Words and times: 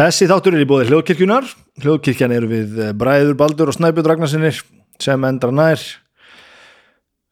Þessi 0.00 0.30
þáttur 0.30 0.54
er 0.56 0.62
í 0.62 0.64
bóði 0.64 0.86
hljóðkirkjunar. 0.88 1.48
Hljóðkirkjan 1.82 2.32
eru 2.32 2.46
við 2.48 2.78
eh, 2.80 2.92
Bræður 2.96 3.34
Baldur 3.36 3.68
og 3.68 3.74
Snæbjörn 3.76 4.06
Ragnarsinir 4.08 4.56
sem 4.96 5.26
endra 5.28 5.50
nær. 5.52 5.82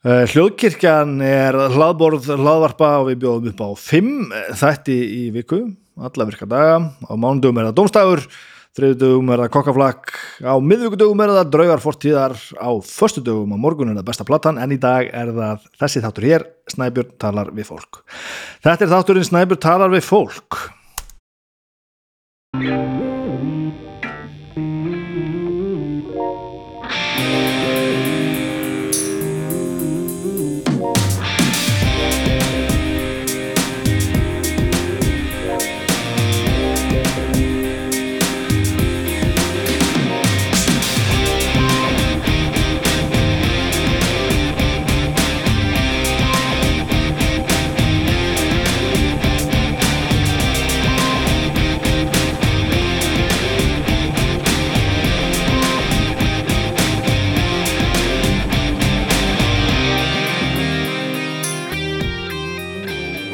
Eh, 0.04 0.27
Hljóðkirkjan 0.34 1.14
er 1.24 1.56
hlaðborð 1.73 2.28
hlaðvarpa 2.34 2.91
og 2.98 3.09
við 3.09 3.23
bjóðum 3.23 3.48
upp 3.54 3.64
á 3.64 3.68
fimm 3.80 4.28
þætti 4.60 4.98
í 5.00 5.23
viku, 5.38 5.62
alla 5.96 6.28
virka 6.28 6.45
daga. 6.45 6.77
Á 7.09 7.14
mánudugum 7.16 7.62
er 7.62 7.70
það 7.70 7.78
domstægur, 7.80 8.28
þriðudugum 8.77 9.32
er 9.32 9.46
það 9.46 9.52
kokkaflakk, 9.56 10.16
á 10.45 10.55
miðvíkudugum 10.60 11.24
er 11.24 11.37
það 11.41 11.52
draugar 11.56 11.84
fortíðar, 11.88 12.37
á 12.52 12.70
förstudugum 12.84 13.56
á 13.56 13.59
morgun 13.64 13.95
er 13.95 14.02
það 14.02 14.10
besta 14.12 14.28
platan 14.28 14.60
en 14.60 14.77
í 14.77 14.82
dag 14.82 15.09
er 15.09 15.32
það 15.41 15.70
þessi 15.80 16.05
þáttur 16.05 16.32
hér, 16.34 16.50
Snæbjörn 16.77 17.16
talar 17.16 17.48
við 17.48 17.73
fólk. 17.73 18.05
Þetta 18.60 18.84
er 18.84 18.98
þátturinn 18.98 19.32
Snæbjörn 19.32 19.70
talar 19.70 19.96
við 19.96 20.05
fólk. 20.05 20.66
Yeah. 22.60 22.98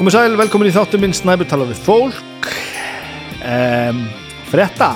Komið 0.05 0.19
sæl, 0.19 0.35
velkomin 0.37 0.69
í 0.69 0.73
þáttum 0.75 1.01
minn 1.01 1.15
Snæbjörn 1.17 1.49
tala 1.49 1.65
við 1.65 1.79
fólk. 1.81 2.49
Um, 3.41 4.03
Fretta 4.51 4.91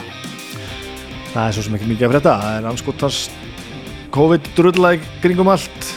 Það 1.31 1.39
er 1.47 1.57
svo 1.57 1.65
sem 1.65 1.79
ekki 1.79 1.89
mikið 1.89 2.05
að 2.05 2.13
fretta 2.13 2.35
Það 2.43 2.59
er 2.59 2.69
anskotast 2.69 3.39
COVID-drullæg 4.13 5.09
kringum 5.23 5.49
allt. 5.49 5.89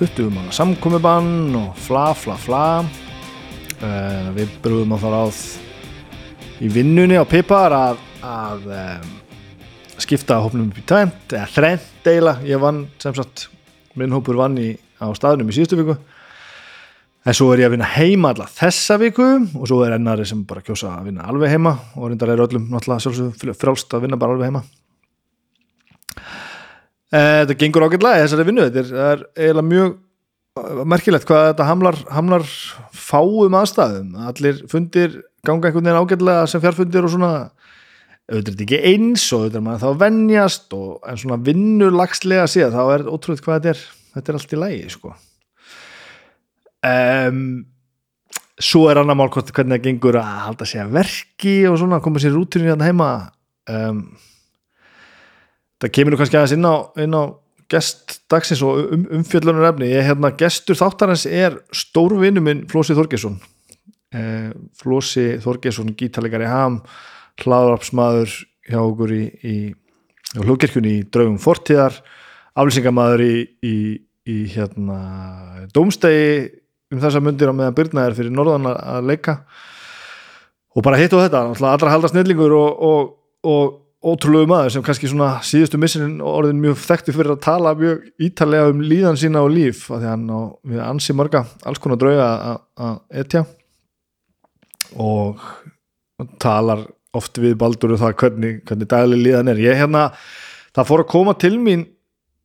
20 0.00 0.32
manna 0.32 0.56
samkomiðbann 0.56 1.52
og 1.60 1.76
fla 1.84 2.06
fla 2.16 2.38
fla. 2.46 2.64
Uh, 3.84 4.32
Við 4.40 4.56
brúðum 4.64 4.96
á 4.96 4.98
það 5.04 5.16
ráð 5.18 5.44
í 6.64 6.72
vinnunni 6.80 7.20
á 7.20 7.28
Pipar 7.28 7.76
að, 7.76 8.02
að 8.24 8.68
um, 8.72 9.14
skipta 10.00 10.40
hópnum 10.40 10.72
upp 10.72 10.80
í 10.80 10.88
tvent 10.94 11.36
eða 11.36 11.52
þrent 11.60 12.12
eila 12.14 12.38
ég 12.48 12.64
vann 12.64 12.86
sem 13.04 13.20
sagt 13.20 13.50
minn 14.00 14.16
hópur 14.16 14.40
vann 14.40 14.56
í, 14.64 14.70
á 14.96 15.12
staðnum 15.12 15.52
í 15.52 15.60
síðustu 15.60 15.84
viku 15.84 16.00
En 17.26 17.34
svo 17.34 17.48
er 17.50 17.64
ég 17.64 17.66
að 17.66 17.74
vinna 17.74 17.88
heima 17.90 18.30
alla 18.30 18.46
þessa 18.46 19.00
viku 19.02 19.24
og 19.58 19.66
svo 19.66 19.80
er 19.82 19.96
ennari 19.96 20.26
sem 20.28 20.44
bara 20.46 20.62
kjósa 20.62 20.92
að 20.94 21.08
vinna 21.08 21.26
alveg 21.26 21.56
heima 21.56 21.72
og 21.98 22.12
reyndar 22.12 22.30
er 22.30 22.42
öllum 22.44 22.68
náttúrulega 22.70 23.56
frálst 23.58 23.96
að 23.96 24.06
vinna 24.06 24.18
bara 24.20 24.36
alveg 24.36 24.52
heima. 24.52 24.62
Eh, 27.10 27.42
þetta 27.42 27.56
gengur 27.58 27.86
í 27.90 27.98
þessari 27.98 28.46
vinnu, 28.46 28.68
þetta 28.70 29.10
er, 29.10 29.26
eiginlega 29.34 29.66
mjög 29.72 30.86
merkilegt 30.88 31.26
hvað 31.28 31.50
þetta 31.50 31.68
hamlar, 31.68 32.00
hamlar 32.14 32.46
fáum 32.94 33.58
aðstæðum. 33.58 34.16
Allir 34.30 34.62
fundir 34.70 35.20
ganga 35.46 35.68
einhvern 35.68 35.86
veginn 35.86 36.00
ágætlega 36.06 36.48
sem 36.50 36.62
fjárfundir 36.62 37.06
og 37.06 37.14
svona, 37.14 37.32
auðvitað 38.30 38.52
er 38.52 38.54
þetta 38.54 38.66
ekki 38.66 38.82
eins 38.92 39.26
og 39.32 39.44
auðvitað 39.44 39.60
er 39.60 39.66
maður 39.66 39.84
þá 39.84 40.02
vennjast 40.06 40.76
og 40.78 41.10
en 41.10 41.22
svona 41.22 41.44
vinnulagslega 41.50 42.50
síðan 42.50 42.74
þá 42.78 42.82
er 42.96 43.08
ótrúið 43.10 43.42
hvað 43.44 43.58
þetta 43.58 43.74
er, 43.74 43.88
þetta 44.14 44.32
er 44.32 44.40
allt 44.40 44.54
í 44.54 44.62
lægi 44.62 44.94
sko. 44.94 45.18
Um, 46.86 47.40
svo 48.62 48.86
er 48.90 49.00
annar 49.00 49.18
mál 49.18 49.30
hvernig 49.32 49.76
það 49.76 49.82
gengur 49.84 50.18
að 50.20 50.30
halda 50.46 50.68
að 50.82 50.94
verki 50.96 51.56
og 51.68 51.80
svona, 51.80 52.00
koma 52.04 52.22
sér 52.22 52.36
rúturinn 52.36 52.70
hérna 52.72 52.88
heima. 52.88 53.10
Um, 53.68 54.04
það 55.82 55.92
kemur 55.98 56.14
nú 56.14 56.20
kannski 56.20 56.38
aðeins 56.38 56.56
inn 56.56 56.68
á, 56.68 56.74
inn 57.02 57.16
á 57.16 57.22
gest 57.72 58.20
dagsins 58.30 58.62
og 58.64 58.94
um, 58.94 59.04
umfjöllunar 59.18 59.72
efni, 59.72 59.90
ég 59.90 60.00
er 60.00 60.10
hérna 60.12 60.32
gestur 60.38 60.78
þáttarins 60.78 61.26
er 61.28 61.58
stórvinnu 61.74 62.42
minn 62.44 62.64
Flósi 62.70 62.94
Þorgesson 62.96 63.40
uh, 63.40 64.52
Flósi 64.78 65.26
Þorgesson, 65.42 65.94
gítalegari 65.98 66.46
ham 66.50 66.80
hlaðarapsmaður 67.42 68.36
hjá 68.70 68.78
okkur 68.80 69.14
í, 69.14 69.24
í 69.42 69.56
hlugkirkjunni 70.38 71.00
í 71.00 71.02
draugum 71.12 71.40
fortíðar 71.42 71.98
aflýsingamæður 72.56 73.24
í, 73.26 73.34
í, 73.66 73.76
í 74.30 74.38
hérna 74.54 75.00
dómstegi 75.74 76.46
um 76.92 77.00
þessa 77.02 77.22
myndir 77.22 77.50
á 77.50 77.54
meðan 77.56 77.76
Byrna 77.76 78.06
er 78.06 78.16
fyrir 78.16 78.34
norðan 78.34 78.68
að 78.70 79.10
leika. 79.10 79.40
Og 80.76 80.84
bara 80.84 81.00
hitt 81.00 81.14
og 81.16 81.24
þetta, 81.24 81.42
allra 81.72 81.92
halda 81.92 82.10
snillingur 82.12 82.52
og, 82.52 82.82
og, 82.86 83.12
og 83.48 83.76
ótrúlegu 84.06 84.48
maður 84.50 84.74
sem 84.74 84.84
kannski 84.86 85.08
svona 85.10 85.36
síðustu 85.46 85.80
missin 85.80 86.18
orðin 86.22 86.60
mjög 86.62 86.78
þekktu 86.84 87.14
fyrir 87.16 87.34
að 87.34 87.44
tala 87.46 87.72
mjög 87.78 88.04
ítalega 88.22 88.70
um 88.70 88.82
líðan 88.84 89.18
sína 89.18 89.42
og 89.46 89.54
líf 89.54 89.86
af 89.88 90.02
því 90.02 90.10
hann 90.12 90.26
á 90.30 90.40
við 90.68 90.82
ansi 90.84 91.16
marga 91.16 91.42
alls 91.66 91.80
konar 91.82 91.98
drauga 92.00 92.28
að 92.76 93.00
etja. 93.24 93.46
Og 95.00 95.42
talar 96.42 96.84
oft 97.16 97.40
við 97.40 97.56
baldur 97.58 97.96
um 97.96 98.00
það 98.00 98.16
hvernig, 98.20 98.60
hvernig 98.68 98.90
dagli 98.92 99.18
líðan 99.24 99.50
er. 99.50 99.64
Ég 99.64 99.80
hérna, 99.80 100.10
það 100.76 100.90
fór 100.90 101.02
að 101.02 101.12
koma 101.16 101.34
til 101.40 101.56
mín 101.56 101.86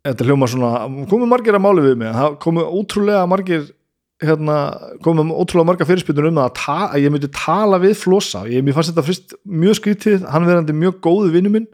þetta 0.07 0.25
hljóma 0.25 0.49
svona, 0.49 0.71
komið 1.11 1.29
margir 1.29 1.57
að 1.57 1.63
máli 1.67 1.85
við 1.85 1.99
mig 2.01 2.15
það 2.15 2.37
komið 2.41 2.75
ótrúlega 2.79 3.25
margir 3.29 3.67
hérna, 4.21 4.57
komum 5.05 5.31
ótrúlega 5.33 5.67
marga 5.71 5.87
fyrirspilnur 5.89 6.29
um 6.29 6.41
að, 6.43 6.59
að 6.69 6.99
ég 7.03 7.13
myndi 7.13 7.29
tala 7.35 7.79
við 7.81 7.95
Flosa. 7.99 8.43
Ég 8.49 8.65
fannst 8.75 8.93
þetta 8.93 9.05
fyrst 9.07 9.35
mjög 9.45 9.79
skrítið 9.79 10.27
hann 10.31 10.47
verðandi 10.47 10.77
mjög 10.77 10.99
góðu 11.05 11.33
vinnu 11.35 11.53
minn. 11.53 11.67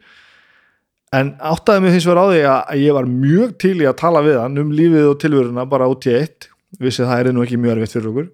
En 1.15 1.35
áttaði 1.39 1.85
mig 1.85 1.95
hins 1.95 2.07
vegar 2.07 2.23
á 2.23 2.25
því 2.27 2.41
að 2.51 2.81
ég 2.83 2.97
var 2.97 3.11
mjög 3.11 3.53
til 3.63 3.75
í 3.79 3.87
að 3.87 3.99
tala 4.01 4.23
við 4.25 4.41
hann 4.41 4.59
um 4.63 4.73
lífið 4.75 5.11
og 5.11 5.19
tilvöruna 5.23 5.67
bara 5.69 5.87
út 5.91 6.07
í 6.09 6.15
eitt. 6.17 6.49
Vissið 6.83 7.07
það 7.07 7.21
er 7.21 7.35
nú 7.35 7.45
ekki 7.45 7.59
mjög 7.61 7.77
erfitt 7.77 7.95
fyrir 7.95 8.11
okkur. 8.11 8.27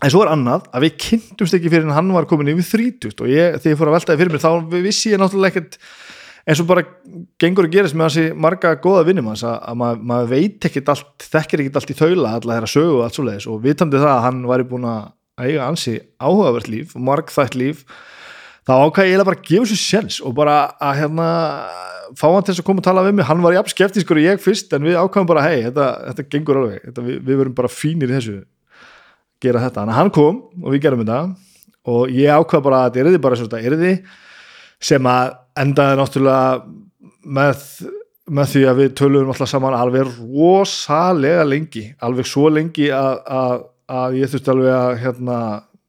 En 0.00 0.12
svo 0.12 0.22
er 0.24 0.30
annað 0.32 0.68
að 0.72 0.86
við 0.86 0.94
kynntumst 1.04 1.56
ekki 1.58 1.72
fyrir 1.72 1.90
hann 1.92 2.14
var 2.14 2.28
komin 2.30 2.48
yfir 2.54 2.80
30 2.80 3.18
og 3.20 3.28
ég, 3.28 3.58
þegar 3.58 3.74
ég 3.74 3.80
fór 3.80 3.90
að 3.90 3.96
veltaði 3.98 4.20
fyrir 4.22 4.32
mér 4.32 4.44
þá 4.44 4.78
vissi 4.86 5.12
ég 5.12 5.20
náttúrulega 5.20 5.52
ekkert 5.52 5.76
eins 6.50 6.62
og 6.62 6.68
bara 6.68 6.84
gengur 7.40 7.68
að 7.68 7.76
gerast 7.76 7.96
með 7.96 8.10
þessi 8.10 8.36
marga 8.46 8.74
goða 8.82 9.06
vinnum 9.06 9.30
að, 9.32 9.44
að 9.46 9.80
maður, 9.80 10.04
maður 10.10 10.30
veit 10.34 10.68
ekkert 10.68 10.92
allt 10.94 11.26
þekkir 11.30 11.64
ekkert 11.64 11.80
allt 11.80 11.92
í 11.92 11.98
þaula 12.00 12.36
alla 12.36 12.56
þeirra 12.56 12.70
sögu 12.74 12.96
og 12.96 13.04
allt 13.06 13.18
svo 13.18 13.26
leiðis 13.26 13.50
og 13.50 13.60
vitandi 13.64 14.00
það 14.02 14.14
að 14.14 14.24
hann 14.26 14.40
væri 14.50 14.68
búin 14.70 14.88
að 14.90 15.10
eiga 15.40 15.68
ansi 15.68 15.96
áhugavert 16.20 16.70
líf 16.72 16.96
og 16.96 17.06
margþætt 17.06 17.56
líf 17.56 17.84
þá 18.68 18.74
ákvæði 18.84 19.14
ég 19.14 19.24
bara 19.24 19.38
að 19.38 19.46
gefa 19.48 19.70
sér 19.70 19.80
sjens 19.84 20.18
og 20.20 20.34
bara 20.36 20.56
að 20.82 20.98
hérna 21.00 21.28
fá 22.18 22.26
hann 22.30 22.44
til 22.44 22.54
þess 22.54 22.62
að 22.62 22.66
koma 22.66 22.82
að 22.82 22.88
tala 22.88 23.04
við 23.06 23.16
mig, 23.18 23.26
hann 23.28 23.42
var 23.44 23.54
jafn 23.54 23.72
skeptískur 23.72 24.18
og 24.18 24.24
ég 24.24 24.42
fyrst 24.42 24.72
en 24.74 24.86
við 24.86 24.98
ákvæðum 24.98 25.28
bara 25.30 25.44
hei, 25.46 25.60
þetta, 25.66 25.86
þetta 26.08 26.26
gengur 26.34 26.60
alveg, 26.60 26.80
þetta, 26.88 27.04
við, 27.06 27.20
við 27.26 27.40
verum 27.42 27.56
bara 27.60 27.70
fínir 27.72 28.10
í 28.10 28.16
þessu 28.16 28.38
gera 29.40 29.62
þetta, 29.64 29.84
en 29.84 29.94
hann 29.96 30.10
kom 30.14 30.42
og 30.60 30.74
við 30.74 30.82
gerum 30.86 31.04
þetta. 31.04 31.20
Og 31.90 32.10
ég 32.12 32.34
ákvæði 32.34 32.66
bara 32.66 32.80
að 32.80 32.90
þetta 32.90 33.02
er 33.02 33.14
þið 33.14 33.22
bara 33.26 33.40
svona, 33.40 33.62
er 33.62 33.76
þið 33.80 34.18
sem 34.80 35.08
að 35.08 35.32
endaði 35.60 35.98
náttúrulega 36.00 37.24
með, 37.38 37.64
með 38.30 38.52
því 38.54 38.62
að 38.70 38.78
við 38.82 38.92
töluðum 39.00 39.32
alltaf 39.34 39.50
saman 39.50 39.76
alveg 39.76 40.12
rosalega 40.20 41.46
lengi 41.48 41.84
alveg 42.06 42.28
svo 42.28 42.46
lengi 42.52 42.88
að, 42.94 43.18
að, 43.40 43.66
að 44.00 44.20
ég 44.20 44.32
þurfti 44.32 44.54
alveg 44.54 44.76
að 44.76 44.94
hérna, 45.04 45.40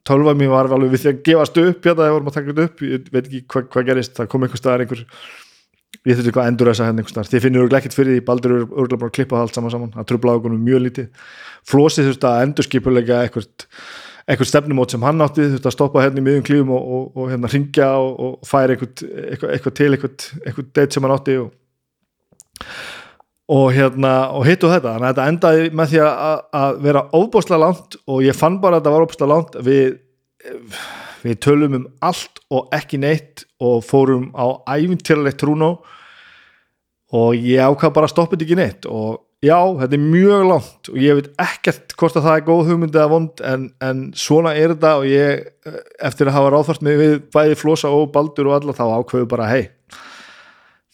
tölva 0.08 0.34
mér 0.38 0.52
var 0.52 0.72
alveg 0.72 0.96
við 0.96 1.06
því 1.06 1.14
að 1.14 1.22
gefast 1.30 1.62
upp 1.62 1.88
hérna 1.88 2.04
þegar 2.04 2.18
vorum 2.18 2.32
að 2.32 2.38
taka 2.38 2.52
þetta 2.52 2.68
upp. 2.68 2.84
Ég 2.90 3.08
veit 3.14 3.24
ekki 3.24 3.46
hvað 3.54 3.72
hva 3.76 3.86
gerist, 3.88 4.18
það 4.18 4.30
kom 4.34 4.46
einhver 4.46 4.62
staðar 4.62 4.86
einhver 4.86 5.06
ég 6.02 6.18
þurfti 6.18 6.32
eitthvað 6.32 6.44
að 6.44 6.52
endur 6.52 6.72
þess 6.72 6.82
að 6.82 6.88
hérna 6.90 7.04
einhver 7.04 7.14
staðar. 7.14 7.32
Þið 7.32 7.44
finnir 7.46 7.76
ekkert 7.78 7.98
fyrir 7.98 8.16
því, 8.16 8.24
Baldur 8.26 8.56
eru 8.56 8.68
örgulega 8.72 9.02
bara 9.04 9.12
að 9.12 9.18
klippa 9.18 9.42
allt 9.42 9.58
saman 9.58 9.74
saman, 9.74 9.92
það 9.94 10.08
tröfla 10.10 10.36
águnum 10.38 10.64
mjög 10.66 10.84
lítið. 10.88 11.28
Flósið 11.70 12.10
þurfti 12.10 12.30
að 12.32 12.46
endurskipulega 12.48 13.20
eitthvað 13.28 13.68
eitthvað 14.28 14.50
stefnumót 14.52 14.94
sem 14.94 15.04
hann 15.06 15.24
átti 15.26 15.48
þurfti 15.50 15.70
að 15.70 15.76
stoppa 15.76 16.06
hérna 16.06 16.22
í 16.22 16.26
miðjum 16.26 16.48
klífum 16.48 16.74
og, 16.76 16.90
og, 16.96 17.06
og 17.18 17.30
hérna 17.32 17.52
ringja 17.52 17.92
og, 17.98 18.12
og 18.26 18.48
færa 18.48 18.76
eitthvað, 18.78 19.72
til 19.78 19.92
eitthvað, 19.96 20.68
date 20.76 20.92
sem 20.94 21.08
hann 21.08 21.16
átti 21.16 21.38
og 23.52 23.66
hérna 23.76 24.14
og 24.38 24.46
hittu 24.48 24.70
þetta, 24.72 24.94
þannig 24.96 25.08
að 25.08 25.16
þetta 25.16 25.30
endaði 25.32 25.72
með 25.76 25.90
því 25.92 26.02
að, 26.06 26.44
að 26.62 26.78
vera 26.86 27.06
óbúslega 27.12 27.64
langt 27.66 27.98
og 28.06 28.22
ég 28.24 28.38
fann 28.38 28.60
bara 28.64 28.78
að 28.78 28.84
þetta 28.84 28.94
var 28.94 29.06
óbúslega 29.06 29.32
langt. 29.32 29.58
Við, 29.66 29.98
við 31.26 31.42
tölum 31.44 31.80
um 31.82 31.90
allt 32.08 32.40
og 32.54 32.72
ekki 32.78 33.02
neitt 33.02 33.44
og 33.62 33.84
fórum 33.86 34.30
á 34.38 34.64
ævintýralegt 34.78 35.42
trúnó 35.42 35.74
og 37.12 37.36
ég 37.36 37.60
ákvað 37.60 37.96
bara 37.98 38.08
að 38.08 38.14
stoppa 38.14 38.38
þetta 38.38 38.48
ekki 38.48 38.60
neitt 38.62 38.88
og 38.88 39.20
já, 39.42 39.58
þetta 39.82 39.98
er 39.98 40.04
mjög 40.06 40.48
langt 40.50 40.92
og 40.92 41.02
ég 41.02 41.20
veit 41.20 41.30
ekkert 41.42 41.96
hvort 41.98 42.18
að 42.18 42.28
það 42.28 42.40
er 42.40 42.48
góð 42.48 42.72
hugmynd 42.72 42.98
eða 42.98 43.12
vond 43.12 43.44
en, 43.52 43.68
en 43.82 44.08
svona 44.18 44.56
er 44.58 44.76
þetta 44.76 44.96
og 45.02 45.08
ég, 45.10 45.46
eh, 45.66 45.78
eftir 46.10 46.30
að 46.30 46.38
hafa 46.38 46.56
ráðfært 46.56 46.86
mig 46.86 47.00
við 47.02 47.16
bæði 47.34 47.60
flosa 47.60 47.94
og 47.94 48.12
baldur 48.14 48.52
og 48.52 48.60
alla 48.60 48.78
þá 48.78 48.86
ákveðu 49.00 49.30
bara, 49.32 49.50
hei 49.52 49.64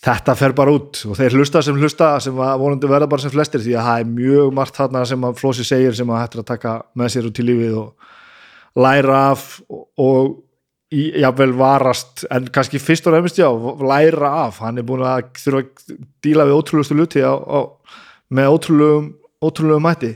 þetta 0.07 0.35
fer 0.37 0.55
bara 0.57 0.73
út. 0.77 1.01
Og 1.09 1.17
þeir 1.17 1.37
hlusta 1.39 1.61
sem 1.65 1.77
hlusta 1.79 2.11
sem 2.23 2.41
að 2.43 2.59
vonandi 2.61 2.89
verða 2.89 3.09
bara 3.11 3.23
sem 3.23 3.33
flestir 3.33 3.63
því 3.63 3.77
að 3.77 3.87
það 3.89 4.01
er 4.01 4.11
mjög 4.17 4.51
margt 4.59 4.77
þarna 4.77 5.05
sem 5.09 5.27
að 5.27 5.39
flosi 5.41 5.65
segir 5.67 5.97
sem 5.97 6.11
að 6.11 6.21
hættir 6.23 6.43
að 6.43 6.49
taka 6.51 6.75
með 6.97 7.13
sér 7.13 7.29
út 7.29 7.41
í 7.41 7.47
lífið 7.47 7.79
og 7.81 8.83
læra 8.83 9.21
af 9.31 9.47
og, 9.67 10.35
jáfnvel 10.87 11.51
varast 11.59 12.23
en 12.31 12.45
kannski 12.53 12.79
fyrst 12.79 13.09
og 13.09 13.17
nefnist 13.17 13.41
já 13.41 13.49
læra 13.83 14.29
af, 14.45 14.61
hann 14.63 14.77
er 14.79 14.85
búin 14.87 15.01
að 15.03 15.33
þurfa 15.35 15.63
að 15.65 15.97
díla 16.23 16.45
við 16.47 16.59
ótrúlustu 16.61 16.95
luti 16.95 17.19
á, 17.19 17.35
á, 17.35 17.59
með 18.33 18.51
ótrúlegum 18.55 19.09
ótrúlegum 19.43 19.83
mætti. 19.85 20.15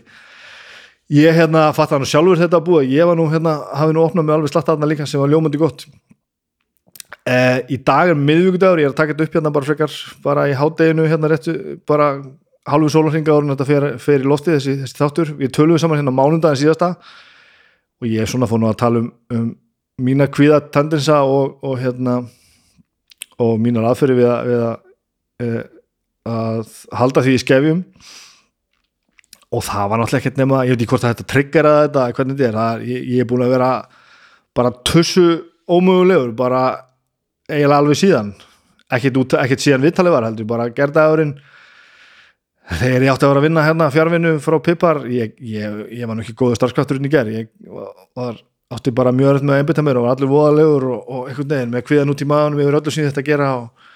Ég 1.11 1.35
hérna 1.35 1.67
fatt 1.75 1.91
hann 1.91 2.07
sjálfur 2.07 2.39
þetta 2.39 2.61
að 2.61 2.67
búa 2.69 2.83
ég 2.87 3.07
var 3.07 3.19
nú 3.19 3.27
hérna, 3.31 3.57
hafi 3.75 3.95
nú 3.95 4.05
opnað 4.05 4.27
með 4.27 4.37
alveg 4.37 4.53
slatt 4.53 4.71
aðna 4.71 4.89
líka 4.89 5.07
sem 5.09 5.19
var 5.21 5.31
ljómandi 5.31 5.59
gott. 5.59 5.85
Eh, 7.27 7.59
í 7.69 7.77
dag 7.85 8.09
er 8.09 8.17
miðvíkudagur 8.17 8.81
ég 8.81 8.87
er 8.89 8.93
að 8.93 8.97
taka 8.97 9.13
þetta 9.13 9.27
upp 9.27 9.35
hérna 9.35 9.51
bara 9.53 9.67
frekar 9.67 9.97
bara 10.23 10.47
í 10.49 10.55
hádeginu 10.57 11.03
hérna 11.05 11.29
réttu 11.29 11.53
bara 11.85 12.15
halvu 12.65 12.89
sólarhinga 12.89 13.35
árun 13.35 13.53
þetta 13.53 13.67
fer, 13.67 13.85
fer 14.01 14.23
í 14.23 14.29
lofti 14.29 14.55
þessi, 14.55 14.77
þessi 14.81 14.97
þáttur, 14.97 15.33
við 15.37 15.51
töluðum 15.53 15.83
saman 15.83 16.01
hérna 16.01 16.13
mánundagin 16.15 16.63
síðasta 16.63 16.95
og 18.01 18.09
ég 18.09 18.23
er 18.23 18.31
svona 18.31 18.49
fór 18.49 18.61
nú 18.63 18.71
að 18.71 18.79
tala 18.81 19.03
um, 19.03 19.11
um 19.37 19.51
mína 20.01 20.25
kvíða 20.33 20.63
tendensa 20.73 21.19
og, 21.27 21.59
og 21.61 21.77
hérna 21.81 22.23
og 23.41 23.61
mínar 23.61 23.91
aðferði 23.91 24.17
við 24.17 24.29
að, 24.31 24.49
við 24.49 24.65
að, 24.65 24.75
e, 25.41 25.63
að 26.29 26.75
halda 26.95 27.23
því 27.25 27.37
í 27.37 27.41
skefjum. 27.41 27.81
Og 29.51 29.65
það 29.67 29.89
var 29.91 29.99
náttúrulega 29.99 30.21
ekkert 30.21 30.39
nema 30.39 30.61
ég 30.63 30.75
veit 30.75 30.83
ekki 30.85 30.91
hvort 30.93 31.07
að 31.09 31.25
tryggjara 31.27 31.73
þetta 31.81 32.05
hvernig 32.15 32.37
þetta 32.37 32.47
er, 32.47 32.59
það, 32.59 32.85
ég, 32.87 33.07
ég 33.11 33.23
er 33.23 33.27
búin 33.27 33.45
að 33.45 33.55
vera 33.57 33.71
bara 34.55 34.73
tussu 34.87 35.25
ómögulegur 35.71 36.31
bara 36.39 36.61
eiginlega 37.51 37.81
alveg 37.83 37.99
síðan. 37.99 38.31
Ekkert, 38.91 39.35
ekkert 39.39 39.63
síðan 39.63 39.83
viðtalið 39.83 40.15
var 40.15 40.27
heldur 40.29 40.47
bara 40.47 40.69
gerðaðurinn 40.75 41.35
þegar 42.79 43.03
ég 43.05 43.11
átti 43.11 43.25
að 43.25 43.31
vera 43.31 43.41
að 43.41 43.45
vinna 43.47 43.65
hérna 43.65 43.89
fjárvinnu 43.91 44.31
frá 44.43 44.57
Pippar 44.63 45.01
ég, 45.11 45.35
ég, 45.43 45.83
ég 45.91 46.07
var 46.07 46.17
nú 46.17 46.23
ekki 46.23 46.35
góður 46.37 46.59
starfskrafturinn 46.59 47.07
í 47.07 47.11
gerð 47.11 47.35
ég 47.35 47.49
var 48.17 48.39
átti 48.71 48.93
bara 48.95 49.11
mjög 49.15 49.35
öll 49.39 49.47
með 49.47 49.55
að 49.55 49.63
einbita 49.63 49.83
mér 49.83 49.99
og 49.99 50.05
var 50.07 50.15
allir 50.15 50.31
voðalegur 50.31 50.85
og, 50.93 51.01
og 51.01 51.31
einhvern 51.31 51.51
veginn 51.51 51.73
með 51.73 51.85
hviðan 51.89 52.13
út 52.13 52.23
í 52.23 52.27
maðunum 52.31 52.61
yfir 52.63 52.77
öllu 52.79 52.93
sem 52.93 53.07
þetta 53.09 53.23
að 53.23 53.31
gera 53.31 53.49
og 53.57 53.89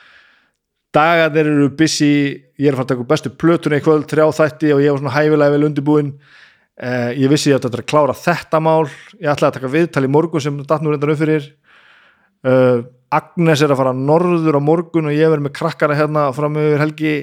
dagarnir 0.95 1.51
eru 1.51 1.69
busy. 1.77 2.15
Ég 2.55 2.69
er 2.69 2.73
að 2.73 2.79
fara 2.79 2.87
að 2.87 2.91
taka 2.93 3.09
bestu 3.11 3.31
plötunni 3.35 3.81
í 3.81 3.83
kvöld 3.83 4.07
þrjá 4.09 4.25
þætti 4.39 4.73
og 4.73 4.81
ég 4.83 4.93
var 4.93 5.01
svona 5.01 5.15
hæfilega 5.17 5.55
vel 5.55 5.67
undirbúin 5.67 6.11
eh, 6.79 7.11
ég 7.19 7.31
vissi 7.31 7.51
ég 7.51 7.59
átti 7.59 7.71
að 7.71 7.87
klára 7.89 8.15
þetta 8.15 8.61
mál. 8.63 8.87
Ég 9.19 9.31
ætlaði 9.31 9.49
að 9.49 9.57
taka 9.59 9.73
viðtal 9.75 10.05
í 10.07 10.11
morgun 10.11 10.43
sem 10.43 10.61
datnur 10.63 10.95
reyndan 10.95 11.13
upp 11.13 11.21
fyrir. 11.21 11.49
Uh, 12.45 12.85
Agnes 13.15 13.61
er 13.63 13.71
að 13.73 13.79
fara 13.79 13.93
norður 13.95 14.59
á 14.59 14.61
morgun 14.61 15.09
og 15.09 15.15
ég 15.15 15.31
verði 15.31 15.47
með 15.47 15.55
krakkara 15.57 15.97
hérna 15.97 16.27
fram 16.35 16.57
yfir 16.61 16.83
helgi. 16.83 17.13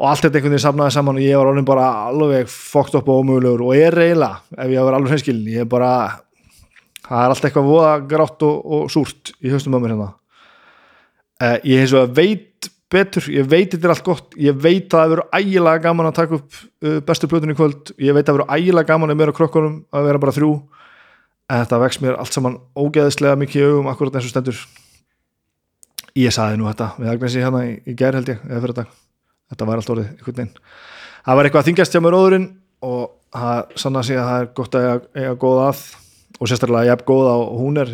Og 0.00 0.08
allt 0.08 0.24
þetta 0.24 0.38
einhvern 0.38 0.54
veginn 0.54 0.64
samnaði 0.64 0.94
saman 0.96 1.20
og 1.20 1.24
ég 1.24 1.36
var 1.36 1.50
alveg 1.50 1.68
bara 1.68 1.88
alveg 2.08 2.50
fokt 2.50 2.96
upp 2.96 3.08
og 3.10 3.22
ómögulegur. 3.22 3.66
Og 3.68 3.76
ég 3.76 3.90
er 3.90 3.96
reyla 3.96 4.30
ef 4.56 4.72
ég 4.72 4.86
var 4.86 4.96
alveg 4.96 5.14
hreinskilin 5.14 5.50
ég 5.52 5.66
er 5.66 5.70
bara 5.70 5.90
það 7.04 7.24
er 7.24 7.34
alltaf 7.34 7.48
eitthvað 7.48 7.68
voða 7.68 7.92
grátt 8.08 8.46
og, 8.46 8.56
og 8.64 8.90
súrt 8.92 9.34
í 9.44 9.52
höstum 9.52 9.76
á 9.76 9.78
mér 9.80 9.94
hérna. 9.94 10.10
Uh, 11.40 11.56
ég 11.68 11.82
hef 11.82 11.92
svo 11.92 12.04
að 12.04 12.16
veit 12.16 12.69
betur, 12.90 13.26
ég 13.32 13.46
veit 13.48 13.70
þetta 13.72 13.88
er 13.88 13.94
allt 13.94 14.06
gott. 14.06 14.36
Ég 14.40 14.56
veit 14.58 14.88
að 14.90 14.98
það 14.98 15.12
verður 15.14 15.38
ægilega 15.38 15.84
gaman 15.86 16.10
að 16.10 16.16
taka 16.18 16.38
upp 16.38 16.58
uh, 16.58 16.98
bestu 17.06 17.30
plötunni 17.30 17.56
kvöld, 17.58 17.92
ég 17.98 18.16
veit 18.16 18.24
að 18.24 18.32
það 18.32 18.38
verður 18.38 18.54
ægilega 18.56 18.90
gaman 18.90 19.14
að 19.14 19.22
vera 19.22 19.36
krokkunum 19.38 19.76
að 19.94 20.08
vera 20.08 20.22
bara 20.22 20.36
þrjú. 20.36 20.52
En 21.50 21.64
þetta 21.64 21.80
vex 21.82 22.00
mér 22.02 22.18
allt 22.20 22.36
saman 22.36 22.58
ógeðislega 22.78 23.38
mikið 23.40 23.62
í 23.62 23.68
augum 23.70 23.90
akkurat 23.90 24.18
eins 24.18 24.28
og 24.28 24.34
stendur. 24.34 24.64
Ég 26.18 26.34
saði 26.34 26.58
nú 26.58 26.66
þetta 26.70 26.92
við 26.98 27.12
Agnesi 27.12 27.42
hérna 27.42 27.64
í, 27.66 27.76
í 27.86 27.94
gerð 27.98 28.20
held 28.20 28.32
ég 28.34 28.44
þetta, 29.50 29.66
var 29.66 29.80
allt 29.80 29.90
orðið 29.94 30.12
einhvern 30.12 30.36
veginn. 30.40 30.52
Það 31.24 31.38
var 31.38 31.46
eitthvað 31.46 31.62
að 31.62 31.70
þingjast 31.70 31.94
hjá 31.94 32.02
mér 32.02 32.16
óðurinn 32.18 32.46
og 32.86 33.02
það 33.34 33.74
sann 33.82 33.98
að 33.98 34.06
segja 34.08 34.22
að 34.22 34.30
það 34.30 34.40
er 34.40 34.48
gott 34.58 34.78
að 34.78 34.86
eiga, 35.14 35.34
góða 35.42 35.66
að 35.70 35.82
og 36.40 36.48
sérstaklega 36.48 36.88
ég 36.88 36.94
hef 36.94 37.06
góða 37.06 37.34
og 37.36 37.60
hún 37.60 37.80
er 37.80 37.92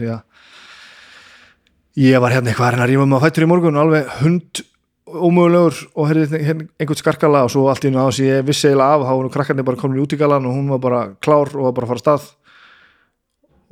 ég 1.97 2.21
var 2.23 2.35
hérna 2.35 2.53
eitthvað 2.53 2.79
að 2.79 2.91
rýma 2.93 3.07
með 3.09 3.19
að 3.19 3.25
fættur 3.27 3.47
í 3.47 3.51
morgun 3.51 3.81
alveg 3.81 4.11
hund 4.21 4.63
ómögulegur 5.07 5.77
og 5.95 6.09
herði 6.11 6.41
einhvern 6.43 6.99
skarkala 6.99 7.45
og 7.47 7.53
svo 7.53 7.69
allt 7.71 7.85
í 7.87 7.93
náðu 7.95 8.15
sem 8.17 8.27
ég 8.27 8.47
vissi 8.47 8.67
eiginlega 8.69 8.97
af 8.97 9.05
þá 9.07 9.13
var 9.13 9.29
krakkarnir 9.37 9.67
bara 9.67 9.79
komin 9.79 10.01
í 10.01 10.03
útíkalan 10.03 10.49
og 10.49 10.57
hún 10.57 10.73
var 10.75 10.81
bara 10.83 11.03
klár 11.23 11.53
og 11.55 11.69
var 11.69 11.77
bara 11.77 11.87
að 11.87 11.93
fara 11.93 12.03
stað. 12.03 12.27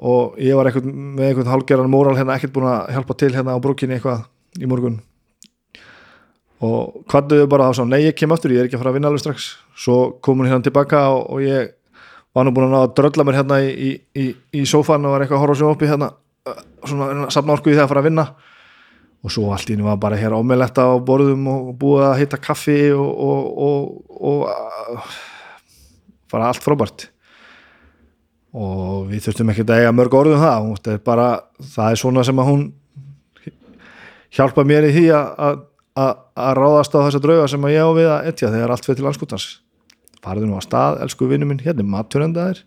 Og 0.05 0.39
ég 0.43 0.55
var 0.59 0.69
eitthvað 0.69 0.87
með 0.91 1.27
einhvern 1.29 1.51
halgerðan 1.51 1.91
móral 1.91 2.17
hérna 2.19 2.37
ekkert 2.39 2.55
búin 2.55 2.71
að 2.71 2.95
hjálpa 2.95 3.19
til 3.19 3.33
hérna 3.35 3.55
á 3.59 3.63
brúkinni 3.63 3.99
eitthvað 3.99 4.25
í 4.63 4.71
morgun. 4.71 5.01
Og 6.65 7.03
hvaðuðu 7.11 7.51
bara 7.51 7.69
þá 7.71 7.81
sá 7.81 7.85
nei 7.89 8.05
ég 8.05 8.17
kem 8.19 8.33
aftur, 8.35 8.55
ég 8.55 8.63
er 8.63 8.69
ekki 8.69 8.79
að 8.79 8.85
fara 8.85 8.95
að 8.95 8.99
vinna 9.01 9.11
alveg 9.11 9.25
strax. 9.25 9.51
Svo 9.75 9.99
kom 10.23 10.39
hún 10.39 10.51
hérna 10.51 10.63
tilbaka 10.65 11.09
og, 11.15 11.27
og 11.35 11.43
ég 11.43 11.75
var 12.35 12.47
nú 12.47 12.55
búin 12.55 12.69
að 12.69 12.75
ná 12.75 12.81
að 12.85 12.95
drölla 13.01 13.27
mér 13.27 13.41
hérna 13.43 13.59
í, 13.67 13.91
í, 14.15 14.31
í 14.55 14.67
sófan 14.67 15.07
og 15.07 15.17
var 15.17 15.25
eitthvað 15.25 15.41
að 15.41 15.45
horfa 15.49 15.59
sem 15.59 15.71
oppi 15.71 15.91
hérna 15.91 16.15
svona 16.87 17.27
og 19.25 19.33
svo 19.33 19.49
allt 19.55 19.71
í 19.73 19.79
nú 19.79 19.87
var 19.89 19.97
bara 20.01 20.19
hér 20.21 20.37
ámæletta 20.37 20.85
á 20.85 20.93
borðum 21.01 21.47
og 21.49 21.73
búið 21.81 22.05
að 22.11 22.19
hitta 22.21 22.41
kaffi 22.45 22.77
og, 22.93 23.09
og, 23.09 23.41
og, 23.65 23.85
og 24.21 25.09
bara 26.33 26.51
allt 26.53 26.65
frábært. 26.65 27.09
Og 28.55 29.09
við 29.09 29.25
þurftum 29.25 29.51
ekki 29.51 29.65
að 29.65 29.81
eiga 29.81 29.95
mörg 29.97 30.15
orðum 30.15 30.43
það. 30.45 30.69
Það 30.85 30.93
er 30.93 31.01
bara, 31.09 31.29
það 31.75 31.89
er 31.89 32.03
svona 32.05 32.25
sem 32.29 32.43
að 32.43 32.51
hún 32.51 32.67
hjálpa 34.35 34.67
mér 34.69 34.91
í 34.91 34.93
því 34.95 35.07
að 35.15 35.65
ráðast 36.61 36.95
á 36.95 37.05
þessa 37.07 37.23
drauga 37.25 37.49
sem 37.51 37.65
að 37.65 37.75
ég 37.75 37.89
á 37.89 37.91
við 37.97 38.13
að 38.13 38.31
etja 38.31 38.53
þegar 38.53 38.75
allt 38.75 38.87
fyrir 38.87 39.01
til 39.01 39.09
anskutans 39.11 39.49
farðu 40.25 40.47
nú 40.49 40.57
að 40.57 40.65
stað, 40.69 41.03
elsku 41.05 41.27
vinnu 41.29 41.49
minn. 41.49 41.61
Hérna 41.61 41.85
er 41.85 41.91
maturöndaðir 41.93 42.63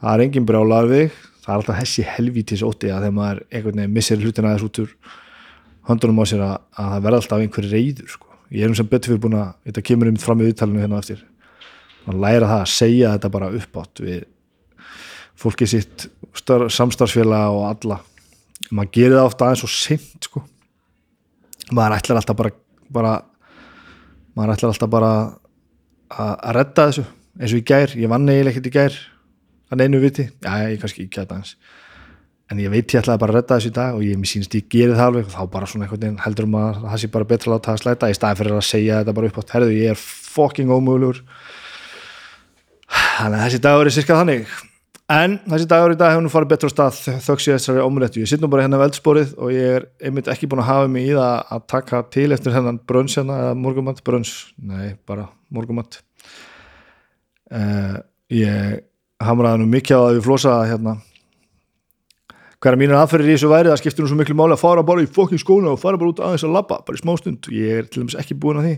það 0.00 0.10
er 0.12 0.24
engin 0.26 0.48
brjálar 0.48 0.88
við 0.90 1.14
það 1.44 1.52
er 1.52 1.58
alltaf 1.58 1.78
hessi 1.78 2.04
helvítis 2.08 2.64
óti 2.64 2.88
að 2.88 3.04
þegar 3.04 3.16
maður 3.18 3.42
einhvern 3.50 3.80
veginn 3.82 3.94
missir 3.94 4.22
hlutin 4.22 4.48
aðeins 4.48 4.64
út 4.64 4.80
úr 4.84 4.94
höndunum 5.88 6.22
á 6.22 6.24
sér 6.28 6.44
að, 6.44 6.54
að 6.80 6.92
það 6.94 7.04
verða 7.06 7.20
alltaf 7.20 7.44
einhverju 7.44 7.72
reyður 7.72 8.12
sko. 8.14 8.30
ég 8.54 8.64
er 8.64 8.72
um 8.72 8.78
sem 8.78 8.88
betur 8.88 9.12
fyrir 9.12 9.22
búin 9.24 9.38
að 9.40 9.50
þetta 9.68 9.84
kemur 9.90 10.10
um 10.10 10.20
fram 10.22 10.40
í 10.40 10.48
viðtalinu 10.48 10.84
hérna 10.84 11.02
eftir 11.02 11.20
mann 12.06 12.22
læra 12.24 12.48
það 12.48 12.62
að 12.62 12.72
segja 12.72 13.12
þetta 13.14 13.32
bara 13.36 13.52
upp 13.60 13.78
átt 13.82 14.04
við 14.04 14.24
fólki 15.44 15.68
sitt 15.68 16.08
samstarfsfélag 16.44 17.54
og 17.58 17.68
alla 17.68 18.00
maður 18.70 18.92
gerir 18.96 19.18
það 19.18 19.28
ofta 19.28 19.48
aðeins 19.48 19.64
og 19.66 19.72
seint 19.74 20.28
sko. 20.28 20.44
maður 21.72 21.98
ætlar 21.98 22.20
alltaf 22.20 22.38
bara, 22.38 22.54
bara 22.88 23.14
maður 24.34 24.54
ætlar 24.56 24.72
alltaf 24.72 24.92
bara 24.92 25.12
að 26.14 26.54
redda 26.56 26.88
þessu 26.88 27.04
eins 27.34 27.52
og 27.52 27.58
í 27.58 27.66
gær, 27.66 27.92
ég 27.98 28.10
vann 28.10 28.28
eiginlega 28.28 28.54
ekkert 28.54 28.70
í 28.70 28.74
gær 28.74 28.98
að 29.74 29.82
neinu 29.82 30.02
viti, 30.02 30.28
já 30.44 30.52
ég 30.70 30.80
kannski 30.82 31.08
ekki 31.08 31.24
að 31.24 31.32
dans 31.34 31.56
en 32.52 32.60
ég 32.60 32.72
veit 32.72 32.92
ég 32.92 33.00
ætlaði 33.00 33.20
bara 33.22 33.32
að 33.32 33.38
redda 33.38 33.56
þessu 33.56 33.70
í 33.70 33.74
dag 33.74 33.96
og 33.96 34.02
ég 34.04 34.18
mér 34.20 34.30
sínst 34.30 34.56
ég 34.58 34.66
gerði 34.70 34.98
það 34.98 35.08
alveg. 35.08 35.24
Og 35.28 35.32
þá 35.34 35.42
bara 35.54 35.70
svona 35.70 35.86
einhvern 35.86 36.02
veginn 36.02 36.20
heldur 36.24 36.48
um 36.48 36.58
að 36.60 36.82
það 36.82 37.00
sé 37.02 37.10
bara 37.14 37.30
betra 37.30 37.50
að 37.50 37.54
láta 37.54 37.72
það 37.72 37.80
slæta 37.82 38.10
í 38.10 38.18
staðin 38.18 38.40
fyrir 38.40 38.58
að 38.58 38.68
segja 38.68 39.00
þetta 39.00 39.16
bara 39.16 39.30
upp 39.30 39.40
átt 39.40 39.54
herðu 39.54 39.78
ég 39.78 39.94
er 39.94 40.04
fucking 40.34 40.74
ómögulegur. 40.74 41.18
Þannig 42.94 43.38
að 43.38 43.44
þessi 43.46 43.60
dagur 43.64 43.90
er 43.90 43.96
sirkað 43.96 44.20
þannig. 44.22 44.54
En 45.14 45.36
þessi 45.44 45.68
dagur 45.68 45.92
í 45.92 45.98
dag 46.00 46.14
hefur 46.14 46.24
nú 46.24 46.32
farið 46.32 46.52
betra 46.54 46.70
á 46.70 46.74
stað 46.74 47.00
þöks 47.24 47.48
ég 47.48 47.58
þessari 47.58 47.84
ómulettu, 47.84 48.22
ég 48.22 48.30
sitt 48.30 48.40
nú 48.40 48.48
bara 48.52 48.64
hérna 48.64 48.80
veldsporið 48.80 49.34
og 49.36 49.52
ég 49.52 49.76
er 49.80 49.84
einmitt 50.00 50.30
ekki 50.32 50.48
búin 50.48 50.62
að 50.64 50.70
hafa 50.70 50.88
mig 50.88 51.10
í 51.10 51.12
það 51.12 51.34
að 51.56 51.66
taka 51.74 52.00
til 52.14 52.30
eftir 52.32 52.56
hennan 52.56 52.80
brönns 52.88 53.18
hérna 53.18 53.36
eða 53.42 53.58
morgumatt, 53.60 54.00
nú 59.60 59.66
mikið 59.70 59.96
að 59.98 60.14
við 60.16 60.24
flosa 60.28 60.54
hérna. 60.68 60.98
Hverja 62.64 62.80
mínir 62.80 62.96
aðferðir 62.96 63.28
í 63.28 63.34
þessu 63.34 63.50
væri 63.50 63.68
það 63.68 63.80
skiptir 63.82 64.04
nú 64.04 64.08
svo 64.08 64.16
miklu 64.16 64.34
máli 64.38 64.54
að 64.56 64.62
fara 64.62 64.82
bara 64.86 65.02
í 65.04 65.08
fokkin 65.10 65.40
skóna 65.40 65.74
og 65.74 65.80
fara 65.82 65.98
bara 66.00 66.14
út 66.14 66.22
aðeins 66.24 66.46
að 66.46 66.54
labba, 66.54 66.78
bara 66.86 66.96
í 66.96 67.02
smástund 67.02 67.48
ég 67.52 67.80
er 67.82 67.88
til 67.88 68.00
dæmis 68.00 68.16
ekki 68.16 68.36
búin 68.40 68.60
að 68.62 68.68
því. 68.68 68.74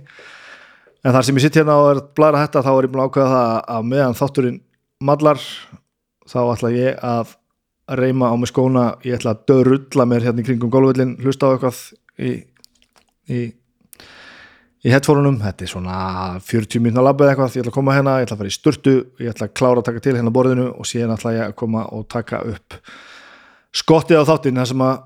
En 1.07 1.15
þar 1.15 1.27
sem 1.29 1.39
ég 1.39 1.45
sitt 1.45 1.59
hérna 1.61 1.77
og 1.79 1.91
er 1.93 2.01
blæra 2.19 2.41
hætta 2.43 2.65
þá 2.67 2.73
er 2.73 2.89
ég 2.89 2.95
búin 2.95 3.05
að 3.05 3.11
ákveða 3.13 3.37
það 3.37 3.61
að 3.77 3.87
meðan 3.93 4.19
þátturinn 4.19 4.57
mallar 5.07 5.45
þá 6.27 6.39
ætla 6.41 6.73
ég 6.75 6.99
að 7.07 7.37
reyma 8.01 8.33
á 8.33 8.35
mig 8.35 8.51
skóna. 8.51 8.87
Ég 9.07 9.21
ætla 9.21 9.37
að 9.37 9.45
dörulla 9.53 10.09
mér 10.11 10.27
hérna 10.27 10.43
í 10.43 10.49
kringum 10.49 10.73
gólvöldin 10.75 11.15
hlusta 11.23 11.47
á 11.47 11.55
eitthvað 11.55 11.79
í, 12.19 12.33
í 13.31 13.41
í 14.87 14.93
headphone-unum, 14.95 15.41
þetta 15.43 15.67
er 15.67 15.71
svona 15.73 15.97
40 16.47 16.83
minna 16.85 17.03
labbið 17.03 17.33
eitthvað, 17.33 17.57
ég 17.57 17.65
ætla 17.65 17.73
að 17.73 17.77
koma 17.77 17.97
hérna 17.97 18.17
ég 18.21 18.29
ætla 18.29 18.37
að 18.37 18.43
fara 18.43 18.53
í 18.53 18.55
sturtu, 18.55 18.95
ég 19.23 19.33
ætla 19.33 19.49
að 19.49 19.55
klára 19.59 19.83
að 19.83 19.89
taka 19.89 20.03
til 20.05 20.15
hérna 20.15 20.33
borðinu 20.35 20.67
og 20.71 20.87
síðan 20.87 21.15
ætla 21.17 21.35
ég 21.35 21.45
að 21.49 21.57
koma 21.59 21.87
og 21.97 22.07
taka 22.13 22.43
upp 22.47 22.79
skottið 23.77 24.23
á 24.23 24.29
þáttinn 24.31 24.61
það 24.61 24.71
sem 24.71 24.85
að 24.87 25.03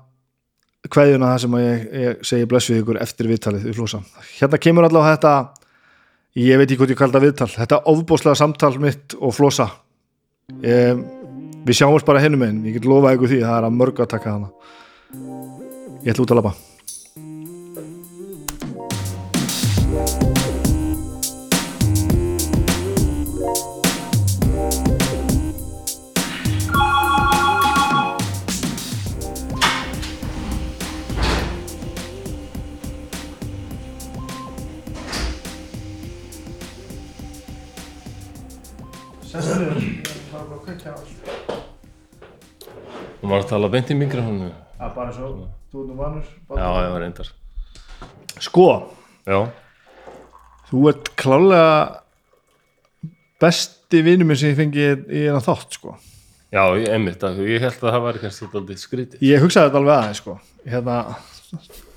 hverjuna 0.91 1.31
það 1.31 1.41
sem 1.43 1.57
að 1.57 1.65
ég, 1.65 1.87
ég 2.03 2.23
segi 2.29 2.49
bless 2.49 2.71
við 2.71 2.81
ykkur 2.81 3.01
eftir 3.01 3.29
viðtalið 3.29 3.67
í 3.69 3.75
flósa. 3.77 4.01
Hérna 4.37 4.61
kemur 4.61 4.87
allavega 4.87 5.15
þetta 5.17 5.33
ég 6.41 6.61
veit 6.61 6.67
ekki 6.67 6.79
hvað 6.81 6.93
ég 6.93 7.01
kalda 7.01 7.21
viðtal 7.21 7.49
þetta 7.53 7.81
ofbóðslega 7.91 8.39
samtal 8.39 8.73
mitt 8.81 9.17
og 9.19 9.35
flosa. 9.37 9.69
Um, 10.51 11.05
við 11.65 11.81
sjáumst 11.81 12.07
bara 12.07 12.21
hennum 12.23 12.43
einn, 12.45 12.65
ég 12.65 12.79
get 12.79 12.89
lofað 12.89 13.17
ykkur 13.17 13.33
því 13.33 13.45
það 13.45 13.57
er 13.59 13.69
að 13.69 13.77
mörg 13.77 14.01
að 14.01 14.11
taka 14.15 14.35
hana 14.35 14.51
ég 16.01 16.13
ætla 16.13 16.25
út 16.25 16.33
að 16.33 16.41
labba 16.41 16.57
maður 43.31 43.45
að 43.45 43.51
tala 43.53 43.71
beint 43.73 43.91
í 43.91 43.97
mikrofónu 43.97 44.51
Það 44.81 44.85
er 44.87 44.93
bara 44.95 45.11
svo, 45.13 45.31
þú 45.71 45.81
ert 45.81 45.89
nú 45.91 45.97
vanur 45.99 46.29
já, 46.57 46.69
já, 46.81 46.93
reyndar. 47.03 47.27
Sko, 48.41 48.67
já, 49.29 49.39
þú 50.71 50.85
ert 50.89 51.11
klálega 51.21 51.75
besti 53.41 54.01
vinur 54.05 54.29
minn 54.29 54.39
sem 54.39 54.53
ég 54.53 54.57
fengi 54.57 54.87
í 54.87 55.25
eina 55.27 55.41
þátt 55.43 55.77
sko. 55.77 55.93
já, 56.51 56.63
ég, 56.81 56.87
einmitt 56.95 57.21
að, 57.27 57.43
ég 57.45 57.61
held 57.61 57.77
að 57.77 57.93
það 57.93 58.07
var 58.07 58.19
kannski 58.23 58.47
alltaf 58.47 58.81
skrítið. 58.81 59.21
Ég 59.25 59.45
hugsaði 59.45 59.69
þetta 59.69 59.81
alveg 59.83 59.95
aðeins 59.99 60.23
sko. 60.23 60.37
hérna, 60.73 60.97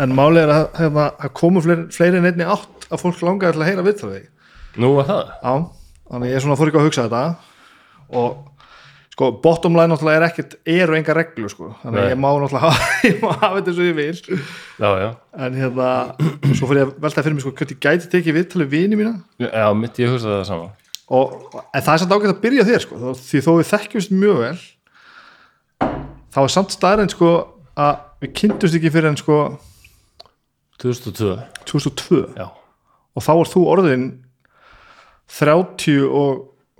en 0.04 0.14
málið 0.18 0.42
er 0.44 0.54
að 0.58 0.64
hérna, 0.82 1.08
að 1.16 1.34
komu 1.40 1.64
fleiri, 1.64 1.88
fleiri 1.94 2.20
en 2.20 2.28
einni 2.30 2.52
átt 2.56 2.88
að 2.90 3.00
fólk 3.00 3.24
langaði 3.24 3.56
til 3.56 3.64
að 3.64 3.70
heyra 3.70 3.86
viðtalið 3.88 4.30
nú 4.82 4.94
var 4.98 5.08
það, 5.08 5.32
Já, 5.40 5.54
þannig 6.10 6.32
ég 6.34 6.44
svona 6.44 6.58
fór 6.58 6.70
ekki 6.70 6.80
að 6.80 6.88
hugsa 6.88 7.06
þetta. 7.06 7.24
Og 8.14 8.53
sko 9.14 9.30
bottom 9.44 9.78
line 9.78 9.92
náttúrulega 9.92 10.20
er 10.20 10.26
ekkert 10.28 10.56
eru 10.66 10.96
enga 10.98 11.14
reglu 11.14 11.50
sko, 11.50 11.70
þannig 11.84 12.02
að 12.02 12.12
ég 12.12 12.20
má 12.20 12.28
náttúrulega 12.42 12.64
hafa, 12.66 12.92
ég 13.06 13.20
má 13.22 13.30
hafa 13.32 13.60
þetta 13.60 13.74
svo 13.76 13.88
ég 13.88 13.98
vil. 13.98 14.38
Já, 14.82 14.88
já. 15.04 15.08
En 15.46 15.58
hérna, 15.60 15.90
svo 16.50 16.68
fór 16.70 16.80
ég 16.80 16.88
að 16.88 16.94
velta 17.06 17.24
fyrir 17.26 17.38
mig 17.38 17.46
sko, 17.46 17.54
hvernig 17.60 17.82
gæti 17.86 18.10
tekið 18.10 18.40
viðtalið 18.40 18.72
vini 18.74 18.98
mína? 18.98 19.16
Já, 19.44 19.68
mitt 19.78 20.02
ég 20.02 20.10
hugsaði 20.10 20.40
það 20.40 20.48
sama. 20.50 20.70
Og, 21.14 21.34
en 21.62 21.84
það 21.84 21.92
er 21.94 22.02
samt 22.02 22.16
ágætt 22.16 22.32
að 22.32 22.42
byrja 22.42 22.66
þér 22.66 22.86
sko, 22.86 23.14
því 23.20 23.44
þó 23.44 23.50
við 23.54 23.70
þekkjumst 23.70 24.14
mjög 24.18 24.40
vel 24.40 24.56
þá 26.34 26.40
er 26.42 26.50
samt 26.50 26.74
staðrænt 26.74 27.14
sko 27.14 27.30
að 27.78 28.02
við 28.24 28.34
kynntumst 28.40 28.78
ekki 28.78 28.92
fyrir 28.94 29.12
en 29.12 29.18
sko 29.20 29.38
2002, 30.82 31.36
2002 31.70 32.22
já, 32.34 32.46
og 33.14 33.24
þá 33.24 33.32
er 33.34 33.50
þú 33.52 33.62
orðin 33.70 34.06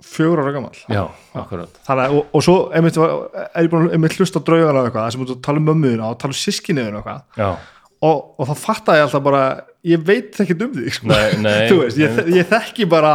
34 0.05 0.43
ára 0.45 0.51
gammal 0.55 0.75
já, 0.89 1.03
akkurat 1.41 1.79
Þannig, 1.87 2.03
að- 2.05 2.13
og, 2.19 2.27
og 2.37 2.43
svo 2.45 2.55
er 2.71 2.85
ég 2.85 3.71
búin 3.73 3.89
að 3.91 4.17
hlusta 4.19 4.39
á 4.39 4.45
draugar 4.47 4.77
af 4.79 4.85
eitthvað, 4.89 5.09
sem 5.15 5.25
þú 5.25 5.37
tala 5.43 5.61
um 5.63 5.67
mömmuðina 5.71 6.11
og 6.11 6.19
tala 6.21 6.31
um 6.35 6.39
sískinniðina 6.39 7.01
og 7.01 7.09
eitthvað 7.09 7.57
og, 8.05 8.17
og 8.39 8.49
þá 8.51 8.55
fatta 8.61 8.95
ég 8.99 9.05
alltaf 9.07 9.23
bara 9.25 9.43
ég 9.87 10.01
veit 10.05 10.39
ekkert 10.43 10.61
um 10.65 10.73
því 10.75 10.91
sko. 10.93 11.07
Nei, 11.09 11.37
nei, 11.41 11.69
veist, 11.81 11.97
ég, 12.01 12.17
ég 12.35 12.49
þekki 12.51 12.87
bara 12.91 13.13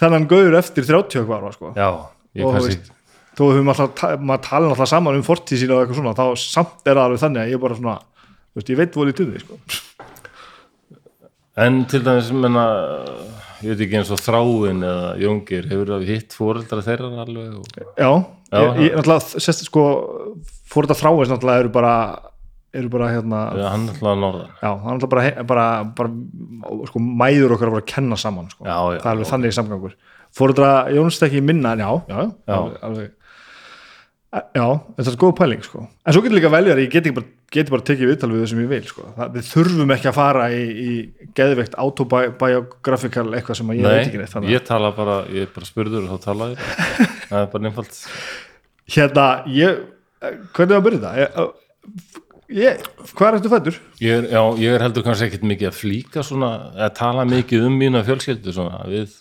þennan 0.00 0.26
gauður 0.30 0.58
eftir 0.60 0.84
30 0.88 1.20
eitthvað 1.22 1.36
ára 1.40 1.52
sko. 1.56 1.72
já 1.76 1.88
ég 2.36 2.44
og 2.46 2.54
kannski, 2.56 2.76
veist, 2.76 2.92
þó 3.38 3.44
höfum 3.54 3.70
alltaf 3.72 3.94
ta- 3.98 4.16
maður 4.18 4.44
tala 4.48 4.70
alltaf 4.74 4.90
saman 4.90 5.16
um 5.20 5.24
fortíð 5.26 5.62
sína 5.64 5.76
og 5.78 5.84
eitthvað 5.86 6.00
svona 6.02 6.14
þá 6.18 6.24
samt 6.42 6.84
er 6.86 6.94
það 6.98 7.04
alveg 7.06 7.22
þannig 7.24 7.42
að 7.46 7.52
ég 7.54 7.62
bara 7.64 7.78
svona 7.80 7.96
þú 8.00 8.60
veist, 8.60 8.70
ég 8.74 8.80
veit 8.82 8.98
volið 9.00 9.16
til 9.20 9.28
því 9.30 9.42
sko. 9.44 9.58
En 11.56 11.84
til 11.90 12.02
dæmis 12.06 12.30
menna, 12.32 12.64
ég 13.64 13.74
veit 13.74 13.84
ekki 13.86 13.98
eins 14.00 14.10
og 14.14 14.20
þráin 14.22 14.84
eða 14.86 15.10
jóngir, 15.20 15.66
hefur 15.70 15.90
það 15.96 16.06
hitt 16.08 16.36
fóreldra 16.36 16.82
þeirra 16.86 17.10
alveg 17.24 17.56
og, 17.60 17.66
já, 17.98 18.10
Já, 18.50 18.58
ég, 18.66 18.80
ég 18.88 18.96
náttúrulega 18.98 19.40
sérst 19.44 19.66
sko 19.68 19.82
fór 20.70 20.86
þetta 20.88 20.98
þráins 21.02 21.30
náttúrulega 21.30 21.62
eru 21.64 21.70
bara 21.74 21.92
eru 22.74 22.88
bara 22.90 23.10
hérna 23.10 23.38
ja, 23.58 23.68
hann 23.74 23.88
er 23.90 23.94
alltaf 23.98 24.18
norðan 24.18 24.48
Já, 24.62 24.70
það 24.70 24.86
er 24.86 24.94
alltaf 24.94 25.10
bara, 25.10 25.44
bara, 25.50 25.66
bara 25.98 26.88
sko, 26.90 27.02
mæður 27.02 27.54
okkar 27.56 27.70
að 27.70 27.74
bara 27.76 27.84
að 27.84 27.92
kenna 27.92 28.18
saman 28.18 28.50
sko. 28.50 28.62
Já, 28.66 28.74
já, 28.74 28.98
það 29.02 29.06
er 29.06 29.12
alveg 29.14 29.30
þannig 29.30 29.56
samgangur 29.56 29.94
fóruðra 30.38 30.70
Jónst 30.94 31.24
ekki 31.26 31.42
minna 31.42 31.72
en 31.74 31.82
já, 31.82 31.90
já, 32.10 32.20
Já. 32.20 32.54
Alveg, 32.56 32.76
alveg, 32.86 33.10
já, 34.54 34.66
þetta 34.98 35.10
er 35.10 35.18
góð 35.24 35.32
pæling 35.40 35.64
sko. 35.66 35.86
en 36.06 36.14
svo 36.14 36.22
getur 36.22 36.38
líka 36.38 36.52
veljar, 36.54 36.78
ég 36.84 36.92
get 36.94 37.06
ekki 37.10 37.16
bara, 37.18 37.30
geti 37.50 37.72
bara 37.72 37.84
tekið 37.86 38.10
viðtal 38.12 38.30
við 38.30 38.42
það 38.42 38.50
sem 38.52 38.60
ég 38.62 38.68
vil 38.70 38.82
sko. 38.86 39.06
það, 39.16 39.30
við 39.34 39.46
þurfum 39.48 39.92
ekki 39.94 40.08
að 40.10 40.16
fara 40.16 40.44
í, 40.54 40.60
í 40.70 41.30
geðveikt 41.38 41.76
autobiographical 41.82 43.26
eitthvað 43.34 43.58
sem 43.58 43.72
ég 43.74 43.86
veit 43.86 44.02
ekki 44.04 44.20
neitt 44.20 44.34
þannig. 44.34 44.52
ég 44.54 44.66
tala 44.68 44.92
bara, 44.94 45.16
ég 45.34 45.48
er 45.48 45.54
bara 45.54 45.68
spurður 45.68 46.06
og 46.06 46.12
þá 46.12 46.28
tala 46.28 46.50
ég 46.52 46.62
það 47.30 47.40
er 47.40 47.50
bara 47.54 47.64
nefnfald 47.66 47.98
hérna, 48.94 49.26
ég 49.50 49.82
hvernig 50.54 50.76
var 50.76 50.78
að 50.78 50.86
byrja 50.86 51.00
þetta 51.02 51.16
ég, 51.24 51.58
ég, 52.60 52.86
hvað 53.10 53.26
er 53.26 53.38
þetta 53.40 53.52
fættur? 53.56 53.80
ég 54.04 54.20
er, 54.20 54.30
já, 54.36 54.42
ég 54.62 54.76
er 54.76 54.86
heldur 54.86 55.06
kannski 55.08 55.30
ekkit 55.30 55.50
mikið 55.50 55.72
að 55.72 55.80
flíka 55.80 56.26
svona, 56.26 56.52
að 56.78 56.94
tala 57.02 57.26
mikið 57.28 57.66
um 57.66 57.82
mína 57.82 58.04
fjölskyldu 58.06 58.54
svona 58.54 58.84
við 58.90 59.18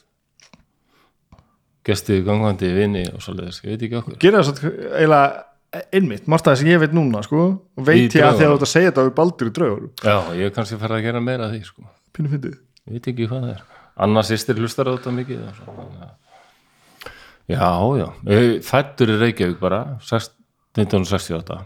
gesti 1.89 2.21
gangvandi 2.21 2.69
vini 2.75 3.07
og 3.09 3.23
svoleiðis, 3.25 3.63
ég 3.65 3.73
veit 3.73 3.85
ekki 3.87 4.03
okkur 4.03 4.19
gera 4.21 4.43
þess 4.45 4.59
að 4.59 4.81
eiginlega 4.99 5.48
einmitt, 5.93 6.25
margt 6.27 6.47
af 6.47 6.53
það 6.55 6.61
sem 6.63 6.69
ég 6.71 6.79
veit 6.81 6.93
núna 6.97 7.21
sko, 7.25 7.41
og 7.77 7.85
veit 7.85 8.15
ég 8.15 8.23
að 8.25 8.39
þegar 8.39 8.39
þú 8.39 8.39
draugunum. 8.39 8.55
ert 8.57 8.65
að 8.67 8.71
segja 8.73 8.89
þetta 8.91 9.03
við 9.07 9.15
baldur 9.19 9.49
í 9.49 9.53
draugur, 9.59 9.89
já, 10.03 10.15
ég 10.39 10.45
er 10.49 10.55
kannski 10.55 10.79
farið 10.81 10.97
að 10.97 11.03
gera 11.07 11.21
meira 11.21 11.45
af 11.45 11.51
því 11.53 11.61
sko. 11.67 11.83
pínu 12.17 12.31
fyndið. 12.33 12.55
Ég 12.89 12.93
veit 12.97 13.07
ekki 13.13 13.27
hvað 13.29 13.43
það 13.45 13.51
er. 13.53 13.61
Annars 13.99 14.29
sýstir 14.31 14.57
hlustar 14.61 14.87
á 14.89 14.91
þetta 14.95 15.11
mikið 15.13 15.39
að- 15.45 16.09
já, 17.49 17.69
já. 17.99 18.07
Ég 18.33 18.63
fættur 18.65 19.11
í 19.13 19.17
Reykjavík 19.19 19.59
bara 19.59 19.81
6 20.01 20.31
1968 20.77 21.59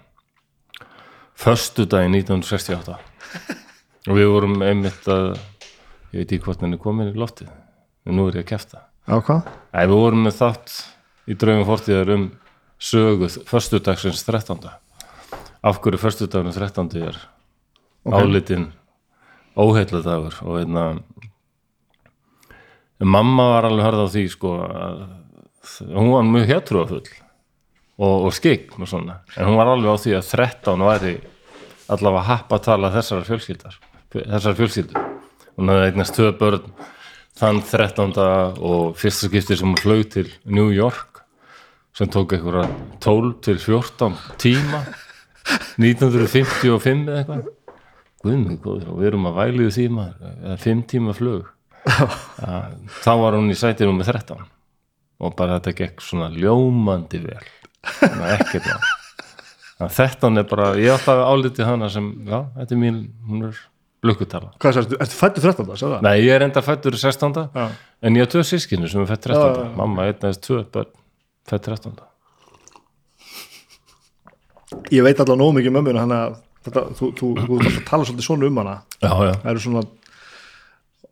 föstudaginn 1.36 2.16
1968 2.16 2.96
og 4.10 4.18
við 4.18 4.30
vorum 4.32 4.62
einmitt 4.66 5.08
að 5.12 5.34
ég 6.14 6.22
veit 6.24 6.32
ekki 6.32 6.44
hvort 6.46 6.62
henni 6.64 6.78
komin 6.82 7.10
í 7.12 7.18
loftið 7.18 7.50
en 7.50 8.16
nú 8.18 8.28
er 8.30 8.38
ég 8.42 8.46
að 8.46 8.52
kæfta 8.54 8.84
á 9.10 9.16
hvað? 9.20 9.48
Við 9.74 9.94
vorum 9.96 10.24
með 10.28 10.38
þátt 10.40 10.76
í 11.28 11.36
draugum 11.40 11.66
fortíðar 11.68 12.14
um 12.16 12.26
söguð 12.84 13.38
föstudagsins 13.48 14.24
13. 14.28 14.60
Af 15.64 15.80
hverju 15.80 15.98
föstudagurinn 16.02 16.54
13. 16.56 16.90
er 17.00 17.18
Ok. 18.04 18.14
álitinn 18.20 18.72
óheilladagur 19.56 20.36
og 20.44 20.58
einna 20.60 21.00
mamma 23.00 23.46
var 23.54 23.68
alveg 23.70 23.86
hörð 23.86 24.04
á 24.04 24.08
því 24.12 24.24
sko 24.34 24.52
að 24.68 24.98
hún 25.96 26.12
var 26.12 26.28
mjög 26.28 26.50
hétrúafull 26.52 27.08
og, 27.98 28.26
og 28.28 28.34
skikn 28.36 28.84
og 28.84 28.90
svona 28.92 29.22
en 29.38 29.48
hún 29.48 29.60
var 29.60 29.72
alveg 29.72 29.96
á 29.96 29.98
því 30.04 30.16
að 30.20 30.34
13 30.36 30.84
væri 30.90 31.14
allavega 31.94 32.28
happatala 32.28 32.92
þessar 32.98 33.24
fjölskyldar 33.28 33.80
þessar 34.12 34.60
fjölskyldur 34.60 35.08
hún 35.56 35.72
hafði 35.72 35.88
eignast 35.88 36.18
tvö 36.18 36.34
börn 36.40 36.68
þann 37.40 37.64
13. 37.64 38.14
og 38.60 38.98
fyrsta 39.00 39.30
skipti 39.32 39.56
sem 39.58 39.72
hún 39.72 39.80
flög 39.80 40.10
til 40.12 40.28
New 40.44 40.72
York 40.76 41.13
sem 41.94 42.10
tók 42.10 42.34
einhverja 42.34 42.70
12 43.04 43.34
til 43.46 43.60
14 43.62 44.16
tíma 44.42 44.80
1955 45.78 47.04
eða 47.12 47.20
eitthvað 47.20 47.52
og 48.24 48.98
við 49.02 49.10
erum 49.10 49.28
að 49.30 49.38
væliðu 49.42 49.90
maður 49.94 50.32
eða 50.32 50.58
5 50.64 50.84
tíma 50.94 51.14
flug 51.18 51.52
ja, 51.84 52.58
þá 53.04 53.12
var 53.20 53.38
hún 53.38 53.52
í 53.52 53.58
sætinu 53.60 53.94
með 53.98 54.14
13 54.14 54.46
og 55.24 55.36
bara 55.38 55.60
þetta 55.60 55.76
gekk 55.82 56.02
svona 56.04 56.32
ljómandi 56.34 57.22
vel 57.28 57.44
ekkert 58.38 58.72
13 59.84 60.40
er 60.40 60.48
bara, 60.48 60.72
ég 60.80 60.96
átti 60.96 61.12
að 61.12 61.22
álítið 61.28 61.68
hana 61.68 61.90
sem, 61.92 62.10
já, 62.24 62.40
þetta 62.56 62.76
er 62.76 62.80
mín 62.80 63.00
hún 63.28 63.48
er 63.50 63.62
lukkutala 64.04 64.54
Hvað 64.62 64.78
sérstu, 64.78 65.00
ertu 65.04 65.18
fættu 65.20 65.44
13. 65.44 65.70
Sagði 65.76 65.94
það? 65.98 66.04
Nei, 66.08 66.16
ég 66.24 66.36
er 66.36 66.46
enda 66.46 66.64
fættur 66.64 66.96
16. 67.00 67.40
Já. 67.56 67.66
En 68.04 68.18
ég 68.18 68.26
har 68.26 68.32
tvö 68.32 68.44
sískinu 68.48 68.90
sem 68.92 69.04
er 69.04 69.10
fætt 69.12 69.26
13. 69.28 69.44
Já, 69.44 69.64
já. 69.64 69.76
Mamma 69.80 70.08
einnæðist 70.08 70.44
tvö 70.48 70.62
börn 70.72 70.92
fætt 71.50 71.68
13. 71.70 71.96
Ég 74.94 75.04
veit 75.06 75.20
allavega 75.22 75.40
nógu 75.40 75.54
mikið 75.58 75.70
um 75.72 75.76
mömmuna 75.78 76.04
þannig 76.04 76.22
að 76.24 76.38
þetta, 76.66 76.84
þú, 76.98 77.10
þú, 77.20 77.28
þú, 77.44 77.58
þú, 77.66 77.84
tala 77.90 78.08
svolítið 78.08 78.26
svona 78.28 78.48
um 78.50 78.58
hana 78.62 78.76
Já, 79.04 79.12
já. 79.28 79.34
það 79.44 79.50
eru 79.54 79.62
svona 79.66 79.84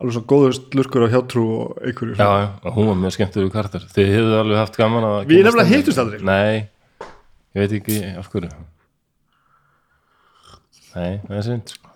alveg 0.01 0.15
svona 0.15 0.29
góður 0.31 0.59
lurkur 0.79 1.05
á 1.05 1.13
hjátrú 1.13 1.43
og 1.59 1.81
einhverju 1.85 2.15
Já, 2.17 2.29
já, 2.41 2.47
hún 2.73 2.87
var 2.89 2.97
mjög 3.03 3.13
skemmtur 3.17 3.49
karakter. 3.53 3.83
Þið 3.93 4.09
hefðu 4.15 4.39
alveg 4.39 4.57
haft 4.63 4.79
gaman 4.81 5.05
að 5.11 5.17
Við 5.29 5.43
nefnilega 5.45 5.67
henni. 5.69 5.81
hittust 5.83 6.01
aldrei. 6.01 6.23
Nei, 6.25 6.55
ég 7.53 7.61
veit 7.65 7.75
ekki 7.77 7.99
af 8.17 8.31
hverju 8.33 8.49
Nei, 10.91 11.11
það 11.27 11.37
er 11.37 11.45
synd 11.45 11.75
sko. 11.75 11.93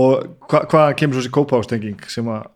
og 0.00 0.24
hva, 0.50 0.64
hvað 0.70 0.88
kemur 0.98 1.18
svo 1.18 1.22
þessi 1.22 1.34
kópástenging 1.36 2.08
sem 2.10 2.26
að 2.32 2.48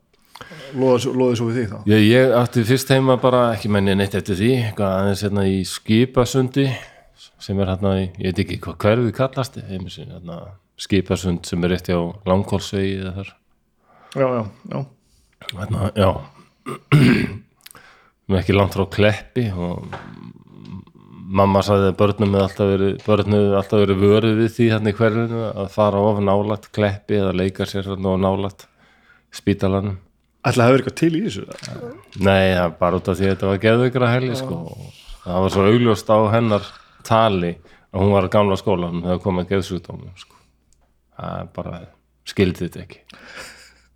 loða, 0.74 0.98
svo- 1.04 1.14
við 1.50 1.58
þig 1.60 1.68
þá? 1.70 1.78
Ég, 1.92 2.02
ég 2.08 2.34
átti 2.40 2.64
fyrst 2.68 2.92
heima 2.94 3.16
bara 3.22 3.44
ekki 3.54 3.70
menni 3.72 3.94
neitt 3.98 4.14
eftir 4.18 4.38
því 4.40 4.50
aðeins 4.74 5.22
hérna 5.26 5.46
í 5.50 5.62
skipasundi 5.68 6.66
sem 7.44 7.60
er 7.60 7.70
hérna 7.74 7.94
í, 8.00 8.04
ég 8.18 8.32
veit 8.32 8.42
ekki 8.44 8.60
hvað 8.64 8.78
hverfið 8.84 9.14
kallast 9.16 9.58
heim, 9.68 9.86
hérna, 9.86 10.38
skipasund 10.80 11.46
sem 11.46 11.64
er 11.64 11.74
rétt 11.74 11.88
hjá 11.92 11.98
langkólsvegi 12.26 12.94
eða 13.02 13.12
þar. 13.20 13.32
Já, 14.14 14.26
já, 14.26 14.44
já, 14.72 14.84
Þarna, 15.54 15.90
já. 15.98 16.10
Mér 18.28 18.40
ekki 18.40 18.54
langt 18.56 18.72
frá 18.72 18.86
kleppi 18.88 19.50
og 19.52 19.84
mamma 21.34 21.60
sagði 21.64 21.90
að 21.90 21.96
börnum 22.00 22.34
hefði 22.36 22.44
alltaf 22.46 22.70
verið 22.70 22.94
börnum 23.04 23.34
hefði 23.36 23.56
alltaf 23.58 23.82
verið 23.82 24.02
vörið 24.04 24.38
við 24.40 24.50
því 24.54 24.68
hérna 24.72 24.92
í 24.92 24.96
hverfinu 24.96 25.42
að 25.50 25.68
fara 25.74 26.00
of 26.08 26.20
nálætt 26.24 26.68
kleppi 26.76 27.18
eða 27.20 27.34
leika 27.36 27.66
sér 27.68 27.88
hérna 27.90 28.12
of 28.14 28.20
nálætt 28.22 28.66
spítalanum 29.34 29.98
Ætla 30.44 30.64
að 30.64 30.68
hafa 30.68 30.78
eitthvað 30.78 30.96
til 31.00 31.10
í 31.16 31.22
þessu 31.24 31.44
Nei, 32.20 32.52
það 32.52 32.64
er 32.64 32.74
bara 32.80 33.00
út 33.00 33.10
af 33.10 33.18
því 33.18 33.26
að 33.26 33.32
þetta 33.34 33.50
var 33.50 33.60
geðveikra 33.64 34.10
helgi 34.12 34.38
sko. 34.40 34.58
það 35.24 35.42
var 35.44 35.54
svo 35.54 35.66
augljóst 35.70 36.12
á 36.12 36.18
hennar 36.34 36.70
tali 37.06 37.52
að 37.94 38.02
hún 38.02 38.14
var 38.14 38.28
að 38.28 38.34
gamla 38.36 38.58
skólan 38.60 39.02
þegar 39.04 39.22
komið 39.24 39.50
geðsjúkdómum 39.52 40.14
sko. 40.20 40.40
það 41.18 41.52
bara 41.56 41.82
skildi 42.28 42.66
þetta 42.66 42.84
ekki 42.84 43.00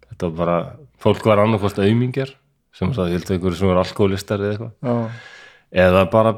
þetta 0.09 0.31
var 0.31 0.39
bara 0.41 0.59
fólk 1.03 1.29
var 1.29 1.45
annarkost 1.45 1.81
aumingjar 1.83 2.33
sem 2.79 2.95
það 2.95 3.15
hildi 3.17 3.37
einhverju 3.37 3.61
sem 3.61 3.73
var 3.73 3.83
alkoholistar 3.83 4.45
eða 4.45 4.57
eitthvað 4.57 5.21
eða 5.85 6.05
bara 6.13 6.35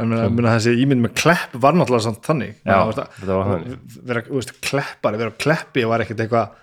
meina, 0.00 0.54
þessi 0.56 0.72
ímynd 0.80 1.04
með 1.04 1.14
klepp 1.20 1.56
var 1.60 1.76
náttúrulega 1.76 2.06
samt 2.06 2.24
þannig 2.24 2.54
Já, 2.64 2.78
þetta 2.96 3.36
var 3.36 3.48
þannig. 3.50 3.78
vera, 4.08 4.22
kleppari, 4.68 5.20
vera 5.20 5.32
á 5.32 5.40
kleppi 5.44 5.84
var 5.88 6.04
ekkert 6.04 6.22
eitthvað 6.24 6.54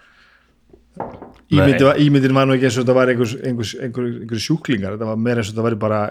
ímyndin, 1.52 2.34
var- 2.36 2.48
nú 2.48 2.56
ekki 2.58 2.68
eins 2.68 2.78
og 2.78 2.86
þetta 2.86 2.96
var 2.98 3.12
einhver, 3.12 3.34
einhver, 3.48 3.72
einhver, 3.86 4.08
einhver 4.22 4.44
sjúklingar 4.44 4.96
þetta 4.96 5.10
var 5.12 5.20
meira 5.22 5.42
eins 5.42 5.52
og 5.52 5.56
þetta 5.56 5.66
var 5.68 5.78
bara, 5.84 6.02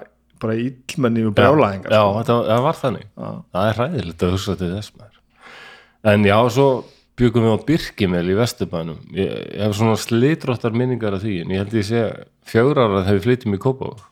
bara 0.43 0.57
íllmenni 0.63 1.27
og 1.29 1.37
brjálæðingar 1.37 1.93
Já, 1.97 2.03
þetta 2.19 2.39
það 2.49 2.65
var 2.67 2.81
þannig. 2.81 3.07
Það 3.17 3.69
er 3.71 3.81
hræðilegt 3.81 4.27
að 4.27 4.37
hugsa 4.37 4.57
til 4.57 4.73
þess 4.73 4.97
maður. 4.97 5.21
En 6.13 6.27
já, 6.29 6.37
svo 6.57 6.67
byggum 7.17 7.47
við 7.47 7.55
á 7.57 7.67
Birkimel 7.71 8.27
í 8.33 8.37
Vesturbænum. 8.37 8.99
Ég, 9.17 9.31
ég 9.57 9.63
hef 9.65 9.79
svona 9.79 10.01
slitróttar 10.01 10.77
minningar 10.77 11.17
af 11.17 11.25
því 11.25 11.39
en 11.45 11.55
ég 11.55 11.63
held 11.65 11.79
ég 11.81 11.89
sé 11.89 12.03
fjögur 12.47 12.83
ára 12.83 13.05
þegar 13.07 13.19
við 13.19 13.25
flytjum 13.29 13.57
í 13.57 13.63
Kópavog. 13.63 14.05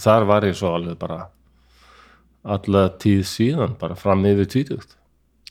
Þar 0.00 0.26
var 0.28 0.46
ég 0.48 0.56
svo 0.56 0.72
alveg 0.76 0.96
bara 1.00 1.20
alla 2.40 2.88
tíð 3.00 3.26
síðan 3.28 3.76
bara 3.80 3.96
fram 4.00 4.24
yfir 4.24 4.48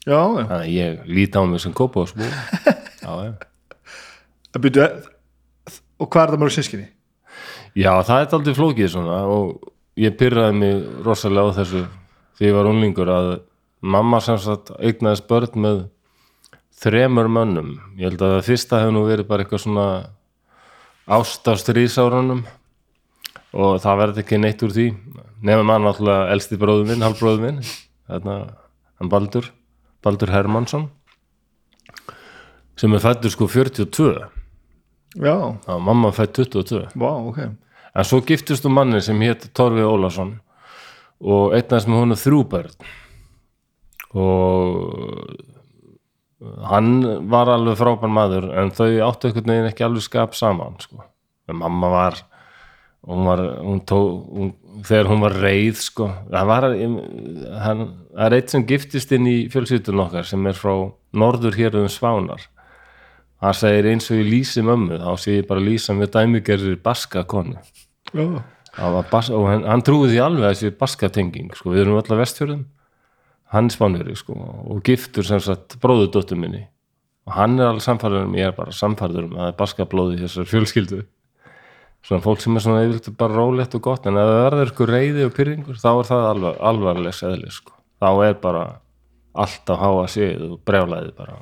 já, 0.09 0.17
já. 0.17 0.45
þannig 0.47 0.55
að 0.55 0.71
ég 0.73 1.01
líti 1.05 1.37
á 1.37 1.43
mig 1.45 1.61
sem 1.61 1.73
Kópavogsbú 1.75 2.25
já, 3.05 3.11
já 3.29 3.48
Að 4.49 4.63
byrju, 4.65 4.87
og 5.99 6.09
hvað 6.09 6.23
er 6.23 6.33
það 6.33 6.41
mörg 6.43 6.55
sínskinni? 6.55 6.87
Já, 7.77 7.91
það 8.01 8.21
er 8.21 8.35
aldrei 8.39 8.55
flókið 8.57 8.91
svona 8.95 9.19
og 9.29 9.69
ég 9.99 10.15
pyrraði 10.17 10.57
mig 10.57 10.79
rosalega 11.05 11.53
á 11.53 11.57
þessu 11.59 11.83
því 12.39 12.47
ég 12.47 12.55
var 12.55 12.69
unlingur 12.69 13.11
að 13.13 13.29
mamma 13.79 14.19
sem 14.23 14.39
sagt 14.41 14.71
eignaðist 14.79 15.27
börn 15.29 15.59
með 15.59 15.81
þremur 16.79 17.29
mönnum 17.31 17.75
ég 17.99 18.09
held 18.09 18.23
að 18.23 18.37
það 18.37 18.47
fyrsta 18.47 18.79
hefur 18.81 18.95
nú 18.95 19.03
verið 19.07 19.29
bara 19.29 19.45
eitthvað 19.45 19.63
svona 19.65 19.85
ást 21.19 21.47
á 21.47 21.53
stríðsárunum 21.59 22.45
og 23.59 23.79
það 23.83 24.01
verði 24.03 24.23
ekki 24.23 24.39
neitt 24.39 24.63
úr 24.65 24.73
því 24.75 24.87
nefnum 25.43 25.73
hann 25.73 25.89
alltaf 25.89 26.33
elsti 26.33 26.59
bróður 26.59 26.89
minn, 26.89 27.05
halvbróður 27.05 27.45
minn 27.45 27.61
þarna, 28.09 28.39
hann 28.99 29.11
Baldur 29.11 29.51
Baldur 30.03 30.31
Hermansson 30.33 30.89
sem 32.79 32.93
er 32.95 33.03
fættur 33.03 33.33
sko 33.35 33.49
42 33.51 34.38
Já, 35.17 35.35
mamma 35.79 36.11
fætt 36.13 36.37
22 36.37 36.85
vá, 36.93 37.11
ok. 37.17 37.39
En 37.97 38.05
svo 38.05 38.21
giftist 38.21 38.65
þú 38.65 38.73
manni 38.75 39.01
sem 39.01 39.21
hétt 39.25 39.49
Torfi 39.57 39.81
Ólason 39.81 40.35
og 41.19 41.55
einnast 41.57 41.89
með 41.89 42.03
honu 42.03 42.17
þrjú 42.19 42.41
börn. 42.51 42.75
Og 44.19 44.35
hann 46.69 46.91
var 47.31 47.49
alveg 47.51 47.77
frábær 47.79 48.11
maður 48.13 48.51
en 48.61 48.71
þau 48.71 48.89
áttu 49.09 49.29
einhvern 49.29 49.51
veginn 49.51 49.69
ekki 49.71 49.85
alveg 49.85 50.05
skap 50.05 50.37
saman 50.37 50.77
sko. 50.79 51.03
en 51.49 51.57
mamma 51.57 51.89
var 51.89 52.19
hún 53.07 53.25
var, 53.25 53.41
hún 53.63 53.79
tó, 53.87 53.97
hún, 54.29 54.53
þegar 54.85 55.09
hún 55.09 55.23
var 55.23 55.35
reið 55.41 55.79
sko, 55.81 56.09
það 56.29 56.49
var 56.51 56.67
hann, 56.69 57.83
það 58.13 58.25
er 58.25 58.35
eitt 58.37 58.53
sem 58.53 58.65
giftist 58.69 59.11
inn 59.15 59.27
í 59.27 59.37
fjölsýtun 59.51 60.03
okkar 60.03 60.27
sem 60.27 60.47
er 60.47 60.57
frá 60.57 60.73
norður 61.15 61.57
hér 61.57 61.79
um 61.79 61.89
Svánar 61.91 62.45
hann 63.43 63.55
segir 63.55 63.87
eins 63.91 64.09
og 64.11 64.19
ég 64.19 64.31
lýsi 64.33 64.63
mömmu 64.65 64.99
þá 65.01 65.11
sé 65.19 65.37
ég 65.39 65.47
bara 65.49 65.63
lýsa 65.63 65.95
með 65.97 66.13
dæmigerðir 66.15 66.79
baska 66.83 67.23
konu. 67.29 67.59
Var 68.79 69.07
bas, 69.11 69.29
og 69.33 69.47
hann, 69.49 69.63
hann 69.67 69.83
trúið 69.83 70.13
því 70.13 70.19
alveg 70.23 70.47
að 70.47 70.55
þessi 70.55 70.75
baskatenging 70.79 71.53
sko, 71.57 71.73
við 71.73 71.83
erum 71.83 71.99
alltaf 71.99 72.19
vestfjörðum. 72.19 72.65
Hann 73.49 73.69
er 73.69 73.73
spánveri 73.73 74.15
sko, 74.17 74.35
og 74.69 74.81
giftur 74.85 75.25
sem 75.25 75.41
sagt 75.43 75.79
bróðudóttur 75.81 76.37
minni. 76.39 76.67
Og 77.27 77.33
hann 77.35 77.57
er 77.59 77.71
alveg 77.71 77.85
samfærður 77.85 78.27
um, 78.27 78.35
ég 78.37 78.49
er 78.49 78.57
bara 78.57 78.75
samfærður 78.75 79.25
um 79.27 79.33
að 79.35 79.41
það 79.41 79.51
er 79.51 79.57
baskablóði 79.59 80.19
þessar 80.21 80.49
fjölskyldu. 80.49 81.01
Svona 82.05 82.23
fólk 82.23 82.43
sem 82.43 82.55
er 82.55 82.63
svona 82.63 82.83
yfirleitt 82.85 83.17
bara 83.19 83.35
rólegt 83.35 83.75
og 83.75 83.83
gott 83.89 84.07
en 84.07 84.17
ef 84.17 84.29
það 84.29 84.43
verður 84.45 84.71
ykkur 84.71 84.93
reyði 84.95 85.25
og 85.27 85.33
pyrringur 85.35 85.81
þá 85.81 85.89
er 85.91 86.07
það 86.07 86.27
alvar, 86.29 86.59
alvarlegs 86.71 87.23
eðli 87.27 87.51
sko. 87.51 87.75
þá 87.99 88.09
er 88.29 88.37
bara 88.39 88.65
alltaf 89.35 89.81
háa 89.83 90.05
séð 90.07 90.45
og 90.47 90.61
brjálæði 90.65 91.11
bara 91.17 91.35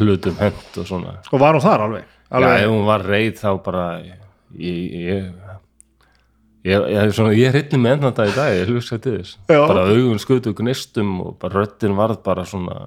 hlutum 0.00 0.36
hent 0.40 0.80
og 0.80 0.88
svona 0.88 1.14
og 1.20 1.42
var 1.42 1.56
hún 1.56 1.64
þar 1.64 1.86
alveg? 1.86 2.08
Já, 2.30 2.36
alveg. 2.38 2.64
ef 2.64 2.72
hún 2.72 2.88
var 2.88 3.06
reið 3.06 3.38
þá 3.40 3.50
bara 3.64 3.84
ég, 4.04 4.18
ég, 4.56 5.30
ég, 6.64 6.90
ég, 6.94 7.14
svona, 7.16 7.34
ég 7.36 7.54
hrylli 7.54 7.80
með 7.80 7.96
enn 7.96 8.04
þetta 8.08 8.26
í 8.28 8.34
dag, 8.36 8.56
ég 8.58 8.72
hlusta 8.72 8.98
til 8.98 9.16
þess 9.18 9.38
Já. 9.50 9.60
bara 9.60 9.86
augun 9.90 10.22
skutu 10.22 10.54
gnistum 10.58 11.16
og 11.24 11.38
bara 11.42 11.62
röddin 11.64 11.96
varð 11.98 12.20
bara 12.26 12.46
svona 12.48 12.82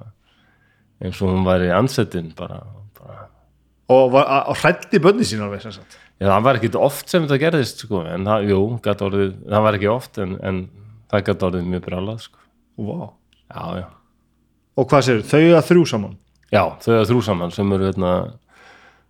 eins 1.02 1.20
og 1.20 1.34
hún 1.34 1.44
væri 1.46 1.72
ansettin 1.74 2.30
bara, 2.38 2.62
bara 2.98 3.26
og, 3.88 4.14
var, 4.14 4.30
og 4.50 4.60
hrætti 4.62 5.02
bönni 5.02 5.26
sín 5.28 5.42
alveg 5.44 5.64
sem 5.64 5.74
sagt. 5.74 5.98
Já, 6.22 6.28
það 6.30 6.46
var 6.46 6.60
ekki 6.60 6.70
oft 6.78 7.10
sem 7.10 7.26
þetta 7.26 7.42
gerðist 7.42 7.82
sko, 7.84 8.04
en 8.06 8.24
það, 8.28 8.48
jú, 8.52 8.62
orðið, 8.94 9.34
það 9.50 9.66
var 9.66 9.76
ekki 9.80 9.90
oft 9.90 10.22
en, 10.22 10.38
en 10.46 10.62
það 11.10 11.26
gæti 11.26 11.46
orðið 11.50 11.68
mjög 11.72 11.84
brjálað 11.88 12.24
sko. 12.28 12.40
Vá. 12.84 12.96
Já, 13.50 13.64
já 13.82 13.86
og 14.74 14.90
hvað 14.90 15.06
sér, 15.06 15.22
þau 15.26 15.42
að 15.54 15.66
þrjú 15.68 15.84
saman 15.90 16.14
Já, 16.54 16.68
þau 16.78 16.92
að 16.94 17.08
þrjú 17.10 17.20
saman 17.26 17.52
sem 17.54 17.72
eru 17.74 17.88
hérna 17.88 18.14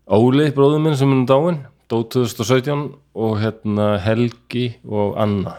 Óli, 0.04 0.50
bróður 0.52 0.80
minn 0.84 0.96
sem 0.96 1.10
er 1.12 1.18
nú 1.18 1.26
dáinn 1.28 1.58
dó 1.92 1.98
2017 2.08 2.86
og 3.20 3.34
hérna 3.42 3.94
Helgi 4.00 4.70
og 4.88 5.18
Anna 5.20 5.58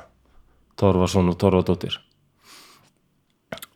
Torfason 0.79 1.29
og 1.29 1.37
Torfadóttir. 1.39 1.99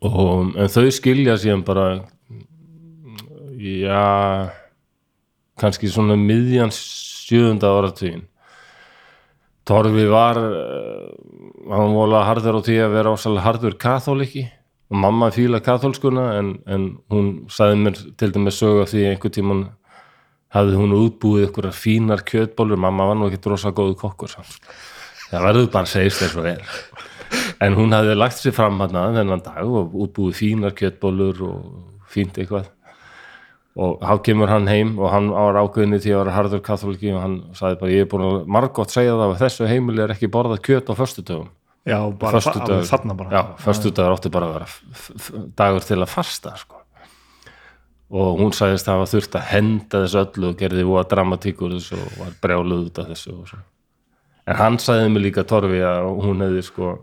Og 0.05 0.57
en 0.57 0.71
þau 0.73 0.89
skilja 0.93 1.37
síðan 1.37 1.61
bara 1.67 1.85
já 3.59 4.49
kannski 5.59 5.89
svona 5.91 6.15
miðjan 6.17 6.71
sjöunda 6.73 7.73
áratugin 7.75 8.23
Torfi 9.67 10.05
var 10.09 10.39
uh, 10.39 11.09
hann 11.69 11.93
vola 11.93 12.23
harður 12.25 12.57
á 12.57 12.65
því 12.65 12.77
að 12.85 12.95
vera 12.95 13.13
ásalega 13.13 13.45
harður 13.45 13.75
kathóliki 13.83 14.45
og 14.89 14.97
mamma 14.97 15.29
fíla 15.31 15.61
katholskuna 15.61 16.29
en, 16.39 16.53
en 16.65 16.85
hún 17.13 17.33
sagði 17.53 17.81
mér 17.83 17.99
til 18.17 18.31
dæmis 18.33 18.57
sögu 18.57 18.83
af 18.83 18.93
því 18.93 19.03
að 19.05 19.11
einhver 19.13 19.33
tíman 19.35 19.67
hafði 20.53 20.79
hún 20.79 20.95
útbúið 20.97 21.49
ykkur 21.49 21.69
fínar 21.77 22.23
kjötbólur, 22.25 22.79
mamma 22.81 23.11
var 23.11 23.19
nú 23.19 23.29
ekki 23.29 23.43
drosa 23.43 23.69
góðu 23.75 23.97
kokkur 23.99 24.33
það 25.29 25.45
verður 25.45 25.69
bara 25.73 25.89
segist 25.89 26.23
þess 26.23 26.39
að 26.39 26.49
er. 26.55 26.65
En 27.61 27.75
hún 27.77 27.93
hafði 27.93 28.17
lagt 28.17 28.39
sér 28.39 28.55
fram 28.57 28.81
hana 28.81 29.09
þennan 29.13 29.45
dag 29.45 29.69
og 29.69 29.93
útbúið 29.93 30.37
fínar 30.39 30.75
kjötbólur 30.77 31.43
og 31.45 32.09
fínt 32.09 32.39
eitthvað. 32.41 32.71
Og 33.79 34.01
þá 34.01 34.23
kemur 34.25 34.49
hann 34.49 34.67
heim 34.67 34.95
og 34.97 35.13
hann 35.13 35.29
ára 35.29 35.61
ákveðinni 35.63 36.01
því 36.01 36.15
að 36.15 36.21
vera 36.23 36.35
harður 36.35 36.63
katholiki 36.65 37.13
og 37.13 37.21
hann 37.21 37.37
sagði 37.55 37.79
bara 37.83 37.93
ég 37.93 38.07
er 38.07 38.09
búin 38.09 38.25
að 38.25 38.49
margótt 38.57 38.95
segja 38.95 39.13
það 39.13 39.35
að 39.35 39.41
þessu 39.43 39.69
heimili 39.69 40.03
er 40.03 40.15
ekki 40.15 40.31
borðað 40.33 40.63
kjöt 40.65 40.89
á 40.89 40.93
föstudögum 40.97 41.51
já, 41.89 41.99
bara 42.21 42.41
þarna 42.41 43.15
bara. 43.17 43.31
Já, 43.33 43.41
föstudagur 43.63 44.15
átti 44.15 44.31
bara 44.33 44.49
að 44.49 44.55
vera 44.57 45.49
dagur 45.59 45.87
til 45.87 45.97
að 45.99 46.11
fasta 46.11 46.53
sko. 46.59 46.79
og 48.09 48.39
hún 48.39 48.55
sagðist 48.55 48.87
að 48.89 48.97
hafa 48.99 49.11
þurft 49.11 49.35
að 49.37 49.49
henda 49.51 50.03
þessu 50.05 50.21
öllu 50.23 50.49
og 50.49 50.61
gerði 50.61 50.85
voða 50.87 51.09
dramatík 51.11 51.61
úr 51.65 51.75
þessu 51.77 51.99
og 51.99 52.15
var 52.21 52.31
brjáluð 52.45 52.87
út 52.87 53.03
af 53.03 53.11
þessu 53.11 53.35
og 53.35 53.51
svo. 53.51 53.61
en 54.45 54.59
hann 54.61 54.79
sagði 54.81 55.11
mig 55.13 55.25
líka 55.27 55.45
Torfi 55.45 55.83
að 55.85 56.09
hún 56.23 56.45
hefði 56.45 56.65
sko 56.69 56.95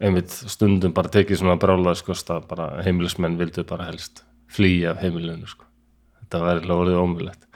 einmitt 0.00 0.30
stundum 0.30 0.94
bara 0.96 1.12
tekið 1.12 1.42
svona 1.42 1.58
brjálaði 1.60 2.02
sko 2.02 2.18
að 2.36 2.46
bara 2.52 2.70
heimilismenn 2.84 3.40
vildu 3.40 3.66
bara 3.68 3.90
helst 3.90 4.24
flýja 4.50 4.94
af 4.94 5.02
heimilinu 5.04 5.46
sko. 5.46 5.66
Þetta 6.20 6.46
væri 6.46 6.64
alveg 6.64 6.80
orðið 6.84 7.02
ómulegt 7.02 7.50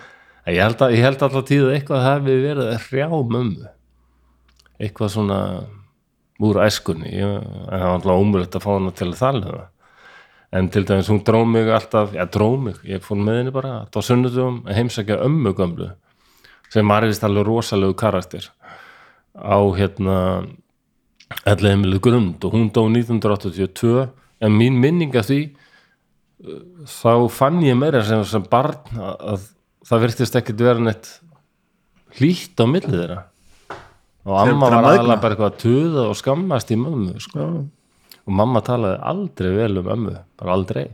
ég 0.52 0.60
held, 0.60 0.82
að, 0.82 0.96
ég 0.96 1.06
held 1.06 1.22
alltaf 1.24 1.46
tíð 1.48 1.68
að 1.68 1.76
eitthvað 1.78 2.04
hefði 2.04 2.34
verið 2.42 2.70
að 2.70 2.88
hrjá 2.88 3.06
mömmu. 3.34 3.70
Eitthvað 4.82 5.12
svona 5.14 5.38
úr 6.42 6.60
æskunni. 6.64 7.12
En 7.14 7.44
það 7.68 7.84
var 7.84 7.94
alltaf 7.94 8.18
ómulegt 8.18 8.58
að 8.58 8.64
fá 8.64 8.70
hana 8.72 8.92
til 8.94 9.10
að 9.10 9.20
tala 9.20 9.44
um 9.44 9.52
það. 9.52 9.70
En 10.54 10.68
til 10.70 10.84
dæmis 10.86 11.10
hún 11.10 11.22
dró 11.26 11.40
mig 11.44 11.70
alltaf 11.74 12.12
já 12.14 12.24
dró 12.30 12.54
mig, 12.56 12.76
ég 12.86 13.02
fór 13.02 13.18
með 13.18 13.40
henni 13.40 13.54
bara 13.54 13.72
alltaf 13.82 14.06
á 14.06 14.08
sunnudum 14.08 14.60
heimsækja 14.70 15.18
ömmu 15.26 15.50
gömlu 15.58 15.90
sem 16.70 16.88
var 16.88 17.06
vist 17.06 17.24
alveg 17.26 17.46
rosalegu 17.46 17.94
karakter 17.98 18.46
á 19.34 19.58
hérna 19.74 20.46
elleheimilu 21.46 21.98
grund. 21.98 22.44
Og 22.44 22.54
hún 22.54 22.70
dó 22.70 22.86
1982 22.86 24.08
en 24.40 24.54
mín 24.54 24.78
minning 24.78 25.14
af 25.18 25.26
því 25.26 25.42
þá 26.86 27.28
fann 27.30 27.62
ég 27.64 27.76
meira 27.78 28.02
sem, 28.06 28.22
sem 28.24 28.42
barn 28.50 28.78
að, 28.94 29.14
að 29.34 29.46
það 29.88 30.02
virtist 30.06 30.38
ekkit 30.38 30.64
vera 30.66 30.82
neitt 30.82 31.10
hlýtt 32.18 32.60
á 32.60 32.66
milli 32.68 32.92
þeirra 32.94 33.22
og 34.24 34.36
amma 34.40 34.68
var 34.70 34.76
aðalega 34.90 35.20
bara 35.22 35.34
eitthvað 35.36 35.50
að 35.50 35.58
tuða 35.64 36.04
og 36.10 36.18
skammast 36.18 36.70
í 36.72 36.78
mömmu 36.80 37.16
sko. 37.20 37.48
Og 38.24 38.32
mamma 38.40 38.62
talaði 38.64 39.00
aldrei 39.10 39.50
vel 39.58 39.80
um 39.82 39.90
ömmu 39.96 40.14
bara 40.40 40.54
aldrei. 40.56 40.86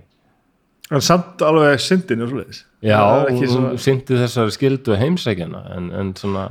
En 0.91 1.05
samt 1.07 1.43
alveg 1.47 1.79
syndin 1.79 2.25
og 2.25 2.33
svoleiðis. 2.33 2.65
Já, 2.83 2.99
svona- 3.47 3.77
syndi 3.79 4.17
þessari 4.19 4.55
skildu 4.57 4.97
heimsækjana 4.99 5.61
en, 5.77 5.91
en 5.95 6.15
svona 6.19 6.49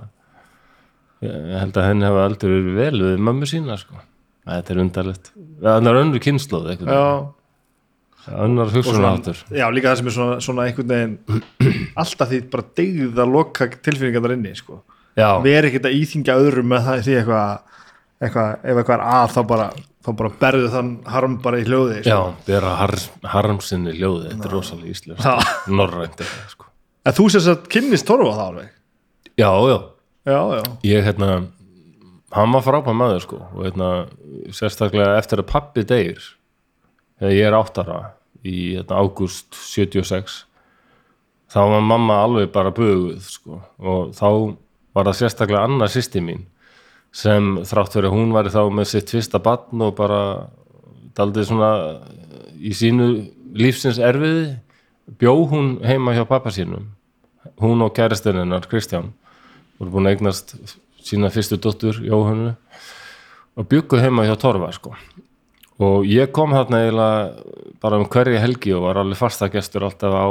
ég 1.25 1.57
held 1.59 1.75
að 1.75 1.89
henni 1.89 2.07
hafa 2.07 2.21
aldrei 2.29 2.53
verið 2.53 2.77
vel 2.79 3.01
við 3.03 3.25
mömmu 3.27 3.49
sína 3.49 3.75
sko. 3.81 3.99
þetta 4.47 4.71
er 4.73 4.79
undarlegt. 4.85 5.33
Það 5.61 5.89
er 5.91 5.99
önnur 6.03 6.23
kynnslóð 6.23 6.69
Já, 6.87 8.39
önnur 8.45 8.71
hugsunarháttur. 8.71 9.37
Já, 9.51 9.65
líka 9.73 9.91
það 9.91 9.97
sem 9.99 10.07
er 10.07 10.15
svona, 10.15 10.39
svona 10.43 10.65
einhvern 10.67 10.89
veginn 10.93 11.43
alltaf 12.01 12.29
því 12.31 12.39
bara 12.51 12.65
degð 12.79 13.19
að 13.23 13.31
loka 13.35 13.67
tilfinningar 13.83 14.23
þar 14.25 14.35
inni 14.37 14.55
sko. 14.55 14.79
Erum 15.19 15.69
ekkert 15.69 15.89
að 15.89 15.99
íþingja 15.99 16.39
öðrum 16.39 16.71
með 16.71 16.87
það 16.87 17.03
því 17.05 17.15
eitthvað, 17.19 17.83
eitthvað 18.23 18.49
ef 18.63 18.81
eitthvað 18.81 18.95
er 18.95 19.05
að 19.09 19.35
þá 19.35 19.39
bara, 19.51 19.67
þá 20.05 20.09
bara 20.21 20.33
berðu 20.43 20.71
þann 20.75 20.91
harm 21.15 21.37
bara 21.43 21.61
í 21.61 21.67
hljóði 21.67 22.01
já, 22.01 22.15
sko. 22.15 22.33
bera 22.47 22.73
har, 22.79 22.95
harmsinni 23.35 23.95
ljóði 23.97 24.33
þetta 24.33 24.49
er 24.49 24.57
rosalega 24.57 24.95
íslenskt. 24.95 25.29
Já. 25.29 25.55
norrænt 25.79 26.25
sko. 26.53 26.67
en 27.05 27.17
þú 27.19 27.29
sést 27.35 27.53
að 27.53 27.69
kynnist 27.75 28.07
torfa 28.09 28.35
það 28.35 28.43
alveg? 28.47 28.75
Já, 29.39 29.51
já, 29.71 29.77
já, 30.27 30.39
já, 30.59 30.63
ég 30.89 31.07
hérna 31.07 31.31
hann 32.35 32.53
var 32.53 32.65
frábæð 32.65 32.97
maður 32.99 33.23
sko 33.25 33.41
og 33.47 33.63
hérna, 33.65 33.89
sérstaklega 34.53 35.17
eftir 35.19 35.41
að 35.41 35.49
pappi 35.49 35.85
deyr 35.87 36.21
þegar 37.19 37.35
ég 37.35 37.49
er 37.49 37.57
áttara 37.57 37.99
í 38.45 38.57
hérna, 38.77 38.99
ágúst 39.01 39.57
76 39.57 40.43
þá 41.49 41.59
var 41.73 41.85
mamma 41.85 42.19
alveg 42.23 42.51
bara 42.53 42.73
buguð 42.75 43.23
sko 43.25 43.61
og 43.81 44.11
þá 44.17 44.27
var 44.99 45.09
það 45.09 45.19
sérstaklega 45.23 45.65
annað 45.65 45.93
sýsti 45.95 46.23
mín 46.23 46.45
sem 47.15 47.55
þrátt 47.65 47.97
að 47.97 48.11
hún 48.13 48.33
væri 48.35 48.53
þá 48.53 48.61
með 48.69 48.91
sitt 48.91 49.11
fyrsta 49.13 49.41
barn 49.41 49.81
og 49.81 49.95
bara 49.97 50.21
daldið 51.17 51.49
svona 51.49 51.71
í 52.59 52.73
sínu 52.75 53.09
lífsins 53.57 53.97
erfiði 53.97 54.59
bjó 55.19 55.33
hún 55.49 55.77
heima 55.85 56.13
hjá 56.13 56.25
pappa 56.29 56.53
sínum 56.53 56.91
hún 57.61 57.81
og 57.81 57.95
kæristinn 57.97 58.37
hennar 58.37 58.67
Kristján 58.69 59.13
voru 59.79 59.95
búin 59.95 60.09
að 60.09 60.17
eignast 60.17 60.55
sína 61.05 61.31
fyrstu 61.33 61.57
dóttur 61.57 62.01
Jóhannu 62.03 62.53
og 63.57 63.67
byggu 63.71 63.99
heima 64.03 64.27
hjá 64.27 64.35
Torfa 64.39 64.71
sko. 64.75 64.93
og 65.79 66.05
ég 66.05 66.31
kom 66.35 66.53
þarna 66.53 66.83
eiginlega 66.83 67.43
bara 67.81 67.97
um 67.97 68.05
hverja 68.05 68.41
helgi 68.43 68.73
og 68.75 68.85
var 68.85 69.01
alveg 69.01 69.17
fastagestur 69.17 69.87
alltaf 69.87 70.13
á 70.13 70.27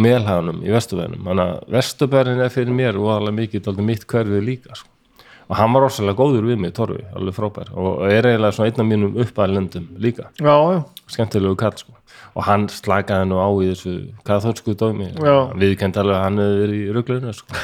melhaganum 0.00 0.60
í 0.64 0.72
Vesturbænum 0.74 1.24
þannig 1.24 1.46
að 1.46 1.72
Vesturbærin 1.72 2.42
er 2.44 2.52
fyrir 2.52 2.76
mér 2.76 2.98
og 3.00 3.14
alveg 3.14 3.36
mikið 3.40 3.70
aldrei 3.70 3.86
mitt 3.88 4.04
hverfið 4.08 4.44
líka 4.44 4.76
sko. 4.76 4.90
og 5.48 5.56
hann 5.56 5.72
var 5.72 5.86
rosalega 5.86 6.18
góður 6.18 6.48
við 6.50 6.58
mig 6.60 6.74
Torfi, 6.76 7.04
alveg 7.16 7.36
frábær 7.36 7.70
og 7.72 8.02
er 8.10 8.28
eiginlega 8.28 8.52
svona 8.52 8.70
einn 8.70 8.82
af 8.82 8.88
mínum 8.90 9.16
uppæðlendum 9.22 9.86
líka 10.02 10.28
já, 10.36 10.56
já. 10.74 10.82
skemmtilegu 11.08 11.56
kall 11.56 11.76
sko. 11.80 11.94
og 12.34 12.44
hann 12.44 12.68
slakaði 12.68 13.30
nú 13.30 13.40
á 13.40 13.48
í 13.48 13.70
þessu 13.72 13.94
kathólsku 14.26 14.76
dómi 14.76 15.08
viðkend 15.56 15.96
alveg 15.96 16.18
að 16.18 16.24
hann 16.26 16.42
hefði 16.44 16.60
verið 16.60 16.82
í 16.82 16.92
ruglunu 16.98 17.32
sko. 17.32 17.56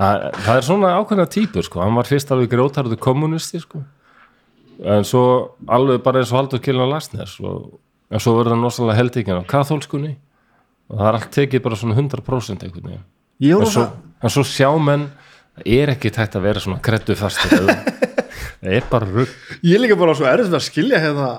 það, 0.00 0.56
er 0.56 0.64
svona 0.70 0.94
ákveðna 0.96 1.28
típur 1.28 1.68
sko. 1.68 1.84
hann 1.84 2.00
var 2.00 2.08
fyrst 2.08 2.32
alveg 2.32 2.54
grótarðu 2.54 2.96
kommunisti 2.96 3.60
sko. 3.60 3.84
en 4.80 5.04
svo 5.04 5.58
alveg 5.68 6.00
bara 6.00 6.24
eins 6.24 6.32
og 6.32 6.40
Haldur 6.40 6.64
Kiljan 6.64 6.88
Lasnes 6.88 7.36
og, 7.44 7.76
en 8.08 8.18
svo 8.18 8.38
verður 8.38 8.56
hann 8.56 8.64
rosalega 8.64 8.96
heldikinn 9.02 9.44
á 9.44 9.44
kathólskunni 9.44 10.16
og 10.90 10.98
það 10.98 11.08
er 11.08 11.18
allt 11.18 11.32
tekið 11.36 11.64
bara 11.64 11.78
svona 11.78 11.98
100% 11.98 12.66
einhvern 12.66 12.90
veginn 12.90 13.60
en 13.60 13.70
svo, 13.70 13.86
það 13.86 14.26
en 14.26 14.34
svo 14.34 14.44
sjá 14.46 14.70
menn 14.82 15.06
það 15.56 15.70
er 15.78 15.94
ekki 15.94 16.12
tætt 16.14 16.36
að 16.36 16.46
vera 16.48 16.62
svona 16.64 16.82
kreddu 16.84 17.16
fastur 17.18 17.70
það 18.60 18.74
er 18.76 18.90
bara 18.90 19.08
rugg 19.08 19.62
ég 19.62 19.78
er 19.78 19.84
líka 19.84 19.98
bara 20.00 20.16
svo 20.18 20.28
erfitt 20.30 20.56
að 20.56 20.66
skilja 20.66 21.00
hérna 21.02 21.30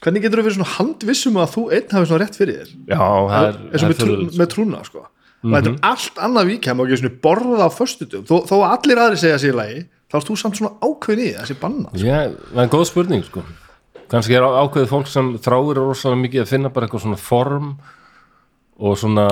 hvernig 0.00 0.24
getur 0.24 0.40
þú 0.40 0.46
verið 0.46 0.58
svona 0.58 0.74
handvissum 0.78 1.38
að 1.40 1.54
þú 1.54 1.64
einn 1.76 1.94
hafi 1.94 2.10
svona 2.10 2.24
rétt 2.24 2.38
fyrir 2.40 2.60
þér 2.60 2.74
já, 2.74 3.00
það 3.00 3.48
er, 3.48 3.62
eins 3.70 3.80
og 3.80 3.80
það 3.80 3.90
með, 3.90 4.02
trú, 4.02 4.18
með 4.40 4.52
trúna 4.54 4.82
sko. 4.88 5.06
og 5.06 5.54
þetta 5.54 5.72
er 5.72 5.80
allt 5.90 6.20
annað 6.26 6.52
víkjum 6.54 6.82
og 6.82 6.90
ekki 6.90 7.00
svona 7.02 7.22
borða 7.26 7.68
á 7.68 7.70
föstutum 7.74 8.28
þó, 8.28 8.36
þó 8.48 8.54
að 8.58 8.68
allir 8.70 9.02
aðri 9.04 9.20
segja 9.20 9.40
sér 9.44 9.58
lagi 9.60 9.82
þá 10.10 10.18
erst 10.18 10.30
þú 10.30 10.36
samt 10.40 10.58
svona 10.58 10.72
ákveðin 10.82 11.26
í 11.26 11.32
þessi 11.36 11.56
banna 11.60 11.92
sko. 11.92 12.02
Já, 12.02 12.18
það 12.50 12.62
er 12.64 12.72
góð 12.72 12.86
spurning 12.88 13.26
sko. 13.28 13.44
kannski 14.10 14.36
er 14.38 14.46
ákveðið 14.48 14.90
fólk 14.90 15.10
sem 15.10 15.32
þráir 15.44 15.82
rosalega 15.84 16.22
mikið 16.24 16.44
að 16.44 16.52
finna 16.54 16.72
bara 16.74 16.88
eitthvað 16.88 17.04
svona 17.04 17.20
form 17.20 17.74
og 18.80 18.96
svona 18.96 19.26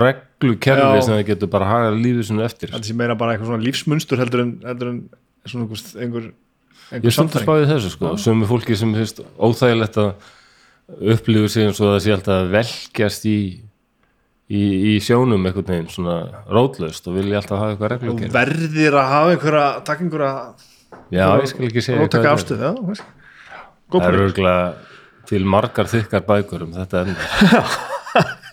reglukerfi 0.00 1.02
sem 1.02 1.16
það 1.16 1.24
getur 1.32 1.50
bara 1.50 1.70
hagað 1.70 1.98
lífið 2.04 2.28
sinni 2.28 2.44
eftir. 2.46 2.70
Þetta 2.70 2.90
sé 2.90 2.96
meira 2.98 3.16
bara 3.18 3.34
eitthvað 3.34 3.50
svona 3.50 3.66
lífsmunstur 3.66 4.22
heldur 4.22 4.44
en, 4.44 4.52
heldur 4.66 4.92
en 4.92 5.00
svona 5.48 5.66
einhver, 5.66 6.28
einhver, 6.92 7.08
ég 7.08 7.16
stundur 7.16 7.44
spáðið 7.46 7.72
þessu 7.74 7.90
sko, 7.96 8.12
sömu 8.20 8.46
fólki 8.50 8.78
sem 8.78 8.92
finnst 8.94 9.24
óþægilegt 9.40 9.98
að 10.02 10.12
upplifu 11.14 11.50
sig 11.50 11.66
eins 11.66 11.80
og 11.82 11.94
það 11.94 12.00
sé 12.04 12.14
alltaf 12.14 12.36
að 12.36 12.54
velkjast 12.54 13.26
í, 13.30 13.38
í, 14.50 14.62
í 14.92 14.96
sjónum 15.02 15.46
einhvern 15.46 15.68
veginn 15.70 15.92
svona 15.92 16.16
rótlaust 16.50 17.06
og 17.10 17.18
vilja 17.18 17.40
alltaf 17.42 17.62
hafa 17.62 17.74
eitthvað 17.74 17.94
reglukerfi. 17.94 18.34
verðir 18.34 18.98
að 18.98 19.14
hafa 19.14 19.36
einhverja 19.36 19.68
taka 19.86 20.06
einhverja 20.06 20.34
Já, 21.10 21.26
ég 21.38 21.50
skal 21.50 21.66
ekki 21.68 21.82
segja 21.84 22.02
róttaka 22.02 22.24
hvað 22.26 22.36
afstöð 22.36 22.64
já, 22.66 22.70
það 22.74 23.04
góð 23.90 24.00
er 24.00 24.10
point, 24.10 24.24
örgulega 24.26 24.66
til 25.30 25.46
margar 25.46 25.90
þykkar 25.90 26.26
bækur 26.26 26.66
um 26.66 26.74
þetta 26.74 27.04
enda 27.06 27.62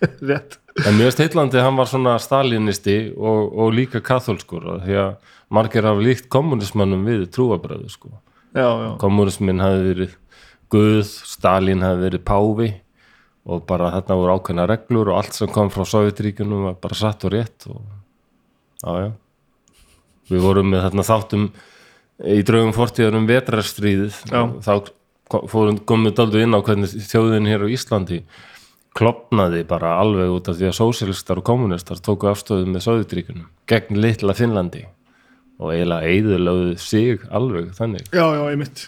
rétt 0.29 0.59
En 0.85 0.93
mjög 0.93 1.15
steillandi 1.15 1.57
hann 1.57 1.77
var 1.79 1.89
svona 1.89 2.19
stalinisti 2.21 2.97
og, 3.17 3.53
og 3.57 3.71
líka 3.73 4.01
katholskur 4.05 4.65
því 4.83 4.97
að 5.01 5.35
margir 5.53 5.87
hafa 5.87 6.03
líkt 6.05 6.27
kommunismannum 6.29 7.05
við 7.07 7.23
trúabröðu 7.33 7.89
sko. 7.89 8.11
já, 8.53 8.67
já, 8.67 8.89
Kommunismin 9.01 9.63
hafi 9.63 9.85
verið 9.91 10.17
Guð, 10.69 11.07
Stalin 11.07 11.81
hafi 11.85 12.03
verið 12.03 12.23
Páfi 12.27 12.67
og 13.47 13.63
bara 13.65 13.93
þarna 13.95 14.17
voru 14.19 14.35
ákveðna 14.35 14.67
reglur 14.67 15.13
og 15.13 15.21
allt 15.21 15.37
sem 15.37 15.51
kom 15.51 15.71
frá 15.71 15.85
Sovjetríkunum 15.87 16.67
var 16.67 16.77
bara 16.83 16.99
satt 16.99 17.25
og 17.25 17.33
rétt 17.33 17.69
og 17.71 17.81
já, 18.83 19.07
já. 19.07 19.09
Við 20.27 20.43
vorum 20.43 20.69
með 20.73 20.83
þarna 20.83 21.07
þáttum 21.07 21.47
í 22.27 22.41
draugum 22.45 22.75
fortíðar 22.75 23.15
um 23.17 23.29
vetrarstríðið 23.29 24.21
þá 24.65 24.73
fórum 25.51 25.79
komum 25.87 26.09
við 26.09 26.17
daldu 26.19 26.43
inn 26.43 26.55
á 26.55 26.59
hvernig 26.59 26.93
þjóðin 27.07 27.49
hér 27.49 27.65
á 27.65 27.67
Íslandi 27.71 28.21
klopnaði 28.97 29.63
bara 29.69 29.95
alveg 30.01 30.33
út 30.33 30.51
af 30.51 30.57
því 30.57 30.69
að 30.71 30.77
sósialistar 30.79 31.41
og 31.41 31.47
kommunistar 31.47 32.01
tóku 32.03 32.29
afstöðu 32.31 32.67
með 32.71 32.85
Sovjetríkunum 32.87 33.49
gegn 33.69 33.99
litla 34.03 34.35
Finnlandi. 34.37 34.85
Og 35.57 35.73
eiginlega 35.73 36.11
eiðurlögðu 36.11 36.77
sig 36.81 37.23
alveg 37.33 37.71
þannig. 37.77 38.09
Já, 38.13 38.25
já, 38.35 38.43
ég 38.53 38.59
mitt 38.61 38.87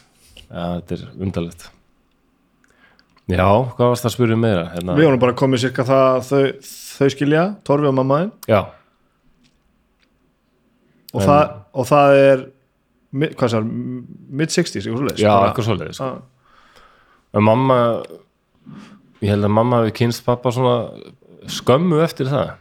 ja, 0.49 0.65
þetta 0.79 0.97
er 0.97 1.05
undarlegt. 1.17 1.69
Já, 3.29 3.45
hvað 3.45 3.91
varst 3.91 4.05
það 4.05 4.09
að 4.09 4.15
spyrja 4.15 4.37
meira? 4.41 4.65
Hérna, 4.73 4.97
við 4.97 5.05
vorum 5.05 5.21
bara 5.21 5.37
komið 5.37 5.63
cirka 5.67 5.85
það 5.85 6.19
þau, 6.25 6.43
þau 6.97 7.09
skilja, 7.13 7.43
Torfi 7.67 7.89
og 7.89 7.97
mammaðin 7.99 8.31
Já, 8.49 8.61
og, 11.13 11.21
það, 11.21 11.43
og 11.73 11.89
það 11.89 12.15
er 12.23 12.41
hvað 13.37 13.53
sér, 13.53 13.69
mid-60s 14.41 14.79
eitthvað 14.79 14.99
svoleiðis, 15.03 15.21
já, 15.23 15.31
eitthvað 15.45 15.69
svoleiðis 15.69 16.01
sko. 16.01 16.09
En 17.37 17.45
mamma 17.45 17.77
ég 19.23 19.33
held 19.33 19.47
að 19.47 19.55
mamma 19.55 19.81
hafi 19.83 19.95
kynst 20.01 20.25
pappa 20.25 20.51
svona 20.55 20.75
skömmu 21.49 22.01
eftir 22.03 22.29
það. 22.31 22.53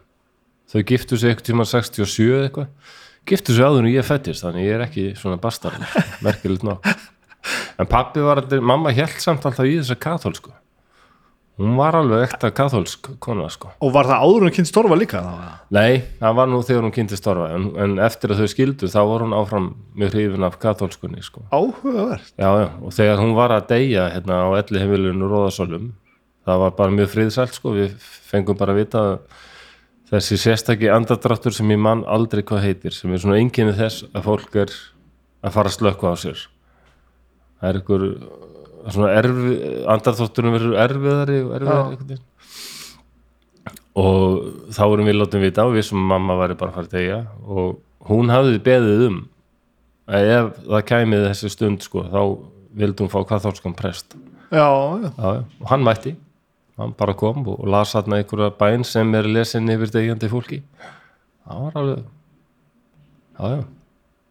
Þau 0.68 0.80
giftu 0.90 1.18
sig 1.18 1.32
eitthvað 1.32 1.50
tíma 1.50 1.68
67 1.68 2.26
eða 2.28 2.48
eitthvað. 2.48 2.96
Giftu 3.28 3.54
sig 3.56 3.64
áður 3.64 3.84
en 3.84 3.92
ég 3.92 4.08
fættist 4.08 4.44
þannig 4.44 4.68
ég 4.68 4.76
er 4.76 4.86
ekki 4.86 5.06
svona 5.18 5.40
bastar 5.40 5.76
merkilegt 6.24 6.64
ná 6.66 6.78
en 7.78 7.88
pappi 7.88 8.22
var 8.24 8.42
aldrei, 8.42 8.60
mamma 8.64 8.92
held 8.94 9.20
samt 9.22 9.44
alltaf 9.46 9.68
í 9.68 9.76
þessa 9.78 9.96
katholsku 10.00 10.52
hún 11.58 11.74
var 11.78 11.96
alveg 11.98 12.22
ekta 12.28 12.52
katholsk 12.54 13.08
kona 13.22 13.48
sko. 13.50 13.72
Og 13.82 13.90
var 13.94 14.06
það 14.06 14.24
áður 14.24 14.46
en 14.46 14.54
kynst 14.54 14.74
Torfa 14.76 14.98
líka 14.98 15.22
þá? 15.24 15.54
Nei, 15.74 16.04
það 16.20 16.36
var 16.38 16.50
nú 16.52 16.60
þegar 16.62 16.84
hún 16.86 16.94
kynntist 16.94 17.24
Torfa 17.26 17.48
en, 17.56 17.64
en 17.82 17.96
eftir 18.06 18.30
að 18.30 18.44
þau 18.44 18.52
skildu 18.52 18.90
þá 18.92 18.98
var 19.10 19.24
hún 19.26 19.34
áfram 19.34 19.66
mjög 19.98 20.14
hrifin 20.14 20.46
af 20.46 20.58
katholskunni 20.62 21.24
sko. 21.26 21.42
áhugavert. 21.50 22.30
Já, 22.38 22.50
já, 22.62 22.68
og 22.78 22.94
þegar 22.94 23.22
hún 23.24 23.34
var 23.38 23.56
að 23.56 23.66
deyja 23.72 24.06
hérna 24.14 24.38
á 24.46 24.48
elli 24.60 24.84
heimilinu 24.84 25.30
Róðasólum 25.32 25.90
það 26.48 26.62
var 26.64 26.76
bara 26.78 26.96
mjög 26.96 27.12
friðsælt 27.12 27.56
sko. 27.58 27.74
við 27.76 27.94
fengum 28.28 28.58
bara 28.58 28.74
að 28.74 28.80
vita 28.82 29.02
þessi 30.08 30.38
sérstaki 30.40 30.88
andadráttur 30.92 31.54
sem 31.54 31.70
ég 31.74 31.80
mann 31.84 32.04
aldrei 32.08 32.42
hvað 32.42 32.64
heitir 32.64 32.96
sem 32.96 33.12
er 33.12 33.22
svona 33.22 33.40
enginni 33.40 33.76
þess 33.76 34.06
að 34.12 34.28
fólk 34.30 34.56
er 34.64 34.72
að 35.44 35.54
fara 35.54 35.70
að 35.70 35.76
slökka 35.76 36.12
á 36.12 36.16
sér. 36.18 36.46
Það 37.58 37.68
er 37.68 37.80
ykkur 37.82 38.06
svona 38.88 39.12
erfi, 39.18 39.54
andadrátturinn 39.94 40.56
verður 40.56 40.78
erfiðari 40.86 41.40
og 41.44 41.54
erfiðari 41.58 42.20
og 43.98 44.70
þá 44.70 44.84
erum 44.86 45.08
við 45.10 45.16
látum 45.18 45.42
vita 45.42 45.66
og 45.66 45.74
við 45.74 45.88
sem 45.88 45.98
mamma 46.10 46.36
væri 46.38 46.56
bara 46.58 46.70
að 46.70 46.78
fara 46.78 46.88
að 46.88 46.94
deyja. 46.94 47.18
Og 47.44 47.80
hún 48.08 48.30
hafði 48.32 48.62
beðið 48.64 49.04
um 49.08 49.18
að 50.08 50.30
ef 50.32 50.62
það 50.62 50.86
kæmið 50.88 51.26
þessi 51.26 51.50
stund 51.52 51.84
sko, 51.84 52.04
þá 52.08 52.22
vildi 52.78 53.04
hún 53.04 53.12
fá 53.12 53.20
katholskan 53.28 53.76
prest 53.76 54.14
já, 54.52 54.64
já, 54.64 55.10
já, 55.10 55.10
já. 55.18 55.44
og 55.60 55.68
hann 55.72 55.84
mætti 55.84 56.14
hann 56.78 56.92
bara 56.98 57.14
kom 57.18 57.42
og 57.50 57.64
las 57.70 57.92
hann 57.98 58.12
einhverja 58.14 58.50
bæn 58.58 58.84
sem 58.86 59.14
er 59.18 59.26
lesin 59.28 59.68
yfir 59.74 59.90
degjandi 59.94 60.28
fólki. 60.30 60.60
Það 61.48 61.64
var 61.66 61.78
alveg 61.82 62.04
já, 63.38 63.48
já. 63.56 63.62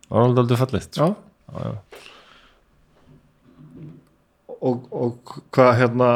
Það 0.08 0.16
var 0.18 0.24
alveg 0.28 0.44
aldrei 0.44 0.60
fallegt 0.64 0.96
sko. 1.00 1.10
já. 1.54 1.74
Og, 4.58 4.88
og 4.90 5.34
hvað 5.54 5.76
hérna 5.78 6.08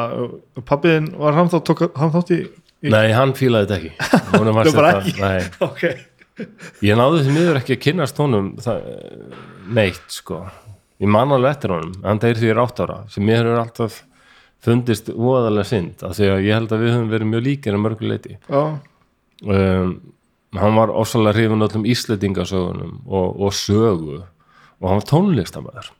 pappiðin 0.65 1.12
var 1.20 1.36
hann 1.38 1.52
þá 1.52 1.60
tók 1.67 1.84
hann 1.94 2.10
þátt 2.15 2.32
í, 2.34 2.39
í 2.82 2.89
nei, 2.94 3.12
hann 3.13 3.36
fílaði 3.38 3.67
þetta 3.70 3.78
ekki. 3.78 3.91
Bara 4.34 4.63
þetta- 4.65 4.94
ekki? 5.04 5.13
nei, 5.22 5.41
ok. 5.67 5.84
Ég 6.88 6.98
náði 6.98 7.20
því 7.28 7.36
miður 7.36 7.60
ekki 7.60 7.76
að 7.78 7.84
kynnast 7.86 8.17
honum 8.24 8.48
það, 8.63 8.80
neitt 9.78 10.08
sko. 10.15 10.39
Ég 11.02 11.10
man 11.13 11.34
alveg 11.36 11.54
eftir 11.54 11.76
honum, 11.76 11.94
hann 12.06 12.22
deyr 12.24 12.39
því 12.39 12.50
ég 12.50 12.56
er 12.56 12.63
átt 12.63 12.82
ára 12.82 12.98
sem 13.13 13.26
mér 13.28 13.44
hefur 13.44 13.62
alltaf 13.62 14.00
fundist 14.62 15.10
voðalega 15.10 15.67
synd, 15.71 16.04
af 16.06 16.17
því 16.17 16.32
að 16.32 16.43
ég 16.47 16.58
held 16.60 16.74
að 16.76 16.84
við 16.84 16.93
höfum 16.95 17.13
verið 17.13 17.32
mjög 17.32 17.45
líkir 17.47 17.78
að 17.78 17.84
mörgu 17.86 18.12
leiti 18.12 18.38
já, 18.38 18.62
um, 19.45 19.95
hann 20.62 20.78
var 20.78 20.93
ósalega 20.93 21.38
hrifun 21.38 21.65
öllum 21.67 21.88
íslendingasögunum 21.89 22.95
og, 23.08 23.41
og 23.41 23.58
sögu 23.58 24.21
og 24.21 24.88
hann 24.88 25.02
var 25.02 25.10
tónlistamæður 25.10 25.91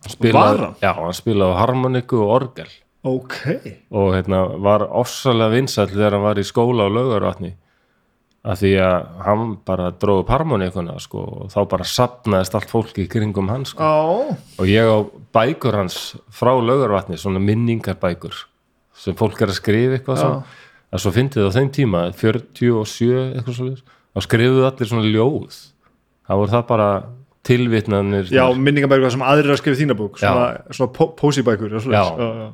hann 0.00 0.14
spilaði, 0.14 0.70
já, 0.82 0.92
hann 0.96 1.16
spilaði 1.16 1.58
harmoniku 1.60 2.22
og 2.24 2.36
orgel. 2.38 2.70
Ok. 3.06 3.36
Og 3.96 4.12
hérna, 4.12 4.42
var 4.60 4.84
ósalega 4.84 5.54
vinsæll 5.54 5.88
þegar 5.92 6.18
hann 6.18 6.26
var 6.26 6.40
í 6.40 6.44
skóla 6.44 6.88
á 6.88 6.88
laugarvatni 6.92 7.54
af 8.44 8.56
því 8.62 8.70
að 8.80 9.08
hann 9.26 9.42
bara 9.68 9.90
dróði 10.00 10.22
upp 10.24 10.30
harmonikuna 10.32 10.94
sko, 11.02 11.24
og 11.44 11.50
þá 11.52 11.58
bara 11.68 11.84
sapnaðist 11.84 12.54
allt 12.56 12.70
fólki 12.72 13.04
kringum 13.12 13.50
hann 13.52 13.66
sko. 13.68 13.84
já, 13.84 14.36
og 14.58 14.66
ég 14.70 14.88
á 14.88 14.98
bækur 15.36 15.76
hans 15.76 15.98
frá 16.32 16.54
laugarvatni, 16.56 17.18
svona 17.20 17.38
minningarbækur 17.44 18.46
sem 19.00 19.14
fólk 19.16 19.40
er 19.44 19.52
að 19.52 19.58
skrifa 19.60 19.98
eitthvað 19.98 20.16
Já. 20.16 20.22
svo, 20.24 20.32
að 20.92 21.02
svo 21.04 21.12
fyndið 21.14 21.46
á 21.48 21.56
þeim 21.56 21.68
tíma 21.76 22.00
47 22.16 23.36
eitthvað 23.36 23.56
svo 23.60 23.68
þá 24.16 24.24
skrifuðu 24.26 24.64
allir 24.68 24.88
svona 24.90 25.06
ljóð 25.12 25.60
þá 26.26 26.32
voru 26.40 26.50
það 26.56 26.64
bara 26.72 26.88
tilvitnanir 27.46 28.28
já 28.32 28.42
minningabækur 28.56 29.12
sem 29.14 29.22
aðrir 29.24 29.54
að 29.54 29.60
skrifa 29.62 29.80
þína 29.80 29.96
bók 29.96 30.18
svona, 30.20 30.48
svona 30.74 30.92
pó- 30.96 31.12
pósibækur. 31.16 31.76
Já. 31.76 32.02
já, 32.16 32.50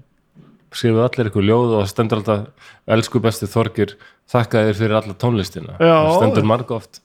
já. 0.66 0.76
skrifuðu 0.76 1.05
allir 1.07 1.31
eitthvað 1.31 1.48
ljóð 1.50 1.72
og 1.72 1.83
það 1.83 1.90
stendur 1.92 2.22
alltaf 2.22 2.70
elsku 2.96 3.22
besti 3.24 3.48
Þorgir 3.50 3.96
þakka 4.31 4.64
þér 4.66 4.79
fyrir 4.81 4.98
alla 5.00 5.16
tónlistina. 5.22 5.79
Já. 5.79 5.96
það 5.96 6.16
stendur 6.20 6.48
marg 6.52 6.72
oft 6.76 7.00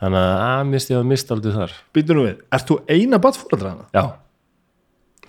þannig 0.00 0.24
að 0.24 0.42
að 0.48 0.66
misti 0.70 0.94
ég 0.94 1.02
að 1.02 1.08
mista 1.10 1.36
aldrei 1.36 1.54
þar. 1.54 1.76
Býtu 1.96 2.16
nú 2.16 2.24
við, 2.24 2.42
ert 2.56 2.68
þú 2.70 2.76
eina 2.88 3.20
batfóreldra 3.20 3.74
hana? 3.74 3.88
já. 3.92 4.04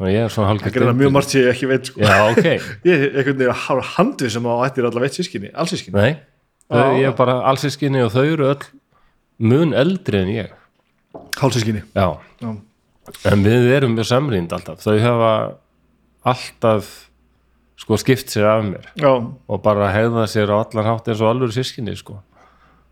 Og 0.02 0.08
ég 0.10 0.24
er 0.24 0.32
svona 0.34 0.48
það 0.48 0.52
hálfgert 0.56 0.76
gerða 0.78 0.94
mjög 0.98 1.12
margt 1.14 1.34
sem 1.34 1.44
ég 1.44 1.52
ekki 1.52 1.68
veit 1.70 1.90
sko. 1.92 2.02
já 2.02 2.16
ok, 2.32 2.46
ég 2.90 2.94
er 2.96 3.18
einhvern 3.20 3.42
veginn 3.42 3.52
að 3.52 3.82
handið 3.92 4.32
sem 4.34 4.48
á 4.48 4.54
ættir 4.66 4.88
allavega 4.88 5.04
veitt 5.04 5.18
sískinni, 5.20 5.52
alls 5.54 5.74
sískinni 5.76 6.00
nei. 6.00 6.16
Þau, 6.72 6.88
ég 6.96 7.08
er 7.10 7.16
bara 7.18 7.36
allsískinni 7.52 8.02
og 8.06 8.14
þau 8.14 8.24
eru 8.24 8.48
öll 8.54 8.68
mun 9.44 9.76
eldri 9.76 10.22
en 10.24 10.32
ég. 10.32 10.54
Já. 11.92 12.08
en 13.28 13.44
við 13.44 13.68
erum 13.76 13.98
mjög 13.98 14.08
samrýnd 14.08 14.56
alltaf. 14.56 14.80
Þau 14.82 14.96
hafa 15.04 15.32
alltaf 16.32 16.92
sko 17.82 17.98
skipt 18.00 18.34
sér 18.34 18.50
af 18.50 18.66
mér 18.68 18.90
já, 18.94 19.12
og 19.12 19.64
bara 19.66 19.90
hegða 19.94 20.28
sér 20.30 20.54
á 20.54 20.62
allan 20.62 20.88
hátt 20.88 21.10
eins 21.10 21.24
og 21.24 21.32
alveg 21.32 21.56
sískinni 21.56 21.96
sko. 21.98 22.20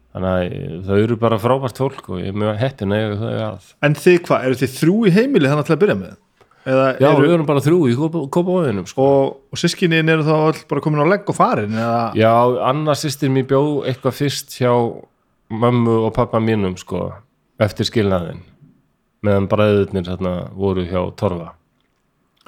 Þannig 0.09 0.31
að 0.33 0.87
þau 0.87 0.95
eru 0.97 1.17
bara 1.21 1.37
frábært 1.37 1.77
fólk 1.77 2.07
og 2.09 2.23
ég 2.23 2.31
er 2.31 2.39
mjög 2.41 2.57
heppin 2.57 2.95
eiga 2.95 3.19
þau 3.19 3.35
að. 3.45 3.69
En 3.85 3.97
þið 3.99 4.17
hvað, 4.25 4.47
eru 4.47 4.59
þið 4.63 4.73
þrjú 4.79 4.95
í 5.05 5.13
heimili 5.13 5.51
þannig 5.51 5.69
að 5.69 5.81
byrja 5.83 5.97
með? 5.99 6.17
Eða 6.69 6.87
já, 6.99 7.07
eru, 7.07 7.21
við 7.23 7.33
erum 7.35 7.47
bara 7.47 7.63
þrjú 7.63 7.77
í 7.87 7.93
kópavóðinum 8.33 8.87
sko. 8.89 9.05
og, 9.05 9.37
og 9.53 9.61
sískinnin 9.61 10.11
eru 10.11 10.25
þá 10.27 10.33
öll 10.49 10.63
bara 10.69 10.83
komin 10.83 11.01
á 11.01 11.07
legg 11.07 11.29
og 11.31 11.37
farin 11.37 11.77
eða, 11.77 12.01
já, 12.19 12.33
Anna 12.67 12.95
sýstir 12.99 13.31
mér 13.31 13.47
bjó 13.49 13.61
eitthvað 13.87 14.17
fyrst 14.17 14.57
hjá 14.59 14.73
mömmu 15.49 15.95
og 16.09 16.11
pappa 16.17 16.41
mínum 16.43 16.75
sko, 16.77 17.07
eftir 17.63 17.87
skilnaðin 17.87 18.43
meðan 19.25 19.47
bræðurnir 19.51 20.11
voru 20.57 20.83
hjá 20.89 20.99
Torfa 21.19 21.53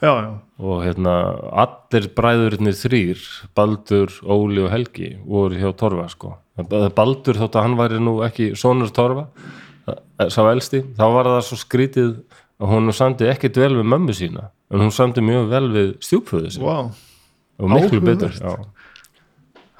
já, 0.01 0.11
já, 0.11 0.31
og 0.61 0.83
hérna 0.85 1.15
allir 1.63 2.09
bræðurnir 2.17 2.77
þrýr 2.77 3.25
Baldur, 3.57 4.13
Óli 4.25 4.63
og 4.65 4.71
Helgi 4.73 5.13
voru 5.25 5.59
hjá 5.61 5.71
Torfa 5.77 6.07
sko. 6.11 6.35
Baldur 6.95 7.39
þótt 7.39 7.57
að 7.57 7.67
hann 7.67 7.77
væri 7.79 8.01
nú 8.03 8.19
ekki 8.25 8.51
sonur 8.59 8.91
Torfa 8.93 9.27
eh, 9.87 10.27
sá 10.29 10.43
elsti, 10.49 10.83
þá 10.97 11.05
var 11.15 11.31
það 11.35 11.45
svo 11.47 11.61
skrítið 11.61 12.11
að 12.61 12.75
hún 12.75 12.93
samdi 12.93 13.29
ekkit 13.31 13.57
vel 13.61 13.73
við 13.79 13.87
mömmu 13.93 14.17
sína 14.17 14.51
en 14.71 14.85
hún 14.85 14.93
samdi 14.93 15.23
mjög 15.25 15.49
vel 15.51 15.65
við 15.73 15.95
stjúpföðu 16.03 16.53
sína 16.57 16.67
wow 16.67 16.91
og 17.61 17.69
miklu 17.69 18.01
betur 18.01 18.37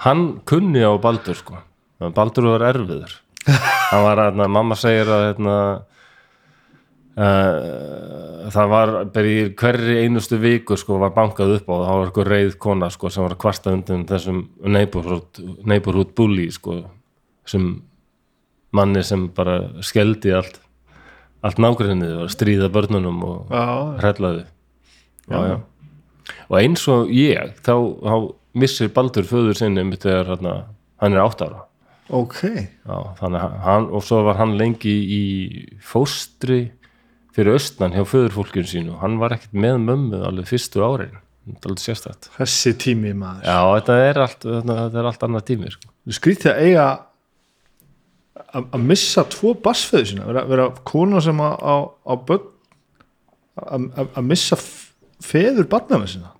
hann 0.05 0.41
kunni 0.45 0.81
á 0.81 0.93
Baldur 1.01 1.37
sko. 1.37 1.59
Baldur 2.15 2.49
var 2.55 2.65
erfiður. 2.71 3.13
Hann 3.91 4.05
var 4.05 4.21
að 4.23 4.41
mamma 4.49 4.77
segir 4.77 5.09
að 5.09 5.23
hérna, 5.27 5.55
uh, 7.17 8.49
það 8.51 8.73
var 8.73 8.93
bara 9.13 9.27
í 9.27 9.37
hverri 9.57 9.99
einustu 10.05 10.39
viku 10.41 10.77
sko, 10.79 10.99
var 11.01 11.13
bankað 11.15 11.57
upp 11.59 11.69
á 11.69 11.75
það. 11.75 11.91
Var 11.91 12.09
eitthvað 12.09 12.31
reið 12.31 12.57
kona 12.61 12.91
sko, 12.93 13.11
sem 13.11 13.25
var 13.25 13.35
að 13.35 13.43
kvarta 13.45 13.75
undan 13.75 14.07
þessum 14.09 14.43
neighborhood, 14.65 15.41
neighborhood 15.67 16.13
bully 16.17 16.49
sko, 16.53 16.81
sem 17.47 17.71
manni 18.71 19.03
sem 19.03 19.27
bara 19.35 19.61
skeldi 19.83 20.35
allt 20.35 20.61
allt 21.41 21.61
nágrinnið 21.61 22.13
var 22.19 22.27
að 22.27 22.35
stríða 22.35 22.69
börnunum 22.73 23.23
og 23.25 23.55
já. 25.49 25.55
og 26.51 26.55
eins 26.59 26.85
og 26.91 27.09
ég 27.13 27.55
þá, 27.65 27.73
þá 27.97 28.15
missir 28.61 28.91
Baldur 28.93 29.25
föður 29.27 29.57
sinni 29.57 29.83
mitt 29.87 30.05
þegar 30.05 30.35
hérna, 30.35 30.55
hann 31.01 31.15
er 31.15 31.23
átt 31.23 31.41
ára. 31.41 31.65
Ok. 32.11 32.43
Já, 32.43 32.97
hann, 33.21 33.87
og 33.87 34.03
svo 34.03 34.21
var 34.27 34.37
hann 34.41 34.57
lengi 34.59 34.91
í 34.91 35.23
fóstri 35.81 36.65
fyrir 37.35 37.55
austan 37.55 37.93
hjá 37.95 38.03
föðurfólkinu 38.07 38.67
sínu. 38.67 38.97
Hann 39.01 39.17
var 39.21 39.35
ekkert 39.37 39.53
með 39.53 39.77
mömmu 39.85 40.19
alveg 40.27 40.49
fyrstu 40.49 40.83
árin. 40.83 41.17
Þessi 42.37 42.73
tími 42.77 43.13
maður. 43.17 43.47
Já, 43.47 43.59
þetta 43.79 43.95
er 44.09 44.19
allt, 44.25 44.43
þetta, 44.45 44.75
er 45.01 45.07
allt 45.09 45.23
annað 45.25 45.45
tími 45.47 45.71
sko. 45.73 45.89
þú 46.05 46.17
skrítið 46.19 46.51
að 46.51 46.61
eiga 46.67 46.85
að 48.61 48.83
missa 48.91 49.23
tvo 49.31 49.53
bassföðu 49.63 50.09
sína. 50.11 50.27
Vera, 50.29 50.43
vera 50.49 50.67
kona 50.87 51.21
sem 51.23 51.41
að 51.41 51.55
á, 51.65 51.75
á 52.07 52.13
börn 52.29 52.47
að- 53.61 54.23
missa 54.27 54.57
feður 55.21 55.67
barna 55.71 55.99
með 56.01 56.13
sína. 56.15 56.31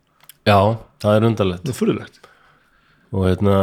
Já, 0.48 0.60
það 1.02 1.16
er 1.18 1.28
undarlegt. 1.30 1.64
Það 1.66 1.74
er 1.74 1.80
fyrirlegt 1.82 2.21
og 3.12 3.28
hérna 3.28 3.58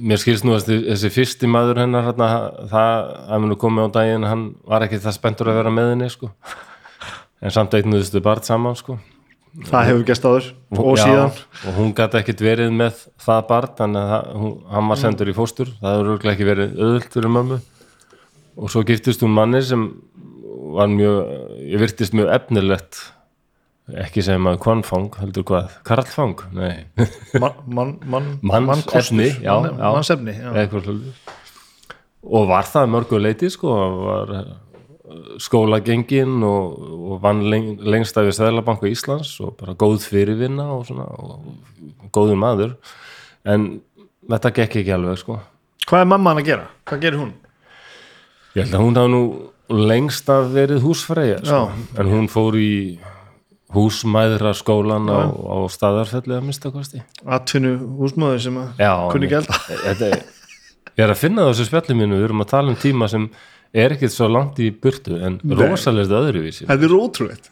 mér 0.00 0.20
skilst 0.20 0.46
nú 0.46 0.56
að 0.56 0.72
þessi, 0.88 1.12
fyrsti 1.14 1.50
maður 1.50 1.84
hennar 1.84 2.08
hérna, 2.08 2.28
það, 2.70 3.06
það 3.30 3.42
mun 3.42 3.52
nú 3.52 3.58
komið 3.60 3.86
á 3.86 3.94
daginn 3.98 4.26
hann 4.26 4.44
var 4.66 4.86
ekki 4.86 5.00
það 5.04 5.16
spenntur 5.16 5.50
að 5.52 5.60
vera 5.60 5.72
með 5.74 5.92
henni 5.92 6.10
sko. 6.10 6.30
en 7.40 7.54
samt 7.54 7.76
eignuðustu 7.78 8.22
barn 8.24 8.44
saman 8.46 8.78
sko. 8.78 8.98
það 9.68 9.90
hefur 9.90 10.04
gæst 10.08 10.26
áður 10.26 10.48
og 10.78 10.98
Já, 10.98 11.04
síðan 11.04 11.32
og 11.68 11.78
hún 11.78 11.94
gæti 11.98 12.20
ekkit 12.20 12.44
verið 12.46 12.74
með 12.74 13.04
það 13.22 13.40
barn 13.50 13.76
þannig 13.78 14.14
að 14.16 14.34
hún, 14.42 14.52
hann 14.70 14.90
var 14.92 15.00
sendur 15.00 15.30
í 15.30 15.36
fóstur 15.36 15.72
það 15.80 15.96
hefur 16.00 16.34
ekki 16.34 16.48
verið 16.48 16.76
auðvöld 16.78 17.08
fyrir 17.14 17.34
mömmu 17.36 17.60
og 18.60 18.70
svo 18.72 18.84
giftist 18.86 19.24
hún 19.24 19.34
manni 19.34 19.62
sem 19.66 19.88
var 20.74 20.90
mjög 20.90 21.32
ég 21.66 21.82
virtist 21.82 22.14
mjög 22.14 22.30
efnilegt 22.34 23.02
ekki 24.04 24.22
segja 24.22 24.38
maður 24.42 24.60
kvannfang 24.64 25.08
heldur 25.20 25.44
hvað, 25.50 25.74
karlfang, 25.86 26.36
nei 26.56 26.86
man, 27.42 27.52
man, 27.66 27.92
man, 28.04 28.30
Manns 28.42 28.66
mannkostur. 28.70 29.00
efni, 29.02 29.28
já, 29.44 29.54
Man- 29.60 29.78
já. 29.78 29.92
mannsefni 29.96 30.34
já. 30.38 30.50
svolítið 30.70 31.12
og 32.30 32.48
var 32.50 32.66
það 32.68 32.82
að 32.84 32.90
mörgu 32.94 33.18
leiti 33.24 33.48
sko, 33.50 33.74
var 34.04 34.32
eh, 34.36 34.48
skólagengin 35.40 36.42
og, 36.44 36.74
og 37.10 37.20
vann 37.24 37.40
leng, 37.50 37.70
lengst 37.80 38.18
af 38.20 38.28
í 38.28 38.34
Sæðlabanku 38.36 38.90
Íslands 38.90 39.32
og 39.42 39.54
bara 39.60 39.72
góð 39.74 40.04
fyrirvinna 40.10 40.66
og 40.76 40.84
svona 40.90 41.06
og, 41.08 41.46
góður 42.14 42.36
maður 42.40 42.74
en 43.48 43.70
þetta 44.30 44.52
gekk 44.60 44.76
ekki 44.82 44.92
alveg 44.94 45.18
sko 45.22 45.38
hvað 45.88 46.04
er 46.04 46.10
mamma 46.12 46.34
hann 46.34 46.42
að 46.44 46.50
gera? 46.52 46.66
hvað 46.86 47.00
gerir 47.06 47.22
hún? 47.24 47.32
ég 48.54 48.66
held 48.66 48.76
að 48.76 48.84
hún 48.84 49.00
hafa 49.00 49.14
nú 49.14 49.22
lengst 49.70 50.28
af 50.34 50.48
verið 50.52 50.80
húsfreyja 50.84 51.40
sko. 51.46 51.60
en 51.98 52.08
hún 52.10 52.28
fór 52.30 52.56
í 52.58 52.70
húsmæðra 53.74 54.50
skólan 54.58 55.06
á, 55.10 55.30
á 55.30 55.56
staðarfelli 55.70 56.34
að 56.36 56.46
mista 56.48 56.72
kosti. 56.74 57.02
Atvinnu 57.26 57.76
húsmaður 58.00 58.40
sem 58.46 58.56
að 58.58 58.82
Já, 58.82 58.92
kunni 59.12 59.30
er- 59.36 60.24
ég 60.98 61.04
er 61.06 61.12
að 61.14 61.20
finna 61.20 61.44
það 61.44 61.48
á 61.48 61.52
þessu 61.52 61.68
spjalli 61.70 61.96
mínu, 62.00 62.18
við 62.18 62.26
erum 62.28 62.42
að 62.44 62.50
tala 62.50 62.72
um 62.74 62.80
tíma 62.80 63.08
sem 63.12 63.28
er 63.70 63.94
ekkert 63.94 64.12
svo 64.16 64.26
langt 64.30 64.58
í 64.58 64.72
burtu 64.74 65.20
en 65.22 65.38
rosalegt 65.54 66.10
öðruvísi. 66.10 66.66
Þetta 66.66 66.88
er 66.88 66.96
ótrúlegt. 66.98 67.50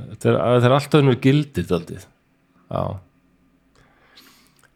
Þetta 0.00 0.30
er, 0.32 0.40
er 0.64 0.72
alltaf 0.78 1.00
önnur 1.02 1.18
gildið 1.20 1.72
aldrei 1.76 2.00
já. 2.00 2.84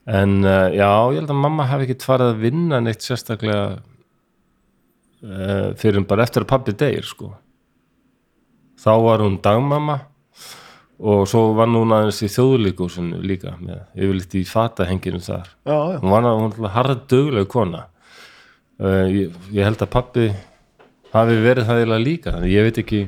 En 0.04 0.42
uh, 0.44 0.68
já, 0.76 0.90
ég 1.14 1.22
held 1.22 1.30
að 1.32 1.38
mamma 1.40 1.64
hafi 1.70 1.86
ekkert 1.86 2.04
farið 2.04 2.32
að 2.34 2.42
vinna 2.44 2.80
neitt 2.84 3.04
sérstaklega 3.06 3.62
uh, 5.24 5.70
fyrir 5.80 6.02
en 6.02 6.08
bara 6.10 6.26
eftir 6.26 6.44
að 6.44 6.50
pabbi 6.52 6.74
deyr 6.76 7.06
sko. 7.08 7.30
Þá 8.84 8.90
var 9.06 9.24
hún 9.24 9.38
dagmamma 9.40 9.96
og 11.02 11.26
svo 11.28 11.48
var 11.58 11.70
hún 11.72 11.92
aðeins 11.94 12.20
í 12.22 12.30
þjóðlíkúsinu 12.30 13.18
líka 13.26 13.56
með 13.58 13.82
yfirleitt 13.98 14.36
í 14.38 14.44
fatahenginu 14.46 15.20
þar. 15.22 15.48
Já, 15.66 15.76
já. 15.94 15.98
hún 16.02 16.12
var 16.12 16.58
var 16.58 16.74
harðdugleg 16.76 17.48
kona. 17.50 17.86
Uh, 18.78 19.06
ég, 19.10 19.38
ég 19.54 19.66
held 19.66 19.82
að 19.82 19.90
pappi 19.90 20.26
hafi 21.14 21.38
verið 21.42 21.68
það 21.68 21.80
eiginlega 21.80 22.02
líka 22.02 22.34
þannig 22.34 22.54
ég 22.54 22.66
veit 22.66 22.80
ekki 22.82 23.00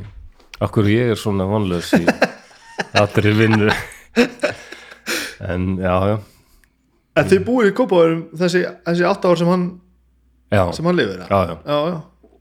okkur 0.62 0.90
ég 0.92 1.10
er 1.10 1.18
svona 1.18 1.46
vonlaus 1.50 1.90
í 1.98 2.04
allri 3.02 3.34
vinnu. 3.34 3.70
En 5.46 5.74
já, 5.82 5.94
já. 6.12 6.16
En 7.16 7.28
þið 7.30 7.44
búið 7.46 7.70
í 7.70 7.76
Kópáðurum 7.76 8.22
þessi, 8.36 8.62
þessi 8.86 9.06
átta 9.08 9.30
ár 9.30 9.40
sem 9.40 9.50
hann, 9.50 9.68
já, 10.52 10.62
sem 10.76 10.86
hann 10.86 10.98
lifir. 10.98 11.22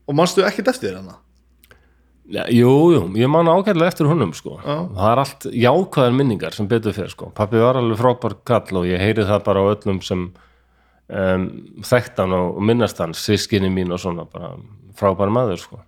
Og 0.06 0.18
manstu 0.18 0.44
ekkert 0.46 0.74
eftir 0.74 0.98
hana 0.98 1.16
Já, 1.16 1.25
jú, 2.26 2.72
jú, 2.94 3.02
ég 3.20 3.30
man 3.30 3.50
ágætlega 3.50 3.92
eftir 3.92 4.10
honum 4.10 4.34
sko. 4.34 4.58
Já. 4.64 4.78
það 4.96 5.10
er 5.12 5.22
allt 5.22 5.48
jákvæðar 5.52 6.16
minningar 6.18 6.56
sem 6.56 6.68
betur 6.68 6.96
fyrir 6.96 7.12
sko. 7.14 7.32
pappi 7.36 7.62
var 7.62 7.78
alveg 7.78 8.00
frábær 8.00 8.38
kall 8.44 8.82
og 8.82 8.88
ég 8.90 9.02
heyri 9.02 9.26
það 9.26 9.44
bara 9.46 9.62
á 9.62 9.66
öllum 9.76 10.02
sem 10.02 10.32
um, 11.10 11.50
þekkt 11.86 12.24
hann 12.24 12.34
og 12.34 12.62
minnast 12.62 13.02
hann 13.02 13.14
sískinni 13.14 13.70
mín 13.70 13.94
og 13.94 14.02
svona 14.02 14.26
bara 14.26 14.56
frábær 14.98 15.30
maður 15.30 15.62
sko. 15.62 15.80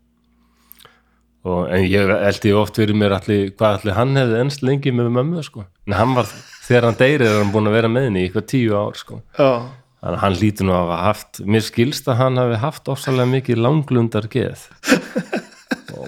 og, 1.47 1.65
en 1.71 1.87
ég 1.87 2.13
eldi 2.19 2.53
oft 2.53 2.77
fyrir 2.77 2.97
mér 2.97 3.17
allir, 3.17 3.49
hvað 3.57 3.81
allir 3.81 3.97
hann 3.97 4.15
hefði 4.19 4.39
ennst 4.43 4.63
lengi 4.65 4.93
með 4.93 5.11
mömmu 5.17 5.43
sko. 5.47 5.65
en 5.87 5.97
hann 5.97 6.15
var, 6.17 6.29
þegar 6.67 6.91
hann 6.91 7.01
deyrið 7.01 7.33
er 7.33 7.41
hann 7.41 7.51
búin 7.55 7.71
að 7.71 7.79
vera 7.79 7.91
með 7.91 8.09
henni 8.09 8.23
í 8.23 8.29
eitthvað 8.29 8.49
tíu 8.53 8.77
ár 8.77 8.97
sko. 8.99 9.21
Já, 9.39 9.65
þannig 9.97 10.19
að 10.19 10.23
hann 10.27 10.39
lítur 10.43 10.69
nú 10.69 10.77
að 10.77 10.85
hafa 10.85 11.01
haft 11.07 11.41
mér 11.49 11.65
skilst 11.65 12.07
að 12.11 12.21
hann 12.21 12.37
hafi 12.37 12.61
haft 12.61 12.93
ofsalega 12.93 13.31
mikið 13.33 13.63
langlundar 13.65 14.29
geð 14.29 14.67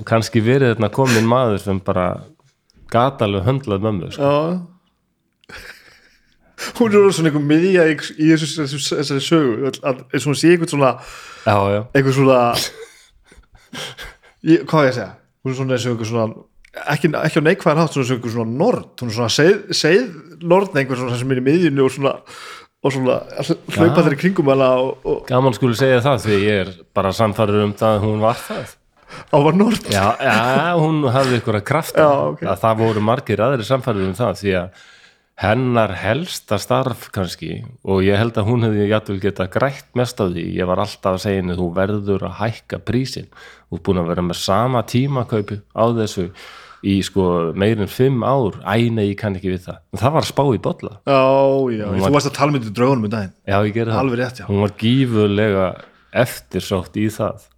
kannski 0.07 0.41
verið 0.43 0.75
þarna 0.75 0.91
komin 0.93 1.29
maður 1.29 1.63
sem 1.63 1.79
bara 1.83 2.09
gat 2.93 3.21
alveg 3.25 3.45
höndlað 3.47 3.85
mömmu 3.85 4.11
sko. 4.15 4.33
Hún 6.75 6.91
er 6.91 7.13
svona 7.15 7.31
einhver 7.31 7.45
miðja 7.45 7.85
í, 7.87 7.95
í 8.19 8.29
þessu, 8.33 8.49
þessu, 8.65 8.81
þessari 8.99 9.23
sögu 9.23 9.69
eins 9.69 10.25
og 10.25 10.27
hún 10.27 10.37
sé 10.37 10.51
einhvern 10.51 10.71
svona 10.73 10.91
já, 11.45 11.55
já, 11.55 11.81
einhver 11.95 12.15
svona 12.17 12.39
ég, 14.43 14.65
hvað 14.67 14.83
á 14.83 14.83
ég 14.83 14.91
að 14.91 14.97
segja? 14.97 15.09
Hún 15.39 15.53
er 15.53 15.59
svona 15.61 15.77
eins 15.77 15.85
og 15.85 15.93
einhver 15.93 16.09
svona 16.09 16.27
ekki, 16.93 17.11
ekki 17.15 17.39
á 17.39 17.47
neikvæðan 17.47 17.81
hátt, 17.83 17.95
svona 17.95 18.03
eins 18.03 18.11
og 18.11 18.17
einhver 18.17 18.35
svona 18.35 18.57
nord 18.59 18.89
hún 18.99 19.13
er 19.13 19.17
svona 19.21 19.35
seið, 19.37 19.61
seið 19.79 20.43
nord 20.51 20.75
einhver 20.75 20.99
svona 20.99 21.21
sem 21.21 21.31
er 21.31 21.39
í 21.39 21.45
miðjunni 21.47 21.85
og 21.85 21.95
svona 21.95 22.15
og 22.79 22.95
svona 22.95 23.17
hlaupa 23.75 24.03
þeirri 24.03 24.19
kringum 24.19 24.51
og, 24.55 24.91
og 25.03 25.23
gaman 25.27 25.55
skuli 25.55 25.79
segja 25.79 26.03
það 26.03 26.21
því 26.25 26.37
ég 26.43 26.61
er 26.65 26.75
bara 26.95 27.15
samfæður 27.15 27.65
um 27.65 27.73
það 27.79 27.97
að 27.97 28.05
hún 28.05 28.21
var 28.23 28.39
það 28.39 28.75
á 29.33 29.37
var 29.41 29.57
nord 29.57 29.89
já, 29.91 30.05
já 30.21 30.77
hún 30.79 31.03
hafði 31.09 31.39
ykkur 31.41 31.59
að 31.59 31.67
krafta 31.71 32.05
Já, 32.05 32.13
ok. 32.35 32.45
að 32.45 32.63
það 32.63 32.79
voru 32.83 33.03
margir 33.09 33.43
aðri 33.45 33.67
samfæður 33.67 34.07
um 34.11 34.15
það 34.19 34.39
því 34.43 34.55
að 34.61 34.85
hennar 35.39 35.93
helsta 35.95 36.57
starf 36.59 37.05
kannski 37.15 37.61
og 37.87 38.01
ég 38.03 38.19
held 38.19 38.35
að 38.41 38.49
hún 38.49 38.65
hefði 38.67 38.87
jættul 38.91 39.19
geta 39.23 39.45
grætt 39.51 39.87
mest 39.95 40.19
á 40.19 40.27
því, 40.27 40.43
ég 40.59 40.67
var 40.67 40.81
alltaf 40.83 41.15
að 41.15 41.21
segja 41.23 41.41
henni 41.43 41.55
þú 41.55 41.67
verður 41.77 42.25
að 42.27 42.39
hækka 42.41 42.81
prísin 42.83 43.29
þú 43.69 43.77
er 43.79 43.83
búin 43.87 44.01
að 44.01 44.09
vera 44.11 44.25
með 44.29 44.41
sama 44.41 44.81
tímakaupi 44.83 45.61
á 45.71 45.83
þessu 45.95 46.27
í 46.79 46.97
sko 47.03 47.23
meirin 47.59 47.89
fimm 47.91 48.21
ár, 48.23 48.55
æ 48.63 48.87
nei 48.95 49.09
ég 49.09 49.17
kann 49.19 49.35
ekki 49.35 49.51
við 49.51 49.65
það. 49.65 49.79
En 49.91 49.99
það 49.99 50.13
var 50.15 50.27
spá 50.29 50.43
í 50.55 50.59
bolla. 50.63 50.91
Já, 51.03 51.23
já, 51.75 51.85
þú 51.91 52.11
varst 52.15 52.29
að 52.29 52.35
tala 52.37 52.55
myndið 52.55 52.75
draugunum 52.77 53.07
í 53.09 53.11
daginn. 53.11 53.33
Já 53.51 53.57
ég 53.67 53.73
gerði 53.75 53.91
það. 53.91 53.99
Alveg 53.99 54.19
rétt, 54.21 54.39
já. 54.39 54.45
Hún 54.47 54.61
var 54.63 54.75
gífurlega 54.79 55.65
eftirsótt 56.23 56.95
í 56.99 57.09
það 57.13 57.49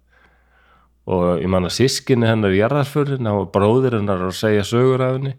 og 1.10 1.42
ég 1.42 1.50
man 1.50 1.66
að 1.66 1.76
sískinni 1.78 2.28
hennar 2.28 2.54
í 2.54 2.60
jarðarsförin 2.60 3.30
og 3.32 3.50
bróðir 3.54 3.98
hennar 3.98 4.22
að 4.28 4.38
segja 4.38 4.64
sögur 4.66 5.02
af 5.02 5.16
henni. 5.16 5.34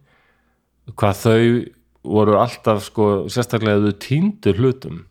Hvað 0.99 1.19
þau 1.23 1.41
voru 2.03 2.37
alltaf 2.41 2.83
sko 2.89 3.09
sérstaklega 3.31 3.85
þau 3.85 3.99
týndur 4.03 4.59
hlutum. 4.59 5.01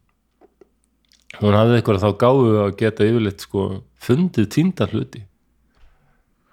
Hún 1.40 1.56
hafði 1.56 1.78
eitthvað 1.78 2.02
þá 2.04 2.10
gáfu 2.20 2.56
að 2.66 2.74
geta 2.82 3.08
yfirleitt 3.08 3.46
sko 3.46 3.68
fundið 4.02 4.50
týndar 4.52 4.92
hluti 4.92 5.22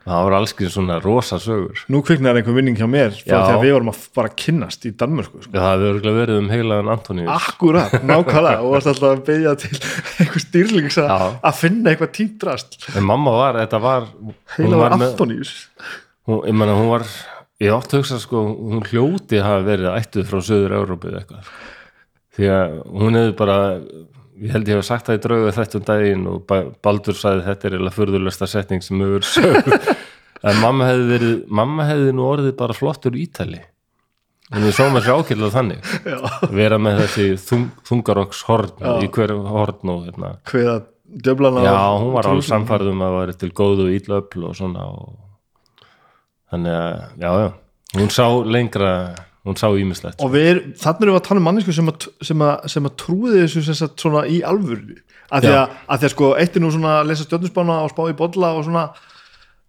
það 0.09 0.23
voru 0.25 0.37
allskinn 0.39 0.71
svona 0.73 0.97
rosa 1.03 1.37
sögur. 1.41 1.81
Nú 1.93 2.01
kviknar 2.05 2.37
einhver 2.39 2.55
vinning 2.57 2.77
hjá 2.79 2.87
mér 2.89 3.13
frá 3.13 3.29
Já. 3.29 3.39
því 3.45 3.53
að 3.55 3.63
við 3.65 3.73
vorum 3.75 3.91
að 3.93 4.03
bara 4.17 4.31
kynnast 4.43 4.85
í 4.89 4.91
Danmörku 4.97 5.41
sko. 5.45 5.53
það 5.53 5.85
örgulega 5.89 6.17
verið 6.23 6.39
um 6.41 6.49
heilagan 6.53 6.91
Antoníus. 6.95 7.31
Akkurat, 7.35 7.95
nákvæmlega 8.09 8.59
og 8.65 8.73
varst 8.75 8.91
alltaf 8.93 9.13
að 9.15 9.23
beigja 9.29 9.55
til 9.63 9.71
einhver 10.25 10.45
stýrlings 10.45 10.99
að 11.05 11.57
finna 11.59 11.93
eitthvað 11.93 12.13
tíntrast 12.19 12.79
en 12.95 13.05
mamma 13.07 13.35
var, 13.37 13.61
þetta 13.63 13.81
var 13.85 14.07
hún 14.19 14.33
heila 14.57 14.77
var 14.83 14.95
var 14.95 14.97
með- 15.03 15.11
Antoníus. 15.13 15.53
Hún, 16.29 16.41
ég 16.49 16.57
menna 16.61 16.77
hún 16.77 16.89
var 16.93 17.05
ég 17.59 17.73
átti 17.75 17.97
að 17.97 18.03
hugsa 18.03 18.19
sko, 18.23 18.43
hún 18.55 18.85
hljóti 18.89 19.41
hafa 19.43 19.65
verið 19.67 19.91
ættuð 19.97 20.29
frá 20.29 20.39
söður 20.49 20.77
Európið 20.79 21.19
eitthvað. 21.21 21.49
Því 22.39 22.49
að 22.55 22.75
hún 23.01 23.17
hefði 23.19 23.33
bara 23.39 23.55
ég 24.39 24.53
held 24.55 24.69
ég 24.71 24.79
hef 24.79 24.87
sagt 24.87 25.09
það 25.09 25.19
í 25.19 25.23
draugu 25.25 25.55
þetta 25.57 25.79
um 25.79 25.87
daginn 25.89 26.29
og 26.31 26.45
Ba- 26.49 26.67
Baldur 26.85 27.17
sagði 27.17 27.47
þetta 27.47 27.69
er 27.69 27.79
eða 27.79 27.95
furðulegsta 27.95 28.47
setning 28.49 28.85
sem 28.85 29.01
hefur 29.03 29.27
sögur 29.27 29.75
en 30.49 30.61
mamma 30.63 30.87
hefði 30.91 31.09
verið 31.13 31.35
mamma 31.61 31.89
hefði 31.89 32.15
nú 32.15 32.29
orðið 32.29 32.55
bara 32.59 32.77
flottur 32.77 33.17
ítali 33.19 33.61
en 34.49 34.65
við 34.65 34.75
sóum 34.79 34.95
þessi 34.97 35.13
ákýrlega 35.13 35.53
þannig. 35.53 35.89
Já. 36.09 36.17
vera 36.57 36.79
með 36.81 37.03
þessi 37.03 37.25
þung, 37.43 37.67
þungarokks 37.85 38.39
horn 38.47 38.71
í 39.03 39.09
hverju 39.13 39.43
horn 39.45 39.91
og 39.93 40.07
hérna. 40.07 40.31
Hveða 40.49 40.75
djöflana 41.09 41.65
Já, 41.65 41.77
hún 42.01 42.13
var 42.15 42.29
alveg 42.29 42.47
samfærð 42.47 42.91
um 42.93 43.03
að 43.05 43.17
væri 43.19 43.37
til 43.43 43.51
góðu 43.59 43.87
og 43.87 43.95
ítla 43.97 44.21
öfl 44.23 44.45
og 44.49 44.55
svona 44.57 44.85
og... 44.89 45.17
þannig 46.53 46.77
að, 46.79 47.03
já, 47.21 47.31
já. 47.43 47.49
Hún 47.99 48.11
sá 48.13 48.25
lengra, 48.45 48.91
hún 49.49 49.59
sá 49.59 49.67
ímislegt 49.69 50.23
og 50.23 50.33
við, 50.33 50.63
þannig 50.79 51.05
erum 51.05 51.15
við 51.15 51.19
að 51.19 51.27
tala 51.27 51.43
um 51.43 51.47
mannesku 51.49 51.75
sem 51.75 51.91
að, 51.91 52.09
sem 52.29 52.47
að, 52.47 52.55
sem 52.75 52.89
að 52.89 52.97
trúði 53.03 53.43
þessu 53.43 53.65
sem 53.67 53.79
sagt 53.81 54.05
svona 54.05 54.25
í 54.29 54.41
alvörni 54.45 54.99
að 55.29 55.45
því 55.45 55.55
að, 55.55 55.77
að 55.85 56.01
því 56.01 56.09
að 56.09 56.13
sko 56.15 56.33
eitt 56.41 56.57
er 56.57 56.63
nú 56.63 56.73
svona 56.73 56.97
að 56.99 57.09
lesa 57.11 57.25
stjórnusbána 57.27 57.79
og 57.85 57.93
spá 57.93 58.03
í 58.09 58.17
bolla 58.17 58.53
og 58.57 58.65
svona 58.65 58.87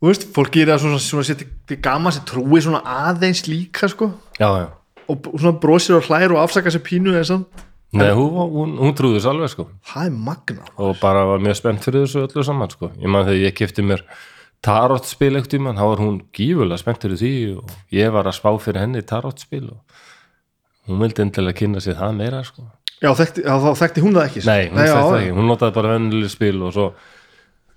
þú 0.00 0.08
veist, 0.08 0.28
fólk 0.34 0.54
gerir 0.54 0.72
það 0.74 0.84
svona, 0.84 1.00
svona 1.04 1.40
til 1.68 1.78
gama 1.84 2.12
sem 2.14 2.24
trúi 2.28 2.60
svona 2.64 2.80
aðeins 2.88 3.44
líka 3.48 3.88
sko. 3.92 4.10
Já, 4.40 4.48
já, 4.62 4.68
og 5.10 5.28
svona 5.34 5.58
brosir 5.60 5.98
og 5.98 6.08
hlær 6.08 6.36
og 6.36 6.40
afsaka 6.44 6.72
sér 6.72 6.84
pínu 6.86 7.12
eða 7.12 7.26
samt, 7.34 7.64
nei, 7.92 8.08
hún, 8.16 8.32
hún, 8.54 8.74
hún 8.80 8.96
trúði 8.96 9.18
þessu 9.18 9.32
alveg 9.34 9.52
sko. 9.52 9.68
Það 9.92 10.08
er 10.08 10.18
magna 10.28 10.68
og 10.80 11.00
bara 11.02 11.26
var 11.28 11.44
mjög 11.44 11.60
spennt 11.60 11.84
fyrir 11.84 12.06
þessu 12.06 12.24
öllu 12.24 12.46
saman 12.46 12.72
sko. 12.72 12.92
Ég 12.96 13.12
man 13.12 13.26
þegar 13.28 13.42
ég 13.44 13.56
kefti 13.60 13.84
mér 13.84 14.04
tarotspil 14.64 15.38
ekkert 15.38 15.56
í 15.56 15.62
mann, 15.64 15.78
þá 15.78 15.86
var 15.88 16.02
hún 16.02 16.18
gífulega 16.36 16.80
spennt 16.80 17.04
fyrir 17.04 17.20
því 17.20 17.34
og 17.60 17.94
ég 17.96 18.12
var 18.12 18.28
að 18.28 18.36
spá 18.36 18.50
fyrir 18.60 18.82
henni 18.84 19.02
tarotspil 19.06 19.70
og 19.72 20.90
hún 20.90 21.00
vildi 21.04 21.24
endilega 21.24 21.60
kynna 21.62 21.80
sér 21.84 21.96
það 22.00 22.18
meira 22.18 22.42
sko. 22.44 22.66
Já, 23.00 23.14
þekkti, 23.16 23.46
já, 23.46 23.54
þá 23.62 23.70
þekkti 23.80 24.04
hún 24.04 24.18
það 24.18 24.26
ekki 24.28 24.42
Nei, 24.44 24.66
hún 24.68 24.82
þekkti 24.82 24.98
það 24.98 25.16
ekki, 25.20 25.32
hún 25.38 25.48
notaði 25.48 25.76
bara 25.78 25.94
vennileg 25.94 26.32
spil 26.34 26.58
og 26.66 26.74
svo 26.76 26.86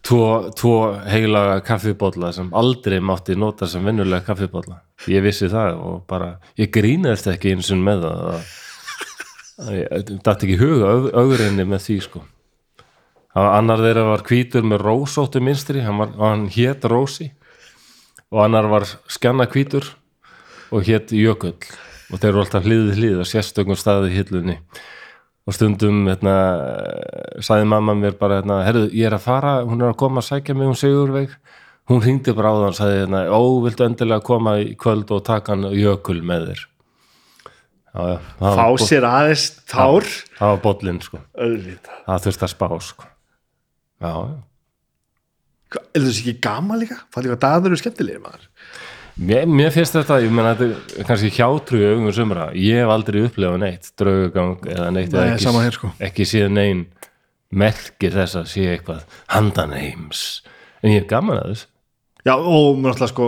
tvo, 0.03 0.25
tvo 0.59 0.73
heila 1.07 1.43
kaffibólla 1.63 2.33
sem 2.35 2.49
aldrei 2.59 2.99
mátti 2.99 3.37
nota 3.39 3.69
sem 3.71 3.85
vennulega 3.87 4.25
kaffibólla 4.27 4.81
ég 5.07 5.23
vissi 5.23 5.47
það 5.51 5.79
og 5.79 6.03
bara 6.09 6.33
ég 6.59 6.71
grínaðist 6.75 7.31
ekki 7.31 7.55
eins 7.55 7.71
og 7.71 7.79
með 7.85 8.03
það 8.09 8.27
að, 8.33 8.51
að 9.63 9.73
ég 9.79 10.11
dætti 10.11 10.33
ekki 10.33 10.57
í 10.57 10.59
huga 10.59 10.93
augrinni 11.23 11.67
með 11.71 11.85
því 11.87 11.97
sko. 12.09 12.23
Það 12.25 12.32
annar 13.33 13.81
þeirra 13.81 14.03
var 14.11 14.23
hvítur 14.27 14.65
með 14.67 14.83
rósóttu 14.85 15.41
minstri, 15.41 15.81
hann, 15.81 15.97
var, 15.97 16.11
hann 16.19 16.45
hét 16.53 16.85
Rósi. 16.85 17.31
Og 18.33 18.43
annar 18.45 18.67
var 18.69 18.85
skjanna 19.09 19.47
hvítur 19.49 19.87
og 20.73 20.85
hét 20.85 21.13
Jökull. 21.17 21.57
Og 22.13 22.19
þeir 22.19 22.29
eru 22.29 22.43
alltaf 22.43 22.67
hliðið 22.67 22.99
hlið 22.99 23.21
og 23.23 23.29
sérstökum 23.29 23.77
staði 23.79 24.11
í 24.11 24.19
hillunni. 24.19 24.57
Og 25.49 25.57
stundum 25.57 26.05
hérna, 26.07 26.35
sagði 27.43 27.67
mamma 27.73 27.95
mér 27.97 28.13
bara 28.19 28.37
hérna, 28.39 28.61
herru, 28.67 28.85
ég 28.93 29.09
er 29.09 29.17
að 29.17 29.25
fara, 29.25 29.55
hún 29.65 29.81
er 29.81 29.91
að 29.91 29.99
koma 30.03 30.21
að 30.21 30.29
sækja 30.29 30.55
mig 30.55 30.69
um 30.69 30.77
Sigurveig. 30.77 31.33
Hún 31.89 32.03
hringdi 32.05 32.35
bara 32.37 32.53
á 32.53 32.55
þann 32.55 32.69
og 32.69 32.77
sagði 32.77 32.99
hérna, 33.01 33.23
ó, 33.33 33.41
viltu 33.65 33.87
endilega 33.87 34.23
koma 34.23 34.55
í 34.61 34.69
kvöld 34.79 35.09
og 35.11 35.25
taka 35.27 35.55
hann 35.55 35.73
jökul 35.75 36.21
með 36.23 36.51
þér? 36.51 36.67
Já, 37.93 38.03
já, 38.13 38.19
það 38.39 38.61
fá 38.61 38.85
sér 38.85 39.09
aðeins 39.09 39.47
tár. 39.69 40.13
Það 40.37 40.53
var 40.53 40.61
bollinn 40.63 41.01
sko, 41.03 41.23
auðvitað. 41.33 41.97
Það 42.05 42.23
þurfti 42.27 42.47
að 42.47 42.53
spá 42.55 42.69
sko 42.87 43.09
já, 44.03 44.13
já. 45.73 45.81
Er 45.97 46.03
þessi 46.03 46.21
ekki 46.27 46.35
gama 46.43 46.77
líka? 46.77 46.99
Fætti 47.13 47.31
hvað 47.31 47.39
dagar 47.41 47.71
eru 47.71 47.79
skemmtilegir 47.81 48.21
maður? 48.21 48.49
Mér, 49.13 49.45
mér 49.49 49.69
finnst 49.73 49.93
þetta, 49.93 50.19
ég 50.23 50.31
menna 50.33 50.55
þetta 50.57 50.99
er 51.01 51.07
kannski 51.09 51.29
hjátrú 51.33 51.81
í 51.81 51.87
augum 51.91 52.13
sumra. 52.13 52.47
Ég 52.57 52.81
hef 52.81 52.93
aldrei 52.93 53.21
upplifað 53.27 53.59
neitt, 53.61 53.91
draugagang 53.97 54.63
eða 54.73 54.87
neitt, 54.93 55.11
Nei, 55.13 55.19
eða 55.19 55.35
ekki, 55.35 55.45
sama 55.45 55.65
hér, 55.65 55.77
sko. 55.77 55.91
ekki 56.09 56.25
síðan 56.29 56.57
neinn 56.57 56.81
merki 57.53 58.09
þess 58.13 58.39
að 58.39 58.49
sé 58.53 58.65
eitthvað 58.71 59.03
handan 59.33 59.75
heims. 59.77 60.23
En 60.81 60.93
ég 60.93 61.03
er 61.05 61.09
gaman 61.09 61.41
að 61.41 61.53
þess 61.53 61.69
Já, 62.23 62.37
og 62.39 62.77
mér 62.79 62.93
náttúrulega 62.93 63.11
sko 63.11 63.25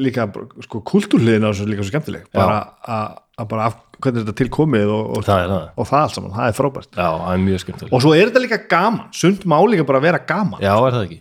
líka 0.00 0.24
sko 0.64 0.80
kultúrliðin 0.88 1.44
á 1.44 1.52
þessu 1.52 1.66
líka 1.68 1.84
svo 1.84 1.92
skemmtileg. 1.92 2.22
Bara 2.32 2.60
að 2.88 3.48
bara 3.50 3.66
af 3.68 3.74
hvernig 4.04 4.22
þetta 4.24 4.34
er 4.34 4.38
til 4.40 4.50
komið 4.56 4.92
og, 4.94 5.02
og, 5.18 5.24
það 5.26 5.42
það, 5.54 5.64
og 5.82 5.88
það 5.90 6.04
allt 6.04 6.14
saman, 6.18 6.36
það 6.36 6.50
er 6.52 6.56
frábært. 6.60 6.90
Já, 6.96 7.08
það 7.22 7.32
er 7.36 7.42
mjög 7.46 7.64
skemmtilega 7.64 7.96
og 7.98 8.04
svo 8.04 8.12
er 8.16 8.30
þetta 8.30 8.42
líka 8.46 8.60
gaman, 8.70 9.02
sund 9.20 9.44
má 9.50 9.56
líka 9.70 9.86
bara 9.88 10.02
vera 10.04 10.20
gaman 10.28 10.62
já, 10.64 10.72
er 10.76 10.96
það 10.96 11.04
ekki? 11.08 11.20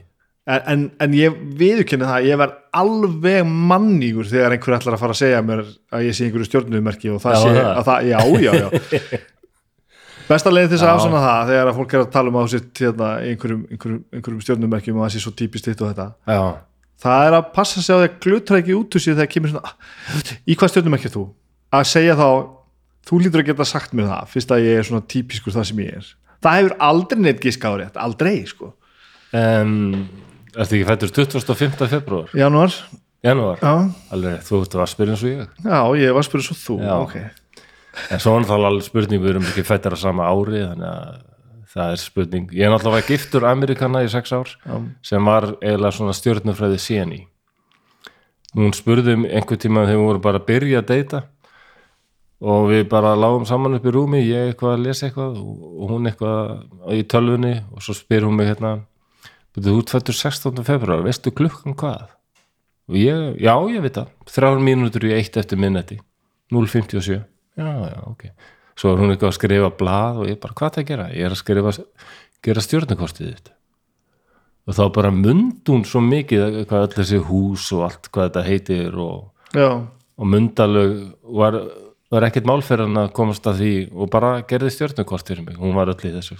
En, 0.50 0.62
en, 0.74 0.84
en 1.06 1.12
ég 1.14 1.36
viðurkenni 1.60 2.08
það 2.10 2.24
ég 2.26 2.40
verð 2.42 2.56
alveg 2.80 3.50
mannígur 3.70 4.26
þegar 4.32 4.56
einhver 4.56 4.78
ætlar 4.80 4.96
að 4.96 5.02
fara 5.04 5.14
að 5.14 5.20
segja 5.20 5.42
mér 5.46 5.60
að 5.94 6.06
ég 6.08 6.16
sé 6.18 6.26
einhverju 6.26 6.48
stjórnumerki 6.48 7.12
og 7.14 7.20
það 7.22 7.36
Já, 7.36 7.42
sé 7.44 7.52
það. 7.54 7.68
að 7.70 7.90
það, 7.90 8.08
já, 8.10 8.20
já, 8.48 8.54
já. 8.64 9.20
Besta 10.30 10.52
leiðin 10.54 10.72
þess 10.76 10.86
að 10.86 10.92
afsanna 10.96 11.20
það 11.24 11.52
þegar 11.52 11.70
að 11.72 11.78
fólk 11.80 11.94
er 11.96 12.02
að 12.04 12.10
tala 12.14 12.30
um 12.30 12.36
á 12.38 12.44
sitt 12.54 12.82
hérna, 12.84 13.08
einhverjum, 13.26 13.62
einhverjum, 13.74 14.02
einhverjum 14.14 14.42
stjórnumerkjum 14.46 15.00
og 15.00 15.06
það 15.08 15.14
sé 15.16 15.22
svo 15.24 15.32
típist 15.40 15.70
þitt 15.70 15.82
og 15.86 15.90
þetta. 15.94 16.06
Já, 16.30 16.42
það 17.06 17.28
er 17.30 17.38
að 17.40 17.48
passa 17.56 17.82
sig 17.82 17.94
á 17.94 17.98
því 17.98 18.10
að 18.10 18.18
glutra 18.26 18.60
ekki 18.62 18.76
út 18.78 18.98
úr 19.00 19.04
sér 19.06 19.18
þegar 19.18 19.32
kemur 19.34 19.54
svona 19.56 19.74
í 20.54 20.58
hvað 20.60 20.74
stjórnumerkja 20.76 21.14
þú? 21.16 21.24
að 21.80 21.88
segja 21.94 22.18
þá 22.18 22.28
þú 23.10 23.20
lítur 23.24 23.42
að 23.44 23.50
geta 23.52 23.66
sagt 23.68 23.96
mér 23.98 24.10
það 24.12 24.34
fyrst 24.36 24.54
að 24.54 24.66
ég 24.68 24.80
er 24.80 24.88
svona 24.88 25.06
típiskur 25.10 25.56
það 25.56 25.68
sem 25.72 25.82
ég 25.84 26.00
er 26.00 26.10
það 26.40 26.58
hefur 26.60 26.76
aldrei 26.90 27.22
neitt 27.26 27.48
á 27.66 27.72
rétt, 27.82 27.98
aldrei 28.00 28.36
sko 28.50 28.74
um, 29.34 30.08
Ertu 30.60 30.80
ekki 30.80 30.88
fættur 30.88 31.12
25. 31.14 31.88
februar? 31.92 32.32
janúar, 32.34 32.74
Janúar? 33.26 33.60
já, 33.62 33.74
Alveg, 34.16 34.40
þú 34.48 34.62
ert 34.64 34.78
að 34.80 34.92
spyrja 34.94 35.16
eins 35.16 35.24
og 35.26 35.34
ég 35.34 35.42
já, 35.66 35.80
ég 36.02 36.16
var 36.16 36.24
að 36.24 36.30
spyrja 36.30 36.48
svo 36.50 36.58
þú 36.64 36.78
Já. 36.84 36.94
ok, 37.04 37.18
En 38.14 38.22
svo 38.22 38.36
er 38.38 38.46
það 38.48 38.66
alveg 38.70 38.86
spurning, 38.86 39.20
við 39.22 39.34
erum 39.34 39.48
ekki 39.50 39.66
fættar 39.68 39.96
að 39.98 40.04
sama 40.06 40.30
ári 40.30 40.62
þannig 40.64 40.88
að 40.88 41.18
það 41.74 41.94
er 41.94 42.02
spurning 42.02 42.54
Ég 42.56 42.66
er 42.66 42.72
náttúrulega 42.74 43.10
giftur 43.12 43.46
Amerikana 43.50 44.04
í 44.06 44.12
sex 44.14 44.32
ár 44.34 44.54
Já. 44.54 44.78
sem 45.10 45.26
var 45.26 45.50
eiginlega 45.60 45.98
svona 45.98 46.16
stjórnufræði 46.18 46.80
CNI 46.86 47.20
Hún 48.58 48.74
spurði 48.74 49.14
um 49.18 49.28
einhver 49.30 49.60
tíma 49.62 49.84
þegar 49.86 50.00
við 50.00 50.08
vorum 50.08 50.24
bara 50.26 50.40
að 50.42 50.48
byrja 50.48 50.80
að 50.82 50.88
deyta 50.94 51.22
og 52.40 52.70
við 52.72 52.86
bara 52.92 53.18
lágum 53.20 53.46
saman 53.48 53.76
upp 53.76 53.88
í 53.88 53.94
rúmi 53.94 54.22
ég 54.24 54.54
eitthvað 54.54 54.78
að 54.78 54.86
lesa 54.86 55.08
eitthvað 55.10 55.42
og 55.42 55.90
hún 55.92 56.08
eitthvað 56.08 56.96
í 56.96 57.04
tölvunni 57.12 57.58
og 57.74 57.84
svo 57.84 57.96
spyr 57.98 58.28
hún 58.28 58.38
mig 58.40 58.48
hérna 58.48 58.78
þú 59.60 59.82
fættur 59.90 60.16
16. 60.16 60.64
februar, 60.64 61.04
veistu 61.04 61.34
klukkan 61.36 61.76
hvað? 61.76 62.08
og 62.90 62.96
ég, 62.98 63.36
já 63.44 63.54
ég 63.70 63.84
veit 63.84 63.98
það 64.00 64.32
þrjár 64.32 64.64
mínútur 64.64 65.10
í 65.10 65.14
eitt 65.18 65.36
eftir 65.38 65.60
minnetti 65.60 66.00
0.57 66.54 67.20
já, 67.20 67.22
já, 67.60 68.00
ok 68.08 68.30
svo 68.80 68.94
er 68.94 69.04
hún 69.04 69.12
eitthvað 69.12 69.34
að 69.34 69.38
skrifa 69.38 69.72
blað 69.76 70.24
og 70.24 70.32
ég 70.32 70.40
bara, 70.40 70.56
hvað 70.56 70.76
það 70.78 70.84
að 70.84 70.90
gera? 70.94 71.10
ég 71.12 71.28
er 71.28 71.36
að 71.36 71.42
skrifa, 71.42 71.76
gera 72.46 72.64
stjórnarkostið 72.64 73.34
þitt 73.34 73.52
og 74.70 74.78
þá 74.78 74.84
bara 74.96 75.12
mund 75.12 75.68
hún 75.68 75.84
svo 75.88 76.02
mikið 76.06 76.64
hvað 76.70 76.88
öll 76.88 76.96
þessi 77.02 77.22
hús 77.28 77.68
og 77.76 77.86
allt 77.90 78.10
hvað 78.14 78.30
þetta 78.30 78.48
heitir 78.48 78.98
og, 79.02 79.30
og 79.60 80.30
mundalög 80.30 80.98
var, 81.36 81.60
var 82.10 82.26
ekkert 82.28 82.50
málferðan 82.50 83.04
að 83.04 83.12
komast 83.18 83.48
að 83.50 83.62
því 83.62 83.74
og 83.94 84.12
bara 84.14 84.32
gerði 84.50 84.74
stjórnarkost 84.76 85.30
fyrir 85.30 85.46
mig, 85.46 85.60
hún 85.62 85.78
var 85.78 85.92
öll 85.94 86.00
í 86.00 86.14
þessu 86.16 86.38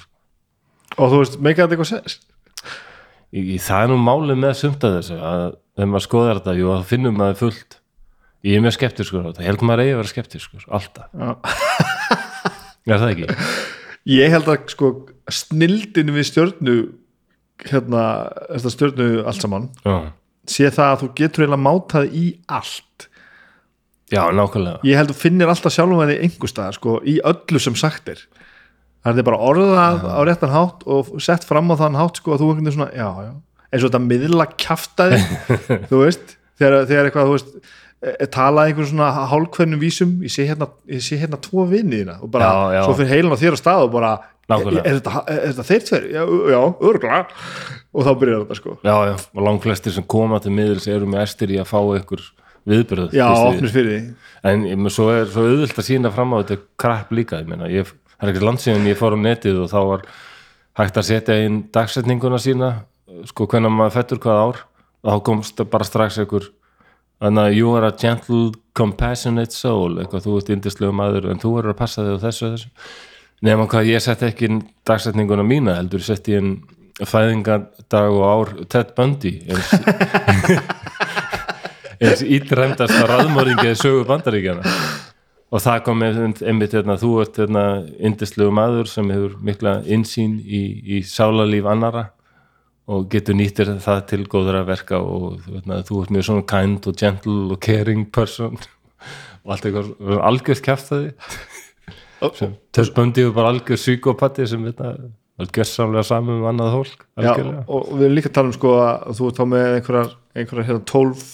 og 0.98 1.12
þú 1.12 1.22
veist, 1.22 1.40
meika 1.46 1.68
þetta 1.68 1.78
eitthvað 1.78 2.20
í 3.30 3.58
það 3.62 3.84
er 3.84 3.92
nú 3.92 4.00
málið 4.02 4.40
með 4.42 4.56
sumt 4.58 4.86
að 4.88 4.96
þessu 5.00 5.20
að 5.22 5.44
þegar 5.78 5.92
maður 5.92 6.06
skoðar 6.08 6.40
þetta, 6.40 6.56
jú, 6.58 6.72
þá 6.74 6.90
finnum 6.90 7.20
maður 7.20 7.38
fullt. 7.44 7.76
Ég 8.48 8.56
er 8.56 8.64
mjög 8.64 8.74
skeptiskur 8.78 9.22
á 9.22 9.28
þetta, 9.30 9.44
ég 9.44 9.52
held 9.52 9.66
maður 9.68 9.84
eigi 9.84 9.92
að 9.92 10.00
vera 10.00 10.12
skeptiskur, 10.14 10.66
alltaf. 10.74 11.12
Já. 11.14 11.30
er 12.90 13.04
það 13.04 13.12
ekki? 13.14 13.38
ég 14.10 14.34
held 14.34 14.50
að 14.50 14.72
sko 14.74 14.92
snildin 15.30 16.14
við 16.16 16.28
stjörnu 16.30 16.78
hérna, 17.68 18.04
þetta 18.48 18.74
stjörnu 18.74 19.10
allt 19.28 19.44
saman 19.44 19.68
Já, 19.84 19.98
sé 20.50 20.70
það 20.74 20.94
að 20.94 21.02
þú 21.04 21.10
getur 21.20 21.46
eiginlega 21.46 21.66
mátað 21.66 22.16
í 22.16 22.26
allt 22.48 23.10
já 24.14 24.22
nákvæmlega. 24.36 24.80
Ég 24.90 24.98
held 25.00 25.14
að 25.14 25.20
finnir 25.24 25.52
alltaf 25.52 25.74
sjálfum 25.76 26.02
að 26.04 26.14
þið 26.14 26.24
einhver 26.28 26.52
staðar 26.54 26.78
sko, 26.80 26.96
í 27.06 27.18
öllu 27.30 27.62
sem 27.64 27.76
sagt 27.80 28.10
er. 28.14 28.24
Það 29.06 29.22
er 29.22 29.28
bara 29.30 29.42
orðað 29.50 30.02
á 30.12 30.20
réttan 30.28 30.52
hátt 30.54 30.82
og 30.90 31.12
sett 31.24 31.46
fram 31.48 31.70
á 31.72 31.76
þann 31.80 31.96
hátt 32.00 32.20
sko, 32.20 32.34
að 32.36 32.42
þú 32.44 32.50
einhvern 32.52 32.66
veginn 32.68 32.78
svona, 32.80 32.90
já, 32.98 33.10
já. 33.30 33.32
Eins 33.70 33.84
og 33.86 33.92
þetta 33.92 34.02
miðla 34.10 34.48
kjaftaði 34.60 35.20
þú 35.92 36.02
veist, 36.04 36.34
þegar, 36.60 36.88
þegar 36.90 37.08
eitthvað 37.12 37.30
þú 37.30 37.36
veist, 37.38 37.54
e, 38.02 38.28
talað 38.34 38.72
einhvern 38.72 38.90
svona 38.92 39.12
hálkvennum 39.32 39.80
vísum, 39.84 40.18
ég 40.26 40.34
sé 40.34 40.48
hérna, 40.50 40.68
ég 40.90 41.06
sé 41.06 41.20
hérna 41.22 41.40
tvo 41.46 41.64
vinniðina 41.70 42.18
og 42.26 42.32
bara, 42.34 42.50
Já, 42.50 42.76
já. 42.80 42.82
svo 42.90 42.98
fyrir 43.00 43.14
heilin 43.14 43.38
á 43.38 43.42
þér 43.44 43.56
á 43.56 43.60
stað 43.62 43.86
og 43.86 43.94
bara, 43.96 44.12
Nákvæmlega. 44.50 44.84
er, 44.90 44.98
þetta, 45.00 45.24
er 45.30 45.42
þetta 45.54 45.68
þeir 45.70 45.84
tveir? 45.88 46.06
Já, 46.18 46.22
já, 46.50 46.60
örgla 46.90 47.22
og 47.94 48.06
þá 48.08 48.12
byrjar 48.24 48.44
þetta 48.44 48.58
sko. 48.60 48.76
Já, 48.84 48.96
já, 49.12 49.16
og 49.38 49.44
langflestir 49.46 49.94
sem 49.96 50.08
koma 50.10 50.40
til 50.44 50.54
miðils 50.58 50.90
eru 50.90 51.06
með 51.10 51.24
æstir 51.28 51.54
í 51.54 51.60
að 51.62 51.70
fá 51.70 51.80
ykkur 52.02 52.24
viðbyrð 52.70 53.16
já, 53.18 53.26
opnir 53.34 53.74
fyrir 53.74 53.92
því. 53.92 54.02
En 54.50 54.66
ég 54.70 54.86
svo 54.94 55.10
er 55.14 55.28
svo 55.30 55.46
auðvilt 55.48 55.82
að 55.82 55.88
sína 55.90 56.14
fram 56.16 56.36
á 56.36 56.42
þetta 56.42 56.60
krapp 56.80 57.12
líka, 57.16 57.42
ég 57.42 57.50
meina, 57.50 57.70
ég, 57.72 57.90
það 58.16 58.28
er 58.28 58.34
ekki 58.34 58.46
landsíðan 58.46 58.88
ég 58.90 59.00
fór 59.00 59.18
á 59.18 59.20
netið 59.20 59.60
og 59.66 59.72
þá 59.74 59.80
var 59.90 60.06
hægt 60.80 61.02
að 61.02 61.10
setja 61.10 61.38
inn 61.44 61.60
dagsetninguna 61.76 62.40
sína 62.42 62.72
sko 63.28 63.50
hvenær 63.50 63.74
maður 63.74 63.98
fættur 63.98 64.24
hvað 64.24 64.42
ár. 64.46 64.64
Og 65.00 65.14
þá 65.14 65.26
komst 65.30 65.62
bara 65.72 65.88
strax 65.88 66.18
einhver 66.20 66.50
þannig 67.20 67.46
að 67.46 67.58
you 67.58 67.76
are 67.76 67.88
a 67.88 67.96
gentle 67.96 68.50
compassionate 68.76 69.56
soul, 69.56 70.00
eitthvað 70.00 70.26
þú 70.26 70.36
ert 70.40 70.52
indislegu 70.56 70.96
maður 70.96 71.30
en 71.34 71.40
þú 71.40 71.54
verður 71.58 71.76
að 71.76 71.80
passa 71.82 72.06
þig 72.06 72.20
á 72.20 72.24
þessu 72.26 72.52
þessu. 72.54 72.74
Nema 73.48 73.68
hvað 73.72 73.92
ég 73.94 74.04
sett 74.04 74.24
ekki 74.28 74.50
inn 74.50 74.60
dagsetninguna 74.88 75.46
mína, 75.48 75.78
heldur 75.80 76.04
ég 76.04 76.10
sett 76.10 76.28
inn 76.32 76.58
fæðingadag 77.00 78.16
og 78.16 78.24
ár 78.28 78.54
Ted 78.72 78.92
Bundy 78.98 79.38
eins, 79.48 79.72
eins 82.00 82.24
ítræmdasta 82.24 83.06
raðmóringið 83.10 83.76
sögu 83.80 84.06
bandaríkjana 84.08 84.64
og 85.50 85.64
það 85.64 85.82
kom 85.88 86.06
einmitt, 86.06 86.76
hérna, 86.76 86.96
þú 87.02 87.12
ert 87.24 87.40
hérna, 87.42 87.66
indislegu 87.98 88.54
maður 88.54 88.90
sem 88.92 89.10
hefur 89.12 89.36
mikla 89.44 89.80
insýn 89.90 90.38
í, 90.46 90.64
í 91.00 91.02
sálarlíf 91.08 91.68
annara 91.70 92.10
og 92.90 93.08
getur 93.12 93.38
nýttir 93.38 93.72
það 93.84 94.04
til 94.10 94.22
góður 94.30 94.62
að 94.62 94.70
verka 94.72 95.00
og 95.02 95.40
hérna, 95.48 95.82
þú 95.86 96.04
ert 96.04 96.14
mjög 96.16 96.28
svona 96.30 96.50
kind 96.50 96.90
og 96.90 97.00
gentle 97.02 97.40
og 97.56 97.62
caring 97.66 98.06
person 98.14 98.60
og 99.44 99.56
allt 99.56 99.70
eitthvað 99.70 100.22
algjörst 100.30 100.66
kæftaði 100.66 101.14
sem 102.36 102.56
þess 102.76 102.94
böndi 102.96 103.26
og 103.28 103.36
bara 103.38 103.54
algjör 103.54 103.80
psykopati 103.80 104.48
sem 104.50 104.64
þetta 104.68 104.96
var 105.40 105.52
gjössamlega 105.56 106.04
saman 106.08 106.42
um 106.42 106.48
annað 106.50 106.74
fólk 106.76 107.06
Já, 107.24 107.32
og 107.64 107.94
við 107.94 108.08
erum 108.08 108.18
líka 108.18 108.32
að 108.32 108.38
tala 108.40 108.52
um 108.52 108.58
sko 108.58 108.74
að 108.84 109.14
þú 109.20 109.30
ert 109.30 109.40
þá 109.40 109.46
með 109.54 109.68
einhverjar, 109.78 110.10
einhverjar 110.36 110.68
hérna, 110.70 110.88
12 110.92 111.28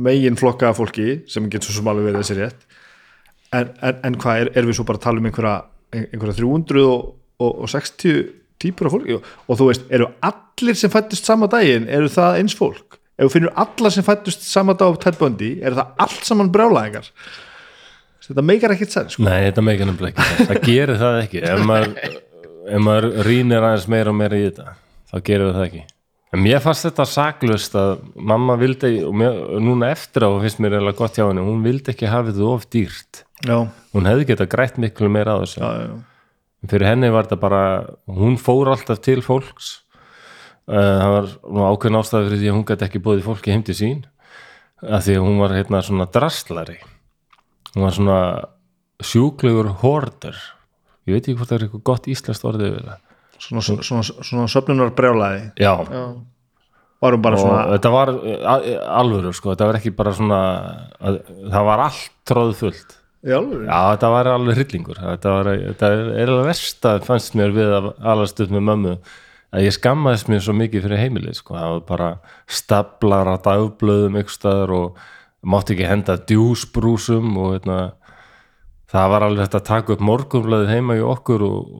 megin 0.00 0.38
flokka 0.40 0.70
af 0.70 0.78
fólki 0.80 1.22
sem 1.30 1.48
getur 1.52 1.68
svo 1.68 1.80
sem 1.80 1.90
alveg 1.92 2.08
verið 2.08 2.22
þessi 2.22 2.38
rétt. 2.38 2.64
En, 3.52 3.68
en, 3.84 3.98
en 4.08 4.16
hvað, 4.20 4.44
er, 4.44 4.52
er 4.56 4.68
við 4.68 4.78
svo 4.78 4.86
bara 4.88 5.00
að 5.00 5.06
tala 5.06 5.20
um 5.20 5.28
einhverja, 5.28 5.56
einhverja 5.92 6.38
360 6.40 8.24
típur 8.62 8.88
af 8.88 8.96
fólki? 8.96 9.18
Og, 9.18 9.30
og 9.46 9.60
þú 9.60 9.68
veist, 9.68 9.86
eru 9.92 10.08
allir 10.24 10.78
sem 10.78 10.92
fættust 10.92 11.28
sama 11.28 11.48
daginn, 11.52 11.88
eru 11.92 12.10
það 12.12 12.40
eins 12.40 12.56
fólk? 12.56 12.98
Ef 13.18 13.28
þú 13.28 13.34
finnur 13.36 13.56
alla 13.60 13.92
sem 13.92 14.06
fættust 14.06 14.46
sama 14.48 14.76
dag 14.78 14.96
á 14.96 15.10
Bundy, 15.20 15.54
eru 15.60 15.78
það 15.78 16.04
allt 16.06 16.28
saman 16.28 16.52
brjálæðingar? 16.54 17.10
Þetta 18.22 18.44
meikar 18.46 18.72
ekkert 18.72 18.94
senn 18.94 19.10
sko. 19.12 19.24
Nei, 19.26 19.48
þetta 19.48 19.64
meikir 19.66 19.88
nefnilega 19.88 20.14
ekki 20.14 20.28
það. 20.28 20.46
það 20.48 20.68
gerir 20.68 21.00
það 21.00 21.16
ekki. 21.24 21.40
Ef 21.50 21.64
maður, 21.68 22.12
maður 22.86 23.08
rýnir 23.26 23.66
aðeins 23.66 23.88
meira 23.92 24.14
og 24.14 24.16
meira 24.16 24.38
í 24.38 24.46
þetta 24.46 24.76
þá 25.12 25.16
gerir 25.26 25.52
það 25.52 25.66
ekki 25.66 25.82
en 26.32 26.42
mér 26.42 26.62
fannst 26.64 26.86
þetta 26.86 27.06
saklust 27.08 27.76
að 27.78 27.98
mamma 28.16 28.56
vildi 28.60 28.94
og 29.06 29.16
mér, 29.20 29.40
núna 29.62 29.90
eftir 29.92 30.26
á 30.26 30.30
finnst 30.42 30.62
mér 30.62 30.78
eða 30.80 30.94
gott 30.98 31.18
hjá 31.18 31.26
henni, 31.26 31.44
hún 31.44 31.64
vildi 31.64 31.92
ekki 31.92 32.10
hafa 32.10 32.30
þetta 32.30 32.48
of 32.48 32.66
dýrt. 32.72 33.22
Já, 33.42 33.58
hún 33.94 34.08
hefði 34.08 34.28
getað 34.32 34.52
grætt 34.54 34.80
miklu 34.80 35.10
meira 35.12 35.36
á 35.36 35.42
þessu. 35.42 35.60
Já, 35.60 35.98
fyrir 36.70 36.88
henni 36.92 37.12
var 37.12 37.28
þetta 37.28 37.40
bara 37.42 37.62
hún 38.06 38.38
fór 38.40 38.72
alltaf 38.72 39.02
til 39.04 39.20
fólks. 39.24 39.74
Uh, 40.62 40.78
það 40.78 41.12
var 41.16 41.30
nú 41.50 41.66
ákveðin 41.66 41.98
ástæði 41.98 42.26
fyrir 42.28 42.40
því 42.40 42.50
að 42.50 42.56
hún 42.56 42.66
gæti 42.68 42.86
ekki 42.86 43.02
bóðið 43.02 43.24
fólki 43.26 43.50
heim 43.50 43.64
til 43.66 43.74
sín 43.74 44.02
af 44.82 45.02
því 45.04 45.16
að 45.18 45.24
hún 45.26 45.40
var 45.42 45.54
hérna 45.56 45.80
svona 45.82 46.06
drastlari. 46.10 46.78
Hún 47.74 47.86
var 47.86 47.96
svona 47.96 48.20
sjúklegur 49.02 49.72
horder 49.82 50.38
ég 51.08 51.16
veit 51.16 51.26
ekki 51.26 51.38
hvort 51.38 51.50
það 51.50 51.56
er 51.56 51.64
eitthvað 51.66 51.84
gott 51.88 52.08
íslenskt 52.10 52.46
orðið 52.46 52.76
við 52.76 52.86
það 52.88 53.08
svona, 53.42 53.62
svona, 53.66 53.82
svona, 53.82 54.06
svona 54.30 54.48
söfnunar 54.52 54.92
brjálæði 54.98 55.44
já, 55.60 55.72
já, 55.82 56.02
varum 57.02 57.22
bara 57.24 57.38
og 57.38 57.42
svona 57.44 57.62
þetta 57.74 57.92
var 57.96 58.12
a- 58.54 58.80
alvöru 59.02 59.32
sko, 59.34 59.52
þetta 59.54 59.68
var 59.70 59.78
ekki 59.80 59.94
bara 59.98 60.12
svona 60.16 60.40
að, 61.02 61.20
það 61.50 61.68
var 61.70 61.84
allt 61.88 62.10
tróð 62.30 62.52
fullt 62.62 62.98
í 63.22 63.34
alvöru? 63.36 63.66
Já, 63.68 63.80
þetta 63.94 64.08
var 64.10 64.28
alveg 64.32 64.56
hryllingur. 64.58 64.96
Þetta, 64.98 65.32
var, 65.36 65.50
þetta 65.68 65.90
er, 65.94 66.00
er 66.24 66.30
alveg 66.32 66.48
verst 66.48 66.86
að 66.90 67.04
fannst 67.06 67.36
mér 67.38 67.52
við 67.54 67.68
að 67.76 67.84
alast 68.14 68.40
upp 68.42 68.50
með 68.50 68.64
mömmu 68.66 68.94
að 69.52 69.66
ég 69.66 69.74
skammaðist 69.76 70.30
mér 70.32 70.40
svo 70.42 70.54
mikið 70.58 70.86
fyrir 70.88 71.02
heimilið 71.04 71.36
sko. 71.38 71.54
það 71.54 71.74
var 71.76 71.84
bara 71.90 72.08
staplar 72.50 73.30
að 73.34 73.42
dagblöðum 73.46 74.18
ykkur 74.22 74.34
staðar 74.34 74.72
og 74.78 75.02
mátti 75.52 75.76
ekki 75.76 75.86
henda 75.90 76.16
djúsbrúsum 76.30 77.30
og 77.42 77.52
hérna, 77.56 77.78
það 78.92 79.12
var 79.14 79.26
alveg 79.26 79.46
þetta 79.46 79.60
að 79.60 79.68
taka 79.68 79.94
upp 79.96 80.06
morgunblæðið 80.08 80.72
heima 80.76 80.96
í 80.98 81.04
okkur 81.12 81.44
og, 81.46 81.76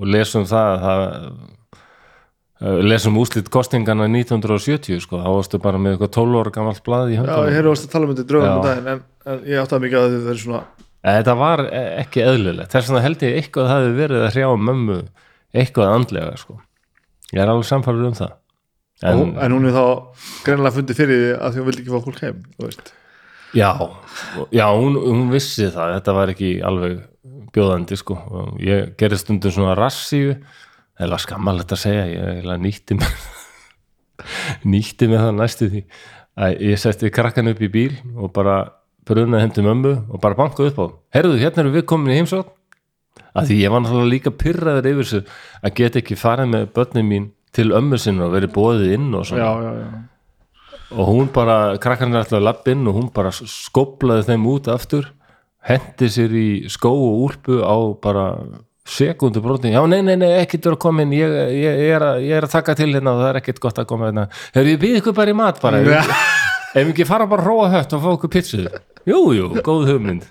og 0.00 0.04
lesum 0.14 0.46
það, 0.48 0.84
það 0.84 1.06
eh, 2.60 2.82
lesum 2.90 3.18
úslit 3.20 3.50
kostingana 3.52 4.08
1970 4.10 5.02
sko, 5.06 5.22
þá 5.22 5.30
varstu 5.38 5.62
bara 5.62 5.80
með 5.80 5.96
eitthvað 5.96 6.14
12 6.20 6.42
ára 6.42 6.54
gamalt 6.58 6.84
blað 6.86 7.14
í 7.14 7.18
Já, 7.18 7.24
ég 7.48 7.56
heyrðu 7.58 7.74
varst 7.74 7.88
að 7.88 7.96
tala 7.96 8.08
um 8.08 8.14
þetta 8.14 8.44
Já. 8.44 8.52
um 8.52 8.62
daginn 8.68 8.92
en, 8.94 9.02
en 9.26 9.42
ég 9.50 9.64
átti 9.64 9.76
að 9.78 9.84
mikið 9.86 10.00
að 10.02 10.14
þetta 10.18 10.34
er 10.36 10.40
svona 10.44 10.62
Eh, 11.00 11.16
Þetta 11.16 11.34
var 11.40 11.62
eh, 11.64 11.92
ekki 12.02 12.20
eðlilegt 12.26 12.74
þess 12.74 12.90
vegna 12.90 13.04
held 13.06 13.22
ég 13.24 13.38
eitthvað 13.38 13.70
hafi 13.72 13.92
verið 13.96 14.24
að 14.26 14.34
hrjá 14.34 14.48
mömmu 14.68 14.98
eitthvað 15.56 15.92
andlega 15.94 16.34
sko. 16.36 16.58
ég 17.32 17.40
er 17.40 17.48
alveg 17.48 17.68
samfærður 17.70 18.10
um 18.10 18.16
það 18.18 18.34
en, 19.08 19.22
en, 19.40 19.54
hún 19.56 19.68
er 19.70 19.72
þá 19.78 19.84
greinlega 20.44 20.74
fundið 20.76 20.98
fyrir 20.98 21.22
því 21.22 21.30
að 21.38 21.54
því 21.54 21.62
hún 21.62 21.68
vildi 21.70 21.82
ekki 21.84 21.94
fá 21.94 22.04
fólk 22.04 22.20
heim. 22.20 22.42
Já, 23.54 23.70
já 24.54 24.66
hún, 24.74 24.98
hún 25.00 25.30
vissi 25.32 25.68
það. 25.72 25.96
Þetta 25.98 26.14
var 26.16 26.32
ekki 26.34 26.50
alveg 26.66 26.98
bjóðandi 27.54 27.98
sko. 27.98 28.16
Ég 28.62 28.94
gerði 29.00 29.20
stundum 29.22 29.54
svona 29.54 29.76
rassíu. 29.78 30.38
Eða 31.00 31.20
skammalegt 31.22 31.72
að 31.72 31.80
segja 31.80 32.02
ég 32.10 32.48
nýtti 32.60 32.98
mig 32.98 33.28
nýtti 34.72 35.08
mig 35.08 35.22
það 35.22 35.36
næstu 35.38 35.70
því. 35.72 35.84
Að 36.40 36.62
ég 36.68 36.80
setti 36.80 37.10
krakkan 37.12 37.48
upp 37.50 37.62
í 37.64 37.70
bíl 37.72 37.94
og 38.16 38.32
bara 38.36 38.62
brunaði 39.08 39.46
heim 39.46 39.52
til 39.56 39.64
mömmu 39.66 39.94
og 40.12 40.20
bara 40.22 40.36
bankaði 40.38 40.72
upp 40.74 40.80
á. 40.80 40.86
Herruðu, 41.16 41.40
hérna 41.40 41.64
erum 41.64 41.76
við 41.78 41.86
komin 41.88 42.12
í 42.12 42.20
heimsótt 42.20 42.52
að 43.34 43.50
því 43.50 43.58
ég 43.62 43.72
var 43.72 43.82
náttúrulega 43.84 44.12
líka 44.12 44.32
pyrraður 44.34 44.88
yfir 44.90 45.06
þessu 45.06 45.20
að 45.64 45.74
geta 45.80 46.00
ekki 46.00 46.18
farið 46.18 46.52
með 46.54 46.68
börnin 46.76 47.08
mín 47.08 47.28
til 47.54 47.70
ömmu 47.76 47.98
sinna 48.00 48.28
og 48.28 48.34
verið 48.36 48.54
bóðið 48.54 48.94
inn 48.96 49.08
og 49.16 49.26
svona. 49.26 49.42
Já, 49.42 49.50
já, 49.64 49.72
já. 49.80 49.88
Og 50.90 51.06
hún 51.10 51.28
bara, 51.34 51.76
krakkarnir 51.82 52.18
er 52.18 52.24
alltaf 52.24 52.38
að 52.40 52.46
lappa 52.48 52.72
inn 52.74 52.86
og 52.90 52.96
hún 52.98 53.08
bara 53.14 53.30
skoplaði 53.34 54.26
þeim 54.30 54.46
út 54.50 54.70
aftur 54.72 55.10
hendi 55.68 56.08
sér 56.10 56.32
í 56.34 56.48
skó 56.72 56.90
og 56.90 57.20
úlpu 57.28 57.60
á 57.62 57.76
bara 58.02 58.24
sekundu 58.90 59.42
brotin, 59.44 59.74
já 59.76 59.82
nei, 59.86 60.00
nei, 60.02 60.16
nei, 60.18 60.30
ekkert 60.40 60.64
vera 60.66 60.78
komin 60.80 61.12
ég, 61.14 61.30
ég, 61.54 61.76
ég, 61.84 61.92
er 61.94 62.02
að, 62.02 62.22
ég 62.26 62.34
er 62.40 62.46
að 62.48 62.54
taka 62.56 62.74
til 62.74 62.88
hérna 62.90 63.12
og 63.14 63.20
það 63.22 63.28
er 63.34 63.38
ekkert 63.42 63.60
gott 63.62 63.78
að 63.78 63.86
koma 63.92 64.08
hérna. 64.08 64.24
Hefur 64.56 64.70
ég 64.72 64.80
býð 64.82 64.96
ykkur 65.02 65.14
bara 65.20 65.30
í 65.30 65.36
mat 65.38 65.60
bara. 65.62 65.82
Ef, 65.84 66.10
ef 66.80 66.90
ekki 66.90 67.06
fara 67.06 67.28
bara 67.30 67.44
að 67.44 67.50
róa 67.52 67.68
hött 67.76 67.94
og 67.94 68.02
fá 68.02 68.08
okkur 68.16 68.32
pitsu 68.34 68.64
jú, 68.64 69.20
jú, 69.36 69.46
góð 69.62 69.92
hugmynd. 69.92 70.24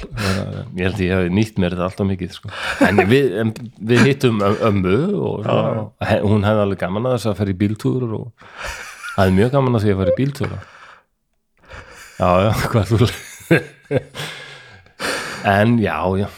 Ég 0.00 0.86
held 0.86 1.02
ég 1.04 1.10
hef 1.12 1.26
nýtt 1.34 1.58
mér 1.60 1.74
þetta 1.74 1.88
alltaf 1.90 2.08
mikið 2.08 2.32
sko. 2.38 2.52
en 2.88 3.02
við, 3.10 3.34
við 3.90 4.06
hittum 4.08 4.40
ömmu 4.48 4.94
og 5.20 5.50
he- 6.08 6.22
hún 6.24 6.46
hefði 6.46 6.64
alveg 6.64 6.80
gaman 6.86 7.10
að 7.10 7.18
þess 7.18 7.30
að 7.34 7.36
fara 7.42 7.52
í 7.52 7.58
bíltúr 7.60 8.06
og 8.16 8.54
hafði 9.16 9.36
mjög 9.38 9.50
gaman 9.56 9.78
að 9.78 9.84
því 9.86 9.94
að 9.94 10.00
fara 10.02 10.12
í 10.14 10.18
bíltúr 10.20 10.52
já, 12.20 12.30
já, 12.44 12.52
hvað 12.70 12.84
þú 12.90 12.96
en 15.44 15.78
já, 15.80 15.96
já 16.20 16.28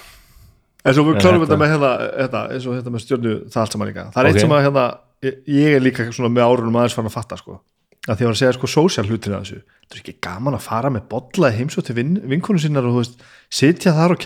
En 0.82 0.94
svo 0.96 1.04
við 1.06 1.20
klárum 1.22 1.38
þetta- 1.44 1.46
þetta 1.46 1.58
með 1.62 1.70
hérna, 1.70 1.90
hérna 2.18 2.40
eins 2.50 2.64
og 2.66 2.74
þetta 2.74 2.90
með 2.90 3.02
stjörnu 3.04 3.32
það 3.46 3.58
allt 3.62 3.72
saman 3.76 3.86
líka. 3.88 4.02
Það 4.10 4.18
er 4.18 4.26
Ok. 4.26 4.32
eitt 4.32 4.40
sem 4.42 4.50
að 4.56 4.62
hérna, 4.66 4.84
ég, 5.22 5.68
er 5.76 5.80
líka 5.84 6.06
svona 6.10 6.30
með 6.34 6.42
árunum 6.48 6.74
aðeins 6.80 6.94
farin 6.96 7.06
að 7.10 7.14
fatta 7.14 7.36
sko. 7.38 7.60
Að 8.08 8.16
því 8.18 8.24
að 8.26 8.32
að 8.34 8.38
segja 8.40 8.54
sko 8.56 8.66
sósjál 8.66 9.06
hlutina 9.06 9.36
af 9.38 9.44
þessu. 9.46 9.60
Það 9.62 9.94
er 9.94 10.00
ekki 10.02 10.14
gaman 10.26 10.54
að 10.58 10.64
fara 10.66 10.90
með 10.90 11.04
bolla 11.12 11.52
í 11.52 11.56
heimsótt 11.60 11.86
til 11.86 11.94
vin, 11.94 12.18
vinkonu 12.26 12.58
sinnar 12.58 12.82
og 12.82 12.96
þú 12.96 12.98
veist, 12.98 13.22
sitja 13.48 13.92
þar 13.94 14.10
og 14.16 14.18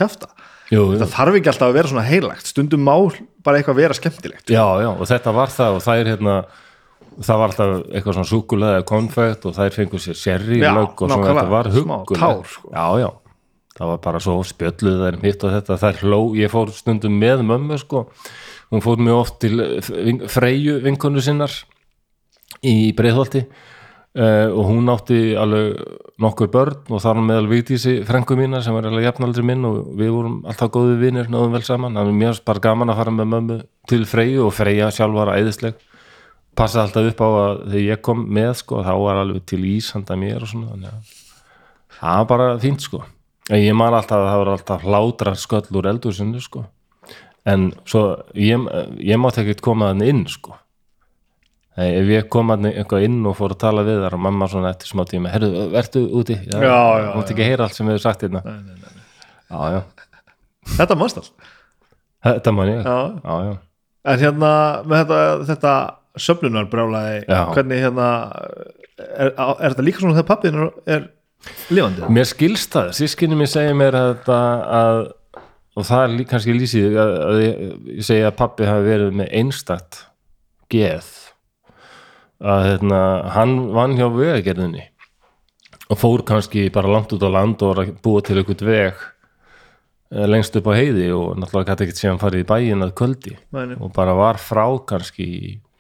jú. 0.72 0.96
Það 0.96 1.12
þarf 1.12 1.36
ekki 1.36 1.52
alltaf 1.52 1.68
að 1.68 1.76
vera 1.76 1.88
svona 1.92 2.06
heilagt. 2.08 2.46
Stundum 2.48 2.80
má 2.88 2.96
bara 3.44 3.58
eitthvað 3.60 3.76
vera 3.76 3.92
skemmtilegt. 3.92 4.48
já, 4.48 4.64
já, 4.80 4.88
og 4.96 5.04
þetta 5.12 5.34
var 5.36 5.48
það 5.52 5.76
og 5.76 5.82
það 5.84 6.00
er 6.00 6.16
hérna 6.16 6.44
það 7.24 7.38
var 7.40 7.52
alltaf 7.52 7.76
eitthvað 7.90 8.16
svona 8.16 8.30
súkulega 8.30 8.82
konfekt 8.88 9.46
og 9.48 9.54
þær 9.56 9.76
fengur 9.76 10.02
sér 10.02 10.18
sherry 10.18 10.58
Já, 10.60 10.72
og 10.72 10.98
svona 10.98 11.30
þetta 11.30 11.46
var 11.52 11.70
tár, 11.70 12.42
sko. 12.50 12.72
já, 12.72 12.86
já, 13.02 13.08
það 13.78 13.92
var 13.92 14.02
bara 14.08 14.24
svo 14.24 14.40
spjölluð 14.46 14.98
þær 15.04 15.20
hitt 15.22 15.46
og 15.46 15.54
þetta, 15.56 15.78
þær 15.84 16.02
hló 16.02 16.20
ég 16.38 16.52
fór 16.52 16.74
stundum 16.76 17.16
með 17.20 17.46
mömmu 17.46 17.80
sko. 17.80 18.06
Hún 18.72 18.82
fór 18.82 18.98
mjög 18.98 19.22
oft 19.22 19.38
til 19.44 19.62
eh, 19.62 20.26
Freyju 20.32 20.80
vinkonu 20.84 21.22
sinnar 21.22 21.52
í 22.66 22.90
Breiðholti 22.96 23.44
uh, 23.44 24.48
og 24.50 24.62
hún 24.72 24.90
átti 24.90 25.20
alveg 25.38 25.76
nokkur 26.22 26.50
börn 26.50 26.90
og 26.90 27.02
þar 27.04 27.20
meðal 27.22 27.50
Vigdísi 27.50 28.00
frængu 28.08 28.34
mína 28.38 28.62
sem 28.64 28.74
var 28.74 28.88
alveg 28.88 29.06
jafnaldri 29.06 29.44
minn 29.46 29.66
og 29.68 29.92
við 29.98 30.10
vorum 30.16 30.40
alltaf 30.48 30.72
góði 30.74 30.96
vinnir, 31.04 31.30
náðum 31.30 31.54
vel 31.54 31.62
saman. 31.66 31.94
Það 31.98 32.10
var 32.10 32.18
mjög 32.24 32.42
bara 32.48 32.64
gaman 32.66 32.92
að 32.92 33.02
fara 33.02 33.14
með 33.14 33.30
mömmu 33.34 33.58
til 33.92 34.02
Freyju 34.08 34.48
og 34.48 34.56
Freyja 34.56 34.90
sjálf 34.94 35.20
var 35.20 35.34
æðisleg 35.36 35.78
passaði 36.56 36.86
alltaf 36.86 37.10
upp 37.12 37.20
á 37.22 37.28
að 37.28 37.58
þegar 37.70 37.84
ég 37.86 38.02
kom 38.08 38.22
með 38.38 38.52
sko, 38.62 38.80
þá 38.86 38.92
var 39.02 39.20
alveg 39.22 39.44
til 39.50 39.62
ís 39.68 39.90
handa 39.94 40.16
mér 40.20 40.42
og 40.46 40.50
svona 40.52 40.72
þannig 40.74 40.92
að 40.92 41.14
það 41.98 42.16
var 42.20 42.28
bara 42.32 42.48
fínt 42.62 42.84
sko. 42.84 43.02
En 43.50 43.60
ég 43.62 43.76
man 43.78 43.94
alltaf 43.94 44.18
að 44.18 44.28
það 44.30 44.40
var 44.42 44.52
alltaf 44.56 44.86
hlátra 44.88 45.34
sköll 45.38 45.78
úr 45.78 45.88
eldhúsinu 45.92 46.40
sko. 46.42 46.64
En 47.46 47.68
svo 47.86 48.00
ég, 48.34 48.64
ég 49.06 49.20
mátti 49.22 49.44
ekkert 49.44 49.60
koma 49.62 49.92
þannig 49.92 50.08
inn 50.14 50.24
sko. 50.32 50.56
Ef 51.76 52.08
ég 52.08 52.24
kom 52.32 52.48
hann 52.50 52.64
eitthvað 52.70 53.04
inn 53.04 53.18
og 53.28 53.34
fór 53.36 53.52
að 53.52 53.60
tala 53.66 53.82
við 53.84 53.98
þar 54.00 54.14
og 54.16 54.22
mamma 54.24 54.46
svona 54.48 54.70
eftir 54.72 54.88
smá 54.88 55.02
tíma 55.06 55.28
herru, 55.28 55.50
vertu 55.74 56.06
úti, 56.16 56.38
já, 56.48 56.56
Já, 56.56 56.78
já, 57.04 57.08
mátti 57.18 57.34
ekki 57.36 57.44
heyra 57.50 57.66
allt 57.68 57.76
sem 57.76 57.90
við 57.90 57.98
sagt 58.00 58.24
hérna. 58.24 58.40
Já, 59.52 59.60
já, 59.76 59.80
Þetta 60.78 60.96
mannst 60.98 61.20
all. 61.20 61.28
þetta 62.24 62.54
man 62.56 62.70
ég. 62.72 62.80
Já, 62.80 62.96
Já. 63.20 63.36
já, 63.44 63.52
En 64.06 64.18
hérna 64.24 64.50
með 64.88 65.02
þetta, 65.04 65.20
þetta 65.52 65.74
söfnunar 66.20 66.70
brjálaði, 66.72 67.20
Já. 67.26 67.42
hvernig 67.54 67.84
hérna, 67.84 68.08
er, 68.96 69.30
er 69.36 69.68
þetta 69.68 69.86
líka 69.86 70.02
svona 70.02 70.16
þegar 70.16 70.28
pappin 70.30 70.58
er, 70.96 71.06
lifandi? 71.70 72.10
mér 72.16 72.28
skilst 72.30 72.74
það, 72.76 72.90
sískinni 73.00 73.38
mér 73.38 73.52
segir 73.52 73.78
mér 73.78 73.98
að 74.00 74.32
að, 74.32 75.04
og 75.76 75.88
það 75.88 76.06
er 76.06 76.26
kannski 76.32 76.56
lýsið 76.56 76.98
að, 77.02 77.14
að 77.28 77.44
ég, 77.44 77.62
ég 77.98 78.08
segi 78.10 78.26
að 78.26 78.36
pappi 78.40 78.68
hafi 78.68 78.88
verið 78.88 79.16
með 79.22 79.32
einstakt 79.40 80.02
geð 80.72 81.12
að 82.44 82.66
hérna, 82.70 83.00
hann 83.32 83.58
vann 83.72 83.96
hjá 83.96 84.08
vegagerðinni 84.12 84.84
og 85.86 86.00
fór 86.00 86.24
kannski 86.26 86.66
bara 86.74 86.90
langt 86.90 87.12
út 87.14 87.22
á 87.24 87.30
land 87.30 87.62
og 87.62 87.72
var 87.74 87.84
að 87.84 87.92
búa 88.04 88.22
til 88.24 88.40
einhvern 88.40 88.66
veg 88.68 89.04
eh, 90.12 90.26
lengst 90.28 90.56
upp 90.58 90.68
á 90.68 90.72
heiði 90.76 91.08
og 91.14 91.36
náttúrulega 91.40 91.72
gæti 91.72 91.86
ekkert 91.86 92.02
síðan 92.02 92.20
farið 92.22 92.44
í 92.44 92.48
bæin 92.50 92.84
að 92.84 92.94
kvöldi 92.98 93.36
nei. 93.54 93.76
og 93.78 93.92
bara 93.96 94.16
var 94.18 94.40
frá 94.42 94.66
kannski 94.88 95.28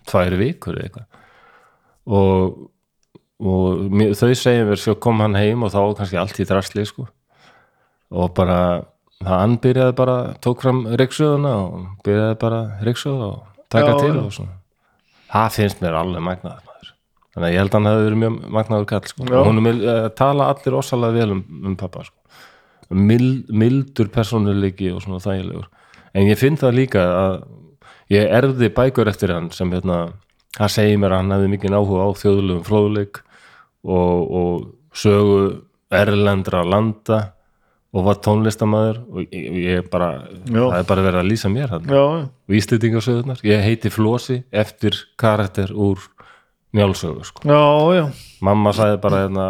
tvær 0.08 0.36
vikur 0.40 0.78
eða 0.78 0.88
eitthvað. 0.88 1.22
Og, 2.16 2.58
og 3.42 3.86
mér, 3.90 4.12
þau 4.18 4.34
segja 4.38 4.66
mér 4.68 4.80
svo 4.80 4.96
kom 5.02 5.22
hann 5.24 5.38
heim 5.38 5.64
og 5.66 5.72
þá 5.74 5.80
kannski 6.00 6.20
allt 6.20 6.42
í 6.42 6.46
drasli 6.48 6.86
sko. 6.88 7.08
Og 8.16 8.30
bara 8.36 8.60
það 9.22 9.40
hann 9.40 9.56
byrjaði 9.64 9.96
bara, 9.98 10.16
tók 10.44 10.62
fram 10.64 10.84
reiksöðuna 11.00 11.52
og 11.64 11.90
byrjaði 12.06 12.38
bara 12.42 12.62
reiksöða 12.86 13.32
og 13.32 13.66
taka 13.72 13.94
Já, 13.94 13.98
til 14.04 14.20
og 14.20 14.32
svona. 14.34 14.56
Það 15.32 15.52
finnst 15.56 15.82
mér 15.82 15.98
alveg 15.98 16.24
magnaður 16.26 16.66
maður. 16.68 16.92
Þannig 17.34 17.48
að 17.48 17.54
ég 17.54 17.62
held 17.62 17.72
að 17.72 17.78
hann 17.78 17.90
hefði 17.90 18.06
verið 18.06 18.20
mjög 18.22 18.36
magnaður 18.56 18.88
kall 18.92 19.10
sko. 19.10 19.26
Hún 19.48 19.62
uh, 19.72 20.06
tala 20.16 20.50
allir 20.52 20.78
ósalega 20.78 21.16
vel 21.16 21.34
um, 21.34 21.42
um 21.66 21.76
pappa 21.80 22.04
sko. 22.06 22.16
Mild, 22.96 23.48
mildur 23.50 24.10
persónuleiki 24.14 24.92
og 24.94 25.02
svona 25.02 25.18
þægilegur. 25.24 25.66
En 26.16 26.28
ég 26.30 26.38
finn 26.38 26.58
það 26.60 26.76
líka 26.78 27.02
að 27.02 27.40
ég 28.12 28.32
erfði 28.38 28.70
bækur 28.74 29.10
eftir 29.10 29.32
hann 29.34 29.50
sem 29.54 29.70
hérna, 29.74 30.12
það 30.56 30.74
segir 30.76 31.00
mér 31.02 31.14
að 31.16 31.22
hann 31.22 31.36
hefði 31.36 31.52
mikið 31.54 31.78
áhuga 31.78 32.04
á 32.06 32.10
þjóðlegum 32.22 32.66
fróðleik 32.66 33.22
og, 33.86 34.36
og 34.40 34.66
sögu 34.96 35.40
erlendra 35.94 36.64
landa 36.66 37.20
og 37.96 38.04
var 38.04 38.18
tónlistamæður 38.20 38.98
og 39.06 39.32
ég, 39.32 39.46
ég 39.62 39.88
bara, 39.90 40.26
Já. 40.44 40.60
það 40.60 40.78
er 40.80 40.88
bara 40.90 41.06
verið 41.06 41.20
að 41.22 41.30
lýsa 41.30 41.50
mér 41.52 41.72
hann 41.76 41.86
Íslendingasöðunar 42.58 43.40
ég 43.46 43.64
heiti 43.64 43.92
Flosi 43.94 44.42
eftir 44.52 44.98
karakter 45.20 45.72
úr 45.72 46.02
njálsögu 46.76 47.24
sko. 47.24 47.46
já, 47.46 47.62
já, 47.96 48.04
mamma 48.44 48.72
sagði 48.76 48.98
bara 49.00 49.22
hérna 49.24 49.46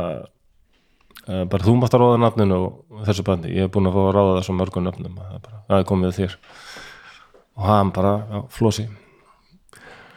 uh, 1.27 1.45
bara 1.51 1.65
þú 1.65 1.75
mátt 1.81 1.97
að 1.97 2.05
ráða 2.05 2.21
nafninu 2.23 2.59
og 2.61 3.03
þessu 3.09 3.25
bandi, 3.27 3.53
ég 3.57 3.67
hef 3.67 3.73
búin 3.75 3.89
að 3.91 3.97
fá 3.97 4.03
að 4.05 4.15
ráða 4.17 4.37
þessu 4.39 4.57
mörgum 4.57 4.87
nöfnum. 4.87 5.17
Það 5.19 5.35
er, 5.35 5.43
bara, 5.49 5.63
það 5.67 5.81
er 5.83 5.89
komið 5.91 6.15
þér 6.21 6.37
og 7.57 7.67
hann 7.71 7.93
bara, 7.97 8.15
já, 8.31 8.41
Flosi. 8.53 8.87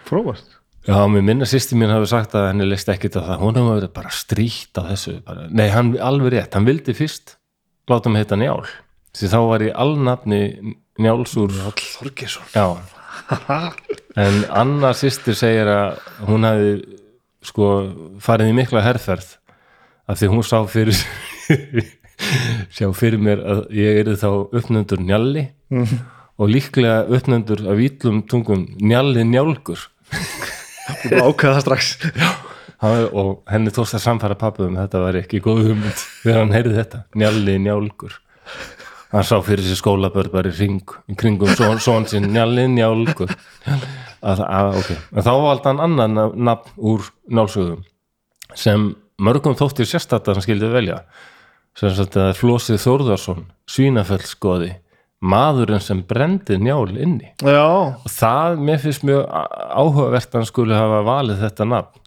Fróvart. 0.09 0.45
já, 0.87 0.97
mér 1.07 1.21
minna 1.23 1.45
sýsti 1.45 1.77
mín 1.77 1.91
hafi 1.93 2.09
sagt 2.09 2.33
að 2.35 2.47
henni 2.51 2.65
leist 2.67 2.89
ekkit 2.89 3.17
að 3.19 3.27
það, 3.29 3.41
hún 3.43 3.59
hefur 3.59 3.89
bara 3.93 4.13
stríkt 4.13 4.79
á 4.79 4.83
þessu, 4.91 5.17
bara, 5.25 5.47
nei, 5.49 5.67
hann 5.73 5.93
alveg 6.01 6.33
rétt. 6.33 6.53
Hann 6.57 6.65
vildi 6.67 6.95
fyrst 6.97 7.35
láta 7.89 8.09
mig 8.09 8.23
heita 8.25 8.37
njál. 8.39 8.63
Því 9.17 9.29
þá 9.31 9.39
var 9.49 9.65
ég 9.65 9.75
alnafni 9.75 10.41
njáls 11.01 11.35
úr 11.41 11.53
Þorgesson. 11.53 12.45
En 14.19 14.43
Anna 14.57 14.91
sýstir 14.97 15.35
segir 15.37 15.69
að 15.69 15.99
hún 16.27 16.45
hefði 16.47 16.71
sko 17.45 17.67
farið 18.23 18.51
í 18.51 18.55
mikla 18.57 18.81
herferð 18.83 19.35
af 20.09 20.17
því 20.19 20.29
hún 20.33 20.43
sá 20.43 20.57
fyrir 20.67 20.97
sjá 22.75 22.89
fyrir 22.97 23.21
mér 23.21 23.41
að 23.45 23.61
ég 23.77 24.01
er 24.01 24.09
þá 24.19 24.29
uppnöndur 24.59 24.99
njalli 25.05 25.45
og 26.39 26.47
líklega 26.47 27.03
uppnöndur 27.11 27.65
af 27.67 27.81
ítlum 27.83 28.23
tungum 28.29 28.65
njalli 28.79 29.25
njálgur. 29.27 29.81
Þú 30.09 31.11
bara 31.11 31.27
ákveða 31.27 31.57
það 31.57 31.65
strax. 31.65 31.89
Hann- 32.79 33.09
og 33.11 33.43
henni 33.51 33.73
tókst 33.75 33.97
að 33.97 34.05
samfæra 34.05 34.39
pappu 34.39 34.63
um 34.63 34.77
þetta 34.79 35.01
var 35.03 35.19
ekki 35.19 35.41
góð 35.43 35.65
hugmynd 35.67 35.99
þegar 36.23 36.39
hann 36.39 36.55
heyrði 36.55 36.77
þetta, 36.77 37.03
njalli 37.19 37.57
njálgur. 37.59 38.15
Hann 39.11 39.25
sá 39.25 39.35
fyrir 39.43 39.65
sér 39.65 39.81
skólabörn 39.81 40.31
bara 40.31 40.49
í 40.49 40.55
ring, 40.55 40.95
í 41.09 41.17
kringum 41.17 41.51
són, 41.57 41.79
són 41.83 42.07
sinn. 42.07 42.29
Njalli 42.31 42.67
njálgur. 42.71 43.33
Að, 44.21 44.43
að, 44.45 44.77
okay. 44.79 44.97
en 45.15 45.25
þá 45.25 45.31
valdi 45.43 45.69
hann 45.69 45.79
annan 45.79 46.13
na- 46.13 46.31
nafn 46.35 46.75
úr 46.77 47.05
njálsögum 47.31 47.83
sem 48.55 48.89
mörgum 49.19 49.55
þóttir 49.55 49.87
sérstætt 49.87 50.27
að 50.27 50.39
hann 50.39 50.45
skildi 50.45 50.71
velja. 50.71 51.03
Sem 51.75 51.91
sagt 51.95 52.17
að 52.19 52.33
Flósið 52.35 52.79
Þórðarsson 52.83 53.45
svínafellskoði 53.69 54.73
maðurinn 55.19 55.81
sem 55.83 56.01
brendi 56.07 56.57
njál 56.61 56.93
inni. 56.95 57.33
Já, 57.43 57.65
og 57.99 58.11
það, 58.11 58.61
mér 58.67 58.83
finnst 58.83 59.05
mjög 59.07 59.25
áhugavert 59.29 60.29
að 60.29 60.39
hann 60.39 60.47
skuli 60.47 60.77
hafa 60.77 61.01
valið 61.07 61.41
þetta 61.43 61.67
nafn. 61.67 62.05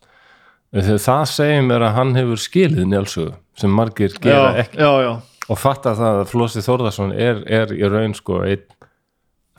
Þegar 0.73 1.03
það 1.05 1.25
segir 1.29 1.67
mér 1.69 1.85
að 1.85 1.97
hann 1.99 2.15
hefur 2.17 2.41
skilið 2.41 2.87
njálsögu 2.89 3.35
sem 3.61 3.75
margir 3.77 4.15
gera 4.17 4.55
já, 4.55 4.63
ekki. 4.63 4.79
já, 4.81 4.93
já. 5.05 5.11
og 5.53 5.59
fatta 5.61 5.93
það 5.99 6.21
að 6.23 6.31
Flósi 6.31 6.63
Þórðarsson 6.65 7.13
er, 7.13 7.43
er 7.45 7.75
í 7.77 7.83
raun 7.85 8.17
sko 8.17 8.39
einn 8.47 8.65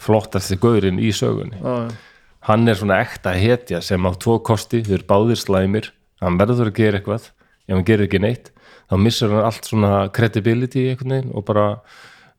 flottasti 0.01 0.57
gaurinn 0.57 0.97
í 0.97 1.11
sögunni. 1.13 1.59
Já, 1.61 1.85
já. 1.85 2.23
hann 2.49 2.65
er 2.67 2.79
svona 2.79 2.97
ekta 3.05 3.35
hetja 3.37 3.83
sem 3.85 4.01
á 4.01 4.11
tvo 4.17 4.39
kosti, 4.41 4.81
þau 4.81 4.97
eru 4.97 5.07
báðir 5.13 5.41
slæmir. 5.43 5.91
Hann 6.23 6.39
verður 6.41 6.71
að 6.71 6.79
gera 6.81 6.97
eitthvað 6.97 7.29
ef 7.29 7.75
hann 7.75 7.85
gerir 7.87 8.07
ekki 8.07 8.23
neitt, 8.23 8.49
þá 8.89 8.97
missur 8.99 9.31
hann 9.31 9.45
allt 9.45 9.69
svona 9.69 9.93
credibility 10.15 10.87
einhvern 10.89 11.13
veginn 11.13 11.31
og 11.37 11.45
bara 11.47 11.67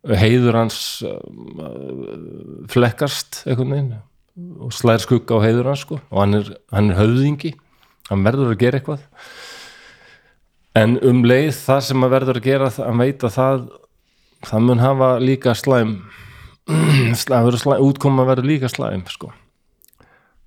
heiður 0.05 0.59
hans 0.61 0.79
uh, 1.07 1.17
flekkast 2.71 3.45
einhvern 3.49 3.73
veginn 3.75 3.95
og 4.65 4.75
slær 4.75 5.01
skugga 5.03 5.39
á 5.39 5.45
heiður 5.47 5.71
hans 5.71 5.85
sko. 5.87 6.01
Og 6.11 6.21
hann 6.25 6.41
er, 6.41 6.51
hann 6.75 6.91
er 6.91 6.99
höfðingi. 6.99 7.55
Hann 8.11 8.25
verður 8.27 8.53
að 8.53 8.61
gera 8.61 8.81
eitthvað. 8.81 9.05
En 10.75 10.99
um 11.07 11.23
leið 11.25 11.55
það 11.55 11.85
sem 11.87 12.03
hann 12.03 12.13
verður 12.13 12.41
að 12.41 12.49
gera 12.49 12.71
hann 12.81 13.01
veit 13.01 13.25
að 13.25 13.37
það 13.37 13.65
það 14.45 14.67
mun 14.69 14.83
hafa 14.83 15.11
líka 15.23 15.55
slæm 15.57 15.97
slæm, 17.23 17.51
slæm 17.57 17.85
útkoma 17.85 18.27
verður 18.29 18.51
líka 18.53 18.71
slæm 18.73 19.05
sko 19.11 19.33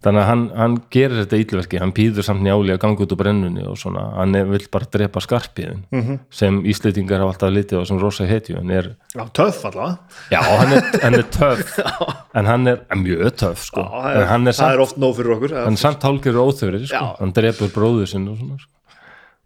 þannig 0.08 0.22
að 0.24 0.28
hann, 0.30 0.44
hann 0.56 0.76
gerir 0.94 1.20
þetta 1.26 1.40
ítlverki 1.44 1.80
hann 1.84 1.92
pýður 1.98 2.24
samt 2.26 2.42
njáli 2.46 2.72
að 2.74 2.80
ganga 2.86 3.04
út 3.06 3.14
úr 3.16 3.20
brennunni 3.20 3.66
og 3.68 3.76
svona, 3.82 4.06
hann 4.16 4.38
vill 4.54 4.68
bara 4.72 4.88
drepa 4.96 5.20
skarpiðin 5.26 5.84
Mhm. 5.92 6.02
-hmm. 6.08 6.20
sem 6.32 6.62
Íslendingar 6.64 7.20
hafa 7.20 7.34
alltaf 7.36 7.52
litið 7.54 7.82
á 7.82 7.84
sem 7.88 8.00
rosa 8.00 8.26
hetju 8.26 8.56
hann 8.58 8.72
er, 8.72 8.96
já 9.16 9.26
töff 9.34 9.66
allavega 9.66 9.98
já, 10.32 10.42
hann 10.42 10.74
er, 10.74 10.84
hann 11.04 11.14
er 11.20 11.24
töff 11.24 11.80
en 12.38 12.46
hann 12.46 12.68
er 12.68 12.80
mjög 12.96 13.36
töff 13.36 13.64
sko. 13.66 13.82
Já, 13.82 14.16
er, 14.16 14.26
hann 14.32 14.48
er 14.48 14.52
það 14.54 14.72
er 14.72 14.78
samt, 14.78 14.80
oft 14.88 14.98
nóg 14.98 15.16
fyrir 15.16 15.36
okkur 15.36 15.56
hann 15.64 15.74
er 15.74 15.84
samt 15.84 16.02
hálfgerður 16.04 16.48
óþöfrið 16.48 16.88
sko. 16.88 17.16
Hann 17.20 17.34
drepur 17.34 17.70
bróður 17.76 18.08
sinn 18.08 18.28
og 18.30 18.38
svona 18.38 18.58
sko. 18.60 18.72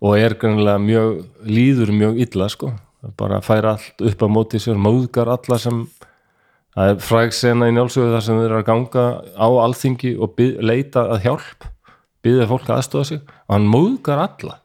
og 0.01 0.17
er 0.17 0.33
grannlega 0.33 0.79
mjög 0.79 1.25
líður 1.45 1.91
mjög 1.91 2.19
illa 2.27 2.49
sko. 2.49 2.71
bara 3.17 3.39
fær 3.41 3.65
allt 3.65 4.01
upp 4.01 4.19
á 4.21 4.27
móti 4.29 4.59
sér 4.61 4.77
móðgar 4.77 5.27
alla 5.27 5.57
sem 5.57 5.87
það 6.75 6.91
er 6.91 7.01
fræg 7.05 7.35
sena 7.35 7.69
í 7.69 7.75
njálsögu 7.75 8.13
þar 8.13 8.25
sem 8.25 8.41
þeir 8.41 8.49
eru 8.49 8.59
að 8.59 8.67
ganga 8.69 9.05
á 9.35 9.47
alþingi 9.65 10.13
og 10.17 10.35
byð, 10.37 10.53
leita 10.63 11.05
að 11.15 11.25
hjálp 11.27 11.69
byggða 12.21 12.51
fólk 12.51 12.69
að 12.69 12.77
aðstofa 12.77 13.09
sig 13.09 13.23
og 13.25 13.55
hann 13.55 13.71
móðgar 13.71 14.21
alla 14.27 14.59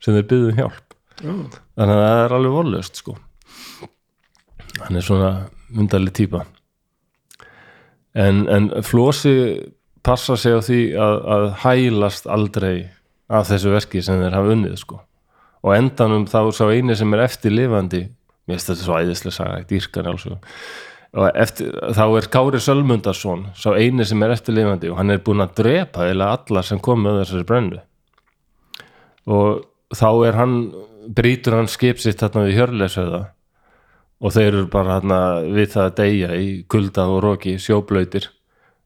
sem 0.00 0.14
þeir 0.16 0.30
byggðu 0.30 0.54
hjálp. 0.60 0.96
Þannig 1.20 1.96
að 1.96 2.06
það 2.06 2.22
er 2.22 2.36
alveg 2.38 2.54
volust 2.54 3.02
sko. 3.02 3.16
Hann 4.80 4.96
er 4.96 5.04
svona 5.04 5.34
undarleg 5.76 6.16
típa 6.16 6.46
en, 8.14 8.48
en 8.48 8.70
Flósi 8.82 9.60
passa 10.02 10.36
sig 10.36 10.56
á 10.56 10.60
því 10.64 10.80
að, 10.98 11.16
að 11.34 11.46
hælast 11.64 12.26
aldrei 12.30 12.74
af 13.30 13.50
þessu 13.50 13.74
verki 13.74 14.02
sem 14.02 14.20
þeir 14.22 14.34
hafa 14.34 14.54
unnið 14.54 14.78
sko. 14.80 15.00
Og 15.60 15.74
endanum 15.76 16.24
þá 16.30 16.50
sá 16.56 16.64
eini 16.72 16.96
sem 16.96 17.12
er 17.14 17.26
eftir 17.26 17.52
lifandi 17.54 18.06
mér 18.48 18.56
finnst 18.56 18.72
þetta 18.72 18.86
svo 18.86 18.96
æðislega 18.98 19.36
saga, 19.36 19.66
dýrkan 19.68 20.08
alveg 20.10 20.54
og 21.16 21.26
eftir, 21.34 21.72
þá 21.96 22.04
er 22.20 22.28
Kári 22.30 22.60
Sölmundarsson 22.62 23.48
sá 23.58 23.72
eini 23.74 24.06
sem 24.06 24.22
er 24.22 24.34
eftir 24.36 24.54
lifandi 24.54 24.90
og 24.92 25.00
hann 25.00 25.10
er 25.10 25.22
búinn 25.24 25.42
að 25.42 25.56
drepa 25.62 26.06
eða 26.10 26.30
alla 26.36 26.62
sem 26.66 26.78
kom 26.82 27.02
með 27.02 27.22
þessari 27.24 27.48
brennu. 27.48 27.80
Og 29.30 29.64
þá 29.96 30.08
er 30.28 30.38
hann 30.38 30.56
brýtur 31.10 31.58
hann 31.58 31.70
skip 31.70 31.98
sitt 32.02 32.22
þarna 32.22 32.46
við 32.46 32.60
hjörleisöða 32.60 33.22
og 34.20 34.34
þeir 34.36 34.50
eru 34.52 34.66
bara 34.70 34.98
þarna 34.98 35.20
við 35.48 35.72
það 35.74 35.88
að 35.88 35.96
deyja 35.98 36.34
í 36.36 36.50
kulda 36.70 37.06
og 37.10 37.22
roki 37.24 37.56
sjóblöytir 37.58 38.30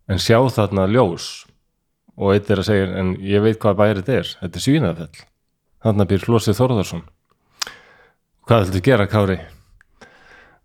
en 0.08 0.22
sjá 0.22 0.38
þarna 0.54 0.86
ljós. 0.88 1.44
Og 2.14 2.36
eitt 2.36 2.50
er 2.50 2.62
að 2.62 2.68
segja 2.70 2.92
en 3.00 3.16
ég 3.26 3.42
veit 3.42 3.58
hvað 3.58 3.80
bærið 3.80 4.12
er, 4.14 4.28
þetta 4.40 4.60
er 4.60 4.64
svínafell. 4.64 5.24
Þarna 5.84 6.06
býr 6.08 6.22
Flósið 6.24 6.60
Þórðarsson 6.60 7.04
hvað 8.44 8.66
viltu 8.66 8.80
gera 8.84 9.08
Kári 9.08 9.38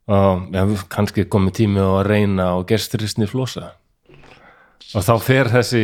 og 0.10 0.55
ja, 0.55 0.66
kannski 0.89 1.28
komið 1.30 1.57
tími 1.62 1.84
á 1.84 1.89
að 1.99 2.07
reyna 2.10 2.51
og 2.57 2.68
gersturisni 2.70 3.28
Flósa 3.30 3.74
og 4.95 5.05
þá 5.05 5.14
fer 5.22 5.51
þessi 5.53 5.84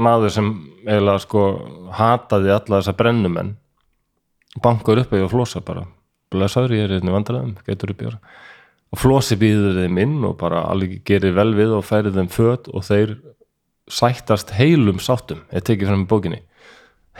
maður 0.00 0.34
sem 0.36 0.52
eiginlega 0.86 1.24
sko 1.26 1.46
hataði 1.98 2.54
alla 2.54 2.78
þessa 2.78 2.96
brennumenn 2.96 3.56
bankar 4.64 5.02
upp 5.02 5.12
eða 5.14 5.28
Flósa 5.30 5.60
bara. 5.62 5.84
Blessaður 6.30 6.76
ég 6.76 6.86
er 6.86 6.96
einnig 6.98 7.14
vandræðum, 7.14 7.56
getur 7.66 7.92
upp 7.92 8.02
í 8.02 8.08
ára 8.10 8.20
og 8.90 8.98
Flósi 8.98 9.38
býður 9.38 9.78
þeim 9.84 9.98
inn 10.02 10.16
og 10.26 10.36
bara 10.40 10.64
alveg 10.70 11.00
gerir 11.06 11.34
vel 11.36 11.52
við 11.54 11.76
og 11.76 11.86
færir 11.86 12.14
þeim 12.14 12.30
föt 12.32 12.70
og 12.74 12.86
þeir 12.86 13.14
sættast 13.90 14.54
heilum 14.54 15.00
sáttum, 15.02 15.42
ég 15.54 15.64
tekið 15.66 15.90
fram 15.90 16.04
í 16.04 16.08
bókinni. 16.10 16.40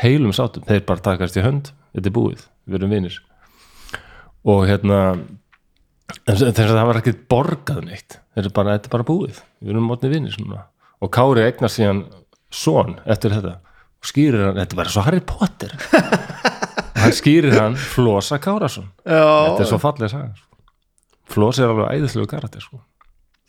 Heilum 0.01 0.35
sáttum, 0.35 0.65
þeir 0.67 0.85
bara 0.87 1.05
takast 1.05 1.39
í 1.39 1.45
hönd. 1.45 1.73
Þetta 1.95 2.11
er 2.11 2.15
búið, 2.15 2.43
við 2.67 2.79
erum 2.79 2.95
vinir. 2.95 3.17
Og 4.47 4.63
hérna 4.69 5.01
þess 6.27 6.61
að 6.61 6.75
það 6.75 6.89
var 6.89 7.01
ekkert 7.01 7.23
borgað 7.31 7.81
neitt 7.87 8.19
þeir 8.35 8.45
eru 8.45 8.53
bara, 8.57 8.77
þetta 8.77 8.91
er 8.91 8.95
bara 8.95 9.09
búið. 9.09 9.41
Við 9.61 9.73
erum 9.75 9.89
mótni 9.91 10.21
svona. 10.33 10.67
og 11.01 11.11
Kári 11.15 11.47
eignar 11.47 11.73
síðan 11.73 12.05
son 12.51 12.99
eftir 13.07 13.35
þetta 13.37 13.57
og 14.01 14.11
skýrir 14.11 14.47
hann, 14.47 14.61
þetta 14.61 14.75
er 14.77 14.81
bara 14.81 14.93
svo 14.93 15.05
Harry 15.07 15.21
Potter. 15.21 15.75
Og 15.75 17.01
hann 17.03 17.17
skýrir 17.17 17.57
hann 17.59 17.77
Flosa 17.77 18.39
Kárasson 18.43 18.91
þetta 19.05 19.65
er 19.65 19.71
svo 19.71 19.81
fallega 19.83 20.13
saga 20.13 20.31
sko. 20.37 20.47
Flosi 21.31 21.63
er 21.63 21.71
alveg 21.71 21.93
æðislegu 21.95 22.31
karakter 22.31 22.65
sko. 22.65 22.81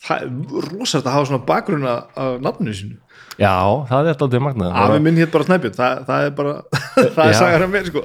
það 0.01 0.25
er 0.25 0.67
rosalega 0.71 1.09
að 1.09 1.15
hafa 1.15 1.29
svona 1.29 1.45
bakgrunn 1.47 1.87
af 1.89 2.17
af 2.17 2.39
nafninu 2.41 2.73
sínu. 2.77 2.99
Já, 3.39 3.53
það 3.89 4.07
er 4.11 4.15
alltaf 4.15 4.43
magnað. 4.43 4.77
Afi 4.83 5.01
minn 5.01 5.17
hétt 5.17 5.33
bara 5.33 5.47
Snæbjörn, 5.47 5.75
það, 5.77 6.05
það 6.07 6.25
er 6.25 6.33
bara 6.37 6.55
það 7.15 7.25
er 7.25 7.37
sagar 7.37 7.65
af 7.65 7.73
mér 7.73 7.89
sko 7.89 8.03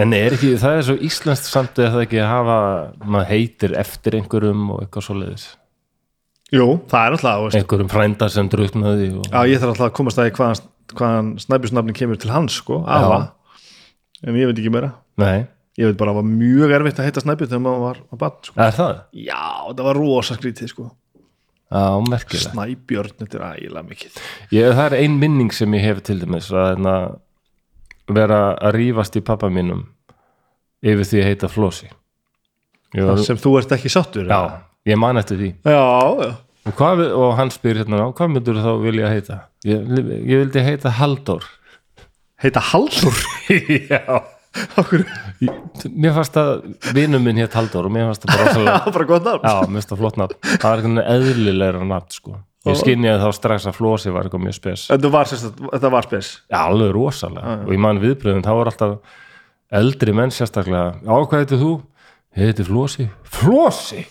en 0.00 0.16
er 0.16 0.34
ekki, 0.36 0.54
það 0.60 0.78
er 0.78 0.86
svo 0.88 0.96
íslenskt 1.08 1.50
samt 1.50 1.78
eða 1.78 1.92
það 1.96 2.06
ekki 2.06 2.22
að 2.22 2.32
hafa, 2.32 2.56
maður 3.04 3.30
heitir 3.30 3.76
eftir 3.78 4.18
einhverjum 4.18 4.66
og 4.74 4.82
eitthvað 4.84 5.06
svo 5.08 5.18
leiðis 5.20 5.46
jú, 6.54 6.66
það 6.90 7.06
er 7.06 7.16
veist. 7.16 7.58
Einhverjum 7.58 7.90
frændar 7.92 8.32
sem 8.32 8.50
druknaði 8.50 9.10
og... 9.18 9.28
Já, 9.30 9.40
ég 9.50 9.62
þarf 9.62 9.74
alltaf 9.74 9.88
að 9.88 9.96
komast 9.98 10.20
að 10.20 10.28
því 10.28 10.34
hvaðan, 10.38 10.68
hvaðan 10.94 11.30
snæbjörnsnafni 11.44 11.96
kemur 11.96 12.20
til 12.20 12.32
hans, 12.34 12.58
sko, 12.60 12.82
afa 12.84 13.20
en 14.24 14.38
ég 14.40 14.50
veit 14.50 14.60
ekki 14.60 14.72
meira. 14.72 14.92
Nei, 15.20 15.46
ég 15.80 15.90
veit 15.90 16.00
bara 16.00 16.12
að 16.12 16.18
það 16.18 16.20
var 16.20 16.28
mjög 16.42 16.76
erfitt 16.78 17.00
að 17.00 17.08
heita 17.08 17.24
snæbjörn 17.24 17.52
þegar 17.52 17.64
maður 17.64 17.82
var 17.84 18.02
að 18.04 18.20
bann, 18.22 18.36
sko. 18.48 18.58
er 18.66 18.76
það? 18.78 19.00
Já, 19.24 19.42
það 19.70 19.88
var 19.88 20.00
rosa 20.00 20.38
skrítið, 20.38 20.70
sko. 20.72 20.90
Snæbjörn, 21.74 23.16
þetta 23.18 23.38
er 23.40 23.44
ægilega 23.48 23.88
mikið. 23.88 24.18
Ég, 24.54 24.68
það 24.76 24.84
er 24.84 24.96
ein 25.00 25.16
minning 25.18 25.54
sem 25.56 25.74
ég 25.74 25.86
hef 25.88 26.02
til 26.06 26.20
dæmis 26.20 26.50
að 26.52 26.68
hérna, 26.68 26.96
vera 28.12 28.40
að 28.60 28.78
rífast 28.78 29.16
í 29.16 29.22
pappa 29.24 29.48
mínum 29.52 29.86
yfir 30.84 31.06
því 31.08 31.20
að 31.22 31.28
heita 31.30 31.50
Flósi 31.52 31.88
var, 32.94 33.20
sem 33.24 33.38
þú 33.40 33.56
ert 33.60 33.72
ekki 33.74 33.90
sáttur 33.92 34.28
já, 34.28 34.40
ég 34.86 35.00
man 35.00 35.18
eftir 35.20 35.40
því. 35.40 35.50
Já, 35.64 35.80
já. 36.20 36.30
og, 36.68 36.76
hvað, 36.78 37.02
og 37.16 37.34
hann 37.40 37.50
spyr 37.54 37.82
hérna 37.82 38.04
á, 38.04 38.08
hvað 38.14 38.32
myndur 38.36 38.60
þá 38.62 38.70
vilja 38.84 39.10
heita? 39.10 39.40
Ég, 39.66 39.82
ég 40.20 40.44
vildi 40.44 40.64
heita 40.64 40.92
Halldór. 41.00 41.48
Heita 42.44 42.62
Haldur 42.72 43.20
já. 43.92 44.20
Mér 45.90 46.14
fannst 46.14 46.36
að 46.38 46.50
vinur 46.94 47.22
minn 47.24 47.40
hétt 47.40 47.56
Halldór 47.56 47.88
og 47.88 47.94
mér 47.94 48.10
fannst 48.12 48.26
það 48.28 48.92
bara 48.94 49.06
bara 49.18 49.38
já, 49.40 49.54
mér 49.64 49.80
finnst 49.80 49.94
það 49.94 50.02
flott 50.04 50.20
nafn. 50.20 50.42
Það 50.44 50.68
var 50.68 50.82
eitthvað 50.82 51.14
eðlilegra 51.16 51.86
nafn 51.88 52.18
sko 52.20 52.36
ég 52.70 52.78
skinniði 52.80 53.18
þá 53.20 53.28
strax 53.36 53.66
að 53.68 53.76
Flósi 53.78 54.12
var 54.14 54.26
eitthvað 54.26 54.44
mjög 54.46 54.56
spes. 54.56 54.86
Þetta 54.92 55.10
var, 55.12 55.30
þetta 55.30 55.90
var 55.92 56.08
spes. 56.08 56.30
Já, 56.48 56.58
alveg 56.62 56.94
rosalega. 56.96 57.58
Og 57.66 57.74
ég 57.74 57.82
man 57.84 58.00
viðbröðum, 58.02 58.44
þá 58.46 58.52
var 58.58 58.70
alltaf 58.72 59.20
eldri 59.74 60.14
menn 60.16 60.32
sérstaklega 60.34 61.00
á 61.04 61.16
hvað 61.24 61.42
heitir 61.42 61.60
þú? 61.60 61.74
Ég 62.34 62.50
heiti 62.50 62.66
Flósi 62.66 63.08
Flósi? 63.30 64.04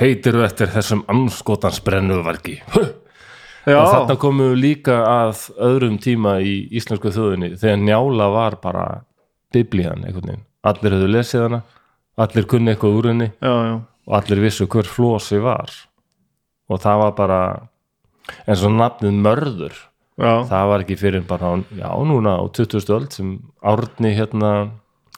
Heitir 0.00 0.38
þú 0.38 0.46
eftir 0.46 0.72
þessum 0.72 1.04
anskotans 1.10 1.80
og 3.70 3.90
þarna 3.92 4.16
komum 4.16 4.54
við 4.54 4.60
líka 4.62 4.94
að 5.04 5.42
öðrum 5.60 5.98
tíma 6.00 6.38
í 6.40 6.54
íslensku 6.78 7.12
þjóðinni 7.12 7.52
þegar 7.60 7.82
njála 7.82 8.28
var 8.32 8.56
bara 8.62 8.84
biblíðan 9.52 10.06
einhvern 10.06 10.30
veginn, 10.30 10.46
allir 10.64 10.96
höfðu 10.96 11.10
lesið 11.12 11.44
hana 11.44 11.60
allir 12.20 12.46
kunni 12.48 12.72
eitthvað 12.74 12.96
úr 12.98 13.08
henni 13.10 13.28
já, 13.30 13.52
já, 13.52 13.74
og 13.80 14.16
allir 14.18 14.42
vissu 14.44 14.66
hver 14.70 14.88
Flósi 14.88 15.40
var. 15.42 15.72
Og 16.70 16.80
það 16.82 17.02
var 17.04 17.14
bara 17.18 17.40
eins 18.46 18.64
og 18.66 18.74
nafnið 18.76 19.18
mörður 19.24 19.74
já. 20.20 20.32
það 20.50 20.68
var 20.72 20.84
ekki 20.84 20.98
fyrir 21.00 21.24
bara 21.28 21.50
á, 21.50 21.52
já, 21.76 21.88
núna 22.10 22.36
á 22.38 22.44
20. 22.50 22.92
öld 22.96 23.10
sem 23.16 23.32
Árni 23.62 24.12
hérna 24.16 24.52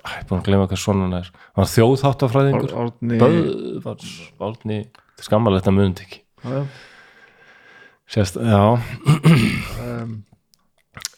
ég 0.03 0.17
er 0.19 0.27
búin 0.31 0.41
að 0.41 0.47
glemma 0.49 0.67
hvað 0.71 0.81
svona 0.83 1.07
hann 1.07 1.19
er 1.21 1.29
hann 1.33 1.63
var 1.63 1.71
þjóðháttafræðingur 1.75 2.73
Árni 2.85 3.19
Böð, 3.23 3.93
Árni, 4.43 4.79
skammalegt 5.23 5.69
að 5.71 5.77
munið 5.79 6.05
ekki 6.07 6.23
já. 6.43 6.65
Sérst, 8.13 8.37
já, 8.37 8.63
Um, 9.83 10.25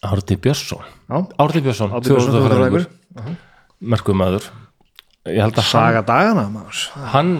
Árni 0.04 0.36
Björnsson. 0.36 0.84
Árni 1.08 1.62
Björnsson, 1.64 1.90
þjóðháttafræðingur 2.04 2.84
þjóðháttafræðingur. 2.84 3.36
merkumæður 3.80 4.46
ég 5.32 5.40
held 5.40 5.56
að 5.56 5.62
hann, 5.64 5.70
saga 5.72 6.02
dagana 6.04 6.44
maður. 6.52 6.82
hann 7.14 7.30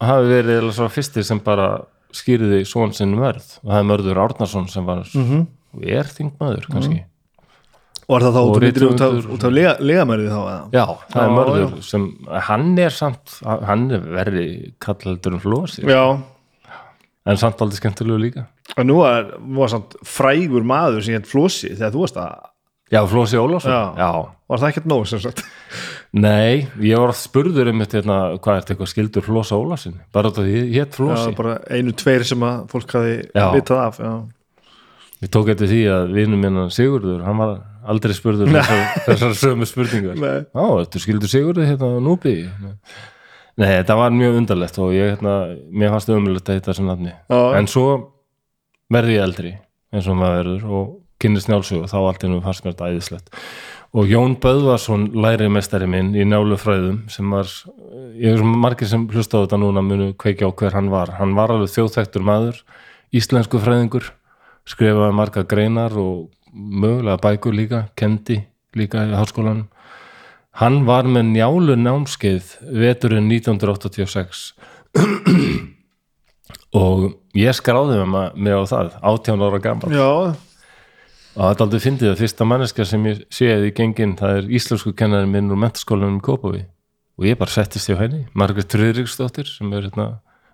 hafi 0.00 0.30
verið 0.32 0.70
svo 0.72 0.88
fyrstir 0.92 1.26
sem 1.28 1.40
bara 1.44 1.66
skýrði 2.14 2.62
svon 2.68 2.92
sinn 2.96 3.16
mörð. 3.18 3.58
Og 3.64 3.72
það 3.72 3.80
er 3.82 3.88
mörður 3.90 4.20
Árnason 4.28 4.68
sem 4.70 4.86
var 4.86 5.02
Mhm. 5.14 5.46
og 5.74 5.82
er 5.90 6.04
þingmaður 6.14 6.68
kannski. 6.70 7.02
Og 8.06 8.18
er 8.18 8.24
það 8.26 8.34
þá 8.34 8.40
Og 8.44 8.56
út 8.92 9.00
af, 9.00 9.26
út 9.32 9.44
af, 9.48 9.52
lega, 9.52 9.76
legamærið 9.80 10.28
þá 10.28 10.40
eða? 10.44 10.70
já, 10.76 10.86
það 11.10 11.22
er 11.22 11.28
Já, 11.28 11.34
mörður 11.38 11.82
sem, 11.82 12.02
hann 12.48 12.78
er 12.78 12.90
samt 12.90 13.38
hann 13.64 13.90
er 13.96 14.00
verri 14.00 14.74
kallaldur 14.78 15.32
en 15.38 15.40
flósi 15.40 15.84
já, 15.88 16.20
en 17.26 17.36
samt 17.40 17.56
aldrei 17.64 17.78
skemmtilegu 17.80 18.18
líka. 18.20 18.46
Og 18.76 18.84
nú 18.84 18.98
er, 19.08 19.30
var 19.56 19.68
samt 19.72 19.96
frægur 20.04 20.62
maður 20.64 21.02
sem 21.04 21.14
hétt 21.16 21.26
Flósi 21.28 21.70
þegar 21.76 21.92
þú 21.94 22.00
varst 22.04 22.16
að, 22.20 22.34
já, 22.92 23.00
flósi 23.08 23.36
Ólafsson, 23.40 23.72
Já. 23.72 23.94
já. 23.98 24.10
var 24.48 24.60
það 24.62 24.68
ekkert 24.72 24.88
nóg 24.90 25.06
sem 25.08 25.20
sagt 25.24 25.44
nei, 26.14 26.66
ég 26.84 27.00
var 27.00 27.12
spurður 27.16 27.70
um 27.72 27.80
þetta, 27.82 28.00
hérna, 28.02 28.18
hvað 28.38 28.54
er 28.56 28.62
þetta 28.62 28.74
eitthvað 28.74 28.90
skildur 28.92 29.24
flósa 29.26 29.58
Ólafsson, 29.58 29.96
bara 30.14 30.30
þetta 30.30 30.44
hétt 30.50 30.92
já, 30.92 30.96
flósi, 30.98 31.34
bara 31.38 31.58
einu, 31.70 31.94
tveir 31.96 32.24
sem 32.28 32.44
að 32.46 32.64
fólk 32.72 32.96
hafi 32.98 33.14
Já. 33.34 33.46
vitað 33.56 33.82
af 33.86 34.00
já. 34.04 34.12
ég 35.24 35.32
tók 35.32 35.48
eftir 35.54 35.70
því 35.72 35.80
að 35.94 36.12
vinnu 36.18 36.40
minna 36.40 36.66
Sigurður, 36.74 37.24
hann 37.24 37.40
var 37.40 37.54
aldrei 37.88 38.14
spurður 38.16 38.52
þessar, 38.52 38.84
þessar 39.08 39.34
sömu 39.40 39.68
spurningar 39.68 40.16
Nei. 40.20 40.38
Já, 40.44 40.64
þetta 40.84 41.02
skildur 41.06 41.32
Sigurði 41.32 41.68
hérna 41.72 41.90
á 41.96 41.98
Núbi 42.04 42.36
Nei, 43.54 43.68
þetta 43.70 43.94
var 43.94 44.10
mjög 44.10 44.40
undarlegt 44.40 44.78
og 44.82 44.90
ég 44.96 45.12
hérna, 45.14 45.34
mér 45.70 45.92
fannst 45.94 46.08
umulegt 46.10 46.48
að 46.50 46.56
þetta 46.58 46.74
sem 46.74 46.88
nafni 46.90 47.12
Já. 47.14 47.40
en 47.58 47.68
svo 47.70 47.86
verði 48.92 49.14
ég 49.18 49.24
eldri 49.28 49.52
eins 49.94 50.08
og 50.10 50.16
maður 50.18 50.40
verður 50.40 50.64
og 50.74 50.88
kynnist 51.24 51.50
njálsögu 51.50 51.88
þá 51.90 51.96
allt 52.02 52.28
ennum 52.28 52.44
fannst 52.44 52.64
mér 52.64 52.76
þetta 52.76 52.92
æðislegt. 52.92 53.34
Og 53.94 54.10
Jón 54.10 54.34
Böðvarsson 54.42 55.12
læri 55.22 55.46
mestari 55.52 55.86
minn 55.90 56.14
í 56.18 56.24
njálufræðum 56.26 57.04
sem 57.14 57.30
var 57.30 57.50
ég 58.18 58.40
sem 58.40 58.56
margir 58.62 58.90
sem 58.90 59.06
hlusta 59.10 59.38
á 59.38 59.42
þetta 59.44 59.60
núna 59.62 59.84
munu 59.86 60.08
kveikja 60.18 60.50
á 60.50 60.52
hver 60.52 60.74
hann 60.74 60.90
var. 60.90 61.14
Hann 61.18 61.36
var 61.38 61.54
alveg 61.54 61.70
þjóðþektur 61.74 62.26
maður 62.26 62.58
íslensku 63.14 63.60
fræðingur 63.62 64.10
skrifaði 64.68 65.14
marga 65.14 65.44
greinar 65.46 65.94
og 66.00 66.30
mögulega 66.54 67.20
bækur 67.22 67.54
líka, 67.54 67.84
kendi 67.98 68.40
líka 68.74 69.04
í 69.06 69.14
háskólanum. 69.14 69.68
Hann 70.58 70.84
var 70.86 71.06
með 71.10 71.32
njálu 71.34 71.74
námskeið 71.78 72.52
veturinn 72.78 73.30
1986 73.30 74.52
og 76.74 77.08
ég 77.34 77.54
skráði 77.58 78.02
með 78.06 78.36
mig 78.38 78.54
á 78.54 78.62
það 78.70 78.92
18 79.02 79.42
ára 79.48 79.60
gammal 79.62 79.90
já, 79.90 80.10
og 81.34 81.40
það 81.42 81.54
er 81.54 81.64
aldrei 81.64 81.82
fyndið 81.82 82.12
að 82.12 82.20
fyrsta 82.22 82.46
manneska 82.46 82.86
sem 82.86 83.06
ég 83.10 83.24
séði 83.34 83.70
í 83.70 83.74
gengin 83.74 84.14
það 84.18 84.38
er 84.38 84.52
íslensku 84.58 84.92
kennari 84.96 85.30
minn 85.30 85.50
úr 85.50 85.58
mentaskólanum 85.64 86.20
í 86.20 86.24
Kópaví 86.24 86.62
og 87.18 87.26
ég 87.26 87.38
bara 87.40 87.50
settist 87.50 87.90
hjá 87.90 87.98
henni 87.98 88.24
Margrét 88.38 88.70
Friðriksdóttir 88.74 89.50
sem 89.50 89.72
er 89.74 89.88
hérna 89.88 90.06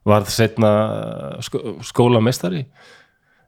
varð 0.08 0.30
setna 0.32 0.70
skó, 1.44 1.60
skólameistari 1.84 2.64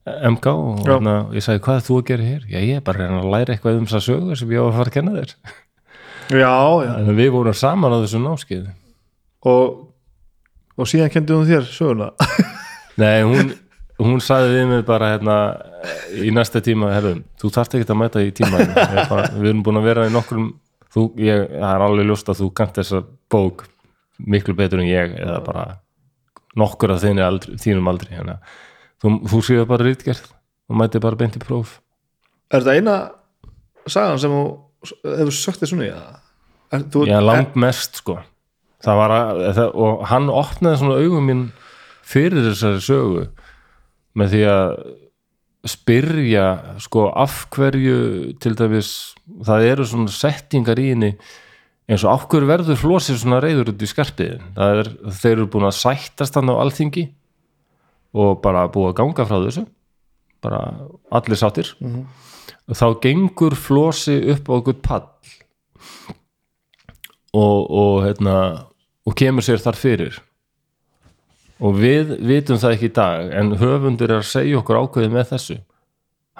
MK 0.04 0.52
og 0.52 0.84
hérna, 0.84 1.16
ég 1.32 1.44
sagði 1.44 1.62
hvað 1.62 1.78
er 1.78 1.84
þú 1.86 1.96
að 2.00 2.06
gera 2.08 2.26
hér? 2.26 2.46
Já, 2.50 2.58
ég 2.58 2.80
er 2.80 2.84
bara 2.84 3.06
að 3.06 3.28
læra 3.30 3.54
eitthvað 3.54 3.78
um 3.78 3.84
þess 3.86 3.98
að 4.00 4.06
sögur 4.08 4.40
sem 4.40 4.50
ég 4.52 4.64
var 4.64 4.72
að 4.72 4.78
fara 4.80 4.90
að 4.90 4.96
kenna 4.96 5.12
þér. 5.14 5.34
Já, 6.32 6.54
já. 6.82 6.92
en 6.98 7.18
við 7.18 7.30
vorum 7.34 7.54
saman 7.54 7.94
á 7.94 8.02
þessu 8.02 8.20
námskeið 8.22 8.66
Og, 9.46 9.78
og 10.78 10.88
síðan 10.90 11.12
kendi 11.12 11.34
hún 11.34 11.46
þér 11.46 11.68
söguna? 11.70 12.10
Nei, 13.00 13.22
hún, 13.26 13.54
hún 14.02 14.22
sagði 14.22 14.56
við 14.56 14.68
mig 14.72 14.84
bara 14.88 15.14
hérna, 15.14 15.36
í 16.22 16.30
næsta 16.34 16.62
tíma 16.64 16.92
herrum, 16.94 17.22
þú 17.40 17.50
þarft 17.54 17.76
ekki 17.78 17.88
að 17.90 18.00
mæta 18.00 18.22
í 18.22 18.32
tíma 18.36 18.60
bara, 19.10 19.28
við 19.34 19.50
erum 19.50 19.62
búin 19.66 19.80
að 19.80 19.88
vera 19.88 20.08
í 20.08 20.12
nokkrum 20.14 20.50
þú, 20.92 21.06
ég, 21.22 21.46
það 21.54 21.70
er 21.74 21.84
alveg 21.86 22.10
ljóst 22.10 22.32
að 22.32 22.42
þú 22.42 22.50
kant 22.60 22.80
þessa 22.80 23.02
bók 23.32 23.64
miklu 24.22 24.54
betur 24.58 24.82
en 24.82 24.90
ég 24.90 25.16
eða 25.18 25.38
bara 25.46 25.64
nokkur 26.58 26.94
af 26.94 27.04
aldri, 27.04 27.56
þínum 27.56 27.88
aldri 27.88 28.12
hérna. 28.12 28.38
þú, 29.02 29.14
þú 29.32 29.44
séu 29.46 29.68
bara 29.68 29.88
rítgerð 29.88 30.26
og 30.68 30.78
mæti 30.78 31.00
bara 31.02 31.18
beint 31.18 31.38
í 31.38 31.42
próf 31.42 31.78
Er 32.52 32.60
þetta 32.60 32.76
eina 32.76 32.96
sagan 33.88 34.20
sem 34.20 34.32
þú 34.32 34.42
hefur 35.16 35.34
sögt 35.36 35.62
þér 35.62 35.70
svona 35.70 35.86
í 35.86 35.94
það? 35.94 36.20
Já, 37.08 37.18
langt 37.24 37.56
mest 37.56 37.98
sko 38.00 38.18
það 38.82 38.98
var 38.98 39.14
að, 39.14 39.42
það, 39.56 39.70
og 39.84 40.02
hann 40.10 40.30
opnaði 40.32 40.80
svona 40.80 40.98
augum 41.02 41.28
mín 41.30 41.42
fyrir 42.06 42.48
þessari 42.48 42.82
sögu 42.84 43.26
með 44.18 44.34
því 44.34 44.42
að 44.52 44.74
spyrja 45.68 46.46
sko 46.82 47.06
af 47.14 47.44
hverju 47.54 48.32
til 48.42 48.56
dæmis 48.58 48.92
það 49.46 49.68
eru 49.70 49.86
svona 49.86 50.12
settingar 50.12 50.80
í 50.82 50.88
henni 50.90 51.12
eins 51.90 52.02
og 52.02 52.14
af 52.14 52.26
hverju 52.32 52.48
verður 52.50 52.80
flósið 52.80 53.20
svona 53.22 53.42
reyður 53.42 53.70
út 53.74 53.84
í 53.84 53.90
skarpiðin 53.90 54.48
það 54.56 54.80
er, 54.80 54.90
þeir 55.20 55.36
eru 55.36 55.50
búin 55.52 55.68
að 55.68 55.78
sættast 55.78 56.38
hann 56.38 56.50
á 56.50 56.58
alþingi 56.58 57.06
og 58.12 58.42
bara 58.44 58.66
búið 58.72 58.92
að 58.92 58.98
ganga 59.00 59.28
frá 59.28 59.38
þessu 59.44 59.64
bara 60.42 60.60
allir 61.14 61.38
sáttir. 61.38 61.70
Þá 62.72 62.86
gengur 63.02 63.56
flósi 63.58 64.18
upp 64.34 64.50
á 64.50 64.52
okkur 64.58 64.78
pall 64.82 65.08
og, 67.32 67.58
og, 67.70 67.94
hérna, 68.04 68.36
og 69.06 69.16
kemur 69.18 69.44
sér 69.44 69.62
þar 69.62 69.78
fyrir 69.78 70.18
og 71.62 71.78
við 71.78 72.16
vitum 72.26 72.58
það 72.60 72.76
ekki 72.76 72.90
í 72.90 72.94
dag 72.96 73.32
en 73.38 73.54
höfundur 73.60 74.10
er 74.10 74.20
að 74.20 74.30
segja 74.32 74.60
okkur 74.60 74.80
ákveðið 74.82 75.16
með 75.16 75.28
þessu. 75.32 75.58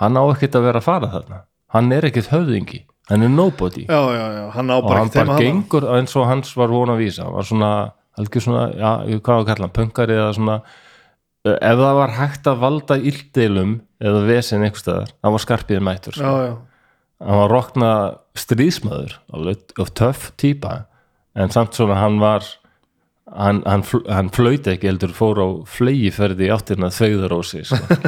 Hann 0.03 0.18
á 0.18 0.23
ekkert 0.27 0.59
að 0.59 0.66
vera 0.68 0.83
að 0.83 0.89
fara 0.89 1.11
þarna. 1.12 1.43
Hann 1.73 1.93
er 1.95 2.07
ekkert 2.09 2.31
höfðingi, 2.33 2.83
hann 3.09 3.25
er 3.25 3.33
nobody. 3.33 3.87
Já, 3.87 4.01
já, 4.12 4.25
já, 4.37 4.45
hann 4.57 4.73
og 4.75 4.89
hann 4.91 5.12
bara 5.14 5.41
gengur 5.41 5.89
eins 5.97 6.16
og 6.18 6.27
hans 6.29 6.55
var 6.59 6.73
von 6.73 6.93
að 6.93 7.05
vísa. 7.05 7.27
Hann 7.29 7.37
var 7.39 7.49
svona, 7.49 7.75
algjör 8.18 8.47
svona 8.47 8.64
já, 8.75 8.91
hvað 9.18 9.33
var 9.33 9.45
að 9.45 9.53
kalla 9.53 9.68
hann, 9.68 9.77
pöngari 9.79 10.18
eða 10.18 10.33
svona 10.39 10.59
ef 11.43 11.81
það 11.81 11.97
var 11.99 12.12
hægt 12.14 12.47
að 12.47 12.61
valda 12.62 12.99
illdeilum 13.03 13.73
eða 14.03 14.20
vesen 14.29 14.62
einhvers 14.62 14.85
staðar, 14.85 15.11
hann 15.25 15.35
var 15.35 15.43
skarpiðin 15.43 15.87
mættur 15.87 16.14
sko. 16.14 16.23
Já, 16.23 16.51
já, 16.53 16.93
hann 17.27 17.41
var 17.41 17.51
rokna 17.51 17.93
stríðsmaður 18.39 19.16
alveg 19.35 19.83
of 19.83 19.91
töff 19.99 20.29
típa 20.39 20.85
en 21.35 21.51
samt 21.55 21.75
svona 21.75 21.99
hann 21.99 22.20
var 22.23 22.47
hann, 23.33 23.62
hann, 23.66 23.85
hann 24.09 24.30
flauti 24.35 24.74
ekki 24.74 24.91
heldur 24.91 25.14
fór 25.16 25.41
á 25.43 25.49
flegiferði 25.68 26.49
í 26.49 26.53
áttirna 26.55 26.93
þveigðarósi 26.93 27.64
sko. 27.68 27.99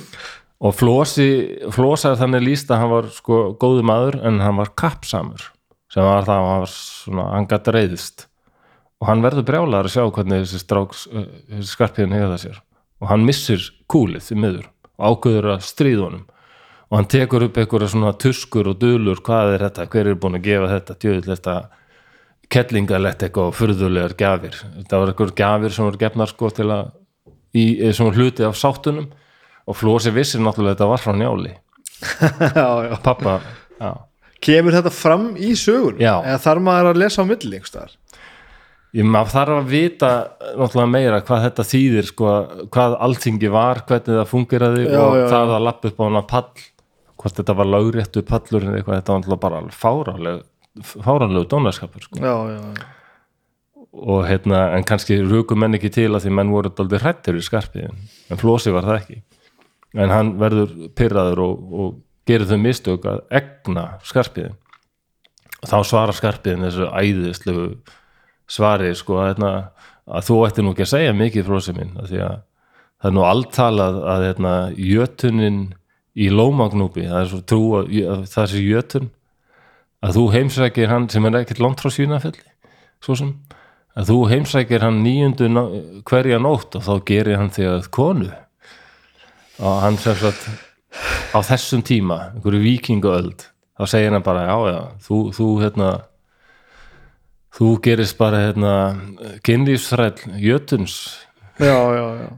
og 0.64 0.76
Flósi 0.76 1.28
Flósaði 1.74 2.20
þannig 2.22 2.46
líst 2.46 2.70
að 2.72 2.82
hann 2.82 2.94
var 2.94 3.10
sko 3.14 3.42
góðu 3.60 3.84
maður 3.86 4.20
en 4.28 4.40
hann 4.44 4.60
var 4.60 4.72
kappsamur 4.78 5.50
sem 5.92 6.04
var 6.04 6.24
það 6.28 6.38
að 6.38 6.48
hann 6.50 6.64
var 6.64 6.72
svona 6.72 7.28
hann 7.32 7.50
gætt 7.50 7.72
reyðist 7.76 8.26
og 9.00 9.10
hann 9.10 9.24
verður 9.24 9.46
brjálaður 9.50 9.90
að 9.90 9.94
sjá 9.94 10.04
hvernig 10.06 10.44
þessi 10.44 10.62
stráks 10.62 11.04
þessi 11.10 11.68
skarpiðin 11.72 12.16
hefða 12.16 12.38
sér. 12.40 12.62
Og 13.02 13.10
hann 13.10 13.26
missir 13.28 13.64
kúlið 13.92 14.30
í 14.32 14.38
miður 14.40 14.70
og 14.96 15.18
ákveður 15.18 15.50
að 15.52 15.66
stríða 15.66 16.06
honum. 16.06 16.24
Og 16.86 17.00
hann 17.00 17.08
tekur 17.10 17.44
upp 17.48 17.58
einhverja 17.60 17.90
svona 17.92 18.14
tuskur 18.16 18.70
og 18.70 18.78
dulur, 18.80 19.20
hvað 19.26 19.56
er 19.56 19.64
þetta, 19.66 19.88
hver 19.92 20.08
er 20.08 20.18
búin 20.22 20.38
að 20.38 20.46
gefa 20.46 20.70
þetta 20.70 20.96
djöðl 21.02 21.26
þetta 22.46 22.54
kettlingalett 22.54 23.22
eitthvað 23.22 23.50
og 23.50 23.56
furðulegar 23.56 24.14
gjafir. 24.16 24.56
Þetta 24.78 25.00
var 25.00 25.12
einhver 25.12 25.32
gjafir 25.36 25.72
sem 25.74 25.84
voru 25.84 25.98
gefnar 25.98 26.28
sko 26.28 26.50
til 26.50 26.70
að, 26.70 26.90
í, 27.54 27.82
eh, 27.82 27.92
sem 27.92 28.06
var 28.06 28.14
hluti 28.14 28.44
af 28.44 28.56
sáttunum. 28.56 29.10
Og 29.66 29.74
Flósi 29.74 30.12
vissir 30.14 30.40
náttúrulega 30.40 30.76
þetta 30.76 30.90
var 30.90 31.02
frá 31.02 31.12
njáli. 31.16 31.56
Já, 32.54 32.84
já. 32.84 32.96
pappa, 33.02 33.40
já. 33.80 33.92
Kemur 34.40 34.74
þetta 34.76 34.90
fram 34.92 35.30
í 35.40 35.54
sögun 35.56 35.96
eða 35.96 36.36
þarf 36.38 36.62
maður 36.62 36.90
að 36.90 36.98
lesa 37.00 37.24
á 37.24 37.26
milli 37.26 37.56
einhverstaðar 37.56 37.94
maður 39.04 39.32
þarf 39.32 39.54
að 39.56 39.70
vita 39.70 40.10
náttúrulega 40.60 40.90
meira 40.92 41.20
hvað 41.24 41.46
þetta 41.46 41.64
þýðir 41.70 42.08
sko, 42.10 42.34
hvað 42.72 42.96
alltingi 43.06 43.48
var, 43.52 43.80
hvernig 43.88 44.20
það 44.20 44.28
fungeraði 44.30 44.84
Já, 44.84 45.00
og 45.00 45.16
já, 45.16 45.24
það 45.32 45.54
að 45.56 45.64
lappa 45.66 45.88
upp 45.88 46.00
á 46.00 46.04
hana 46.04 46.22
pall 46.28 46.64
hvort 47.16 47.40
þetta 47.40 47.56
var 47.56 47.70
lögréttu 47.72 48.22
pallur 48.28 48.68
en 48.68 48.76
eitthvað, 48.76 49.00
þetta 49.00 49.12
var 49.12 49.22
náttúrulega 49.22 49.44
bara 49.46 49.62
alveg 49.62 49.80
fáranleg 49.80 50.44
fáranlegu 50.82 51.46
dónarskapur 51.48 52.02
sko. 52.02 52.18
já, 52.20 52.34
já, 52.50 52.60
já. 52.60 52.84
og 53.92 54.26
hérna, 54.28 54.76
en 54.76 54.84
kannski 54.84 55.20
rukum 55.22 55.58
menn 55.60 55.74
ekki 55.74 55.90
til 55.90 56.10
að 56.12 56.26
því 56.26 56.34
menn 56.36 56.52
voru 56.52 56.72
aldrei 56.78 57.00
hrættir 57.00 57.38
í 57.38 57.44
skarpiðin 57.44 57.96
en 58.30 58.40
Flósi 58.40 58.72
var 58.74 58.84
það 58.84 59.00
ekki 59.00 59.22
en 59.96 60.12
hann 60.12 60.34
verður 60.40 60.74
pyrraður 60.96 61.42
og, 61.46 61.72
og 61.72 61.94
gerir 62.28 62.48
þau 62.50 62.58
mistök 62.60 63.06
að 63.08 63.22
egna 63.40 63.86
skarpiðin 64.04 64.56
og 65.62 65.70
þá 65.70 65.78
svara 65.88 66.16
skarpiðin 66.16 66.66
þessu 66.68 66.90
æðislegu 66.92 67.68
svari 68.46 68.92
sko 68.94 69.20
að, 69.22 69.32
hérna, 69.32 69.52
að 70.06 70.28
þú 70.28 70.42
ætti 70.46 70.64
nú 70.64 70.74
ekki 70.74 70.86
að 70.86 70.92
segja 70.92 71.16
mikið 71.16 71.48
Flósi 71.48 71.74
minn 71.76 71.96
af 71.96 72.10
því 72.10 72.22
að 72.26 72.36
það 72.96 73.10
er 73.10 73.16
nú 73.16 73.26
alltalað 73.26 74.00
að 74.12 74.26
hérna, 74.28 74.54
jötunin 74.76 75.60
í 76.16 76.28
lómagnúpi 76.32 77.06
það 77.08 77.20
er 77.22 77.30
svo 77.32 77.42
trú 77.44 77.62
að, 77.80 77.96
að 78.12 78.26
það 78.32 78.52
sé 78.52 78.62
jötun 78.64 79.10
að 80.06 80.16
þú 80.18 80.24
heimsækir 80.34 80.90
hann 80.92 81.08
sem 81.12 81.24
er 81.28 81.40
ekkert 81.42 81.60
langt 81.64 81.82
frá 81.82 81.90
svínafelli 81.92 82.44
svo 83.04 83.16
sem 83.18 83.32
að 83.96 84.10
þú 84.12 84.18
heimsækir 84.30 84.84
hann 84.84 85.02
níundu 85.04 85.48
ná- 85.50 86.02
hverja 86.06 86.38
nótt 86.42 86.76
og 86.78 86.84
þá 86.86 86.92
gerir 87.08 87.38
hann 87.40 87.50
þig 87.54 87.68
að 87.70 87.86
konu. 87.96 88.28
Og 89.56 89.76
hann 89.82 89.96
sem 90.00 90.14
sagt 90.20 90.42
á 91.32 91.38
þessum 91.44 91.80
tíma, 91.84 92.18
einhverju 92.36 92.60
vikingaöld 92.60 93.46
þá 93.76 93.84
segir 93.88 94.12
hann 94.12 94.24
bara, 94.24 94.44
já, 94.48 94.56
já 94.72 94.80
þú, 95.06 95.18
þú 95.36 95.46
hérna 95.64 95.88
þú 97.56 97.70
gerist 97.84 98.18
bara 98.20 98.42
hérna 98.46 98.72
kynlífsþræll 99.48 100.36
jötuns 100.44 100.98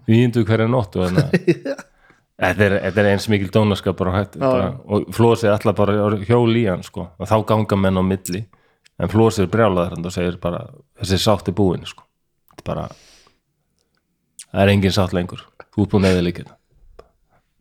níundu 0.07 0.45
hverja 0.47 0.69
nótt 0.71 0.95
og 0.95 1.09
hérna 1.09 1.27
Þetta 2.39 2.66
er, 2.68 2.74
er 2.93 3.09
eins 3.11 3.26
mikil 3.30 3.49
dónaskapur 3.51 4.12
og, 4.12 4.14
hætt, 4.14 4.36
Já, 4.39 4.45
bara, 4.47 4.68
og 4.86 5.09
flósið 5.14 5.51
allar 5.57 5.74
bara 5.74 6.18
hjól 6.22 6.55
í 6.55 6.68
hann 6.68 6.84
sko. 6.86 7.09
og 7.18 7.26
þá 7.26 7.36
ganga 7.49 7.78
menn 7.82 7.99
á 7.99 8.03
milli 8.07 8.45
en 8.99 9.11
flósið 9.11 9.49
er 9.49 9.51
brjálaður 9.57 9.97
hann 9.97 10.07
og 10.07 10.14
segir 10.14 10.39
bara 10.43 10.61
þessi 11.01 11.18
sátt 11.22 11.51
er 11.51 11.57
búin 11.59 11.82
sko. 11.86 12.07
Þetta 12.53 12.62
er 12.62 12.68
bara 12.70 12.86
það 14.53 14.62
er 14.62 14.72
engin 14.76 14.95
sátt 14.95 15.16
lengur 15.16 15.43
þú 15.74 15.82
ert 15.82 15.91
búin 15.97 16.09
eða 16.09 16.22
líkið 16.28 16.55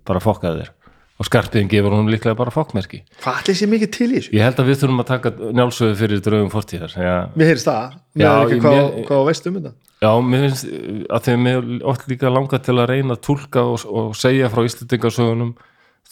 bara 0.08 0.22
fokkaði 0.24 0.62
þér 0.62 0.72
og 1.18 1.26
skarpiðin 1.26 1.70
gefur 1.72 1.96
hún 1.98 2.10
líklega 2.14 2.38
bara 2.38 2.54
fokkmerki 2.54 3.00
Hvað 3.24 3.40
ætli 3.42 3.56
sé 3.58 3.68
mikið 3.72 3.92
til 3.96 4.08
í 4.12 4.16
þessu? 4.20 4.34
ég 4.38 4.44
held 4.46 4.60
að 4.62 4.68
við 4.70 4.80
þurfum 4.84 5.02
að 5.04 5.10
taka 5.12 5.32
njálsögu 5.58 5.96
fyrir 5.98 6.22
draugum 6.28 6.52
fortíðar 6.54 6.94
ja, 7.02 7.16
Mér 7.34 7.52
heyrist 7.52 7.70
það, 7.70 7.96
mér 8.18 8.28
er 8.30 8.42
ekki 8.46 8.60
hvað, 8.68 8.90
hvað 9.10 9.24
veist 9.32 9.48
um 9.50 9.58
þetta. 9.60 9.74
Já, 9.98 10.12
mér 10.22 10.44
finnst 10.46 10.68
að 11.10 11.24
þegar 11.26 11.40
mér 11.48 11.72
oft 11.90 12.04
líka 12.12 12.30
langa 12.30 12.60
til 12.62 12.76
að 12.78 12.90
reyna 12.94 13.16
að 13.18 13.24
túlka 13.26 13.64
og, 13.66 13.86
og 13.90 14.12
segja 14.20 14.52
frá 14.54 14.62
Íslendingasögunum 14.70 15.56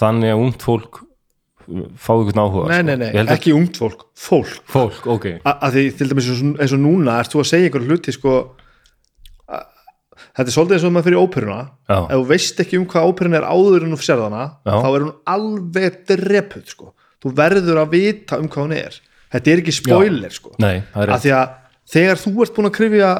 þannig 0.02 0.34
að 0.34 0.42
ungt 0.48 0.66
fólk 0.66 1.04
fá 1.98 2.12
ykkur 2.14 2.38
áhuga 2.42 2.66
Nei, 2.70 2.78
sko. 2.78 2.86
nei, 2.90 2.98
nei, 3.02 3.08
held 3.16 3.30
að 3.30 3.38
ekki 3.40 3.54
ungt 3.58 3.78
fólk, 3.82 4.04
fólk. 4.18 4.58
Fólk, 4.70 5.06
ok. 5.10 5.26
A- 5.50 5.70
því 5.74 5.86
til 5.98 6.10
dæmis 6.12 6.28
eins 6.34 6.74
og, 6.76 6.82
núna 6.82 7.16
ert 7.22 7.34
þú 7.34 7.42
að 7.42 7.48
segja 7.50 7.70
einhver 7.70 7.86
hluti 7.88 8.14
sko 8.14 8.36
þetta 10.36 10.52
er 10.52 10.56
svolítið 10.56 10.78
eins 10.78 10.86
og 10.88 10.94
maður 10.96 11.08
fyrir 11.10 11.22
óperuna. 11.24 11.60
Já. 11.90 11.98
ef 12.06 12.16
þú 12.16 12.26
veist 12.32 12.62
ekki 12.66 12.80
um 12.80 12.86
hvað 12.92 13.10
óperuna 13.12 13.40
er 13.42 13.48
áður 13.50 13.86
en 13.88 13.96
þú 13.96 14.00
sér 14.06 14.24
hana, 14.26 14.46
Já. 14.66 14.74
þá 14.84 14.88
er 14.90 15.06
hún 15.06 15.14
alveg 15.36 16.00
drepuð 16.12 16.66
sko, 16.74 16.90
þú 17.24 17.36
verður 17.40 17.82
að 17.84 17.94
vita 17.96 18.40
um 18.42 18.50
hvað 18.52 18.66
hún 18.68 18.76
er, 18.80 18.98
þetta 19.36 19.52
er 19.54 19.64
ekki 19.64 19.76
spoiler 19.80 20.34
sko, 20.36 20.56
Nei, 20.60 20.82
það 20.94 21.06
er 21.06 21.14
að 21.16 21.24
því 21.26 21.36
að 21.40 21.54
þegar 21.96 22.22
þú 22.26 22.34
ert 22.46 22.56
búin 22.58 22.70
að 22.72 22.76
krifja 22.80 23.14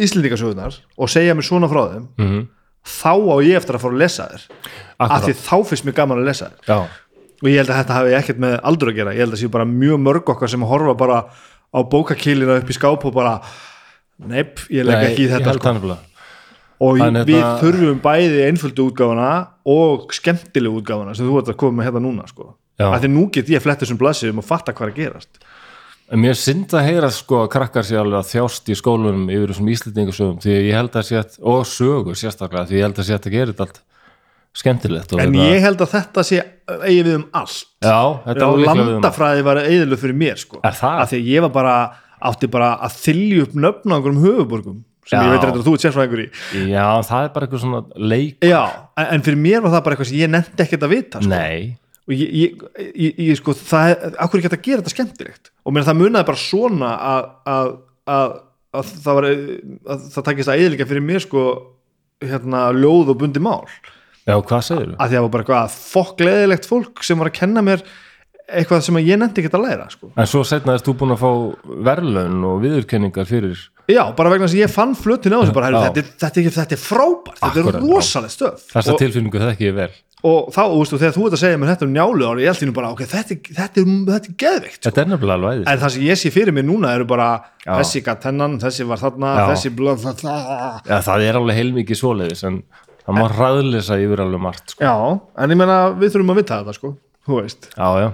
Íslendingasögunar 0.00 0.78
og 0.96 1.10
segja 1.12 1.34
mér 1.36 1.44
svona 1.44 1.68
frá 1.68 1.82
þeim 1.92 2.08
mm 2.16 2.40
þá 2.80 3.12
á 3.12 3.36
ég 3.44 3.58
eftir 3.58 3.76
að 3.76 3.82
fara 3.84 3.92
að 3.92 4.00
lesa 4.00 4.24
þér 4.30 4.44
af 4.48 5.02
Akkurat. 5.04 5.24
því 5.26 5.32
þá 5.36 5.56
finnst 5.68 5.84
mér 5.84 5.94
gaman 5.98 6.20
að 6.22 6.28
lesa 6.30 6.46
þér 6.48 6.70
Já, 6.70 6.78
og 7.42 7.48
ég 7.50 7.58
held 7.60 7.72
að 7.72 7.78
þetta 7.80 7.96
hafi 7.98 8.14
ekkert 8.16 8.40
með 8.40 8.54
aldur 8.70 8.90
að 8.90 8.96
gera. 8.96 9.12
Ég 9.16 9.20
held 9.24 9.34
að 9.36 9.40
séu 9.42 9.50
bara 9.52 9.66
mjög 9.68 10.00
mörg 10.00 10.32
okkar 10.32 10.50
sem 10.52 10.64
horfa 10.68 10.94
bara 11.00 11.18
á 11.76 11.78
bókakýlina 11.92 12.56
upp 12.60 12.72
í 12.72 12.76
skáp 12.76 13.04
og 13.04 13.14
bara 13.16 13.34
nepp, 14.32 14.64
ég 14.72 14.84
legg 14.88 14.96
nei, 14.96 15.10
ekki 15.10 15.24
í 15.24 15.28
ég 15.28 15.34
þetta 15.36 15.52
held 15.52 15.60
sko. 15.60 15.68
það 15.68 15.76
nefnilega 15.78 16.09
og 16.80 17.00
En 17.04 17.14
við 17.14 17.34
þetta- 17.36 17.60
þurfum 17.60 18.00
bæði 18.00 18.42
einföldu 18.48 18.86
útgáfuna 18.90 19.30
og 19.68 20.10
skemmtilegu 20.16 20.80
útgáfuna 20.80 21.14
sem 21.16 21.26
þú 21.28 21.38
ert 21.42 21.52
að 21.52 21.56
koma 21.60 21.82
með 21.82 21.90
hérna 21.90 22.00
núna 22.06 22.28
sko. 22.28 22.54
Að 22.80 23.02
því 23.04 23.10
nú 23.12 23.26
get 23.32 23.46
ég 23.52 23.60
flett 23.60 23.80
þessum 23.82 23.98
blaðsum 24.00 24.38
og 24.40 24.44
fatta 24.48 24.72
hvað 24.72 24.88
er 24.88 24.92
að 24.94 25.00
gerast. 25.02 25.42
Mér 26.10 26.34
synd 26.34 26.72
að 26.74 26.86
heyra 26.88 27.10
sko 27.14 27.44
að 27.44 27.50
krakkar 27.52 27.84
sér 27.86 28.00
alveg 28.00 28.18
að 28.18 28.30
þjást 28.32 28.70
í 28.72 28.74
skólunum 28.74 29.28
yfir 29.30 29.52
þessum 29.52 29.68
Íslendingasögum 29.70 30.40
því 30.42 30.50
að 30.56 30.64
ég 30.66 30.74
held 30.74 30.96
að 30.98 31.04
sé 31.06 31.18
að, 31.20 31.36
og 31.44 31.60
sögur 31.70 32.16
sérstaklega 32.18 32.66
því 32.66 32.74
ég 32.80 32.82
held 32.88 32.98
að 32.98 33.04
sé 33.06 33.12
að 33.14 33.18
þetta 33.20 33.30
gerir 33.36 33.52
þetta 33.52 33.66
allt 33.68 33.80
skemmtilegt 34.60 35.12
en 35.12 35.20
hérna- 35.20 35.44
ég 35.52 35.60
held 35.62 35.78
að 35.84 35.92
þetta 35.94 36.24
sé 36.26 36.40
eigi 36.82 37.04
við 37.06 37.14
um 37.20 37.26
allt. 37.32 37.64
Já, 37.84 38.00
þetta 38.26 38.48
og 38.48 38.58
um 38.58 38.64
landafræði 38.64 39.44
var 39.46 39.56
eðilu 39.62 39.96
fyrir 40.00 40.16
mér 40.18 40.36
sko. 40.42 40.58
Að 40.64 40.74
því 40.80 41.20
að 41.20 41.28
ég 41.30 41.40
var 41.46 41.52
bara 41.54 41.76
átti 42.20 42.50
bara 42.50 42.72
að 42.82 42.96
þylja 43.04 43.42
upp 43.46 43.54
nöfn 43.54 43.92
á 43.92 43.94
einhverjum 44.00 44.24
höfuborgum 44.24 44.80
sem 45.10 45.18
Já. 45.18 45.26
ég 45.26 45.32
veit 45.34 45.46
að 45.48 45.60
þú 45.66 45.74
ert 45.74 45.84
sérfræðingur 45.84 46.22
í. 46.22 46.26
Já, 46.70 46.86
það 47.08 47.24
er 47.26 47.30
bara 47.34 47.46
eitthvað 47.46 47.62
svona 47.64 47.80
leik 48.12 48.46
Já, 48.46 48.60
en, 49.02 49.24
fyrir 49.26 49.40
mér 49.42 49.64
var 49.64 49.74
það 49.74 49.84
bara 49.86 49.96
eitthvað 49.96 50.10
sem 50.12 50.20
ég 50.20 50.30
nefndi 50.30 50.64
ekkert 50.66 50.86
að 50.86 50.94
vita 50.94 51.22
sko. 51.24 51.30
Nei, 51.32 51.76
og 52.06 52.14
ég, 52.14 52.36
ég, 52.40 52.60
ég, 52.94 53.18
ég 53.30 53.40
sko, 53.40 53.54
það 53.58 53.94
er 53.94 54.18
akkur 54.22 54.40
ekki 54.40 54.50
hægt 54.50 54.58
að 54.58 54.66
gera 54.68 54.82
þetta 54.84 54.94
skemmtilegt? 54.94 55.52
Og 55.66 55.74
mér 55.74 55.88
það 55.88 56.00
munaði 56.00 56.28
bara 56.30 56.42
svona 56.44 56.92
að, 57.10 57.30
að, 57.54 57.72
að, 58.14 58.36
að 58.80 58.92
það 59.06 59.18
var 59.18 59.28
að 59.30 60.06
það 60.14 60.28
takist 60.30 60.52
að 60.52 60.64
eðlika 60.66 60.88
fyrir 60.90 61.06
mér 61.10 61.24
sko 61.26 61.46
hérna 62.20 62.68
ljóð 62.76 63.14
og 63.14 63.20
bundi 63.24 63.42
mál. 63.42 63.64
Já, 64.28 64.36
hvað 64.36 64.62
segir 64.66 64.90
að 64.94 64.94
því 64.94 65.02
að 65.06 65.16
það 65.16 65.24
var 65.26 65.34
bara 65.34 65.44
eitthvað 65.46 65.76
fokkleðilegt 65.90 66.68
fólk 66.70 67.04
sem 67.06 67.18
var 67.18 67.30
að 67.30 67.38
kenna 67.40 67.62
mér 67.66 67.84
eitthvað 68.58 68.82
sem 68.86 68.98
að 69.00 69.06
ég 69.10 69.18
nefndi 69.20 69.42
ekkert 69.44 69.56
að 69.58 69.64
læra 69.68 69.86
sko. 69.92 70.10
En 70.16 70.26
svo 70.30 70.42
setna 70.46 70.74
erst 70.76 70.86
þú 70.88 70.94
búin 71.00 71.14
að 71.14 71.22
fá 71.22 71.30
verðlaun 71.90 72.44
og 72.50 72.60
viðurkenningar 72.64 73.28
fyrir 73.30 73.58
Já, 73.90 74.04
bara 74.14 74.30
vegna 74.30 74.46
þess 74.46 74.54
að 74.54 74.62
ég 74.62 74.70
fann 74.70 74.92
flutin 74.94 75.34
á 75.34 75.38
þessu 75.42 75.54
bara, 75.56 75.66
heyrðu, 75.66 75.80
Já. 75.80 75.88
þetta, 75.88 75.98
er- 76.04 76.12
þetta, 76.22 76.40
er- 76.44 76.54
þetta 76.60 76.76
er 76.76 76.82
frábært, 76.84 77.40
þetta 77.40 77.58
er 77.58 77.66
já. 77.74 77.80
rosalegt 77.90 78.34
stöf 78.36 78.68
þessa 78.70 78.92
og, 78.94 78.98
tilfinningu 79.02 79.40
þekki 79.42 79.66
ég 79.66 79.74
vel 79.74 79.90
og 80.20 80.50
þá, 80.52 80.60
þú 80.68 80.76
veist, 80.78 80.92
og 80.94 81.00
þegar 81.00 81.14
þú 81.16 81.22
ert 81.26 81.34
að 81.34 81.40
segja 81.40 81.58
mér 81.58 81.70
þetta 81.72 81.86
um 81.88 81.92
njálu 81.96 82.26
ári, 82.28 82.42
ég 82.44 82.50
held 82.52 82.60
þínu 82.60 82.74
bara, 82.76 82.90
ok, 82.92 83.00
þetta, 83.08 83.34
er- 83.34 83.54
þetta, 83.56 83.80
er, 83.80 83.90
þetta 84.12 84.30
er 84.30 84.36
geðveikt 84.44 84.82
Þetta 84.86 85.00
er 85.02 85.10
nefnilega 85.10 85.36
alveg 85.40 85.56
æðist 85.56 85.70
en 85.72 85.80
það 85.80 85.94
sem 85.96 86.02
ég 86.06 86.20
sé 86.20 86.30
fyrir 86.34 86.54
mér 86.54 86.66
núna 86.68 86.92
eru 86.94 87.06
bara 87.10 87.28
Já. 87.64 87.72
þessi 87.80 88.02
gatt 88.04 88.28
hennan, 88.28 88.58
þessi 88.60 88.86
var 88.86 89.00
þarna 89.00 89.32
Já. 89.40 89.44
þessi 89.54 89.72
blöð 89.80 90.06
Það 90.86 91.24
er 91.26 91.38
alveg 91.40 91.56
heilmikið 91.58 92.00
svoleiðis 92.02 92.44
en 92.46 92.62
það 93.06 93.16
má 93.16 93.26
hraðlisa 93.32 93.96
yfir 94.04 94.22
alveg 94.26 94.40
margt 94.44 94.74
sko. 94.76 94.84
já, 94.84 94.94
en 95.42 95.50
ég 95.50 95.56
meina 95.58 95.78
við 95.98 96.12
þurfum 96.14 96.34
að 96.34 96.40
vita 96.44 96.60
þetta 96.62 96.74
sko, 96.78 96.92
þú 97.26 97.40
veist 97.42 97.70
Já, 97.74 97.88
já, 98.04 98.08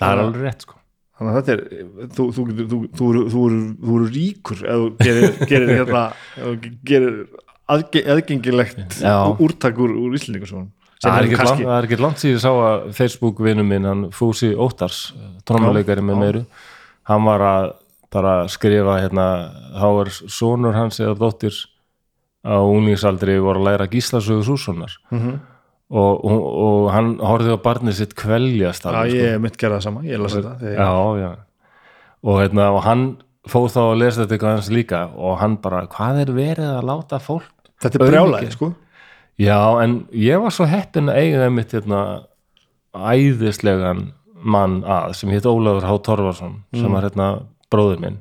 það 0.00 0.12
er 0.16 0.22
alveg 0.24 0.42
rétt 0.48 0.64
sko. 0.66 0.74
þannig 1.20 1.30
að 1.30 1.38
þetta 1.38 1.52
er, 1.52 1.62
þú, 2.16 2.26
þú, 2.34 2.44
þú, 2.56 2.80
þú, 2.96 3.12
þú, 3.34 3.44
eru- 3.50 4.10
ríkur 4.16 4.60
ef 4.64 4.82
þú 4.82 4.90
gerir, 5.04 5.38
gerir 5.50 5.72
hérna 5.76 6.04
gerir 6.90 7.16
aðge, 7.70 8.02
aðgengilegt 8.14 9.00
Já. 9.00 9.14
úrtak 9.38 9.78
úr, 9.78 9.96
Íslendingasögun 10.16 10.70
Það 11.00 11.14
er, 11.16 11.26
ekkert 11.30 11.46
langt, 11.48 11.60
það 11.64 11.76
er 11.78 11.86
ekkert 11.86 12.02
langt 12.04 12.18
síðan 12.20 12.34
ég 12.34 12.40
sá 12.42 12.50
að 12.52 12.88
Facebook 12.98 13.38
vinnu 13.40 13.62
minn, 13.64 13.86
hann 13.88 14.02
Fúsi 14.12 14.50
Óttars 14.52 14.98
trómuleikari 15.48 16.02
með 16.04 16.18
meiru 16.20 16.42
hann 17.08 17.24
var 17.24 17.40
að 17.46 17.68
bara 18.12 18.34
skrifa 18.52 18.98
hérna, 19.00 19.24
þá 19.80 19.86
er 20.02 20.10
sonur 20.34 20.74
hans 20.76 20.98
eða 21.00 21.14
dóttir 21.22 21.56
á 22.44 22.58
unglingsaldri 22.60 23.38
voru 23.40 23.62
að 23.62 23.68
læra 23.70 23.86
gíslasögu 23.92 24.44
Sússonar 24.44 24.92
Mhm. 25.12 25.38
Og, 25.90 26.24
og, 26.24 26.44
og 26.66 26.90
hann 26.94 27.14
horfði 27.22 27.56
á 27.56 27.58
barnið 27.64 27.98
sitt 27.98 28.14
kveljast 28.18 28.86
já, 28.86 28.92
sko. 28.94 29.16
ég 29.16 29.40
mitt 29.42 29.58
gera 29.60 29.78
það 29.78 29.86
sama, 29.88 30.04
ég 30.06 30.22
las 30.22 30.36
þetta 30.38 30.74
já, 30.76 30.92
já 31.20 31.30
og, 32.20 32.34
hérna, 32.36 32.68
og 32.76 32.84
hann 32.86 33.08
fór 33.48 33.70
þá 33.72 33.80
að 33.86 33.98
lesa 34.02 34.22
þetta 34.22 34.36
eitthvað 34.36 34.56
hans 34.58 34.70
líka 34.74 35.02
og 35.16 35.40
hann 35.40 35.58
bara, 35.64 35.86
hvað 35.90 36.22
er 36.24 36.32
verið 36.36 36.70
að 36.76 36.88
láta 36.90 37.20
fólk 37.22 37.72
þetta 37.82 38.00
er 38.00 38.06
brjálæði 38.12 38.54
sko 38.54 38.72
Já, 39.40 39.56
en 39.80 40.02
ég 40.12 40.36
var 40.36 40.52
svo 40.52 40.66
heppin 40.68 41.08
að 41.08 41.22
eiga 41.22 41.46
mitt 41.48 41.70
hérna, 41.72 42.00
æðislegan 42.92 44.10
mann 44.40 44.82
að 44.84 45.14
sem 45.16 45.32
hétt 45.32 45.48
Ólafur 45.48 45.86
H. 45.88 45.94
Torfarsson 46.04 46.58
sem 46.76 46.92
var 46.92 47.06
hérna 47.06 47.30
bróður 47.72 48.02
minn 48.02 48.18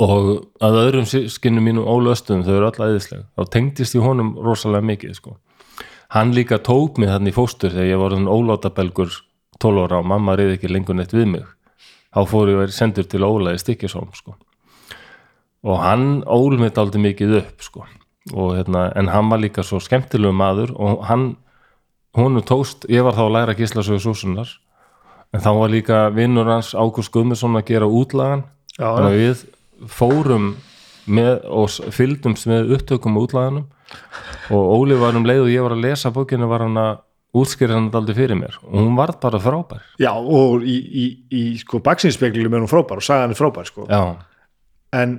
og 0.00 0.46
að 0.64 0.78
öðrum 0.80 1.06
skinnum 1.06 1.66
mínum 1.66 1.86
ólöstum 1.86 2.42
þau 2.46 2.54
eru 2.56 2.68
öll 2.70 2.86
æðisleg 2.88 3.24
þá 3.36 3.50
tengdist 3.52 3.96
ég 3.98 4.06
honum 4.06 4.32
rosalega 4.40 4.86
mikið 4.88 5.18
sko. 5.18 5.36
Hann 6.14 6.34
líka 6.34 6.60
tók 6.62 6.98
mig 7.02 7.10
þannig 7.10 7.34
fóstur 7.34 7.74
þegar 7.74 7.90
ég 7.90 8.00
var 8.00 8.14
þannig 8.14 8.34
ólátabelgur 8.34 9.20
12 9.62 9.84
ára 9.84 10.00
og 10.00 10.08
mamma 10.10 10.36
reyði 10.38 10.58
ekki 10.58 10.70
lengur 10.70 10.98
neitt 10.98 11.14
við 11.14 11.26
mig 11.32 11.46
þá 12.14 12.20
fór 12.30 12.50
ég 12.50 12.58
að 12.58 12.64
vera 12.64 12.76
sendur 12.76 13.08
til 13.10 13.22
Ólaði 13.26 13.62
Stikkisholm 13.62 14.12
sko. 14.14 14.36
og 15.64 15.80
hann 15.82 16.22
ól 16.26 16.58
mitt 16.60 16.78
aldrei 16.78 17.02
mikið 17.02 17.38
upp 17.40 17.64
sko. 17.66 17.86
og, 18.32 18.54
hérna, 18.56 18.92
en 18.96 19.08
hann 19.08 19.28
var 19.28 19.42
líka 19.42 19.62
svo 19.62 19.80
skemmtilegu 19.82 20.32
maður 20.32 20.74
og 20.76 21.04
hann 21.08 21.34
honum 22.14 22.44
tókst, 22.46 22.86
ég 22.88 23.02
var 23.02 23.16
þá 23.16 23.24
að 23.26 23.34
læra 23.34 23.56
gíslasögu 23.58 24.00
súsunar 24.00 24.48
en 25.34 25.42
þá 25.42 25.50
var 25.58 25.72
líka 25.72 25.98
vinnur 26.14 26.46
hans 26.46 26.74
Ágúst 26.74 27.10
Guðmundsson 27.12 27.58
að 27.58 27.66
gera 27.72 27.90
útlagan 27.90 28.44
já, 28.78 28.86
að 28.86 29.18
við 29.18 29.44
fórum 29.90 30.54
með, 31.10 31.42
og 31.50 31.68
fylgdumst 31.92 32.46
með 32.46 32.76
upptökum 32.78 33.18
útlaganum 33.18 33.66
og 34.54 34.72
Óli 34.78 34.98
var 35.00 35.16
um 35.18 35.26
leið 35.26 35.44
og 35.46 35.52
ég 35.52 35.66
var 35.66 35.74
að 35.76 35.84
lesa 35.86 36.12
bókinu 36.14 36.48
var 36.50 36.66
hann 36.66 36.80
að 36.80 36.94
útskýra 37.34 37.74
hann 37.76 37.90
aldrei 37.94 38.16
fyrir 38.16 38.38
mér. 38.38 38.56
Og 38.70 38.78
hún 38.78 38.96
var 38.98 39.14
bara 39.22 39.40
frábær. 39.42 39.82
Já, 39.98 40.12
og 40.14 40.62
í, 40.62 40.76
í, 40.78 41.04
í 41.34 41.44
sko 41.60 41.80
baksinspeklingum 41.84 42.54
er 42.54 42.64
hún 42.64 42.70
frábær 42.70 43.02
og 43.02 43.06
sagan 43.06 43.34
er 43.34 43.38
frábær 43.38 43.66
sko. 43.70 43.88
Já, 43.90 44.14
en 44.94 45.18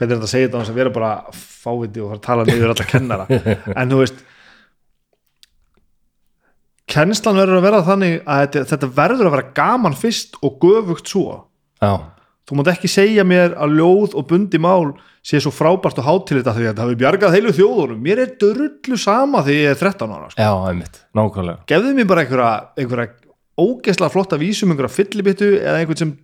hvernig 0.00 0.14
er 0.14 0.20
þetta 0.20 0.28
að 0.28 0.32
segja 0.32 0.48
þetta 0.48 0.60
að 0.64 0.78
vera 0.78 0.92
bara 0.94 1.14
fáviti 1.36 2.00
og 2.00 2.12
fara 2.12 2.20
að 2.20 2.26
tala 2.28 2.44
niður 2.48 2.74
alla 2.74 2.86
kennara? 2.88 3.26
En 3.80 3.90
þú 3.90 3.98
veist 4.00 4.22
kennslan 6.90 7.38
verður 7.38 7.60
að 7.60 7.66
vera 7.68 7.82
þannig 7.86 8.16
að 8.24 8.40
þetta, 8.44 8.62
þetta 8.72 8.88
verður 8.96 9.28
að 9.28 9.34
vera 9.36 9.52
gaman 9.60 9.98
fyrst 9.98 10.40
og 10.40 10.56
göfugt 10.62 11.12
svo. 11.12 11.26
Já, 11.80 11.92
þú 12.48 12.58
mátt 12.58 12.72
ekki 12.72 12.90
segja 12.90 13.24
mér 13.26 13.54
að 13.60 13.76
ljóð 13.78 14.16
og 14.18 14.26
bundi 14.30 14.60
mál 14.62 14.92
sé 15.22 15.40
svo 15.42 15.52
frábært 15.52 16.00
og 16.00 16.06
hátilegt 16.06 16.48
að 16.48 16.56
því 16.56 16.64
að 16.64 16.70
þetta 16.70 16.84
hafi 16.86 16.98
bjargað 17.02 17.34
heilu 17.36 17.52
þjóðunum. 17.56 18.00
Mér 18.00 18.22
er 18.24 18.30
drullu 18.40 18.96
sama 18.98 19.42
því 19.44 19.56
ég 19.58 19.74
er 19.74 19.80
13 19.82 20.14
ára 20.16 20.30
sko. 20.32 20.40
já, 20.40 20.52
einmitt, 20.70 20.96
nákvæmlega. 21.14 21.64
Gefðu 21.68 21.92
mér 21.98 22.08
bara 22.08 22.24
einhverja, 22.24 22.52
einhverja 22.80 23.08
ógeðslega 23.60 24.14
flotta 24.14 24.38
vísum, 24.40 24.72
einhverja 24.72 24.94
fyllibittu 24.96 25.50
eða 25.60 25.82
einhvern 25.82 26.00
sem 26.00 26.14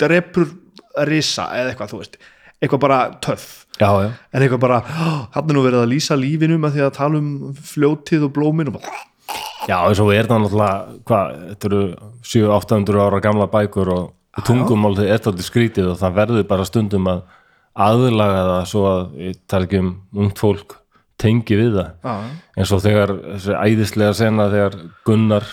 drepur 0.00 0.50
risa 1.08 1.48
eða 1.56 1.72
eitthvað, 1.72 1.94
þú 1.94 2.00
veist. 2.02 2.18
Eitthvað 2.60 2.82
bara 2.84 2.98
töff. 3.24 3.46
Já, 3.80 3.88
já, 4.04 4.10
en 4.30 4.44
eitthvað 4.44 4.60
bara, 4.62 4.76
hann 5.34 5.48
er 5.50 5.56
nú 5.56 5.64
verið 5.64 5.80
að 5.82 5.90
lýsa 5.90 6.14
lífinu 6.18 6.60
með 6.62 6.76
því 6.76 6.84
að 6.86 6.92
tala 7.00 7.18
um 7.18 7.30
fljótið 7.72 8.28
og 8.28 8.34
blómin 8.36 8.70
og 8.70 8.76
bara, 8.76 9.00
já, 9.66 9.78
eins 9.80 10.02
og 10.04 10.12
er 10.14 10.28
það 10.30 10.44
náttúrulega 10.44 11.00
hvað, 11.08 11.32
þetta 11.48 11.70
eru 11.70 11.80
700-800 12.22 13.02
ára 13.08 13.20
gamla 13.24 13.48
bækur 13.50 13.90
og 13.96 14.04
tungumál 14.42 14.94
er 15.04 15.18
þetta 15.18 15.46
skrítið 15.46 15.92
og 15.92 15.98
það 16.00 16.16
verður 16.18 16.46
bara 16.50 16.66
stundum 16.68 17.06
að 17.10 17.20
aðlaga 17.74 18.40
það 18.48 18.64
svo 18.70 18.82
að 18.90 19.04
ég 19.24 19.38
tala 19.50 19.68
ekki 19.68 19.80
um 19.82 19.92
ungt 20.24 20.42
fólk 20.42 20.76
tengi 21.18 21.56
við 21.58 21.76
það. 21.78 21.90
Já, 22.02 22.14
eins 22.58 22.72
og 22.74 22.82
þegar 22.84 23.12
þessi 23.22 23.54
æðislega 23.54 24.14
sena 24.18 24.48
þegar 24.50 24.76
Gunnar 25.06 25.46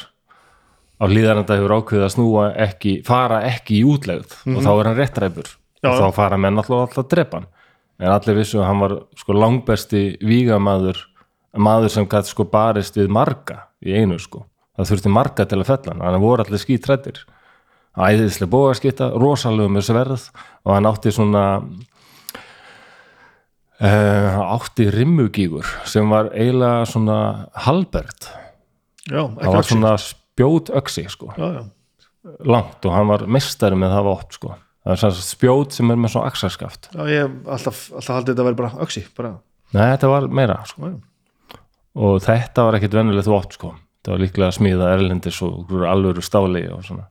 á 1.01 1.03
hlýðarenda 1.09 1.57
hefur 1.57 1.75
ákveðið 1.79 2.05
að 2.05 2.13
snúa 2.15 2.45
ekki, 2.65 2.95
fara 3.05 3.41
ekki 3.47 3.79
í 3.79 3.85
útlegð 3.89 4.35
og 4.51 4.61
þá 4.61 4.71
er 4.73 4.89
hann 4.89 4.99
réttræpur. 4.99 5.49
Mhm. 5.49 5.57
Já, 5.81 5.89
og 5.89 5.97
þá 6.01 6.13
fara 6.13 6.37
menn 6.37 6.57
alltaf 6.61 6.83
alltaf 6.85 7.05
að 7.05 7.09
drepa 7.15 7.39
hann. 7.39 7.47
En 8.01 8.11
allir 8.11 8.37
vissu 8.37 8.59
að 8.59 8.67
hann 8.67 8.79
var 8.81 8.93
sko 9.17 9.33
langbesti 9.33 10.03
vígamaður 10.25 10.97
maður 11.57 11.89
sem 11.89 12.07
gætt 12.07 12.29
sko 12.29 12.45
barist 12.49 12.95
við 12.97 13.09
marga 13.09 13.67
í 13.83 13.93
einu 13.97 14.17
sko, 14.21 14.45
það 14.77 14.91
þurfti 14.91 15.11
marga 15.11 15.45
til 15.45 15.59
að 15.59 15.69
fella 15.69 15.93
hann, 15.93 16.01
hann 16.01 16.21
voru 16.21 16.45
allir 16.45 16.61
skítrættir 16.61 17.23
æðislega 17.97 18.51
bógaskita, 18.51 19.09
rosalegum 19.19 19.75
með 19.75 19.87
sverð 19.89 20.27
og 20.63 20.75
hann 20.75 20.87
átti 20.87 21.11
svona 21.11 21.43
uh, 23.81 24.39
átti 24.55 24.87
rimmugígur 24.93 25.67
sem 25.89 26.07
var 26.11 26.31
eiginlega 26.31 26.85
svona 26.89 27.19
halbert. 27.67 28.29
Já, 29.09 29.25
það 29.25 29.55
var 29.57 29.67
svona 29.67 29.93
spjót 29.99 30.71
öxi 30.77 31.07
sko, 31.11 31.33
já, 31.35 31.47
já, 31.57 31.63
langt 32.47 32.85
og 32.85 32.95
hann 32.95 33.09
var 33.11 33.25
mestari 33.27 33.75
með 33.79 33.95
það 33.97 34.09
vopn 34.11 34.35
sko. 34.37 34.55
Það 34.81 34.95
er 34.95 34.99
svona 35.03 35.23
spjót 35.27 35.75
sem 35.77 35.93
er 35.93 35.99
með 36.01 36.15
svona 36.15 36.31
axarskaft. 36.31 36.91
Já, 36.95 37.03
ég 37.11 37.39
alltaf, 37.45 37.87
alltaf 37.91 38.15
haldið 38.15 38.33
þetta 38.33 38.41
að 38.41 38.49
vera 38.49 38.61
bara 38.63 38.85
öxi 38.87 39.03
bara, 39.17 39.35
nei 39.75 39.87
þetta 39.93 40.15
var 40.15 40.29
meira 40.31 40.59
sko. 40.69 40.95
Og 42.01 42.21
þetta 42.23 42.63
var 42.69 42.77
ekkit 42.77 42.95
venjulegt 42.95 43.27
vopn 43.27 43.57
sko. 43.57 43.73
Það 44.01 44.15
var 44.15 44.21
líklega 44.23 44.55
smíða 44.55 44.93
erlendis 44.95 45.41
og 45.45 45.73
alvöru 45.85 46.23
stáli 46.25 46.63
og 46.71 46.85
svona 46.87 47.09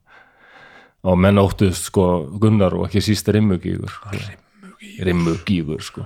og 1.07 1.19
menn 1.21 1.41
óttuðst 1.41 1.89
sko 1.89 2.07
Gunnar 2.41 2.75
og 2.77 2.89
ekki 2.89 3.03
síst 3.05 3.29
rimmugígur. 3.33 3.93
Rimmugígur. 5.01 5.81
Sko. 5.85 6.05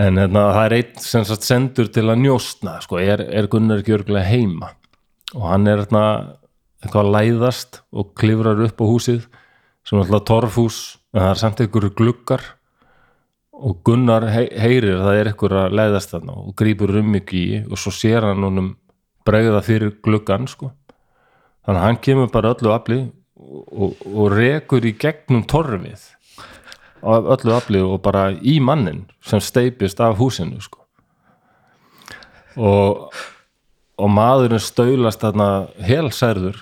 En 0.00 0.18
hérna, 0.18 0.48
það 0.56 0.64
er 0.66 0.76
einn 0.78 1.04
sem 1.04 1.26
sagt 1.28 1.46
sendur 1.46 1.88
til 1.92 2.08
að 2.08 2.24
njóstna 2.24 2.80
sko, 2.84 2.98
er, 3.00 3.22
er 3.30 3.48
Gunnar 3.50 3.82
ekki 3.82 3.96
örgulega 3.96 4.26
heima? 4.26 4.72
Og 5.34 5.46
hann 5.48 5.68
er 5.70 5.84
hérna 5.84 6.04
eitthvað 6.84 7.06
að 7.06 7.14
læðast 7.14 7.80
og 7.94 8.12
klifrar 8.18 8.60
upp 8.66 8.82
á 8.82 8.84
húsið 8.84 9.24
sem 9.84 9.98
er 9.98 10.04
alltaf 10.04 10.28
torfhús 10.28 10.78
en 11.14 11.22
það 11.22 11.30
er 11.30 11.40
samt 11.40 11.64
einhverju 11.64 11.94
gluggar. 11.96 12.44
Og 13.54 13.78
Gunnar 13.86 14.26
heyrir 14.34 14.98
að 14.98 15.04
það 15.06 15.18
er 15.20 15.30
einhver 15.30 15.58
að 15.62 15.76
læðast 15.78 16.12
þarna 16.12 16.36
og 16.42 16.64
um 17.00 17.14
í 17.14 17.44
og 17.70 17.78
svo 17.78 17.92
sér 17.94 18.26
hann 18.26 18.44
honum 18.44 18.72
bregða 19.24 19.62
fyrir 19.64 19.94
gluggan 20.02 20.48
sko. 20.50 20.72
Þannig 21.64 21.80
að 21.80 21.86
hann 21.86 22.00
kemur 22.02 22.32
bara 22.34 22.52
öllu 22.52 22.74
afli 22.74 22.98
og, 23.44 23.94
og, 24.06 24.26
rekur 24.32 24.84
í 24.84 24.94
gegnum 24.98 25.44
torfið 25.50 26.10
af 27.04 27.28
öllu 27.36 27.52
afli 27.52 27.82
og 27.84 28.00
bara 28.04 28.30
í 28.32 28.56
mannin 28.64 29.04
sem 29.24 29.42
steipist 29.42 30.00
af 30.00 30.16
húsinu 30.18 30.62
sko. 30.64 30.80
Og 32.56 33.12
og 34.00 34.10
maðurinn 34.10 34.62
staulast 34.62 35.22
þarna 35.22 35.48
helsærður 35.86 36.58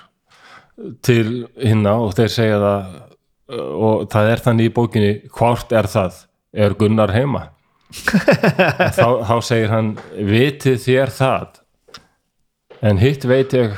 til 1.05 1.47
hinna 1.61 1.95
og 2.05 2.15
þeir 2.17 2.33
segja 2.33 2.61
það 2.63 2.93
og 3.53 4.05
það 4.13 4.31
er 4.33 4.43
þannig 4.47 4.69
í 4.69 4.73
bókinni 4.73 5.13
hvort 5.35 5.73
er 5.77 5.89
það, 5.91 6.23
er 6.57 6.77
Gunnar 6.79 7.13
heima? 7.13 7.43
Þá, 7.93 9.09
þá 9.29 9.35
segir 9.45 9.73
hann 9.73 9.91
vitið 10.17 10.79
þér 10.81 11.13
það? 11.13 11.59
En 12.83 13.01
hitt 13.03 13.27
veit 13.29 13.53
ég 13.57 13.77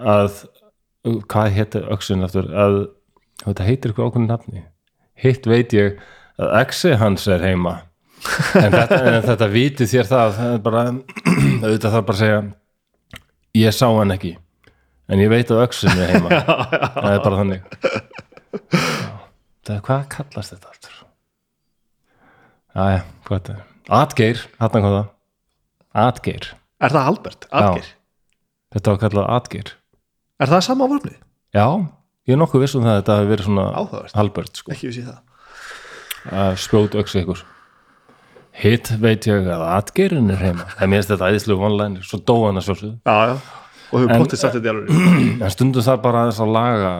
að 0.00 0.40
hvað 1.04 1.54
heitir 1.56 1.86
öxin 1.92 2.24
aftur? 2.26 2.48
Að 2.52 2.76
þetta 3.44 3.66
heitir 3.66 3.92
ykkur 3.94 4.08
ákveðin 4.10 4.28
nafni. 4.30 4.64
Hitt 5.22 5.48
veit 5.50 5.74
ég 5.76 6.00
að 6.40 6.54
exi 6.62 6.94
hans 7.00 7.26
er 7.30 7.42
heima. 7.44 7.74
En 8.58 8.70
þetta, 8.70 8.98
en 9.10 9.24
þetta 9.26 9.48
vitið 9.50 9.90
þér 9.90 10.10
það, 10.10 10.40
er 10.46 10.60
bara, 10.62 10.84
auðvitað 11.64 11.96
þarf 11.96 12.06
bara 12.10 12.16
að 12.16 12.20
segja 12.22 12.42
ég 13.58 13.76
sá 13.76 13.86
hann 13.88 14.14
ekki. 14.14 14.36
En 15.10 15.20
ég 15.20 15.32
veit 15.32 15.50
að 15.50 15.64
öxin 15.66 15.98
er 15.98 16.14
heima. 16.14 16.42
Það 17.02 17.10
er 17.10 17.24
bara 17.24 17.40
þannig. 17.40 17.64
Það 19.62 19.74
er 19.74 19.82
hvað 19.88 20.04
kallast 20.14 20.54
þetta 20.54 20.70
aftur? 20.70 20.94
Aðja, 22.72 23.02
hvað 23.26 23.36
er 23.36 23.42
þetta 23.42 23.98
Atgeir, 23.98 24.44
hann 24.62 24.70
kom 24.72 24.86
það. 24.86 25.10
Atgeir, 25.92 26.46
er 26.80 26.94
það 26.94 27.10
Albert, 27.10 27.48
Adgeir 27.50 27.90
þetta 28.72 28.94
var 28.94 29.00
kallað 29.02 29.30
Atgeir 29.36 29.72
er 30.40 30.46
það 30.52 30.60
sama 30.68 30.88
vörnið, 30.90 31.16
já, 31.54 31.66
ég 32.28 32.34
er 32.36 32.40
nokkuð 32.40 32.60
viss 32.64 32.74
um 32.78 32.84
það 32.86 32.92
að 32.94 33.00
þetta 33.02 33.16
hafi 33.18 33.30
verið 33.32 33.48
svona 33.48 33.66
Áhugavert. 33.82 34.16
Albert 34.22 34.56
sko, 34.62 34.72
ekki 34.72 34.90
vissi 34.90 35.04
það. 35.06 35.18
Að 36.32 36.52
spjót 36.62 36.94
öxi 37.02 37.22
ykkur. 37.24 37.40
Hitt 38.62 38.90
veit 39.00 39.26
ég 39.26 39.46
að 39.48 39.62
Atgeirin 39.78 40.28
er 40.30 40.36
heima. 40.42 40.66
Það 40.76 40.90
mér 40.92 41.00
finnst 41.00 41.10
þetta 41.14 41.30
æðislega 41.32 41.62
vonlæn 41.62 41.94
svo 42.04 42.18
dó 42.20 42.34
hann 42.46 42.60
að 42.60 42.66
sjálfsögðu. 42.68 42.94
Já, 43.08 43.16
já, 43.32 43.34
og 43.88 43.96
hefur 44.02 44.12
En- 44.12 44.20
pottið 44.22 44.42
sagt 44.42 44.54
þetta 44.58 44.68
í 44.68 44.72
alveg 44.74 45.42
en 45.42 45.54
stundum 45.54 45.82
það 45.86 46.02
bara 46.04 46.20
aðeins 46.26 46.40
að 46.44 46.52
laga 46.52 46.92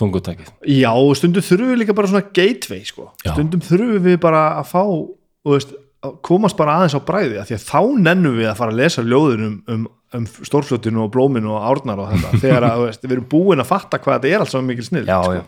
tungutækið. 0.00 0.48
Já, 0.72 0.90
og 0.96 1.12
stundum 1.20 1.44
þurfum 1.44 1.70
við 1.74 1.78
líka 1.82 1.94
bara 1.98 2.08
svona 2.08 2.24
gateway 2.32 2.82
sko. 2.88 3.10
Já. 3.26 3.34
stundum 3.34 3.60
þurfum 3.60 4.02
við 4.08 4.18
bara 4.24 4.42
að 4.62 4.66
fá 4.72 4.82
þú 4.88 5.54
veist, 5.54 5.74
að 6.00 6.14
komast 6.24 6.56
bara 6.56 6.78
aðeins 6.80 6.96
á 6.96 7.00
bræði 7.04 7.38
af 7.42 7.50
því 7.50 7.58
að 7.58 7.66
þá 7.68 7.80
nennum 8.08 8.36
við 8.40 8.48
að 8.48 8.56
fara 8.56 8.72
að 8.72 8.80
lesa 8.80 9.04
ljóðin 9.04 9.44
um, 9.46 9.56
um, 9.68 9.86
um 10.18 10.26
stórfljóttinu 10.26 11.04
og 11.04 11.12
blóminu 11.14 11.54
og 11.54 11.66
árnar 11.70 12.02
og 12.02 12.12
þetta, 12.12 12.32
þegar 12.44 12.68
að, 12.70 12.84
veist, 12.88 13.06
við 13.06 13.16
erum 13.16 13.28
búin 13.30 13.62
að 13.62 13.70
fatta 13.70 14.00
hvað 14.02 14.18
þetta 14.18 14.34
er 14.34 14.44
alls 14.44 14.54
saman 14.54 14.70
mikil 14.72 14.86
snið 14.88 15.10
já, 15.10 15.18
sko. 15.22 15.34
já, 15.38 15.42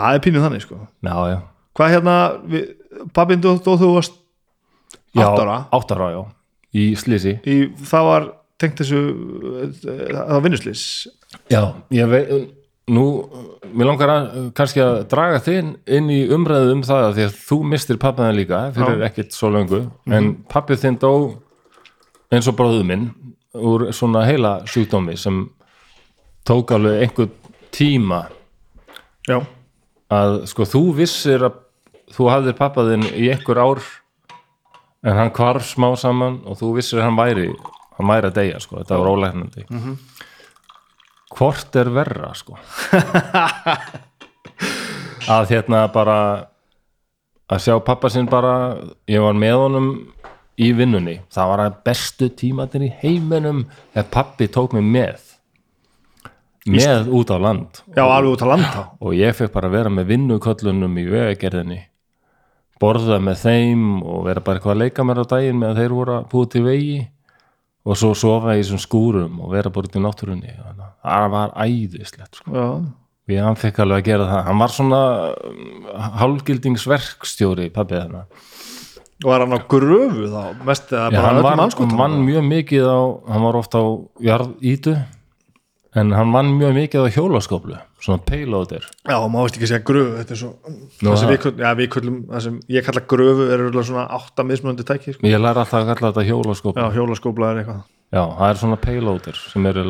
það 0.00 0.18
er 0.18 0.24
pínuð 0.26 0.46
þannig 0.48 0.66
sko. 0.66 0.80
já, 1.06 1.38
hvað 1.78 1.96
hérna, 1.96 2.16
við, 2.54 2.68
pappin 3.16 3.44
þú, 3.44 3.94
varst 3.94 4.18
Já, 5.12 5.26
átt 5.26 5.42
ára? 5.42 5.58
átta 5.76 5.96
ára, 5.98 6.08
já, 6.14 6.22
í 6.80 6.86
slísi 6.96 7.36
í, 7.44 7.56
það 7.84 8.06
var 8.08 8.30
tengt 8.62 8.80
þessu 8.80 9.00
eh, 9.60 9.76
það 10.08 10.32
var 10.32 10.44
vinnuslis 10.46 10.84
Já, 11.52 11.62
ég 11.92 12.08
veit 12.08 12.32
nú, 12.90 13.04
mér 13.72 13.88
langar 13.92 14.10
að 14.10 14.28
kannski 14.56 14.82
að 14.82 14.96
draga 15.12 15.40
þinn 15.44 15.74
inn 15.86 16.10
í 16.12 16.20
umræðu 16.34 16.74
um 16.76 16.82
það 16.86 17.06
að 17.06 17.16
því 17.18 17.26
að 17.26 17.38
þú 17.46 17.58
mistir 17.72 18.00
pappaðin 18.02 18.38
líka 18.40 18.62
fyrir 18.76 19.04
ekkert 19.06 19.36
svo 19.36 19.52
löngu. 19.54 19.82
En 20.10 20.32
pappið 20.50 20.82
þinn 20.86 20.98
dó 21.02 21.12
eins 22.32 22.48
og 22.50 22.56
bróðu 22.58 22.84
minn 22.88 23.10
úr 23.52 23.90
svona 23.92 24.24
heila 24.26 24.60
sjúkdómi 24.68 25.16
sem 25.20 25.44
tók 26.48 26.72
alveg 26.74 27.06
einhver 27.06 27.28
tíma 27.72 28.24
já, 29.28 29.38
að 30.12 30.42
sko 30.50 30.66
þú 30.68 30.82
vissir 30.96 31.44
að 31.46 31.60
þú 32.12 32.30
hafðir 32.32 32.58
pappaðinn 32.58 33.06
í 33.12 33.28
einhver 33.32 33.60
ár 33.60 33.82
en 35.02 35.18
hann 35.18 35.32
hvarf 35.34 35.66
smá 35.68 35.92
saman 35.98 36.40
og 36.46 36.58
þú 36.60 36.74
vissir 36.78 37.00
að 37.00 37.10
hann 37.10 37.20
væri 37.20 37.48
hann 37.98 38.08
væri 38.08 38.30
að 38.30 38.38
deyja 38.38 38.60
sko, 38.62 38.78
þetta 38.80 39.00
var 39.00 39.10
ólæknandi. 39.12 39.62
Hvort 41.32 41.72
er 41.80 41.88
verra 41.92 42.30
sko? 42.36 42.58
Að 45.32 45.52
hérna 45.52 45.84
bara 45.94 46.16
að 47.52 47.60
sjá 47.62 47.74
pappa 47.84 48.08
sinn 48.12 48.28
bara 48.30 48.52
ég 49.10 49.20
var 49.22 49.34
með 49.38 49.56
honum 49.60 49.88
í 50.60 50.72
vinnunni. 50.76 51.18
Það 51.32 51.52
var 51.52 51.62
að 51.64 51.78
bestu 51.86 52.28
tímatin 52.36 52.86
í 52.86 52.90
heiminum 53.02 53.64
þegar 53.92 54.10
pappi 54.12 54.48
tók 54.52 54.76
mig 54.76 54.84
með. 54.84 55.28
Með 56.68 57.08
út 57.10 57.32
á 57.34 57.36
land. 57.42 57.80
Já, 57.90 58.04
alveg 58.04 58.36
út 58.36 58.44
að 58.44 58.52
landa 58.52 58.84
og 59.02 59.16
ég 59.18 59.34
fekk 59.34 59.54
bara 59.54 59.70
að 59.70 59.78
vera 59.80 59.90
með 59.90 60.12
vinnuköllunum 60.12 61.00
í 61.00 61.08
vegagerðinni. 61.10 61.80
Borða 62.82 63.18
með 63.22 63.42
þeim 63.42 63.82
og 64.02 64.22
vera 64.26 64.42
bara 64.42 64.58
eitthvað 64.58 64.76
að 64.76 64.84
leika 64.84 65.06
mér 65.06 65.22
á 65.22 65.30
daginn 65.32 65.58
meðan 65.58 65.80
þeir 65.80 65.96
voru 65.96 66.14
að 66.18 66.30
búið 66.30 66.48
til 66.54 66.64
vegi. 66.66 67.02
Og 67.82 67.98
svo 67.98 68.12
sofa 68.14 68.54
í 68.54 68.60
þessum 68.60 68.78
skúrum 68.78 69.40
og 69.42 69.54
vera 69.56 69.70
bara 69.74 69.88
út 69.88 69.96
í 69.98 70.02
náttúrunni. 70.02 70.52
Það 71.02 71.30
var 71.32 71.54
æðislegt 71.58 72.38
sko. 72.38 72.66
hann 73.42 73.58
fekk 73.58 73.80
alveg 73.82 74.04
að 74.04 74.06
gera 74.06 74.28
það. 74.28 74.42
Hann 74.46 74.62
var 74.62 74.74
svona 74.74 75.00
um, 75.48 75.88
hálgildingsverkstjóri 76.20 77.70
pappið 77.74 78.04
þarna 78.04 78.22
var 79.24 79.44
hann 79.44 79.56
á 79.56 79.60
gröfu 79.70 80.28
þá? 80.32 80.44
Mest 80.66 80.92
Já, 80.92 81.08
hann 81.22 81.42
var, 81.44 81.64
vann 81.98 82.20
mjög 82.26 82.46
mikið 82.48 82.86
á 82.88 83.00
hann 83.32 83.46
var 83.46 83.58
ofta 83.60 83.82
á 83.82 83.86
jarðítu 84.22 84.96
en 85.94 86.12
hann 86.16 86.32
vann 86.32 86.54
mjög 86.56 86.74
mikið 86.78 87.04
á 87.04 87.08
hjólaskóplu 87.12 87.76
svona 88.02 88.22
payloader. 88.26 88.86
Já, 89.06 89.16
má 89.30 89.38
veist 89.44 89.58
ekki 89.58 89.68
segja 89.70 89.84
gröfu, 89.86 90.16
þetta 90.18 90.34
er 90.34 90.40
svo 90.40 90.50
Nú, 91.02 91.12
það 91.12 91.28
við, 91.30 91.44
já, 91.62 91.68
við 91.78 91.90
köllum, 91.94 92.16
það 92.32 92.44
sem 92.46 92.56
ég 92.74 92.86
kalla 92.86 93.04
gröfu 93.12 93.46
er 93.52 93.64
svona 93.82 94.06
átta 94.16 94.46
mismunandi 94.48 94.86
tæki 94.88 95.14
sko. 95.14 95.28
ég 95.28 95.42
læra 95.42 95.62
alltaf 95.62 95.82
að 95.82 95.92
kalla 95.92 96.10
þetta 96.10 96.26
hjólaskóplu 96.30 96.82
Já, 96.82 96.88
hjólaskópla 96.96 97.52
er 97.52 97.62
eitthvað. 97.62 97.84
Já, 98.12 98.22
það 98.24 98.48
er 98.48 98.60
svona 98.64 98.80
payloader 98.82 99.38
sem 99.52 99.68
er 99.70 99.80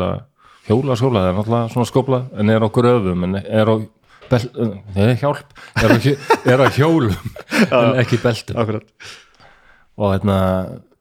hjólaskóla, 0.68 1.22
það 1.22 1.30
er 1.30 1.39
náttúrulega 1.39 1.72
svona 1.72 1.91
skópla 1.91 2.20
en 2.39 2.53
er 2.53 2.66
á 2.66 2.68
gröfum, 2.70 3.24
en 3.26 3.41
er 3.41 3.70
á 3.70 3.76
bel, 4.30 4.46
nei, 4.96 5.14
hjálp, 5.20 5.52
er 5.82 5.94
á, 5.94 5.98
er 6.48 6.62
á 6.62 6.66
hjólum 6.72 7.14
en 7.78 8.00
ekki 8.02 8.20
beltum. 8.22 8.58
Akkurat. 8.62 9.08
Og 10.00 10.14
hérna, 10.14 10.36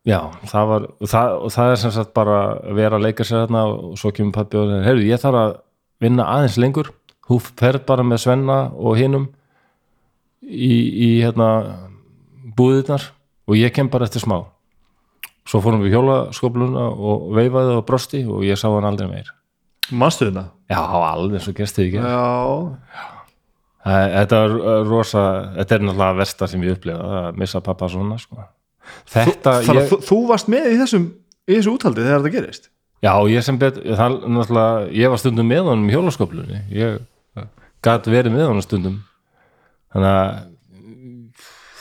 já, 0.07 0.19
það 0.51 0.72
var 0.72 0.88
það, 1.13 1.36
og 1.38 1.53
það 1.55 1.74
er 1.74 1.82
sem 1.84 1.93
sagt 1.95 2.13
bara 2.17 2.39
vera 2.76 2.99
að 2.99 3.05
leika 3.07 3.28
sér 3.28 3.45
þarna 3.45 3.65
og 3.72 3.99
svo 4.01 4.13
kemur 4.15 4.36
pappi 4.36 4.59
og 4.59 4.67
segir, 4.69 4.88
heyrðu, 4.89 5.07
ég 5.09 5.24
þarf 5.24 5.41
að 5.41 5.53
vinna 6.03 6.28
aðeins 6.36 6.59
lengur. 6.61 6.93
Þú 7.32 7.38
ferð 7.47 7.86
bara 7.88 8.03
með 8.03 8.24
Svenna 8.26 8.61
og 8.76 8.97
hinum 8.99 9.30
í, 10.43 10.74
í 10.74 11.11
hérna 11.22 11.51
búðirnar 12.57 13.11
og 13.47 13.55
ég 13.59 13.72
kem 13.76 13.91
bara 13.91 14.09
eftir 14.09 14.24
smá. 14.26 14.41
Svo 15.47 15.61
fórum 15.63 15.82
við 15.82 15.95
hjólaskópluna 15.95 16.89
og 16.91 17.30
veifaði 17.38 17.78
og 17.80 17.86
brosti 17.88 18.26
og 18.28 18.43
ég 18.45 18.59
sá 18.59 18.67
hann 18.69 18.88
aldrei 18.89 19.07
meir. 19.09 19.32
Manstu 19.91 20.28
þetta? 20.30 20.49
já, 20.72 20.80
alveg 20.80 21.43
svo 21.43 21.53
gerst 21.55 21.76
þið 21.78 21.88
ekki 21.89 22.03
Já 22.05 23.09
þetta 23.86 24.42
er 24.46 24.56
rosa 24.88 25.24
þetta 25.56 25.78
er 25.78 25.86
náttúrulega 25.86 26.20
versta 26.20 26.50
sem 26.50 26.66
ég 26.66 26.78
upplifa 26.78 27.22
að 27.22 27.40
missa 27.42 27.62
pappa 27.66 27.90
svona 27.90 28.20
sko. 28.22 28.44
þetta 29.10 29.56
að 29.58 29.72
ég, 29.76 29.90
þú, 29.90 30.00
þú 30.10 30.20
varst 30.30 30.52
með 30.52 30.70
í 30.74 30.78
þessum 30.84 31.08
í 31.50 31.58
þessu 31.58 31.76
úthaldi 31.76 32.06
þegar 32.06 32.22
þetta 32.22 32.36
gerist 32.36 32.70
já, 33.02 33.14
ég 33.32 33.46
sem 33.46 33.58
bet 33.62 33.80
það, 33.82 34.20
náttúrulega, 34.28 34.92
ég 35.02 35.14
var 35.14 35.22
stundum 35.22 35.50
með 35.50 35.72
honum 35.72 35.90
í 35.90 35.96
hjólaskóplunni 35.96 36.62
ég 36.76 37.02
gat 37.82 38.10
verið 38.10 38.36
með 38.36 38.50
honum 38.52 38.66
stundum 38.66 39.00
þannig 39.92 40.12
að 40.12 40.50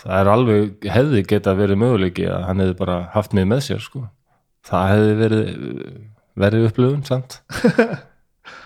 það 0.01 0.15
er 0.17 0.31
alveg 0.33 0.87
hefði 0.95 1.25
geta 1.29 1.57
verið 1.59 1.83
möguleiki 1.83 2.25
að 2.33 2.47
hann 2.49 2.63
hefði 2.65 2.77
bara 2.79 3.01
haft 3.13 3.37
mig 3.37 3.45
með 3.49 3.67
sér 3.67 3.83
sko. 3.85 4.07
það 4.67 4.95
hefði 4.95 5.19
verið 5.19 5.51
verið 6.41 6.71
upplifun 6.71 7.05
samt 7.05 7.41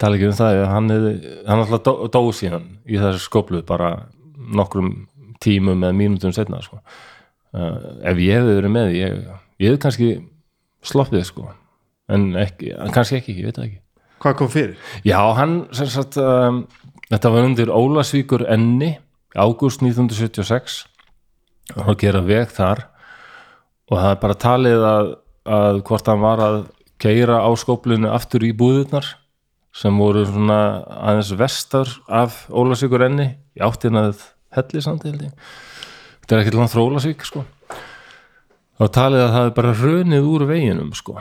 tala 0.00 0.18
ekki 0.18 0.28
um 0.30 0.36
það 0.36 0.60
hann 0.70 0.92
hann 0.92 1.62
alltaf 1.64 1.82
dó, 1.86 1.92
dó 2.12 2.20
síðan 2.34 2.68
í 2.84 3.00
þessu 3.00 3.24
skóplu 3.26 3.62
bara 3.66 3.94
nokkrum 4.34 5.06
tímum 5.44 5.82
eða 5.84 5.96
mínútum 5.96 6.34
setna 6.34 6.60
sko. 6.64 6.80
uh, 7.54 7.76
ef 8.04 8.20
ég 8.22 8.40
hefði 8.40 8.56
verið 8.60 8.74
með 8.74 8.96
ég, 8.98 9.20
ég 9.62 9.72
hefði 9.72 9.82
kannski 9.84 10.10
sloppið 10.84 11.26
sko 11.28 11.48
en 12.12 12.32
ekki, 12.38 12.74
kannski 12.94 13.20
ekki, 13.20 13.38
ég 13.40 13.50
veit 13.50 13.58
það 13.58 13.70
ekki 13.70 13.80
Hvað 14.24 14.36
kom 14.38 14.48
fyrir? 14.48 14.76
Já, 15.04 15.18
hann 15.36 15.66
sem 15.76 15.88
sagt 15.92 16.16
um, 16.16 16.62
þetta 17.10 17.32
var 17.34 17.44
undir 17.44 17.72
Ólasvíkur 17.72 18.46
enni 18.48 18.94
ágúst 19.36 19.82
1976 19.84 20.84
og 21.74 21.82
hann 21.88 21.98
gera 22.00 22.22
veg 22.24 22.52
þar 22.54 22.86
og 23.90 23.98
það 23.98 24.10
er 24.10 24.22
bara 24.22 24.38
talið 24.40 24.86
að, 24.88 25.10
að 25.58 25.82
hvort 25.88 26.08
hann 26.08 26.22
var 26.24 26.42
að 26.44 26.58
keira 27.02 27.42
á 27.44 27.50
skóplinu 27.58 28.08
aftur 28.14 28.46
í 28.46 28.54
búðurnar 28.56 29.10
sem 29.74 29.96
voru 29.98 30.22
svona 30.28 30.58
aðeins 30.86 31.32
vestar 31.38 31.90
af 32.06 32.44
Ólasvíkur 32.54 33.02
enni 33.08 33.32
í 33.58 33.64
áttinað 33.64 34.22
helli 34.54 34.82
samt 34.84 35.06
held 35.08 35.26
ég. 35.26 35.32
Þetta 36.22 36.36
er 36.36 36.44
ekkert 36.44 36.58
langt 36.60 36.72
frá 36.72 36.82
Ólasvík 36.84 37.26
sko. 37.26 37.42
Þá 38.78 38.86
talið 38.94 39.24
að 39.24 39.34
það 39.34 39.48
er 39.48 39.56
bara 39.58 39.74
rönið 39.80 40.30
úr 40.30 40.46
veginum 40.50 40.94
sko. 40.96 41.18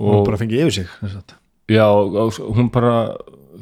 Hún 0.00 0.24
bara 0.26 0.40
fengið 0.40 0.64
yfir 0.64 0.76
sig 0.80 0.90
sem 0.98 1.12
sagt. 1.12 1.36
Já, 1.70 1.86
og 1.88 2.40
hún 2.56 2.68
bara 2.72 3.14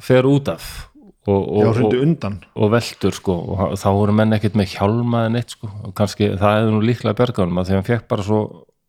fer 0.03 0.27
út 0.27 0.49
af 0.51 0.89
og, 1.31 1.39
og, 1.39 1.77
og, 1.87 2.39
og 2.59 2.71
veldur 2.73 3.15
sko 3.15 3.35
og 3.55 3.77
þá 3.79 3.89
voru 3.95 4.15
menn 4.19 4.35
ekkert 4.35 4.57
með 4.59 4.73
hjálma 4.75 5.27
en 5.29 5.39
eitt 5.39 5.55
sko. 5.55 5.71
Og 5.87 5.95
kannski 5.99 6.33
það 6.35 6.57
hefði 6.57 6.75
nú 6.75 6.83
líklega 6.83 7.19
berganum 7.19 7.61
að 7.63 7.69
því 7.69 7.77
hann 7.79 7.89
fekk 7.91 8.09
bara 8.11 8.27
svo 8.27 8.41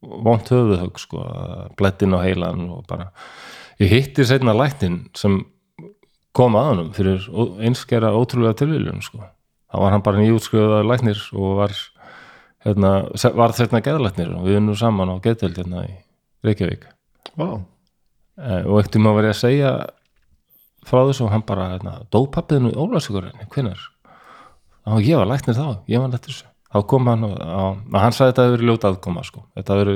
vont 0.03 0.49
höfuðhögg 0.51 1.01
sko 1.01 1.25
blettin 1.79 2.15
á 2.17 2.19
heilan 2.23 2.65
og 2.73 2.87
bara 2.89 3.11
ég 3.81 3.91
hitti 3.93 4.25
seinna 4.27 4.53
læknin 4.57 5.07
sem 5.17 5.41
kom 6.33 6.57
að 6.57 6.69
honum 6.71 6.93
fyrir 6.93 7.25
einskera 7.63 8.13
ótrúlega 8.13 8.57
tilvíljum 8.61 9.01
sko. 9.05 9.25
Þá 9.73 9.77
var 9.81 9.95
hann 9.95 10.05
bara 10.05 10.21
nýjútskjöðað 10.21 10.87
læknir 10.89 11.21
og 11.33 11.59
var 11.61 11.75
hérna, 12.65 12.95
var 13.37 13.53
þetta 13.57 13.83
geðlæknir 13.85 14.33
og 14.37 14.49
við 14.49 14.61
unnum 14.61 14.77
saman 14.77 15.13
á 15.13 15.17
geðdeld 15.23 15.61
hérna 15.61 15.85
í 15.87 15.93
Reykjavík. 16.45 16.89
Vá, 17.39 17.63
Eh, 18.33 18.63
og 18.65 18.79
ekkert 18.81 18.97
um 18.97 19.11
að 19.11 19.19
vera 19.19 19.33
að 19.33 19.37
segja 19.43 19.71
frá 20.89 21.03
þessu 21.05 21.27
og 21.27 21.33
hann 21.35 21.43
bara 21.45 21.67
hérna, 21.75 21.99
dó 22.09 22.23
pappiðinu 22.33 22.71
í 22.73 22.79
Ólafsvíkurinni, 22.81 23.45
hvenær? 23.53 23.83
Og 24.89 25.05
ég 25.05 25.19
var 25.21 25.29
læknir 25.29 25.55
þá, 25.55 25.67
ég 25.87 26.01
var 26.01 26.09
læknir 26.09 26.33
þessu 26.33 26.49
þá 26.73 26.77
kom 26.89 27.09
hann 27.11 27.27
og 27.29 27.95
hann 27.95 28.15
sagði 28.15 28.33
þetta 28.33 28.47
hefur 28.47 28.57
verið 28.57 28.71
ljóta 28.71 28.91
aðkoma 28.91 29.23
sko, 29.27 29.45
þetta 29.57 29.77
hefur 29.77 29.93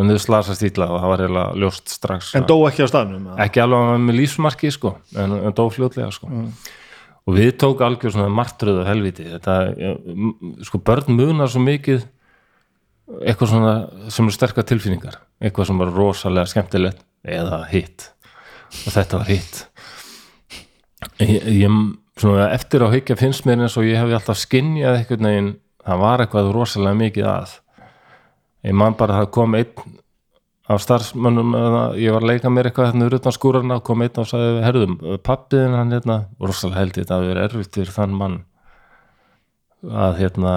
verið 0.00 0.20
slasast 0.22 0.66
ítla 0.66 0.90
og 0.90 1.00
það 1.02 1.12
var 1.12 1.24
eiginlega 1.24 1.62
ljóst 1.64 1.94
strax 1.94 2.34
en 2.38 2.46
dó 2.50 2.56
ekki 2.68 2.86
á 2.86 2.88
staðnum 2.90 3.30
ekki 3.46 3.62
alveg 3.62 3.94
að 3.94 4.04
með 4.04 4.20
lífsmarki 4.20 4.70
sko 4.74 4.94
en, 5.14 5.38
en 5.40 5.56
dó 5.56 5.64
fljótlega 5.72 6.12
sko. 6.14 6.30
Og 7.28 7.36
við 7.36 7.52
tók 7.60 7.82
algjör 7.84 8.14
svona 8.14 8.32
martröðu 8.32 8.86
helviti. 8.88 9.26
Þetta, 9.28 9.56
sko 10.66 10.80
börn 10.82 11.14
munar 11.14 11.50
svo 11.52 11.62
mikið 11.62 12.02
eitthvað 13.20 13.52
svona 13.52 13.74
sem 14.12 14.30
er 14.30 14.36
sterkar 14.36 14.66
tilfinningar. 14.66 15.18
Eitthvað 15.42 15.70
sem 15.70 15.82
var 15.82 15.92
rosalega 15.94 16.50
skemmtilegt 16.50 17.02
eða 17.26 17.62
hitt. 17.70 18.08
Og 18.86 18.94
þetta 18.94 19.20
var 19.20 19.30
hitt. 19.30 19.64
Ég, 21.20 21.46
ég 21.60 21.76
svona 22.20 22.50
eftir 22.54 22.84
á 22.84 22.88
higgja 22.92 23.18
finnst 23.20 23.46
mér 23.48 23.64
eins 23.64 23.76
og 23.80 23.88
ég 23.88 24.00
hefði 24.00 24.16
alltaf 24.16 24.40
skinnjað 24.40 24.98
eitthvað 24.98 25.24
neginn, 25.26 25.50
það 25.86 26.04
var 26.04 26.24
eitthvað 26.24 26.52
rosalega 26.54 27.00
mikið 27.00 27.30
að. 27.30 27.56
Ég 28.68 28.76
man 28.76 28.96
bara 28.98 29.16
að 29.16 29.24
það 29.24 29.34
kom 29.38 29.56
einn 29.56 29.98
af 30.70 30.82
starfsmönnum 30.84 31.54
ég 31.98 32.14
var 32.14 32.22
að 32.22 32.28
leika 32.30 32.50
mér 32.52 32.68
eitthvað 32.68 32.92
hérna 32.92 33.08
utan 33.16 33.34
skúrarna 33.34 33.80
kom 33.82 34.04
einn 34.04 34.20
og 34.22 34.28
sagði, 34.30 34.60
herðum, 34.62 34.92
pappiðin 35.26 35.74
hann 35.74 35.94
hérna, 35.96 36.18
rosalega 36.38 36.78
held 36.78 36.94
ég 36.94 37.06
þetta 37.06 37.16
að 37.16 37.26
vera 37.26 37.46
erfitt 37.48 37.78
fyrir 37.78 37.94
þann 37.96 38.14
mann 38.20 38.36
að 39.80 40.20
hérna 40.20 40.52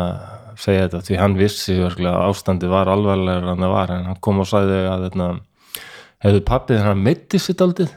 segja 0.59 0.85
þetta, 0.85 1.01
því 1.07 1.17
hann 1.21 1.39
vissi 1.39 1.79
örgulega 1.81 2.27
ástandi 2.27 2.69
var 2.69 2.91
alvarlegur 2.93 3.49
en 3.55 3.65
það 3.65 3.73
var, 3.73 3.95
en 3.95 4.07
hann 4.11 4.21
kom 4.27 4.43
og 4.43 4.49
sagði 4.51 4.83
að 4.91 5.07
hérna, 5.07 5.29
hefðu 6.27 6.43
pappiðin 6.51 6.87
hann 6.91 7.03
meiti 7.07 7.41
sitt 7.41 7.63
aldið 7.65 7.95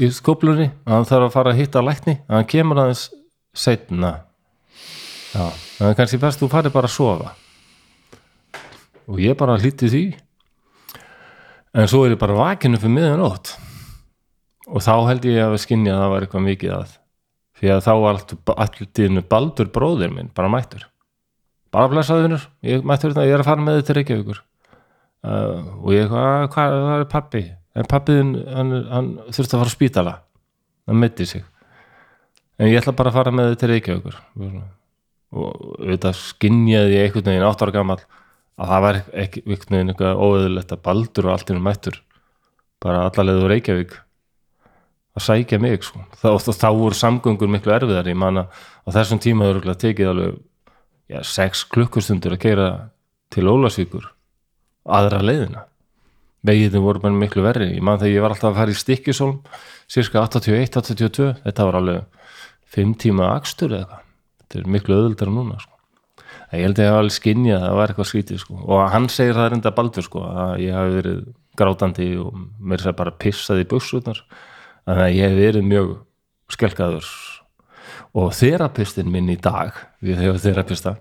í 0.00 0.08
skóplunni, 0.14 0.70
hann 0.88 1.08
þarf 1.10 1.28
að 1.28 1.34
fara 1.34 1.52
að 1.52 1.60
hitta 1.60 1.84
lækni, 1.84 2.16
hann 2.30 2.48
kemur 2.48 2.80
aðeins 2.86 3.08
setna 3.52 4.14
já, 5.34 5.44
það 5.78 5.90
er 5.90 5.98
kannski 5.98 6.20
best 6.22 6.42
þú 6.42 6.50
farið 6.52 6.74
bara 6.74 6.90
að 6.90 6.94
sofa. 6.94 7.34
Og 9.10 9.20
ég 9.20 9.36
bara 9.38 9.58
hlýtti 9.60 9.90
því. 9.92 10.04
En 11.74 11.90
svo 11.90 12.04
er 12.06 12.14
ég 12.14 12.20
bara 12.20 12.36
vakinu 12.38 12.78
fyrir 12.80 12.94
miðan 12.94 13.22
nótt. 13.22 13.56
Og 14.70 14.80
þá 14.84 14.94
held 15.10 15.26
ég 15.28 15.42
að 15.44 15.58
skinni 15.60 15.92
að 15.92 16.00
það 16.00 16.12
var 16.14 16.26
eitthvað 16.26 16.46
mikið 16.48 16.74
að. 16.78 16.94
Því 17.58 17.70
að 17.74 17.82
þá 17.84 17.92
var 18.02 18.14
allt, 18.14 18.36
allt 18.54 19.28
baldur 19.30 19.70
bróðir 19.74 20.14
minn, 20.14 20.30
bara 20.34 20.50
mættur. 20.50 20.86
Bara 21.74 21.90
blessaðunur, 21.90 22.46
ég 22.62 22.86
mættur 22.86 23.12
þetta 23.12 23.26
ég 23.26 23.34
er 23.34 23.42
að 23.42 23.50
fara 23.50 23.64
með 23.66 23.80
þetta 23.80 23.96
Reykjavíkur. 23.98 24.40
Uh, 25.24 25.58
og 25.80 25.92
ég, 25.94 26.08
hvað, 26.10 26.48
hvað 26.52 26.74
það 26.78 26.96
er 27.00 27.06
pappi 27.10 27.42
en 27.74 27.88
pappiðin, 27.90 28.32
hann, 28.54 28.74
hann 28.90 29.10
þurfti 29.32 29.56
að 29.56 29.62
fara 29.62 29.72
á 29.72 29.76
spítala. 29.76 30.14
Hann 30.86 31.00
metti 31.00 31.26
sig. 31.26 31.44
En 32.60 32.70
ég 32.70 32.78
ætla 32.78 32.94
bara 32.94 33.10
að 33.10 33.18
fara 33.18 33.34
með 33.34 33.54
þetta 33.54 33.70
Reykjavíkur. 33.72 34.18
og 34.38 34.58
auðvitað 35.34 36.20
skinjaði 36.20 36.96
ég 36.96 37.08
einhvern 37.08 37.30
veginn 37.30 37.46
átt 37.48 37.64
ára 37.64 37.74
gamall 37.74 38.00
að 38.54 38.70
það 38.70 38.84
var 38.86 38.98
ekki 39.24 39.42
einhvern 39.44 39.76
veginn 39.76 39.92
eitthvað 39.92 40.22
óöðulegt 40.22 40.74
að 40.74 40.82
baldur 40.86 41.28
og 41.28 41.34
allt 41.34 41.52
innum 41.52 41.68
mættur 41.68 42.00
bara 42.84 43.06
allalegðu 43.08 43.50
Reykjavík 43.50 43.94
að 45.14 45.26
sækja 45.26 45.60
mig 45.62 45.84
sko. 45.86 46.02
þá, 46.18 46.34
þá, 46.42 46.50
þá 46.58 46.68
voru 46.78 46.98
samgöngur 46.98 47.50
miklu 47.50 47.74
erfiðar 47.74 48.10
ég 48.10 48.18
man 48.18 48.44
að 48.44 48.64
á 48.86 48.88
þessum 48.98 49.22
tíma 49.22 49.46
hefur 49.46 49.58
örugglega 49.58 49.82
tekið 49.84 50.10
alveg 50.10 50.40
já, 51.10 51.20
sex 51.22 51.64
klukkustundur 51.70 52.34
að 52.34 52.42
keira 52.46 52.68
til 53.34 53.46
Ólasvíkur 53.50 54.10
aðra 54.84 55.22
leiðina. 55.24 55.64
Vegiðin 56.44 56.84
voru 56.84 57.00
bara 57.00 57.16
miklu 57.16 57.44
verri. 57.44 57.70
Ég 57.72 57.84
man 57.84 57.96
þegar 57.96 58.12
ég 58.12 58.24
var 58.24 58.34
alltaf 58.34 58.50
að 58.50 58.58
fara 58.58 58.74
í 58.74 58.76
Stikkisólm 58.76 59.38
cirka 59.88 60.24
81-82 60.26 61.30
þetta 61.40 61.68
var 61.70 61.78
alveg 61.80 62.24
5 62.74 62.96
tíma 63.00 63.30
akstur 63.32 63.78
eða 63.78 64.03
þetta 64.44 64.60
er 64.60 64.72
miklu 64.76 64.98
öðuldar 65.00 65.32
núna 65.32 65.58
sko. 65.62 65.72
ég 66.54 66.66
held 66.66 66.78
að 66.78 66.84
ég 66.84 66.90
hef 66.90 66.98
alveg 67.00 67.16
skinnjað 67.18 67.60
að 67.60 67.66
það 67.68 67.78
var 67.80 67.92
eitthvað 67.92 68.10
skrítið 68.10 68.42
sko. 68.44 68.58
og 68.64 68.84
hann 68.94 69.08
segir 69.08 69.38
það 69.38 69.50
reynda 69.52 69.74
baldur 69.74 70.06
sko, 70.06 70.24
að 70.24 70.52
ég 70.64 70.78
hafi 70.78 70.98
verið 70.98 71.22
grátandi 71.54 72.10
og 72.18 72.36
mér 72.58 72.82
sér 72.82 72.98
bara 72.98 73.14
pissað 73.14 73.62
í 73.62 73.70
buksutnar 73.70 74.20
þannig 74.84 75.06
að 75.06 75.16
ég 75.16 75.28
hef 75.28 75.38
verið 75.38 75.66
mjög 75.70 75.96
skelkaður. 76.54 77.08
Og 78.14 78.30
þerapistin 78.36 79.10
minn 79.10 79.30
í 79.32 79.36
dag 79.42 79.74
við 80.04 80.20
hefur 80.22 80.42
þerapista 80.42 80.94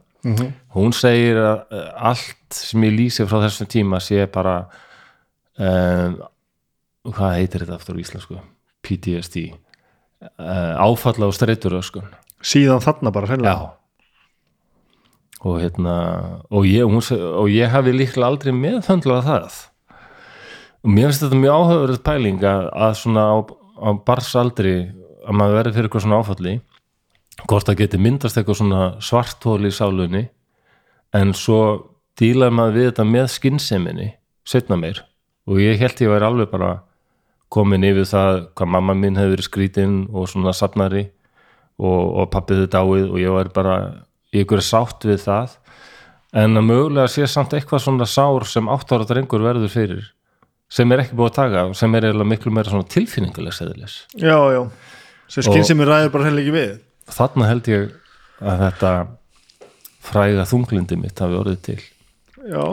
hún 0.74 0.94
segir 0.96 1.40
að 1.42 1.76
eh, 1.76 1.90
allt 2.10 2.56
sem 2.56 2.86
ég 2.88 2.96
lýsi 2.96 3.26
frá 3.28 3.42
þessum 3.44 3.70
tíma 3.72 4.00
sé 4.04 4.24
bara 4.32 4.56
um, 5.60 6.16
hvað 7.12 7.38
heitir 7.40 7.66
þetta 7.66 7.76
aftur 7.76 8.00
á 8.00 8.04
íslensku? 8.04 8.40
PTSD 8.84 9.50
uh, 9.52 10.80
áfalla 10.80 11.28
og 11.28 11.36
streyturöskun 11.36 12.08
síðan 12.44 12.84
þarna 12.84 13.14
bara 13.16 13.28
já. 13.28 13.34
Hreinlega 13.34 13.72
og 15.44 15.60
hérna 15.60 15.96
og 16.50 16.66
ég, 16.68 16.88
hún, 16.88 17.04
og 17.04 17.50
ég 17.52 17.72
hafi 17.72 17.94
líklega 17.94 18.30
aldrei 18.30 18.54
meðföndlað 18.56 19.26
það. 19.28 19.58
Og 20.84 20.92
mér 20.92 21.10
finnst 21.10 21.26
þetta 21.26 21.40
mjög 21.40 21.58
áhugaverð 21.58 22.04
pæling 22.04 22.46
að, 22.48 22.68
að 22.86 22.94
svona 23.00 23.26
á, 23.28 23.36
á 23.84 23.90
barsaldri 24.08 24.76
að 25.24 25.38
maður 25.40 25.58
verði 25.60 25.76
fyrir 25.76 25.90
eitthvað 25.90 26.06
svona 26.06 26.22
áfalli 26.22 26.54
hvort 27.50 27.68
það 27.68 27.80
geti 27.82 28.00
myndast 28.00 28.38
eitthvað 28.40 28.60
svona 28.60 28.82
svarthól 29.04 29.60
í 29.68 29.72
sálunni 29.74 30.24
en 31.16 31.34
svo 31.36 31.60
dílar 32.20 32.54
maður 32.54 32.78
við 32.78 32.90
þetta 32.92 33.08
með 33.10 33.30
skynnseminni 33.36 34.10
setna 34.48 34.78
meir. 34.80 35.04
Og 35.48 35.60
ég 35.60 35.80
held 35.82 36.00
ég 36.00 36.12
væri 36.12 36.28
alveg 36.28 36.52
bara 36.52 36.74
komin 37.52 37.84
yfir 37.84 38.08
það 38.08 38.46
hvað 38.56 38.72
mamma 38.78 38.96
mín 38.98 39.20
hefði 39.20 39.36
verið 39.36 39.50
skrítin 39.50 39.98
og 40.12 40.30
svona 40.32 40.56
safnari 40.56 41.10
og, 41.80 42.02
og 42.24 42.32
pappið 42.34 42.64
þið 42.64 42.72
dáið 42.76 43.06
og 43.10 43.22
ég 43.22 43.36
var 43.38 43.52
bara 43.56 43.78
ykkur 44.34 44.64
sátt 44.66 45.06
við 45.08 45.22
það. 45.26 45.56
En 46.34 46.58
að 46.58 46.66
mögulega 46.66 47.12
sé 47.14 47.28
samt 47.30 47.54
eitthvað 47.54 47.84
svona 47.86 48.08
sár 48.10 48.48
sem 48.50 48.70
átt 48.74 48.92
ára 48.94 49.06
drengur 49.10 49.44
verður 49.46 49.74
fyrir 49.74 50.12
sem 50.74 50.90
er 50.94 51.04
ekki 51.04 51.18
búið 51.18 51.30
að 51.30 51.38
taka 51.38 51.64
sem 51.78 51.96
er 51.96 52.08
eiginlega 52.08 52.30
miklu 52.32 52.54
meira 52.54 52.72
svona 52.72 52.88
tilfinninguleg 52.90 53.54
seðilis 53.54 53.98
já, 54.18 54.38
já. 54.56 54.62
Sem 55.30 55.46
skinn 55.46 55.68
sem 55.68 55.84
er 55.84 55.92
ræður 55.92 56.14
bara 56.16 56.30
heil 56.30 56.42
ekki 56.42 56.54
við. 56.56 56.72
þarna 57.14 57.50
held 57.50 57.70
ég 57.70 57.92
að 58.42 58.64
þetta 58.64 58.94
fræga 60.04 60.48
þunglindi 60.50 60.98
mitt 61.00 61.22
hafi 61.24 61.38
orðið 61.40 61.60
til. 61.68 61.80
Já, 62.44 62.66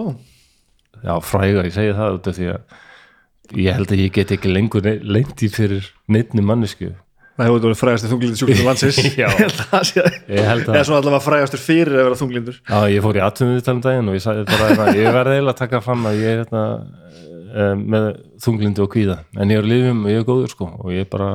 já 1.05 1.13
fræga, 1.23 1.67
ég 1.69 1.77
segi 1.77 1.93
það 1.99 2.17
út 2.17 2.31
af 2.31 2.39
því 2.39 2.49
að 2.55 3.61
ég 3.61 3.79
held 3.79 3.93
að 3.93 4.03
ég 4.03 4.17
get 4.17 4.35
ekki 4.35 4.53
lengur 4.53 4.89
leint 5.05 5.45
í 5.45 5.51
fyrir 5.53 5.93
neittni 6.11 6.43
mannesku 6.47 6.93
það 7.41 7.49
hefur 7.49 7.63
verið 7.65 7.79
frægastur 7.81 8.11
þunglindur 8.13 8.41
sjúklindur 8.41 8.67
landsins. 8.69 8.99
Ég 9.21 9.37
held 9.41 9.55
að 9.55 9.71
það 9.71 9.87
sé 9.89 10.05
ég 10.05 10.49
held 10.51 10.67
eða 10.67 10.81
að 10.81 10.87
svona 10.89 11.01
allavega 11.01 11.23
frægastur 11.25 11.63
fyrir 11.65 11.97
að 11.97 12.07
vera 12.09 12.19
þunglindur. 12.21 12.59
Já, 12.61 12.79
ég 12.93 13.07
fór 13.07 13.19
í 13.19 13.23
atvinnum 13.25 13.81
daginn 13.87 14.11
og 14.11 14.19
ég 14.19 14.25
sagði 14.25 14.45
bara 14.51 14.69
að 14.85 15.01
ég 15.01 15.17
verði 15.17 15.39
eiginlega 15.39 15.55
að 15.57 15.63
taka 15.63 15.83
fram 15.85 16.07
að 16.11 16.21
ég 16.21 16.29
er 16.31 16.43
hérna, 16.45 16.63
eh, 17.55 17.75
með 17.81 18.07
þunglindi 18.45 18.85
og 18.85 18.93
kvíða. 18.95 19.19
En 19.41 19.55
ég 19.55 19.61
er 19.61 19.67
á 19.67 19.71
lifum 19.73 20.05
og 20.05 20.13
ég 20.13 20.23
er 20.23 20.29
góður 20.29 20.55
sko 20.55 20.71
og 20.77 20.95
ég 20.95 21.07
er 21.07 21.11
bara, 21.11 21.33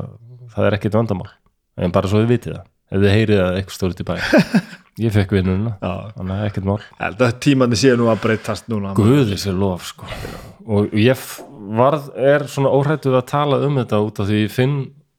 það 0.56 0.69
er 0.69 0.80
ekkit 0.80 0.98
vandamál. 0.99 1.30
En 1.76 1.95
bara 1.95 2.11
svo 2.11 2.23
þið 2.23 2.34
vitið 2.36 2.56
það, 2.56 2.65
ef 2.91 3.03
þið 3.03 3.15
heyrið 3.18 3.44
að 3.44 3.60
eitthvað 3.60 3.80
stórið 3.80 4.02
til 4.02 4.10
bæ. 4.10 4.15
Ég 4.95 5.11
fekk 5.11 5.34
vinnuna, 5.36 5.73
já, 5.84 6.11
þannig 6.15 6.38
að 6.38 6.45
ekkert 6.48 6.68
mál. 6.69 6.77
Held 7.02 7.23
að 7.26 7.34
tímandi 7.44 7.76
séu 7.76 7.98
nú 7.99 8.06
að 8.07 8.22
breytast 8.23 8.69
núna. 8.72 8.94
Guði 8.95 9.36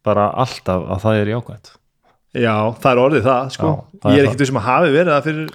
bara 0.06 0.28
alltaf 0.44 0.86
að 0.86 1.02
það 1.04 1.20
er 1.22 1.32
jákvæmt 1.34 1.72
já, 2.36 2.54
það 2.82 2.90
er 2.90 3.02
orðið 3.02 3.26
það 3.26 3.50
sko. 3.56 3.72
Já, 3.72 4.00
það 4.02 4.14
ég 4.14 4.18
er 4.18 4.24
er 4.26 4.30
ekkert 4.30 4.50
sem 4.50 4.60
að 4.60 4.66
hafi 4.66 4.94
verið 4.94 5.12
það 5.14 5.28
fyrir 5.30 5.50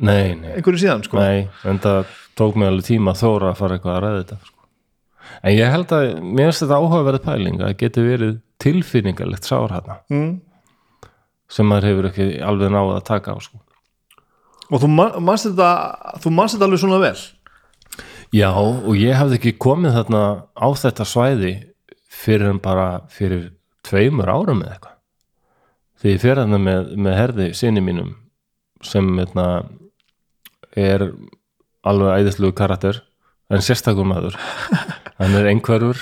Nei, 0.00 0.36
nei, 0.38 0.52
einhverju 0.54 0.80
síðan 0.80 1.02
sko. 1.04 1.18
Nei 1.20 1.48
en 1.68 1.80
það 1.82 2.12
tók 2.38 2.56
mig 2.56 2.70
alveg 2.70 2.86
tíma 2.86 3.12
að 3.12 3.22
þóra 3.24 3.50
að 3.50 3.58
fara 3.58 3.76
eitthvað 3.76 3.96
að 3.96 4.04
ræða 4.04 4.20
þetta 4.20 4.38
sko. 4.44 4.68
en 5.40 5.56
ég 5.56 5.74
held 5.74 5.96
að 5.96 6.06
mér 6.20 6.50
finnst 6.50 6.64
þetta 6.64 6.78
áhugaverð 6.78 7.24
pæling 7.26 7.64
að 7.64 7.74
geti 7.82 8.04
verið 8.06 8.38
tilfinningarlegt 8.60 9.48
sár 9.48 9.74
hana 9.74 9.98
mm. 10.12 10.30
sem 11.50 11.68
maður 11.68 11.90
hefur 11.90 12.08
ekki 12.10 12.30
alveg 12.46 12.72
náð 12.72 12.94
að 12.96 13.04
taka 13.10 13.34
á 13.34 13.38
sko. 13.42 13.60
og 14.70 14.84
þú 14.84 14.92
ma- 14.94 15.12
manst 15.18 15.50
þetta 15.50 15.70
þú 16.22 16.34
manst 16.38 16.56
þetta 16.56 16.70
alveg 16.70 16.82
svona 16.84 17.02
vel? 17.02 17.18
Já, 18.30 18.52
og 18.54 18.94
ég 18.94 19.16
hafði 19.18 19.40
ekki 19.40 19.56
komið 19.58 19.96
þarna 19.98 20.22
á 20.54 20.68
þetta 20.78 21.06
svæði 21.08 21.54
fyrir 22.20 22.50
en 22.50 22.60
bara 22.62 23.02
fyrir 23.12 23.50
tveimur 23.86 24.30
árum 24.30 24.62
eða 24.64 24.76
eitthvað. 24.76 24.96
Því 26.00 26.14
ég 26.14 26.22
fyrir 26.22 26.40
þarna 26.42 26.60
með, 26.64 26.94
með 26.96 27.18
herði 27.18 27.50
sinni 27.56 27.82
mínum 27.84 28.14
sem 28.84 29.08
eitna, 29.20 29.46
er 30.76 31.10
alveg 31.84 32.22
æðislugu 32.22 32.56
karakter 32.56 33.02
en 33.50 33.64
sérstakur 33.64 34.08
maður. 34.08 34.38
Hann 35.20 35.36
er 35.36 35.50
einhverfur 35.50 36.00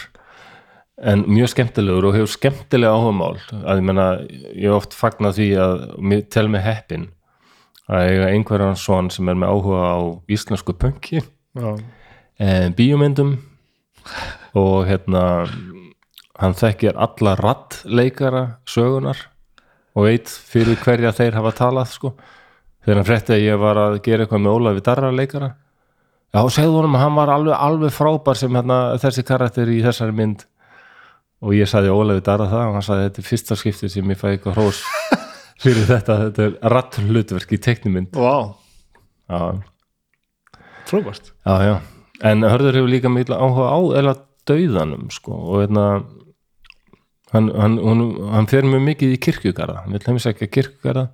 en 0.99 1.23
mjög 1.31 1.53
skemmtilegur 1.55 2.09
og 2.09 2.17
hefur 2.17 2.33
skemmtilega 2.33 2.95
áhugamál 2.95 3.39
að 3.63 3.81
ég 3.81 3.87
menna, 3.87 4.09
ég 4.59 4.75
oft 4.75 4.97
fagna 4.99 5.31
því 5.35 5.49
að 5.63 5.85
tel 6.35 6.49
mig 6.51 6.65
heppin 6.67 7.09
að 7.89 8.11
eiga 8.13 8.31
einhverjan 8.33 8.79
son 8.79 9.11
sem 9.13 9.29
er 9.31 9.39
með 9.39 9.55
áhuga 9.55 9.83
á 9.95 9.99
íslensku 10.35 10.75
pönki 10.77 11.23
já, 11.23 11.71
eh, 12.39 12.69
bíómyndum 12.75 13.37
og 14.59 14.89
hérna 14.89 15.23
hann 16.39 16.57
þekkir 16.59 16.99
alla 16.99 17.35
rattleikara 17.39 18.43
sögunar 18.69 19.25
og 19.99 20.07
veit 20.07 20.31
fyrir 20.31 20.79
hverja 20.83 21.15
þeir 21.17 21.39
hafa 21.39 21.55
talað 21.59 21.95
sko. 21.95 22.13
þegar 22.85 23.01
hann 23.01 23.09
frétti 23.09 23.35
að 23.35 23.43
ég 23.45 23.59
var 23.61 23.81
að 23.83 23.97
gera 24.05 24.25
eitthvað 24.25 24.45
með 24.45 24.55
Ólafi 24.59 24.85
Darra 24.87 25.11
leikara. 25.13 25.49
Já, 26.33 26.41
segðu 26.53 26.79
honum 26.79 26.95
að 26.97 27.03
hann 27.03 27.17
var 27.17 27.33
alveg, 27.33 27.55
alveg 27.57 27.93
frábær 27.93 28.39
sem 28.39 28.55
hérna, 28.55 28.79
þessi 29.01 29.25
karakter 29.27 29.69
í 29.73 29.81
þessari 29.85 30.15
mynd. 30.15 30.45
Og 31.43 31.55
ég 31.57 31.69
sagði 31.69 31.93
Ólafi 31.93 32.25
Darra 32.25 32.49
það 32.51 32.65
og 32.69 32.79
hann 32.79 32.87
sagði 32.87 33.09
þetta 33.09 33.23
er 33.23 33.29
fyrsta 33.29 33.59
skipti 33.59 33.91
sem 33.93 34.15
ég 34.15 34.21
fæ 34.21 34.29
eitthvað 34.31 34.59
hrós 34.61 34.83
fyrir 35.63 35.89
þetta, 35.89 36.17
þetta 36.29 36.47
er 36.47 36.73
rattlutverk 36.75 37.55
í 37.55 37.61
teknimynd 37.63 38.15
já, 38.15 39.43
frábært. 40.89 41.33
Já, 41.43 41.55
já, 41.67 41.75
en 42.31 42.47
Hörður 42.47 42.79
hefur 42.79 42.93
líka 42.93 43.11
mikla 43.13 43.41
áhuga 43.43 43.73
á 43.75 43.79
eða 44.01 44.15
dauðanum 44.49 45.09
sko, 45.13 45.35
og 45.35 45.65
hérna 45.65 45.89
hann, 47.35 47.51
hann, 47.55 47.79
hann, 47.85 48.05
hann 48.35 48.49
fer 48.51 48.67
mjög 48.69 48.85
mikið 48.93 49.17
í 49.17 49.19
kirkjugarða, 49.27 49.83
hann 49.85 49.97
vil 49.97 50.05
heimsækja 50.07 50.49
kirkjugarða 50.53 51.09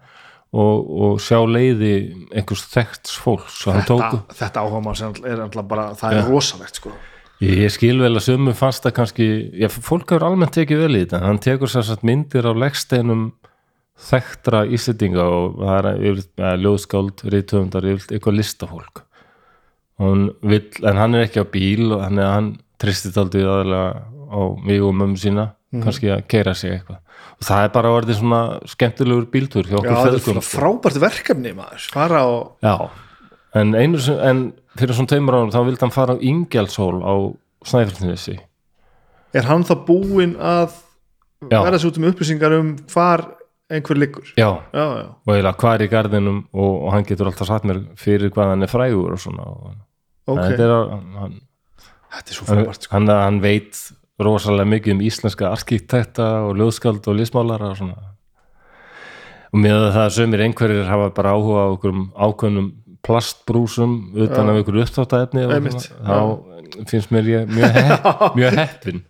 og, 0.55 0.93
og 1.07 1.17
sjá 1.23 1.41
leiði 1.49 1.95
einhvers 2.35 2.67
þekkts 2.75 3.17
fólks. 3.23 3.65
Þetta, 3.67 4.23
þetta 4.39 4.63
áhugamál 4.63 4.95
sem 4.99 5.17
er 5.27 5.43
alltaf 5.47 5.67
bara 5.71 5.89
það 5.99 6.19
er 6.21 6.31
rosalegt 6.31 6.81
sko. 6.81 6.95
Ég, 7.43 7.67
skil 7.75 7.97
vel 7.99 8.13
að 8.15 8.23
sömu 8.29 8.55
fannst 8.57 8.85
það 8.85 8.95
kannski, 9.01 9.27
já, 9.59 9.67
fólk 9.73 10.15
hefur 10.15 10.29
almennt 10.29 10.55
tekið 10.55 10.85
vel 10.85 10.93
í 10.95 11.01
þetta, 11.03 11.25
hann 11.27 11.41
tekur 11.43 11.71
sér 11.71 11.87
satt 11.89 12.05
myndir 12.07 12.47
á 12.47 12.53
leggsteinum 12.55 13.33
þekktra 14.05 14.63
íslendinga 14.75 15.25
og 15.31 15.59
það 15.59 15.89
er 15.91 16.23
ja, 16.23 16.55
ljóðskáld, 16.63 17.25
yfirleitt 17.27 18.15
eitthvað 18.15 18.39
listafólk. 18.39 19.03
Vill, 19.99 20.65
en 20.83 20.99
hann 20.99 21.19
er 21.19 21.27
ekki 21.27 21.43
á 21.43 21.47
bíl 21.47 21.93
og 21.95 22.01
hann, 22.03 22.23
hann 22.23 22.49
tristir 22.83 23.15
aldrei 23.19 23.45
aðalega 23.45 23.91
á 24.35 24.41
mig 24.63 24.83
og 24.83 24.97
mömmu 24.99 25.21
sína 25.21 25.51
kannski 25.83 26.11
að 26.15 26.25
keira 26.31 26.55
sig 26.55 26.77
eitthvað. 26.77 27.01
Og 27.35 27.47
það 27.49 27.67
er 27.67 27.73
bara 27.75 27.93
orðið 27.99 28.19
svona 28.21 28.41
skemmtilegur 28.71 29.27
bíltúr 29.33 29.67
hjá 29.69 29.77
já, 29.77 29.81
okkur 29.81 30.01
feðgum 30.07 30.25
svona 30.29 30.45
frábært 30.47 31.01
verkefni 31.03 31.55
maður. 31.57 31.89
Fara 31.95 32.25
og 32.31 32.65
Já, 32.65 32.91
en 33.61 33.75
einu 33.75 34.01
sem, 34.03 34.19
en 34.23 34.45
fyrir 34.79 34.97
svona 34.97 35.13
tveimur 35.13 35.39
árum 35.39 35.55
þá 35.55 35.61
vildi 35.67 35.85
hann 35.85 35.95
fara 35.95 36.17
á 36.17 36.23
Ingjaldshól 36.23 36.99
á 37.03 37.15
Snæfellsnesi. 37.65 38.37
Er 39.35 39.49
hann 39.49 39.65
þá 39.67 39.75
búinn 39.87 40.37
að 40.39 40.77
Já. 41.51 41.59
verða 41.61 41.81
svo 41.81 41.91
út 41.91 41.99
um 41.99 42.07
upplýsingar 42.11 42.55
um 42.57 42.77
hvar 42.93 43.25
einhver 43.73 43.99
liggur? 43.99 44.29
Já, 44.37 44.63
já, 44.73 44.85
já, 45.01 45.09
og 45.25 45.33
eiginlega 45.33 45.59
hvar 45.61 45.83
í 45.83 45.89
garðinum 45.91 46.41
og, 46.53 46.73
og 46.85 46.95
hann 46.95 47.07
getur 47.09 47.31
alltaf 47.31 47.49
satt 47.49 47.67
mér 47.69 47.83
fyrir 48.01 48.33
hvað 48.35 48.55
hann 48.55 48.67
er 48.67 48.71
frægur 48.71 49.17
og 49.17 49.21
svona. 49.21 49.49
Og, 49.49 49.75
ok. 50.31 50.41
Þetta 50.41 50.67
er 50.69 50.75
hann, 51.19 51.37
þetta 52.15 52.35
er 52.35 52.39
svo 52.39 52.49
frábært 52.49 52.87
sko. 52.87 52.95
hann, 52.97 53.13
hann 53.13 53.41
veit 53.45 53.81
rosalega 54.23 54.71
mikið 54.71 54.95
um 54.95 55.05
íslenska 55.05 55.51
arkitekta 55.51 56.29
og 56.47 56.59
ljóðskald 56.61 57.07
og 57.11 57.19
lismálara 57.19 57.73
og 57.73 57.81
svona. 57.81 58.11
Og 59.55 59.63
með 59.63 59.89
það 59.95 60.01
að 60.05 60.15
sömur 60.19 60.45
einhverjir 60.45 60.89
hafa 60.91 61.11
bara 61.15 61.35
áhuga 61.35 61.67
á 61.67 61.69
okkur 61.75 61.99
ákveðnum 62.15 62.71
plastbrúsum 63.05 63.97
utan 64.25 64.51
af 64.51 64.61
ykkur 64.63 64.81
upptáttaefni 64.85 65.45
þá 65.45 66.19
finnst 66.89 67.13
mér 67.13 67.29
ég 67.29 67.51
mjög, 67.53 67.75
hepp, 67.77 68.07
mjög 68.39 68.57
heppin 68.59 69.03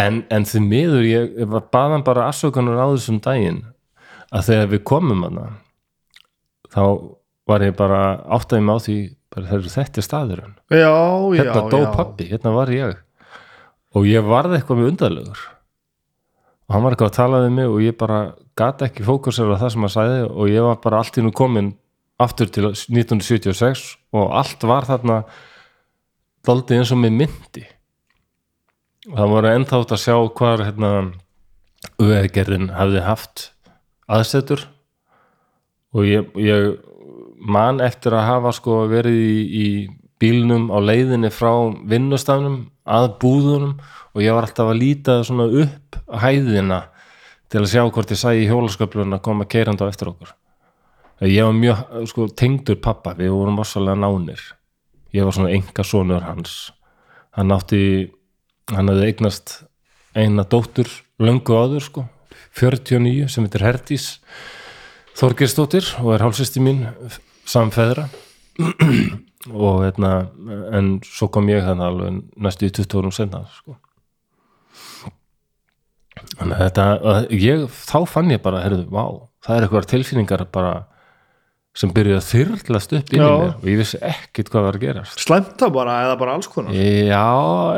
en, 0.00 0.22
en 0.32 0.46
því 0.48 0.62
miður 0.64 1.04
ég, 1.04 1.28
ég 1.42 1.50
var 1.50 1.66
baðan 1.74 2.06
bara 2.06 2.30
afsökunar 2.30 2.80
á 2.80 2.88
þessum 2.94 3.20
daginn 3.22 3.60
að 4.32 4.46
þegar 4.48 4.72
við 4.72 4.82
komum 4.88 5.26
hana 5.26 5.46
þá 6.72 6.82
var 7.50 7.66
ég 7.66 7.76
bara 7.76 8.00
áttaði 8.32 8.64
mig 8.64 8.80
á 8.80 8.84
því 8.86 8.98
bara 9.30 9.60
þetta 9.70 10.00
er 10.00 10.04
staðurinn. 10.06 10.54
Hérna 11.38 11.62
dó 11.70 11.78
pappi, 11.94 12.26
hérna 12.30 12.54
var 12.54 12.70
ég 12.74 12.96
og 13.96 14.06
ég 14.06 14.26
varði 14.26 14.58
eitthvað 14.58 14.80
mjög 14.80 14.92
undarlegur. 14.94 15.42
Og 16.68 16.74
hann 16.74 16.84
var 16.84 16.94
eitthvað 16.94 17.10
að 17.10 17.18
tala 17.18 17.42
við 17.44 17.54
mig 17.56 17.68
og 17.68 17.80
ég 17.82 17.98
bara 17.98 18.20
gata 18.58 18.86
ekki 18.86 19.06
fókusera 19.06 19.58
það 19.58 19.72
sem 19.74 19.86
hann 19.86 19.94
sagði 19.94 20.20
og 20.28 20.50
ég 20.52 20.66
var 20.66 20.78
bara 20.84 21.00
allt 21.02 21.18
í 21.18 21.24
nú 21.24 21.32
komin 21.34 21.72
aftur 22.20 22.50
til 22.52 22.68
1976 22.70 23.86
og 24.14 24.34
allt 24.38 24.66
var 24.68 24.86
þarna 24.86 25.22
daldið 26.46 26.82
eins 26.82 26.92
og 26.94 27.00
með 27.02 27.16
myndi. 27.22 27.64
Og 29.10 29.16
það 29.16 29.32
voru 29.34 29.50
ennþátt 29.54 29.94
að 29.96 30.02
sjá 30.04 30.16
hvar 30.38 30.62
hérna 30.66 30.92
auðveggerðin 31.98 32.70
hafði 32.76 33.04
haft 33.04 33.46
aðsetur. 34.10 34.66
Og 35.96 36.06
ég, 36.06 36.28
ég 36.38 36.76
man 37.40 37.80
eftir 37.82 38.14
að 38.14 38.28
hafa 38.28 38.52
sko 38.54 38.84
verið 38.90 39.16
í, 39.18 39.40
í 39.42 39.66
bílnum 40.20 40.68
á 40.70 40.78
leiðinni 40.78 41.32
frá 41.32 41.50
vinnustafnum 41.88 42.68
að 42.86 43.08
búðunum 43.22 43.74
og 44.14 44.22
ég 44.24 44.34
var 44.34 44.46
alltaf 44.46 44.70
að 44.70 44.80
líta 44.80 45.18
svona 45.26 45.48
upp 45.62 45.98
hæðina 46.22 46.82
til 47.50 47.62
að 47.62 47.72
sjá 47.72 47.82
hvort 47.88 48.14
ég 48.14 48.20
sæði 48.20 48.46
hjólasköflun 48.50 49.16
að 49.16 49.24
koma 49.26 49.48
keirandi 49.50 49.86
á 49.86 49.90
eftir 49.90 50.12
okkur. 50.12 50.32
Ég 51.26 51.44
var 51.44 51.56
mjög 51.56 52.08
sko, 52.08 52.28
tengdur 52.32 52.78
pappa, 52.80 53.12
við 53.18 53.34
vorum 53.34 53.58
vassalega 53.60 53.98
nánir. 54.00 54.40
Ég 55.12 55.26
var 55.26 55.36
svona 55.36 55.52
enga 55.52 55.84
sonur 55.84 56.24
hans. 56.24 56.70
Hann 57.36 57.52
átti 57.52 57.82
hann 58.74 58.90
hafði 58.90 59.10
eignast 59.10 59.54
eina 60.14 60.44
dóttur 60.48 60.90
löngu 61.22 61.56
áður 61.56 61.84
sko 61.84 62.06
49 62.58 63.28
sem 63.30 63.46
heitir 63.46 63.64
Herdís 63.66 64.06
Þorgersdóttir 65.18 65.86
og 66.02 66.14
er 66.14 66.24
hálfsýsti 66.24 66.62
mín 66.64 66.84
samfeðra 67.48 68.08
og 69.48 69.84
hérna 69.86 70.10
en 70.76 70.98
svo 71.06 71.30
kom 71.32 71.48
ég 71.48 71.64
þannig 71.64 71.86
alveg 71.86 72.18
næstu 72.36 72.68
í 72.68 72.74
20 72.76 73.00
árum 73.00 73.14
senna 73.14 73.40
sko. 73.54 73.78
þannig 76.36 76.56
að 76.58 76.64
þetta 76.66 76.86
ég, 77.32 77.66
þá 77.72 77.98
fann 78.10 78.32
ég 78.34 78.42
bara, 78.44 78.60
herrðu, 78.66 78.84
vá 78.92 79.04
það 79.44 79.56
er 79.56 79.66
eitthvað 79.66 79.90
tilfinningar 79.94 80.44
bara 80.52 80.72
sem 81.80 81.92
byrjuði 81.94 82.18
að 82.18 82.28
þyrlast 82.28 82.94
upp 82.98 83.12
inn 83.14 83.22
í 83.22 83.24
mér 83.30 83.54
og 83.54 83.68
ég 83.70 83.78
vissi 83.80 84.00
ekkit 84.04 84.50
hvað 84.50 84.66
var 84.66 84.76
að 84.76 84.84
gerast. 84.84 85.22
Slæmt 85.22 85.54
það 85.60 85.74
bara 85.76 85.98
eða 86.04 86.16
bara 86.20 86.34
alls 86.36 86.50
konar? 86.50 86.74
Já, 86.74 87.22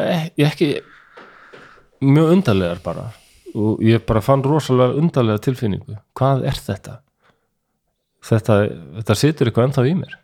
ekki, 0.08 0.46
ekki 0.48 0.70
mjög 2.08 2.32
undarlegar 2.38 2.80
bara. 2.84 3.10
Og 3.52 3.82
ég 3.84 4.00
bara 4.08 4.22
fann 4.24 4.42
rosalega 4.46 4.96
undarlega 4.96 5.44
tilfinningu. 5.44 5.98
Hvað 6.16 6.46
er 6.48 6.56
þetta? 6.56 6.96
Þetta, 8.24 8.58
þetta 8.96 9.18
situr 9.18 9.50
eitthvað 9.50 9.68
ennþá 9.68 9.86
í 9.90 9.94
mér 9.98 10.16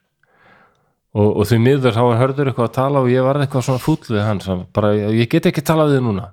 og, 1.14 1.28
og 1.40 1.46
því 1.48 1.58
miður 1.64 1.94
þá 1.96 2.02
var 2.04 2.20
hörður 2.22 2.50
eitthvað 2.52 2.68
að 2.68 2.76
tala 2.78 3.02
og 3.04 3.10
ég 3.12 3.24
varð 3.26 3.44
eitthvað 3.46 3.66
svona 3.68 3.82
fúll 3.84 3.98
við 4.08 4.22
hann 4.26 4.40
sem 4.44 4.64
bara, 4.76 4.92
ég 4.96 5.28
get 5.32 5.48
ekki 5.50 5.64
talað 5.64 5.94
við 5.96 6.02
núna. 6.08 6.26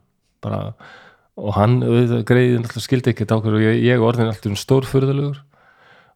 Bara, 0.45 0.61
og 1.39 1.55
hann 1.57 1.77
greiði 2.27 2.57
alltaf 2.61 2.83
skildi 2.85 3.11
ekki 3.13 3.27
á 3.27 3.35
hverju 3.39 3.59
og 3.59 3.63
ég, 3.65 3.79
ég 3.87 4.03
orðin 4.03 4.29
alltaf 4.31 4.59
stórfurðulegur. 4.61 5.39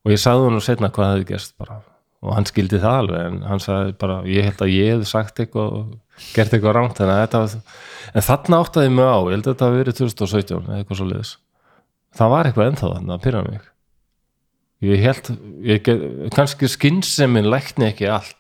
Og 0.06 0.14
ég 0.14 0.22
sagði 0.22 0.48
hann 0.50 0.60
og 0.60 0.64
setna 0.66 0.92
hvað 0.96 1.14
hefði 1.16 1.30
gerst 1.34 1.56
bara. 1.60 1.80
Og 2.20 2.34
hann 2.36 2.48
skildi 2.48 2.80
það 2.84 2.98
alveg 3.02 3.26
en 3.30 3.42
hann 3.48 3.62
sagði 3.64 3.94
bara, 4.00 4.20
ég 4.28 4.44
held 4.50 4.62
að 4.66 4.74
ég 4.76 4.94
hefði 4.94 5.08
sagt 5.08 5.40
eitthvað 5.40 5.76
og 5.80 6.24
gert 6.36 6.52
eitthvað 6.56 6.76
rámt 6.76 7.00
en, 7.00 7.12
þetta, 7.16 7.42
var- 7.46 8.24
þarna 8.28 8.60
áttaði 8.64 8.90
mig 8.92 9.08
á 9.08 9.20
ég 9.24 9.36
held 9.38 9.46
að 9.48 9.54
þetta 9.54 9.70
hafi 9.70 9.80
verið 9.80 9.98
2017 10.02 10.58
eða 10.68 10.80
eitthvað 10.82 11.00
svo 11.00 11.08
liðis 11.08 11.32
það 12.20 12.32
var 12.34 12.50
eitthvað 12.50 12.72
ennþá 12.74 12.90
þarna 12.92 13.16
að 13.16 13.24
pyrra 13.24 13.44
mig. 13.46 13.68
Ég 14.90 15.02
held 15.04 15.30
ég 15.68 15.82
get, 15.84 16.04
kannski 16.36 16.68
skynnsemin 16.72 17.48
lækni 17.52 17.88
ekki 17.92 18.08
allt 18.12 18.39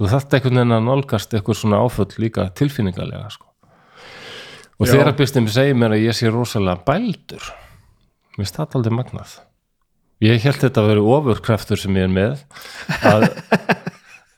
þú 0.00 0.08
þarft 0.08 0.34
einhvern 0.36 0.56
veginn 0.62 0.76
að 0.78 0.86
nálgast 0.86 1.34
eitthvað 1.36 1.58
svona 1.60 1.80
áföll 1.84 2.08
líka 2.24 2.46
tilfinningalega 2.56 3.28
sko. 3.34 3.50
og 4.80 4.88
byrstið 5.18 5.44
mér 5.44 5.52
segir 5.52 5.76
mér 5.76 5.96
að 5.96 6.06
ég 6.06 6.16
sé 6.16 6.30
rosalega 6.32 6.80
bældur 6.86 7.50
mér 8.38 8.48
það 8.48 8.78
aldrei 8.78 8.96
magnað. 8.96 9.36
Ég 10.24 10.40
held 10.44 10.60
þetta 10.62 10.82
að 10.82 10.88
vera 10.90 11.04
ofurkraftur 11.16 11.80
sem 11.80 11.96
ég 11.96 12.06
er 12.06 12.12
með 12.12 12.42
að, 13.04 13.28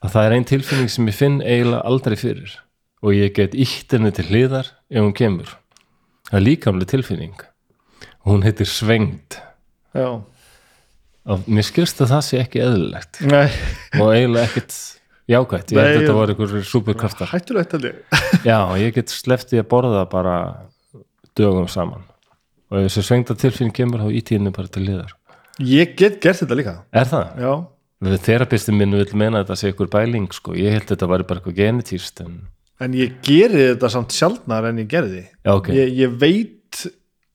að 0.03 0.13
það 0.15 0.27
er 0.27 0.35
ein 0.37 0.49
tilfinning 0.51 0.91
sem 0.91 1.09
ég 1.11 1.17
finn 1.19 1.39
eiginlega 1.43 1.87
aldrei 1.87 2.19
fyrir. 2.19 2.59
Og 3.03 3.15
ég 3.15 3.35
get 3.35 3.55
ítt 3.59 3.95
henni 3.95 4.13
til 4.15 4.29
hliðar 4.29 4.71
ef 4.91 5.03
hún 5.03 5.15
kemur. 5.15 5.57
Það 6.31 6.39
er 6.39 6.45
líkamlega 6.47 6.93
tilfinning. 6.95 7.47
Hún 8.27 8.47
heitir 8.47 8.71
svengd. 8.71 9.39
Já, 9.95 10.23
og 11.23 11.49
mér 11.51 11.67
skilst 11.67 12.01
að 12.03 12.15
það 12.15 12.23
sé 12.29 12.43
ekki 12.43 12.63
eðlilegt. 12.63 13.23
Nei, 13.27 13.49
og 13.99 14.15
eiginlega 14.15 14.49
ekkit 14.49 14.79
jákvætt, 15.33 15.73
ég 15.75 15.79
held 15.81 15.89
að 15.89 15.99
þetta 15.99 16.13
ég- 16.13 16.19
var 16.21 16.33
einhver 16.35 16.65
superkraftar. 16.69 17.31
Hættulegt 17.33 17.73
held 17.77 17.89
ég. 17.89 17.99
Já, 18.51 18.59
ég 18.81 18.95
get 18.97 19.13
sleppti 19.13 19.61
að 19.61 19.69
borða 19.73 20.05
bara 20.13 20.37
dögum 21.39 21.69
saman. 21.73 22.05
Og 22.73 22.79
ef 22.81 22.89
þessi 22.89 23.05
svengda 23.09 23.37
tilfinning 23.37 23.75
kemur 23.77 24.07
íti 24.13 24.37
henni 24.39 24.53
bara 24.55 24.71
til 24.73 24.87
hliðar. 24.87 25.13
Ég 25.61 25.93
get 25.99 26.21
gert 26.25 26.41
þetta 26.41 26.57
líka. 26.57 26.75
Er 26.97 27.09
það? 27.11 27.45
já, 27.45 27.53
Þerapistin 28.03 28.75
minn 28.75 28.97
vil 28.99 29.05
meina 29.15 29.39
að 29.39 29.45
þetta 29.45 29.57
sé 29.61 29.69
ykkur 29.71 29.91
bæling 29.93 30.25
sko. 30.35 30.57
ég 30.59 30.73
held 30.75 30.89
að 30.89 30.95
þetta 30.97 31.09
væri 31.13 31.27
bara 31.29 31.39
eitthvað 31.39 31.59
genetíst 31.61 32.23
en 32.25 32.33
en 32.83 32.95
ég 32.99 33.13
geri 33.23 33.61
þetta 33.69 33.91
samt 33.95 34.11
sjaldnar 34.17 34.65
en 34.73 34.81
ég 34.83 34.89
gerði. 34.91 35.21
Já, 35.45 35.53
ok, 35.55 35.69
ég, 35.77 35.93
ég 36.01 36.17
veit 36.19 36.81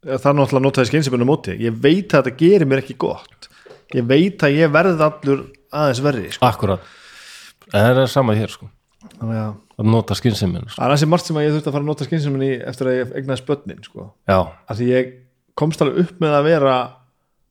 það 0.04 0.26
er 0.28 0.36
náttúrulega 0.42 0.64
notaði 0.66 0.90
skynsefinu 0.90 1.28
móti. 1.30 1.56
Ég 1.64 1.78
veit 1.86 2.12
að 2.12 2.26
þetta 2.28 2.34
gerir 2.42 2.68
mér 2.68 2.82
ekki 2.84 2.98
gott. 3.00 3.48
Ég 3.96 4.04
veit 4.10 4.44
að 4.44 4.58
ég 4.58 4.74
verð 4.76 5.06
allur 5.08 5.46
aðeins 5.72 6.02
verri 6.04 6.26
sko. 6.36 6.44
akkurat. 6.50 6.84
en 6.84 6.97
það 7.74 8.02
er 8.04 8.12
sama 8.12 8.36
hér 8.38 8.52
sko. 8.54 8.70
Þannig 9.18 9.40
að 9.78 9.88
nota 9.88 10.16
skynsemminn 10.18 10.68
sko. 10.68 10.80
það 10.82 10.88
er 10.88 10.96
ansi 10.96 11.08
margt 11.10 11.26
sem 11.30 11.38
að 11.40 11.46
ég 11.48 11.56
þurfti 11.56 11.70
að 11.70 11.76
fara 11.78 11.86
að 11.86 11.90
nota 11.92 12.08
skynsefinu 12.08 12.50
eftir 12.72 12.90
að 12.90 12.96
ég 12.98 13.16
egnaði 13.22 13.42
spötnin 13.44 13.84
sko. 13.86 14.08
já, 14.28 14.38
að 14.68 14.80
því 14.82 14.88
ég 14.92 15.12
komst 15.58 15.82
alveg 15.86 16.00
upp 16.04 16.22
með 16.24 16.38
að 16.38 16.48
vera 16.52 16.76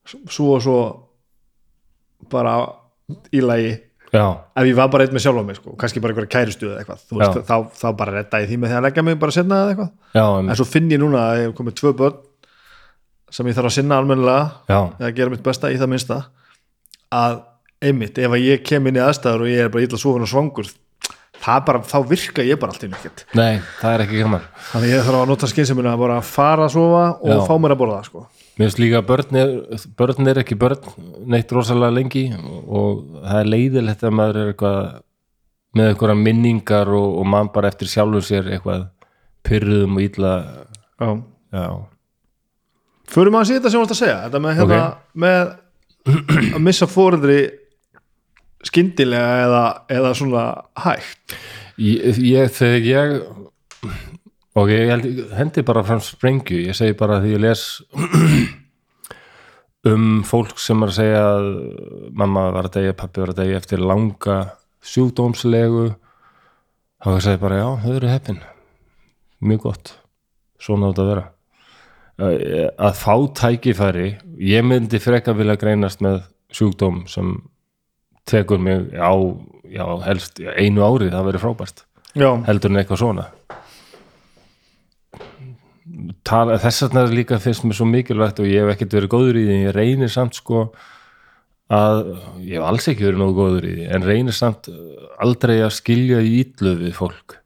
svo 0.07 0.49
og 0.57 0.63
svo 0.65 0.79
bara 2.33 2.57
í 3.35 3.41
lagi 3.45 3.73
já, 4.13 4.27
ef 4.59 4.67
ég 4.69 4.77
var 4.79 4.91
bara 4.93 5.07
einn 5.07 5.15
með 5.17 5.25
sjálf 5.27 5.43
á 5.43 5.45
mig 5.47 5.59
sko, 5.59 5.75
kannski 5.79 6.03
bara 6.03 6.15
einhverja 6.15 6.33
kærustu 6.35 6.69
eða 6.71 6.83
eitthvað 6.83 7.03
veist, 7.21 7.39
Já. 7.39 7.43
þá, 7.47 7.57
þá 7.79 7.87
bara 7.99 8.15
redda 8.19 8.41
ég 8.43 8.49
því 8.51 8.59
með 8.63 8.73
því 8.73 8.79
að 8.79 8.87
leggja 8.87 9.05
mig 9.07 9.19
bara 9.23 9.35
senna 9.35 9.59
eða 9.63 9.75
eitthvað. 9.75 9.91
Já, 10.19 10.25
en 10.43 10.57
svo 10.61 10.67
finn 10.69 10.91
ég 10.93 11.03
núna 11.03 11.25
að 11.31 11.41
ég 11.41 11.49
hef 11.49 11.57
komið 11.59 11.77
tvö 11.81 11.93
börn 12.01 12.17
sem 13.37 13.51
ég 13.51 13.57
þarf 13.59 13.71
að 13.71 13.77
sinna 13.77 13.99
almennilega 14.01 14.45
já, 14.71 14.79
eða 15.01 15.13
gera 15.19 15.35
mitt 15.35 15.45
besta 15.47 15.71
í 15.75 15.79
það 15.81 15.93
minnsta 15.95 16.19
að 17.17 17.41
einmitt, 17.85 18.19
ef 18.19 18.35
ég 18.41 18.65
kem 18.67 18.87
inn 18.89 18.99
í 18.99 19.05
aðstæður 19.05 19.47
og 19.47 19.53
ég 19.53 19.67
er 19.67 19.73
bara 19.73 19.87
illa 19.87 20.01
svofin 20.01 20.25
og 20.25 20.31
svangur 20.31 20.71
það 21.47 21.61
bara, 21.69 21.83
þá 21.87 21.97
virka 22.09 22.45
ég 22.47 22.59
bara 22.61 22.75
allt 22.75 22.87
í 22.87 22.91
nýtt 22.91 23.25
nei, 23.37 23.61
það 23.81 23.93
er 23.93 24.05
ekki 24.07 24.23
gaman 24.23 24.47
þannig 24.71 24.93
ég 24.95 25.05
þarf 25.07 25.21
að 25.21 25.31
nota 25.31 25.51
skynsefinu 25.51 25.91
að 25.93 26.03
bara 26.03 26.19
fara 26.25 26.67
að 26.67 26.75
sofa 26.77 27.05
og 27.21 27.33
Já. 27.33 27.41
fá 27.47 27.55
mér 27.63 27.75
að 27.75 27.81
borða 27.83 27.99
sko. 28.07 28.23
mér 28.57 28.65
finnst 28.65 28.81
líka 28.83 29.03
að 29.03 29.09
börn 29.11 29.41
er, 29.43 29.53
börn 29.99 30.31
er 30.33 30.41
ekki 30.43 30.59
börn 30.61 30.95
neitt 31.35 31.53
rosalega 31.55 31.97
lengi 31.97 32.25
og, 32.37 33.03
það 33.27 33.43
er 33.43 33.51
leiðilegt 33.53 34.07
að 34.07 34.17
maður 34.21 34.41
er 34.43 34.55
eitthvað 34.55 34.81
með 35.77 35.91
eitthvað 35.93 36.23
minningar 36.23 36.95
og, 36.97 37.11
og 37.21 37.29
mann 37.29 37.53
bara 37.53 37.69
eftir 37.73 37.91
sjálfum 37.93 38.25
sér 38.25 38.49
eitthvað 38.57 38.89
pyrruðum 39.47 40.01
og 40.01 40.07
illa 40.09 40.33
Já. 40.97 41.11
já, 41.53 41.67
förum 43.13 43.37
að 43.37 43.51
sé 43.51 43.59
þetta 43.59 43.71
sem 43.71 43.77
þú 43.77 43.85
varst 43.85 43.95
að 43.95 44.01
segja 44.01 44.19
þetta 44.25 44.41
með, 44.41 44.59
hérna, 44.63 44.83
með 45.13 45.55
að 46.57 46.63
missa 46.65 46.89
fóreldri 46.89 47.41
skyndilega 48.65 49.43
eða, 49.45 49.65
eða 49.93 50.13
svona 50.17 50.45
hægt? 50.85 51.37
Ég, 51.77 52.21
ég 52.25 52.53
þegar 52.57 52.87
ég 52.89 53.17
og 54.57 54.73
ég 54.73 54.89
held, 54.89 55.09
hendi 55.37 55.65
bara 55.67 55.85
fram 55.85 56.01
sprengju, 56.01 56.63
ég 56.71 56.77
segi 56.77 56.97
bara 56.97 57.21
því 57.21 57.35
ég 57.35 57.45
les 57.45 57.67
um 59.91 60.23
fólk 60.27 60.57
sem 60.63 60.81
er 60.83 60.93
að 60.93 60.99
segja 60.99 61.23
að 61.35 61.51
mamma 62.17 62.49
var 62.55 62.71
að 62.71 62.79
degja, 62.79 62.97
pappi 62.97 63.23
var 63.23 63.35
að 63.35 63.43
degja 63.43 63.61
eftir 63.61 63.85
langa 63.85 64.39
sjúkdómslegu 64.87 65.87
þá 67.05 67.09
ég 67.13 67.25
segi 67.27 67.43
bara 67.43 67.61
já, 67.61 67.69
þau 67.85 67.95
eru 67.99 68.11
heppin. 68.11 68.45
Mjög 69.47 69.67
gott. 69.67 69.93
Svona 70.63 70.91
átt 70.91 71.03
að 71.03 71.11
vera. 71.13 71.25
Að 72.17 72.95
fá 72.97 73.15
tækifæri 73.37 74.09
ég 74.41 74.65
myndi 74.65 75.01
freka 75.03 75.35
vilja 75.37 75.59
greinast 75.61 76.01
með 76.05 76.23
sjúkdóm 76.57 77.05
sem 77.13 77.35
tekur 78.29 78.61
mig 78.63 78.91
á, 78.97 79.13
já, 79.71 79.85
helst 80.07 80.41
einu 80.43 80.85
ári, 80.87 81.11
það 81.13 81.29
verið 81.31 81.45
frábært. 81.45 81.85
Já, 82.17 82.31
heldur 82.49 82.73
en 82.73 82.81
eitthvað 82.81 83.03
svona. 83.03 83.27
Tala, 86.27 86.57
þess 86.61 86.87
vegna 86.87 87.05
er 87.07 87.15
líka 87.15 87.39
fyrst 87.41 87.65
mér 87.65 87.79
svo 87.79 87.87
mikilvægt 87.89 88.41
og 88.43 88.49
ég 88.51 88.65
hef 88.65 88.75
ekkert 88.75 88.97
verið 88.99 89.13
góður 89.13 89.39
í 89.39 89.45
því 89.47 89.59
ég 89.69 89.77
reynir 89.77 90.11
samt 90.13 90.35
sko 90.39 90.65
að 91.73 92.01
ég 92.43 92.57
hef 92.59 92.67
alls 92.67 92.89
ekki 92.91 93.07
verið 93.07 93.21
nógu 93.23 93.37
góður 93.39 93.69
í 93.69 93.75
því 93.77 93.87
en 93.95 94.07
reynir 94.07 94.37
samt 94.37 94.69
aldrei 95.23 95.61
að 95.61 95.77
skilja 95.79 96.19
í 96.27 96.35
ítlu 96.43 96.75
við 96.81 96.93
fólk. 96.99 97.39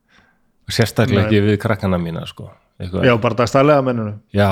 Sérstaklega 0.70 1.26
ekki 1.26 1.42
við 1.44 1.60
krakkana 1.60 1.98
mína 2.00 2.24
sko. 2.30 2.48
Eitthvað, 2.80 3.04
já, 3.10 3.14
bara 3.20 3.36
dagstælega 3.42 3.84
menninu 3.84 4.12
Já, 4.32 4.48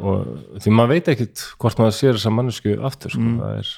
og 0.00 0.60
því 0.64 0.72
maður 0.72 0.94
veit 0.94 1.08
ekkit 1.12 1.42
hvort 1.60 1.80
maður 1.82 1.96
sér 1.98 2.16
þessa 2.16 2.32
mannesku 2.32 2.76
aftur 2.88 3.12
sko. 3.12 3.32
það 3.42 3.58
er 3.58 3.72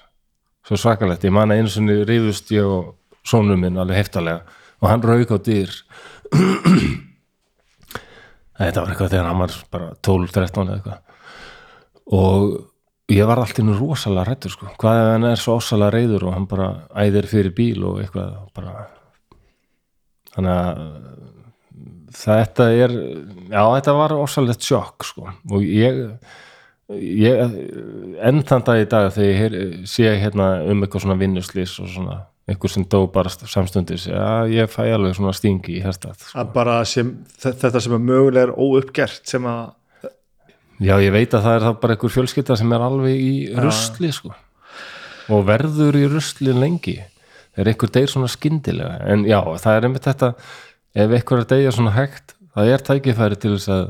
svo 0.65 0.79
svakalegt. 0.81 1.25
Ég 1.27 1.35
man 1.35 1.53
að 1.53 1.63
einu 1.63 1.71
sinni 1.73 1.97
rífust 2.09 2.53
ég 2.55 2.69
og 2.69 2.83
sónum 3.27 3.61
minn 3.61 3.81
alveg 3.81 4.01
heftalega 4.03 4.41
og 4.81 4.87
hann 4.91 5.05
rauk 5.05 5.31
á 5.33 5.39
dýr 5.41 5.71
þetta 8.59 8.83
var 8.83 8.93
eitthvað 8.93 9.13
þegar 9.13 9.29
hann 9.29 9.43
var 9.43 9.53
bara 9.73 9.89
12-13 10.05 10.65
eða 10.65 10.77
eitthvað. 10.79 11.01
Og 12.15 12.41
ég 13.13 13.25
var 13.29 13.39
alltaf 13.41 13.65
nú 13.65 13.75
rosalega 13.77 14.25
rættur 14.31 14.53
sko. 14.55 14.65
hvað 14.81 15.01
ef 15.01 15.07
hann 15.13 15.29
er 15.29 15.39
svo 15.41 15.53
ósalega 15.61 15.95
reyður 15.95 16.23
og 16.29 16.35
hann 16.37 16.49
bara 16.49 16.69
æðir 16.97 17.27
fyrir 17.29 17.53
bíl 17.57 17.81
og 17.85 17.95
eitthvað 18.03 18.31
bara 18.57 18.73
þannig 20.35 20.55
að 20.55 20.61
þetta 22.15 22.65
er 22.73 22.91
já 23.51 23.63
þetta 23.63 23.93
var 23.99 24.13
ósalegt 24.17 24.63
sjokk 24.65 24.99
sko. 25.07 25.23
Og 25.51 25.61
ég, 25.67 25.95
ég 26.93 27.41
enn 28.21 28.43
þann 28.45 28.65
dag 28.67 28.83
í 28.83 28.89
dag 28.91 29.11
þegar 29.15 29.57
ég 29.57 29.77
sé 29.89 30.11
hérna 30.21 30.49
um 30.69 30.85
eitthvað 30.85 31.07
svona 31.07 31.19
vinnuslýs 31.21 31.79
og 31.81 31.89
svona 31.93 32.19
einhver 32.45 32.73
sem 32.73 32.85
dó 32.85 33.07
bara 33.13 33.33
samstundis 33.33 34.05
já 34.11 34.45
ég 34.53 34.69
fæ 34.69 34.83
alveg 34.93 35.17
svona 35.17 35.33
stingi 35.33 35.79
í 35.79 35.85
hérstað 35.85 36.19
sko. 36.21 36.45
bara 36.53 36.83
sem, 36.85 37.15
þetta 37.41 37.81
sem 37.81 37.97
er 37.97 38.05
mögulega 38.05 38.51
er 38.51 38.53
óuppgert 38.53 39.25
sem 39.33 39.49
að 39.49 39.73
já 40.85 40.95
ég 41.01 41.15
veit 41.15 41.33
að 41.33 41.47
það 41.47 41.57
er 41.57 41.67
það 41.69 41.81
bara 41.81 41.97
einhver 41.97 42.15
fjölskylda 42.19 42.59
sem 42.61 42.77
er 42.77 42.85
alveg 42.85 43.17
í 43.17 43.35
rusli 43.57 44.13
sko. 44.13 44.35
Og 45.33 45.45
verður 45.49 45.97
í 45.97 46.05
rusli 46.13 46.53
lengi. 46.53 46.99
Er 47.57 47.71
einhver 47.71 47.89
deyr 47.89 48.11
svona 48.13 48.29
skyndilega. 48.29 48.99
En 49.09 49.23
já 49.25 49.39
það 49.41 49.77
er 49.77 49.87
einmitt 49.89 50.05
þetta 50.05 50.35
ef 50.93 51.15
einhver 51.17 51.41
er 51.41 51.49
deyja 51.49 51.73
svona 51.73 51.95
hægt 51.97 52.35
það 52.55 52.73
er 52.75 52.85
tækifæri 52.89 53.39
til 53.41 53.55
þess 53.55 53.71
að 53.73 53.87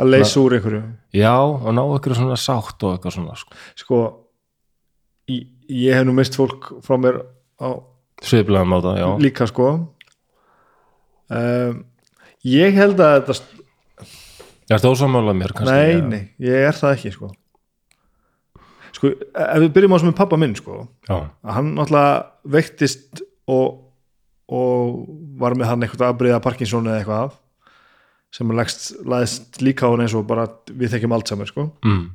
að 0.00 0.10
leysa 0.12 0.40
úr 0.42 0.56
einhverju 0.58 0.82
Já, 1.16 1.34
og 1.40 1.68
ná 1.76 1.82
ykkur 1.96 2.14
svona 2.18 2.36
sátt 2.40 2.82
og 2.84 2.94
eitthvað 2.96 3.14
svona 3.16 3.36
sko. 3.40 3.56
sko 3.80 4.00
ég, 5.32 5.46
ég 5.72 5.94
hef 5.96 6.04
nú 6.08 6.12
mist 6.16 6.36
fólk 6.38 6.70
frá 6.86 6.98
mér 7.00 7.22
á 7.60 7.68
Sviplega 8.24 8.64
máta, 8.64 8.94
já 8.96 9.08
líka 9.20 9.46
sko 9.48 9.66
um, 11.30 11.80
ég 12.46 12.76
held 12.76 13.00
að 13.02 13.18
þetta 13.26 13.38
Er 14.66 14.80
þetta 14.80 14.90
ósamála 14.90 15.30
mér 15.38 15.52
kannski? 15.54 15.74
nei, 15.74 15.92
Já. 15.94 16.06
nei, 16.10 16.22
ég 16.42 16.64
er 16.70 16.74
það 16.74 16.94
ekki 16.96 17.12
sko 17.14 17.28
sko, 18.96 19.10
ef 19.12 19.58
við 19.62 19.72
byrjum 19.76 19.94
á 19.94 19.98
sem 20.00 20.08
með 20.10 20.16
pappa 20.18 20.38
minn 20.40 20.54
sko, 20.56 20.80
já, 21.06 21.16
að 21.44 21.52
hann 21.58 21.74
náttúrulega 21.76 22.14
veiktist 22.56 23.20
og, 23.52 23.66
og 24.48 25.02
var 25.38 25.54
með 25.58 25.68
hann 25.70 25.84
eitthvað 25.86 26.08
afbreyða 26.14 26.40
Parkinson 26.46 26.88
eða 26.88 27.02
eitthvað 27.02 27.34
sem 28.32 28.50
leggst, 28.50 28.92
laðist 29.06 29.60
líka 29.62 29.86
á 29.86 29.90
hann 29.94 30.00
eins 30.04 30.14
og 30.14 30.26
bara 30.26 30.46
við 30.68 30.90
þekkjum 30.96 31.12
allt 31.16 31.28
saman 31.28 31.46
sko. 31.46 31.70
mm, 31.84 32.06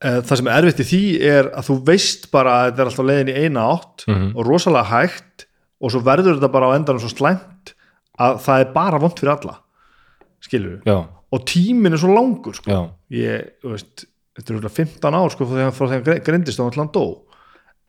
Eh, 0.00 0.22
það 0.24 0.38
sem 0.40 0.46
er 0.48 0.64
erfitt 0.64 0.78
í 0.80 0.84
því 0.88 0.98
er 1.28 1.48
að 1.60 1.66
þú 1.66 1.74
veist 1.84 2.22
bara 2.32 2.52
að 2.56 2.70
þetta 2.70 2.80
er 2.80 2.88
alltaf 2.88 3.04
leiðin 3.10 3.28
í 3.28 3.40
eina 3.44 3.64
átt 3.68 4.04
Mhm. 4.08 4.30
og 4.34 4.46
rosalega 4.48 4.88
hægt 4.88 5.44
og 5.80 5.90
svo 5.92 6.00
verður 6.00 6.38
þetta 6.38 6.52
bara 6.52 6.70
á 6.72 6.76
endanum 6.78 7.00
svo 7.04 7.10
slæmt 7.12 7.74
að 8.18 8.38
það 8.40 8.60
er 8.64 8.72
bara 8.72 8.98
vont 8.98 9.18
fyrir 9.20 9.34
alla 9.36 9.58
skilur 10.40 10.80
við, 10.80 10.86
og 11.32 11.44
tíminn 11.44 11.92
er 11.92 11.98
svo 12.00 12.14
langur 12.16 12.54
sko. 12.56 12.70
ég, 13.12 13.50
veist, 13.62 14.06
þetta 14.34 14.48
er 14.48 14.56
örugglega 14.56 14.72
15 14.72 15.12
ár 15.20 15.30
sko, 15.30 15.44
frá 15.44 15.88
þegar, 15.92 16.14
hann 16.14 16.24
greindist 16.24 16.60
og 16.60 16.74
hann 16.74 16.88
dó 16.88 17.20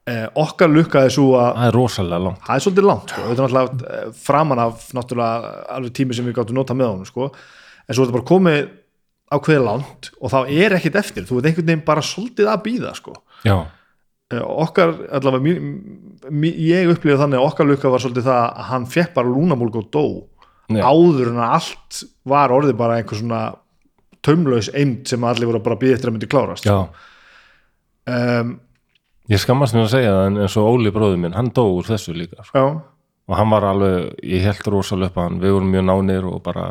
eh, 0.10 0.28
okkar 0.44 0.72
lukkaði 0.72 1.14
svo 1.14 1.28
að 1.40 1.50
það 1.58 1.68
er 1.68 1.78
rosalega 1.78 2.26
langt 2.28 2.46
það 2.48 2.56
er 2.56 2.66
svolítið 2.66 2.90
langt 2.90 3.14
sko. 3.14 3.26
þetta 3.28 3.34
er 3.34 3.44
náttúrulega 3.46 3.98
eh, 3.98 4.14
framan 4.28 4.64
af 4.66 4.88
náttúrulega 4.98 5.52
alveg 5.78 5.98
tími 6.00 6.18
sem 6.18 6.30
við 6.30 6.38
gáttum 6.40 6.62
nota 6.62 6.78
með 6.78 6.94
honum 6.94 7.10
sko. 7.10 7.32
en 7.32 7.96
svo 7.96 8.04
er 8.04 8.08
þetta 8.10 8.20
bara 8.20 8.32
komið 8.32 8.64
ákveðið 9.32 9.68
langt 9.68 10.12
og 10.20 10.34
þá 10.34 10.40
er 10.48 10.78
ekkit 10.80 10.98
eftir 11.00 11.28
þú 11.28 11.38
veit 11.38 11.52
einhvern 11.52 11.70
veginn 11.70 11.86
bara 11.88 12.04
svolítið 12.04 12.50
að 12.52 12.66
býða 12.66 12.96
sko. 12.98 13.16
já, 13.48 13.58
Eh, 14.32 14.40
okkar, 14.40 14.94
allavega 15.12 15.52
ég 16.56 16.92
upplifði 16.92 17.20
þannig 17.20 17.40
að 17.40 17.48
okkar 17.50 17.68
lukka 17.68 17.90
var 17.92 18.04
svolítið 18.04 18.28
það 18.30 18.44
að 18.46 18.68
hann 18.70 18.86
fekk 18.88 19.16
bara 19.18 19.32
lúnamólk 19.32 19.80
og 19.82 19.90
dó 19.92 20.04
Já. 20.72 20.86
áður 20.88 21.34
en 21.34 21.42
að 21.42 21.56
allt 21.58 22.00
var 22.32 22.54
orðið 22.56 22.78
bara 22.80 23.00
einhver 23.02 23.20
svona 23.20 23.42
taumlaus 24.24 24.70
eind 24.78 25.10
sem 25.10 25.26
allir 25.28 25.50
voru 25.50 25.60
bara 25.66 25.76
að 25.76 25.82
býða 25.82 25.98
eftir 25.98 26.12
að 26.12 26.16
myndi 26.16 26.30
klárast 26.32 26.70
um, 28.08 28.54
ég 29.30 29.42
skammast 29.42 29.76
mér 29.76 29.86
að 29.86 29.94
segja 29.94 30.16
það 30.16 30.28
en 30.30 30.40
eins 30.44 30.58
og 30.58 30.70
Óli 30.72 30.94
bróður 30.94 31.20
minn, 31.22 31.36
hann 31.38 31.52
dó 31.54 31.64
úr 31.68 31.88
þessu 31.88 32.16
líka 32.18 32.46
sko. 32.48 32.66
og 33.30 33.38
hann 33.38 33.52
var 33.54 33.64
alveg, 33.64 34.16
ég 34.24 34.44
held 34.44 34.68
rosalega 34.68 35.12
upp 35.12 35.18
að 35.18 35.28
hann. 35.28 35.40
Við 35.40 35.54
vorum 35.56 35.72
mjög 35.72 35.86
nánir 35.88 36.26
og 36.28 36.42
bara 36.44 36.66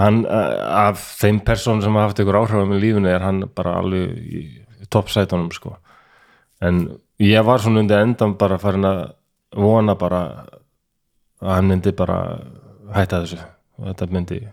hann, 0.00 0.22
af 0.26 1.02
þeim 1.20 1.42
persónum 1.44 1.82
sem 1.84 1.98
haft 2.00 2.22
ykkur 2.22 2.38
áhrifum 2.40 2.72
í 2.76 2.80
lífinu 2.80 3.10
er 3.10 3.26
hann 3.26 3.42
bara 3.54 3.76
alveg 3.82 4.14
í, 4.22 4.44
toppsætunum 4.92 5.50
sko. 5.52 5.76
En 6.62 6.86
ég 7.22 7.44
var 7.44 7.60
svona 7.60 7.82
undir 7.82 8.02
endan 8.02 8.36
bara 8.38 8.58
farin 8.60 8.88
að 8.88 9.04
vona 9.56 9.94
bara 9.98 10.22
að 11.42 11.54
hann 11.56 11.68
myndi 11.68 11.92
bara 11.96 12.18
hætta 12.94 13.22
þessu 13.24 13.38
og 13.42 13.88
þetta 13.90 14.12
myndi 14.12 14.40
að 14.46 14.50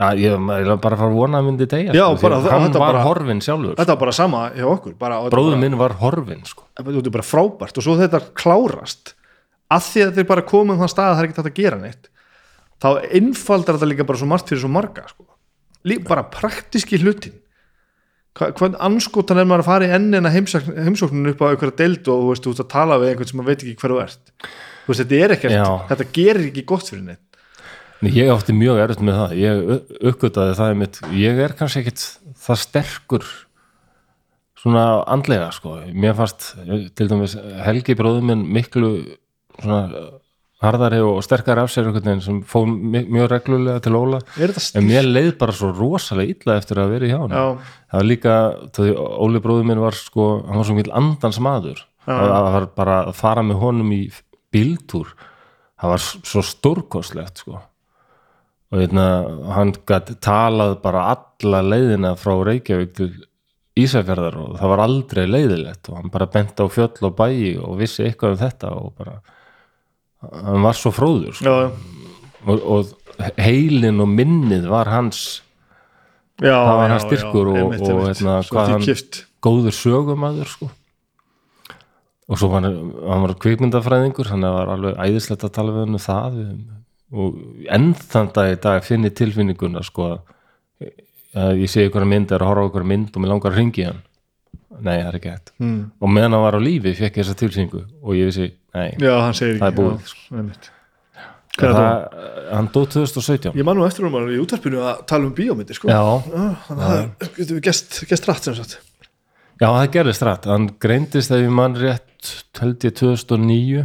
ég, 0.00 0.32
ég 0.32 0.66
var 0.66 0.78
bara 0.82 0.96
að 0.96 1.02
fara 1.02 1.10
að 1.12 1.16
vona 1.20 1.38
að 1.42 1.46
myndi 1.50 1.66
deyja 1.68 1.92
Já, 1.94 2.04
sko, 2.16 2.22
bara- 2.24 2.36
að 2.40 2.46
hann 2.50 2.62
þetta 2.68 2.80
var 2.80 2.92
bara- 2.92 3.02
horfinn 3.06 3.42
sjálfur 3.44 3.74
þetta 3.76 3.92
var 3.92 4.00
bara 4.00 4.12
sama 4.16 4.40
hjá 4.56 4.64
okkur 4.66 4.94
þetta 4.96 5.30
bara, 5.30 5.56
minn 5.56 5.76
var 5.78 5.92
horfinn 6.00 6.44
sko. 6.48 6.64
Þetta 6.78 7.06
er 7.06 7.10
bara 7.18 7.28
frábært 7.28 7.76
og 7.78 7.84
svo 7.84 7.96
þetta 8.00 8.20
klárast 8.34 9.12
að 9.70 9.82
því 9.90 10.00
að 10.02 10.08
þetta 10.12 10.18
er 10.24 10.30
bara 10.32 10.42
komið 10.42 10.72
um 10.74 10.80
þann 10.82 10.92
stað 10.94 11.10
að 11.10 11.14
það 11.14 11.22
er 11.22 11.28
ekki 11.28 11.38
hægt 11.42 11.52
að 11.52 11.60
gera 11.62 11.78
neitt 11.82 12.08
þá 12.82 12.88
einfaldar 13.20 13.76
þetta 13.78 13.90
líka 13.92 14.06
bara 14.08 14.18
svo 14.18 14.26
margt 14.32 14.48
fyrir 14.50 14.60
svo 14.64 14.68
marga 14.72 15.04
sko. 15.08 15.24
Lí, 15.84 15.98
bara 16.02 16.22
praktiski 16.24 16.98
hlutin 16.98 17.36
hvað 18.32 18.76
anskotan 18.80 19.38
er 19.38 19.44
maður 19.44 19.60
að 19.62 19.68
fara 19.68 19.86
í 19.86 19.92
ennina 19.92 20.30
heimsókninu 20.32 21.34
upp 21.34 21.42
á 21.44 21.52
einhverja 21.52 21.76
deild 21.76 22.08
og 22.08 22.22
þú 22.22 22.28
veist, 22.32 22.42
þú 22.46 22.52
veist 22.54 22.62
að 22.64 22.70
tala 22.72 22.96
við 22.98 23.10
einhvern 23.12 23.28
sem 23.28 23.38
maður 23.42 23.50
veit 23.52 23.62
ekki 23.66 23.74
hver 23.82 23.92
þú 23.92 23.98
ert. 24.02 24.32
Þú 24.86 24.88
veist, 24.88 25.02
þetta 25.02 25.18
er 25.26 25.34
ekkert, 25.36 25.52
Já. 25.52 25.66
þetta 25.90 26.06
gerir 26.16 26.46
ekki 26.48 26.64
gott 26.72 26.88
fyrir 26.88 27.04
neitt 27.04 27.20
Nei, 27.20 27.31
Ég 28.02 28.32
átti 28.32 28.54
mjög 28.56 28.80
erfitt 28.82 29.02
með 29.06 29.18
það, 29.20 29.32
ég 29.38 29.60
uppgötaði 30.10 30.54
það 30.58 30.72
mitt, 30.80 30.96
ég 31.14 31.38
er 31.38 31.52
kannski 31.54 31.84
ekkit 31.84 32.02
það 32.42 32.58
sterkur 32.64 33.28
svona 34.58 34.82
andlega 35.10 35.52
sko, 35.54 35.76
mér 35.94 36.16
fannst 36.18 36.48
til 36.98 37.06
dæmis 37.10 37.36
Helgi 37.62 37.94
bróður 37.98 38.26
minn 38.26 38.42
miklu 38.54 38.90
svona 39.60 40.08
harðari 40.62 40.98
og 41.02 41.22
sterkari 41.26 41.62
af 41.62 41.70
sér 41.70 41.88
einhvern 41.88 42.06
veginn 42.06 42.26
sem 42.26 42.42
fóð 42.46 42.68
mjög 42.90 43.30
reglulega 43.32 43.82
til 43.82 43.96
Óla. 43.98 44.20
En 44.78 44.86
mér 44.86 45.06
leið 45.06 45.32
bara 45.40 45.54
svo 45.58 45.72
rosalega 45.74 46.34
illa 46.36 46.58
eftir 46.58 46.82
að 46.82 46.94
vera 46.96 47.06
í 47.08 47.10
hjá 47.10 47.18
hann 47.22 47.34
það 47.90 47.98
var 47.98 48.06
líka, 48.10 48.36
Óli 49.26 49.42
bróður 49.42 49.66
minn 49.70 49.82
var 49.82 49.98
sko, 49.98 50.30
hann 50.46 50.58
var 50.58 50.70
svo 50.70 50.78
mjög 50.78 50.94
andans 50.98 51.42
maður. 51.42 51.82
Það 52.06 52.38
var 52.50 52.70
bara 52.78 53.02
að 53.10 53.18
fara 53.18 53.42
með 53.46 53.62
honum 53.62 53.90
í 53.94 54.04
bíltúr. 54.54 55.14
Það 55.82 55.94
var 55.94 56.06
svo 56.06 56.42
stórkostlegt 56.46 57.42
sko 57.42 57.62
og 58.72 58.78
hérna, 58.80 59.04
hann 59.52 59.72
gæti 59.86 60.14
talað 60.24 60.78
bara 60.82 61.02
alla 61.12 61.60
leiðina 61.66 62.14
frá 62.16 62.32
Reykjavík 62.48 62.94
til 62.96 63.10
Ísafjörðar 63.78 64.34
og 64.36 64.56
það 64.60 64.70
var 64.72 64.82
aldrei 64.84 65.22
leiðilegt 65.28 65.88
og 65.92 65.96
hann 66.00 66.10
bara 66.12 66.26
bent 66.32 66.60
á 66.60 66.64
fjöll 66.72 67.06
og 67.08 67.14
bæi 67.16 67.56
og 67.60 67.78
vissi 67.80 68.04
eitthvað 68.04 68.34
um 68.34 68.40
þetta 68.42 68.72
og 68.76 68.90
bara 68.98 69.14
hann 70.48 70.62
var 70.64 70.76
svo 70.76 70.92
fróður 70.92 71.32
sko. 71.36 71.44
já, 71.44 71.70
og, 72.48 72.66
og 72.76 73.30
heilin 73.40 74.00
og 74.04 74.08
minnið 74.12 74.68
var 74.72 74.88
hans 74.92 75.22
já, 76.40 76.52
Það 76.52 76.76
var 76.76 76.84
já, 76.88 76.92
hans 76.92 77.06
styrkur 77.08 77.48
já, 77.48 77.52
og- 77.52 77.58
einmitt, 77.62 77.88
og 77.92 78.04
hérna, 78.08 78.36
hvað 78.50 78.70
hann- 78.74 78.86
kippt. 78.88 79.24
góður 79.42 79.74
sögumæður 79.80 80.48
sko 80.52 80.70
og 82.28 82.38
svo 82.38 82.48
var 82.52 82.62
hann, 82.64 82.92
hann 83.08 83.24
var 83.26 83.34
kvikmyndafræðingur 83.40 84.28
þannig 84.32 84.48
að 84.48 84.52
það 84.52 84.60
var 84.60 84.72
alveg 84.76 85.00
æðislegt 85.08 85.44
að 85.48 85.52
tala 85.56 85.72
við 85.76 85.84
hann 85.86 85.96
um 85.98 86.04
það 86.08 86.38
og 87.12 87.38
enn 87.72 87.92
þann 87.98 88.30
dag 88.34 88.54
í 88.54 88.60
dag 88.62 88.84
finn 88.86 89.08
ég 89.08 89.16
tilfinninguna 89.18 89.82
sko 89.86 90.08
að 90.12 91.62
ég 91.62 91.70
sé 91.70 91.86
ykkur 91.88 92.06
mynd 92.08 92.32
að 92.32 92.46
horfa 92.48 92.68
ykkur 92.70 92.86
mynd 92.88 93.14
og 93.14 93.22
mér 93.22 93.34
langar 93.34 93.52
að 93.52 93.60
ringi 93.60 93.88
hann 93.88 94.02
nei, 94.82 94.98
það 94.98 95.08
er 95.08 95.18
ekki 95.18 95.32
hægt 95.32 95.50
mm. 95.60 95.80
og 96.00 96.12
meðan 96.12 96.36
hann 96.36 96.44
var 96.46 96.58
á 96.58 96.60
lífi 96.62 96.94
fekk 96.98 97.18
ég 97.18 97.26
þessa 97.26 97.40
tilfinningu 97.40 97.82
og 98.02 98.14
ég 98.18 98.30
vissi, 98.30 98.52
nei, 98.76 98.92
já, 98.96 99.16
Það 99.22 99.42
er 99.42 99.58
ekki 99.58 99.76
búið, 99.80 100.14
já, 100.32 100.46
dó? 101.52 101.74
það, 101.76 101.90
hann 102.52 102.70
dó 102.72 102.80
2017 102.96 103.60
ég 103.60 103.68
man 103.68 103.76
nú 103.78 103.84
eftir 103.88 104.08
um 104.08 104.16
að 104.20 104.32
í 104.32 104.40
útvarpinu 104.40 104.80
að 104.88 105.04
tala 105.12 105.28
um 105.28 105.36
bíómyndir 105.36 105.76
sko. 105.76 105.92
já, 105.92 106.00
þannig 106.68 106.86
að 106.88 106.96
það 106.96 107.36
getur 107.36 107.60
við 107.60 107.68
gest, 107.68 108.28
rætt 108.28 108.48
sem 108.48 108.58
sagt 108.60 108.80
Já, 109.62 109.68
það 109.68 109.92
gerðist 109.94 110.22
rætt. 110.26 110.46
Hann 110.50 110.64
greindist 110.82 111.30
ef 111.30 111.38
ég 111.38 111.52
mann 111.54 111.76
rétt 111.78 112.30
held 112.58 112.82
ég 112.82 112.96
2009 112.98 113.84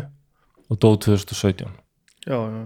og 0.71 0.79
dó 0.81 0.89
2017. 0.95 1.67
já, 2.25 2.33
já, 2.33 2.63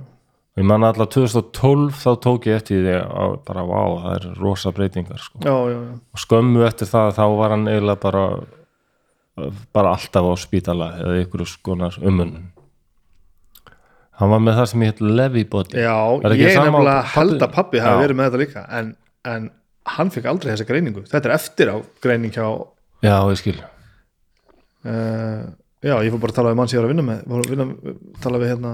Og 0.51 0.59
ég 0.59 0.67
mann 0.67 0.83
alltaf 0.83 1.07
2012 1.15 1.93
þá 2.01 2.09
tók 2.25 2.47
ég 2.49 2.57
eftir 2.59 2.81
því 2.83 2.95
að 2.99 3.35
bara 3.47 3.61
vá, 3.69 3.81
það 4.03 4.15
er 4.17 4.25
rosa 4.41 4.71
breytingar 4.75 5.21
sko. 5.23 5.39
já, 5.45 5.53
já, 5.71 5.77
já. 5.77 5.93
Og 6.11 6.23
skömmu 6.25 6.65
eftir 6.67 6.89
það 6.91 7.13
þá 7.15 7.23
var 7.39 7.53
hann 7.55 7.69
eiginlega 7.71 8.01
bara 8.03 8.23
bara 9.71 9.93
alltaf 9.95 10.27
á 10.27 10.33
spítala 10.37 10.89
eða 10.99 11.21
ykkur 11.23 11.45
skonar 11.47 11.95
umunum. 12.03 12.49
Hann 14.19 14.29
var 14.29 14.41
með 14.43 14.59
það 14.59 14.67
sem 14.69 14.83
ég 14.83 14.91
heit 14.91 14.99
Levi 15.01 15.43
body. 15.49 15.79
já 15.81 15.95
ég 16.35 16.59
nefnilega 16.59 16.97
held 17.15 17.39
að 17.41 17.53
pappi 17.55 17.79
hafi 17.81 18.03
verið 18.03 18.19
með 18.19 18.27
þetta 18.27 18.41
líka 18.43 18.65
en, 18.77 18.91
en 19.25 19.47
hann 19.95 20.11
fekk 20.13 20.27
aldrei 20.29 20.51
þessa 20.51 20.67
greiningu 20.69 21.05
þetta 21.09 21.29
er 21.31 21.35
eftir 21.39 21.71
á 21.73 21.77
greining 22.03 22.35
hjá 22.35 22.45
Já, 23.01 23.15
ég 23.31 23.39
skil. 23.39 23.55
uh, 24.85 25.47
já, 25.81 25.95
ég 26.05 26.11
fór 26.13 26.21
bara 26.21 26.35
að 26.35 26.37
tala 26.37 26.51
við 26.51 26.59
mann 26.59 26.69
sem 26.69 26.77
ég 26.77 26.83
var 26.83 26.89
að 26.91 26.93
vinna 26.93 27.07
með 27.07 27.23
var 27.31 27.41
að 27.41 27.51
vinna, 27.55 27.95
tala 28.21 28.41
við 28.43 28.51
hérna 28.53 28.73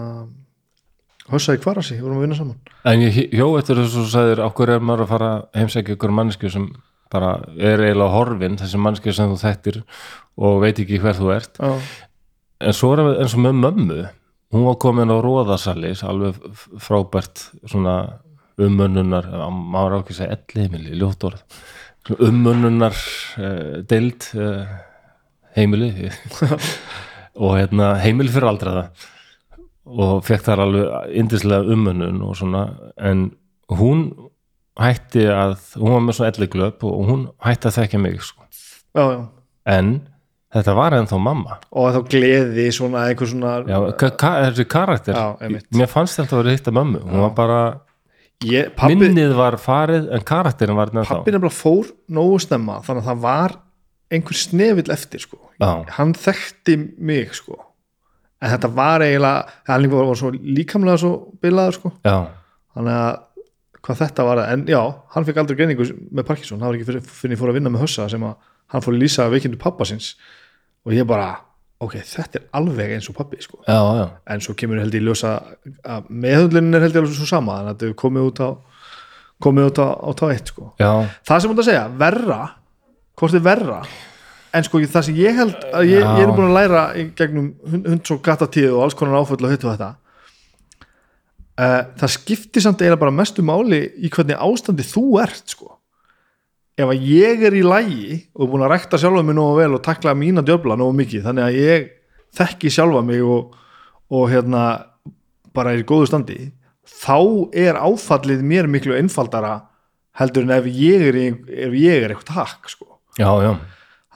Hossa 1.27 1.57
í 1.57 1.59
Kvarasi, 1.59 1.97
vorum 1.99 2.21
að 2.21 2.23
vinna 2.23 2.37
saman. 2.37 2.59
En 2.87 3.01
ég 3.03 3.17
hjó 3.35 3.47
eftir 3.59 3.81
þess 3.81 3.95
að 3.95 4.03
þú 4.03 4.11
sagðir 4.13 4.41
okkur 4.45 4.69
er 4.71 4.83
maður 4.83 5.03
að 5.03 5.09
fara 5.11 5.31
heimsækja 5.57 5.97
ykkur 5.97 6.13
mannsku 6.15 6.51
sem 6.53 6.69
bara 7.11 7.31
er 7.59 7.83
eiginlega 7.83 8.13
horfin 8.13 8.55
þessi 8.59 8.79
mannsku 8.79 9.13
sem 9.15 9.33
þú 9.33 9.39
þekktir 9.41 9.79
og 10.39 10.61
veit 10.63 10.79
ekki 10.79 11.01
hver 11.03 11.17
þú 11.17 11.33
ert. 11.35 11.59
Já, 11.59 11.73
en 12.63 12.77
svo 12.77 12.93
er 12.93 13.01
það 13.03 13.19
eins 13.25 13.35
og 13.35 13.43
með 13.43 13.59
mömmu. 13.65 13.97
Hún 14.55 14.63
var 14.69 14.79
komin 14.79 15.11
á 15.11 15.17
róðasalis 15.19 16.05
alveg 16.07 16.39
frábært 16.79 17.43
svona 17.67 17.97
ummönnunar, 18.63 19.27
maður 19.51 19.97
á 19.97 19.99
ekki 19.99 20.15
að 20.15 20.21
segja 20.21 20.37
ellheimili, 20.37 20.95
ljótt 20.95 21.27
orð. 21.27 21.43
Ummönnunar 22.23 22.95
uh, 22.95 23.83
deild 23.83 24.29
uh, 24.39 24.63
heimili. 25.59 26.07
Og 27.43 27.53
hérna 27.59 27.91
heimili 27.99 28.31
fyrir 28.31 28.47
aldraða 28.49 28.87
og 29.88 30.26
fekk 30.27 30.43
þar 30.49 30.64
alveg 30.65 31.15
yndislega 31.22 31.73
ummönnun 31.73 32.19
og 32.26 32.35
svona 32.39 32.64
en 32.99 33.30
hún 33.72 34.09
hætti 34.77 35.26
að 35.31 35.55
hún 35.80 35.95
var 35.95 36.03
með 36.05 36.19
svona 36.19 36.34
elliglöp 36.34 36.85
og 36.88 37.09
hún 37.09 37.26
hætti 37.45 37.69
að 37.69 37.80
þekka 37.81 38.01
mig 38.03 38.22
sko. 38.22 38.45
já, 38.97 39.03
já. 39.15 39.26
En 39.68 39.89
þetta 40.53 40.76
var 40.77 40.95
ennþá 40.95 41.19
mamma. 41.19 41.57
Og 41.76 41.89
þá 41.95 41.99
gleði 42.14 42.69
svona 42.72 43.07
einhver 43.09 43.27
svona 43.27 43.57
Já, 43.68 43.77
ka 43.99 44.11
ka 44.15 44.31
þessi 44.45 44.65
karakter. 44.72 45.18
Já, 45.18 45.59
mér 45.76 45.91
fannst 45.91 46.22
þetta 46.22 46.38
að 46.38 46.43
vera 46.43 46.55
hitt 46.55 46.69
að 46.72 46.77
mömmu. 46.77 47.03
Hún 47.03 47.23
var 47.26 47.34
bara, 47.35 47.61
ég, 48.47 48.72
pappi, 48.77 48.95
minnið 48.95 49.35
var 49.35 49.59
farið 49.59 50.07
en 50.15 50.23
karakterin 50.27 50.80
var 50.80 50.93
þetta 50.93 51.07
pappi 51.09 51.35
nefnilega 51.35 51.57
fór 51.57 51.91
nógu 52.07 52.39
snemma 52.45 52.80
þannig 52.85 53.03
að 53.03 53.11
það 53.11 53.23
var 53.27 53.57
einhver 54.07 54.39
snefill 54.39 54.93
eftir 54.95 55.26
sko. 55.26 55.41
Hann 55.97 56.15
þekkti 56.15 56.77
mig 56.95 57.35
sko 57.35 57.66
en 58.41 58.53
þetta 58.53 58.69
var 58.77 59.05
eiginlega 59.05 59.80
líka 59.81 59.97
var, 59.97 60.09
var 60.11 60.19
svo 60.19 60.34
líkamlega 60.34 61.01
svo 61.01 61.14
bilaður 61.41 61.80
sko. 61.80 61.93
Já, 62.05 62.18
þannig 62.77 62.99
að 62.99 63.23
hvað 63.88 64.01
þetta 64.03 64.27
var 64.27 64.43
en 64.43 64.64
já, 64.68 64.81
hann 65.14 65.26
fekk 65.27 65.41
aldrei 65.41 65.57
greiningu 65.61 65.88
með 66.11 66.27
Parkinson, 66.27 66.59
það 66.59 66.69
var 66.69 66.77
ekki 66.77 66.88
fyrir, 66.89 67.09
fyrir 67.22 67.38
ég 67.38 67.41
fór 67.41 67.51
að 67.53 67.59
vinna 67.59 67.72
með 67.73 67.85
Hössa 67.85 68.07
sem 68.11 68.26
að 68.27 68.35
hann 68.73 68.84
fór 68.84 68.95
að 68.97 69.03
lýsa 69.05 69.27
veikindu 69.31 69.59
pappa 69.61 69.88
síns. 69.88 70.15
Og 70.88 70.95
ég 70.95 71.07
bara, 71.07 71.30
ok, 71.84 71.97
þetta 72.07 72.39
er 72.39 72.45
alveg 72.57 72.95
eins 72.95 73.07
og 73.11 73.15
pappi 73.18 73.39
sko. 73.43 73.61
já, 73.68 73.77
já, 73.99 74.05
en 74.34 74.43
svo 74.43 74.55
kemur 74.57 74.81
held 74.81 74.95
ég 74.97 75.05
ljósa 75.05 75.38
að 75.85 76.09
meðhundlinin 76.09 76.77
er 76.77 76.85
held 76.85 76.95
ég 76.97 77.03
alveg 77.03 77.18
svo 77.18 77.30
sama 77.30 77.59
þannig 77.59 77.73
að 77.73 77.84
þetta 77.84 77.99
komið 78.01 78.30
út 78.31 78.41
á 78.41 78.49
komið 79.45 79.68
út 79.69 79.81
á, 79.85 79.88
á 79.93 80.09
tá 80.18 80.30
eitt 80.34 80.51
sko. 80.53 80.72
já, 80.81 80.91
það 81.27 81.41
sem 81.43 81.51
hún 81.53 81.61
að 81.61 81.69
segja, 81.69 81.84
verra 82.01 82.39
hvort 83.18 83.38
er 83.38 83.45
verra 83.45 83.81
en 84.57 84.65
sko 84.65 84.81
það 84.81 85.05
sem 85.07 85.17
ég 85.19 85.38
held 85.38 85.55
að 85.75 85.88
ég, 85.91 86.03
ég 86.03 86.25
er 86.25 86.34
búin 86.34 86.49
að 86.49 86.57
læra 86.57 86.84
gegnum 87.17 87.47
hund, 87.69 87.88
hund 87.91 88.03
svo 88.07 88.17
gattatíð 88.23 88.73
og 88.73 88.85
alls 88.85 88.97
konar 88.97 89.21
áföll 89.21 89.39
og 89.45 89.53
hittu 89.53 89.69
þetta. 89.69 89.93
Uh, 91.57 91.81
það 91.97 92.13
skiptir 92.13 92.63
samt 92.63 92.81
eiginlega 92.84 93.01
bara 93.01 93.15
mestu 93.17 93.45
máli 93.45 93.81
í 93.97 94.11
hvernig 94.13 94.38
ástandi 94.38 94.85
þú 94.85 95.05
ert 95.23 95.53
sko. 95.55 95.71
Ef 96.77 96.91
að 96.93 97.07
ég 97.09 97.45
er 97.47 97.55
í 97.57 97.63
lægi 97.65 98.19
og 98.38 98.43
er 98.45 98.51
búin 98.51 98.65
að 98.67 98.73
rekta 98.75 98.99
sjálfa 99.01 99.23
mig 99.25 99.38
nógu 99.38 99.55
vel 99.61 99.71
og 99.77 99.85
takla 99.85 100.13
mína 100.17 100.43
djöfla 100.45 100.77
nógu 100.77 100.93
mikið 100.99 101.25
þannig 101.25 101.47
að 101.47 101.57
ég 101.57 101.88
þekki 102.38 102.73
sjálfa 102.73 103.01
mig 103.07 103.23
og, 103.25 103.55
og 104.13 104.27
hérna 104.29 104.67
bara 105.57 105.73
er 105.73 105.81
í 105.81 105.88
góðu 105.89 106.11
standi 106.11 106.38
þá 106.85 107.49
er 107.57 107.79
áfallið 107.81 108.43
mér 108.45 108.69
miklu 108.69 108.93
einfaldara 108.99 109.55
heldur 110.21 110.45
en 110.45 110.53
ef 110.59 110.69
ég 110.69 111.07
er, 111.09 111.17
ef 111.65 111.73
ég 111.73 112.05
er 112.05 112.13
eitthvað 112.13 112.29
takk 112.35 112.69
sko. 112.69 112.85
Já, 113.17 113.31
já 113.41 113.55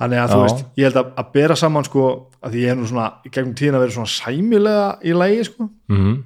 þannig 0.02 0.22
að 0.24 0.34
þú 0.34 0.40
Já. 0.42 0.44
veist, 0.48 0.66
ég 0.82 0.90
held 0.90 1.00
að, 1.02 1.14
að 1.22 1.32
bera 1.38 1.58
saman 1.62 1.88
sko, 1.88 2.10
að 2.42 2.56
því 2.56 2.66
ég 2.66 2.74
hef 2.74 2.82
nú 2.82 2.90
svona 2.90 3.08
í 3.24 3.32
gegnum 3.32 3.56
tíðin 3.62 3.78
að 3.78 3.86
vera 3.86 3.96
svona 3.96 4.14
sæmilega 4.18 4.90
í 5.06 5.16
lægi 5.22 5.48
sko, 5.52 5.70
mm 5.92 6.20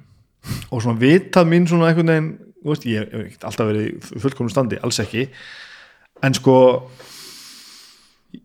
og 0.70 0.82
svona 0.82 1.00
vitað 1.00 1.48
mín 1.50 1.66
svona 1.66 1.90
einhvern 1.90 2.12
veginn, 2.12 2.32
þú 2.62 2.72
veist, 2.72 2.88
ég 2.90 3.06
hef 3.06 3.22
ekkert 3.26 3.46
alltaf 3.48 3.70
verið 3.70 3.86
í 3.88 4.20
fullkomnum 4.22 4.52
standi, 4.52 4.80
alls 4.84 5.00
ekki. 5.02 5.26
En 6.26 6.36
sko 6.36 6.56
ég, 8.34 8.42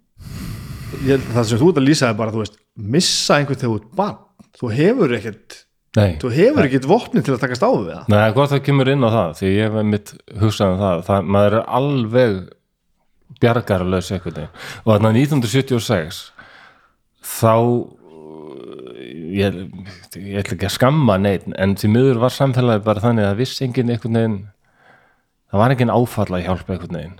held 1.07 1.27
að 1.27 1.35
það 1.35 1.49
sem 1.49 1.61
þú 1.61 1.71
ert 1.71 1.81
að 1.81 1.87
lýsa 1.89 2.11
er 2.11 2.17
bara, 2.19 2.33
þú 2.33 2.43
veist, 2.43 2.57
missa 2.95 3.37
einhvern 3.37 3.61
þegar 3.61 3.73
þú 3.73 3.81
ert 3.81 3.91
barn, 3.99 4.23
þú 4.59 4.73
hefur 4.77 5.19
ekkert 5.19 5.59
Nei, 5.91 6.13
þú 6.21 6.29
hefur 6.31 6.67
ekkert 6.69 6.85
vopni 6.87 7.19
til 7.19 7.33
að 7.35 7.41
takast 7.41 7.63
á 7.67 7.71
við 7.71 7.89
það. 7.91 8.03
Nei, 8.13 8.19
hvort 8.35 8.51
það 8.53 8.61
kemur 8.63 8.91
inn 8.93 9.03
á 9.03 9.09
það 9.11 9.33
því 9.41 9.49
ég 9.51 9.65
hef 9.75 9.87
mitt 9.91 10.13
hugsað 10.39 10.75
um 10.75 10.77
það, 10.79 11.01
það 11.09 11.31
maður 11.35 11.57
er 11.57 11.65
alveg 11.79 12.37
bjargarlaus 13.41 14.11
veginn. 14.13 14.47
Og 14.85 14.93
þarna 14.93 15.11
1976 15.17 16.21
þá 17.21 17.53
ég, 19.31 19.57
ég 20.17 20.39
ætla 20.41 20.55
ekki 20.57 20.67
að 20.69 20.75
skamma 20.75 21.17
neitt 21.21 21.47
en 21.55 21.75
því 21.79 21.91
miður 21.95 22.21
var 22.23 22.35
samfélagi 22.35 22.83
bara 22.85 23.03
þannig 23.03 23.27
að 23.29 23.41
viss 23.41 23.61
enginn 23.65 23.91
einhvern 23.93 24.19
veginn 24.19 24.39
það 25.51 25.61
var 25.63 25.75
enginn 25.75 25.93
áfalla 25.93 26.39
að 26.39 26.47
hjálpa 26.47 26.75
einhvern 26.75 26.97
veginn. 26.99 27.17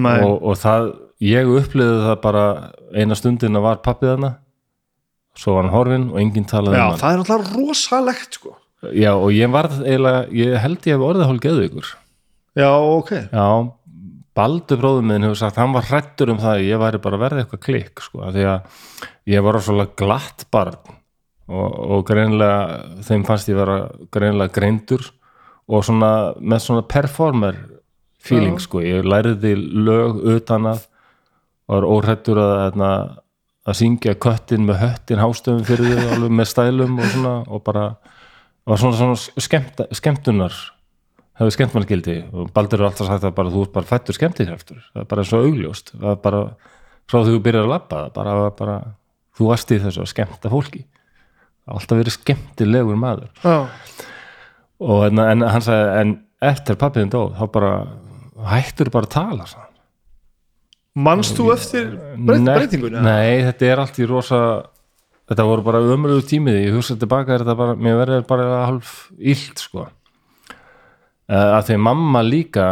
Nei, 0.00 0.20
og, 0.22 0.36
og 0.46 0.58
það, 0.60 0.92
ég 1.26 1.48
upplifði 1.50 2.04
það 2.06 2.18
bara 2.22 2.44
eina 2.94 3.16
stundina 3.18 3.62
var 3.64 3.80
pappið 3.82 4.12
hana 4.14 4.32
svo 5.38 5.56
var 5.56 5.66
hann 5.66 5.74
horfinn 5.74 6.08
og 6.12 6.20
enginn 6.22 6.46
talaði 6.50 6.78
já, 6.78 6.84
um 6.84 6.92
hann. 6.92 7.00
það 7.00 7.12
er 7.16 7.22
alltaf 7.24 7.50
rosalegt 7.56 8.38
sko. 8.38 8.54
Já, 8.96 9.10
og 9.12 9.28
ég 9.36 9.50
varð 9.52 9.80
eiginlega, 9.82 10.20
ég 10.32 10.54
held 10.62 10.86
ég 10.88 10.94
hef 10.96 11.02
orðið 11.04 11.26
hálf 11.28 11.42
geðvíkur. 11.44 11.90
já, 12.56 12.70
ok, 12.70 13.10
Já, 13.28 13.46
Baldur 14.36 14.78
bróður 14.78 15.06
minn 15.08 15.26
hefur 15.26 15.38
sagt, 15.40 15.58
hann 15.58 15.74
var 15.74 15.88
hrættur 15.88 16.30
um 16.30 16.38
það 16.40 16.56
að 16.56 16.68
ég 16.68 16.80
væri 16.80 17.02
bara 17.02 17.18
verða 17.20 17.42
eitthvað 17.42 17.64
klikk, 17.66 18.02
sko, 18.04 18.22
því 18.30 18.44
að 18.46 19.08
ég 19.32 19.46
var 19.46 19.58
svolítið 19.64 19.96
glatt 19.98 20.44
barn 20.54 20.78
og, 21.50 21.66
og 21.96 22.04
greinilega, 22.06 22.60
þeim 23.06 23.24
fannst 23.26 23.50
ég 23.50 23.58
vera 23.58 23.80
greinilega 24.14 24.54
greindur 24.54 25.08
og 25.70 25.82
svona 25.86 26.12
með 26.38 26.62
svona 26.66 26.86
performer 26.86 27.58
feeling, 28.20 28.58
Já. 28.60 28.66
sko, 28.68 28.84
ég 28.84 29.06
læriði 29.06 29.56
lög 29.58 30.22
utan 30.36 30.70
að 30.70 30.86
var 31.70 31.86
óhrættur 31.86 32.38
að, 32.42 32.80
að, 32.82 33.12
að 33.66 33.78
syngja 33.78 34.16
köttin 34.20 34.66
með 34.66 34.80
höttin 34.84 35.22
hástöfum 35.22 35.66
fyrir 35.66 35.90
því 35.90 36.08
alveg 36.16 36.34
með 36.38 36.50
stælum 36.50 36.98
og 36.98 37.12
svona 37.14 37.34
og 37.46 37.62
bara 37.66 37.84
var 38.66 38.80
svona, 38.80 38.98
svona 38.98 39.42
skemmt, 39.42 39.82
skemmtunar 39.96 40.56
hefur 41.40 41.56
skemmtmannskildi 41.56 42.16
og 42.30 42.52
Baldur 42.54 42.82
er 42.82 42.90
alltaf 42.90 43.08
sagt 43.08 43.26
að 43.26 43.36
bara, 43.36 43.52
þú 43.52 43.66
ert 43.66 43.74
bara 43.74 43.88
fættur 43.88 44.16
skemmtikraftur. 44.16 44.80
Það 44.92 45.02
er 45.02 45.10
bara 45.10 45.26
svo 45.26 45.42
augljóst. 45.46 45.92
Það 45.96 46.14
er 46.14 46.22
bara, 46.24 46.40
frá 47.10 47.18
því 47.20 47.34
þú 47.34 47.42
byrjar 47.48 47.68
að 47.68 47.86
það 47.90 48.10
bara, 48.16 48.34
bara, 48.58 48.78
þú 49.38 49.52
varst 49.52 49.72
í 49.72 49.78
þessu 49.82 50.04
að 50.04 50.10
skemmta 50.12 50.52
fólki. 50.52 50.82
Alltaf 51.70 52.00
verið 52.00 52.16
skemmtilegur 52.16 52.98
maður. 52.98 53.30
Og 54.80 55.06
en, 55.06 55.22
en 55.22 55.46
hann 55.46 55.64
sagði 55.64 55.96
en 56.00 56.14
eftir 56.40 56.78
pappiðin 56.80 57.12
dó 57.12 57.20
þá 57.36 57.44
bara 57.52 57.72
hættur 58.50 58.90
bara 58.92 59.08
að 59.08 59.14
tala 59.14 59.46
sagði 59.48 59.66
hann. 59.66 59.78
manst 61.04 61.36
þú 61.36 61.48
eftir 61.54 61.90
breyt, 62.16 62.46
breytingunni? 62.48 63.02
Nei, 63.04 63.42
þetta 63.46 63.68
er 63.68 63.82
allt 63.84 64.00
í 64.00 64.08
rosa 64.08 64.40
þetta 65.30 65.46
voru 65.46 65.66
bara 65.66 65.82
ömurlegu 65.84 66.24
tímið 66.32 66.60
ég 66.64 66.76
hugsa 66.78 66.96
tilbaka 66.98 67.36
er 67.36 67.44
þetta 67.44 67.58
bara, 67.60 67.76
mér 67.76 67.98
verður 68.00 68.24
bara 68.30 68.62
hálf 68.64 68.94
illt 69.18 69.60
sko 69.62 69.86
að 71.30 71.68
því 71.68 71.76
mamma 71.86 72.22
líka 72.26 72.66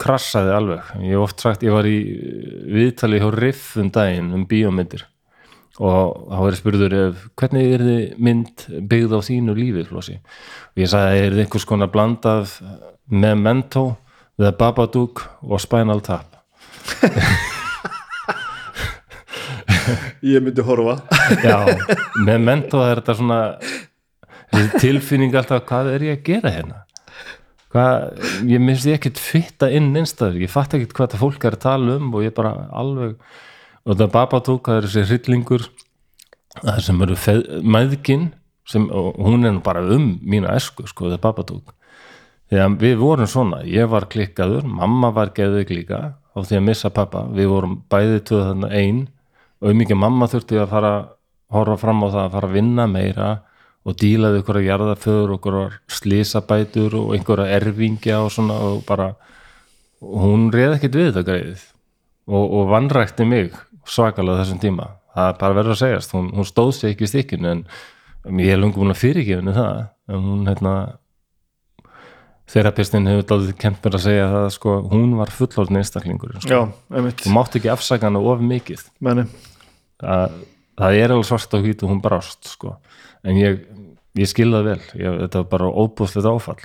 krassaði 0.00 0.52
alveg, 0.54 0.88
ég 1.02 1.16
hef 1.16 1.24
oft 1.24 1.42
sagt 1.42 1.64
ég 1.66 1.74
var 1.74 1.86
í 1.88 1.98
eh, 1.98 2.56
viðtali 2.76 3.20
hjá 3.22 3.28
Riff 3.34 3.76
um 3.80 3.90
daginn 3.92 4.32
um 4.36 4.44
bíómyndir. 4.48 5.06
Og 5.76 6.30
þá 6.30 6.38
verið 6.40 6.60
spurður 6.60 6.94
ef 6.96 7.24
hvernig 7.36 7.74
er 7.74 7.82
þið 7.84 8.04
mynd 8.24 8.62
byggð 8.92 9.12
á 9.12 9.20
þínu 9.26 9.56
lífi 9.58 9.82
Flossi? 9.90 10.16
og 10.16 10.80
ég 10.80 10.88
sagði 10.88 11.18
er 11.20 11.34
þið 11.34 11.42
einhvers 11.42 11.68
konar 11.68 11.90
blandað 11.92 12.54
Memento, 13.12 13.84
The 14.40 14.54
Babadook 14.56 15.26
og 15.44 15.60
Spinal 15.60 16.00
Tap? 16.06 16.32
Ég 20.26 20.40
myndi 20.42 20.64
horfa. 20.66 20.96
Já, 21.44 21.60
með 22.24 22.40
mentó 22.42 22.80
er 22.82 22.98
þetta 22.98 23.14
svona 23.20 23.40
tilfinning 24.80 25.36
alltaf 25.36 25.62
hvað 25.68 25.92
er 25.92 26.08
ég 26.08 26.16
að 26.16 26.26
gera 26.26 26.50
hérna 26.56 26.85
hvað, 27.74 28.22
ég 28.48 28.62
minnst 28.62 28.86
ég 28.88 28.98
ekkert 28.98 29.18
fitta 29.20 29.68
inn 29.74 29.90
einstæður, 29.98 30.40
ég 30.44 30.52
fatt 30.52 30.74
ekkert 30.76 30.94
hvað 30.96 31.08
þetta 31.10 31.22
fólk 31.22 31.44
er 31.48 31.56
að 31.58 31.64
tala 31.66 31.96
um 32.00 32.12
og 32.14 32.24
ég 32.26 32.34
bara 32.36 32.54
alveg 32.72 33.16
og 33.86 33.92
þetta 33.94 34.10
babatók, 34.14 34.66
það 34.66 34.80
er 34.80 34.88
þessi 34.90 35.06
hryllingur 35.10 35.66
það 36.62 36.80
sem 36.86 37.02
eru 37.06 37.16
feð- 37.20 37.48
mæðgin 37.62 38.28
sem, 38.66 38.86
og 38.90 39.18
hún 39.22 39.46
er 39.46 39.58
bara 39.62 39.82
um 39.94 40.16
mína 40.22 40.54
esku, 40.56 40.86
sko, 40.90 41.10
þetta 41.10 41.22
babatók 41.22 41.74
þegar 42.50 42.76
við 42.78 42.96
vorum 43.02 43.26
svona, 43.30 43.60
ég 43.66 43.88
var 43.90 44.06
klikkaður 44.10 44.66
mamma 44.66 45.10
var 45.14 45.32
geðið 45.34 45.74
líka 45.74 46.00
á 46.14 46.38
því 46.38 46.58
að 46.60 46.66
missa 46.68 46.90
pappa, 46.94 47.24
við 47.32 47.50
vorum 47.50 47.76
bæði 47.90 48.22
tvöð 48.28 48.44
þarna 48.50 48.70
ein 48.70 49.04
og 49.62 49.70
um 49.72 49.80
ekki 49.82 49.96
mamma 49.98 50.28
þurfti 50.30 50.58
að 50.60 50.70
fara 50.70 50.92
horfa 51.54 51.76
fram 51.80 52.02
á 52.04 52.08
það 52.10 52.22
að 52.24 52.34
fara 52.36 52.48
að 52.50 52.56
vinna 52.58 52.86
meira 52.90 53.28
og 53.86 53.96
dílaði 54.00 54.42
ykkur 54.42 54.58
að 54.60 54.66
jarðaföður 54.66 55.32
og 55.32 55.38
ykkur 55.38 55.58
að 55.60 55.78
slísabætur 55.98 56.98
og 56.98 57.32
að 57.36 57.54
erfingja 57.60 58.20
og 58.24 58.32
svona 58.34 58.58
og 58.66 58.82
bara 58.88 59.12
og 60.02 60.20
hún 60.22 60.48
reið 60.54 60.76
ekkert 60.76 60.98
við 60.98 61.10
þetta 61.10 61.26
greið 61.30 61.64
og, 62.26 62.44
og 62.44 62.70
vannrækti 62.72 63.26
mig 63.28 63.54
svakalega 63.86 64.42
þessum 64.42 64.62
tíma 64.62 64.90
það 65.16 65.30
er 65.30 65.40
bara 65.40 65.56
verður 65.56 65.76
að 65.76 65.82
segjast, 65.82 66.14
hún, 66.16 66.30
hún 66.36 66.48
stóð 66.48 66.72
sér 66.76 66.92
ekki 66.92 67.06
í 67.06 67.10
stikkinu 67.10 67.52
en 67.52 67.64
ég 68.42 68.52
er 68.52 68.60
lungu 68.60 68.82
búin 68.82 68.92
að 68.92 69.02
fyrirgefinu 69.04 69.54
það 69.56 69.82
en 70.10 70.26
hún 70.26 70.48
hérna 70.50 70.74
þerapistin 72.50 73.08
hefur 73.10 73.26
dálítið 73.30 73.58
kent 73.62 73.80
mér 73.82 73.96
að 73.98 74.04
segja 74.04 74.26
það 74.30 74.48
sko, 74.54 74.74
hún 74.92 75.14
var 75.18 75.32
fullorðin 75.34 75.80
einstaklingur 75.80 76.36
sko. 76.42 76.60
þú 77.22 77.32
mátt 77.34 77.58
ekki 77.58 77.72
afsaka 77.72 78.06
hana 78.06 78.22
of 78.22 78.42
mikið 78.44 78.84
Meni. 79.02 79.26
það, 80.02 80.36
það 80.78 80.98
er 81.00 81.14
alveg 81.14 81.30
svart 81.30 81.56
á 81.56 81.58
hvítu 81.58 81.90
hún 81.90 82.02
brást 82.04 82.52
sko. 82.52 82.76
en 83.26 83.40
ég, 83.40 83.64
ég 84.16 84.30
skil 84.30 84.52
það 84.54 84.70
vel 84.70 84.80
ég, 85.00 85.20
þetta 85.26 85.42
var 85.42 85.50
bara 85.52 85.74
óbúðslega 85.84 86.32
áfall 86.36 86.62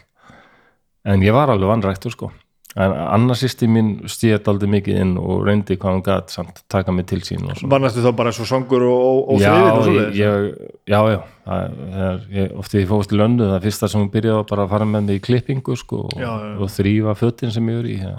en 1.12 1.26
ég 1.26 1.34
var 1.36 1.50
alveg 1.50 1.72
vannræktur 1.72 2.14
sko. 2.14 2.32
en 2.72 2.94
annars 2.96 3.42
sýsti 3.44 3.68
mín 3.68 3.88
stíðat 4.08 4.46
aldrei 4.48 4.70
mikið 4.72 5.00
inn 5.02 5.10
og 5.20 5.42
reyndi 5.44 5.76
hvað 5.76 5.96
hún 5.98 6.04
gat 6.06 6.30
samt 6.32 6.62
taka 6.72 6.94
mig 6.96 7.10
til 7.10 7.20
sín 7.20 7.44
og 7.44 7.58
svona 7.60 7.74
var 7.74 7.82
næstu 7.84 8.04
þá 8.06 8.12
bara 8.16 8.32
svo 8.32 8.46
songur 8.48 8.86
og, 8.88 9.02
og, 9.02 9.34
og 9.34 9.42
já, 9.44 9.56
friðin 9.82 10.14
ég, 10.16 10.46
já, 10.88 11.00
já 11.12 11.18
það, 11.44 11.82
er, 12.06 12.22
ég, 12.38 12.54
oft 12.62 12.72
því 12.72 12.84
ég 12.86 12.94
fóðst 12.94 13.12
í 13.12 13.20
löndu 13.20 13.50
það 13.50 13.66
fyrsta 13.68 13.90
sem 13.92 14.00
hún 14.00 14.14
byrjaði 14.14 14.38
var 14.38 14.48
bara 14.54 14.68
að 14.68 14.72
fara 14.78 14.88
með 14.88 15.10
mig 15.10 15.20
í 15.20 15.26
klippingu 15.26 15.76
sko, 15.82 16.06
og, 16.08 16.16
Já, 16.16 16.30
já, 16.30 16.48
já. 16.48 16.56
og 16.64 16.72
þrýfa 16.78 17.18
fötin 17.20 17.52
sem 17.58 17.74
ég 17.74 17.82
er 17.82 17.90
í 17.92 17.98
ja. 18.00 18.16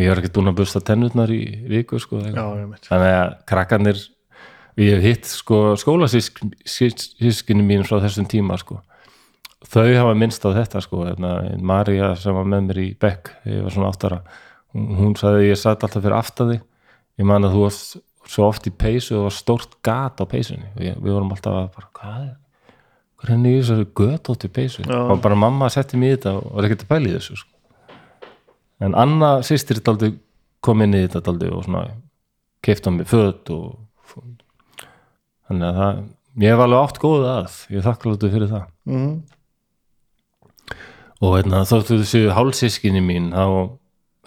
ég 0.00 0.08
er 0.14 0.22
ekkert 0.22 0.38
búin 0.38 0.52
að 0.54 0.58
busta 0.62 0.80
tennurnar 0.80 1.34
í 1.34 1.42
viku 1.68 2.00
sko, 2.00 2.22
já, 2.24 2.46
þannig 2.88 3.16
að 3.18 3.36
krakkarnir 3.52 4.00
ég 4.80 4.94
hef 4.94 5.04
hitt 5.04 5.28
sko, 5.28 5.74
skólasískinu 5.80 7.66
mín 7.66 7.84
frá 7.84 7.98
þessum 8.04 8.28
tíma 8.30 8.56
sko. 8.60 8.80
þau 9.72 9.88
hafa 9.94 10.14
minnst 10.18 10.44
á 10.44 10.50
þetta 10.52 10.82
sko. 10.84 11.04
Marja 11.60 12.14
sem 12.16 12.34
var 12.34 12.48
með 12.48 12.64
mér 12.68 12.80
í 12.82 12.88
Beck 12.98 13.34
ég 13.48 13.62
var 13.66 13.74
svona 13.74 13.92
áttara 13.92 14.22
hún, 14.72 14.88
hún 14.98 15.16
sagði 15.18 15.50
ég 15.50 15.60
satt 15.60 15.84
alltaf 15.84 16.02
fyrir 16.02 16.18
aftaði 16.18 16.58
ég 17.20 17.28
man 17.28 17.46
að 17.46 17.56
þú 17.56 17.64
varst 17.66 17.96
svo 18.32 18.46
oft 18.48 18.66
í 18.68 18.72
peysu 18.74 19.16
og 19.16 19.18
það 19.18 19.26
var 19.26 19.36
stórt 19.36 19.76
gat 19.84 20.22
á 20.22 20.24
peysunni 20.28 20.68
ég, 20.80 20.98
við 20.98 21.16
vorum 21.16 21.32
alltaf 21.34 21.58
að 21.58 21.70
bara, 21.76 21.88
hvað 21.98 22.28
er 23.22 23.32
henni 23.32 23.54
í 23.54 23.60
þessari 23.60 23.88
götótti 23.98 24.50
peysu 24.52 24.84
Já. 24.86 24.98
og 24.98 25.22
bara 25.22 25.38
mamma 25.38 25.70
setti 25.72 25.98
mig 26.00 26.14
í 26.14 26.16
þetta 26.16 26.36
og 26.40 26.52
var 26.56 26.68
ekkert 26.68 26.86
að 26.86 26.92
pæla 26.92 27.10
í 27.10 27.16
þessu 27.16 27.38
sko. 27.38 27.50
en 28.82 28.96
Anna 28.98 29.32
sýstir 29.46 29.82
kom 30.62 30.82
inn 30.82 30.94
í 30.94 31.06
þetta 31.10 31.34
og 31.50 31.64
svona 31.66 31.84
keifta 32.62 32.94
mig 32.94 33.10
föt 33.10 33.50
og 33.54 33.78
þannig 35.48 35.68
að 35.68 35.78
það 35.80 36.02
ég 36.42 36.54
hef 36.54 36.64
alveg 36.64 36.86
átt 36.86 37.00
góða 37.02 37.36
að 37.42 37.56
ég 37.74 37.86
alveg 37.90 38.32
fyrir 38.32 38.50
það. 38.52 38.64
Mm. 38.88 39.12
og 41.22 41.36
hérna, 41.36 41.62
þóttu 41.68 42.00
þessu 42.00 42.22
hálsískinni 42.34 43.02
mín 43.04 43.30
þá 43.34 43.44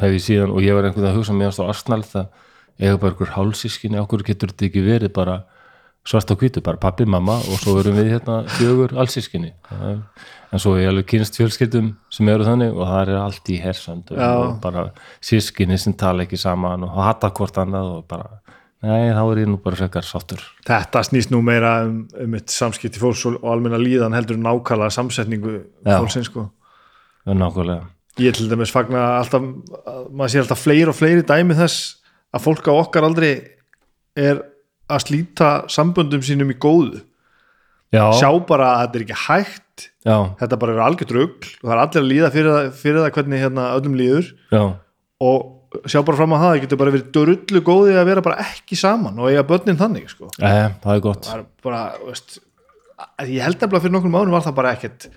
hef 0.04 0.16
ég 0.16 0.24
síðan 0.24 0.54
og 0.56 0.64
ég 0.64 0.78
var 0.78 0.88
einhvern 0.88 1.04
veginn 1.04 1.12
að 1.12 1.20
hugsa 1.20 1.36
mér 1.36 1.52
á 1.56 1.64
Arsenal 1.66 2.04
það 2.04 2.30
eiga 2.80 3.02
bara 3.02 3.12
einhver 3.14 3.36
hálsískinni 3.36 4.00
okkur 4.02 4.24
getur 4.28 4.52
þetta 4.52 4.68
ekki 4.70 4.86
verið 4.86 5.14
bara 5.16 5.42
svart 6.06 6.30
og 6.30 6.38
hvítu, 6.38 6.62
bara 6.62 6.78
pappi, 6.78 7.06
mamma 7.10 7.40
og 7.40 7.60
svo 7.64 7.80
erum 7.82 7.98
við 7.98 8.12
hérna 8.14 8.44
fjögur 8.60 8.94
allsískinni 9.02 9.54
en 9.72 10.62
svo 10.62 10.76
er 10.76 10.86
ég 10.86 10.92
alveg 10.92 11.08
kynst 11.10 11.40
fjölskyldum 11.40 11.94
sem 12.14 12.30
eru 12.30 12.46
þannig 12.46 12.76
og 12.76 12.86
það 12.92 13.02
er 13.02 13.22
allt 13.24 13.50
í 13.50 13.58
hersand 13.64 14.12
og 14.14 14.60
bara 14.64 14.90
sískinni 15.24 15.80
sem 15.82 15.96
tala 15.98 16.28
ekki 16.28 16.38
saman 16.40 16.86
og 16.86 16.94
hata 17.00 17.32
hvort 17.34 17.58
annað 17.64 17.92
og 17.96 18.06
bara, 18.12 18.28
nei, 18.86 19.10
þá 19.16 19.22
er 19.24 19.42
ég 19.42 19.50
nú 19.50 19.58
bara 19.64 19.80
frekar 19.80 20.06
sáttur. 20.06 20.44
Þetta 20.68 21.02
snýst 21.08 21.34
nú 21.34 21.42
meira 21.46 21.80
um, 21.88 22.04
um 22.22 22.38
eitt 22.38 22.54
samskipti 22.54 23.02
fólks 23.02 23.26
og, 23.30 23.40
og 23.42 23.52
almenna 23.56 23.80
líðan 23.82 24.16
heldur 24.18 24.40
nákvæmlega 24.42 24.94
samsetningu 24.96 25.58
fólksins 25.84 26.30
sko. 26.30 26.48
Já, 27.26 27.34
nákvæmlega. 27.34 27.90
Ég 28.24 28.38
til 28.38 28.48
dæmis 28.48 28.72
fagna 28.72 29.04
alltaf 29.18 29.44
að 29.44 30.04
maður 30.16 30.34
sér 30.34 30.46
alltaf 30.46 30.62
fleiri 30.64 30.88
og 30.92 30.96
fleiri 30.96 31.26
dæmi 31.28 31.58
þess 31.58 31.98
að 32.36 32.46
fólk 32.46 32.70
á 32.72 32.74
okkar 32.76 33.08
aldrei 33.08 33.32
er 34.16 34.40
að 34.92 35.04
slíta 35.04 35.50
samböndum 35.72 36.24
sínum 36.24 36.54
í 36.54 36.58
góðu. 36.62 37.02
Já, 37.94 38.06
sjá 38.20 38.30
bara 38.48 38.72
að 38.76 38.82
þetta 38.86 38.98
er 39.00 39.06
ekki 39.06 39.20
hægt. 39.26 39.86
Já, 40.06 40.18
þetta 40.40 40.60
bara 40.62 40.76
er 40.76 40.86
algjört 40.86 41.14
rugl 41.16 41.50
og 41.50 41.66
það 41.66 41.76
er 41.76 41.82
allir 41.84 42.02
að 42.02 42.10
líða 42.12 42.32
fyrir 42.32 42.54
það, 42.54 42.72
fyrir 42.80 43.02
það 43.02 43.14
hvernig 43.18 43.44
hérna 43.44 43.68
öllum 43.76 43.98
líður. 44.00 44.32
Já, 44.54 44.64
og 45.26 45.46
sjá 45.90 46.00
bara 46.06 46.20
fram 46.20 46.34
á 46.34 46.38
það, 46.38 46.48
það 46.48 46.64
getur 46.64 46.82
bara 46.82 46.96
verið 46.96 47.12
drullu 47.18 47.62
góði 47.66 47.96
að 48.00 48.10
vera 48.10 48.26
bara 48.26 48.48
ekki 48.48 48.80
saman 48.80 49.20
og 49.20 49.30
eiga 49.32 49.46
börnin 49.48 49.80
þannig 49.80 50.10
sko. 50.12 50.32
e, 50.40 50.56
það 50.84 50.96
er 50.96 51.06
gott 51.06 51.30
það 51.30 51.46
bara, 51.66 51.84
veist 52.08 52.40
að 53.20 53.32
ég 53.36 53.46
held 53.46 53.60
nefnilega 53.60 53.86
fyrir 53.86 53.96
nokkrum 53.96 54.20
ánum 54.20 54.36
var 54.36 54.46
það 54.46 54.60
bara 54.60 54.76
ekkert 54.76 55.08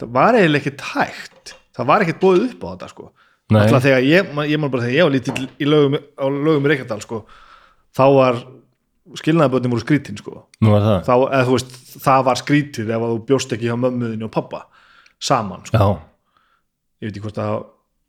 það 0.00 0.10
var 0.16 0.38
eiginlega 0.38 0.62
ekkert 0.62 0.84
hægt 0.94 1.56
það 1.76 1.88
var 1.90 2.04
ekkert 2.04 2.20
bóðið 2.22 2.44
upp 2.50 2.64
á 2.64 2.68
þetta 2.72 2.90
sko. 2.92 3.08
Alltaf 3.54 3.84
þegar 3.84 4.02
ég, 4.06 4.30
ég 4.50 4.60
man 4.60 4.72
bara 4.72 4.86
þegar 4.86 4.96
ég 4.96 5.06
var 5.06 5.14
lítill 5.14 5.48
í 5.62 5.68
lögum, 5.68 5.98
á 6.18 6.26
lögum 6.26 6.66
Reykjadal 6.66 7.02
sko, 7.04 7.20
þá 7.94 8.04
var 8.16 8.40
skilnaðaböndin 9.20 9.70
voru 9.70 9.84
skrítin 9.84 10.18
sko. 10.18 10.46
Það 10.64 10.88
þá, 11.06 11.14
þú 11.46 11.54
veist, 11.54 11.76
það 12.02 12.26
var 12.26 12.40
skrítið 12.40 12.90
ef 12.90 13.06
að 13.06 13.12
þú 13.12 13.20
bjóst 13.28 13.54
ekki 13.54 13.70
hjá 13.70 13.76
mömmuðinu 13.78 14.26
og 14.26 14.34
pappa 14.34 14.64
saman 15.22 15.62
sko. 15.68 15.92
Ég 17.02 17.10
veit 17.10 17.12
ekki 17.12 17.26
hvort 17.28 17.38
það 17.38 17.54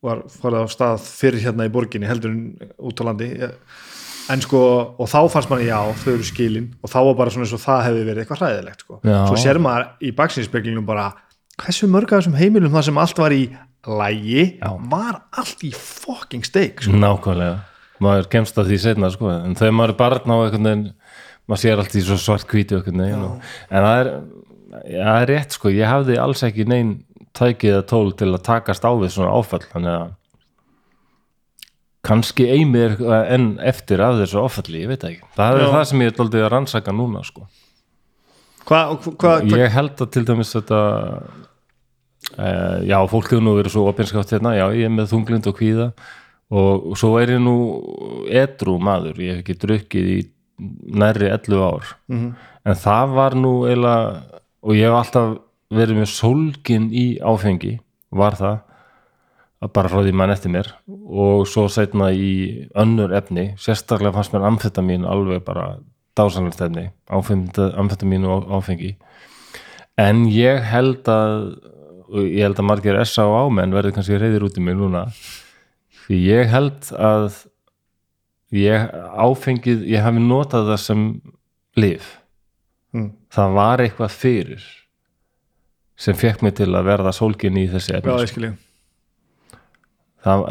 var 0.05 0.23
farið 0.29 0.65
á 0.65 0.67
stað 0.69 1.05
fyrir 1.09 1.43
hérna 1.47 1.67
í 1.67 1.73
borginni 1.73 2.09
heldur 2.09 2.33
en 2.33 2.73
út 2.77 3.01
á 3.01 3.03
landi 3.07 3.29
en 4.27 4.43
sko, 4.43 4.59
og 4.99 5.07
þá 5.09 5.19
fannst 5.31 5.51
manni 5.51 5.69
já, 5.69 5.79
þau 6.03 6.11
eru 6.13 6.27
skilin 6.27 6.67
og 6.83 6.91
þá 6.91 6.97
var 7.09 7.15
bara 7.21 7.33
svona 7.33 7.47
eins 7.47 7.55
og 7.55 7.63
það 7.63 7.85
hefði 7.87 8.03
verið 8.09 8.23
eitthvað 8.23 8.41
hræðilegt 8.43 8.83
sko. 8.83 8.99
Já. 9.07 9.19
svo 9.29 9.39
sér 9.41 9.61
maður 9.63 9.87
í 10.03 10.11
baksinspeklingum 10.17 10.87
bara 10.87 11.07
hversu 11.57 11.89
mörg 11.89 12.11
af 12.11 12.21
þessum 12.21 12.37
heimilum 12.37 12.75
það 12.75 12.87
sem 12.89 13.01
allt 13.01 13.23
var 13.23 13.35
í 13.35 13.41
lægi, 13.87 14.43
Já. 14.59 14.69
var 14.91 15.21
allt 15.39 15.63
í 15.63 15.71
fucking 15.73 16.45
steik 16.45 16.83
sko. 16.83 16.93
nákvæmlega 16.99 17.55
maður 18.03 18.29
kemst 18.35 18.59
að 18.59 18.73
því 18.73 18.81
setna 18.83 19.09
sko 19.13 19.31
en 19.33 19.55
þegar 19.57 19.77
maður 19.79 19.95
er 19.95 19.99
barn 20.03 20.33
á 20.33 20.37
einhvern 20.37 20.67
veginn 20.69 20.85
maður 21.47 21.63
sér 21.63 21.81
allt 21.81 21.95
í 21.97 22.03
svart 22.05 22.47
hvítu 22.51 22.77
einhvern 22.77 23.01
veginn 23.05 23.25
en 23.25 23.87
það 23.87 24.01
er, 24.03 24.11
ja, 24.91 25.07
það 25.07 25.21
er 25.23 25.31
rétt 25.31 25.57
sko 25.57 25.71
ég 25.73 25.89
hafði 25.89 26.19
alls 26.21 26.43
ekki 26.45 26.67
neinn 26.69 26.97
tækið 27.37 27.75
að 27.79 27.85
tól 27.91 28.11
til 28.19 28.29
að 28.33 28.43
takast 28.47 28.85
á 28.87 28.91
við 28.97 29.13
svona 29.15 29.35
áfall 29.37 29.63
þannig 29.71 29.93
að 29.97 30.13
kannski 32.07 32.45
eimir 32.53 32.93
enn 33.33 33.47
eftir 33.67 33.99
af 34.05 34.15
þessu 34.21 34.39
áfalli, 34.45 34.83
ég 34.85 34.91
veit 34.93 35.03
ekki 35.09 35.25
það 35.35 35.57
er 35.57 35.63
Já. 35.65 35.71
það 35.73 35.87
sem 35.89 36.03
ég 36.05 36.11
er 36.11 36.17
doldið 36.21 36.45
að 36.45 36.51
rannsaka 36.53 36.93
núna 36.95 37.23
sko 37.27 37.47
hvað, 38.67 38.93
hvað, 39.17 39.43
hvað 39.49 39.59
ég 39.63 39.73
held 39.75 40.03
að 40.05 40.11
til 40.15 40.23
dæmis 40.29 40.53
þetta 40.55 40.79
uh, 42.37 42.77
já, 42.87 42.97
fólk 43.11 43.31
hefur 43.33 43.43
nú 43.43 43.57
verið 43.57 43.75
svo 43.75 43.85
opinskátt 43.91 44.31
hérna, 44.37 44.53
já, 44.55 44.65
ég 44.77 44.87
er 44.87 44.93
með 44.95 45.11
þunglind 45.13 45.49
og 45.51 45.57
kvíða 45.59 45.89
og 46.47 46.93
svo 46.95 47.17
er 47.19 47.33
ég 47.35 47.41
nú 47.43 47.57
edru 48.31 48.77
maður, 48.79 49.17
ég 49.19 49.33
hef 49.35 49.43
ekki 49.43 49.57
drukkið 49.65 50.11
í 50.13 50.19
nærri 50.97 51.27
11 51.33 51.59
ár 51.65 51.89
Mhm. 52.07 52.29
en 52.67 52.75
það 52.87 53.11
var 53.19 53.35
nú 53.35 53.51
eiginlega, 53.67 54.39
og 54.63 54.71
ég 54.79 54.87
hef 54.87 54.95
alltaf 55.01 55.35
verið 55.73 55.99
með 56.01 56.09
sólgin 56.13 56.87
í 56.95 57.05
áfengi 57.19 57.77
var 58.15 58.37
það 58.39 58.57
að 59.65 59.71
bara 59.73 59.89
frá 59.89 60.03
því 60.05 60.13
mann 60.15 60.31
eftir 60.31 60.53
mér 60.53 60.67
og 60.87 61.47
svo 61.49 61.65
setna 61.73 62.11
í 62.13 62.67
önnur 62.77 63.13
efni 63.17 63.49
sérstaklega 63.59 64.13
fannst 64.15 64.35
mér 64.35 64.45
amfetamin 64.51 65.07
alveg 65.09 65.41
bara 65.47 65.79
dásanlegt 66.17 66.61
efni 66.61 66.85
amfetamin 67.09 68.27
og 68.29 68.47
áfengi 68.59 68.93
en 69.97 70.27
ég 70.29 70.61
held 70.71 71.09
að 71.09 71.57
ég 72.21 72.45
held 72.45 72.61
að 72.61 72.69
margir 72.69 72.99
S.A. 73.01 73.25
og 73.25 73.49
ámenn 73.49 73.73
verði 73.75 73.95
kannski 73.97 74.19
reyðir 74.21 74.45
út 74.47 74.57
í 74.61 74.63
mig 74.63 74.77
núna 74.77 75.07
því 76.05 76.21
ég 76.29 76.51
held 76.53 76.91
að 76.95 77.41
ég 78.55 78.85
áfengið 79.19 79.81
ég 79.91 80.05
hafi 80.05 80.21
notað 80.23 80.69
það 80.71 80.81
sem 80.85 81.03
lif 81.75 82.13
Mm. 82.95 83.09
það 83.35 83.49
var 83.57 83.81
eitthvað 83.83 84.13
fyrir 84.15 84.61
sem 85.97 86.17
fekk 86.17 86.43
mig 86.45 86.57
til 86.59 86.69
að 86.71 86.89
verða 86.91 87.13
sólgin 87.15 87.57
í 87.57 87.67
þessi 87.71 87.93
já, 87.93 87.99
efni 87.99 88.17
ég 88.17 88.31
skilji 88.31 88.51
það, 90.25 90.43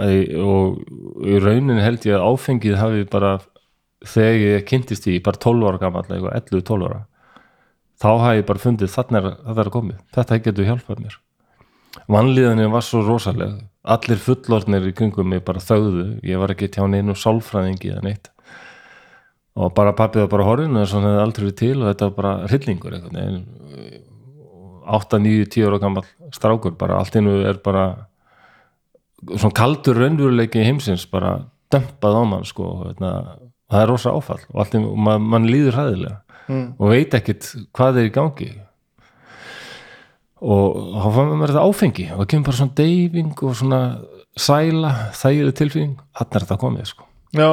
og 0.43 1.27
í 1.27 1.43
rauninni 1.43 1.85
held 1.85 2.07
ég 2.09 2.17
að 2.19 2.31
áfengið 2.33 2.81
hafi 2.81 3.05
bara 3.11 3.37
þegar 4.07 4.41
ég 4.43 4.67
kynntist 4.69 5.07
því 5.07 5.21
bara 5.27 5.43
12 5.43 5.69
ára 5.71 5.79
eitthvað 5.79 6.33
11-12 6.41 6.89
ára 6.91 7.05
þá 8.01 8.11
hafi 8.21 8.41
ég 8.41 8.49
bara 8.49 8.63
fundið 8.63 8.93
þarna 8.93 9.23
er, 9.23 9.29
er 9.53 9.63
að 9.63 9.73
komið, 9.75 9.99
þetta 10.17 10.41
getur 10.45 10.69
hjálpað 10.69 11.03
mér. 11.05 11.19
Vanlíðanir 12.13 12.73
var 12.73 12.85
svo 12.85 13.03
rosaleg. 13.07 13.55
Allir 13.87 14.21
fullorðnir 14.21 14.89
í 14.91 14.95
kringum 14.97 15.31
mig 15.33 15.45
bara 15.47 15.63
þögðu, 15.63 16.09
ég 16.27 16.41
var 16.43 16.53
ekki 16.53 16.69
tján 16.75 16.97
einu 16.97 17.17
sálfræðingi 17.17 17.95
eða 17.95 18.05
neitt. 18.05 18.31
Og 19.57 19.73
bara 19.77 19.95
pappið 19.97 20.27
var 20.27 20.33
bara 20.35 20.49
horfinu 20.51 20.83
og 20.83 20.91
svona 20.91 21.15
hefði 21.15 21.23
aldrei 21.23 21.55
til 21.57 21.77
og 21.79 21.89
þetta 21.89 22.11
var 22.11 22.17
bara 22.19 22.35
hryllingur 22.51 22.99
veginn 22.99 23.47
8, 24.87 25.19
9, 25.23 25.47
10 25.51 25.67
ára 25.69 25.79
gammal 25.83 26.05
strákur 26.35 26.77
bara. 26.79 26.99
Allt 27.01 27.17
innu 27.19 27.41
er 27.49 27.59
bara 27.65 27.87
svona 29.27 29.55
kaldur 29.57 29.99
raunveruleiki 29.99 30.63
heimsins 30.65 31.07
bara 31.11 31.39
dömpað 31.73 32.15
á 32.19 32.23
mann 32.29 32.45
sko 32.47 32.63
og 32.71 32.85
hérna, 32.91 33.11
það 33.73 33.83
er 33.83 33.89
rosa 33.91 34.13
áfall 34.15 34.43
og, 34.53 34.61
allt, 34.63 34.75
man, 34.97 35.23
mann 35.23 35.49
líður 35.51 35.81
hæðilega 35.81 36.17
Mm. 36.47 36.77
og 36.79 36.93
veit 36.93 37.11
ekkit 37.19 37.43
hvað 37.75 37.97
er 37.99 38.05
í 38.07 38.11
gangi. 38.15 38.47
Og 40.47 40.77
þá 41.01 41.07
fann 41.17 41.33
mér 41.41 41.51
þetta 41.51 41.65
áfengi 41.67 42.05
og 42.13 42.21
það 42.21 42.29
kemur 42.33 42.47
bara 42.47 42.59
svona 42.61 42.77
deyfing 42.79 43.33
og 43.49 43.55
svona 43.59 43.81
sæla, 44.39 44.91
þægileg 45.17 45.57
tilfinning. 45.59 45.95
Hann 46.21 46.29
er 46.37 46.45
þetta 46.45 46.59
komið 46.61 46.87
sko. 46.93 47.07
Já, 47.35 47.49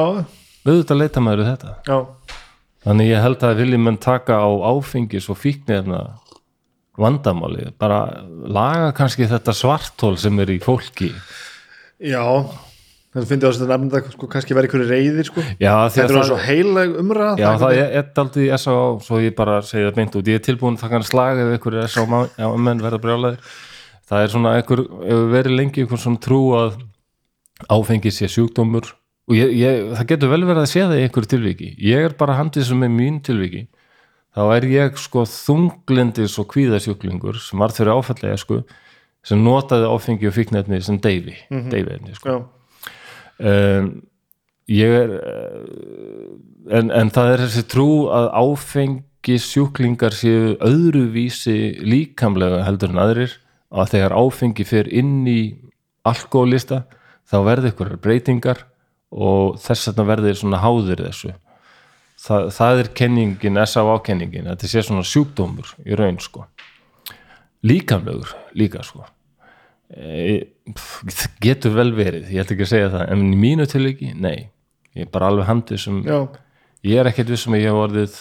auðvitað 0.68 1.00
leita 1.00 1.22
maður 1.24 1.42
þetta. 1.48 1.72
Já, 1.88 1.96
þannig 2.84 3.08
ég 3.10 3.24
held 3.24 3.46
að 3.48 3.58
viljum 3.64 3.84
menn 3.88 3.98
taka 4.04 4.36
á 4.38 4.50
áfengis 4.70 5.26
og 5.32 5.40
fíknirna 5.40 6.02
vandamáli, 7.00 7.72
bara 7.80 8.04
laga 8.24 8.92
kannski 8.96 9.26
þetta 9.30 9.54
svartól 9.56 10.14
sem 10.20 10.38
er 10.44 10.54
í 10.54 10.60
fólki 10.62 11.10
já 11.98 12.22
þetta 13.14 13.26
finnst 13.30 13.46
ég 13.46 13.60
að 13.64 13.72
nefnda 13.72 14.00
sko, 14.12 14.28
kannski 14.30 14.56
verið 14.56 14.70
einhverju 14.70 14.88
reyðir 14.90 15.28
sko. 15.28 15.44
þetta 15.58 16.06
að 16.06 16.16
er 16.20 16.28
svo 16.30 16.40
heilag 16.42 16.96
umræða 17.02 17.36
já, 17.38 17.48
það 17.62 17.76
er 17.76 17.92
er 18.00 18.24
aldrei 18.24 18.48
S.A. 18.56 18.78
svo 19.06 19.20
ég 19.22 19.36
bara 19.38 19.60
segi 19.66 19.86
það 19.86 20.00
beint 20.00 20.18
út, 20.18 20.30
ég 20.30 20.40
er 20.40 20.46
tilbúin 20.46 20.78
það 20.80 20.96
kann 20.96 21.06
slaga 21.06 21.44
ef 21.44 21.54
einhverju 21.58 21.86
S.A. 21.86 22.50
menn 22.58 22.82
verða 22.82 23.02
brjálæðir 23.02 23.54
það 24.04 24.24
er 24.24 24.34
svona 24.34 24.56
einhver, 24.58 24.84
hefur 25.06 25.30
verið 25.32 25.58
lengi 25.58 25.84
einhver 25.84 26.02
svona 26.02 26.22
trú 26.22 26.42
að 26.58 26.76
áfengi 27.70 28.12
sé 28.14 28.28
sjúkdómur 28.30 28.90
og 29.24 29.38
ég, 29.38 29.54
ég, 29.56 29.86
það 29.94 30.10
getur 30.10 30.34
vel 30.34 30.42
verið 30.44 30.64
að 30.64 30.70
sé 30.72 30.82
það 30.84 30.98
í 30.98 31.06
einhverju 31.06 31.32
tilviki 31.32 31.70
ég 31.90 32.10
er 32.10 32.18
bara 32.18 32.36
handið 32.40 32.68
sem 32.68 32.82
er 32.84 32.92
mín 32.92 33.22
tilviki 33.24 33.66
þá 34.34 34.42
er 34.56 34.66
ég 34.70 34.98
sko 34.98 35.24
þunglindis 35.30 36.38
og 36.42 36.48
kvíðasjúklingur 36.52 37.38
sem 37.42 37.62
var 37.62 37.74
fyrir 37.74 37.94
áfallega 37.94 38.38
sko 38.40 38.62
sem 39.24 39.40
notaði 39.40 39.88
áfengi 39.88 40.28
og 40.28 40.34
fíknefni 40.36 40.82
sem 40.84 40.98
deyfi, 41.00 41.36
mm 41.50 41.70
-hmm. 41.70 42.14
sko. 42.14 42.28
Já, 43.38 43.78
um, 43.80 44.02
ég 44.68 44.88
er 44.88 45.10
eh, 45.20 46.78
en, 46.78 46.90
en 46.90 47.10
það 47.10 47.32
er 47.32 47.44
þessi 47.44 47.64
trú 47.68 47.88
að 48.08 48.28
áfengi 48.32 49.38
sjúklingar 49.38 50.12
séu 50.12 50.56
öðruvísi 50.60 51.80
líkamlega 51.84 52.64
heldur 52.64 52.90
en 52.90 52.98
aðrir 52.98 53.38
að 53.70 53.90
þegar 53.94 54.16
áfengi 54.16 54.64
fer 54.64 54.88
inn 54.88 55.26
í 55.26 55.56
alkoholista 56.04 56.84
þá 57.28 57.38
verði 57.44 57.72
ykkur 57.72 57.96
breytingar 58.00 58.64
og 59.10 59.58
þess 59.62 59.88
vegna 59.88 60.08
verði 60.08 60.34
svona 60.34 60.60
háðir 60.62 61.04
þessu 61.06 61.32
það, 62.24 62.46
það 62.56 62.82
er 62.82 62.90
kenningin, 63.00 63.60
S.A.A. 63.64 63.96
kenningin. 64.04 64.48
Þetta 64.52 64.70
sé 64.70 64.84
svona 64.84 65.04
sjúkdómur 65.08 65.74
í 65.84 65.98
raun 65.98 66.20
sko. 66.22 66.46
Líkamlegur 67.64 68.32
líka 68.58 68.84
sko. 68.84 69.04
E, 69.94 70.40
pff, 70.72 71.28
getur 71.44 71.74
vel 71.76 71.90
verið 71.94 72.32
ég 72.32 72.42
ætla 72.42 72.56
ekki 72.56 72.66
að 72.66 72.70
segja 72.72 72.92
það, 72.94 73.04
en 73.12 73.26
í 73.28 73.36
mínu 73.38 73.66
tilviki 73.70 74.14
nei, 74.16 74.48
ég 74.96 75.06
er 75.06 75.10
bara 75.12 75.28
alveg 75.30 75.46
handið 75.46 75.82
sem 75.82 76.00
já, 76.06 76.16
ég 76.88 76.98
er 76.98 77.10
ekkert 77.10 77.30
vissum 77.30 77.54
að 77.54 77.60
ég 77.60 77.68
hef 77.68 77.82
orðið 77.82 78.16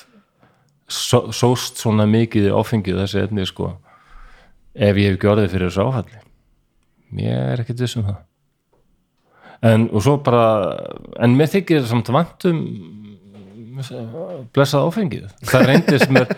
só, 0.91 1.19
sóst 1.33 1.79
svona 1.81 2.05
mikið 2.11 2.51
áfengið 2.53 2.99
þessi 2.99 3.23
etni 3.23 3.47
sko 3.49 3.71
ef 4.75 4.99
ég 4.99 5.07
hef 5.07 5.17
ekki 5.17 5.31
orðið 5.31 5.49
fyrir 5.55 5.71
þessu 5.71 5.87
áhalli 5.87 6.21
ég 7.23 7.49
er 7.55 7.63
ekkert 7.63 7.83
vissum 7.85 8.05
það. 8.09 8.21
En 9.63 9.87
og 9.95 10.03
svo 10.03 10.17
bara 10.25 10.45
en 11.23 11.37
mér 11.39 11.51
þykir 11.55 11.87
samt 11.87 12.11
vantum 12.13 12.59
blessað 14.53 14.87
áfengið. 14.87 15.25
Það 15.49 15.65
reyndist 15.69 16.13
mér 16.13 16.29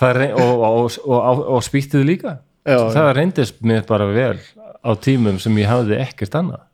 það 0.00 0.16
rey, 0.18 0.32
og, 0.32 0.52
og, 0.66 0.98
og, 1.06 1.16
og, 1.18 1.42
og 1.56 1.64
spýttið 1.66 2.04
líka. 2.08 2.36
Já, 2.66 2.78
það 2.94 3.08
reyndist 3.18 3.62
mér 3.66 3.86
bara 3.88 4.06
vel 4.10 4.36
á 4.82 4.90
tímum 5.02 5.40
sem 5.42 5.56
ég 5.62 5.70
hafði 5.70 5.98
ekkert 6.02 6.38
annað. 6.38 6.68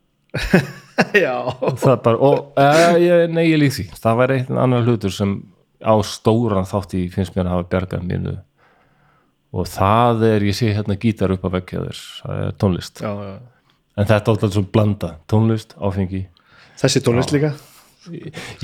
Já. 1.23 1.35
Það 1.79 1.95
bara, 2.05 2.17
og 2.19 2.59
ég, 3.01 3.29
nei 3.31 3.45
ég 3.47 3.61
lík 3.61 3.73
því. 3.77 3.87
Það 4.01 4.19
var 4.19 4.35
einn 4.35 4.59
annar 4.65 4.85
hlutur 4.85 5.13
sem 5.15 5.37
á 5.79 5.95
stóran 6.03 6.67
þátt 6.67 6.97
í 6.99 7.05
finnst 7.13 7.37
mér 7.37 7.47
að 7.47 7.55
hafa 7.55 7.69
bjargað 7.71 8.03
mínu 8.03 8.35
og 9.55 9.69
það 9.71 10.25
er, 10.27 10.43
ég 10.45 10.57
sé 10.57 10.73
hérna 10.75 10.97
gítar 10.99 11.31
upp 11.33 11.47
á 11.47 11.49
veggja 11.55 11.85
þér, 11.87 12.01
það 12.19 12.41
er 12.43 12.51
tónlist. 12.61 13.01
Já, 13.01 13.09
já. 13.25 13.31
en 13.95 14.09
þetta 14.11 14.19
er 14.19 14.33
alltaf 14.35 14.53
svo 14.53 14.65
blanda, 14.75 15.13
tónlist, 15.31 15.73
áfengi. 15.79 16.25
Þessi 16.79 17.01
tónlist 17.05 17.33
líka 17.33 17.55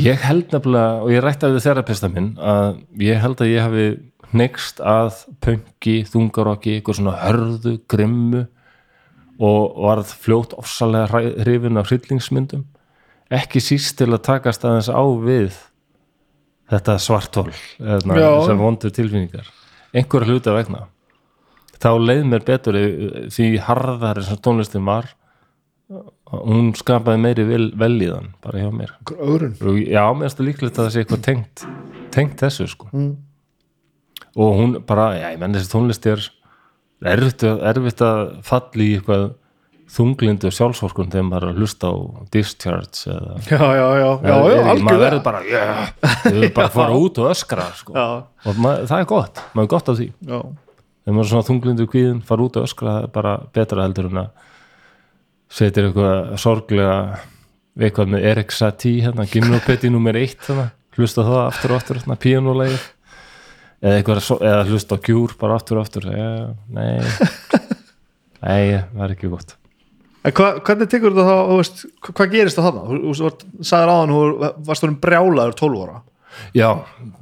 ég 0.01 0.25
held 0.25 0.53
nefnilega, 0.53 1.01
og 1.03 1.11
ég 1.13 1.23
rætti 1.23 1.47
af 1.47 1.55
því 1.55 1.63
þerapista 1.65 2.09
minn, 2.11 2.33
að 2.39 2.81
ég 3.03 3.19
held 3.21 3.41
að 3.43 3.51
ég 3.51 3.65
hafi 3.65 3.87
next 4.35 4.81
að 4.83 5.21
pönki, 5.43 5.97
þungarokki, 6.09 6.77
eitthvað 6.77 6.99
svona 6.99 7.17
hörðu, 7.21 7.75
grimmu 7.91 8.45
og 9.43 9.77
varð 9.83 10.15
fljótt 10.23 10.55
ofsalega 10.59 11.21
hrifin 11.43 11.79
af 11.79 11.91
hryllingsmyndum. 11.91 12.65
Ekki 13.33 13.61
síst 13.63 13.97
til 13.99 14.11
að 14.13 14.23
takast 14.27 14.63
aðeins 14.65 14.91
á 14.91 15.03
við 15.19 15.57
þetta 16.71 16.97
svartól 17.01 17.51
Já. 17.51 18.29
sem 18.45 18.59
vondur 18.59 18.93
tilfinningar. 18.93 19.49
Einhverja 19.95 20.31
hluta 20.31 20.55
vegna. 20.55 20.85
Þá 21.81 21.91
leið 21.99 22.23
mér 22.31 22.45
betur 22.47 22.77
eh, 22.79 23.27
því 23.33 23.49
harðar 23.65 24.21
sem 24.25 24.39
tónlistin 24.43 24.85
var 24.87 25.11
hún 25.89 26.71
skapaði 26.77 27.21
meiri 27.21 27.45
vel, 27.47 27.65
velíðan 27.77 28.31
bara 28.43 28.63
hjá 28.63 28.71
mér. 28.73 28.93
Og 29.11 29.77
já, 29.83 30.01
mér 30.17 30.25
finnst 30.25 30.39
það 30.39 30.47
líklegt 30.49 30.79
að 30.79 30.83
það 30.83 30.91
sé 30.95 31.03
eitthvað 31.03 31.23
tengt, 31.27 31.65
tengt 32.15 32.41
þessu 32.41 32.67
sko. 32.71 32.89
Mm. 32.93 33.13
og 34.35 34.57
hún 34.59 34.75
bara, 34.87 35.11
já, 35.19 35.27
ég 35.35 35.39
menn 35.39 35.53
þessi 35.55 35.71
tónlist 35.71 36.05
er 36.09 36.23
erfitt, 37.05 37.43
erfitt 37.45 38.01
að 38.03 38.21
falli 38.43 38.89
í 38.89 38.95
eitthvað 38.97 39.27
þunglindu 39.95 40.49
sjálfsvorkun 40.51 41.11
þegar 41.13 41.27
maður 41.27 41.45
er 41.45 41.53
að 41.53 41.59
hlusta 41.61 41.91
á 41.93 41.95
Discharge 42.33 43.13
eða 43.13 43.35
já, 43.45 43.59
já, 43.61 43.85
já, 44.01 44.07
já, 44.25 44.35
já, 44.49 44.81
maður 44.81 45.03
verður 45.03 45.21
bara, 45.27 45.41
já, 45.45 45.63
þau 46.01 46.31
verður 46.31 46.53
bara 46.57 46.65
að 46.71 46.77
fara 46.79 46.97
út 47.05 47.21
og 47.21 47.29
öskra 47.29 47.67
sko. 47.77 47.93
og 47.93 48.57
maður, 48.57 48.87
það 48.89 49.03
er 49.03 49.09
gott, 49.11 49.43
maður 49.53 49.67
er 49.67 49.71
gott 49.75 49.91
af 49.93 49.99
því. 50.01 50.07
Já, 50.25 50.39
þegar 51.05 51.15
maður 51.19 51.27
er 51.27 51.31
svona 51.35 51.47
þunglindu 51.51 51.87
kvíðin 51.93 52.23
fara 52.25 52.47
út 52.49 52.59
og 52.59 52.67
öskra, 52.67 52.95
það 52.97 53.05
er 53.05 53.13
bara 53.19 53.35
betra 53.55 53.85
heldur 53.85 54.09
en 54.09 54.21
að 54.25 54.51
setja 55.55 55.85
eitthvað 55.87 56.35
sorglega 56.41 56.97
eitthvað 57.75 58.11
með 58.13 58.27
Erik 58.31 58.51
Satie 58.55 59.01
hérna, 59.05 59.25
gymnopeti 59.31 59.89
nummer 59.91 60.15
eitt 60.19 60.43
hérna, 60.47 60.69
hlusta 60.95 61.25
það 61.27 61.41
aftur 61.45 61.73
og 61.75 61.79
aftur, 61.81 61.99
hérna, 62.01 62.15
píanulegir 62.23 62.83
eða 63.85 63.97
eitthvað, 63.99 64.29
eða 64.39 64.63
hlusta 64.69 64.95
á 64.95 65.03
kjúr 65.05 65.35
bara 65.41 65.57
aftur 65.59 65.79
og 65.81 65.85
aftur, 65.87 66.07
já, 66.11 66.29
nei. 66.71 66.99
Nei, 68.45 68.75
það 68.93 69.03
er 69.07 69.13
ekki 69.15 69.29
gott. 69.31 69.55
En 70.25 70.33
hva, 70.37 70.47
hvernig 70.65 70.89
tekur 70.89 71.13
þetta 71.13 71.25
þá, 71.27 71.37
þú 71.49 71.57
veist, 71.59 71.81
hva- 72.05 72.13
hvað 72.17 72.31
gerist 72.33 72.57
það 72.59 72.65
þarna? 72.67 72.83
Þú 72.89 73.13
þú 73.19 73.25
veist, 73.27 73.43
sagðir 73.69 73.91
áðan, 73.93 74.13
þú 74.15 74.49
varst 74.69 74.85
þú 74.85 74.89
brjálaður 75.05 75.55
12 75.61 75.83
ára. 75.85 75.97
Já, 76.57 76.69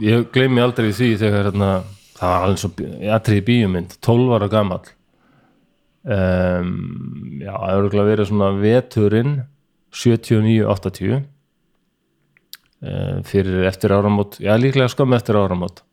ég 0.03 0.27
gleymi 0.33 0.63
aldrei 0.63 0.89
því 0.95 1.09
þegar 1.21 1.49
hérna, 1.49 1.71
það 2.17 2.31
var 2.33 2.45
alveg 2.47 2.61
svo 2.63 2.71
atriði 3.17 3.45
bíumynd, 3.49 3.97
12 4.07 4.35
ára 4.37 4.49
gamall 4.53 4.85
um, 6.03 6.73
já, 7.41 7.53
það 7.53 7.69
hefur 7.69 7.79
örugglega 7.79 8.09
verið 8.09 8.29
svona 8.29 8.49
veturinn 8.59 9.33
79-80 9.93 11.15
um, 11.19 11.23
fyrir 13.29 13.67
eftir 13.69 13.95
áramót 13.95 14.39
já, 14.43 14.53
líklega 14.59 14.91
skömmu 14.91 15.17
eftir 15.17 15.39
áramót. 15.39 15.83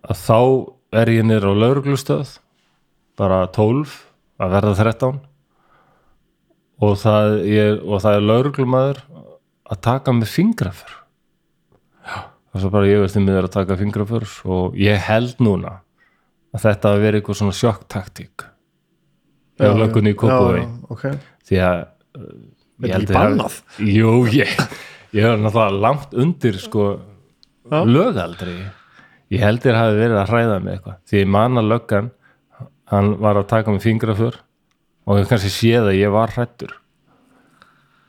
Að 0.00 0.18
þá 0.24 0.40
er 1.02 1.12
ég 1.12 1.28
niður 1.28 1.52
á 1.52 1.60
lauruglustöð 1.64 2.38
bara 3.18 3.44
12 3.54 3.92
að 4.42 4.54
verða 4.56 4.74
13 4.80 5.22
og 6.84 6.96
það, 6.98 7.38
það 8.02 8.16
er 8.16 8.28
lauruglumæður 8.28 9.00
að 9.64 9.80
taka 9.84 10.14
með 10.14 10.32
fingrafur 10.32 10.96
og 12.54 12.62
svo 12.62 12.70
bara 12.70 12.88
ég 12.88 13.02
veist 13.02 13.18
um 13.18 13.28
að 13.30 13.50
taka 13.54 13.78
fingraför 13.78 14.26
og 14.46 14.76
ég 14.78 15.00
held 15.08 15.40
núna 15.42 15.80
að 16.54 16.66
þetta 16.68 16.92
hafi 16.92 17.02
verið 17.02 17.20
eitthvað 17.20 17.40
svona 17.40 17.56
sjokktaktík 17.58 18.44
hjá 19.60 19.72
löggunni 19.78 20.12
í 20.14 20.18
Kópavogi. 20.18 20.62
Já, 20.62 20.68
já, 20.68 20.94
ok. 20.94 21.04
því 21.48 21.60
að 21.68 21.82
Þetta 22.14 22.88
ég 22.88 22.90
er 22.90 22.98
held 22.98 23.10
að 23.10 23.18
bannað. 23.20 23.58
Jú, 23.94 24.12
ég, 24.34 24.54
ég 25.14 25.28
er 25.30 25.38
náttúrulega 25.42 25.80
langt 25.84 26.14
undir 26.24 26.58
sko 26.62 26.86
Já. 27.70 27.78
lögaldri. 27.86 28.56
Ég 29.32 29.40
held 29.42 29.62
þér 29.64 29.78
hafi 29.80 29.98
verið 30.02 30.18
að 30.20 30.30
hræða 30.32 30.56
með 30.62 30.72
eitthvað. 30.76 30.96
Því 31.08 31.20
ég 31.22 31.30
man 31.38 31.60
að 31.62 31.70
löggan 31.72 32.10
hann 32.92 33.14
var 33.22 33.38
að 33.40 33.48
taka 33.50 33.72
með 33.72 33.86
fingraför 33.86 34.40
og 35.08 35.20
ég 35.20 35.28
kannski 35.30 35.52
séð 35.52 35.90
að 35.90 35.98
ég 36.00 36.12
var 36.12 36.32
hrættur 36.34 36.74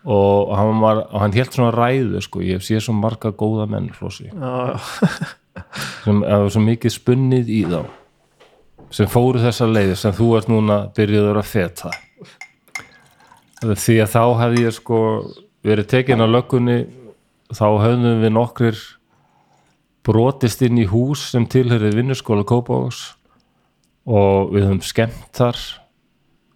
og 0.06 0.52
hann, 0.54 0.80
var, 0.84 1.00
og 1.10 1.22
hann 1.24 1.34
hélt 1.34 1.56
svona 1.56 1.72
ræðu 1.74 2.22
sko, 2.22 2.42
ég 2.46 2.62
sé 2.62 2.78
svo 2.84 2.94
marga 2.94 3.32
góða 3.34 3.66
menn 3.72 3.88
flósi 3.96 4.28
sem 6.04 6.20
það 6.22 6.44
var 6.44 6.52
svo 6.54 6.62
mikið 6.62 6.94
spunnið 6.94 7.50
í 7.50 7.62
þá 7.72 7.80
sem 8.96 9.10
fóru 9.12 9.42
þessa 9.44 9.68
leiði 9.68 9.96
sem 10.00 10.14
þú 10.16 10.28
ert 10.38 10.52
núna 10.52 10.78
byrjuður 10.96 11.42
að 11.42 11.50
feta. 11.50 11.92
Því 13.66 13.96
að 14.04 14.14
þá 14.14 14.22
hefði 14.42 14.64
ég 14.64 14.76
sko 14.76 15.00
verið 15.66 15.90
tekin 15.92 16.24
á 16.24 16.28
löggunni 16.30 16.78
þá 17.56 17.66
höfðum 17.82 18.22
við 18.24 18.34
nokkrir 18.36 18.84
brotist 20.06 20.62
inn 20.66 20.78
í 20.80 20.86
hús 20.90 21.32
sem 21.34 21.48
tilhörið 21.50 21.98
vinnuskóla 21.98 22.46
Kópavóks 22.48 23.16
og 24.06 24.54
við 24.54 24.68
höfum 24.68 24.84
skemmt 24.86 25.32
þar 25.34 25.58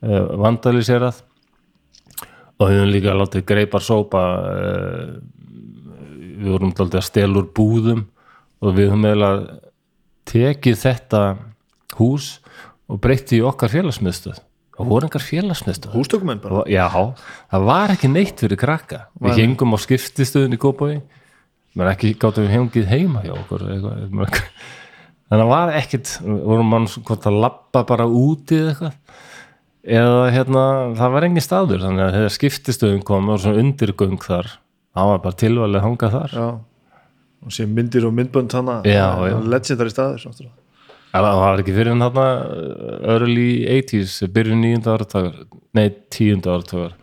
uh, 0.06 0.38
vandaliserað 0.38 1.24
og 2.60 2.68
við 2.68 2.78
höfum 2.78 2.94
líka 2.94 3.18
látið 3.18 3.48
greipar 3.50 3.86
sópa 3.86 4.24
uh, 4.38 5.18
við 6.40 6.52
vorum 6.54 6.76
daldið 6.78 7.02
að 7.02 7.08
stela 7.10 7.42
úr 7.42 7.50
búðum 7.58 8.06
og 8.62 8.76
við 8.78 8.92
höfum 8.92 9.08
eiginlega 9.10 9.58
tekið 10.30 10.82
þetta 10.84 11.24
hús 11.98 12.40
og 12.90 13.00
breytti 13.04 13.40
í 13.40 13.46
okkar 13.46 13.72
félagsmiðstöð 13.74 14.42
og 14.80 14.90
voru 14.90 15.10
engar 15.10 15.24
félagsmiðstöð 15.24 15.96
hústökumenn 15.98 16.42
bara. 16.44 16.64
já, 16.70 16.88
það 17.52 17.66
var 17.70 17.94
ekki 17.96 18.12
neitt 18.12 18.44
fyrir 18.44 18.60
krakka 18.60 19.08
við 19.20 19.42
hengum 19.44 19.76
á 19.76 19.78
skiptistöðun 19.82 20.56
í 20.56 20.62
Kópaví 20.62 21.00
menn 21.76 21.92
ekki 21.92 22.14
gáttum 22.20 22.48
við 22.48 22.56
hengið 22.56 22.88
heima 22.90 23.24
hjá 23.26 23.34
okkur 23.36 23.66
eitthvað, 23.68 24.06
eitthvað. 24.06 24.40
þannig 25.30 25.44
að 25.46 25.52
var 25.54 25.74
ekkit 25.80 26.14
vorum 26.24 26.72
mann 26.74 26.88
hvort 26.96 27.28
að 27.30 27.42
labba 27.44 27.84
bara 27.92 28.08
úti 28.08 28.62
eða 28.62 28.72
eitthvað 28.72 28.96
eða 29.90 30.32
hérna, 30.36 30.64
það 31.00 31.14
var 31.16 31.26
engin 31.28 31.44
staður 31.46 31.86
þannig 31.86 32.06
að 32.06 32.18
þegar 32.18 32.34
skiptistöðun 32.36 33.06
kom 33.08 33.30
og 33.32 33.40
svona 33.44 33.62
undirgöng 33.64 34.18
þar, 34.24 34.50
það 34.96 35.14
var 35.14 35.22
bara 35.24 35.40
tilvalið 35.44 35.80
að 35.80 35.88
hanga 35.88 36.12
þar 36.16 36.36
Já. 36.36 36.50
Og 37.40 37.54
sé 37.56 37.64
myndir 37.64 38.04
og 38.04 38.12
myndbönd 38.12 38.52
hana. 38.52 38.82
Já, 38.84 39.16
já. 39.30 39.38
Legendary 39.48 39.94
staður. 39.94 40.50
Náttúrulega. 41.10 41.36
Það 41.36 41.44
var 41.44 41.62
ekki 41.64 41.76
fyrir 41.76 41.92
en 41.94 42.06
þarna 42.06 42.26
early 43.16 43.50
80s, 43.80 44.16
byrjun 44.34 44.64
nýjunda 44.64 44.96
áratagar 44.96 45.38
nei, 45.78 45.90
tíunda 46.14 46.56
áratagar 46.56 46.96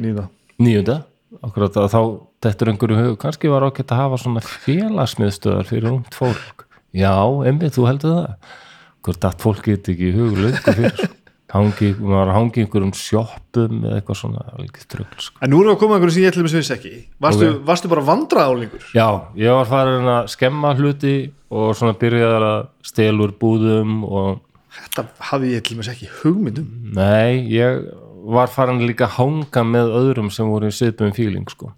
Nýna. 0.00 0.28
nýjunda, 0.62 0.98
akkurat 1.44 1.76
að 1.76 1.90
þá 1.92 2.00
þetta 2.42 2.64
er 2.64 2.72
einhverju 2.72 3.00
hug, 3.02 3.16
kannski 3.20 3.50
var 3.52 3.66
ágætt 3.68 3.92
að 3.92 4.02
hafa 4.02 4.20
svona 4.22 4.42
félagsmiðstöðar 4.42 5.68
fyrir 5.68 5.92
ungt 5.92 6.16
fólk. 6.16 6.66
Já, 6.96 7.12
einmitt, 7.46 7.76
þú 7.76 7.88
heldur 7.88 8.16
það. 8.16 8.54
Hvort 9.02 9.26
að 9.26 9.38
fólk 9.42 9.66
get 9.66 9.88
ekki 9.92 10.08
í 10.08 10.16
hug 10.16 10.38
löngu 10.38 10.74
fyrir 10.76 11.06
hangi, 11.52 11.90
maður 12.00 12.32
hangi 12.36 12.62
einhverjum 12.64 12.92
sjoppum 12.96 13.82
eða 13.84 13.98
eitthvað 14.00 14.18
svona 14.22 14.44
trögl 14.88 15.18
sko. 15.20 15.36
En 15.44 15.52
nú 15.52 15.60
erum 15.60 15.72
við 15.72 15.76
að 15.76 15.80
koma 15.82 15.96
einhverju 15.98 16.14
sem 16.16 16.22
ég 16.24 16.32
ætlum 16.32 16.48
að 16.48 16.56
vissi 16.58 16.74
ekki. 16.76 16.92
Varstu, 17.20 17.48
Ok. 17.50 17.66
varstu 17.68 17.88
bara 17.92 18.06
vandraðálingur? 18.08 18.86
já, 18.94 19.08
ég 19.36 19.52
var 19.58 19.66
farin 19.66 20.08
að 20.08 20.30
skemma 20.32 20.74
hluti 20.78 21.32
og 21.50 21.74
svona 21.76 21.98
byrjaði 21.98 22.48
að 22.48 22.68
stela 22.82 23.22
úr 23.26 23.32
búðum 23.38 24.02
og 24.08 24.40
Þetta 24.72 25.04
hafði 25.28 25.50
ég 25.52 25.60
ætlum 25.62 25.82
að 25.82 25.92
ekki 25.92 26.08
hugmyndum. 26.22 26.68
Nei, 26.96 27.44
ég 27.52 27.92
var 28.24 28.48
farin 28.48 28.80
líka 28.80 29.04
að 29.04 29.18
hanga 29.18 29.62
með 29.68 29.92
öðrum 29.98 30.30
sem 30.32 30.48
voru 30.48 30.70
í 30.70 30.72
siðbum 30.72 31.12
fíling 31.12 31.48
sko. 31.50 31.72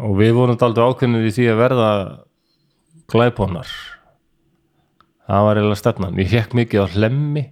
og 0.00 0.16
við 0.16 0.32
vorum 0.32 0.56
daldið 0.56 0.86
ákveðnir 0.86 1.26
í 1.28 1.32
því 1.36 1.46
að 1.52 1.58
verða 1.60 1.88
glæbónar 3.12 3.68
það 5.28 5.44
var 5.46 5.58
eiginlega 5.60 5.80
stefnan 5.80 6.16
ég 6.22 6.30
hekk 6.32 6.54
mikið 6.56 6.84
á 6.84 6.92
hlemmi 6.94 7.42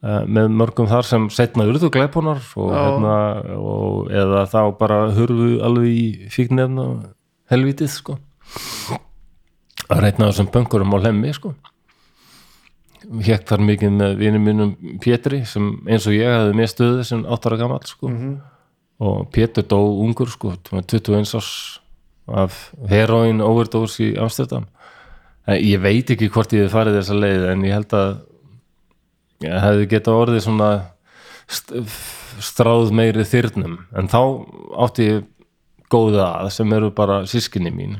með 0.00 0.52
mörgum 0.56 0.88
þar 0.88 1.04
sem 1.04 1.26
setna 1.32 1.66
urðu 1.68 1.90
glæbónar 1.92 2.40
og, 2.56 2.70
hérna, 2.72 3.16
og 3.60 4.06
eða 4.08 4.46
þá 4.48 4.60
bara 4.78 5.00
hurfu 5.12 5.58
alveg 5.66 5.90
í 5.92 6.28
fíknefna 6.32 6.86
helvítið 7.52 7.90
sko. 7.92 8.16
Að 9.90 10.04
reyna 10.06 10.30
þessum 10.30 10.48
böngurum 10.54 10.96
á 10.96 11.02
hlemmi 11.02 11.34
sko. 11.36 11.52
Hekk 13.26 13.44
þar 13.48 13.64
mikið 13.66 13.92
með 13.96 14.16
vinum 14.20 14.46
mínum 14.46 14.72
Pétri 15.02 15.42
sem 15.48 15.68
eins 15.88 16.08
og 16.08 16.16
ég 16.16 16.32
hefði 16.32 16.56
með 16.56 16.72
stöðu 16.72 17.04
sem 17.10 17.26
áttara 17.28 17.60
gamall 17.60 17.84
sko. 17.88 18.08
Og 19.00 19.28
Pétur 19.32 19.68
dó 19.68 19.80
ungur 20.00 20.32
sko 20.32 20.54
21 20.70 21.36
árs 21.36 21.52
af 22.30 22.70
heroin 22.88 23.40
overdose 23.44 24.04
í 24.04 24.10
Amsterdam. 24.20 24.68
En 25.48 25.60
ég 25.60 25.80
veit 25.82 26.08
ekki 26.12 26.28
hvort 26.32 26.52
ég 26.56 26.68
hef 26.68 26.76
farið 26.76 27.00
þessa 27.00 27.16
leið 27.20 27.46
en 27.50 27.64
ég 27.66 27.74
held 27.74 27.96
að 27.96 28.10
ég 29.44 29.56
hefði 29.64 29.88
geta 29.90 30.14
orðið 30.16 30.44
svona 30.46 30.70
st 31.50 31.82
stráð 32.40 32.92
meiri 32.96 33.24
þyrnum. 33.26 33.74
En 33.96 34.08
þá 34.08 34.20
átti 34.86 35.08
ég 35.08 35.26
góða 35.92 36.30
að 36.44 36.52
sem 36.54 36.72
eru 36.72 36.92
bara 36.94 37.24
sískinni 37.28 37.72
mín. 37.74 37.98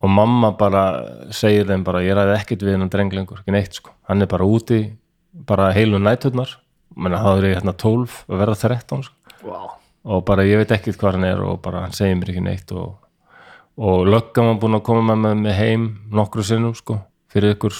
Og 0.00 0.10
mamma 0.10 0.50
bara 0.56 0.84
segir 1.36 1.68
þeim 1.68 1.84
bara 1.84 2.00
ég 2.02 2.16
ræði 2.16 2.38
ekkert 2.38 2.64
við 2.64 2.74
hennan 2.74 2.90
dreng 2.90 3.12
lengur, 3.12 3.42
ekki 3.42 3.52
neitt 3.54 3.76
sko. 3.76 3.92
Hann 4.08 4.24
er 4.24 4.30
bara 4.32 4.48
úti, 4.48 4.80
bara 5.46 5.68
heilu 5.76 6.00
næturnar. 6.00 6.56
Menn 6.96 7.14
að 7.14 7.26
það 7.26 7.42
er 7.42 7.54
hérna 7.54 7.76
12 7.78 8.16
að 8.26 8.40
verða 8.40 8.56
13 8.64 9.04
sko. 9.06 9.16
Wow. 9.40 9.70
og 10.04 10.24
bara 10.28 10.44
ég 10.44 10.60
veit 10.60 10.72
ekkert 10.74 10.98
hvað 11.00 11.16
hann 11.16 11.24
er 11.24 11.38
og 11.44 11.60
bara 11.64 11.86
hann 11.86 11.94
segir 11.96 12.18
mér 12.18 12.32
ekki 12.32 12.42
neitt 12.44 12.72
og, 12.76 12.98
og 13.80 14.08
löggan 14.08 14.50
var 14.50 14.58
búin 14.60 14.76
að 14.76 14.82
koma 14.84 15.16
með 15.16 15.38
mig 15.40 15.56
heim 15.56 15.86
nokkru 16.12 16.44
sinnum 16.44 16.74
sko 16.76 16.98
fyrir 17.30 17.54
ykkur, 17.56 17.78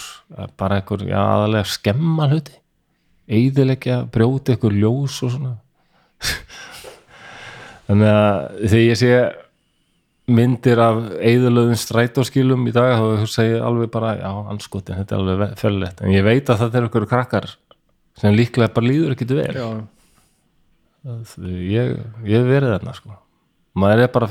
bara 0.59 0.79
ykkur 0.81 1.05
já, 1.09 1.19
aðalega 1.19 1.67
skemma 1.69 2.29
hluti. 2.31 2.57
Eiðilegja, 3.31 4.01
brjóti 4.11 4.55
ykkur 4.57 4.75
ljós 4.75 5.21
og 5.25 5.35
svona. 5.35 5.53
Þannig 7.87 8.11
að 8.11 8.35
þegar 8.71 8.85
ég 8.85 8.99
sé 8.99 9.15
myndir 10.31 10.79
af 10.79 10.99
eiðilöðum 11.19 11.79
strætóskilum 11.79 12.67
í 12.69 12.73
dag 12.75 12.93
þá 12.95 13.25
segir 13.31 13.57
ég 13.57 13.65
alveg 13.67 13.91
bara, 13.91 14.13
já, 14.19 14.29
anskotin 14.53 14.99
þetta 15.01 15.17
er 15.17 15.23
alveg 15.23 15.57
fellett, 15.59 16.03
en 16.03 16.13
ég 16.13 16.23
veit 16.25 16.51
að 16.51 16.61
þetta 16.65 16.79
er 16.79 16.87
ykkur 16.87 17.07
krakkar 17.09 17.49
sem 18.21 18.35
líklega 18.35 18.71
bara 18.75 18.87
líður 18.87 19.15
ekki 19.15 19.27
vel. 19.33 19.57
Já, 19.57 19.67
ég, 21.49 21.93
ég 22.29 22.47
verið 22.47 22.75
þarna 22.75 22.95
sko. 22.95 23.17
maður 23.73 24.03
er 24.05 24.11
bara 24.13 24.29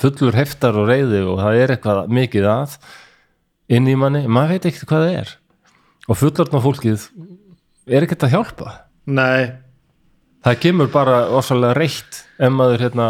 fullur 0.00 0.36
heftar 0.38 0.76
og 0.80 0.88
reyði 0.88 1.24
og 1.26 1.40
það 1.42 1.60
er 1.60 1.74
eitthvað 1.74 2.12
mikið 2.14 2.46
að 2.48 2.76
inn 3.72 3.88
í 3.88 3.96
manni, 3.98 4.24
maður 4.28 4.56
veit 4.56 4.68
ekkert 4.70 4.90
hvað 4.90 5.06
það 5.06 5.18
er. 5.22 5.34
Og 6.04 6.20
fullorðna 6.20 6.60
fólkið 6.64 7.06
er 7.88 8.04
ekkert 8.06 8.26
að 8.26 8.36
hjálpa. 8.36 8.74
Nei. 9.08 9.54
Það 10.44 10.60
kemur 10.60 10.92
bara 10.92 11.24
orsalega 11.32 11.78
reitt 11.78 12.20
ef 12.36 12.52
maður 12.52 12.84
hérna 12.84 13.08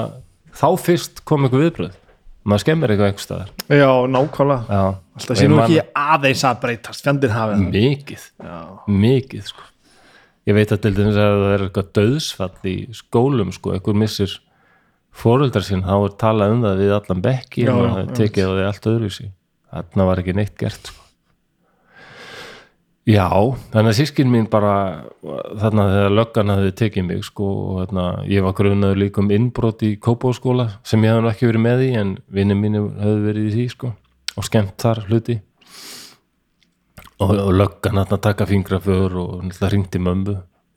þá 0.55 0.69
fyrst 0.79 1.25
kom 1.27 1.47
eitthvað 1.47 1.67
viðbröð 1.67 2.01
maður 2.45 2.63
skemmir 2.65 2.93
eitthvað 2.93 3.11
einhver 3.11 3.25
staðar. 3.25 3.53
Já, 3.73 3.91
nákvæmlega. 4.15 4.65
Já. 4.69 4.83
alltaf 5.19 5.39
sé 5.39 5.47
nú 5.49 5.61
ekki 5.65 5.85
aðeins 5.97 6.43
að 6.45 6.59
breytast 6.65 7.07
fjandinn 7.07 7.33
hafið 7.35 7.61
það. 7.61 7.79
Mikið, 7.79 8.27
já, 8.45 8.59
mikið 9.05 9.47
sko. 9.49 9.69
ég 10.45 10.59
veit 10.59 10.75
að 10.75 10.83
til 10.85 10.93
dæmis 10.99 11.21
að 11.21 11.37
það 11.41 11.55
er 11.55 11.65
eitthvað 11.67 11.93
döðsfall 11.99 12.69
í 12.69 12.75
skólum 12.99 13.55
sko, 13.57 13.73
eitthvað 13.73 14.01
missir 14.03 14.35
fóreldrar 15.15 15.65
sín, 15.65 15.87
þá 15.87 15.95
er 15.97 16.19
talað 16.21 16.57
um 16.57 16.67
það 16.67 16.83
við 16.83 16.95
allan 16.99 17.25
bekki 17.25 17.67
og 17.73 18.13
tekið 18.19 18.45
á 18.45 18.53
því 18.53 18.69
allt 18.69 18.91
öðru 18.93 19.11
sí 19.15 19.31
þarna 19.75 20.07
var 20.09 20.23
ekki 20.23 20.37
neitt 20.37 20.55
gert 20.61 20.91
sko. 20.91 21.01
já, 23.11 23.27
þannig 23.75 23.91
að 23.91 23.99
sískin 23.99 24.31
mín 24.33 24.47
bara 24.51 24.75
þarna 25.23 25.89
þegar 25.91 26.15
löggan 26.19 26.55
hafði 26.55 26.75
tekið 26.81 27.09
mig 27.09 27.27
sko, 27.27 27.49
og 27.65 27.81
þarna, 27.83 28.07
ég 28.31 28.47
var 28.47 28.57
grunaður 28.61 29.03
líka 29.03 29.23
um 29.25 29.33
innbrot 29.35 29.85
í 29.85 29.95
Kópóskóla 30.01 30.71
sem 30.87 31.05
ég 31.05 31.17
hafði 31.17 31.33
ekki 31.33 31.51
verið 31.51 31.67
með 31.67 31.85
í 31.89 31.91
en 32.01 32.15
vinni 32.33 32.57
mínu 32.59 32.87
hafði 33.01 33.27
verið 33.29 33.51
í 33.51 33.55
því 33.57 33.67
sko, 33.75 33.93
og 34.35 34.49
skemmt 34.49 34.79
þar 34.81 35.05
hluti. 35.11 35.41
Og, 37.23 37.31
og 37.31 37.53
löggan 37.55 38.01
hann 38.01 38.11
að 38.11 38.25
taka 38.25 38.47
fingraför 38.51 39.13
og 39.21 39.35
náttúrulega 39.45 39.71
hringdi 39.71 40.01
mömmu 40.03 40.35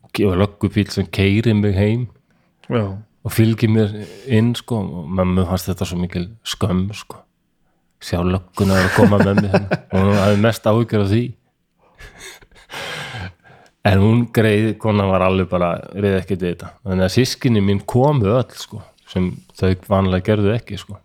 og 0.08 0.36
löggupíl 0.38 0.90
sem 0.90 1.06
keiri 1.06 1.52
mig 1.54 1.74
heim 1.74 2.08
já, 2.68 2.98
og 3.24 3.32
fylgir 3.32 3.70
mér 3.70 3.94
inn 4.26 4.54
sko 4.54 4.78
og 4.78 5.08
mömmu 5.10 5.46
fannst 5.46 5.70
þetta 5.70 5.86
svo 5.86 5.98
mikil 5.98 6.28
skömm 6.42 6.88
sko 6.94 7.27
sjá 8.02 8.20
lögguna 8.22 8.78
að 8.78 8.92
koma 8.96 9.18
með 9.22 9.42
hérna. 9.46 9.80
og 9.92 9.98
hún 10.04 10.18
hafði 10.18 10.40
mest 10.44 10.68
áhyggjur 10.70 11.04
af 11.04 11.10
því. 11.12 11.24
En 13.88 14.02
hún 14.02 14.24
greið 14.34 14.70
konan 14.82 15.08
var 15.08 15.24
alveg 15.24 15.48
bara 15.50 15.72
reyði 15.94 16.18
ekkert 16.20 16.44
við 16.44 16.52
þetta. 16.52 16.70
Þannig 16.84 17.06
að 17.06 17.14
sískinni 17.14 17.64
mín 17.64 17.82
komu 17.88 18.32
öll 18.36 18.56
sko 18.58 18.82
sem 19.08 19.30
þau 19.56 19.70
vanlega 19.88 20.26
gerðu 20.26 20.52
ekki 20.52 20.78
sko. 20.80 20.98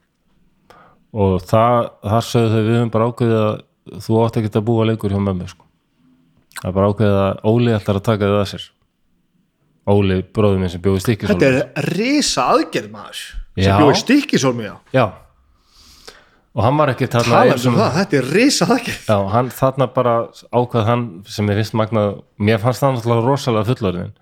Og 1.14 1.38
það, 1.46 1.92
þar 2.04 2.28
sögðu 2.28 2.54
þau 2.54 2.64
við 2.64 2.78
höfum 2.78 2.94
bara 2.94 3.10
ákveðið 3.10 3.42
að 3.44 4.02
þú 4.04 4.22
átt 4.24 4.40
ekki 4.42 4.54
að 4.58 4.66
búa 4.68 4.88
lengur 4.90 5.14
hjá 5.14 5.22
mömmu 5.22 5.50
sko. 5.52 5.68
Það 6.60 6.70
er 6.70 6.78
bara 6.78 6.90
ákveðið 6.92 7.20
að 7.24 7.44
Óli 7.54 7.76
ætlar 7.78 8.00
að 8.00 8.08
taka 8.10 8.32
þau 8.32 8.40
að 8.42 8.50
sér. 8.54 8.66
Óli 9.84 10.22
bróður 10.24 10.62
minn 10.62 10.72
sem 10.72 10.82
bjóði 10.84 11.04
stikki 11.04 11.28
þetta 11.28 11.50
er 11.50 11.88
risa 11.92 12.46
aðgerð 12.54 12.92
maður 12.94 13.18
sem 13.58 13.82
bjóði 13.82 13.98
stikkisólmi 14.00 14.70
á 14.72 14.76
Já 14.96 15.06
og 16.54 16.64
hann 16.64 16.78
var 16.78 16.92
ekki 16.94 17.08
þarna 17.10 17.30
tala 17.40 17.54
eins 17.54 17.66
um 17.66 17.74
og- 17.74 17.80
það, 17.82 17.96
þetta 18.00 18.18
er 18.20 18.28
risa 18.38 18.68
Já, 19.10 19.18
hann 19.34 19.50
þarna 19.50 19.88
bara 19.94 20.16
ákvað 20.54 20.86
hann 20.86 21.08
sem 21.26 21.50
er 21.50 21.62
finnst 21.62 21.74
magnað, 21.80 22.22
mér 22.38 22.62
fannst 22.62 22.84
það 22.84 22.98
náttúrulega 22.98 23.28
rosalega 23.28 23.70
fullorðin 23.72 24.14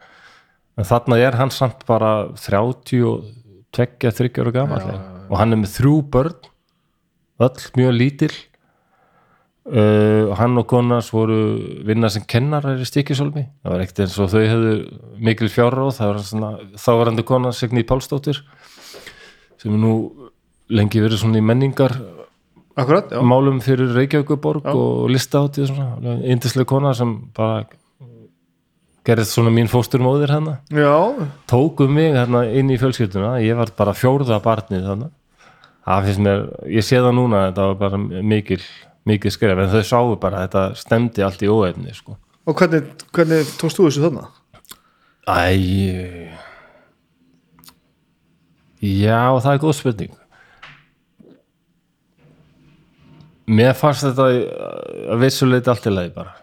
en 0.78 0.88
þarna 0.88 1.18
er 1.20 1.38
hann 1.40 1.52
samt 1.52 1.86
bara 1.86 2.14
30 2.40 3.04
og 3.08 3.26
2-3 3.76 4.32
ára 4.42 4.52
gamall. 4.52 4.88
Og 5.32 5.38
hann 5.40 5.54
er 5.54 5.60
með 5.62 5.76
þrjú 5.78 5.98
börn 6.12 6.48
öll 7.42 7.68
mjög 7.80 7.94
lítil. 7.96 8.32
Uh, 9.62 10.26
og 10.32 10.40
hann 10.40 10.58
og 10.58 10.66
konas 10.66 11.12
voru 11.14 11.36
vinna 11.86 12.10
sem 12.10 12.24
kennarar 12.26 12.80
í 12.82 12.86
stikisólmi 12.90 13.44
það 13.62 13.70
var 13.70 13.84
ekkert 13.84 14.00
eins 14.02 14.16
og 14.18 14.32
þau 14.32 14.40
hefðu 14.42 14.72
mikil 15.22 15.50
fjárráð, 15.54 15.92
það 16.00 16.10
var 16.10 16.22
svona 16.26 16.50
þá 16.82 16.88
var 16.98 17.12
hann 17.12 17.22
kona 17.30 17.52
Signý 17.54 17.84
Pálsdóttir 17.86 18.40
sem 19.62 19.70
er 19.70 19.78
nú 19.78 19.92
lengi 20.66 21.04
verið 21.06 21.22
svona 21.22 21.38
í 21.38 21.46
menningar 21.46 21.94
akkurat, 22.76 23.12
já, 23.12 23.22
málum 23.22 23.62
fyrir 23.64 23.92
Reykjavíkuborg 23.96 24.68
og 24.72 25.10
listaháttið 25.12 25.72
svona, 25.72 26.18
indislega 26.24 26.70
kona 26.70 26.94
sem 26.98 27.14
bara 27.36 27.66
gerðist 29.08 29.34
svona 29.36 29.54
mín 29.54 29.70
fósturmóðir 29.72 30.34
hérna. 30.36 30.60
Já, 30.70 30.94
tóku 31.50 31.88
mig 31.90 32.14
hérna 32.16 32.44
inn 32.48 32.70
í 32.70 32.78
fjölskylduna. 32.82 33.40
Ég 33.42 33.58
var 33.58 33.74
bara 33.78 33.96
fjórða 33.98 34.38
barnið 34.44 34.86
þarna. 34.88 35.10
Það 35.82 36.08
finnst 36.08 36.24
mér, 36.28 36.44
ég 36.70 36.86
sé 36.86 37.02
það 37.02 37.16
núna 37.18 37.46
þetta 37.48 37.68
var 37.72 37.80
bara 37.80 38.00
mikil, 38.34 38.60
mikil 39.10 39.34
skref 39.34 39.64
en 39.64 39.72
þau 39.72 39.82
sáu 39.88 40.14
bara 40.22 40.44
að 40.44 40.48
þetta 40.48 40.66
stemdi 40.84 41.26
allt 41.26 41.42
í 41.42 41.50
óefni 41.50 41.96
sko. 41.98 42.18
og 42.46 42.58
hvernig, 42.58 42.88
hvernig 43.14 43.50
tókst 43.58 43.78
þú 43.80 43.90
þessu 43.90 44.06
þarna? 44.06 44.30
Æ 45.30 46.38
Já, 48.82 49.38
það 49.42 49.52
er 49.54 49.60
góð 49.62 49.76
spurning 49.78 50.21
Mér 53.50 53.74
fannst 53.78 54.06
þetta 54.06 54.28
að 55.16 55.24
vissuleiti 55.24 55.72
allt 55.72 55.88
í 55.90 55.94
lagi 55.96 56.14
bara 56.16 56.36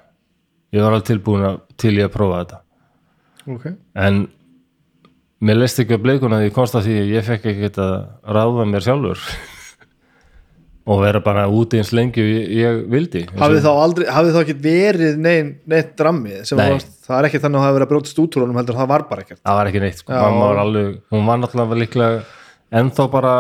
Ég 0.74 0.82
var 0.84 0.92
alveg 0.92 1.06
tilbúin 1.08 1.46
að, 1.48 1.60
til 1.80 1.94
ég 1.96 2.08
að 2.08 2.16
prófa 2.16 2.40
þetta 2.42 2.58
ok, 3.54 3.68
en 4.04 4.24
mér 5.38 5.60
leist 5.62 5.78
ekki 5.80 5.96
að 5.96 6.02
bleikuna 6.04 6.40
því 6.40 6.50
ég 6.50 6.56
komst 6.56 6.76
að 6.76 6.88
því 6.88 6.96
að 7.02 7.12
ég 7.14 7.28
fekk 7.28 7.46
ekki 7.52 7.70
að 7.84 7.94
ráða 8.36 8.66
mér 8.68 8.84
sjálfur 8.84 9.22
og 10.88 11.02
vera 11.04 11.22
bara 11.24 11.46
úti 11.52 11.80
eins 11.80 11.92
lengi 11.96 12.24
ég, 12.24 12.50
ég 12.58 12.82
vildi 12.92 13.24
hafið 13.38 13.64
þá 13.66 13.70
aldrei 13.72 14.06
hafið 14.12 14.36
þá 14.36 14.40
ekki 14.42 14.58
verið 14.64 15.20
neinn 15.24 15.52
neitt 15.68 15.94
drammið 16.00 16.42
sem 16.48 16.60
Nei. 16.60 16.66
varst, 16.74 16.92
það 17.06 17.20
er 17.20 17.28
ekki 17.30 17.42
þannig 17.44 17.60
að 17.60 17.62
það 17.62 17.68
hafi 17.68 17.78
verið 17.78 17.88
að 17.88 17.94
brótast 17.94 18.22
út 18.24 18.36
úr 18.36 18.46
honum 18.46 18.60
heldur 18.60 18.80
það 18.80 18.92
var 18.94 19.06
bara 19.10 19.24
ekkert 19.24 19.42
það 19.42 19.60
var 19.60 19.70
ekki 19.70 19.84
neitt 19.84 20.02
sko. 20.02 20.12
Já. 20.12 20.22
mamma 20.24 20.50
var 20.52 20.62
alveg, 20.64 20.98
hún 21.14 21.28
var 21.28 21.42
náttúrulega 21.42 21.80
líklega 21.84 22.22
ennþá 22.82 23.08
bara 23.12 23.34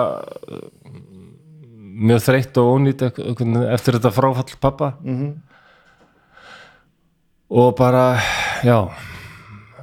mjög 1.98 2.24
þreytt 2.24 2.58
og 2.60 2.72
ónýtt 2.76 3.04
eftir 3.08 3.98
þetta 3.98 4.14
fráfall 4.14 4.58
pappa 4.60 4.92
-hmm. 5.02 5.32
og 7.50 7.76
bara 7.76 8.18
já 8.62 8.90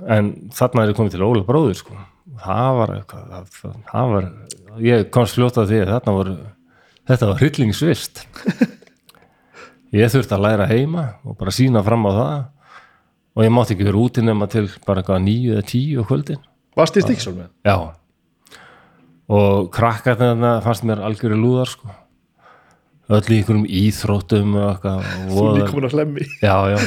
en 0.08 0.50
þarna 0.54 0.84
er 0.84 0.90
ég 0.90 0.98
komið 0.98 1.16
til 1.16 1.26
Óla 1.26 1.44
bróður 1.44 1.78
sko. 1.80 1.96
það 2.46 2.78
var 2.80 2.94
eitthvað 2.96 3.48
það, 3.92 4.12
var, 4.12 4.32
ég 4.84 5.10
komst 5.10 5.36
fljóta 5.38 5.64
að 5.64 5.72
því 5.72 5.86
þarna 5.92 6.16
voru 6.18 6.36
þetta 7.08 7.30
var 7.30 7.40
hryllingsvist 7.42 8.26
ég 10.00 10.12
þurfti 10.12 10.36
að 10.36 10.46
læra 10.46 10.70
heima 10.70 11.06
og 11.24 11.38
bara 11.38 11.52
sína 11.52 11.84
fram 11.84 12.06
á 12.06 12.12
það 12.12 12.46
og 13.36 13.44
ég 13.44 13.52
mátti 13.52 13.76
ekki 13.76 13.88
vera 13.88 14.02
úti 14.02 14.24
nema 14.24 14.48
til 14.48 14.70
bara 14.86 15.02
eitthvað 15.02 15.24
nýju 15.28 15.56
eða 15.58 15.68
tíu 15.68 16.08
kvöldin 16.08 16.42
varst 16.76 16.98
í 16.98 17.04
stikksólmi? 17.06 17.48
já 17.66 17.78
og 19.26 19.72
krakka 19.74 20.16
þarna 20.20 20.60
fannst 20.62 20.86
mér 20.86 21.02
algjöru 21.08 21.40
lúðar 21.40 21.72
sko 21.72 22.05
öll 23.06 23.26
í 23.30 23.40
einhverjum 23.40 23.66
íþróttum 23.82 24.56
og 24.58 24.86
þú 24.86 25.48
mun 25.50 25.90
að 25.90 25.98
hlemmi 25.98 26.30
já, 26.42 26.56
já. 26.74 26.80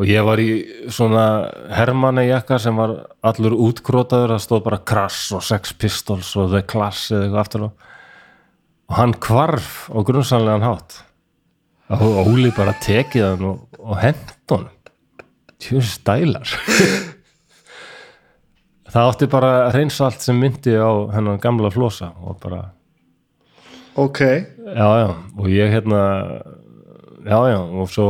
Og 0.00 0.08
ég 0.08 0.24
var 0.26 0.40
í 0.42 0.48
svona 0.90 1.24
hermanni 1.70 2.24
jakka 2.26 2.58
sem 2.62 2.74
var 2.78 2.94
allur 3.22 3.54
útkrótaður 3.68 4.34
það 4.34 4.44
stóð 4.46 4.62
bara 4.66 4.82
Crash 4.90 5.36
og 5.36 5.44
Sex 5.46 5.74
Pistols 5.78 6.32
og 6.40 6.50
The 6.54 6.64
Clash 6.66 7.12
eða 7.12 7.26
eitthvað 7.28 7.42
aftur 7.44 7.66
og 7.68 7.88
hann 8.96 9.14
hvarf 9.22 9.86
á 9.92 9.98
grunnsanlegan 10.04 10.66
hátt. 10.66 10.98
Og 11.92 12.22
Óli 12.24 12.50
bara 12.56 12.74
tekið 12.82 13.26
hann 13.26 13.48
og, 13.50 13.66
og 13.78 13.98
honum. 14.00 14.70
Tjóð 15.62 15.84
stælar. 15.86 16.54
Það 18.92 19.08
átti 19.08 19.28
bara 19.30 19.50
að 19.66 19.76
reynsa 19.78 20.08
allt 20.08 20.24
sem 20.24 20.36
myndi 20.36 20.74
á 20.76 20.92
hennan 21.14 21.40
gamla 21.40 21.70
flosa 21.72 22.10
og 22.20 22.40
bara 22.42 22.66
ok, 23.96 24.20
já, 24.76 24.86
já, 25.02 25.08
og 25.38 25.46
ég 25.52 25.72
hérna 25.74 26.00
já, 27.26 27.38
já, 27.52 27.58
og 27.60 27.90
svo 27.92 28.06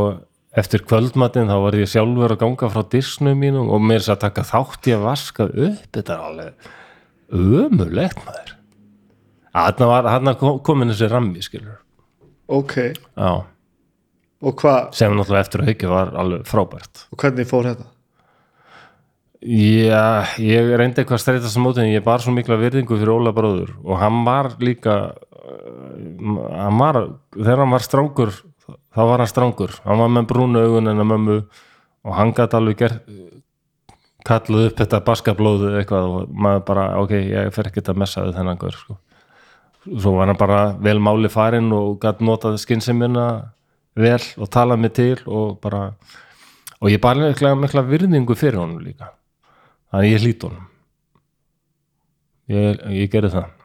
eftir 0.57 0.83
kvöldmatinn 0.85 1.49
þá 1.49 1.57
var 1.65 1.77
ég 1.81 1.89
sjálfur 1.91 2.35
að 2.35 2.41
ganga 2.45 2.69
frá 2.73 2.83
disnum 2.93 3.39
mínum 3.41 3.71
og 3.73 3.81
mér 3.81 4.05
að 4.13 4.21
taka 4.27 4.45
þátt 4.45 4.89
í 4.91 4.95
að 4.97 5.07
vaska 5.07 5.47
upp. 5.49 5.87
Þetta 5.97 6.13
er 6.13 6.27
alveg 6.29 6.53
ömulegt 7.33 8.21
maður. 8.27 8.53
Kom- 10.41 10.61
komin 10.65 10.93
þessi 10.93 11.09
rammi 11.13 11.43
skilur, 11.45 11.79
ok. 12.49 12.77
Já. 13.17 13.33
Sem 14.97 15.13
náttúrulega 15.15 15.45
eftir 15.45 15.61
að 15.63 15.69
hyggja 15.71 15.89
var 15.93 16.13
alveg 16.19 16.47
frábært. 16.51 17.05
Og 17.13 17.19
hvernig 17.23 17.47
fór 17.47 17.69
þetta? 17.71 17.85
Já, 19.43 20.23
ég 20.39 20.69
reyndi 20.79 21.03
eitthvað 21.03 21.19
að 21.19 21.23
streytast 21.25 21.59
á 21.59 21.63
móti 21.63 21.83
en 21.83 21.91
ég 21.91 22.05
bar 22.07 22.23
svo 22.23 22.31
mikla 22.35 22.55
virðingu 22.61 22.95
fyrir 22.95 23.11
Óla 23.11 23.33
bróður 23.35 23.73
og 23.83 23.99
hann 23.99 24.21
var 24.27 24.53
líka 24.63 25.15
hann 25.43 26.78
var, 26.78 26.98
þegar 27.35 27.62
hann 27.64 27.74
var 27.74 27.85
strángur 27.85 28.32
þá 28.69 29.02
var 29.09 29.23
hann 29.23 29.31
strángur 29.31 29.77
hann 29.85 30.01
var 30.01 30.10
með 30.12 30.28
brúnu 30.31 30.62
augun 30.62 30.90
en 30.93 31.02
að 31.02 31.09
mömmu 31.12 31.39
og 32.02 32.16
hann 32.19 32.35
gæti 32.36 32.59
alveg 32.59 32.82
gert 32.82 33.09
kalluð 34.27 34.69
upp 34.70 34.77
þetta 34.78 35.01
baskablóðu 35.06 35.73
eitthvað 35.81 36.05
og 36.09 36.35
maður 36.44 36.66
bara, 36.69 36.85
ok, 37.02 37.14
ég 37.27 37.55
fer 37.55 37.70
ekkert 37.70 37.90
að 37.90 38.02
messa 38.05 38.27
við 38.27 38.36
þennan 38.39 38.60
gaur 38.60 38.77
sko. 38.77 38.98
svo 39.90 40.12
var 40.16 40.31
hann 40.31 40.39
bara 40.39 40.60
vel 40.78 41.01
máli 41.02 41.31
farinn 41.32 41.73
og 41.74 41.98
gæti 42.02 42.27
notað 42.27 42.60
skynnsemina 42.62 43.27
vel 43.98 44.23
og 44.39 44.51
talað 44.51 44.85
mig 44.85 44.94
til 44.94 45.19
og 45.27 45.59
bara 45.62 45.89
og 46.82 46.90
ég 46.90 47.01
bar 47.02 47.19
mikla, 47.19 47.55
mikla 47.59 47.82
virðingu 47.86 48.35
fyrir 48.39 48.59
honum 48.62 48.82
líka. 48.82 49.12
Þannig 49.93 50.14
ég 50.14 50.23
hlýt 50.23 50.47
honum. 50.47 50.69
Ég, 52.51 52.81
ég 52.90 53.10
gerði 53.10 53.35
það 53.36 53.62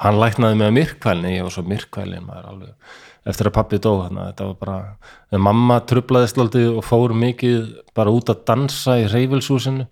hann 0.00 0.20
læknaði 0.20 0.58
mig 0.58 0.68
að 0.68 0.76
myrkvælni 0.78 1.34
ég 1.36 1.46
var 1.46 1.54
svo 1.54 1.64
myrkvælin 1.68 2.26
maður 2.26 2.48
alveg. 2.52 2.96
Eftir 3.28 3.48
að 3.48 3.54
pappi 3.54 3.78
dó 3.78 3.90
þarna, 4.00 4.30
þetta 4.32 4.46
var 4.48 4.56
bara 4.58 5.42
mamma 5.46 5.76
trublaðist 5.86 6.40
aldrei 6.42 6.64
og 6.72 6.82
fór 6.82 7.14
mikið 7.14 7.68
bara 7.94 8.10
út 8.10 8.32
að 8.32 8.42
dansa 8.48 8.96
í 8.98 9.06
reyfilshúsinu. 9.12 9.86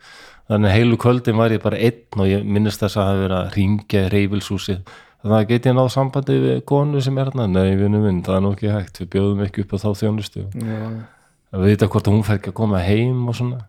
Þannig 0.51 0.75
heilu 0.75 0.97
kvöldin 0.99 1.39
var 1.39 1.55
ég 1.55 1.63
bara 1.63 1.79
einn 1.79 2.25
og 2.25 2.27
ég 2.27 2.43
minnist 2.43 2.83
þess 2.83 2.99
að 2.99 3.07
hafa 3.07 3.21
verið 3.21 3.37
að 3.37 3.53
ringja 3.55 4.03
í 4.03 4.11
reyfilshúsið. 4.17 4.81
Þannig 5.21 5.37
að 5.37 5.49
get 5.51 5.69
ég 5.69 5.77
náð 5.77 5.91
sambandi 5.95 6.39
við 6.43 6.63
konu 6.67 7.03
sem 7.05 7.19
er 7.21 7.29
hérna, 7.29 7.47
nei 7.47 7.77
vinnu 7.79 8.01
minn, 8.03 8.23
það 8.27 8.39
er 8.39 8.43
nú 8.43 8.55
ekki 8.57 8.73
hægt. 8.73 9.03
Við 9.03 9.11
bjóðum 9.13 9.45
ekki 9.45 9.63
upp 9.67 9.75
á 9.77 9.83
þá 9.85 9.91
þjónustu. 10.01 10.47
Já, 10.57 10.81
að 11.55 11.67
vita 11.69 11.91
hvort 11.93 12.11
hún 12.11 12.25
fær 12.27 12.41
ekki 12.41 12.51
að 12.51 12.57
koma 12.63 12.81
heim 12.83 13.29
og 13.29 13.37
svona. 13.37 13.61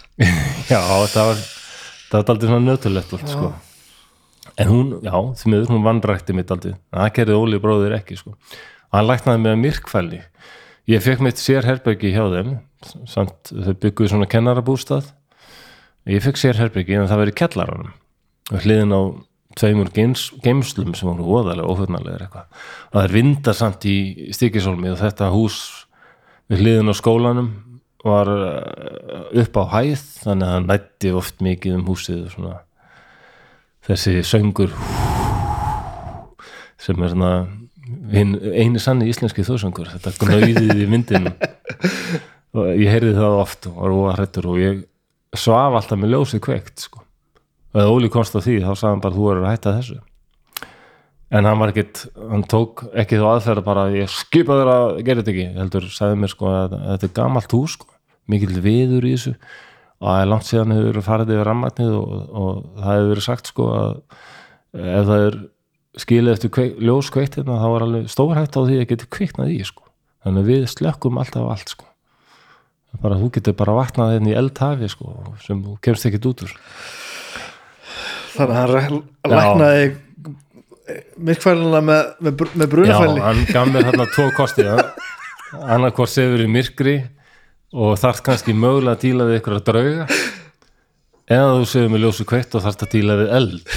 Já, 0.70 0.78
það 0.78 1.32
var 1.32 1.42
það 1.42 2.16
var 2.16 2.32
aldrei 2.36 2.48
svona 2.52 2.64
nötulegt 2.70 3.14
allt, 3.18 3.34
sko. 3.34 3.52
En 4.60 4.68
hún, 4.68 4.92
já, 5.04 5.14
því 5.40 5.52
miður 5.52 5.72
hún 5.72 5.86
vannrækti 5.86 6.36
mitt 6.36 6.52
aldrei, 6.52 6.74
en 6.92 7.00
það 7.00 7.14
gerði 7.18 7.38
Óli 7.38 7.62
bróðir 7.62 7.96
ekki 7.96 8.18
sko. 8.20 8.34
og 8.90 8.98
hann 8.98 9.08
læknaði 9.08 9.42
mig 9.42 9.52
að 9.52 9.62
myrkfælni. 9.62 10.20
Ég 10.90 11.02
fekk 11.02 11.22
mitt 11.24 11.40
sér 11.40 11.66
herbyggi 11.68 12.12
hjá 12.12 12.24
þeim 12.32 12.54
samt 13.08 13.52
þau 13.52 13.74
bygguðu 13.78 14.12
svona 14.12 14.28
kennarabústað. 14.28 15.12
Ég 16.10 16.24
fekk 16.24 16.40
sér 16.40 16.58
herbyggi 16.58 16.98
en 16.98 17.08
það 17.10 17.22
verið 17.22 17.38
kellaranum 17.38 17.92
og 18.52 18.64
hliðin 18.66 18.96
á 18.96 19.02
tveimur 19.56 19.90
geims, 19.94 20.30
geimslum 20.42 20.94
sem 20.96 21.08
voru 21.08 21.38
óðalega 21.38 21.68
óhugnarlegar 21.68 22.24
eitthvað. 22.26 22.48
Og 22.90 22.96
það 22.96 23.04
er 23.04 23.14
vindasamt 23.16 23.86
í 23.88 23.96
stíkisólmi 24.34 24.90
og 24.92 24.98
þetta 25.00 25.30
hús 25.32 25.58
við 26.50 26.64
hliðin 26.64 26.92
á 26.92 26.94
skólanum 26.96 27.52
var 28.02 28.28
eh, 28.32 29.42
upp 29.44 29.58
á 29.62 29.64
hæð 29.76 30.04
þannig 30.24 30.48
að 30.48 30.54
það 30.56 30.68
nætti 30.70 31.12
oft 31.20 31.44
mikið 31.44 31.78
um 31.78 31.86
húsið 31.86 32.24
og 32.26 32.34
svona 32.34 32.54
þessi 33.86 34.20
söngur 34.26 34.70
sem 36.82 37.02
er 37.02 37.12
svona 37.14 37.32
hinn 38.12 38.36
eini 38.38 38.80
sanni 38.82 39.08
íslenski 39.10 39.44
þóðsöngur 39.46 39.90
þetta 39.94 40.12
gnauðið 40.20 40.84
í 40.84 40.88
myndinum 40.90 41.34
og 42.58 42.70
ég 42.78 42.88
heyrði 42.92 43.16
það 43.16 43.38
oft 43.40 43.68
og 43.70 43.78
var 43.80 43.96
óhættur 43.96 44.48
og 44.52 44.60
ég 44.60 44.80
svaf 45.38 45.76
alltaf 45.78 45.98
með 45.98 46.14
ljósið 46.14 46.42
kveikt 46.44 46.86
sko. 46.86 47.02
og 47.72 47.80
eða 47.80 47.92
Óli 47.92 48.10
komst 48.12 48.36
á 48.36 48.40
því 48.44 48.58
þá 48.60 48.72
sagði 48.74 48.90
hann 48.90 49.04
bara 49.04 49.16
þú 49.16 49.28
er 49.30 49.40
að 49.40 49.48
hætta 49.48 49.76
þessu. 49.78 50.00
En 51.32 51.48
hann 51.48 51.60
var 51.62 51.70
ekkit, 51.72 52.02
hann 52.28 52.42
tók 52.44 52.82
ekki 52.92 53.16
þá 53.16 53.26
aðferða 53.30 53.64
bara 53.64 53.86
ég 53.94 54.10
skipa 54.12 54.58
þér 54.58 54.70
að 54.72 54.88
gera 55.06 55.22
þetta 55.22 55.32
ekki 55.32 55.46
heldur 55.56 55.86
sagði 55.88 56.18
mér 56.20 56.32
sko 56.34 56.50
að 56.52 56.74
þetta 56.76 57.08
er 57.08 57.14
gamalt 57.16 57.54
hús 57.56 57.76
sko, 57.78 57.88
mikill 58.28 58.58
viður 58.60 59.08
í 59.08 59.14
þessu 59.16 59.32
og 60.02 60.08
það 60.08 60.20
er 60.20 60.30
langt 60.32 60.48
síðan 60.48 60.74
hefur 60.74 60.88
verið 60.88 61.06
farið 61.06 61.32
yfir 61.36 61.46
rammagnið 61.46 61.92
og, 61.94 62.12
og 62.42 62.62
það 62.80 62.96
hefur 62.96 63.10
verið 63.12 63.26
sagt 63.28 63.50
sko 63.52 63.68
að 63.76 63.92
ef 64.82 65.06
það 65.06 65.26
er 65.28 65.38
skilið 66.02 66.32
eftir 66.32 66.52
kveik, 66.56 66.76
ljós 66.82 67.10
kveikt 67.12 67.38
hérna 67.38 67.60
þá 67.60 67.68
er 67.68 67.86
alveg 67.86 68.10
stórhætt 68.10 68.58
á 68.58 68.60
því 68.64 68.80
að 68.80 68.90
geti 68.90 69.08
kviknað 69.12 69.54
í 69.54 69.60
sko. 69.68 69.86
Þannig 70.24 70.48
við 70.48 70.66
slökkum 70.72 71.20
alltaf 71.22 71.50
allt 71.52 71.74
sko. 71.74 71.86
Bara 73.02 73.18
þú 73.20 73.30
getur 73.36 73.56
bara 73.56 73.76
vaknað 73.76 74.16
hérna 74.16 74.32
í 74.32 74.36
eldhafi 74.42 74.90
sko 74.92 75.14
sem 75.44 75.62
þú 75.62 75.76
kemst 75.84 76.08
ekkit 76.08 76.28
út 76.32 76.44
úr. 76.46 76.56
Þannig 78.32 78.58
að 78.58 78.74
hann 78.80 79.00
læknaði 79.32 79.86
myrkfæluna 81.22 81.80
með, 81.84 82.12
með, 82.18 82.44
með 82.52 82.66
Já, 82.66 82.70
brunafælni 82.74 83.22
hann 83.22 83.42
gaf 83.48 83.70
mér 83.70 83.88
hérna 83.90 84.08
tvo 84.12 84.28
kosti. 84.36 84.66
Annarkvort 85.62 86.10
sefur 86.10 86.42
í 86.42 86.48
myrkri 86.50 86.96
og 87.72 87.98
þarft 88.00 88.24
kannski 88.26 88.54
mögulega 88.56 88.96
að 88.96 89.04
díla 89.06 89.28
við 89.28 89.38
ykkur 89.40 89.56
að 89.58 89.66
drauga. 89.68 90.06
Eða 91.32 91.52
þú 91.56 91.68
sefur 91.70 91.92
með 91.92 92.04
ljósu 92.04 92.26
kveitt 92.28 92.56
og 92.58 92.64
þarft 92.66 92.84
að 92.86 92.94
díla 92.96 93.18
við 93.22 93.32
eld. 93.38 93.76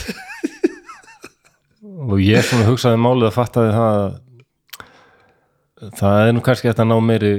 Og 2.06 2.18
ég 2.22 2.44
svona 2.46 2.68
hugsaði 2.68 3.00
málið 3.02 3.30
að 3.30 3.38
fattaði 3.38 3.72
það 3.76 4.02
að 4.02 4.10
það 6.00 6.20
er 6.26 6.36
nú 6.36 6.44
kannski 6.46 6.70
eftir 6.72 6.86
að 6.86 6.92
ná 6.92 6.98
meiri 7.04 7.32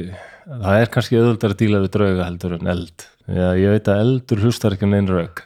það 0.46 0.80
er 0.80 0.90
kannski 0.94 1.18
auðvöldar 1.18 1.54
að 1.54 1.60
díla 1.60 1.82
við 1.84 1.92
drauga 1.96 2.26
heldur 2.28 2.56
en 2.56 2.72
eld. 2.72 3.06
Já, 3.26 3.48
ég 3.58 3.74
veit 3.74 3.90
að 3.90 4.02
eldur 4.04 4.42
hlustar 4.46 4.76
ekki 4.76 4.86
um 4.86 4.94
neinn 4.94 5.10
rauk. 5.10 5.42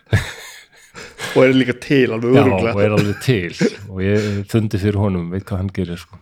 Og 1.37 1.45
er 1.45 1.55
líka 1.55 1.77
til 1.81 2.11
alveg 2.13 2.35
Já, 2.35 2.41
og 2.43 2.49
öruglega 2.49 2.83
er 2.85 2.97
alveg 2.97 3.21
til. 3.25 3.71
Og 3.89 4.03
ég 4.05 4.27
fundi 4.51 4.81
fyrir 4.83 4.99
honum, 5.01 5.31
veit 5.33 5.47
hvað 5.49 5.63
hann 5.63 5.73
gerir 5.75 6.01
sko. 6.01 6.19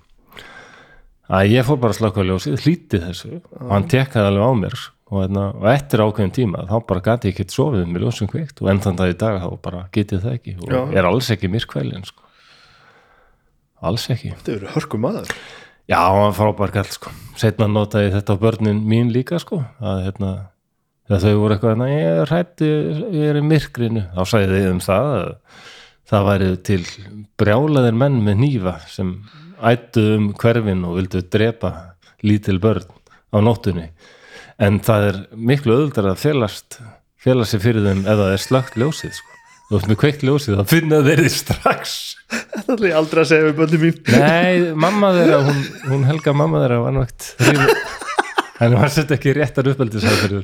Að 1.28 1.50
ég 1.52 1.66
fór 1.66 1.80
bara 1.80 1.94
að 1.94 2.00
slaka 2.00 2.24
ljósið, 2.24 2.62
hlíti 2.64 3.00
þessu 3.02 3.34
og 3.40 3.72
hann 3.72 3.88
tekkaði 3.90 4.30
alveg 4.30 4.48
á 4.48 4.52
mér 4.62 4.76
og, 5.08 5.16
hérna, 5.22 5.44
og 5.56 5.68
eftir 5.72 6.02
ákveðin 6.04 6.34
tíma 6.36 6.64
þá 6.68 6.76
bara 6.88 7.04
gati 7.04 7.30
ég 7.30 7.36
ekkert 7.36 7.54
sofið 7.54 7.86
með 7.88 8.04
ljósum 8.04 8.30
kveikt 8.30 8.62
og 8.62 8.70
enn 8.72 8.82
þann 8.84 8.98
dag 9.00 9.12
í 9.12 9.16
dag 9.20 9.38
þá 9.44 9.48
bara 9.64 9.84
getið 9.94 10.24
það 10.24 10.36
ekki 10.38 10.56
og 10.58 10.74
Já. 10.74 10.80
er 11.00 11.08
alls 11.08 11.30
ekki 11.34 11.52
myrkvælin 11.52 12.04
sko. 12.08 12.22
alls 13.88 14.08
ekki 14.12 14.34
þetta 14.34 14.54
eru 14.56 14.76
hörku 14.76 15.00
maður 15.00 15.32
Já, 15.88 16.02
hann 16.04 16.36
frábær 16.36 16.72
kall 16.74 16.90
sko. 16.92 17.10
setna 17.40 17.68
notaði 17.70 18.12
þetta 18.12 18.36
á 18.36 18.42
börnin 18.42 18.84
mín 18.84 19.12
líka 19.12 19.40
sko. 19.40 19.62
að 19.80 20.04
hérna 20.08 20.32
þau 21.08 21.38
voru 21.40 21.54
eitthvað, 21.54 21.78
"Nei, 21.78 21.92
ég 21.96 22.20
er 22.20 22.26
hrætti 22.28 22.68
ég 23.16 23.30
er 23.30 23.36
í 23.40 23.44
myrkrinu, 23.44 24.02
þá 24.12 24.22
sagði 24.28 24.60
þið 24.60 24.70
um 24.70 24.80
það 24.84 25.06
að 25.16 25.28
það 26.08 26.26
væri 26.28 26.62
til 26.62 26.82
brjálaðir 27.38 27.96
menn 27.96 28.20
með 28.24 28.36
nýfa 28.44 28.74
sem 28.88 29.24
ættu 29.70 30.04
um 30.16 30.30
hverfin 30.38 30.84
og 30.86 30.98
vildu 30.98 31.22
drepa 31.32 31.72
lítil 32.26 32.60
börn 32.62 32.86
á 33.34 33.38
nóttunni. 33.44 33.88
En 34.58 34.80
það 34.82 35.08
er 35.08 35.18
miklu 35.32 35.76
öðuldar 35.76 36.12
að 36.12 36.22
felast 36.22 36.80
fela 37.22 37.46
sig 37.46 37.62
fyrir 37.62 37.86
þeim 37.86 38.04
það 38.06 38.32
er 38.32 38.42
slögt 38.42 38.78
ljósið 38.78 39.14
sko. 39.18 39.34
þú 39.68 39.76
veist 39.76 39.90
með 39.90 39.98
kveikt 40.00 40.22
ljósið 40.24 40.58
þá 40.58 40.70
finna 40.70 41.02
þeir 41.04 41.22
þið 41.26 41.34
strax. 41.34 41.96
Þetta 42.28 42.74
ætla 42.74 42.88
ég 42.88 42.98
aldrei 42.98 43.22
að 43.22 43.30
segja 43.30 43.46
við 43.48 43.58
bönni 43.58 43.80
mín. 43.82 43.98
Nei, 44.14 44.72
mamma 44.86 45.12
þeirra, 45.16 45.40
hún, 45.48 45.62
hún 45.92 46.06
helga 46.08 46.34
mamma 46.36 46.62
þeirra 46.64 46.80
var 46.86 46.96
nátt 46.96 47.28
en 48.64 48.74
var 48.74 48.90
sett 48.90 49.12
ekki 49.14 49.36
réttar 49.36 49.68
uppeldisæður 49.70 50.40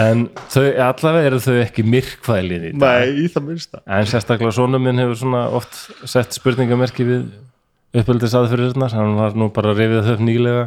en 0.00 0.24
þau, 0.52 0.64
allavega 0.86 1.28
eru 1.28 1.40
þau 1.42 1.54
ekki 1.60 1.84
myrkvælin 1.86 2.66
í 2.68 2.72
dag. 2.74 3.04
Nei, 3.04 3.24
í 3.24 3.30
það 3.30 3.46
minnsta. 3.48 3.82
En 3.90 4.08
sérstaklega 4.08 4.54
sonum 4.54 4.84
minn 4.86 5.02
hefur 5.02 5.18
svona 5.18 5.44
oft 5.56 5.76
sett 6.08 6.36
spurningamerki 6.36 7.06
við 7.06 7.24
uppeldisaðfyrirnar, 7.96 8.94
hann 8.94 9.16
var 9.18 9.38
nú 9.38 9.50
bara 9.54 9.72
að 9.74 9.82
rifið 9.82 10.06
þau 10.06 10.12
upp 10.14 10.24
nýlega. 10.26 10.66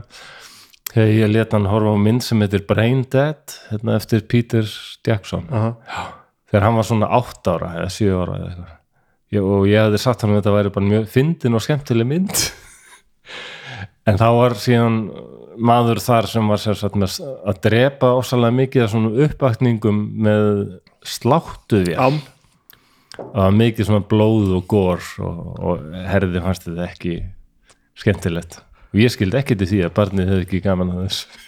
Þegar 0.93 1.13
ég 1.17 1.31
let 1.31 1.55
hann 1.55 1.69
horfa 1.71 1.93
á 1.95 2.03
mynd 2.05 2.25
sem 2.25 2.43
heitir 2.43 2.65
Brain 2.69 3.05
Dead 3.09 3.55
hérna 3.71 3.95
eftir 3.97 4.25
Peter 4.29 4.67
Jackson. 5.07 5.47
Aha. 5.49 5.73
þegar 6.51 6.67
hann 6.67 6.77
var 6.77 6.85
svona 6.85 7.09
8 7.17 7.53
ára 7.55 7.69
eða 7.79 7.93
7 7.95 8.09
ára 8.13 8.35
eða 8.37 8.49
eitthvað. 8.51 8.73
Og 9.41 9.63
ég 9.65 9.87
hefði 9.87 10.01
sagt 10.03 10.21
hann 10.21 10.35
að 10.35 10.41
þetta 10.41 10.53
væri 10.53 10.73
bara 10.75 10.89
mjög 10.91 11.07
fyndin 11.09 11.57
og 11.57 11.65
skemmtileg 11.65 12.09
mynd. 12.09 12.35
En 14.03 14.17
þá 14.19 14.25
var 14.35 14.53
síðan 14.59 14.97
maður 15.63 16.01
þar 16.03 16.25
sem 16.27 16.49
var 16.51 16.63
með 16.99 17.17
að 17.23 17.59
drepa 17.63 18.09
ósalega 18.17 18.57
mikið 18.57 18.83
af 18.83 18.89
svona 18.91 19.11
uppvakningum 19.25 20.01
með 20.25 20.49
sláttuði 21.07 21.95
Já, 21.95 22.07
það 23.17 23.39
var 23.39 23.55
mikið 23.59 23.89
svona 23.89 24.05
blóð 24.09 24.53
og 24.57 24.67
gór 24.71 25.07
og, 25.23 25.39
og 25.61 25.87
herði 26.09 26.43
fannst 26.43 26.67
þetta 26.67 26.87
ekki 26.89 27.15
skemmtilegt. 27.99 28.59
Og 28.93 29.01
ég 29.01 29.13
skildi 29.13 29.39
ekki 29.39 29.57
til 29.57 29.69
því 29.69 29.81
að 29.87 29.95
barnið 29.97 30.31
hefði 30.31 30.47
ekki 30.47 30.61
gaman 30.65 30.93
að 30.93 31.01
þess 31.07 31.41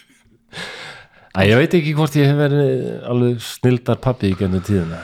að 1.36 1.50
ég 1.50 1.60
veit 1.60 1.78
ekki 1.78 1.94
hvort 1.98 2.16
ég 2.16 2.30
hef 2.30 2.40
verið 2.40 2.74
alveg 3.12 3.44
snildar 3.44 4.02
pappi 4.02 4.32
í 4.32 4.36
gennum 4.38 4.64
tíðina. 4.64 5.02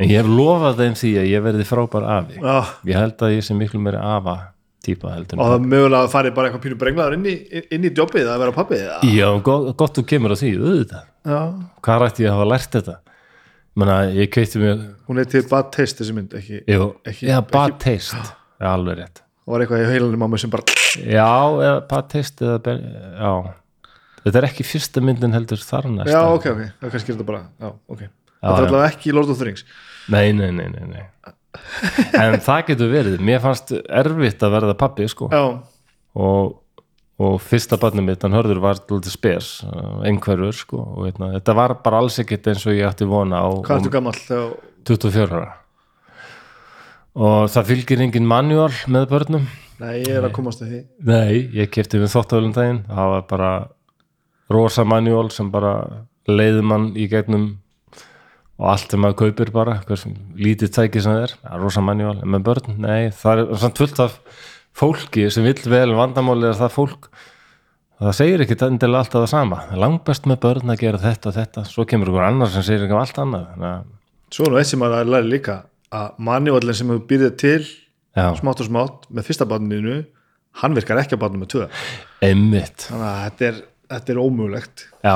En 0.00 0.10
ég 0.10 0.22
hef 0.22 0.30
lofað 0.30 0.80
þeim 0.80 0.96
því 0.98 1.12
að 1.20 1.28
ég 1.30 1.44
verði 1.44 1.68
frábær 1.68 2.08
afi. 2.16 2.38
Já. 2.40 2.56
Ég 2.88 2.98
held 2.98 3.24
að 3.26 3.36
ég 3.36 3.46
sé 3.46 3.56
miklu 3.56 3.82
meiri 3.82 4.00
afa 4.00 4.36
típa 4.82 5.12
heldur 5.14 5.38
og 5.38 5.46
það 5.52 5.66
mögulega 5.70 6.02
að 6.02 6.10
fari 6.10 6.30
bara 6.34 6.48
eitthvað 6.48 6.64
pínu 6.64 6.76
brenglaður 6.80 7.14
inn 7.14 7.26
í, 7.30 7.34
inn 7.70 7.84
í 7.86 7.90
jobbið 7.94 8.30
að 8.32 8.40
vera 8.42 8.54
pappið 8.56 8.80
já, 9.14 9.28
gott, 9.46 9.92
þú 9.94 10.02
kemur 10.10 10.34
á 10.34 10.36
því, 10.40 10.50
auðvitað. 10.58 11.04
Hvað 11.86 12.00
rætti 12.02 12.24
ég 12.24 12.32
að 12.32 12.38
hafa 12.38 12.48
lært 12.50 12.78
þetta 12.78 12.96
menna, 13.78 13.96
ég 14.12 14.30
keitti 14.34 14.60
mér 14.60 14.82
hún 15.08 15.18
er 15.22 15.28
til 15.32 15.42
bad 15.50 15.70
taste 15.74 16.02
þessi 16.02 16.14
mynd 16.16 16.34
ekki, 16.38 16.62
jú, 16.68 16.88
Ekki- 17.08 17.28
já, 17.30 17.38
bad 17.50 17.72
ekki- 17.74 17.82
taste. 17.86 18.22
Já, 18.62 18.68
alveg 18.76 18.98
rétt. 19.00 19.22
Og 19.46 19.54
var 19.56 19.64
eitthvað 19.64 19.82
í 19.82 19.90
heilanum 19.90 20.22
á 20.22 20.28
mig 20.30 20.40
sem 20.40 20.50
bara 20.52 20.62
Já, 21.02 21.30
eða 21.58 21.88
bara 21.88 22.02
teist 22.12 22.42
eða 22.44 22.74
já, 22.76 23.32
þetta 24.22 24.38
er 24.38 24.46
ekki 24.46 24.64
fyrsta 24.68 25.02
myndin 25.02 25.32
heldur 25.34 25.58
þar 25.58 25.88
næsta. 25.90 26.12
Já, 26.14 26.20
ok, 26.30 26.46
ok, 26.52 26.60
það 26.78 26.86
er 26.86 26.92
kannski 26.94 27.10
er 27.10 27.16
þetta 27.16 27.26
bara 27.32 27.42
Já, 27.58 27.72
ok, 27.88 27.98
þetta 27.98 28.52
er 28.52 28.52
já. 28.52 28.68
allavega 28.68 28.90
ekki 28.92 29.12
Lord 29.16 29.30
of 29.34 29.38
the 29.40 29.44
Rings. 29.48 29.64
Nei, 30.08 30.32
nei, 30.32 30.50
nei, 30.52 30.68
nei, 30.68 30.86
nei. 30.92 31.06
En 32.16 32.38
það 32.40 32.62
getur 32.70 32.88
verið. 32.92 33.18
Mér 33.20 33.40
fannst 33.42 33.72
erfitt 33.72 34.40
að 34.46 34.54
verða 34.56 34.74
pappi 34.78 35.04
sko. 35.10 35.28
Já, 35.32 35.42
og, 36.16 36.61
og 37.20 37.40
fyrsta 37.44 37.76
barnið 37.80 38.06
mitt, 38.06 38.22
hann 38.24 38.36
hörður 38.36 38.62
var 38.62 38.80
lítið 38.80 39.12
spes, 39.12 39.50
uh, 39.66 40.00
einhverfur 40.08 40.56
sko. 40.56 40.80
og 40.80 41.06
veitna, 41.06 41.32
þetta 41.36 41.56
var 41.58 41.74
bara 41.84 42.00
alls 42.02 42.18
ekkert 42.22 42.48
eins 42.52 42.64
og 42.66 42.76
ég 42.76 42.88
átti 42.88 43.08
vona 43.08 43.42
á 43.44 43.50
hvað 43.60 43.82
ertu 43.82 43.92
gamall 43.92 44.16
þegar 44.18 44.54
24 44.88 45.36
ára. 45.36 45.52
Og 47.12 47.50
það 47.52 47.68
fylgir 47.68 48.00
engin 48.00 48.26
manual 48.26 48.72
með 48.88 49.10
börnum. 49.10 49.48
Nei, 49.82 49.98
ég 50.00 50.14
er 50.16 50.24
að 50.24 50.32
komast 50.32 50.62
að 50.64 50.70
því. 50.72 50.80
Nei, 51.04 51.42
ég 51.58 51.68
kefti 51.74 52.00
við 52.00 52.14
þóttavölum 52.14 52.54
daginn. 52.56 52.84
Það 52.88 53.10
var 53.12 53.26
bara 53.28 53.50
rosa 54.52 54.84
manuál 54.88 55.28
sem 55.34 55.50
bara 55.52 55.74
leiði 56.28 56.62
mann 56.64 56.92
í 56.96 57.08
gegnum 57.10 57.50
og 58.62 58.68
allt 58.72 58.92
sem 58.94 59.02
maður 59.02 59.18
kaupir 59.24 59.52
bara 59.54 59.78
hversum 59.88 60.14
lítið 60.38 60.72
tæki 60.76 61.02
sem 61.02 61.14
það 61.14 61.24
er, 61.26 61.36
rosa 61.62 61.82
manuál 61.84 62.18
en 62.20 62.30
með 62.30 62.44
börn, 62.46 62.74
nei, 62.78 63.10
það 63.16 63.42
er 63.42 63.62
samt 63.62 63.80
fullt 63.80 64.02
af 64.04 64.18
fólki 64.76 65.28
sem 65.32 65.44
vill 65.46 65.60
vel 65.70 65.92
vandamáli 65.96 66.48
er 66.50 66.58
það 66.58 66.74
fólk. 66.76 67.10
Það 68.02 68.16
segir 68.18 68.42
ekki 68.42 68.56
endilega 68.66 69.04
alltaf 69.04 69.20
það 69.20 69.30
sama. 69.30 69.58
Það 69.66 69.76
er 69.76 69.82
langbest 69.84 70.24
með 70.26 70.38
börn 70.42 70.72
að 70.74 70.80
gera 70.80 71.02
þetta 71.02 71.28
og 71.30 71.36
þetta. 71.36 71.64
Svo 71.70 71.84
kemur 71.86 72.10
ykkur 72.10 72.24
annar 72.26 72.50
sem 72.50 72.64
segir 72.66 72.86
eitthvað 72.86 73.04
allt 73.04 73.20
annað. 73.22 73.68
Að, 73.68 73.84
Svo 74.32 74.46
er 74.48 74.54
nú 74.54 74.58
eitt 74.58 74.70
sem 74.72 74.80
maður 74.82 75.12
læri 75.12 75.30
líka 75.36 75.58
að 75.92 76.16
manuallin 76.24 76.78
sem 76.78 76.90
hefur 76.90 77.04
býrðið 77.10 77.36
til 77.42 77.60
já, 77.62 78.24
smátt 78.40 78.62
og 78.64 78.68
smátt 78.70 79.06
með 79.12 79.28
fyrsta 79.28 79.46
barninu 79.48 79.98
hann 80.62 80.74
virkar 80.76 81.02
ekki 81.02 81.16
að 81.18 81.22
barninu 81.26 81.44
með 81.44 81.52
tvö. 81.52 81.68
Einmitt. 82.24 82.88
Þannig 82.88 83.06
að 83.10 83.20
þetta 83.26 83.46
er, 83.50 83.60
þetta 83.92 84.14
er 84.14 84.20
ómögulegt. 84.24 84.84
Já, 85.04 85.14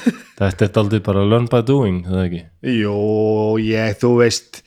þetta 0.42 0.68
er 0.68 0.80
aldrei 0.84 1.02
bara 1.08 1.26
learn 1.26 1.48
by 1.50 1.62
doing, 1.66 2.02
það 2.06 2.24
ekki? 2.26 2.42
Jó, 2.76 2.96
ég, 3.64 3.98
þú 4.04 4.12
veist 4.20 4.62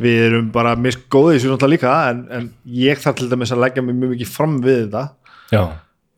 við 0.00 0.24
erum 0.26 0.50
bara 0.54 0.74
misgóðið 0.80 1.36
þessu 1.36 1.52
náttúrulega 1.52 1.74
líka 1.74 1.94
en, 2.10 2.24
en 2.32 2.48
ég 2.80 3.00
þarf 3.02 3.20
til 3.20 3.28
dæmis 3.30 3.52
að 3.54 3.62
leggja 3.66 3.84
mig 3.84 3.98
mjög 3.98 4.14
mikið 4.16 4.32
fram 4.32 4.58
við 4.64 4.82
þetta. 4.86 5.04
Já, 5.50 5.62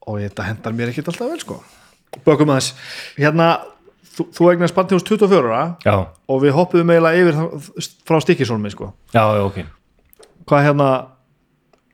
og 0.07 0.19
þetta 0.23 0.49
hendar 0.49 0.77
mér 0.77 0.93
ekkert 0.93 1.13
alltaf 1.13 1.33
vel 1.33 1.43
sko. 1.43 1.59
Bökum 2.27 2.53
aðeins, 2.53 2.73
hérna 3.17 3.49
þú, 4.13 4.29
þú 4.37 4.49
eignast 4.53 4.81
hús 4.95 5.07
24 5.09 5.43
ára 5.43 5.65
já, 5.85 5.95
og 6.29 6.43
við 6.43 6.57
hoppuðum 6.57 6.93
eiginlega 6.93 7.23
yfir 7.23 7.91
frá 8.09 8.21
stikkisólmi 8.23 8.73
sko. 8.75 8.93
Já, 9.15 9.25
já, 9.39 9.43
ok. 9.47 9.63
Hvað 10.49 10.67
hérna 10.69 10.89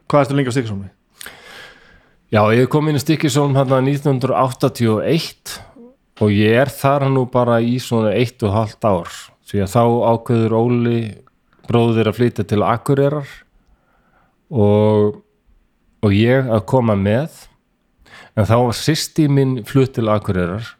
hvað 0.08 0.24
ertu 0.24 0.38
lengi 0.38 0.52
á 0.52 0.56
stikkisólmi? 0.56 0.88
Já, 2.28 2.42
ég 2.52 2.66
kom 2.68 2.84
inn 2.90 2.98
í 2.98 3.00
Stikkisólm 3.00 3.54
hérna 3.56 3.78
1981 3.80 5.54
og 6.20 6.32
ég 6.34 6.58
er 6.60 6.68
þar 6.68 7.06
nú 7.08 7.22
bara 7.32 7.54
í 7.64 7.78
svona 7.80 8.10
eitt 8.12 8.42
og 8.44 8.52
halvt 8.52 8.84
ár. 8.84 9.14
Því 9.48 9.62
að 9.64 9.70
þá 9.72 9.84
ákveður 10.10 10.56
Óli 10.58 10.98
bróðir 11.68 12.10
að 12.10 12.18
flytja 12.18 12.46
til 12.48 12.62
Akureyrar 12.64 13.28
og, 14.48 15.20
og 16.02 16.16
ég 16.16 16.48
að 16.48 16.64
koma 16.70 16.96
með. 16.98 17.44
En 18.38 18.48
þá 18.48 18.56
var 18.62 18.78
sýsti 18.78 19.28
minn 19.30 19.58
flutt 19.68 19.96
til 19.98 20.08
Akureyrar 20.12 20.74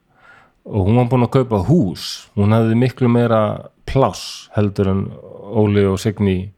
og 0.68 0.88
hún 0.88 1.00
var 1.00 1.08
búin 1.12 1.26
að 1.26 1.34
kaupa 1.38 1.62
hús. 1.68 2.28
Hún 2.36 2.54
hafði 2.56 2.78
miklu 2.78 3.10
meira 3.12 3.42
pláss 3.88 4.48
heldur 4.56 4.92
en 4.92 5.04
Óli 5.48 5.86
og 5.88 6.00
Signý 6.00 6.50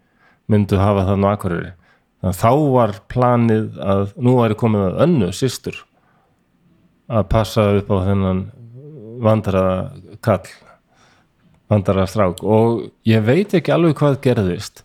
myndu 0.51 0.81
hafa 0.81 1.07
þannig 1.11 1.31
á 1.31 1.35
Akureyri. 1.35 1.74
Þannig 2.20 2.35
að 2.35 2.40
þá 2.40 2.73
var 2.74 2.97
planið 3.11 3.78
að 3.81 4.02
nú 4.20 4.35
væri 4.40 4.59
komið 4.61 4.89
að 4.89 4.98
önnu 5.07 5.31
systur 5.36 5.78
að 7.11 7.31
passa 7.32 7.70
upp 7.78 7.90
á 7.90 7.97
þennan 8.07 8.43
vandara 9.24 9.65
kall 10.24 10.44
vandara 11.70 12.06
strák 12.10 12.42
og 12.42 12.88
ég 13.06 13.22
veit 13.24 13.55
ekki 13.55 13.72
alveg 13.74 13.97
hvað 14.01 14.20
gerðist 14.24 14.84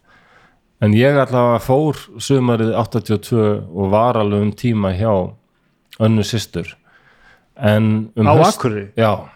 en 0.83 0.93
ég 0.95 1.17
allavega 1.17 1.61
fór 1.63 1.99
sumarið 2.21 2.73
82 2.77 3.37
og 3.65 3.93
var 3.93 4.19
alveg 4.19 4.45
um 4.45 4.51
tíma 4.55 4.93
hjá 4.95 5.11
önnu 6.03 6.25
systur. 6.27 6.75
En 7.55 8.11
um 8.15 8.27
á 8.27 8.33
Akureyri? 8.35 8.91
já. 8.95 9.29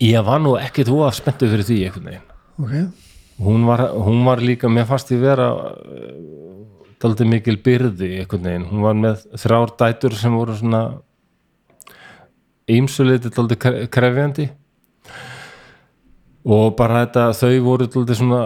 Ég 0.00 0.24
var 0.24 0.40
nú 0.40 0.56
ekkit 0.58 0.88
óaf 0.88 1.14
spenntu 1.14 1.48
fyrir 1.50 1.66
því 1.66 1.78
einhvern 1.84 2.06
veginn. 2.08 2.26
Ok, 2.60 2.74
hún 3.38 3.66
var, 3.66 3.80
hún 3.94 4.24
var 4.24 4.40
líka, 4.40 4.68
mér 4.68 4.86
fannst 4.86 5.10
ég 5.12 5.20
vera 5.20 5.50
daldi 7.00 7.24
mikil 7.24 7.56
byrði 7.56 8.20
einhvern 8.20 8.44
veginn, 8.44 8.68
hún 8.70 8.82
var 8.82 8.94
með 8.94 9.24
þrjár 9.38 9.76
dætur 9.78 10.16
sem 10.18 10.34
voru 10.34 10.56
svona 10.56 10.82
ýmsuleiti 12.70 13.32
daldi 13.34 13.56
krefjandi 13.90 14.50
og 16.44 16.76
bara 16.78 17.04
þetta 17.04 17.26
þau 17.36 17.52
voru 17.66 17.88
daldi 17.90 18.16
svona 18.16 18.40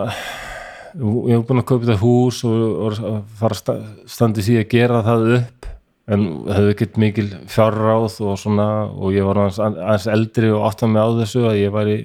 ég 0.94 1.34
hef 1.34 1.46
búin 1.48 1.62
að 1.62 1.68
kaupa 1.68 1.86
þetta 1.86 2.00
hús 2.02 2.40
og, 2.46 2.64
og 2.86 2.98
að 2.98 3.16
fara 3.38 3.54
að 3.56 3.60
sta- 3.60 3.78
standa 4.16 4.42
í 4.42 4.46
því 4.46 4.58
að 4.60 4.68
gera 4.74 5.00
það 5.06 5.24
upp 5.38 5.70
en 6.14 6.26
hefði 6.50 6.74
ekkert 6.74 6.98
mikil 7.00 7.26
fjárráð 7.48 8.18
og 8.26 8.36
svona 8.38 8.68
og 8.92 9.14
ég 9.16 9.24
var 9.24 9.40
aðeins, 9.40 9.58
aðeins 9.62 10.06
eldri 10.12 10.50
og 10.52 10.66
átt 10.68 10.84
að 10.84 10.92
mig 10.92 11.02
á 11.02 11.08
þessu 11.22 11.44
að 11.48 11.58
ég 11.62 11.74
væri 11.74 11.96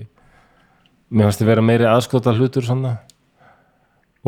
mér 1.10 1.28
fannst 1.28 1.42
þið 1.42 1.50
vera 1.52 1.66
meiri 1.66 1.88
aðskota 1.90 2.34
hlutur 2.38 2.66
svona. 2.66 2.96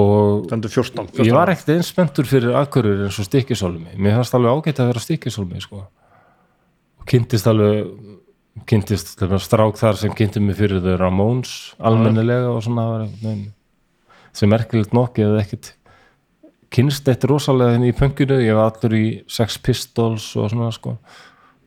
Og 0.01 0.45
þannig 0.49 0.71
14, 0.71 1.09
14 1.13 1.27
ég 1.27 1.35
var 1.35 1.51
ekkert 1.51 1.73
eins 1.75 1.89
spenntur 1.91 2.27
fyrir 2.27 2.55
akkurir 2.57 3.05
eins 3.05 3.17
og 3.19 3.27
stikkisólmi 3.27 3.97
mér 3.99 4.17
fannst 4.19 4.35
alveg 4.37 4.55
ágætt 4.55 4.79
að 4.79 4.91
vera 4.93 5.03
stikkisólmi 5.03 5.59
sko. 5.63 5.81
og 7.01 7.07
kynntist 7.11 7.47
alveg 7.51 7.89
kynntist 8.67 9.15
strák 9.17 9.79
þar 9.79 9.99
sem 9.99 10.13
kynnti 10.15 10.41
mig 10.43 10.57
fyrir 10.59 10.81
þau 10.83 10.97
Ramones 10.99 11.53
almennilega 11.79 12.51
og 12.51 12.63
svona 12.65 12.87
það 13.21 13.45
sem 14.35 14.51
merkilegt 14.51 14.95
nokki 14.95 15.25
eða 15.25 15.41
ekkert 15.43 15.73
kynst 16.71 17.07
eitt 17.11 17.25
rosalega 17.27 17.75
henni 17.75 17.91
í 17.91 17.95
pönginu 17.97 18.39
ég 18.39 18.55
var 18.55 18.71
allur 18.71 18.95
í 18.95 19.05
Sex 19.31 19.57
Pistols 19.63 20.29
og 20.39 20.51
svona 20.53 20.71
sko. 20.75 20.95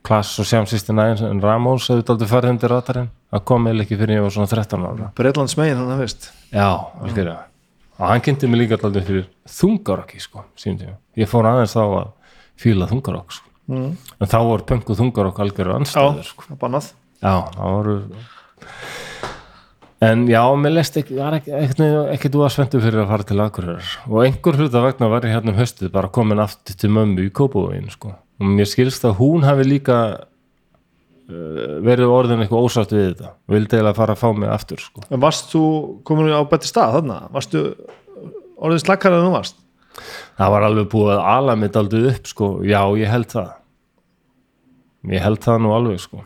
Klass 0.04 0.36
og 0.40 0.48
Sjám 0.48 0.68
Sýstin 0.68 1.00
Ægins 1.00 1.24
en 1.24 1.40
Ramones 1.40 1.88
hefði 1.88 2.04
aldrei 2.12 2.28
farið 2.28 2.54
undir 2.54 2.72
ratarinn 2.72 3.10
það 3.32 3.44
kom 3.48 3.68
eða 3.70 3.84
ekki 3.84 3.98
fyrir 4.00 4.18
ég 4.18 4.24
var 4.24 4.34
svona 4.34 4.50
13 4.50 4.86
ára. 4.88 5.10
Breitlands 5.16 5.56
megin 5.58 5.80
hann 5.80 5.94
að 5.94 6.04
veist. 6.04 6.28
Já, 6.52 6.68
algjörlega. 7.00 7.46
Og 7.94 8.04
hann 8.10 8.22
kynnti 8.26 8.50
mig 8.50 8.60
líka 8.60 8.78
alltaf 8.78 9.08
fyrir 9.08 9.26
þungarokki 9.48 10.20
sko, 10.22 10.44
tíma. 10.60 10.96
Ég 11.18 11.30
fór 11.30 11.48
aðeins 11.48 11.74
þá 11.76 11.82
að 11.86 12.12
fíla 12.60 12.88
þungarokk 12.90 13.36
sko. 13.38 13.53
Mm. 13.70 13.88
en 14.20 14.30
þá 14.30 14.38
var 14.50 14.66
punk 14.68 14.92
og 14.92 15.00
þungarokk 15.00 15.40
algjörður 15.44 15.80
anstæður 15.80 16.28
sko. 16.28 16.58
Já, 17.24 17.34
það 17.54 17.74
voru 17.78 17.96
en 20.04 20.26
já, 20.28 20.42
mér 20.58 20.76
lest 20.78 20.98
ekki 21.00 21.16
ekki 21.22 22.30
þú 22.32 22.44
að 22.44 22.52
svendu 22.54 22.82
fyrir 22.82 23.04
að 23.04 23.10
fara 23.12 23.26
til 23.28 23.40
Akureyrar 23.44 23.90
og 24.10 24.20
einhver 24.24 24.58
hluta 24.60 24.84
vegna 24.84 25.08
var 25.12 25.26
ég 25.26 25.36
hérna 25.36 25.54
um 25.54 25.58
höstuð 25.58 25.92
bara 25.94 26.12
komin 26.12 26.42
aftur 26.42 26.76
til 26.78 26.92
mömmu 26.92 27.28
í 27.28 27.32
Kópavóin 27.34 27.90
sko. 27.92 28.14
og 28.14 28.54
mér 28.58 28.68
skilst 28.68 29.06
að 29.06 29.18
hún 29.22 29.46
hafi 29.46 29.66
líka 29.68 29.98
uh, 31.30 31.80
verið 31.84 32.12
orðin 32.12 32.44
eitthvað 32.44 32.68
ósátt 32.68 32.94
við 32.94 33.10
þetta 33.12 33.34
vildi 33.54 33.78
eiginlega 33.78 34.00
fara 34.00 34.16
að 34.16 34.22
fá 34.22 34.28
mig 34.36 34.52
aftur 34.52 34.82
sko. 34.82 35.04
En 35.08 35.22
varst 35.22 35.52
þú 35.54 35.64
komin 36.06 36.32
á 36.34 36.42
betri 36.48 36.70
stað 36.70 36.98
þarna? 36.98 37.20
Varstu 37.34 37.66
orðið 38.58 38.84
slakkar 38.84 39.16
en 39.16 39.28
þú 39.28 39.36
varst? 39.38 39.60
Það 40.38 40.54
var 40.54 40.66
alveg 40.68 40.88
búið 40.92 41.12
að 41.16 41.26
ala 41.34 41.56
mitt 41.58 41.76
aldrei 41.78 42.06
upp 42.10 42.30
sko, 42.30 42.48
já 42.66 42.80
ég 42.98 43.10
held 43.10 43.28
það. 43.32 43.50
Ég 45.14 45.24
held 45.24 45.42
það 45.44 45.60
nú 45.60 45.74
alveg 45.76 46.00
sko. 46.02 46.24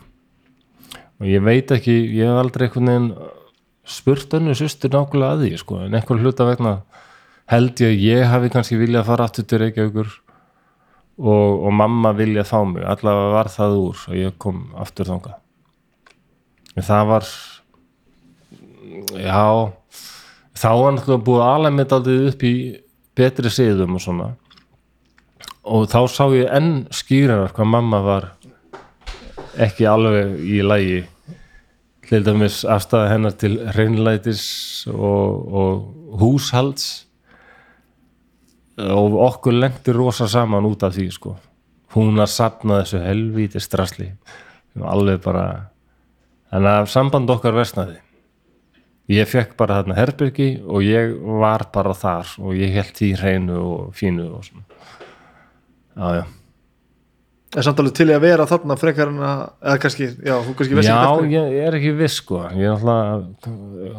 Og 1.18 1.26
ég 1.26 1.42
veit 1.42 1.72
ekki, 1.74 1.96
ég 2.14 2.30
hef 2.30 2.38
aldrei 2.42 2.68
einhvern 2.68 2.92
veginn 2.92 3.10
spurt 3.88 4.34
önnu 4.36 4.54
sýstur 4.56 4.92
nákvæmlega 4.92 5.34
að 5.34 5.44
því 5.44 5.60
sko, 5.62 5.82
en 5.84 5.96
einhver 5.98 6.22
hluta 6.22 6.46
vegna 6.46 6.78
held 7.48 7.80
ég 7.80 7.94
að 7.94 8.02
ég 8.04 8.26
hafi 8.28 8.50
kannski 8.52 8.78
viljað 8.78 9.06
fara 9.08 9.28
aftur 9.28 9.46
til 9.48 9.62
Reykjavíkur 9.62 10.10
og, 11.18 11.52
og 11.64 11.70
mamma 11.74 12.12
viljað 12.16 12.50
fá 12.50 12.58
mig. 12.68 12.84
Allavega 12.84 13.34
var 13.34 13.52
það 13.52 13.78
úr 13.82 14.02
og 14.10 14.18
ég 14.18 14.36
kom 14.40 14.66
aftur 14.78 15.08
þangað. 15.08 15.38
En 16.76 16.86
það 16.86 17.08
var 17.08 17.30
já 19.18 19.72
þá 20.58 20.68
var 20.74 20.94
náttúrulega 20.94 21.24
búið 21.26 21.44
alveg 21.46 21.74
með 21.74 21.90
daldið 21.92 22.28
upp 22.32 22.44
í 22.46 22.54
betri 23.18 23.50
siðum 23.52 23.98
og 23.98 24.04
svona. 24.04 24.28
Og 25.68 25.88
þá 25.90 26.00
sá 26.08 26.24
ég 26.32 26.48
enn 26.54 26.86
skýrar 26.94 27.50
hvað 27.52 27.72
mamma 27.74 28.00
var 28.06 28.30
ekki 29.58 29.88
alveg 29.90 30.38
í 30.46 30.62
lægi 30.62 31.02
til 32.08 32.22
dæmis 32.24 32.62
afstæða 32.64 33.10
hennar 33.12 33.36
til 33.36 33.58
hreinlætis 33.74 34.42
og, 34.94 35.52
og 35.52 36.18
húshalds. 36.22 37.04
Og 38.78 39.18
okkur 39.26 39.58
lendir 39.58 39.98
rosa 39.98 40.28
saman 40.30 40.66
út 40.68 40.86
af 40.86 40.94
því 40.94 41.08
sko. 41.12 41.34
Hún 41.96 42.20
að 42.22 42.30
sapna 42.30 42.82
þessu 42.82 43.02
helvíti 43.02 43.60
strasli 43.60 44.12
alveg 44.78 45.22
bara 45.24 45.46
þannig 46.52 46.74
að 46.74 46.90
samband 46.92 47.32
okkar 47.32 47.56
versnaði 47.56 47.98
ég 49.08 49.28
fekk 49.28 49.54
bara 49.58 49.80
þarna 49.80 49.96
herbyrgi 49.98 50.48
og 50.68 50.84
ég 50.84 51.14
var 51.40 51.68
bara 51.74 51.94
þar 51.96 52.34
og 52.42 52.56
ég 52.58 52.74
held 52.76 52.92
því 52.98 53.12
hreinu 53.20 53.60
og 53.62 53.94
fínu 53.96 54.26
og 54.36 54.44
svona. 54.44 54.66
Já 55.98 56.20
já. 56.20 56.24
Er 57.56 57.64
samt 57.64 57.78
alveg 57.80 57.94
til 57.96 58.10
í 58.10 58.12
að 58.12 58.24
vera 58.26 58.44
þarna 58.44 58.74
frekar 58.76 59.08
en 59.08 59.20
að, 59.24 59.38
eða 59.64 59.80
kannski, 59.80 60.06
já, 60.20 60.34
þú 60.44 60.54
kannski 60.58 60.76
veist 60.76 60.90
Já, 60.90 60.98
ég, 61.32 61.52
ég 61.56 61.68
er 61.70 61.76
ekki 61.78 61.92
viss 61.96 62.18
sko. 62.20 62.42
Ég 62.52 62.68
er 62.68 62.74
alltaf 62.76 63.48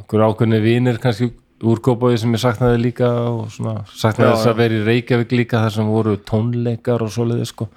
okkur 0.03 0.25
ákveðni 0.27 0.59
vinir 0.61 0.99
kannski 1.01 1.31
úrkópaði 1.65 2.19
sem 2.21 2.35
ég 2.37 2.43
saknaði 2.43 2.83
líka 2.83 3.09
og 3.31 3.47
svona, 3.55 3.79
saknaði 3.89 4.29
Já, 4.29 4.35
þess 4.35 4.51
að 4.51 4.61
vera 4.61 4.77
í 4.77 4.83
Reykjavík 4.85 5.33
líka 5.33 5.63
þar 5.63 5.75
sem 5.79 5.89
voru 5.89 6.13
tónleikar 6.29 7.03
og 7.03 7.09
svoleiði 7.15 7.49
sko. 7.49 7.67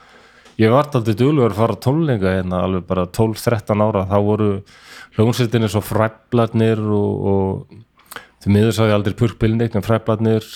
Ég 0.60 0.74
var 0.74 0.92
aldrei 0.92 1.16
duglegur 1.16 1.54
að 1.54 1.62
fara 1.62 1.78
tónleika 1.88 2.36
hérna 2.36 2.60
alveg 2.66 2.84
bara 2.92 3.06
12-13 3.09 3.86
ára. 3.88 4.04
Þá 4.12 4.16
voru 4.28 4.50
hljómsveitinni 5.16 5.70
svo 5.70 5.82
fræblarnir 5.84 6.80
og, 6.82 7.26
og 7.32 8.22
því 8.43 8.55
miður 8.55 8.76
sá 8.76 8.84
ég 8.86 8.94
aldrei 8.97 9.16
purkbylnik 9.18 9.76
en 9.76 9.84
fræblarnir 9.84 10.47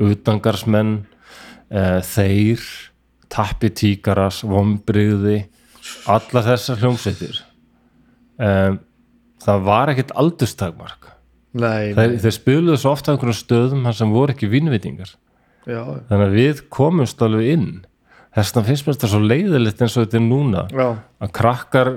utangarsmenn 0.00 1.00
uh, 1.00 1.98
þeir 2.06 2.62
tappi 3.30 3.70
tíkaras, 3.74 4.42
vombriði 4.46 5.44
allar 6.10 6.46
þessar 6.46 6.80
hljómsveitir. 6.82 7.40
Um, 8.40 8.80
það 9.40 9.66
var 9.66 9.92
ekkit 9.92 10.14
aldurstakmark. 10.18 11.10
Nei, 11.60 11.92
þeir, 11.96 12.16
þeir 12.22 12.34
spiluðu 12.36 12.78
svo 12.78 12.94
ofta 12.94 13.10
á 13.10 13.12
einhverjum 13.14 13.38
stöðum 13.38 13.86
þar 13.88 13.96
sem 13.98 14.12
voru 14.14 14.34
ekki 14.34 14.48
vinnvitingar 14.52 15.16
já, 15.66 15.80
þannig 16.06 16.26
að 16.28 16.36
við 16.36 16.60
komumst 16.70 17.22
alveg 17.26 17.54
inn. 17.56 17.70
Þess 18.36 18.54
vegna 18.54 18.68
finnst 18.68 18.86
mér 18.86 18.96
þetta 18.96 19.10
svo 19.10 19.20
leiðilegt 19.24 19.82
eins 19.82 19.96
og 19.96 20.04
þetta 20.04 20.18
er 20.20 20.24
núna 20.28 20.62
já, 20.70 20.86
að 21.18 21.32
krakkar 21.40 21.90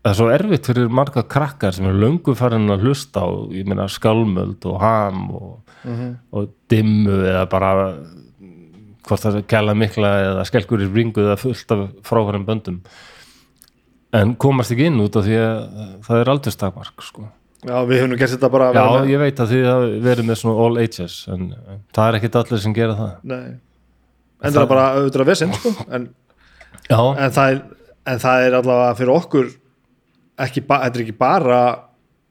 það 0.00 0.10
er 0.12 0.16
svo 0.16 0.28
erfitt 0.32 0.68
fyrir 0.70 0.88
marga 0.96 1.22
krakkar 1.28 1.74
sem 1.76 1.86
er 1.90 1.96
löngu 2.00 2.34
farin 2.38 2.70
að 2.72 2.86
hlusta 2.86 3.20
á 3.20 3.28
ég 3.52 3.66
meina 3.68 3.84
skálmöld 3.92 4.64
og 4.70 4.78
ham 4.80 5.26
og, 5.36 5.74
og 6.32 6.48
dimmu 6.72 7.18
eða 7.28 7.44
bara 7.52 7.72
hvort 9.08 9.24
það 9.24 9.40
er 9.40 9.46
kæla 9.50 9.74
mikla 9.76 10.10
eða 10.24 10.44
skelkur 10.48 10.82
í 10.84 10.88
ringu 10.92 11.24
eða 11.24 11.36
fullt 11.40 11.72
af 11.74 11.80
fráfærum 12.06 12.44
böndum. 12.46 12.80
En 14.14 14.34
komast 14.40 14.72
ekki 14.74 14.88
inn 14.90 15.00
út 15.02 15.16
af 15.18 15.24
því 15.26 15.36
að 15.38 15.60
það 16.06 16.20
er 16.20 16.30
aldurstakmark 16.34 17.02
sko. 17.06 17.24
já, 17.64 17.76
við 17.86 17.98
höfum 18.00 18.10
nú 18.14 18.18
gert 18.18 18.32
þetta 18.34 18.48
bara 18.50 18.70
Já, 18.72 18.80
með- 18.88 19.10
ég 19.12 19.18
veit 19.20 19.40
að 19.42 19.50
þið 19.52 19.66
hafi 19.68 19.98
verið 20.06 20.28
með 20.30 20.38
svona 20.40 20.64
all 20.66 20.78
ages 20.80 21.16
en, 21.28 21.42
en 21.68 21.82
það 21.94 22.08
er 22.08 22.18
ekkit 22.18 22.38
allir 22.40 22.62
sem 22.64 22.74
gera 22.74 22.94
það. 22.96 23.10
Nei, 23.22 23.50
endur 24.42 24.62
það 24.62 24.70
bara 24.72 24.86
auðvitað 24.96 25.26
vesinn, 25.28 25.52
sko, 25.58 25.72
en, 25.90 26.08
en, 26.90 27.34
það 27.36 27.50
er, 27.52 27.60
en 28.14 28.22
það 28.24 28.46
er 28.46 28.56
allavega 28.62 28.94
fyrir 28.98 29.12
okkur 29.14 29.50
ekki, 30.46 30.62
þetta 30.66 30.98
er 30.98 31.04
ekki 31.04 31.16
bara 31.18 31.60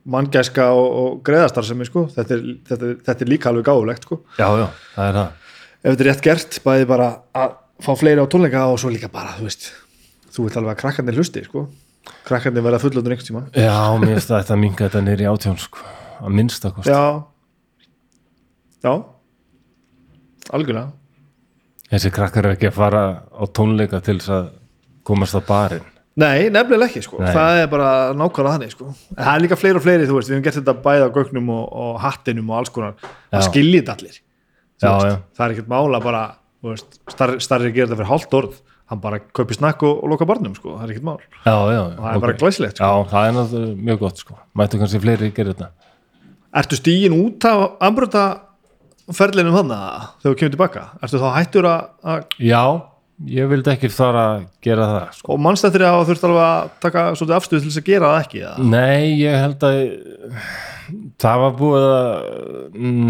manngæska 0.09 0.69
og, 0.75 0.87
og 1.01 1.17
greiðastarsemi, 1.27 1.87
sko, 1.87 2.05
þetta 2.15 2.35
er, 2.35 2.45
þetta, 2.69 2.87
er, 2.87 3.01
þetta 3.07 3.25
er 3.25 3.31
líka 3.31 3.51
alveg 3.51 3.67
gáfulegt, 3.67 4.07
sko, 4.07 4.21
já, 4.39 4.47
já, 4.61 4.65
það 4.95 5.09
er 5.09 5.19
það. 5.19 5.51
Ef 5.79 5.91
þetta 5.91 6.05
er 6.05 6.09
rétt 6.09 6.23
gert, 6.25 6.59
bæði 6.65 6.87
bara 6.89 7.09
að 7.37 7.53
fá 7.85 7.91
fleiri 7.99 8.23
á 8.23 8.31
tónleika 8.31 8.65
og 8.71 8.79
svo 8.81 8.91
líka 8.93 9.11
bara, 9.13 9.35
þú 9.37 9.47
veist, 9.47 9.69
þú 10.33 10.47
veit 10.47 10.59
alveg 10.59 10.73
að 10.73 10.81
krakkarnir 10.83 11.19
hlusti, 11.19 11.43
sko, 11.47 11.65
krakkarnir 12.27 12.65
verða 12.65 12.81
fullöndun 12.83 13.15
einhvern 13.15 13.29
tíma. 13.29 13.43
Já, 13.53 13.75
mér 14.01 14.15
finnst 14.15 14.33
það 14.33 14.53
að 14.55 14.63
minga 14.63 14.87
þetta 14.87 15.03
nýri 15.05 15.29
átjón 15.29 15.59
sko, 15.61 15.85
að 16.19 16.39
minnsta 16.39 16.73
kost 16.75 16.89
Já, 16.89 17.03
já, 18.87 18.93
algjörlega. 20.49 20.89
Þessi 21.89 22.11
krakkar 22.13 22.45
er 22.45 22.57
ekki 22.57 22.69
að 22.69 22.75
fara 22.77 23.05
á 23.33 23.43
tónleika 23.49 24.01
til 24.05 24.19
þess 24.19 24.33
að 24.35 24.51
komast 25.09 25.37
á 25.37 25.41
barinn 25.41 25.87
Nei, 26.19 26.49
nefnilega 26.53 26.89
ekki 26.89 27.03
sko, 27.05 27.19
Nei. 27.21 27.29
það 27.35 27.59
er 27.63 27.67
bara 27.71 27.89
nákvæmlega 28.17 28.55
þannig 28.57 28.73
sko, 28.73 28.87
en 29.15 29.19
það 29.23 29.33
er 29.35 29.43
líka 29.45 29.57
fleiri 29.59 29.79
og 29.79 29.85
fleiri 29.85 30.07
þú 30.09 30.17
veist, 30.17 30.31
við 30.31 30.35
hefum 30.37 30.45
gert 30.47 30.57
þetta 30.59 30.75
bæði 30.87 31.05
á 31.05 31.15
gögnum 31.15 31.51
og, 31.55 31.67
og 31.83 31.99
hattinum 32.03 32.49
og 32.51 32.57
alls 32.59 32.73
konar, 32.75 32.97
það 33.31 33.45
skiljið 33.49 33.93
allir 33.93 34.17
Já, 34.79 34.91
já. 35.03 35.15
það 35.35 35.45
er 35.45 35.53
ekkert 35.55 35.71
mála 35.71 35.99
bara, 36.03 36.23
þú 36.63 36.73
veist, 36.73 36.99
starri, 37.13 37.39
starri 37.43 37.71
gerir 37.75 37.89
þetta 37.89 37.99
fyrir 37.99 38.11
hálft 38.13 38.35
orð, 38.39 38.59
hann 38.89 39.01
bara 39.03 39.19
kaupi 39.35 39.57
snakk 39.57 39.83
og, 39.85 40.03
og 40.03 40.13
loka 40.13 40.27
barnum 40.29 40.55
sko, 40.57 40.75
það 40.79 40.85
er 40.87 40.93
ekkert 40.95 41.07
mál. 41.09 41.17
Já, 41.43 41.55
já, 41.75 41.79
og 41.83 41.97
það 41.99 42.13
er 42.15 42.23
bara 42.23 42.37
glæsilegt 42.41 42.79
sko. 42.79 42.87
Já, 42.87 43.09
það 43.11 43.27
er 43.27 43.35
náttúrulega 43.35 43.87
mjög 43.89 43.99
gott 44.05 44.21
sko. 44.23 44.37
Mættu 44.57 44.79
kannski 44.81 45.01
fleiri 45.03 45.29
gera 45.35 45.53
þetta. 45.53 45.67
Ertu 46.63 46.79
stígin 46.79 47.17
út 47.19 47.45
af 47.45 47.65
ambröta 47.85 48.23
ferlinum 49.13 49.57
þannig 49.59 49.83
þegar 50.23 50.31
þú 50.31 50.33
kemur 50.39 50.55
tilbaka, 50.55 50.85
ertu 51.05 51.21
þá 51.21 51.27
hættur 51.35 51.67
að, 51.69 51.83
að 52.15 52.39
Já, 52.49 52.63
ég 53.27 53.49
vildi 53.51 53.71
ekki 53.73 53.89
fara 53.91 54.23
að 54.33 54.43
gera 54.63 54.87
það 54.87 55.13
sko. 55.17 55.33
og 55.35 55.41
mannstættir 55.43 55.83
að 55.83 55.97
þú 55.97 56.09
þurft 56.09 56.27
alveg 56.29 56.45
að 56.45 56.73
taka 56.85 57.05
svolítið 57.19 57.37
afstöð 57.37 57.59
til 57.59 57.69
þess 57.69 57.81
að 57.81 57.89
gera 57.89 58.11
það 58.13 58.21
ekki 58.23 58.41
eða? 58.45 58.67
Nei, 58.71 59.05
ég 59.19 59.39
held 59.43 59.65
að 59.67 59.79
það 61.19 61.43
var 61.43 61.55
búið 61.59 61.87
að 61.89 62.11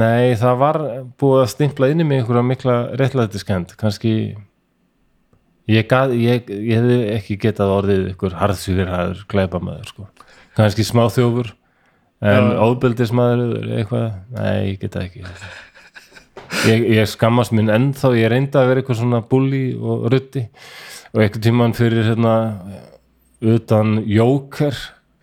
nei, 0.01 0.35
það 0.41 0.61
var 0.63 0.81
búið 1.21 1.43
að 1.43 1.51
stimpla 1.53 1.91
inn 1.93 2.03
í 2.03 2.07
mig 2.09 2.23
einhverja 2.23 2.45
mikla 2.49 2.77
réttlætiskend 2.99 3.75
kannski 3.79 4.13
ég, 5.69 5.85
gat, 5.89 6.15
ég, 6.17 6.49
ég 6.49 6.81
hefði 6.81 6.99
ekki 7.13 7.39
getað 7.45 7.75
orðið 7.77 8.09
ykkur 8.15 8.37
harðsvíðirhæður 8.39 9.23
glæpamaður 9.29 9.93
sko. 9.93 10.09
kannski 10.57 10.87
smá 10.87 11.05
þjófur 11.13 11.53
en 12.19 12.49
Já. 12.51 12.59
óbyldismadur 12.65 13.69
eitthvað, 13.77 14.07
nei, 14.35 14.73
ég 14.73 14.81
geta 14.81 15.05
ekki 15.05 15.23
ég, 16.67 16.85
ég 16.99 17.07
skammast 17.09 17.53
minn 17.55 17.69
ennþá, 17.71 18.11
ég 18.17 18.29
reyndi 18.31 18.57
að 18.59 18.67
vera 18.71 18.81
eitthvað 18.81 18.99
svona 19.01 19.21
bulli 19.29 19.63
og 19.79 20.07
rutti 20.11 20.45
og 21.13 21.21
einhvern 21.23 21.43
tímann 21.45 21.75
fyrir 21.77 22.03
hérna 22.11 22.33
utan 23.39 23.99
Jóker 24.09 24.75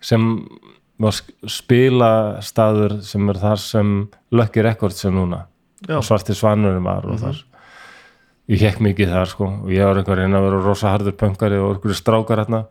sem 0.03 0.23
var 0.97 1.13
sk- 1.13 1.35
spilastaður 1.53 2.97
sem 3.05 3.29
er 3.29 3.37
þar 3.43 3.61
sem 3.61 3.91
Lucky 4.33 4.63
Records 4.65 5.03
sem 5.03 5.13
núna. 5.13 5.43
Já. 5.87 5.99
og 5.99 6.03
Svarti 6.07 6.33
Svanurinn 6.33 6.83
var 6.83 7.05
og 7.05 7.19
þar. 7.21 7.43
Ég 8.49 8.63
hekk 8.63 8.79
mikið 8.81 9.11
þar 9.13 9.29
sko. 9.29 9.47
Og 9.67 9.69
ég 9.75 9.85
var 9.85 9.99
eitthvað 9.99 10.15
að 10.17 10.21
reyna 10.23 10.39
að 10.39 10.45
vera 10.47 10.61
rosa 10.65 10.89
harður 10.95 11.17
pöngari 11.19 11.59
og 11.61 11.75
einhverju 11.75 11.99
strákar 11.99 12.41
hérna. 12.41 12.63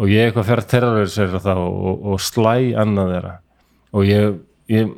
Og 0.00 0.08
ég 0.08 0.30
eitthvað 0.30 0.48
fer 0.48 0.62
að 0.62 0.70
terrorisera 0.72 1.40
það 1.44 1.60
og, 1.66 2.06
og 2.14 2.20
slæ 2.24 2.54
annað 2.80 3.12
þeirra. 3.12 3.32
Og 3.92 4.06
ég, 4.08 4.38
ég, 4.72 4.92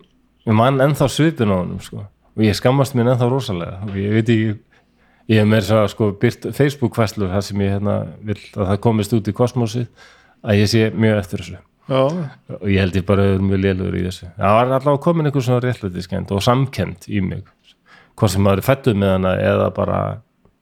ég 0.47 0.55
man 0.55 0.79
ennþá 0.85 1.09
svipin 1.11 1.51
á 1.51 1.57
honum 1.59 1.81
sko 1.83 2.05
og 2.35 2.45
ég 2.45 2.57
skammast 2.59 2.97
mér 2.97 3.13
ennþá 3.15 3.29
rosalega. 3.31 3.81
Og 3.89 3.99
ég 3.99 4.17
veit 4.17 4.33
ekki 4.35 4.55
ég 5.31 5.41
hef 5.41 5.49
meira 5.49 5.65
svo 5.65 5.85
sko 5.89 6.11
byrt 6.21 6.51
Facebook-fæslur 6.57 7.33
þar 7.33 7.47
sem 7.47 7.63
ég 7.65 7.77
hérna 7.77 8.01
vil 8.21 8.41
að 8.57 8.73
það 8.73 8.83
komist 8.85 9.15
út 9.17 9.31
í 9.31 9.37
kosmosið 9.37 9.87
að 10.45 10.61
ég 10.61 10.71
sé 10.73 10.91
mjög 10.93 11.21
eftir 11.23 11.45
þessu. 11.45 11.63
Já, 11.85 12.01
og 12.59 12.69
ég 12.73 12.81
held 12.81 12.97
ég 12.97 13.05
bara 13.09 13.25
er 13.35 13.43
mjög 13.45 13.61
lélugur 13.61 13.97
í 13.99 14.05
þessu. 14.07 14.29
Það 14.39 14.55
var 14.59 14.71
allavega 14.71 15.03
komin 15.05 15.29
einhver 15.29 15.45
svona 15.45 15.65
réttlætiskend 15.65 16.33
og 16.33 16.45
samkend 16.45 17.09
í 17.09 17.21
mig 17.25 17.45
hvort 18.15 18.33
sem 18.33 18.45
maður 18.45 18.63
er 18.63 18.69
fættuð 18.69 18.99
með 19.01 19.15
hana 19.17 19.33
eða 19.43 19.71
bara 19.75 20.01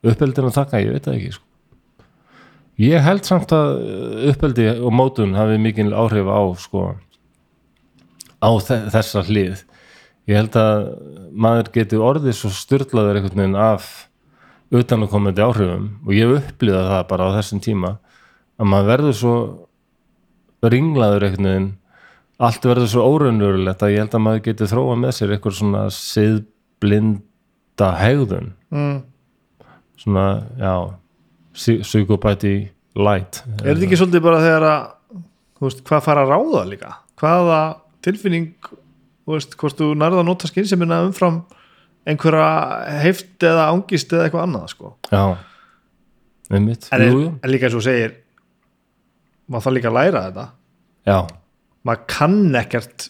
uppeldin 0.03 0.49
að 0.49 0.57
taka, 0.57 0.81
ég 0.83 0.95
veit 0.95 1.07
það 1.07 1.19
ekki 1.19 1.33
sko. 1.37 1.49
ég 2.83 3.05
held 3.05 3.27
samt 3.29 3.53
að 3.55 3.75
uppeldi 4.33 4.69
og 4.73 4.95
mótun 4.97 5.37
hafi 5.37 5.59
mikil 5.61 5.93
áhrif 5.93 6.31
á 6.33 6.41
sko 6.59 6.85
á 8.43 8.51
þe 8.65 8.79
þessa 8.95 9.23
hlið 9.29 9.63
ég 10.31 10.39
held 10.39 10.57
að 10.59 10.87
maður 11.33 11.71
geti 11.75 11.99
orðið 11.99 12.39
svo 12.39 12.53
styrlaður 12.55 13.19
einhvern 13.19 13.43
veginn 13.43 13.59
af 13.59 13.91
utanakomandi 14.73 15.45
áhrifum 15.45 15.89
og 16.07 16.15
ég 16.17 16.31
hef 16.31 16.49
upplýðað 16.53 16.91
það 16.93 17.05
bara 17.11 17.29
á 17.29 17.37
þessum 17.39 17.63
tíma 17.65 17.93
að 18.61 18.71
maður 18.73 18.91
verður 18.93 19.17
svo 19.19 19.37
ringlaður 20.73 21.27
einhvern 21.29 21.51
veginn 21.51 21.71
allt 22.43 22.67
verður 22.67 22.91
svo 22.91 23.07
óraunverulegt 23.07 23.85
að 23.85 23.95
ég 23.95 24.03
held 24.05 24.17
að 24.17 24.25
maður 24.27 24.45
geti 24.49 24.71
þróa 24.71 24.97
með 24.99 25.15
sér 25.19 25.35
eitthvað 25.35 25.59
svona 25.59 25.83
siðblinda 25.97 27.91
hegðun 28.01 28.53
mm. 28.73 28.97
svona, 30.05 30.27
já 30.59 30.75
psykopæti 31.53 32.55
light 32.99 33.43
Er 33.61 33.75
þetta 33.75 33.89
ekki 33.89 34.01
svolítið 34.01 34.25
bara 34.25 34.43
þegar 34.43 34.69
að 34.71 34.83
þú 35.59 35.69
veist, 35.69 35.85
hvað 35.87 36.07
fara 36.07 36.25
að 36.25 36.33
ráða 36.33 36.63
líka? 36.71 36.95
Hvaða 37.21 37.61
tilfinning 38.03 38.73
þú 39.23 39.37
veist, 39.37 39.57
hvort 39.61 39.79
þú 39.79 39.93
nærða 39.99 40.23
að 40.23 40.29
nota 40.29 40.51
skynsemina 40.51 41.03
umfram 41.07 41.43
einhverja 42.09 42.49
heift 43.05 43.47
eða 43.47 43.69
ángist 43.71 44.13
eða 44.13 44.27
eitthvað 44.27 44.47
annað 44.49 44.69
sko. 44.75 44.97
já. 45.13 45.25
Einmitt, 46.53 46.89
en, 46.93 47.03
en 47.41 47.49
líka 47.49 47.69
eins 47.69 47.77
og 47.79 47.85
segir 47.87 48.19
maður 49.49 49.65
þarf 49.65 49.77
líka 49.79 49.89
að 49.89 49.97
læra 49.97 50.25
þetta. 50.27 50.45
Já, 51.09 51.19
maður 51.89 52.03
kann 52.13 52.59
ekkert 52.61 53.07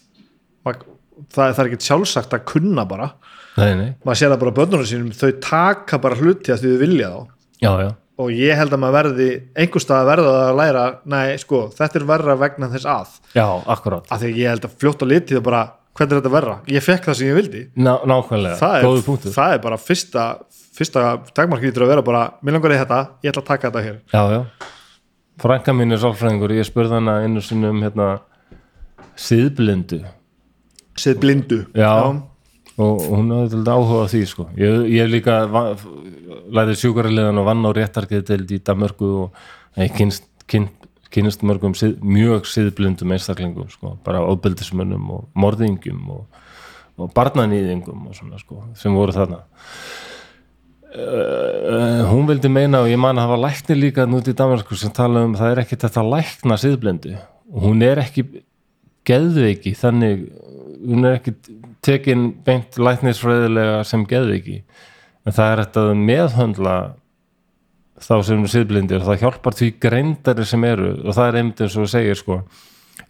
maður, 0.63 0.85
það, 1.33 1.41
það 1.41 1.63
er 1.65 1.71
ekkert 1.71 1.89
sjálfsagt 1.89 2.37
að 2.37 2.45
kunna 2.53 2.85
bara. 2.89 3.09
Nei, 3.57 3.73
nei. 3.81 3.89
Maður 4.05 4.21
sér 4.21 4.33
það 4.33 4.45
bara 4.45 4.55
börnunum 4.61 4.89
sínum 4.89 5.17
þau 5.17 5.33
taka 5.45 5.99
bara 6.05 6.21
hluti 6.21 6.55
að 6.55 6.63
því 6.63 6.71
þau 6.71 6.85
vilja 6.85 7.11
þá. 7.11 7.19
Já, 7.63 7.73
já, 7.83 7.91
og 8.23 8.33
ég 8.37 8.59
held 8.61 8.77
að 8.77 8.83
maður 8.85 8.99
verði 9.01 9.29
einhver 9.65 9.85
stað 9.85 10.05
að 10.05 10.11
verða 10.13 10.33
að 10.45 10.57
læra 10.61 10.85
nei 11.17 11.27
sko, 11.43 11.65
þetta 11.77 11.99
er 11.99 12.09
verra 12.13 12.39
vegna 12.41 12.71
þess 12.77 12.91
að. 12.95 13.21
Já, 13.35 13.47
akkurat. 13.75 14.07
Af 14.13 14.23
því 14.23 14.33
ég 14.39 14.55
held 14.55 14.69
að 14.69 14.79
fljótt 14.79 15.03
á 15.03 15.07
litið 15.11 15.41
og 15.41 15.47
bara 15.51 15.63
hvernig 15.99 16.17
er 16.17 16.21
þetta 16.23 16.33
verra, 16.33 16.57
ég 16.73 16.85
fekk 16.85 17.09
það 17.11 17.19
sem 17.19 17.29
ég 17.31 17.39
vildi. 17.41 17.63
Ná, 17.77 17.93
nákvæmlega, 18.09 18.71
góðu 18.87 19.05
punktur. 19.07 19.35
það 19.37 19.57
er 19.57 19.63
bara 19.67 19.81
fyrsta 19.81 20.27
fyrsta 20.73 21.03
dagmark 21.37 21.63
lítur 21.67 21.85
að 21.85 21.93
vera 21.93 22.07
bara 22.07 22.23
mér 22.43 22.57
langar 22.57 22.73
í 22.73 22.81
þetta, 22.81 23.01
ég 23.23 23.35
ætla 23.35 23.43
að 23.45 23.51
taka 23.51 23.71
þetta 23.71 23.85
hér. 23.87 24.01
Já, 24.13 24.23
já. 24.33 24.71
Frænka 25.43 25.75
mín 25.77 25.93
er 25.93 26.01
sálfræðingur, 26.01 26.55
ég 26.57 26.69
spurði 26.69 26.97
hana 27.01 27.21
einu 27.25 27.43
sinni 27.45 27.69
um 27.69 27.81
hérna 27.85 28.09
síðblindu 29.19 30.01
sið 30.99 31.19
blindu 31.23 31.59
Já. 31.77 31.93
og 32.81 33.07
hún 33.09 33.33
hafði 33.33 33.55
til 33.55 33.63
áhuga 33.73 34.05
á 34.05 34.13
því 34.13 34.23
sko. 34.29 34.47
ég, 34.59 34.87
ég 34.93 35.11
líka 35.11 35.41
lærið 36.53 36.79
sjúkaraliðan 36.83 37.41
og 37.41 37.49
vann 37.49 37.65
á 37.69 37.71
réttargeðdeild 37.77 38.53
í 38.53 38.61
Danmörku 38.65 39.11
og 39.25 39.81
ég 39.81 39.93
kynst, 39.97 40.27
kynst, 40.49 40.82
kynst 41.13 41.45
mörgum 41.47 41.75
sið, 41.79 41.99
mjög 42.03 42.49
síðblindum 42.51 43.13
einstaklingum 43.15 43.69
sko. 43.73 43.97
bara 44.05 44.25
ofbeldismönnum 44.33 45.11
og 45.17 45.29
morðingjum 45.35 46.09
og, 46.17 46.41
og 46.99 47.13
barnanýðingum 47.17 48.09
og 48.09 48.17
svona 48.17 48.41
sko, 48.41 48.63
sem 48.79 48.95
voru 48.97 49.15
þarna 49.17 49.45
Uh, 50.93 52.05
hún 52.11 52.27
vildi 52.29 52.51
meina 52.53 52.83
og 52.85 52.91
ég 52.91 52.99
man 53.01 53.17
að 53.17 53.31
hafa 53.31 53.37
læknir 53.47 53.79
líka 53.79 54.05
nút 54.05 54.27
í 54.29 54.35
Danmarku 54.37 54.77
sem 54.77 54.91
tala 54.93 55.23
um 55.25 55.33
það 55.39 55.55
er 55.55 55.61
ekki 55.63 55.79
þetta 55.81 56.03
lækna 56.05 56.59
síðblindu 56.61 57.15
og 57.49 57.63
hún 57.65 57.81
er 57.87 58.03
ekki 58.03 58.27
geðveiki 59.09 59.73
þannig 59.79 60.27
hún 60.85 61.09
er 61.09 61.17
ekki 61.17 61.33
tekin 61.81 62.27
beint 62.45 62.77
læknisfræðilega 62.77 63.79
sem 63.89 64.05
geðveiki 64.11 64.59
en 65.25 65.37
það 65.39 65.55
er 65.55 65.63
þetta 65.63 65.87
meðhöndla 66.03 66.77
þá 68.03 68.15
sem 68.27 68.45
síðblindir 68.51 69.05
það 69.07 69.23
hjálpar 69.23 69.57
því 69.59 69.71
greindari 69.83 70.47
sem 70.49 70.65
eru. 70.67 70.95
Og 71.07 71.17
það 71.17 71.29
er 71.29 71.39
einmitt 71.41 71.63
eins 71.63 71.77
og 71.77 71.87
þú 71.87 71.93
segir 71.93 72.19
sko 72.19 72.41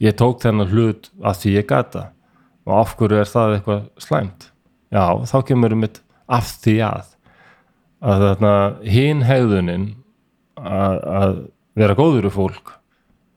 ég 0.02 0.16
tók 0.18 0.42
þennan 0.42 0.70
hlut 0.70 1.10
að 1.22 1.40
því 1.42 1.54
ég 1.56 1.68
gata 1.70 2.08
og 2.66 2.76
af 2.78 2.94
hverju 2.98 3.18
er 3.18 3.30
það 3.30 3.56
eitthvað 3.56 3.82
slæmt? 4.02 4.46
Já, 4.92 5.04
þá 5.26 5.36
kemur 5.48 5.74
um 5.74 5.82
mitt 5.82 5.98
af 6.30 6.52
því 6.62 6.76
að 6.86 7.10
að 8.02 8.22
þarna 8.26 8.54
hinn 8.82 9.20
hegðunin 9.26 9.84
að, 10.58 10.96
að 11.02 11.34
vera 11.78 11.96
góður 11.98 12.26
við 12.26 12.34
fólk 12.36 12.72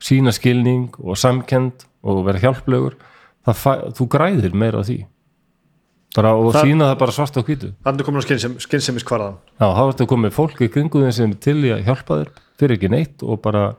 sína 0.02 0.34
skilning 0.36 0.96
og 1.02 1.20
samkend 1.20 1.86
og 2.06 2.24
vera 2.26 2.42
hjálplegur 2.42 2.98
það 3.46 3.60
fæ, 3.62 3.72
þú 3.98 4.08
græðir 4.16 4.58
meira 4.58 4.82
á 4.82 4.88
því 4.88 4.98
bara, 6.16 6.32
og 6.36 6.54
Það- 6.54 6.66
sína 6.70 6.86
það 6.94 7.00
bara 7.00 7.12
svart 7.12 7.38
á 7.38 7.42
hvítu. 7.44 7.72
Þannig 7.86 8.00
er 8.00 8.06
komin 8.08 8.22
á 8.22 8.26
skynsem, 8.26 8.54
skynsemis 8.60 9.04
kvarðan 9.04 9.36
Já, 9.60 9.68
þá 9.76 9.82
ertu 9.90 10.08
komið 10.08 10.32
fólk 10.36 10.62
í 10.62 10.70
kringu 10.72 11.02
þeim 11.04 11.14
sem 11.14 11.34
til 11.36 11.58
í 11.66 11.72
að 11.76 11.84
hjálpa 11.86 12.20
þér. 12.24 12.30
Fyrir 12.60 12.78
ekki 12.78 12.90
neitt 12.90 13.24
og 13.24 13.42
bara 13.42 13.76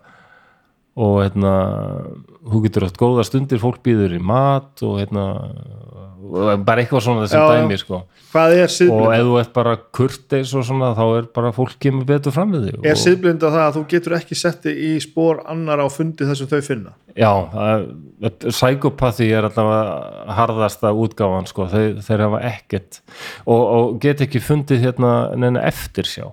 og 0.96 1.16
hérna 1.20 1.54
þú 2.46 2.62
getur 2.64 2.86
átt 2.86 3.00
góða 3.00 3.24
stundir, 3.26 3.60
fólk 3.60 3.82
býður 3.84 4.16
í 4.16 4.22
mat 4.22 4.84
og 4.86 5.00
hérna 5.02 5.26
bara 6.66 6.82
eitthvað 6.82 7.02
svona 7.04 7.24
þessum 7.24 7.42
Já, 7.42 7.60
dæmi 7.60 7.78
sko. 7.80 7.98
og 8.36 9.10
ef 9.14 9.26
þú 9.26 9.34
ert 9.40 9.52
bara 9.54 9.74
kurteis 9.98 10.52
og 10.56 10.64
svona 10.66 10.92
þá 10.96 11.04
er 11.06 11.28
bara 11.36 11.52
fólk 11.56 11.76
kemur 11.82 12.06
betur 12.08 12.34
fram 12.34 12.54
við 12.54 12.66
þig 12.66 12.78
er 12.80 12.96
og, 12.96 13.02
siðblind 13.02 13.44
að 13.46 13.56
það 13.56 13.66
að 13.66 13.76
þú 13.76 13.82
getur 13.92 14.16
ekki 14.18 14.38
setti 14.38 14.74
í 14.88 14.90
spór 15.02 15.42
annar 15.52 15.84
á 15.84 15.86
fundi 15.92 16.28
þessum 16.28 16.50
þau 16.50 16.62
finna? 16.66 16.94
Já, 17.16 17.30
sækopati 18.52 19.28
er 19.32 19.48
alltaf 19.48 19.70
harðasta 20.36 20.92
útgáfan 20.92 21.48
sko, 21.48 21.68
þeir, 21.72 22.00
þeir 22.08 22.24
hafa 22.26 22.42
ekkert 22.50 23.00
og, 23.44 23.62
og 23.62 23.94
get 24.02 24.24
ekki 24.26 24.42
fundið 24.44 24.88
hérna 24.88 25.14
neina 25.38 25.64
eftir 25.68 26.08
sjá 26.08 26.28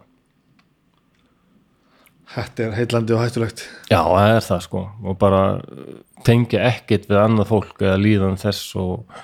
þetta 2.34 2.66
er 2.66 2.74
heitlandi 2.78 3.16
og 3.16 3.22
hættulegt. 3.24 3.64
Já, 3.92 4.00
það 4.02 4.32
er 4.32 4.48
það 4.48 4.64
sko. 4.66 4.82
Og 5.04 5.20
bara 5.22 5.44
uh, 5.60 5.94
tengja 6.26 6.64
ekkert 6.70 7.08
við 7.10 7.22
annað 7.22 7.50
fólk 7.52 7.84
eða 7.84 8.00
líðan 8.02 8.40
þess 8.42 8.76
og, 8.82 9.22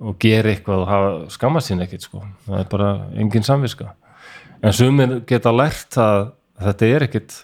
og 0.00 0.16
gera 0.22 0.52
eitthvað 0.52 0.84
og 0.84 0.90
hafa 0.90 1.12
skamma 1.36 1.62
sín 1.64 1.84
ekkert 1.84 2.06
sko. 2.06 2.24
Það 2.46 2.62
er 2.62 2.70
bara 2.72 2.90
engin 3.20 3.46
samviska. 3.46 3.94
En 4.60 4.76
sumir 4.76 5.20
geta 5.28 5.52
lært 5.54 5.96
að 6.00 6.32
þetta 6.60 6.90
er 6.90 7.06
ekkert 7.08 7.38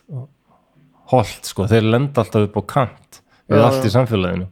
holt 1.12 1.48
sko, 1.48 1.68
þeir 1.70 1.86
lenda 1.86 2.22
alltaf 2.22 2.48
upp 2.48 2.58
á 2.60 2.62
kant 2.74 3.22
við 3.46 3.62
Já, 3.62 3.66
allt 3.68 3.86
í 3.86 3.92
samfélaginu. 3.94 4.50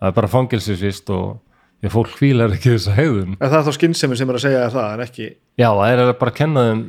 Það 0.00 0.08
er 0.08 0.16
bara 0.16 0.32
fangilsisvist 0.32 1.12
og 1.12 1.38
því 1.80 1.90
að 1.90 1.94
fólk 1.94 2.16
fílar 2.16 2.56
ekki 2.56 2.74
þessa 2.74 2.96
hegðun. 2.96 3.36
En 3.36 3.46
það 3.52 3.58
er 3.60 3.68
þá 3.68 3.76
skynsemi 3.76 4.18
sem 4.18 4.32
er 4.32 4.38
að 4.38 4.44
segja 4.46 4.64
það 4.72 4.90
en 4.94 5.04
ekki 5.04 5.28
Já, 5.60 5.68
það 5.68 5.92
er 5.92 6.12
bara 6.20 6.32
að 6.32 6.38
kenna 6.40 6.64
þeim 6.66 6.82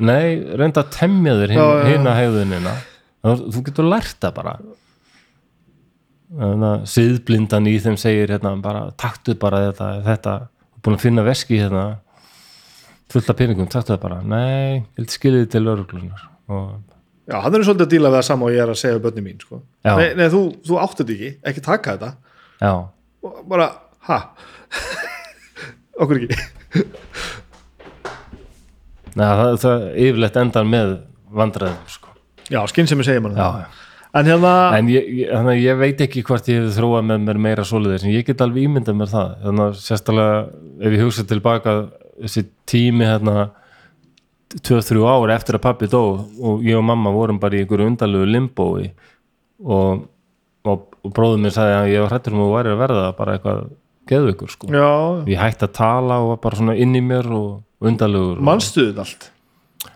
Nei, 0.00 0.40
reynda 0.58 0.82
að 0.82 0.94
temja 0.96 1.34
þér 1.40 1.52
hina 1.88 2.14
hegðunina. 2.16 2.76
Þú 3.22 3.64
getur 3.68 3.86
lært 3.86 4.16
það 4.22 4.38
bara. 4.38 4.54
Siðblindan 6.88 7.68
í 7.68 7.76
þeim 7.82 7.98
segir 8.00 8.32
hérna 8.32 8.54
bara 8.64 8.86
taktu 8.98 9.36
bara 9.38 9.66
þetta, 9.68 9.90
þetta 10.06 10.36
búin 10.82 10.96
að 10.96 11.04
finna 11.04 11.26
veski 11.26 11.60
hérna 11.60 11.84
fullt 13.12 13.28
af 13.28 13.36
peningum, 13.38 13.68
taktu 13.70 13.92
það 13.92 14.00
bara. 14.06 14.22
Nei, 14.24 14.82
held 14.96 15.12
skiljið 15.12 15.50
til 15.52 15.66
öruglunar 15.68 16.24
og 16.52 16.72
já, 17.28 17.36
hann 17.44 17.54
er 17.54 17.62
svolítið 17.66 17.86
að 17.86 17.92
díla 17.92 18.10
við 18.10 18.18
það 18.18 18.26
sama 18.30 18.48
og 18.48 18.56
ég 18.56 18.64
er 18.64 18.72
að 18.72 18.80
segja 18.80 18.96
við 18.96 19.04
börni 19.04 19.26
mín 19.28 19.44
sko. 19.44 19.60
Nei, 19.86 20.08
nei, 20.18 20.26
þú, 20.32 20.42
þú 20.66 20.80
áttu 20.82 21.04
þetta 21.04 21.14
ekki, 21.14 21.30
ekki 21.52 21.64
taka 21.68 21.94
þetta. 21.94 22.10
Já, 22.62 22.72
og 23.28 23.44
bara, 23.52 23.68
ha? 24.08 24.18
Okkur 26.02 26.24
ekki 26.24 26.40
Nei, 29.18 29.28
það, 29.28 29.54
það 29.62 29.86
yfirleitt 30.06 30.42
endar 30.42 30.68
með 30.68 30.92
vandræðum 31.32 31.88
sko. 31.92 32.12
já, 32.48 32.60
skynsemi 32.72 33.04
segir 33.06 33.24
mann 33.24 33.36
Já, 33.36 33.46
það 33.48 33.64
já 33.64 33.70
en 34.12 34.28
hérna, 34.28 34.52
En 34.76 34.88
ég, 34.92 35.06
ég, 35.22 35.48
ég 35.62 35.78
veit 35.80 36.00
ekki 36.04 36.22
hvort 36.26 36.48
ég 36.52 36.60
hef 36.60 36.74
þróað 36.76 37.06
með 37.08 37.22
mér 37.24 37.38
meira 37.40 37.64
svoleiðis 37.64 38.04
en 38.04 38.12
ég 38.12 38.26
get 38.28 38.42
alveg 38.44 38.66
ímyndað 38.66 38.98
mér 38.98 39.08
það 39.12 39.30
þannig 39.46 39.64
að 39.64 39.78
sérstaklega 39.80 40.34
ef 40.84 40.96
ég 40.96 41.04
hugsa 41.06 41.24
tilbaka 41.30 41.74
þessi 42.20 42.42
tími 42.68 43.08
hérna 43.08 43.46
2-3 44.60 45.06
ár 45.08 45.32
eftir 45.32 45.56
að 45.56 45.64
pappi 45.64 45.88
dó 45.88 46.02
og 46.20 46.64
ég 46.66 46.76
og 46.76 46.84
mamma 46.84 47.12
vorum 47.14 47.40
bara 47.40 47.56
í 47.56 47.62
einhverju 47.64 47.88
undarlegu 47.88 48.28
limbói 48.28 48.90
og, 49.64 50.04
og, 50.68 50.84
og 51.00 51.14
bróður 51.16 51.40
mér 51.46 51.56
sagði 51.56 51.78
að 51.78 51.92
ég 51.94 52.04
var 52.04 52.12
hrættur 52.12 52.36
um 52.36 52.44
að 52.44 52.54
væri 52.58 52.74
að 52.74 52.82
verða 52.84 53.06
bara 53.16 53.38
eitthvað 53.38 53.62
geðveikur 54.12 54.52
sko. 54.52 54.68
Ég 55.30 55.40
hætti 55.40 55.64
að 55.68 55.76
tala 55.78 56.20
og 56.20 56.34
var 56.34 56.42
bara 56.44 56.58
svona 56.60 56.76
inn 56.76 56.92
í 56.98 57.00
mér 57.06 57.32
og 57.32 57.62
undarlegur 57.88 58.42
mannstuðin 58.44 59.02
allt? 59.02 59.28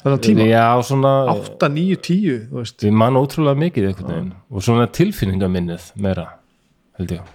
Þennan 0.03 0.23
tíma, 0.23 0.47
Já, 0.51 0.67
svona 0.83 1.13
8, 1.31 1.69
9, 1.71 1.99
10 2.03 2.39
þú 2.51 2.61
veist, 2.61 2.85
Ég 2.87 2.95
man 2.95 3.19
ótrúlega 3.19 3.59
mikið 3.63 3.89
veginn. 3.93 4.33
Og 4.51 4.65
svona 4.67 4.89
tilfinningaminnið 4.91 5.93
meira 6.03 6.27
held 6.99 7.15
ég. 7.15 7.35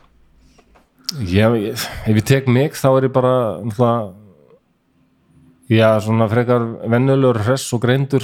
Já, 1.28 1.48
ég, 1.56 1.76
ef 2.08 2.20
ég 2.20 2.26
tek 2.28 2.48
mig 2.52 2.76
þá 2.80 2.90
er 2.92 3.08
ég 3.08 3.16
bara 3.16 3.34
náttúrulega 3.64 4.12
já, 5.72 5.88
svona 6.04 6.28
frekar 6.32 6.68
vennulegur 6.92 7.42
hress 7.46 7.72
og 7.76 7.82
greindur 7.84 8.24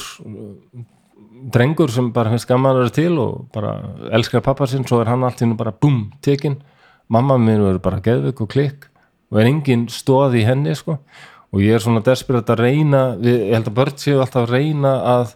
drengur 1.53 1.91
sem 1.91 2.11
bara 2.15 2.31
finnst 2.33 2.47
gaman 2.49 2.73
að 2.73 2.81
vera 2.81 2.95
til 2.95 3.19
og 3.23 3.47
bara 3.55 3.73
elskar 4.15 4.43
pappa 4.43 4.67
sinn 4.67 4.87
svo 4.87 5.01
er 5.01 5.11
hann 5.11 5.23
allt 5.23 5.41
í 5.41 5.45
hennu 5.45 5.57
bara 5.59 5.75
búm, 5.75 6.09
tekin 6.23 6.59
mamma 7.11 7.37
minn 7.39 7.63
verður 7.63 7.83
bara 7.83 8.03
geðvik 8.03 8.41
og 8.43 8.51
klikk 8.51 8.87
og 9.31 9.41
er 9.41 9.49
engin 9.51 9.87
stóð 9.91 10.39
í 10.41 10.45
henni 10.47 10.75
sko 10.75 10.97
og 11.53 11.63
ég 11.63 11.77
er 11.77 11.83
svona 11.83 12.03
desperat 12.05 12.49
að 12.51 12.63
reyna 12.65 13.03
við, 13.19 13.37
ég 13.47 13.55
held 13.55 13.69
að 13.71 13.77
börn 13.79 14.01
séu 14.01 14.19
alltaf 14.19 14.43
að 14.43 14.53
reyna 14.57 14.93
að 15.13 15.31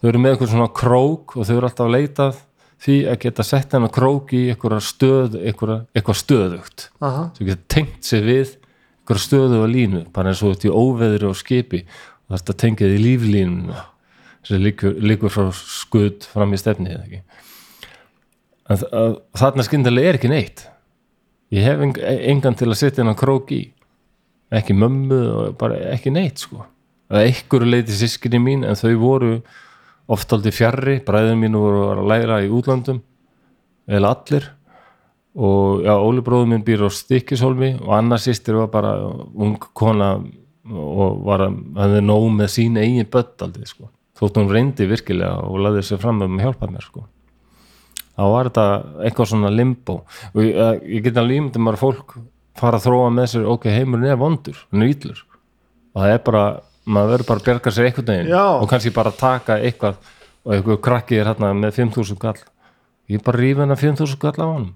þau 0.00 0.08
eru 0.12 0.22
með 0.22 0.34
eitthvað 0.34 0.52
svona 0.54 0.70
krók 0.80 1.36
og 1.36 1.48
þau 1.48 1.56
eru 1.56 1.68
alltaf 1.68 1.86
að 1.86 1.94
leitað 1.96 2.40
því 2.80 2.96
að 3.12 3.18
geta 3.24 3.44
sett 3.44 3.76
hennar 3.76 3.92
krók 3.92 4.32
í 4.36 4.46
eitthvað 4.52 4.80
stöð 4.86 5.36
eitthvað, 5.42 5.84
eitthvað 5.96 6.20
stöðugt. 6.22 6.86
Aha, 7.04 7.26
sem 7.36 7.50
geta 7.50 7.66
tengt 7.74 8.08
sig 8.08 8.24
við 8.24 8.54
eitthvað 8.54 9.22
stöðu 9.26 9.60
og 9.64 9.70
línu, 9.72 10.04
bara 10.14 10.32
eins 10.32 10.42
og 10.44 10.54
þetta 10.54 10.70
í 10.70 10.74
óveðri 10.74 11.28
og 11.28 11.38
skipi. 11.38 11.82
Og 12.30 12.38
þetta 12.38 12.56
tengið 12.62 12.94
í 12.94 13.02
líflínuna 13.04 13.84
sem 14.46 14.62
líkur, 14.62 14.94
líkur 15.04 15.32
frá 15.34 15.50
skudd 15.52 16.24
fram 16.30 16.54
í 16.56 16.60
stefni 16.60 16.94
eða 16.94 17.04
ekki. 17.04 17.20
En 18.70 19.18
þarna 19.36 19.66
skyndilega 19.66 20.12
er 20.12 20.20
ekki 20.20 20.30
neitt. 20.30 20.64
Ég 21.52 21.66
hef 21.66 21.82
eng, 21.84 21.98
engan 21.98 22.56
til 22.56 22.70
að 22.70 22.78
setja 22.78 23.02
hennar 23.02 23.18
krók 23.18 23.50
í 23.52 23.64
ekki 24.50 24.74
mömmu 24.76 25.20
og 25.30 25.56
bara 25.60 25.78
ekki 25.94 26.12
neitt 26.14 26.42
sko 26.42 26.64
að 27.10 27.26
einhverju 27.26 27.70
leiti 27.70 27.96
sískinni 27.96 28.40
mín 28.42 28.64
en 28.66 28.78
þau 28.78 28.94
voru 29.00 29.34
oft 30.10 30.32
aldrei 30.34 30.54
fjarrri, 30.54 30.96
bræður 31.06 31.38
mínu 31.38 31.62
voru 31.62 31.84
að 31.92 32.08
læra 32.10 32.40
í 32.42 32.50
útlandum 32.54 33.02
eða 33.90 34.14
allir 34.14 34.48
og 35.34 35.84
já, 35.86 35.94
Óli 35.94 36.22
bróður 36.26 36.50
minn 36.50 36.66
býr 36.66 36.86
á 36.86 36.90
Stykkishólmi 36.90 37.76
og 37.84 37.94
annars 37.94 38.26
sýstir 38.26 38.58
var 38.58 38.70
bara 38.72 38.94
ung 38.98 39.58
kona 39.74 40.16
og 40.70 41.22
var 41.26 41.46
að 41.46 41.60
hafði 41.78 42.02
nóg 42.04 42.26
með 42.34 42.52
sín 42.54 42.78
eigin 42.78 43.08
börn 43.10 43.46
aldrei 43.46 43.66
sko. 43.66 43.90
þótt 44.18 44.36
hún 44.36 44.50
reyndi 44.50 44.86
virkilega 44.90 45.46
og 45.46 45.62
laði 45.64 45.86
sér 45.86 46.02
fram 46.02 46.20
um 46.26 46.36
að 46.38 46.44
hjálpa 46.46 46.70
mér 46.70 46.86
sko. 46.86 47.06
þá 48.18 48.24
var 48.34 48.50
þetta 48.50 48.66
eitthvað 49.06 49.30
svona 49.32 49.54
limbo 49.54 50.02
og 50.34 50.42
ég, 50.44 50.82
ég 50.98 51.06
get 51.06 51.18
alveg 51.18 51.40
ímyndum 51.40 51.70
að 51.70 51.80
fólk 51.80 52.18
fara 52.58 52.80
að 52.80 52.86
þróa 52.88 53.10
með 53.14 53.28
sér 53.34 53.46
ok, 53.50 53.68
heimurinn 53.70 54.10
er 54.10 54.18
vondur, 54.20 54.58
er 54.72 54.88
ítlur 54.88 55.22
og 55.94 56.02
það 56.02 56.14
er 56.14 56.24
bara, 56.26 56.44
maður 56.86 57.14
verður 57.14 57.28
bara 57.30 57.42
að 57.42 57.48
bjarga 57.50 57.74
sér 57.74 57.90
einhvern 57.90 58.10
veginn 58.10 58.32
Já. 58.32 58.44
og 58.56 58.68
kannski 58.70 58.94
bara 58.94 59.14
taka 59.14 59.60
eitthvað 59.60 60.00
og 60.40 60.54
eitthvað 60.56 60.82
krakki 60.84 61.20
er 61.20 61.30
hérna 61.30 61.52
með 61.54 61.78
5.000 61.82 62.20
kall 62.20 62.38
ég 63.10 63.24
bara 63.26 63.42
rífi 63.42 63.64
hennar 63.64 63.80
5.000 63.80 64.22
kall 64.22 64.38
á 64.40 64.48
hann 64.48 64.70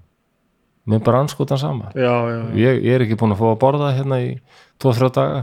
mér 0.85 0.99
er 0.99 1.05
bara 1.05 1.19
anskotan 1.23 1.57
sama. 1.57 1.91
Já, 1.95 2.13
já, 2.29 2.37
já. 2.37 2.55
ég, 2.55 2.83
ég 2.85 2.95
er 2.95 3.05
ekki 3.05 3.17
búin 3.17 3.33
að 3.33 3.41
fá 3.41 3.47
að 3.49 3.61
borða 3.61 3.91
hérna 3.95 4.19
í 4.21 4.31
2-3 4.81 5.11
daga. 5.15 5.39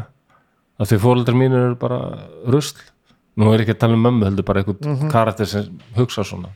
Af 0.78 0.90
því 0.90 0.98
fóreldrar 1.02 1.38
mínir 1.38 1.64
eru 1.66 1.78
bara 1.78 1.98
rusl. 2.46 2.78
Nú 3.38 3.50
er 3.52 3.64
ekki 3.64 3.74
að 3.74 3.80
tala 3.82 3.96
um 3.96 4.04
mömmu 4.06 4.28
heldur 4.28 4.46
bara 4.46 4.62
einhvern 4.62 5.10
karakter 5.10 5.48
sem 5.48 5.80
hugsa 5.96 6.24
svona. 6.26 6.52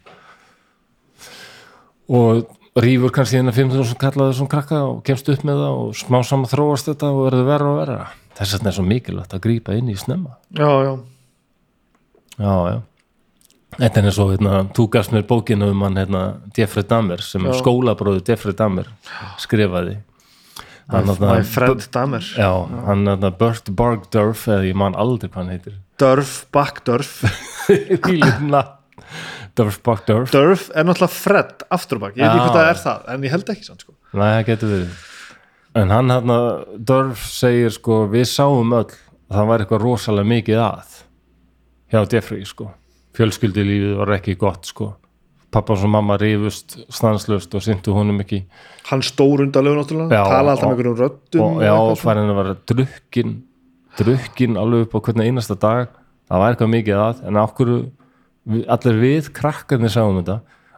Og 2.07 2.47
rýfur 2.77 3.13
kannski 3.15 3.39
hérna 3.41 3.55
5.000 3.57 3.97
kallaður 4.01 4.35
svona 4.37 4.53
krakka 4.53 4.81
og 4.85 4.99
kemst 5.07 5.29
upp 5.33 5.45
með 5.49 5.63
það 5.63 5.77
og 5.83 5.95
smá 5.97 6.19
saman 6.29 6.51
þróast 6.51 6.91
þetta 6.91 7.13
og 7.13 7.23
verður 7.27 7.47
verra 7.49 7.71
og 7.73 7.79
verra. 7.81 8.01
Þess 8.37 8.57
vegna 8.59 8.69
er 8.73 8.77
svo 8.77 8.85
mikilvægt 8.85 9.37
að 9.37 9.45
grípa 9.47 9.77
inn 9.79 9.89
í 9.89 9.97
snemma. 9.97 10.35
Já, 10.53 10.69
já. 10.85 10.93
já, 12.37 12.53
já. 12.75 12.77
Þetta 13.77 14.01
er 14.01 14.19
og 14.23 14.31
hérna, 14.33 14.59
þú 14.73 14.85
gafst 14.95 15.13
mér 15.13 15.25
bókinu 15.29 15.71
um 15.73 15.83
hann 15.85 15.97
hérna, 16.01 16.21
Jeffrey 16.57 16.85
Dahmer 16.89 17.21
sem 17.25 17.45
Já. 17.45 17.53
skólabróður 17.59 18.23
Jeffrey 18.25 18.55
Dahmer 18.57 18.87
skrifaði. 19.43 19.99
Hann, 20.89 21.05
My 21.09 21.17
þarna- 21.19 21.45
friend 21.45 21.89
Dahmer. 21.93 22.25
Já, 22.39 22.53
hann 22.87 23.09
er 23.09 23.31
Bert 23.37 23.69
Bargdorf 23.77 24.47
eða 24.49 24.65
ég 24.71 24.75
man 24.79 24.95
aldrei 24.95 25.29
hvað 25.29 25.43
hann 25.43 25.51
heitir. 25.51 25.75
Durf, 25.99 26.47
Backdurf 26.53 27.23
Hvílina 27.69 28.63
Dorf 29.57 29.79
Bargdorf 29.87 30.31
Durf 30.35 30.67
er 30.75 30.85
náttúrulega 30.85 31.13
Fred 31.17 31.65
afturbak, 31.73 32.17
ég 32.17 32.23
veit 32.23 32.31
ekki 32.31 32.41
Já. 32.41 32.49
hvað 32.51 32.59
það 32.61 32.71
er 32.73 32.81
það 32.85 33.07
en 33.15 33.23
ég 33.27 33.31
held 33.37 33.53
ekki 33.55 33.65
sann 33.65 33.79
sko. 33.81 33.95
Nei, 34.13 34.29
það 34.33 34.45
getur 34.51 34.73
verið. 34.75 34.99
En 35.77 35.91
hann 35.93 36.09
hérna, 36.13 36.37
Dorf 36.93 37.25
segir 37.31 37.73
sko, 37.75 38.03
við 38.13 38.27
sáum 38.31 38.73
öll 38.77 38.85
að 38.91 39.35
það 39.37 39.49
var 39.51 39.65
eitthvað 39.65 39.83
rosalega 39.87 40.31
mikið 40.33 40.61
að 40.67 40.95
hjá 41.93 42.01
Jeffrey 42.13 42.45
sko. 42.49 42.71
Fjölskyldulífið 43.17 43.97
var 43.99 44.13
ekki 44.19 44.37
gott 44.41 44.69
sko. 44.69 44.93
Pappa 45.53 45.73
og 45.73 45.89
mamma 45.89 46.17
rifust 46.21 46.75
stanslöst 46.93 47.55
og 47.57 47.63
syndu 47.65 47.95
honum 47.97 48.19
ekki. 48.21 48.43
Hann 48.91 49.01
stór 49.07 49.45
undalegu 49.47 49.79
náttúrulega, 49.79 50.25
tala 50.29 50.53
alltaf 50.53 50.67
og- 50.67 50.73
með 50.73 50.77
einhverjum 50.77 50.99
röddum 51.01 51.41
og 51.47 51.63
já, 51.63 51.73
svona. 51.77 51.97
farin 52.03 52.31
að 52.33 52.37
vera 52.43 52.57
drukkin 52.67 53.37
drukkin 53.97 54.57
alveg 54.61 54.83
upp 54.87 54.93
á 54.93 55.01
hvernig 55.01 55.31
einasta 55.31 55.55
dag. 55.59 55.89
Það 56.29 56.39
var 56.43 56.55
eitthvað 56.55 56.73
mikið 56.75 56.97
að 57.07 57.27
en 57.29 57.35
við, 57.41 57.91
allir 58.47 59.01
við 59.03 59.31
krakkarnir 59.37 59.91
sáum 59.93 60.21
þetta, 60.21 60.37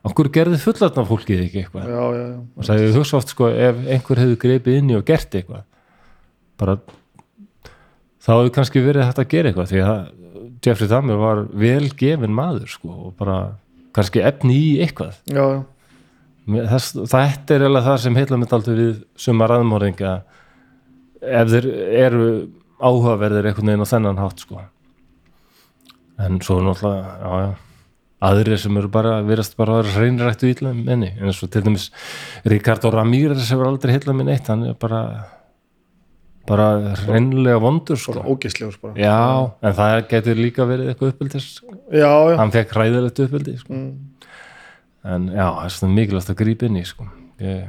okkur 0.08 0.30
gerði 0.32 0.58
fullatna 0.62 1.04
fólkið 1.08 1.42
ekki 1.46 1.62
eitthvað. 1.64 1.88
Já, 1.90 2.04
já, 2.16 2.22
já. 2.24 2.36
og 2.56 2.68
sagði 2.68 2.86
þú 2.94 3.00
hugsa 3.02 3.18
oft 3.20 3.32
sko 3.34 3.48
ef 3.52 3.82
einhver 3.96 4.22
hefði 4.22 4.38
greipið 4.44 4.78
inn 4.80 4.92
í 4.94 4.96
og 4.98 5.04
gert 5.08 5.34
eitthvað. 5.40 5.64
Bara 6.58 6.78
þá 8.24 8.30
hefði 8.36 8.54
kannski 8.58 8.84
verið 8.84 9.06
hægt 9.08 9.22
að 9.22 9.28
gera 9.34 9.50
eitthvað 9.52 9.72
því 9.72 9.82
að 9.84 9.98
Jeffrey 10.66 10.88
Dahmer 10.90 11.18
var 11.20 11.42
vel 11.54 11.88
gefin 12.00 12.34
maður 12.34 12.70
sko 12.72 12.88
og 13.08 13.12
bara 13.18 13.36
kannski 13.96 14.22
efni 14.26 14.56
í 14.56 14.70
eitthvað. 14.84 15.18
Já, 15.30 15.44
já. 15.58 15.60
Mér- 16.48 16.68
Þess, 16.72 16.94
þetta 17.12 17.54
er 17.58 17.62
eiginlega 17.66 17.84
það 17.90 17.98
sem 18.06 18.16
heila 18.16 18.38
mitt 18.40 18.52
aldrei 18.56 18.74
við 18.78 18.94
suma 19.20 19.46
raðmóringa 19.50 20.12
ef 21.20 21.50
þeir 21.52 21.66
eru 22.06 22.28
áhugaverðir 22.80 23.50
einhvern 23.50 23.68
veginn 23.72 23.84
á 23.84 23.92
þennan 23.92 24.20
hátt 24.22 24.40
sko 24.46 24.62
en 26.18 26.38
svo 26.42 26.60
náttúrulega 26.64 27.16
já, 27.22 27.32
já, 27.44 27.48
aðrir 28.28 28.58
sem 28.58 28.78
eru 28.80 28.90
bara 28.90 29.18
virast 29.22 29.56
bara 29.58 29.78
að 29.78 29.82
vera 29.86 29.96
hreinrættu 30.02 30.50
illa 30.50 30.74
menni 30.74 31.12
eins 31.16 31.42
og 31.44 31.52
til 31.54 31.62
dæmis 31.66 31.90
Ricardo 32.48 32.90
Ramírez 32.90 33.50
hefur 33.52 33.70
aldrei 33.70 33.94
heila 33.94 34.16
minn 34.16 34.32
eitt 34.32 34.50
hann 34.50 34.66
er 34.66 34.78
bara 34.78 35.02
bara 36.48 36.68
hreinlega 37.04 37.60
vondur 37.62 38.00
sko 38.00 38.18
bara 38.18 38.70
bara 38.82 38.94
já, 38.98 39.18
en 39.62 39.76
það 39.78 39.96
getur 40.12 40.40
líka 40.40 40.66
verið 40.68 40.92
eitthvað 40.92 41.12
uppeldis 41.14 41.48
já, 41.92 42.08
já. 42.08 42.36
hann 42.40 42.54
fekk 42.54 42.74
hræðilegt 42.76 43.22
uppeldi 43.26 43.56
sko. 43.60 43.74
Mm. 43.74 43.92
en 45.14 45.28
já, 45.34 45.44
það 45.44 45.64
er 45.66 45.76
svona 45.76 45.98
mikilvægt 46.00 46.32
að 46.32 46.40
grípa 46.42 46.68
inn 46.68 46.80
í 46.80 46.86
sko. 46.88 47.08
ég, 47.44 47.68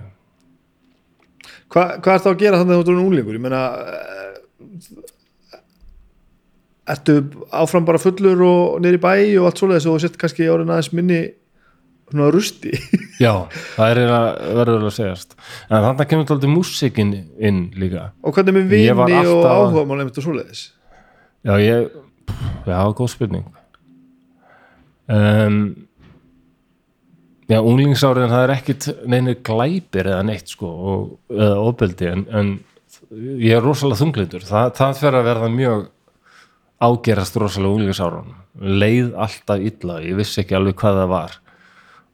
Hva, 1.69 1.83
hvað 2.01 2.15
er 2.15 2.23
það 2.23 2.31
að 2.31 2.41
gera 2.41 2.59
þannig 2.63 2.79
að 2.79 2.85
þú 2.87 2.93
erum 2.95 3.09
úlingur 3.11 3.37
ég 3.37 3.43
meina 3.43 3.63
eh, 3.93 5.18
ertu 6.93 7.19
áfram 7.53 7.85
bara 7.87 8.01
fullur 8.01 8.41
og 8.45 8.87
í 8.87 9.01
bæ 9.01 9.11
og 9.39 9.49
allt 9.49 9.61
svoleiðis 9.61 9.89
og 9.89 10.01
sett 10.03 10.17
kannski 10.19 10.47
árin 10.49 10.71
aðeins 10.71 10.91
minni 10.95 11.21
svona 12.09 12.29
rusti? 12.33 12.73
Já, 13.23 13.33
það 13.75 13.91
er 13.91 14.01
verður 14.57 14.87
að 14.89 14.95
segjast. 14.97 15.35
En 15.69 15.85
þannig 15.85 16.09
kemur 16.09 16.29
þetta 16.31 16.51
músikin 16.51 17.13
inn 17.37 17.61
líka. 17.79 18.09
Og 18.23 18.35
hvernig 18.35 18.57
með 18.57 18.73
vini 18.73 18.89
og 18.95 19.03
alltaf- 19.05 19.51
áhuga 19.53 19.85
einmitt 19.99 20.21
og 20.21 20.25
svoleiðis? 20.25 20.63
Já, 21.45 21.53
ég, 21.63 21.91
já, 22.67 22.79
góð 22.97 23.13
spurning. 23.13 23.45
Um, 25.09 25.61
já, 27.49 27.57
unglingsáriðin 27.57 28.33
það 28.33 28.43
er 28.43 28.51
ekkit 28.53 28.89
neinu 29.09 29.33
glæpir 29.45 30.09
eða 30.11 30.25
neitt 30.27 30.51
sko, 30.51 30.69
og, 30.69 31.07
eða 31.33 31.61
ofbeldi 31.65 32.09
en, 32.11 32.25
en 32.29 32.51
ég 33.41 33.55
er 33.57 33.65
rosalega 33.65 34.03
þunglindur 34.03 34.45
það, 34.45 34.75
það 34.77 34.99
fer 34.99 35.17
að 35.17 35.29
verða 35.31 35.49
mjög 35.55 35.87
ágerast 36.79 37.37
rosalega 37.39 37.75
unglingsárun 37.75 38.35
leið 38.59 39.13
alltaf 39.19 39.61
illa, 39.63 39.99
ég 40.03 40.17
vissi 40.19 40.41
ekki 40.43 40.57
alveg 40.57 40.77
hvað 40.79 40.99
það 41.01 41.11
var. 41.13 41.37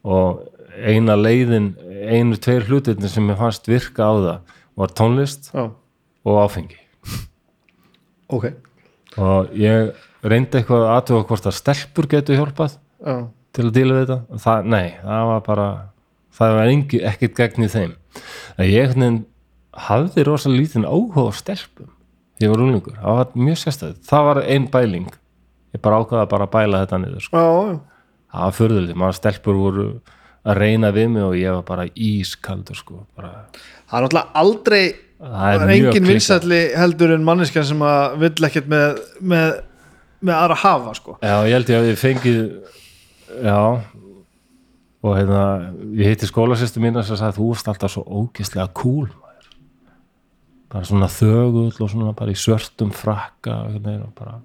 Og 0.06 0.44
eina 0.76 1.16
leiðin, 1.18 1.72
einu, 2.06 2.38
tveir 2.42 2.68
hlutirnir 2.70 3.12
sem 3.12 3.30
ég 3.32 3.40
fannst 3.40 3.70
virka 3.70 4.10
á 4.10 4.14
það 4.14 4.56
var 4.76 4.94
tónlist 4.98 5.50
já, 5.54 5.70
og 6.26 6.42
áfengi. 6.44 6.78
Ok. 8.34 8.50
Og 9.22 9.54
ég 9.58 9.94
reyndi 10.26 10.60
eitthvað 10.60 10.84
að 10.84 10.94
aðtuga 10.98 11.28
hvort 11.30 11.50
að 11.50 11.58
stelpur 11.62 12.10
getur 12.12 12.42
hjálpað 12.42 12.76
já, 12.76 13.18
til 13.56 13.68
að 13.70 13.76
díla 13.78 13.98
við 13.98 14.04
þetta. 14.04 14.42
Það, 14.46 14.72
nei, 14.74 14.88
það 15.02 15.30
var 15.32 15.46
bara 15.46 15.70
það 16.36 16.58
var 16.60 16.74
engi, 16.74 17.02
ekkert 17.14 17.40
gegn 17.40 17.66
í 17.66 17.72
þeim. 17.72 17.96
En 18.60 18.70
ég 18.70 19.24
hafði 19.86 20.24
rosalega 20.24 20.62
lítinn 20.62 20.88
áhuga 20.88 21.28
á 21.28 21.32
stelpum 21.36 21.95
ég 22.44 22.52
var 22.52 22.60
rúlingur, 22.62 22.98
það 23.00 23.20
var 23.20 23.38
mjög 23.48 23.62
sérstæð 23.62 23.96
það 24.10 24.28
var 24.30 24.42
ein 24.44 24.68
bæling. 24.72 25.08
Ég 25.76 25.84
bara 25.84 26.02
ákvaða 26.02 26.28
bara 26.32 26.48
að 26.48 26.54
bæla 26.56 26.84
þetta 26.84 27.02
niður 27.04 27.26
sko. 27.26 27.46
það 28.32 28.46
var 28.46 28.60
förðuleg, 28.60 29.00
maður 29.00 29.18
stelpur 29.20 29.60
voru 29.60 29.88
að 30.46 30.60
reyna 30.62 30.92
við 30.94 31.10
mig 31.16 31.26
og 31.26 31.36
ég 31.40 31.56
var 31.56 31.66
bara 31.68 31.88
ískaldur 31.96 32.78
sko, 32.78 33.02
bara, 33.18 33.48
það 33.90 33.98
er 33.98 34.06
náttúrulega 34.06 34.42
aldrei 34.44 34.84
það 35.20 35.36
það 35.40 35.64
er 35.64 35.74
engin 35.76 36.10
vinsælli 36.10 36.62
heldur 36.76 37.14
en 37.16 37.26
manneskja 37.26 37.64
sem 37.66 37.84
að 37.86 38.18
vill 38.24 38.48
ekkert 38.50 38.72
með, 38.72 39.02
með, 39.20 39.52
með 40.26 40.38
aðra 40.38 40.58
hafa 40.64 40.96
sko. 40.98 41.18
Já, 41.24 41.36
ég 41.48 41.56
held 41.56 41.72
ég 41.72 41.82
að 41.82 41.90
ég 41.90 42.02
fengið 42.02 42.42
já. 43.46 43.60
Og 45.06 45.14
hérna, 45.14 45.42
ég 45.94 46.10
heiti 46.10 46.28
skólasýstu 46.30 46.82
mín 46.82 46.98
sem 47.06 47.18
sagði 47.20 47.38
þú 47.38 47.52
varst 47.52 47.68
alltaf 47.70 47.94
svo 47.94 48.04
ógeðslega 48.10 48.72
cool. 48.78 49.08
Bara 50.72 50.88
svona 50.88 51.10
þögull 51.12 51.72
og 51.72 51.90
svona 51.92 52.14
bara 52.18 52.34
í 52.34 52.40
svörtum 52.40 52.92
frakka 52.96 53.62
og, 53.70 53.80
bara 54.18 54.40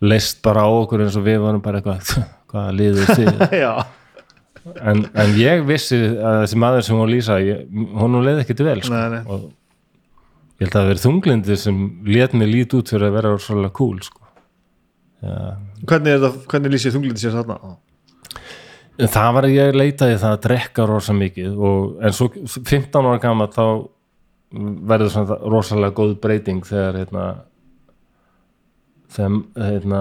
leist 0.00 0.40
bara 0.44 0.64
á 0.64 0.70
okkur 0.70 1.04
eins 1.04 1.18
og 1.20 1.26
við 1.26 1.40
varum 1.44 1.62
bara 1.64 1.80
eitthvað 1.80 2.28
hvaða 2.50 2.76
liður 2.76 3.10
þið 3.14 3.42
en, 4.90 5.04
en 5.14 5.34
ég 5.38 5.64
vissi 5.68 5.98
að 6.00 6.42
þessi 6.44 6.60
maður 6.60 6.86
sem 6.86 7.00
hún 7.00 7.12
lýsa 7.12 7.38
hún 7.40 8.20
leið 8.24 8.42
ekkert 8.44 8.64
vel 8.66 8.80
sko. 8.84 8.96
Nei, 8.96 9.18
nei. 9.18 9.22
og 9.26 9.46
ég 10.60 10.66
held 10.66 10.74
að 10.74 10.80
það 10.80 10.90
verið 10.92 11.04
þunglindi 11.06 11.60
sem 11.60 11.84
lét 12.08 12.34
mig 12.36 12.50
lít 12.50 12.74
út 12.76 12.90
fyrir 12.92 13.08
að 13.08 13.16
vera 13.18 13.36
svolítið 13.40 13.76
cool 13.78 14.02
sko. 14.04 14.26
Já, 15.20 15.38
hvernig, 15.84 16.16
er 16.16 16.36
hvernig 16.48 16.72
lýsir 16.72 16.94
þunglindi 16.96 17.20
sér 17.20 17.36
þarna 17.36 17.76
En 19.00 19.08
það 19.08 19.34
var 19.36 19.46
að 19.46 19.54
ég 19.54 19.76
leitaði 19.76 20.16
það 20.20 20.34
að 20.34 20.42
drekka 20.44 20.84
rosa 20.88 21.14
mikið 21.16 21.56
og, 21.56 21.84
en 22.04 22.14
svo 22.16 22.26
15 22.32 23.06
ára 23.08 23.20
gammal 23.20 23.48
þá 23.52 23.64
verður 24.50 25.12
svona 25.14 25.36
rosalega 25.52 25.94
góð 25.94 26.14
breyting 26.22 26.64
þegar 26.66 26.96
hérna, 27.00 27.26
þegar 29.14 29.68
hérna, 29.70 30.00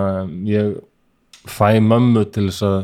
ég 0.49 0.77
fæ 1.49 1.79
mömmu 1.83 2.25
til 2.33 2.47
þess 2.49 2.65
að 2.67 2.79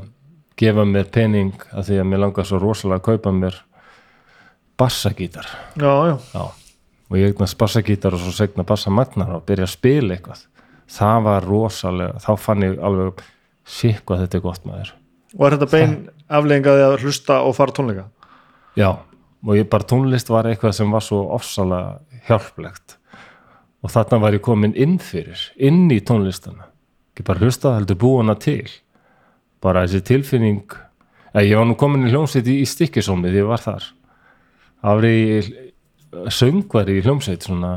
gefa 0.60 0.86
mér 0.88 1.10
pening 1.12 1.56
að 1.74 1.90
því 1.90 1.98
að 2.02 2.10
mér 2.12 2.22
langar 2.24 2.48
svo 2.48 2.60
rosalega 2.62 3.02
að 3.02 3.08
kaupa 3.10 3.34
mér 3.36 3.58
bassagítar. 4.80 5.48
Já, 5.80 5.94
já, 6.12 6.16
Já. 6.34 6.44
og 7.10 7.18
ég 7.20 7.32
eignast 7.32 7.58
bassagítar 7.60 8.16
og 8.16 8.24
svo 8.24 8.34
segna 8.36 8.64
bassamagnar 8.68 9.38
og 9.38 9.46
byrja 9.48 9.68
að 9.68 9.74
spila 9.74 10.16
eitthvað. 10.16 10.46
Það 10.92 11.24
var 11.26 11.48
rosalega, 11.50 12.22
þá 12.22 12.32
fann 12.40 12.64
ég 12.68 12.78
alveg 12.80 13.24
sík 13.66 14.04
hvað 14.06 14.26
þetta 14.26 14.38
er 14.38 14.46
gott 14.46 14.66
maður. 14.70 14.94
Og 15.36 15.48
er 15.48 15.56
þetta 15.58 15.72
bein 15.72 15.96
afleggingaði 16.30 16.86
að 16.86 16.98
hlusta 17.04 17.40
og 17.44 17.56
fara 17.58 17.74
tónleika? 17.76 18.06
Já, 18.78 18.90
og 19.44 19.58
ég 19.58 19.68
bara 19.70 19.88
tónlist 19.88 20.30
var 20.32 20.48
eitthvað 20.50 20.78
sem 20.78 20.94
var 20.94 21.04
svo 21.04 21.26
ofsalega 21.36 22.22
hjálplegt. 22.30 22.98
Og 23.86 23.92
þarna 23.94 24.22
var 24.24 24.38
ég 24.38 24.46
komin 24.46 24.74
inn 24.78 24.98
fyrir 25.02 25.42
inn 25.62 25.90
í 25.94 26.00
tónlistana 26.02 26.72
ekki 27.16 27.24
bara 27.30 27.46
hlusta 27.46 27.76
heldur 27.78 27.96
búana 27.96 28.36
til. 28.36 28.68
Bara 29.64 29.86
þessi 29.86 30.04
tilfinning 30.04 30.74
að 31.32 31.48
ég 31.48 31.60
var 31.60 31.70
nú 31.70 31.78
komin 31.80 32.04
í 32.04 32.12
hljómsveit 32.12 32.50
í, 32.52 32.60
í 32.60 32.68
stikkisómi 32.68 33.32
því 33.32 33.40
ég 33.40 33.48
var 33.48 33.64
þar. 33.64 33.86
Í 35.08 36.28
söngvar 36.32 36.92
í 36.92 37.00
hljómsveit 37.06 37.48
svona 37.48 37.72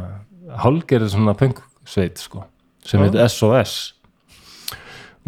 hálgerið 0.59 1.12
svona 1.14 1.36
pöngsveit 1.39 2.18
sko 2.18 2.43
sem 2.89 3.02
heit 3.05 3.16
SOS 3.28 3.74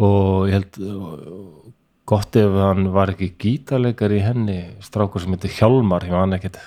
og 0.01 0.49
ég 0.49 0.57
held 0.57 0.79
gott 2.11 2.35
ef 2.35 2.59
hann 2.59 2.89
var 2.91 3.13
ekki 3.13 3.31
gítarleikar 3.39 4.11
í 4.11 4.19
henni 4.23 4.59
strákur 4.83 5.23
sem 5.23 5.31
heitir 5.35 5.53
Hjálmar 5.55 6.03
ég 6.07 6.15
man 6.15 6.35
ekkert 6.35 6.59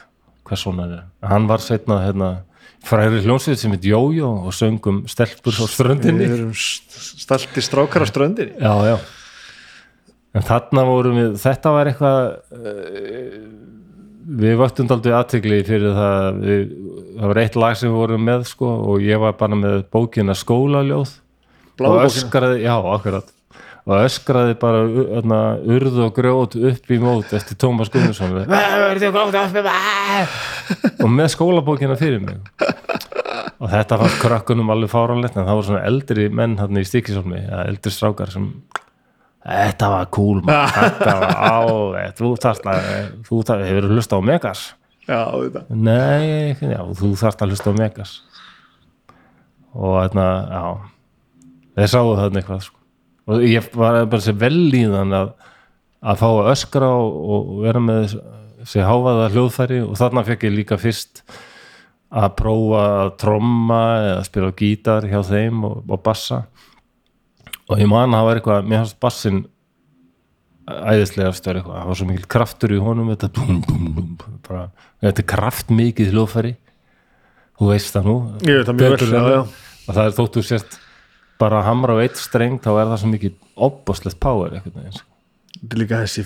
hvers 0.45 0.65
svona 0.65 0.87
er. 0.89 1.03
Hann 1.25 1.49
var 1.51 1.61
setna 1.65 2.01
hérna 2.05 2.31
fræri 2.85 3.21
hljómsveit 3.25 3.61
sem 3.61 3.75
heit 3.75 3.85
Jójó 3.89 4.31
og 4.47 4.55
söngum 4.57 5.03
stelpur 5.11 5.57
á 5.57 5.65
ströndinni. 5.69 6.31
Stalti 6.57 7.65
strákar 7.65 8.05
á 8.05 8.07
ströndinni. 8.09 8.57
Já, 8.61 8.75
já. 8.89 8.97
En 10.35 10.43
þarna 10.43 10.87
vorum 10.89 11.21
við, 11.21 11.37
þetta 11.45 11.75
var 11.77 11.91
eitthvað 11.93 12.21
uh, 12.59 13.37
við 14.41 14.57
vöktum 14.59 14.89
daldið 14.91 15.19
aðtegli 15.21 15.61
fyrir 15.69 15.95
það 15.95 16.41
við, 16.41 16.65
það 17.21 17.31
var 17.31 17.43
eitt 17.45 17.61
lag 17.61 17.79
sem 17.79 17.93
við 17.93 18.01
vorum 18.01 18.27
með 18.27 18.49
sko, 18.51 18.73
og 18.89 19.05
ég 19.05 19.21
var 19.23 19.37
bara 19.39 19.61
með 19.61 19.85
bókina 19.95 20.35
skólaljóð. 20.35 21.15
Bláu 21.79 21.93
og 21.93 22.01
bókina. 22.01 22.11
öskraði, 22.11 22.65
já, 22.65 22.75
akkurat 22.75 23.34
og 23.85 23.99
öskraði 24.01 24.55
bara 24.61 24.85
u- 24.89 25.07
þarna, 25.11 25.39
urð 25.77 25.99
og 26.07 26.13
grjót 26.17 26.55
upp 26.71 26.93
í 26.95 26.99
mót 27.03 27.33
eftir 27.37 27.59
Tómas 27.61 27.91
Gunnarsson. 27.93 28.33
Og 31.05 31.11
með 31.13 31.29
skólabókina 31.35 31.97
fyrir 32.01 32.23
mig. 32.25 32.39
Og 33.61 33.69
þetta 33.73 33.99
var 34.01 34.15
krökkunum 34.23 34.71
alveg 34.73 34.91
fáranlegt 34.93 35.37
en 35.37 35.45
það 35.47 35.59
voru 35.59 35.69
svona 35.69 35.83
eldri 35.89 36.25
menn 36.33 36.57
hann 36.61 36.81
í 36.81 36.85
eða 36.85 37.65
eldri 37.69 37.93
strákar 37.93 38.33
sem 38.33 38.47
þetta 39.45 39.91
var 39.93 40.09
cool 40.17 40.41
man. 40.45 40.65
þetta 40.73 41.13
var 41.21 41.35
alveg 41.51 42.15
þú 42.19 42.31
þarft 42.41 42.65
að, 42.73 42.89
þú 43.29 43.43
þarft, 43.51 43.67
hefur 43.69 43.91
hlusta 43.93 44.17
á 44.17 44.21
Megas? 44.25 44.63
Já, 45.05 45.21
nei, 45.69 46.57
já, 46.57 46.81
þú 46.97 47.11
þarft 47.21 47.43
að 47.45 47.53
hlusta 47.53 47.73
á 47.73 47.75
Megas. 47.77 48.13
Og 49.75 49.99
þarna, 50.01 50.27
já. 50.49 50.65
Þeir 51.77 51.91
sáu 51.93 52.15
þarna 52.17 52.41
eitthvað 52.41 52.65
sko. 52.71 52.79
Og 53.31 53.45
ég 53.47 53.69
var 53.75 54.05
bara 54.11 54.23
sér 54.23 54.37
vel 54.41 54.69
í 54.75 54.85
þann 54.91 55.17
að, 55.17 55.33
að 56.05 56.21
fá 56.21 56.29
að 56.29 56.51
öskra 56.53 56.91
og, 57.01 57.19
og 57.37 57.53
vera 57.65 57.83
með 57.83 58.17
sér 58.69 58.89
háfaða 58.89 59.31
hljóðfæri. 59.33 59.81
Og 59.87 59.97
þarna 60.01 60.25
fekk 60.27 60.47
ég 60.49 60.57
líka 60.59 60.79
fyrst 60.81 61.25
að 62.15 62.37
prófa 62.39 62.85
að 63.01 63.15
tromma 63.25 63.81
eða 64.03 64.21
spila 64.29 64.53
gítar 64.59 65.09
hjá 65.11 65.19
þeim 65.27 65.65
og, 65.67 65.81
og 65.89 66.05
bassa. 66.05 66.45
Og 67.71 67.81
ég 67.81 67.89
man 67.89 68.13
að 68.13 68.19
það 68.19 68.29
var 68.29 68.41
eitthvað, 68.41 68.69
mér 68.69 68.83
hans 68.83 68.97
bassin 69.01 69.43
æðislega 70.65 71.33
stöður 71.37 71.61
eitthvað, 71.61 71.81
það 71.81 71.89
var 71.91 71.99
svo 72.01 72.07
mikil 72.09 72.29
kraftur 72.35 72.73
í 72.73 72.81
honum 72.81 73.11
þetta, 73.13 73.31
bum, 73.37 73.59
bum, 73.65 73.89
bum, 73.97 74.39
bara, 74.47 74.69
þetta 75.05 75.25
er 75.25 75.29
kraftmikið 75.33 76.15
hljóðfæri. 76.15 76.55
Þú 77.55 77.69
veist 77.71 77.95
það 77.95 78.09
nú. 78.09 78.17
Ég 78.45 78.61
veit 78.61 78.69
það 78.69 78.79
mjög 78.79 78.95
vel, 78.95 79.11
já, 79.11 79.25
ég. 79.33 79.59
og 79.85 79.91
það 79.91 80.05
er 80.05 80.17
þóttu 80.19 80.45
sért 80.45 80.79
bara 81.41 81.61
að 81.61 81.67
hamra 81.69 81.97
á 81.99 82.03
eitt 82.05 82.19
streng 82.21 82.61
þá 82.63 82.71
er 82.79 82.91
það 82.93 82.99
svo 83.03 83.11
mikið 83.13 83.35
opboslegt 83.69 84.21
power 84.23 84.55
sko. 84.61 85.05
Þetta 85.55 85.75
er 85.77 85.81
líka 85.81 86.01
þessi, 86.05 86.25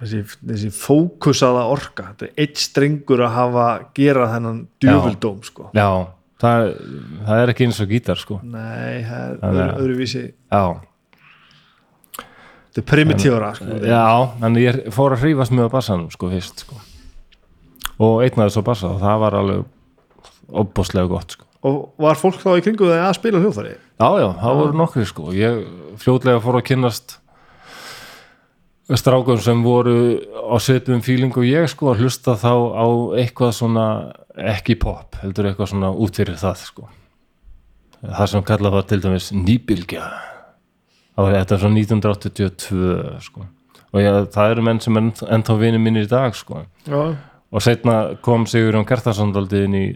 þessi, 0.00 0.20
þessi 0.50 0.70
fókusaða 0.76 1.64
orka 1.72 2.10
Þetta 2.12 2.26
er 2.28 2.44
eitt 2.44 2.60
strengur 2.60 3.22
að 3.26 3.34
hafa 3.36 3.66
gera 3.96 4.28
þennan 4.34 4.60
djöfuldóm 4.82 5.38
sko. 5.46 5.70
já, 5.76 5.88
það, 6.42 6.66
það 7.28 7.42
er 7.44 7.52
ekki 7.54 7.68
eins 7.68 7.80
og 7.84 7.88
gítar 7.94 8.20
sko. 8.20 8.40
Nei, 8.44 9.04
það 9.06 9.22
er 9.22 9.38
öðru, 9.50 9.70
öðruvísi 9.84 10.24
já, 10.26 10.64
Þetta 12.76 12.82
er 12.82 12.88
primitífara 12.92 13.54
sko. 13.56 13.78
já, 13.88 14.02
þannig 14.42 14.66
ég 14.66 14.80
fór 14.92 15.14
að 15.16 15.22
hrífast 15.24 15.54
með 15.56 15.70
á 15.72 15.74
bassanum 15.78 16.10
sko 16.12 16.28
fyrst 16.32 16.66
sko. 16.66 16.76
og 17.96 18.18
eignaði 18.26 18.52
svo 18.52 18.62
bassa 18.66 18.90
og 18.92 19.00
það 19.00 19.22
var 19.22 19.36
alveg 19.38 19.64
opboslega 20.52 21.08
gott 21.08 21.32
sko 21.38 21.45
Og 21.66 21.78
var 21.98 22.18
fólk 22.20 22.38
þá 22.42 22.50
í 22.58 22.64
kringu 22.64 22.86
þegar 22.86 23.08
að 23.08 23.16
spila 23.18 23.40
hljóðfæri? 23.42 23.76
Já, 23.98 24.08
já, 24.20 24.26
það 24.42 24.58
voru 24.60 24.78
nokkri 24.78 25.06
sko. 25.08 25.30
Ég 25.34 25.62
fljótlega 26.02 26.42
fór 26.44 26.60
að 26.60 26.66
kynnast 26.68 27.16
strákum 28.94 29.40
sem 29.42 29.64
voru 29.64 29.96
á 30.30 30.54
svipum 30.62 31.02
fíling 31.02 31.34
og 31.34 31.48
ég 31.48 31.66
sko 31.72 31.90
að 31.90 32.04
hlusta 32.04 32.36
þá 32.38 32.52
á 32.54 32.86
eitthvað 33.18 33.56
svona 33.56 33.86
ekki 34.36 34.76
pop, 34.78 35.16
heldur 35.22 35.48
eitthvað 35.50 35.72
svona 35.72 35.90
út 35.90 36.20
fyrir 36.20 36.38
það 36.38 36.62
sko. 36.68 36.88
Það 38.06 38.30
sem 38.30 38.46
kallað 38.46 38.76
var 38.76 38.86
til 38.86 39.00
dæmis 39.02 39.30
nýbylgja. 39.34 40.06
Það 41.16 41.26
var 41.26 41.38
þetta 41.40 41.58
svo 41.62 41.70
1982 41.72 43.22
sko. 43.24 43.46
Og 43.96 44.02
ég, 44.04 44.18
það 44.34 44.52
eru 44.52 44.66
menn 44.66 44.82
sem 44.84 44.98
er 45.00 45.08
ennþá 45.34 45.56
vinir 45.58 45.82
mínir 45.82 46.06
í 46.06 46.10
dag 46.10 46.36
sko. 46.36 46.66
Já, 46.86 47.16
og 47.50 47.62
setna 47.64 48.18
kom 48.22 48.44
Sigurjón 48.50 48.86
Gertarsson 48.86 49.32
daldið 49.34 49.66
inn 49.66 49.78
í 49.78 49.86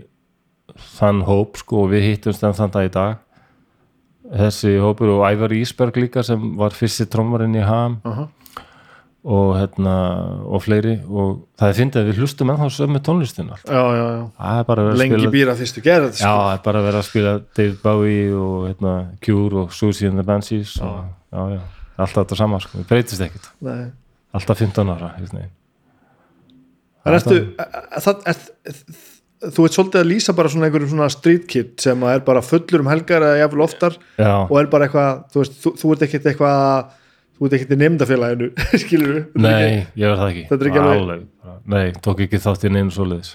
þann 0.97 1.25
hóp 1.29 1.61
sko 1.61 1.85
og 1.85 1.93
við 1.95 2.07
hittumst 2.09 2.45
enn 2.47 2.57
þann 2.57 2.75
dag 2.75 2.89
í 2.89 2.93
dag. 2.95 3.21
Þessi 4.31 4.77
hópur 4.79 5.17
og 5.17 5.25
Ævar 5.27 5.55
Ísberg 5.57 5.97
líka 5.99 6.23
sem 6.27 6.53
var 6.59 6.77
fyrsti 6.77 7.09
trommarinn 7.11 7.57
í 7.59 7.65
ham. 7.67 7.99
Aha. 8.07 8.29
og 9.21 9.51
hérna 9.53 9.95
og 10.49 10.63
fleiri. 10.65 10.95
Og 11.05 11.43
það 11.61 11.69
er 11.69 11.75
fyndið 11.77 12.01
að 12.01 12.07
við 12.09 12.21
hlustum 12.23 12.53
ennþá 12.55 12.69
sömu 12.73 13.03
tónlistin 13.05 13.51
allt 13.53 13.67
já, 13.69 13.83
já, 13.93 14.05
já. 14.17 14.23
það 14.39 14.61
er 14.61 14.65
bara 14.71 14.81
að 14.81 14.87
vera 14.87 14.95
að 14.95 15.03
Lengi 15.03 15.33
býra 15.35 15.57
fyrstu 15.59 15.83
gerð 15.85 16.15
já, 16.15 16.31
það 16.31 16.53
er 16.55 16.63
bara 16.65 16.81
að 16.81 16.89
vera 16.89 17.03
að 17.03 17.09
spila 17.11 17.35
David 17.59 17.77
Bowie 17.83 18.31
og 18.33 18.65
hérna, 18.71 18.95
Cure 19.21 19.61
og 19.61 19.75
Susie 19.77 20.09
and 20.09 20.17
the 20.17 20.25
Banshees 20.25 20.73
og, 20.81 21.03
já, 21.37 21.43
já, 21.53 21.61
alltaf 21.99 22.23
þetta 22.23 22.41
sama 22.41 22.63
sko, 22.65 22.79
það 22.79 22.89
breytist 22.95 23.27
ekkert. 23.27 23.51
Nei. 23.69 23.91
alltaf 24.41 24.65
15 24.65 24.95
ára 24.95 25.13
hérna. 25.19 25.45
En 27.05 27.17
ertu, 27.17 27.37
það, 28.05 28.25
er, 28.29 28.41
þú 29.41 29.65
ert 29.67 29.77
svolítið 29.77 30.01
að 30.03 30.09
lýsa 30.11 30.35
bara 30.37 30.51
svona 30.53 30.69
einhverjum 30.69 30.91
svona 30.93 31.11
street 31.13 31.47
kid 31.49 31.71
sem 31.81 32.03
er 32.11 32.21
bara 32.27 32.43
fullur 32.45 32.83
um 32.85 32.91
helgar 32.93 33.25
eða 33.25 33.39
jafnvel 33.41 33.63
oftar 33.65 33.97
já, 34.21 34.33
og 34.45 34.57
er 34.61 34.69
bara 34.73 34.89
eitthvað, 34.89 35.23
þú 35.33 35.41
veist, 35.45 35.55
þú, 35.65 35.73
þú 35.81 35.93
ert 35.95 36.05
ekkert 36.09 36.29
eitthvað 36.33 36.91
þú 37.41 37.47
ert 37.49 37.57
ekkert 37.57 37.73
í 37.73 37.79
nefndafélaginu 37.81 38.51
skilur 38.85 39.13
við? 39.17 39.23
Nei, 39.41 39.87
ég 39.97 40.05
verð 40.11 40.21
það 40.21 40.33
ekki. 40.35 40.43
Þetta 40.51 40.67
er 40.67 40.71
ekki 40.73 40.83
alveg- 40.85 41.29
Nei, 41.73 41.85
tók 42.05 42.21
ekki 42.27 42.41
þátt 42.45 42.67
í 42.69 42.73
neinu 42.75 42.93
svoleiðis. 42.93 43.31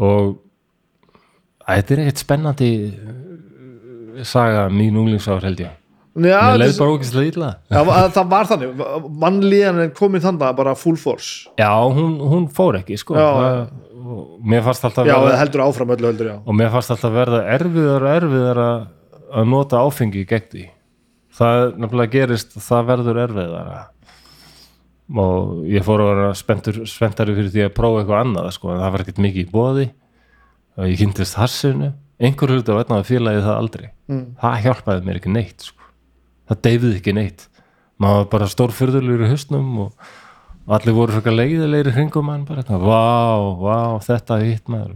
Og 0.00 0.32
þetta 1.68 1.94
er 1.94 2.02
ekkert 2.04 2.22
spennandi 2.24 2.70
uh, 2.90 4.24
saga 4.26 4.64
mín 4.74 4.98
unglingsár 4.98 5.46
held 5.46 5.62
ég. 5.62 5.76
Já, 6.20 6.40
þess, 6.58 7.12
illa 7.22 7.52
það, 7.70 8.24
var- 8.32 8.48
þannig. 8.50 8.80
Mannlíðan 9.22 9.78
er 9.84 9.92
komin 9.94 10.24
þannig 10.24 10.56
bara 10.58 10.74
full 10.74 10.98
force. 10.98 11.46
Já, 11.60 11.70
hún, 11.94 12.16
hún 12.32 12.48
fór 12.50 12.80
ekki 12.80 12.98
sko. 12.98 13.14
Já. 13.14 13.28
það, 13.30 13.60
Mér 14.52 14.64
fannst 14.66 14.84
alltaf 14.88 15.08
já, 15.08 15.14
verða 15.16 15.38
heldur 15.40 15.62
áfram 15.66 15.94
öllu 15.96 16.10
heldur, 16.10 16.32
já. 16.32 16.36
Og 16.44 16.56
mér 16.56 16.72
fannst 16.74 16.92
alltaf 16.94 17.14
verða 17.14 17.40
erfiðar 17.54 18.06
og 18.06 18.12
erfiðar 18.16 18.60
að, 18.64 18.84
að 19.40 19.48
nota 19.54 19.80
áfengi 19.84 20.26
gegn 20.28 20.50
því. 20.54 20.66
Það 21.40 21.64
nefnilega 21.80 22.14
gerist 22.14 22.56
það 22.58 22.90
verður 22.90 23.24
erfiðar 23.24 23.72
og 25.20 25.64
ég 25.66 25.82
fór 25.82 26.04
að 26.04 26.12
vera 26.12 26.28
spenntari 26.38 27.34
fyrir 27.34 27.50
því 27.50 27.64
að 27.66 27.74
prófa 27.74 28.02
eitthvað 28.02 28.20
annað 28.24 28.52
sko, 28.54 28.70
en 28.70 28.82
það 28.82 28.92
var 28.94 29.04
ekkert 29.04 29.22
mikið 29.24 29.42
í 29.42 29.50
bóði 29.50 29.86
og 30.76 30.86
ég 30.86 31.00
kynntist 31.00 31.38
hassinu 31.40 31.90
einhver 32.20 32.52
hluti 32.54 32.74
á 32.74 32.78
einnaða 32.78 33.06
félagið 33.08 33.46
það 33.46 33.58
aldrei. 33.58 33.86
Mm. 34.10 34.24
það 34.40 34.64
hjálpaði 34.66 35.06
mér 35.06 35.20
ekki 35.20 35.32
neitt 35.34 35.66
sko. 35.66 35.88
það 36.50 36.62
deyfði 36.66 36.92
ekki 36.98 37.14
neitt. 37.16 37.46
Maður 38.00 38.20
var 38.20 38.28
bara 38.32 38.50
stórfyrðulegur 38.50 39.26
í 39.26 39.30
hausnum 39.30 39.70
og, 39.86 40.10
og 40.70 40.76
allir 40.76 40.94
voru 40.94 41.16
frekar 41.16 41.34
leiðilegri 41.34 41.92
hringum 41.96 42.28
mann 42.30 42.46
bara, 42.46 42.62
eitthvað, 42.62 42.84
vá, 42.86 43.58
vá, 43.58 43.78
þetta 44.06 44.36
hitt 44.44 44.70
maður. 44.70 44.92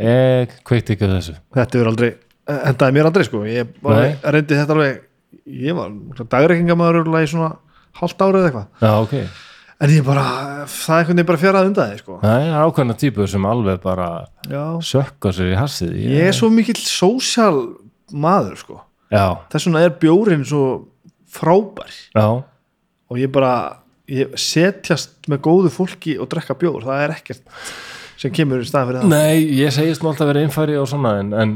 Ég 0.00 0.54
kveikti 0.64 0.94
ekki 0.96 1.08
þessu. 1.10 1.34
Þetta 1.52 1.80
er 1.82 1.90
aldrei, 1.90 2.10
hendaði 2.48 2.96
mér 2.96 3.08
aldrei 3.10 3.26
sko. 3.28 3.42
Ég 3.44 3.74
bara 3.84 4.06
reyndi 4.32 4.56
þetta 4.56 4.72
alveg 4.72 5.02
ég 5.44 5.76
var 5.76 5.92
dagreikingamæður 6.32 7.10
í 7.20 7.26
svona 7.28 7.50
hálft 8.00 8.24
árið 8.24 8.48
eitthvað. 8.48 8.68
Já, 8.80 8.92
ok, 9.02 9.14
en 9.82 9.92
ég 9.92 10.06
bara, 10.06 10.24
það 10.70 10.94
er 10.94 11.02
einhvern 11.02 11.18
veginn 11.18 11.28
bara 11.32 11.42
fjaraði 11.42 11.70
undan 11.72 11.90
því 11.90 12.00
sko. 12.00 12.16
Það 12.22 12.46
er 12.46 12.56
ákveðna 12.62 12.96
típur 13.02 13.28
sem 13.34 13.50
alveg 13.52 13.82
bara 13.84 14.08
já. 14.48 14.64
sökka 14.88 15.34
sér 15.36 15.52
í 15.52 15.58
hassið. 15.58 15.92
Ég 16.06 16.30
er 16.30 16.38
svo 16.38 16.48
mikill 16.54 16.78
sósjál 16.80 17.60
maður 18.08 18.56
sko. 18.62 18.80
Já, 19.12 19.26
þess 19.52 19.68
vegna 19.68 19.84
er 19.84 19.94
bjórin 20.00 20.48
svo 20.48 20.64
frábær. 21.32 21.92
Já, 22.16 22.26
og 23.12 23.20
ég 23.20 23.32
bara 23.34 23.81
ég 24.10 24.36
setjast 24.40 25.30
með 25.30 25.42
góðu 25.46 25.72
fólki 25.72 26.16
og 26.20 26.30
drekka 26.32 26.56
bjór, 26.58 26.82
það 26.86 27.04
er 27.04 27.14
ekkert 27.16 27.42
sem 28.22 28.32
kemur 28.34 28.62
í 28.62 28.68
staðan 28.68 28.90
fyrir 28.90 29.02
það 29.02 29.12
nei, 29.12 29.42
ég 29.58 29.74
segist 29.74 30.02
nú 30.02 30.10
alltaf 30.12 30.30
verið 30.30 30.48
innfæri 30.48 30.78
og 30.80 30.88
svona 30.90 31.16
en, 31.20 31.32
en 31.34 31.54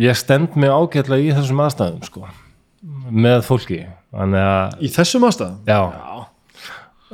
ég 0.00 0.18
stend 0.18 0.56
mig 0.60 0.72
ágætlega 0.72 1.24
í 1.24 1.34
þessum 1.36 1.62
aðstæðum 1.64 2.04
sko 2.06 2.26
með 3.10 3.42
fólki 3.46 3.82
að 4.16 4.84
í 4.84 4.90
þessum 4.92 5.26
aðstæðum 5.28 5.68
Já, 5.68 5.80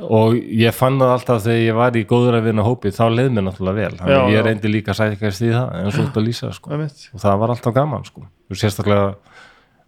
og 0.03 0.35
ég 0.35 0.75
fann 0.75 0.99
það 1.01 1.13
alltaf 1.15 1.43
þegar 1.45 1.61
ég 1.61 1.77
var 1.77 1.97
í 1.97 2.03
góður 2.09 2.37
að 2.39 2.47
vinna 2.49 2.65
hópi 2.65 2.91
þá 2.93 3.03
leið 3.13 3.31
mér 3.35 3.47
náttúrulega 3.47 3.77
vel 3.79 3.97
Já, 3.99 4.19
að 4.19 4.33
ég 4.33 4.37
já. 4.39 4.43
reyndi 4.47 4.71
líka 4.71 4.93
að 4.93 4.99
sækast 5.01 5.45
í 5.45 5.51
það 5.53 5.73
en 5.79 5.93
svo 5.93 6.05
út 6.07 6.19
að 6.19 6.27
lýsa 6.27 6.51
sko. 6.55 6.73
og 6.73 7.23
það 7.23 7.41
var 7.43 7.53
alltaf 7.55 7.75
gaman 7.75 8.07
sko. 8.07 8.25
og 8.25 8.59
sérstaklega 8.59 9.09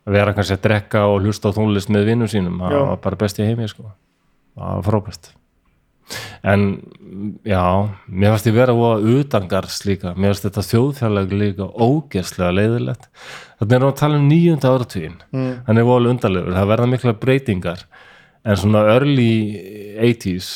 að 0.05 0.17
vera 0.17 0.35
kannski 0.37 0.57
að 0.57 0.65
drekka 0.67 1.05
og 1.09 1.25
hlusta 1.25 1.49
á 1.49 1.55
tónlist 1.57 1.89
með 1.93 2.11
vinnum 2.11 2.29
sínum 2.29 2.61
það 2.61 2.75
Já. 2.77 2.83
var 2.91 3.01
bara 3.07 3.21
best 3.25 3.41
í 3.41 3.47
heimi 3.47 3.69
sko. 3.71 3.89
Það 4.55 4.77
var 4.77 4.85
frábært. 4.89 5.31
En 6.45 6.65
já 7.47 7.63
mér 8.05 8.35
fannst 8.35 8.49
ég 8.51 8.53
vera 8.53 8.75
á 8.75 9.01
utangars 9.01 9.79
líka. 9.87 10.13
Mér 10.13 10.33
fannst 10.33 10.45
þetta 10.45 10.65
þjóðfjarlag 10.69 11.33
líka 11.33 11.69
ógeðslega 11.73 12.53
leiðilegt 12.53 13.09
þannig 13.59 13.75
erum 13.77 13.87
við 13.87 13.93
að 13.93 13.99
tala 14.03 14.19
um 14.19 14.29
nýjunda 14.29 14.71
áratugin 14.75 15.17
mm. 15.31 15.51
hann 15.65 15.79
er 15.79 15.87
volið 15.87 16.13
undarlegur, 16.13 16.55
það 16.57 16.71
verða 16.73 16.91
mikla 16.91 17.17
breytingar. 17.23 17.83
En 18.45 18.59
svona 18.61 18.83
early 18.93 19.33
80s 19.97 20.49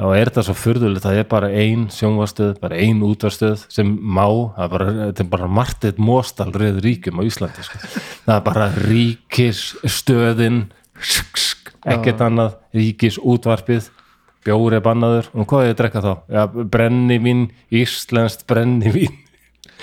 þá 0.00 0.06
er 0.16 0.30
þetta 0.30 0.44
svo 0.46 0.56
furðulegt 0.56 1.04
að 1.04 1.14
það 1.14 1.22
er 1.22 1.28
bara 1.30 1.50
ein 1.62 1.86
sjónvarstöð, 1.92 2.52
bara 2.62 2.80
ein 2.80 3.02
útvarstöð 3.04 3.64
sem 3.72 3.88
má, 4.00 4.24
það 4.56 4.64
er 4.64 4.72
bara, 4.74 4.92
þetta 5.00 5.24
er 5.24 5.30
bara 5.34 5.50
Marteit 5.60 6.00
Móstal 6.00 6.50
reyð 6.54 6.80
ríkjum 6.84 7.20
á 7.20 7.22
Íslandi 7.28 7.64
sko. 7.66 7.80
það 8.24 8.34
er 8.36 8.46
bara 8.48 8.68
ríkisstöðin 8.76 10.62
ekkert 11.86 12.20
annað, 12.26 12.56
ríkis 12.76 13.18
útvarpið 13.18 13.88
bjóri 14.44 14.80
bannaður. 14.84 15.28
Og 15.36 15.46
hvað 15.48 15.62
er 15.64 15.70
ég 15.70 15.74
að 15.76 15.80
drekka 15.82 16.02
þá? 16.04 16.12
Já, 16.32 16.42
brennivín, 16.76 17.46
íslenskt 17.72 18.46
brennivín. 18.48 19.16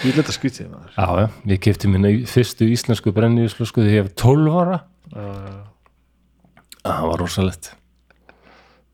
Ég 0.06 0.14
leta 0.18 0.34
skrítið 0.34 0.70
maður. 0.70 0.92
Já, 0.94 1.08
já, 1.24 1.28
ég 1.54 1.60
kefti 1.66 1.90
minna 1.90 2.12
fyrstu 2.30 2.68
íslensku 2.70 3.14
brennivínsflösku 3.16 3.82
þegar 3.82 3.96
ég 3.96 4.04
hef 4.06 4.14
12 4.22 4.58
ára. 4.62 4.80
Það 6.88 7.08
var 7.12 7.22
rosalegt. 7.22 7.72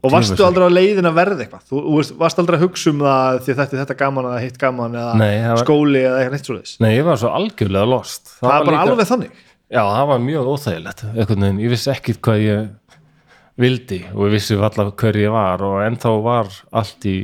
Og 0.03 0.11
varstu 0.11 0.43
aldrei 0.43 0.67
á 0.67 0.71
leiðin 0.75 1.07
að 1.07 1.15
verða 1.15 1.43
eitthvað? 1.45 1.61
Þú, 1.69 1.81
varst 2.19 2.39
aldrei 2.41 2.57
að 2.57 2.63
hugsa 2.65 2.91
um 2.91 3.03
það 3.05 3.37
því 3.45 3.53
þetta, 3.59 3.77
þetta 3.83 3.95
gaman 4.01 4.25
eða 4.27 4.39
hitt 4.43 4.57
gaman 4.59 4.97
eða 4.99 5.13
Nei, 5.15 5.35
það 5.39 5.53
var- 5.53 5.63
skóli 5.63 6.01
eða 6.03 6.17
eitthvað 6.19 6.33
neitt 6.35 6.49
svo 6.49 6.55
þess 6.57 6.79
Nei, 6.83 6.89
ég 6.97 7.05
var 7.07 7.19
svo 7.21 7.29
algjörlega 7.37 7.87
lost. 7.87 8.33
Það 8.41 8.49
er 8.49 8.51
var 8.57 8.65
bara 8.65 8.75
líka- 8.75 8.91
alveg 8.91 9.07
þannig. 9.13 9.31
Já, 9.73 9.79
það 9.87 10.07
var 10.11 10.19
mjög 10.19 10.49
óþægilegt 10.53 11.03
ég 11.63 11.69
vissi 11.71 11.89
ekkit 11.93 12.19
hvað 12.19 12.43
ég 12.43 12.69
vildi 13.59 14.01
og 14.13 14.27
ég 14.27 14.35
vissi 14.37 14.57
allar 14.57 14.91
hver 14.97 15.19
ég 15.19 15.33
var 15.33 15.61
og 15.65 15.81
ennþá 15.85 16.13
var 16.25 16.49
allt 16.73 17.05
í 17.09 17.17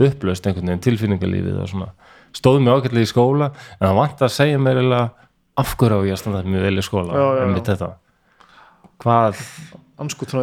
upplaust 0.00 0.46
einhvern 0.46 0.72
veginn, 0.72 0.82
tilfinningalífið 0.84 1.60
og 1.62 1.70
svona, 1.70 1.90
stóð 2.34 2.60
mér 2.62 2.80
ágætlega 2.80 3.06
í 3.06 3.10
skóla 3.10 3.50
en 3.78 3.86
það 3.86 4.00
vant 4.00 4.24
að 4.26 4.34
segja 4.34 4.60
mér 4.60 4.80
af 5.54 5.76
hverju 5.78 6.02
á 6.02 6.06
ég 6.08 6.16
að 6.16 6.20
standa 6.20 6.42
mjög 6.42 6.66
vel 6.66 6.80
í 6.80 6.84
skóla? 6.84 7.14
Já, 7.14 7.22
já, 7.22 7.34
já. 7.38 7.42
einmitt 7.44 7.70
þetta. 7.70 7.90
Hvað, 9.04 9.42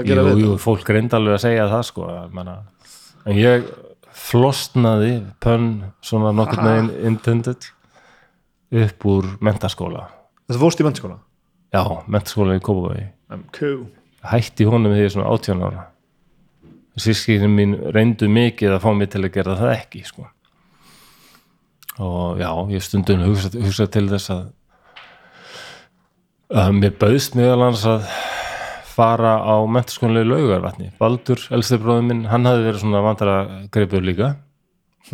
jú, 0.07 0.17
við 0.29 0.43
jú, 0.45 0.55
fólk 0.61 0.91
reyndi 0.95 1.17
alveg 1.17 1.35
að 1.35 1.43
segja 1.43 1.67
það 1.71 1.83
sko, 1.89 2.07
menna, 2.31 2.57
en 3.27 3.39
ég 3.39 3.67
flostnaði 4.21 5.13
pönn 5.43 5.69
svona 6.03 6.31
nokkur 6.35 6.63
meginn 6.63 6.91
intended 7.11 7.67
upp 8.71 9.07
úr 9.11 9.27
mentaskóla 9.43 10.05
þetta 10.45 10.61
fórst 10.61 10.83
í 10.83 10.85
mennskóla 10.87 11.17
já, 11.71 11.83
mentaskóla 12.07 12.55
í 12.55 12.63
Kópavogi. 12.63 13.07
Um, 13.31 13.43
Cool 13.55 13.81
hætti 14.29 14.67
honum 14.69 14.93
er 14.93 15.09
svona 15.09 15.31
18 15.31 15.63
ára. 15.65 15.87
Sískinin 16.99 17.53
mín 17.55 17.75
reyndu 17.95 18.27
mikið 18.29 18.75
að 18.75 18.83
fá 18.83 18.91
mig 18.93 19.09
til 19.11 19.23
að 19.23 19.33
gera 19.33 19.57
það 19.57 19.75
ekki 19.77 20.03
sko. 20.05 20.27
og 22.01 22.39
já, 22.39 22.49
ég 22.71 22.81
stundum 22.81 23.21
hugsa, 23.27 23.51
hugsa 23.53 23.85
til 23.91 24.07
þess 24.09 24.31
að 24.33 24.45
að 26.51 26.71
mér 26.79 26.95
bauðst 26.99 27.35
meðal 27.37 27.67
hans 27.67 27.83
að 27.87 28.07
fara 28.91 29.37
á 29.39 29.55
mentaskólanlega 29.71 30.27
laugarvatni. 30.27 30.89
Baldur, 30.99 31.39
elsti 31.55 31.79
bróður 31.79 32.07
minn, 32.09 32.25
hann 32.27 32.47
hafði 32.47 32.67
verið 32.67 32.83
svona 32.83 33.03
vandara 33.05 33.35
greipur 33.71 34.03
líka 34.03 34.33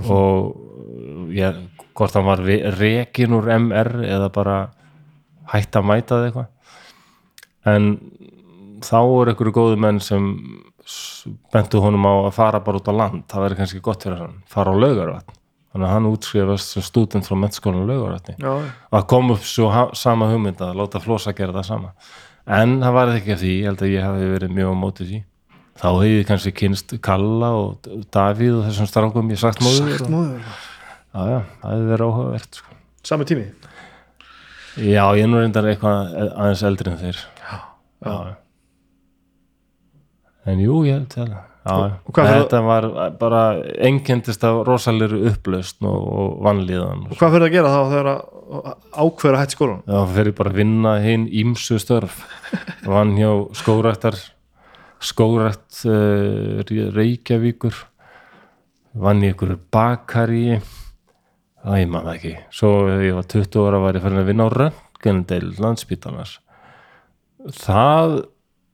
og 0.03 1.29
ég, 1.33 1.59
hvort 1.97 2.17
hann 2.17 2.27
var 2.27 2.41
rekin 2.77 3.35
úr 3.37 3.49
MR 3.57 3.91
eða 4.05 4.31
bara 4.33 4.57
hætt 5.53 5.77
að 5.77 5.87
mæta 5.87 6.17
það 6.17 6.27
eitthvað. 6.27 6.49
En 7.67 7.87
þá 8.85 8.97
er 8.99 9.31
einhverju 9.31 9.55
góðu 9.55 9.79
menn 9.81 9.99
sem 10.03 10.27
bentu 11.53 11.81
honum 11.83 12.07
á 12.07 12.13
að 12.27 12.35
fara 12.37 12.61
bara 12.63 12.79
út 12.79 12.87
á 12.89 12.93
land. 12.95 13.25
Það 13.31 13.43
væri 13.45 13.59
kannski 13.61 13.83
gott 13.83 14.05
fyrir 14.05 14.21
hann, 14.23 14.39
fara 14.49 14.73
á 14.73 14.75
laugarvatn. 14.77 15.35
Þannig 15.73 15.87
að 15.89 15.93
hann 15.93 16.09
útskrifast 16.09 16.73
sem 16.73 16.85
stúdent 16.85 17.27
frá 17.27 17.35
mentaskólan 17.37 17.89
laugarvatni. 17.89 18.37
Já, 18.41 18.53
að 18.97 19.07
kom 19.11 19.33
upp 19.35 19.43
svo 19.45 19.67
sama 19.97 20.29
hugmynd 20.31 20.63
að 20.63 20.79
láta 20.79 21.01
flosa 21.03 21.35
gera 21.37 21.55
það 21.59 21.67
sama. 21.67 21.91
En 22.47 22.77
það 22.79 22.95
var 22.95 23.11
ekki 23.17 23.33
af 23.35 23.41
því, 23.43 23.51
ég 23.59 23.67
held 23.67 23.83
að 23.83 23.91
ég 23.91 24.07
hafi 24.07 24.29
verið 24.31 24.55
mjög 24.55 24.71
á 24.71 24.75
móti 24.79 25.07
því. 25.09 25.19
Þá 25.77 25.87
hefði 25.91 26.23
kannski 26.31 26.53
kynst 26.57 26.95
Kalla 27.05 27.51
og 27.59 27.91
Davíð 28.15 28.61
og 28.61 28.65
þessum 28.69 28.89
strákum. 28.89 29.29
Ég 29.35 29.41
sagt 29.43 29.61
móður. 29.61 30.07
Og, 30.07 30.31
já, 31.13 31.21
já, 31.35 31.39
það 31.61 31.75
hefði 31.75 31.91
verið 31.91 32.07
áhugavert 32.07 32.61
sko. 32.61 32.77
Sami 33.05 33.27
tími? 33.29 33.45
Já, 34.77 35.03
ég 35.17 35.23
er 35.25 35.29
nú 35.29 35.43
reyndar 35.43 35.67
eitthvað 35.69 36.15
aðeins 36.31 36.65
eldri 36.71 36.93
en 36.93 36.99
þeir. 37.03 37.21
Já, 37.43 37.59
já. 38.07 38.17
En 40.47 40.61
jú, 40.63 40.81
ég 40.87 40.97
held 40.97 41.13
það. 41.13 41.35
Já, 41.67 41.73
fyrir- 42.15 42.29
þetta 42.31 42.59
var 42.63 42.85
bara 43.19 43.39
einkendist 43.83 44.43
af 44.47 44.61
rosalegri 44.69 45.17
upplaust 45.33 45.81
og, 45.83 46.05
og 46.07 46.37
vannlíðan 46.45 47.01
Og 47.11 47.17
hvað 47.19 47.33
fyrir 47.33 47.47
að 47.49 47.55
gera 47.57 47.71
þá 47.73 47.81
þegar 47.91 48.07
að 48.13 48.21
ákveður 49.03 49.35
að 49.35 49.41
hætti 49.41 49.57
skólan? 49.57 49.81
þá 49.89 50.13
fyrir 50.15 50.35
bara 50.37 50.53
að 50.53 50.59
vinna 50.61 50.93
hinn 51.03 51.25
ímsu 51.41 51.79
störf. 51.83 52.21
Vann 52.93 53.11
hjá 53.19 53.31
skórættar 53.59 54.15
skórætt 55.03 55.81
uh, 55.91 56.63
Reykjavíkur. 56.95 57.75
Vann 58.97 59.21
í 59.27 59.33
ykkur 59.33 59.57
bakari 59.75 60.61
það 61.61 61.81
ég 61.83 61.91
man 61.91 62.07
það 62.07 62.15
ekki. 62.15 62.33
Svo 62.55 62.71
ég 63.03 63.19
var 63.19 63.27
20 63.35 63.67
ára 63.67 63.83
var 63.83 63.99
ég 63.99 64.07
farin 64.07 64.23
að 64.23 64.31
vinna 64.31 64.47
á 64.47 64.55
röntgendel 64.55 65.51
landspítalans. 65.59 66.37
Það 67.59 68.21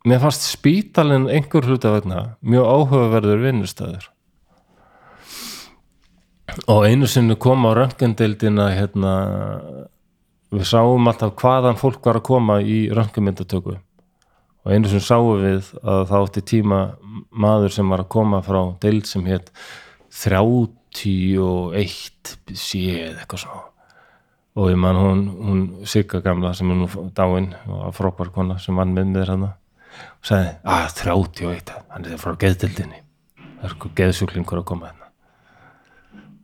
mér 0.08 0.24
fannst 0.24 0.50
spítalinn 0.50 1.30
einhver 1.32 1.68
hluta 1.68 1.94
vegna 1.94 2.26
mjög 2.42 2.74
áhugaverður 2.76 3.48
vinnustæður 3.48 4.10
og 6.68 6.86
einu 6.86 7.08
sinni 7.08 7.36
kom 7.40 7.66
á 7.66 7.72
röntgendeldina 7.78 8.70
hérna 8.76 9.14
við 10.54 10.68
sáum 10.70 11.08
alltaf 11.10 11.34
hvaðan 11.40 11.80
fólk 11.80 12.06
var 12.06 12.20
að 12.20 12.28
koma 12.28 12.60
í 12.62 12.90
röntgenmyndatöku. 12.94 13.74
Og 14.64 14.72
einu 14.72 14.88
sem 14.92 15.02
sáum 15.04 15.42
við 15.42 15.64
að 15.82 16.06
það 16.12 16.28
átti 16.28 16.42
tíma 16.54 16.80
maður 17.32 17.72
sem 17.76 17.90
var 17.90 18.02
að 18.06 18.14
koma 18.16 18.40
frá 18.46 18.62
deild 18.84 19.06
sem 19.10 19.24
hétt 19.28 19.48
31 20.14 22.36
séð 22.54 23.18
eitthvað 23.18 23.44
svo 23.44 23.58
og 24.54 24.70
ég 24.70 24.78
man 24.78 24.94
hún, 24.94 25.22
hún 25.34 25.62
Sigga 25.90 26.22
gamla 26.22 26.54
sem 26.54 26.70
er 26.70 26.78
nú 26.78 26.86
dáin 27.18 27.58
og 27.66 27.90
frábær 27.98 28.30
kona 28.36 28.60
sem 28.62 28.78
vann 28.78 28.94
með 28.94 29.10
mér 29.10 29.32
og 29.34 29.63
sagði, 30.24 30.56
að 30.64 30.90
31 31.04 31.74
hann 31.94 32.08
er 32.08 32.22
frá 32.22 32.36
geðdildinni 32.40 33.00
það 33.38 33.68
er 33.68 33.76
sko 33.76 33.92
geðsjúklingur 33.98 34.60
að 34.62 34.68
koma 34.72 34.90
hérna. 34.90 35.10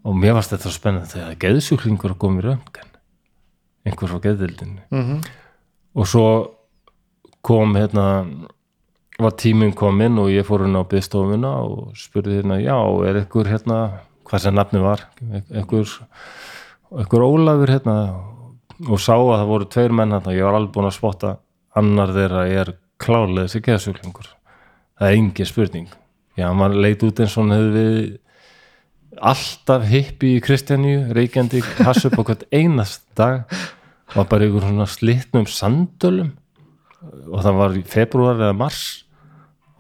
Og 0.08 0.16
mér 0.16 0.38
varst 0.38 0.53
þetta 0.53 0.69
svo 0.69 0.75
spennandi 0.75 1.11
þegar 1.11 1.41
geðsjúklingur 1.43 2.16
að 2.16 2.22
koma 2.24 2.41
í 2.41 2.45
röntgen 2.48 2.93
einhver 3.88 4.11
frá 4.11 4.24
geðdildinni 4.27 4.85
Mm 4.90 5.03
-hmm. 5.03 5.27
og 5.95 6.08
svo 6.08 6.25
kom 7.41 7.75
hérna 7.75 8.06
var 9.19 9.35
tíminn 9.35 9.75
kominn 9.75 10.17
og 10.19 10.30
ég 10.32 10.45
fór 10.48 10.64
hérna 10.64 10.83
á 10.83 10.91
byggstofuna 10.91 11.51
og 11.67 11.95
spurði 11.99 12.40
hérna, 12.40 12.59
já, 12.59 12.77
er 13.08 13.16
einhver 13.16 13.48
hérna, 13.48 13.99
hvað 14.24 14.40
sem 14.40 14.56
nafni 14.56 14.80
var 14.80 15.08
einhver, 15.51 15.88
einhver 16.91 17.25
Ólafur 17.27 17.67
hérna? 17.67 17.95
Og 18.88 18.99
sá 18.99 19.14
að 19.14 19.40
það 19.41 19.48
voru 19.48 19.66
tveir 19.66 19.91
menn 19.91 20.11
hérna, 20.11 20.32
ég 20.32 20.43
var 20.43 20.56
alveg 20.56 20.72
búin 20.72 20.88
að 20.88 20.95
spotta 20.95 21.38
annar 21.75 22.14
þeirra 22.16 22.48
er 22.48 22.74
klárlega 23.00 23.48
þessi 23.48 23.64
geðsjúklingur. 23.66 24.30
Það 25.00 25.10
er 25.10 25.18
engin 25.19 25.50
spurning. 25.50 25.92
Já, 26.38 26.48
hann 26.52 26.80
leit 26.84 27.03
út 27.03 27.19
eins 27.19 27.36
og 27.38 27.45
hann 27.45 27.56
hefði 27.56 27.84
við 27.86 28.18
alltaf 29.30 29.88
hippi 29.90 30.36
í 30.38 30.44
Kristjaníu, 30.44 31.10
reykjandi 31.16 31.64
hass 31.82 32.06
upp 32.08 32.19
á 32.19 32.24
hvert 32.30 32.45
einast 32.56 33.03
dag 33.18 33.50
var 34.14 34.28
bara 34.30 34.48
ykkur 34.48 34.66
svona 34.68 34.88
slitnum 34.90 35.48
sandölum. 35.50 36.34
Og 37.32 37.44
það 37.44 37.60
var 37.60 37.78
í 37.80 37.84
februar 37.88 38.40
eða 38.40 38.56
mars. 38.58 38.84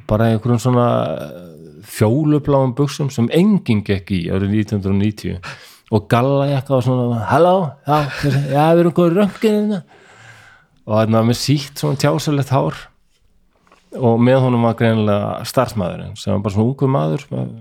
Bara 0.09 0.31
einhverjum 0.31 0.61
svona 0.63 0.87
eh, 1.15 1.49
fjólubláum 1.89 2.73
buksum 2.77 3.11
sem 3.13 3.27
enginn 3.35 3.83
gekk 3.85 4.13
í 4.15 4.21
árið 4.31 4.55
1990 4.63 5.39
og 5.89 6.05
galla 6.09 6.45
jakka 6.51 6.77
og 6.77 6.85
svona 6.85 7.23
halló, 7.31 7.55
já, 7.87 7.97
já, 8.53 8.63
við 8.75 8.81
erum 8.83 8.93
góður 8.93 9.15
röngin 9.23 9.71
og 9.79 10.93
þannig 10.93 11.17
að 11.19 11.27
með 11.29 11.39
sítt 11.39 11.81
svona 11.81 12.01
tjásalegt 12.01 12.53
hár 12.53 12.77
og 13.97 14.19
með 14.21 14.43
honum 14.45 14.67
var 14.67 14.77
greinilega 14.77 15.47
starfsmæðurinn 15.49 16.17
sem 16.19 16.33
var 16.35 16.43
bara 16.45 16.55
svona 16.55 16.69
ungur 16.69 16.91
maður 16.93 17.25
með 17.33 17.55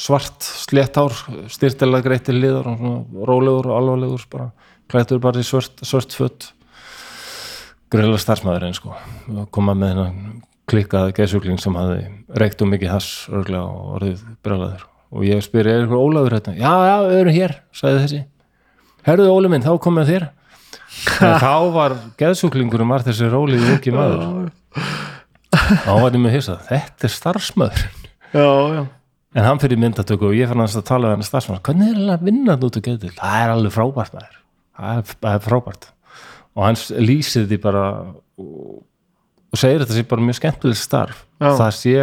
svart 0.00 0.44
sléttár 0.44 1.14
styrtilega 1.52 2.04
greitt 2.04 2.26
til 2.28 2.36
liðar 2.40 2.68
og 2.70 2.80
svona 2.80 3.28
rólegur 3.30 3.70
og 3.70 3.78
alvarlegur 3.78 4.26
bara 4.32 4.50
klættur 4.90 5.22
bara 5.22 5.40
í 5.40 5.46
svört, 5.46 5.80
svört 5.86 6.16
fött 6.16 6.50
greinilega 7.92 8.22
starfsmæðurinn 8.24 8.76
sko. 8.76 8.94
Koma 9.54 9.76
með 9.78 9.94
hennar 9.94 10.12
klikkað 10.66 11.12
geðsjúkling 11.16 11.60
sem 11.62 11.76
hafði 11.78 12.06
reykt 12.42 12.62
um 12.64 12.72
mikið 12.74 12.92
hass 12.92 13.26
örglega 13.30 13.64
og 13.64 13.98
orðið 14.00 14.24
brjálæður 14.44 14.86
og 15.16 15.26
ég 15.26 15.44
spyr, 15.44 15.68
er 15.70 15.84
eitthvað 15.84 16.02
Ólafur 16.02 16.34
hérna? 16.34 16.56
Já, 16.58 16.72
já, 16.82 16.96
við 17.06 17.20
erum 17.20 17.36
hér, 17.36 17.52
sagði 17.76 18.00
þessi. 18.02 18.22
Herðu 19.06 19.28
Óli 19.30 19.50
minn, 19.52 19.62
þá 19.62 19.76
komið 19.80 20.10
þér. 20.10 20.24
en 20.26 20.45
þá 21.40 21.54
var 21.74 21.96
geðsjúklingurum 22.20 22.92
var 22.94 23.04
þessi 23.06 23.30
rólið 23.32 23.66
ungi 23.74 23.94
maður. 23.94 24.50
Þá 25.56 25.92
var 26.02 26.12
ég 26.12 26.20
með 26.22 26.36
hissa 26.36 26.58
þetta 26.68 27.08
er 27.08 27.14
starfsmöður 27.14 27.84
en 29.36 29.44
hann 29.44 29.60
fyrir 29.60 29.80
myndatöku 29.80 30.30
og 30.30 30.36
ég 30.36 30.48
fann 30.50 30.64
að 30.64 30.78
tala 30.88 31.10
við 31.10 31.18
hann 31.18 31.26
starfsmöður, 31.26 31.62
hvernig 31.68 31.90
er 31.92 31.98
hann 32.00 32.14
að 32.14 32.26
vinna 32.28 32.54
þetta 32.54 32.68
út 32.68 32.78
á 32.78 32.86
geðdil? 32.86 33.12
Það 33.18 33.38
er 33.42 33.52
alveg 33.52 33.74
frábært 33.74 34.16
maður. 34.16 34.38
Það 34.76 35.00
er, 35.00 35.16
það 35.26 35.46
frábært. 35.46 35.88
Og 36.56 36.64
hans 36.64 36.84
lýsið 36.96 37.50
því 37.50 37.58
bara 37.64 37.84
og, 38.40 38.78
og 39.52 39.60
segir 39.60 39.84
þetta 39.84 39.96
sé 39.98 40.06
bara 40.08 40.24
mjög 40.24 40.38
skemmtileg 40.40 40.80
starf. 40.80 41.22
Já. 41.36 41.50
það 41.60 41.72
sé 41.76 41.96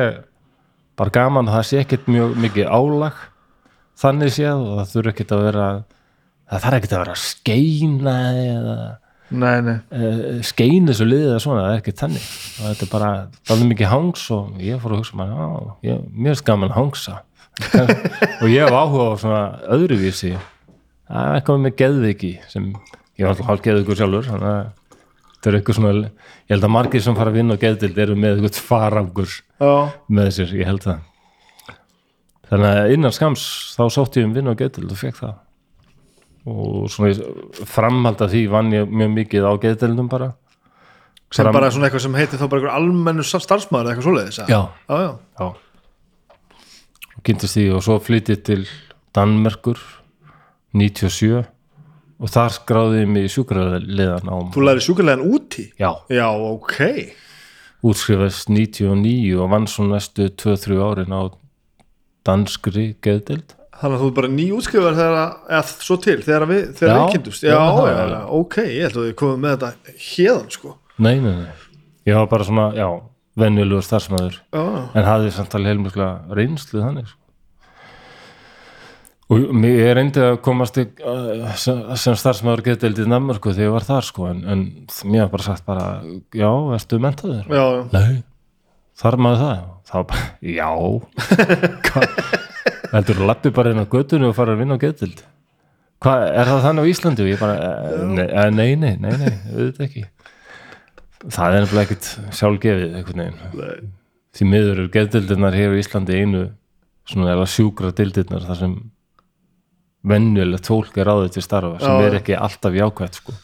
bara 0.99 1.13
gaman, 1.13 1.49
það 1.49 1.65
sé 1.69 1.81
ekkert 1.81 2.09
mjög 2.11 2.35
mikið 2.43 2.69
álag. 2.69 3.23
Þannig 4.03 4.33
séð 4.35 4.61
og 4.61 4.77
það 4.79 4.93
þurfi 4.93 5.13
ekkert 5.13 5.33
að 5.33 5.43
vera 5.47 5.67
það 6.53 6.65
þarf 6.65 6.77
ekkert 6.77 6.93
að 6.93 7.01
vera 7.03 7.15
að 7.15 7.23
skeina 7.23 8.17
eða 8.43 8.77
nei, 9.33 9.61
nei. 9.65 9.75
uh, 9.97 10.39
skein 10.45 10.89
þessu 10.89 11.07
liðið 11.07 11.29
eða 11.31 11.43
svona, 11.43 11.65
það 11.65 11.75
er 11.75 11.81
ekki 11.81 11.93
þannig. 11.99 12.25
Og 12.53 12.65
þetta 12.67 12.85
er 12.85 12.91
bara, 12.93 13.11
það 13.41 13.55
er 13.55 13.69
mikið 13.71 13.91
hangs 13.93 14.25
og 14.35 14.63
ég 14.63 14.81
fór 14.81 14.95
að 14.95 15.01
hugsa 15.01 15.19
maður, 15.19 15.69
já, 15.85 15.95
mér 16.13 16.35
er 16.35 16.43
gaman 16.49 16.73
að 16.73 16.79
hangsa. 16.79 17.19
Og 18.41 18.47
ég 18.49 18.65
hef 18.65 18.73
áhuga 18.73 19.09
á 19.13 19.21
svona 19.21 19.41
öðruvísi. 19.75 20.31
Það 21.05 21.27
er 21.27 21.35
eitthvað 21.37 21.59
með 21.61 21.75
geðviki 21.81 22.31
sem, 22.49 22.71
ég 23.19 23.25
var 23.25 23.35
alltaf 23.35 23.49
hálf 23.51 23.63
geðvikur 23.67 23.99
sjálfur 23.99 24.29
þannig 24.31 24.49
að 24.49 24.63
þetta 25.35 25.51
er 25.51 25.57
eitthvað 25.59 25.77
svona 25.77 25.91
ég 25.99 26.53
held 26.55 26.65
að 26.65 26.73
margir 26.73 27.03
sem 27.05 27.17
fara 27.19 27.29
að 27.29 27.37
vinna 27.37 27.57
á 27.59 27.61
geðdild 27.61 27.99
eru 28.01 28.15
með 28.17 28.39
eitthvað 28.39 28.61
farangur 28.71 29.35
með 30.09 30.31
sér, 30.39 30.55
ég 30.57 30.69
held 30.71 30.85
það. 30.87 31.03
Þannig 32.49 32.79
að 32.79 32.95
innan 32.95 33.13
skams 33.15 33.45
þá 33.77 33.83
sótti 33.93 34.23
ég 34.23 34.29
um 34.29 34.33
vinna 34.35 34.57
á 34.57 34.59
geðdild 34.59 34.95
og 34.95 34.99
fekk 35.03 35.21
það 35.21 35.35
og 36.45 36.89
svona 36.91 37.13
framhald 37.65 38.21
af 38.21 38.31
því 38.33 38.41
vann 38.51 38.71
ég 38.75 38.89
mjög 38.89 39.13
mikið 39.17 39.45
á 39.47 39.51
geðdildum 39.63 40.09
bara 40.11 40.33
sem 41.33 41.45
Bara- 41.47 41.53
bara 41.55 41.71
svona 41.71 41.87
eitthvað 41.89 42.03
sem 42.05 42.13
heitir 42.19 42.39
þá 42.41 42.47
bara 42.49 42.61
einhver 42.61 42.75
almennu 42.77 43.23
starfsmaður 43.23 43.85
eða 43.87 43.93
eitthvað 43.93 44.07
svoleiðis? 44.09 44.39
Já. 44.43 44.59
já, 44.89 44.97
já, 45.01 45.11
Já. 45.39 45.47
Og 47.17 47.23
kynntist 47.23 47.55
því 47.57 47.65
og 47.77 47.81
svo 47.85 47.99
flyttið 48.03 48.43
til 48.43 48.67
Danmerkur 49.15 49.79
97 50.73 51.43
og 52.23 52.29
þar 52.29 52.53
skráði 52.55 53.01
ég 53.03 53.09
mig 53.11 53.25
í 53.27 53.31
sjúkraliðan 53.33 54.29
á 54.29 54.35
þú 54.53 54.63
læri 54.67 54.83
sjúkarlegan 54.85 55.25
úti 55.25 55.69
Já, 55.79 55.91
já, 56.09 56.27
ok 56.29 56.77
útskrifast 57.83 58.47
99 58.49 59.33
og 59.41 59.49
vann 59.51 59.67
svo 59.67 59.83
næstu 59.89 60.29
2-3 60.29 60.77
árin 60.79 61.11
á 61.15 61.21
danskri 62.25 62.93
geðdild 63.03 63.55
þannig 63.81 63.95
að 63.97 64.03
þú 64.03 64.09
er 64.09 64.15
bara 64.19 64.29
ný 64.33 64.45
útskrifar 64.55 64.97
þegar 64.99 65.71
svo 65.83 65.97
til, 66.03 66.19
þegar 66.23 66.45
við, 66.49 66.61
þegar 66.79 66.99
við 66.99 67.15
kynntust 67.15 67.45
já, 67.45 67.53
Já, 67.53 67.87
já, 67.89 68.03
já, 68.13 68.21
ok, 68.39 68.59
ég 68.67 68.85
held 68.87 68.99
að 69.01 69.07
við 69.07 69.17
komum 69.21 69.41
með 69.43 69.55
þetta 69.57 69.97
hérðan 70.09 70.53
sko. 70.53 70.75
Nei, 71.03 71.15
nei, 71.23 71.33
nei. 71.41 71.65
Ég 72.07 72.19
var 72.19 72.29
bara 72.31 72.47
svona, 72.47 72.67
já, 72.77 72.87
venjulegur 73.39 73.85
starfsmæður 73.87 74.39
en 74.53 75.07
hafði 75.07 75.33
samt 75.33 75.57
alveg 75.57 75.73
heilmikla 75.73 76.07
reynslu 76.37 76.83
þannig 76.83 77.07
sko. 77.09 77.19
og 79.33 79.63
ég 79.65 79.93
reyndi 79.97 80.21
að 80.21 80.35
komast 80.45 80.77
í, 80.77 80.85
uh, 81.01 81.47
sem, 81.57 81.79
starfsmæður 82.19 82.65
geðdeildi 82.67 83.07
í 83.07 83.09
Namörku 83.09 83.55
þegar 83.55 83.65
ég 83.69 83.73
var 83.79 83.87
þar 83.87 84.05
sko, 84.05 84.27
en, 84.29 84.43
en 84.45 84.63
mér 85.09 85.25
var 85.25 85.33
bara 85.33 85.47
sagt 85.47 85.65
bara, 85.65 85.87
já, 86.35 86.51
ertu 86.77 87.01
mentaður? 87.01 87.47
já, 87.49 87.63
já. 87.63 87.83
Nei, 87.95 88.21
þarf 89.01 89.25
maður 89.25 89.45
það? 89.47 89.69
þá 89.89 89.95
bara, 90.11 90.25
já. 90.53 90.69
Hvað? 91.89 92.51
Heldur 92.93 93.19
þú 93.19 93.29
lappi 93.29 93.51
bara 93.53 93.73
inn 93.73 93.83
á 93.83 93.87
göttunni 93.89 94.29
og 94.29 94.35
fara 94.37 94.55
að 94.55 94.63
vinna 94.63 94.77
á 94.77 94.83
geðdild 94.83 95.23
hvað, 96.03 96.23
er 96.29 96.49
það 96.51 96.63
þannig 96.67 96.83
á 96.83 96.91
Íslandi? 96.91 97.23
og 97.23 97.31
ég 97.31 97.41
bara, 97.41 97.55
eh, 97.55 98.05
nei, 98.05 98.25
eh, 98.25 98.49
nei, 98.51 98.69
nei, 98.75 98.95
nei, 98.99 99.11
nei 99.17 99.33
auðvitað 99.53 99.85
ekki. 99.87 100.05
Það 101.23 101.53
er 101.55 101.61
nefnilega 101.63 101.85
ekkit 101.87 102.07
sjálfgefið 102.39 102.97
einhvern 102.99 103.21
veginn. 103.23 103.91
Því 104.33 104.47
miður 104.49 104.73
eru 104.73 104.89
geðdildirnar 104.91 105.55
hér 105.55 105.71
á 105.71 105.79
Íslandi 105.79 106.17
einu 106.19 106.41
svona 107.07 107.35
eða 107.35 107.47
sjúkra 107.47 107.93
dildirnar 107.95 108.43
þar 108.47 108.59
sem 108.59 108.73
venjulegt 110.03 110.67
fólk 110.67 110.97
er 110.99 111.07
ráðið 111.07 111.37
til 111.37 111.45
starfa 111.45 111.79
sem 111.79 111.95
Já, 111.95 112.07
er 112.07 112.17
ekki 112.19 112.35
alltaf 112.35 112.75
jákvætt 112.75 113.19
sko. 113.21 113.35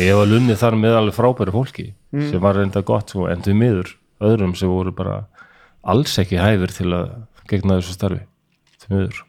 ég 0.00 0.16
var 0.18 0.28
lunnið 0.28 0.60
þar 0.60 0.76
með 0.80 0.96
alveg 0.98 1.16
frábæri 1.16 1.54
fólki 1.54 1.86
sem 2.12 2.42
var 2.44 2.58
reynda 2.58 2.82
gott 2.84 3.12
sko, 3.12 3.28
en 3.32 3.44
því 3.44 3.54
miður 3.56 3.94
öðrum 4.24 4.52
sem 4.56 4.68
voru 4.68 4.92
bara 4.92 5.22
alls 5.84 6.18
ekki 6.20 6.40
hæfir 6.40 6.72
til 6.76 6.90
að 6.92 7.08
gegna 7.48 7.78
þessu 7.80 7.96
starfi 7.96 8.20
því 8.84 8.94
miður. 8.98 9.20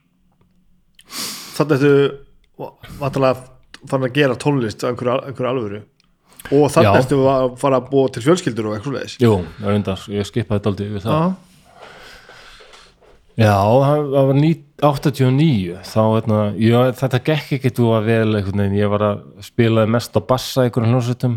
Þannig 1.56 1.75
að 1.75 1.84
þú 1.85 2.69
vantalega 3.00 3.35
farin 3.90 4.08
að 4.09 4.16
gera 4.19 4.40
tónlist 4.42 4.85
á 4.85 4.90
einhverju, 4.92 5.17
einhverju 5.30 5.51
alvöru. 5.51 5.82
Og 6.53 6.69
þannig 6.69 7.01
að 7.01 7.09
þú 7.09 7.19
fara 7.61 7.80
að 7.82 7.90
búa 7.90 8.14
til 8.14 8.24
fjölskyldur 8.25 8.69
og 8.69 8.75
eitthvað 8.77 8.92
svoleiðis. 8.92 9.17
Jú, 9.24 9.35
reyndar, 9.66 10.08
ég 10.14 10.27
skipaði 10.30 10.59
þetta 10.59 10.74
aldrei 10.74 10.90
við 10.93 11.06
það. 11.08 11.19
Já, 11.19 11.53
Já, 13.35 13.51
það 13.51 14.14
var 14.16 14.38
ní- 14.40 14.64
89 14.80 15.82
þá, 15.84 16.01
veitna, 16.14 16.38
ég, 16.56 16.93
þetta 16.95 17.19
gekk 17.24 17.50
ekki 17.58 17.72
þú 17.75 17.88
að 17.98 18.06
vel 18.08 18.35
einhvern 18.35 18.61
veginn, 18.61 18.77
ég 18.80 18.90
var 18.92 19.03
að 19.03 19.24
spilaði 19.43 19.92
mest 19.92 20.16
á 20.16 20.22
bassa 20.24 20.64
í 20.64 20.69
einhverjum 20.69 20.93
hljómsveitum. 20.93 21.35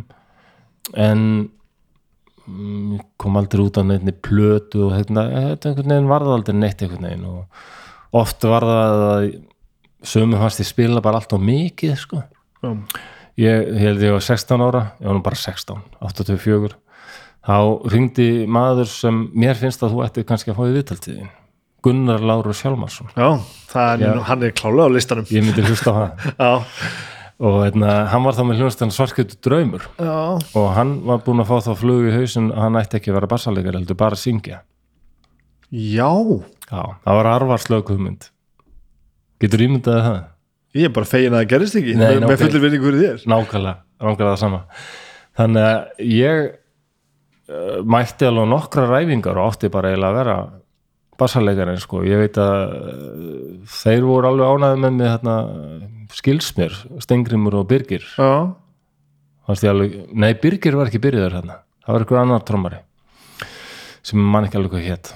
En 0.95 1.25
mm, 2.47 2.93
ég 2.99 3.03
kom 3.19 3.37
aldrei 3.39 3.65
út 3.65 3.79
á 3.79 3.83
neittni 3.83 4.15
plötu 4.15 4.87
og 4.87 4.95
hérna, 4.95 5.27
þetta 5.57 5.73
einhvern 5.73 5.95
veginn 5.95 6.13
varða 6.13 6.37
aldrei 6.39 6.55
neitt 6.55 6.83
einhvern 6.83 7.09
veginn 7.09 7.27
og 7.27 7.67
oft 8.17 8.45
var 8.49 8.67
það 8.67 9.05
að 9.09 9.29
sömu 10.09 10.39
fannst 10.41 10.63
ég 10.63 10.69
spila 10.71 11.03
bara 11.05 11.21
allt 11.21 11.35
á 11.35 11.39
mikið 11.43 11.97
sko. 11.99 12.23
Já, 12.63 12.71
ég, 13.39 13.65
ég 13.75 13.81
held 13.85 14.05
ég 14.07 14.15
var 14.17 14.25
16 14.25 14.65
ára 14.69 14.85
ég 15.01 15.09
var 15.11 15.19
nú 15.19 15.25
bara 15.27 15.39
16, 15.39 15.83
84 16.03 16.77
þá 17.49 17.59
ringdi 17.93 18.31
maður 18.51 18.89
sem 18.91 19.27
mér 19.35 19.59
finnst 19.59 19.83
að 19.83 19.95
þú 19.95 20.07
ætti 20.07 20.25
kannski 20.29 20.53
að 20.53 20.59
fá 20.59 20.65
í 20.69 20.75
viðtaltíðin 20.77 21.29
Gunnar 21.87 22.25
Láru 22.27 22.53
Sjálmarsson 22.57 23.13
já, 23.15 23.29
er, 23.79 24.03
Já. 24.03 24.11
hann 24.27 24.43
er 24.43 24.51
klálega 24.59 24.91
á 24.91 24.95
listanum. 24.97 25.29
Ég 25.31 25.45
myndi 25.47 25.63
hlusta 25.63 25.93
á 25.95 25.97
hann. 25.99 26.13
Já, 26.43 26.51
og 27.39 27.61
hérna, 27.63 27.93
hann 28.11 28.25
var 28.27 28.35
þá 28.35 28.43
með 28.49 28.63
hljóðstan 28.65 28.91
svarkjötu 28.91 29.39
draumur. 29.47 29.85
Já, 29.95 30.17
og 30.59 30.67
hann 30.75 30.97
var 31.07 31.23
búinn 31.23 31.45
að 31.45 31.53
fá 31.53 31.69
þá 31.69 31.73
flug 31.79 32.09
í 32.11 32.15
hausin 32.17 32.51
að 32.51 32.65
hann 32.65 32.81
ætti 32.81 32.99
ekki 32.99 33.13
að 33.13 33.19
vera 33.21 33.31
bassalegar 33.31 33.79
heldur 33.79 34.01
bara 34.01 34.19
að 34.19 34.25
syngja. 34.25 34.59
Já 35.71 36.11
Já, 36.69 36.83
það 37.05 37.19
var 37.19 37.29
arvarslög 37.33 37.93
hugmynd. 37.93 38.29
Getur 39.43 39.65
ímyndaði 39.65 40.05
það? 40.07 40.19
ég 40.79 40.87
er 40.87 40.95
bara 40.95 41.09
fegin 41.09 41.35
að 41.35 41.41
það 41.43 41.51
gerist 41.51 41.77
ekki 41.81 41.95
Nei, 41.97 42.09
með, 42.23 42.35
fullir 42.43 42.63
vinningu 42.63 42.87
fyrir 42.87 43.03
þér. 43.03 43.23
Nákvæmlega, 43.33 43.79
nákvæmlega 44.05 44.29
það 44.29 44.41
sama. 44.43 44.61
Þannig 45.39 45.69
að 45.69 46.03
ég 46.13 46.41
uh, 46.49 47.79
mætti 47.97 48.29
alveg 48.29 48.51
nokkra 48.53 48.87
ræfingar 48.91 49.41
og 49.41 49.53
átti 49.53 49.71
bara 49.73 49.93
eiginlega 49.93 50.13
að 50.13 50.19
vera 50.21 50.37
bassalegarinn 51.19 51.81
sko, 51.83 52.03
ég 52.07 52.21
veit 52.21 52.39
að 52.43 52.57
uh, 52.77 53.71
þeir 53.81 54.05
voru 54.07 54.31
alveg 54.31 54.53
ánæði 54.53 54.83
með 54.85 54.99
mig 55.01 55.11
hérna, 55.15 55.39
skilsmér, 56.19 56.77
Stengrimur 57.03 57.59
og 57.59 57.67
Birgir. 57.73 58.05
Já, 58.21 58.53
alveg, 59.49 59.97
nei 60.13 60.31
Birgir 60.39 60.77
var 60.79 60.93
ekki 60.93 61.03
byrjaður 61.09 61.41
hérna 61.41 61.63
það 61.89 61.95
var 61.95 62.05
einhver 62.05 62.21
annar 62.21 62.43
trommari 62.45 62.79
sem 64.05 64.21
mann 64.21 64.45
ekki 64.45 64.59
alveg 64.61 64.75
hvað 64.75 64.89
hétt 64.91 65.13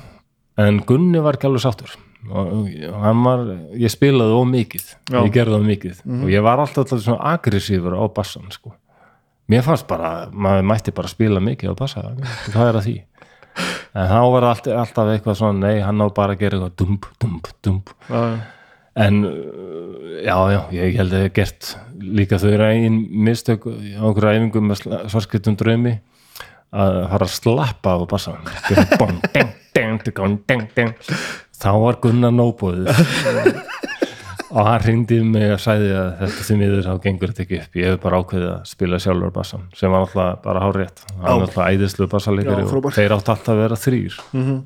en 0.60 0.80
Gunni 0.86 1.22
var 1.22 1.38
ekki 1.38 1.48
alveg 1.48 1.64
sáttur. 1.64 1.94
Og 2.30 2.68
hann 3.02 3.22
var, 3.26 3.42
ég 3.74 3.90
spilaði 3.90 4.36
of 4.38 4.46
mikið. 4.46 4.84
Já. 5.10 5.18
ég 5.24 5.32
gerði 5.34 5.58
of 5.58 5.64
mikið. 5.66 6.02
Og 6.20 6.30
ég 6.30 6.44
var 6.44 6.62
alltaf, 6.62 6.84
alltaf 6.84 7.02
svona 7.02 7.32
aggressífur 7.32 7.96
á 7.98 8.04
bassan 8.14 8.50
sko. 8.54 8.76
mér 9.50 9.64
fannst 9.66 9.88
bara, 9.90 10.30
maður 10.32 10.68
mætti 10.70 10.92
bara 10.96 11.10
spila 11.10 11.40
mikið 11.42 11.74
á 11.74 11.76
bassa, 11.76 12.02
hvað 12.52 12.68
er 12.68 12.78
að 12.78 12.86
því. 12.86 12.96
En 13.92 14.06
þá 14.08 14.20
var 14.32 14.46
alltaf, 14.48 14.76
alltaf 14.80 15.10
eitthvað 15.12 15.38
svona, 15.40 15.66
nei, 15.66 15.82
hann 15.84 16.00
á 16.00 16.06
bara 16.14 16.36
að 16.36 16.44
gera 16.44 16.56
eitthvað 16.56 16.76
dump, 16.80 17.08
dump, 17.20 17.50
dump. 17.60 17.90
Já, 18.08 18.22
en 19.02 19.22
já, 20.22 20.36
já, 20.52 20.60
ég 20.76 20.96
held 21.00 21.12
að 21.12 21.22
ég 21.22 21.28
hef 21.28 21.36
gert 21.36 21.68
líka 22.02 22.38
þau 22.40 22.50
einn 22.66 22.98
mistök 23.24 23.64
á 23.68 23.72
einhverju 23.72 24.32
æfingum 24.36 24.68
með 24.68 24.82
svarskritum 25.12 25.56
draumi 25.60 25.94
að 26.72 26.98
fara 27.12 27.28
að 27.28 27.34
slappa 27.36 27.96
á 27.96 28.00
bassan 28.08 28.52
Bong, 29.00 29.20
ding, 29.32 29.52
þá 31.62 31.70
var 31.82 31.98
Gunnar 32.02 32.32
nóbóðið 32.34 32.88
og 34.52 34.66
hann 34.68 34.82
hrindi 34.84 35.18
mig 35.24 35.48
og 35.54 35.60
sagði 35.62 35.92
að 35.96 36.08
þetta 36.20 36.44
því 36.46 36.56
miður 36.60 36.82
þá 36.84 36.92
gengur 37.06 37.30
þetta 37.32 37.42
ekki 37.46 37.58
upp. 37.62 37.76
Ég 37.80 37.86
hef 37.94 38.00
bara 38.02 38.18
ákveðið 38.20 38.48
að 38.52 38.64
spila 38.68 38.98
sjálfur 39.00 39.30
bassan 39.32 39.62
sem 39.78 39.92
var 39.94 40.04
alltaf 40.04 40.42
bara 40.44 40.64
hárétt 40.66 41.04
hann 41.08 41.22
Já. 41.22 41.28
var 41.30 41.44
alltaf 41.46 41.68
æðislu 41.70 42.08
bassalegari 42.12 42.66
og 42.68 42.88
þeir 42.92 43.14
átt 43.16 43.30
alltaf 43.32 43.52
að 43.54 43.62
vera 43.64 43.78
þrýr 43.80 44.18
Mhm. 44.36 44.58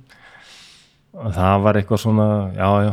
og 1.17 1.33
það 1.37 1.63
var 1.69 1.75
eitthvað 1.81 2.03
svona 2.03 2.27
já, 2.57 2.69
já, 2.87 2.93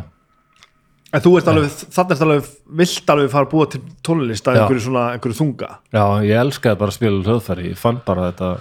en 1.13 1.21
þú 1.25 1.31
ert 1.39 1.49
alveg, 1.51 1.73
þannig 1.97 2.13
ert 2.15 2.21
alveg 2.27 2.45
vilt 2.83 3.09
alveg 3.15 3.33
fara 3.33 3.45
að 3.45 3.51
búa 3.51 3.65
til 3.73 3.81
tónlist 4.05 4.47
að 4.47 4.61
einhverju 4.61 4.85
svona, 4.85 5.03
einhverju 5.17 5.39
þunga? 5.41 5.69
Já, 5.93 6.05
ég 6.29 6.39
elskaði 6.45 6.79
bara 6.79 6.93
að 6.93 6.97
spila 6.99 7.25
hljóðfæri, 7.27 7.65
ég 7.73 7.77
fann 7.81 7.99
bara 8.05 8.29
þetta 8.31 8.53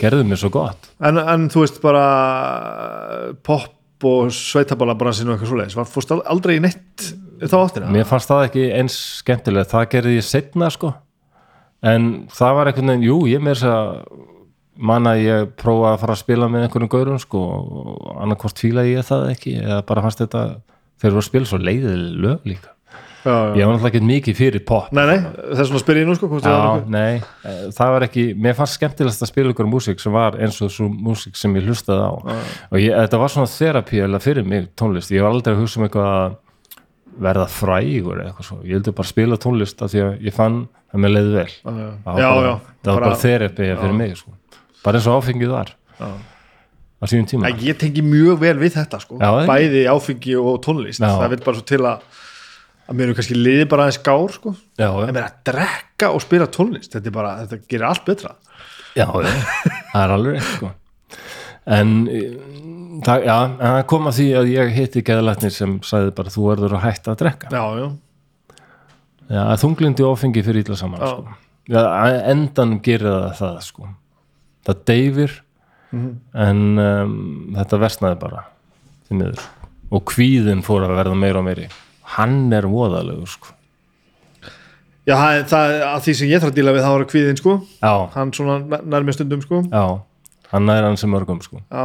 gerðu 0.00 0.28
mér 0.28 0.40
svo 0.40 0.52
gott 0.54 0.90
en, 0.98 1.18
en 1.18 1.48
þú 1.52 1.64
veist 1.64 1.82
bara 1.84 2.06
pop 3.46 4.08
og 4.08 4.30
sveitabala 4.34 4.94
bransinu 4.98 5.32
og 5.32 5.36
eitthvað 5.36 5.52
svoleiðis, 5.52 5.78
var 5.78 5.90
fórst 5.90 6.14
aldrei 6.14 6.58
í 6.58 6.62
neitt 6.62 7.10
þá 7.42 7.58
áttina? 7.58 7.92
mér 7.94 8.06
fannst 8.08 8.30
það 8.30 8.46
ekki 8.48 8.64
eins 8.78 8.98
skemmtilegt 9.20 9.74
það 9.74 9.90
gerði 9.94 10.16
ég 10.20 10.26
setna 10.26 10.70
sko 10.74 10.92
en 11.86 12.08
það 12.34 12.56
var 12.58 12.70
einhvern 12.70 12.92
veginn, 12.92 13.06
jú, 13.06 13.18
ég 13.30 13.42
meir 13.42 13.58
þess 13.58 13.70
að 13.70 14.26
manna 14.78 15.14
ég 15.18 15.52
prófa 15.58 15.92
að 15.92 16.00
fara 16.04 16.14
að 16.14 16.22
spila 16.22 16.48
með 16.50 16.66
einhvern 16.66 16.90
gaurum 16.92 17.20
sko 17.22 17.42
og 17.42 18.08
annarkvort 18.22 18.62
fíla 18.62 18.86
ég 18.86 19.06
það 19.06 19.30
ekki 19.32 19.54
eða 19.58 19.82
bara 19.86 20.04
fannst 20.04 20.22
þetta 20.22 20.42
þeir 20.98 21.10
eru 21.10 21.22
að 21.22 21.28
spila 21.28 21.50
svo 21.50 21.60
leiðileg 21.62 22.20
lög 22.24 22.46
líka. 22.48 22.74
Ég 23.28 23.66
var 23.66 23.74
náttúrulega 23.76 23.90
ekki 23.92 24.00
mikið 24.08 24.36
fyrir 24.38 24.62
pop. 24.68 24.88
Nei, 24.96 25.04
nei, 25.10 25.18
þess 25.54 25.68
vegna 25.70 25.80
spyr 25.82 26.00
ég 26.00 26.06
nú 26.08 26.14
sko 26.18 26.28
hvort 26.30 26.44
það 26.46 26.56
var 26.58 26.80
Já, 26.80 26.88
nei, 26.94 27.14
eh, 27.44 27.60
það 27.76 27.92
var 27.94 28.06
ekki 28.08 28.24
mér 28.46 28.56
fannst 28.58 28.78
skemmtilegast 28.78 29.22
að 29.26 29.30
spila 29.32 29.52
ykkur 29.54 29.68
músík 29.72 30.00
sem 30.02 30.12
var 30.14 30.36
eins 30.38 30.58
og 30.64 30.70
svo 30.74 30.88
músík 30.88 31.36
sem 31.38 31.54
ég 31.58 31.66
hlustaði 31.68 32.04
á. 32.08 32.12
Og 32.72 32.78
ég, 32.82 32.92
þetta 32.94 33.20
var 33.22 33.28
svona 33.34 33.50
þerapí 33.52 34.00
eða 34.06 34.20
fyrir 34.24 34.44
mig 34.48 34.68
tónlist, 34.78 35.10
ég 35.14 35.22
var 35.24 35.32
aldrei 35.34 35.54
að 35.54 35.62
hugsa 35.64 35.80
um 35.80 35.86
eitthvað 35.88 36.10
að 36.14 36.36
verða 37.18 37.46
frægur 37.50 38.20
eitthvað 38.22 38.46
svo, 38.46 38.58
ég 38.62 38.78
vildi 38.78 38.92
bara 38.94 39.08
spila 39.10 39.36
tónlist 39.42 39.82
af 39.82 39.90
því 39.90 40.02
að 40.04 40.26
ég 40.28 40.34
fann 40.36 40.58
að 40.94 41.02
mér 41.02 41.14
leiði 41.16 41.32
vel. 41.34 41.48
Já, 41.50 41.70
já. 41.74 41.88
það 42.04 42.12
var 42.14 42.20
Já, 42.22 42.28
bara, 42.30 42.48
já, 42.48 42.56
það 42.84 42.92
bara- 42.94 43.06
bara 43.08 43.22
þerapí 43.22 43.70
fyrir 43.82 43.96
mig 43.98 44.16
sko. 44.16 44.30
bara 44.84 44.98
eins 45.00 45.06
og 45.10 45.22
áfengið 45.22 45.50
var. 45.56 45.72
Já. 45.98 46.10
á 46.98 47.04
síðan 47.06 47.26
tíma. 47.30 47.50
Ég 47.62 47.76
tengi 47.78 48.02
mjög 48.02 48.38
vel 48.42 48.56
við 48.58 48.72
þetta 48.74 48.98
sko. 49.02 49.18
Já, 49.20 49.28
það- 49.30 49.50
bæði 49.50 49.82
áfengi 49.86 50.32
og 50.38 50.56
tónlist. 50.62 50.98
Já. 50.98 51.10
það 51.18 51.28
vil 51.30 51.42
bara 51.44 51.56
svo 51.56 51.64
til 51.64 51.78
að 51.78 52.00
að 52.88 52.96
mér 52.98 53.10
er 53.12 53.18
kannski 53.18 53.36
liði 53.36 53.66
bara 53.68 53.86
aðeins 53.86 54.00
gár 54.06 54.32
sko 54.34 54.54
já, 54.80 54.88
en 54.88 55.14
mér 55.14 55.26
að 55.28 55.38
drekka 55.50 56.10
og 56.14 56.22
spila 56.24 56.46
tónlist 56.52 56.94
þetta, 56.94 57.10
er 57.10 57.16
bara, 57.18 57.32
þetta 57.44 57.58
gerir 57.68 57.86
allt 57.90 58.04
betra 58.08 58.34
já, 58.96 59.06
já, 59.06 59.32
það 59.92 60.02
er 60.04 60.14
alveg 60.16 60.38
sko. 60.54 60.70
en 61.78 61.94
eh, 62.08 62.36
það, 63.04 63.26
já, 63.28 63.36
en 63.44 63.56
það 63.62 63.80
kom 63.92 64.08
að 64.10 64.16
því 64.20 64.28
að 64.40 64.52
ég 64.54 64.72
hitti 64.78 65.02
geðlæknir 65.10 65.54
sem 65.54 65.76
sagði 65.86 66.14
bara 66.16 66.32
þú 66.34 66.46
verður 66.52 66.78
að 66.78 66.86
hætta 66.88 67.12
að 67.14 67.20
drekka 67.24 67.52
Já, 67.52 67.64
já, 67.82 67.88
Já, 69.28 69.42
þunglindi 69.60 70.04
og 70.08 70.14
áfengi 70.16 70.40
fyrir 70.46 70.64
illa 70.64 70.76
saman 70.80 71.02
Já. 71.04 71.10
sko. 71.12 71.34
Já, 71.68 71.82
endanum 72.32 72.78
gerir 72.80 73.10
það 73.12 73.34
það 73.42 73.58
sko. 73.66 73.90
það 74.68 74.80
deyfir 74.88 75.36
Mhm. 75.88 76.08
en 76.36 76.58
um, 76.78 77.12
þetta 77.56 77.78
versnaði 77.80 78.16
bara 78.20 78.42
og 79.88 80.02
kvíðin 80.10 80.60
fór 80.60 80.84
að 80.84 80.98
verða 80.98 81.14
meira 81.16 81.40
og 81.40 81.46
meiri 81.46 81.68
hann 82.16 82.52
er 82.56 82.68
voðalegur 82.70 83.30
sko. 83.30 83.54
já 85.08 85.14
það, 85.16 85.40
það 85.50 85.72
er 85.72 85.86
að 85.88 86.04
því 86.04 86.14
sem 86.18 86.30
ég 86.30 86.42
þarf 86.42 86.52
að 86.52 86.60
díla 86.60 86.76
við 86.76 86.86
það 86.86 86.94
var 86.96 87.08
kvíðin 87.12 87.40
sko. 87.40 87.56
Já, 87.80 87.94
hann 88.14 88.32
svona 88.36 88.80
nær 88.84 89.06
mér 89.06 89.16
stundum 89.16 89.42
sko. 89.44 89.64
Já. 89.72 89.84
Hann 90.48 90.72
er 90.72 90.86
hann 90.86 90.96
sem 90.96 91.10
mörgum 91.12 91.40
sko. 91.44 91.60
Já, 91.68 91.84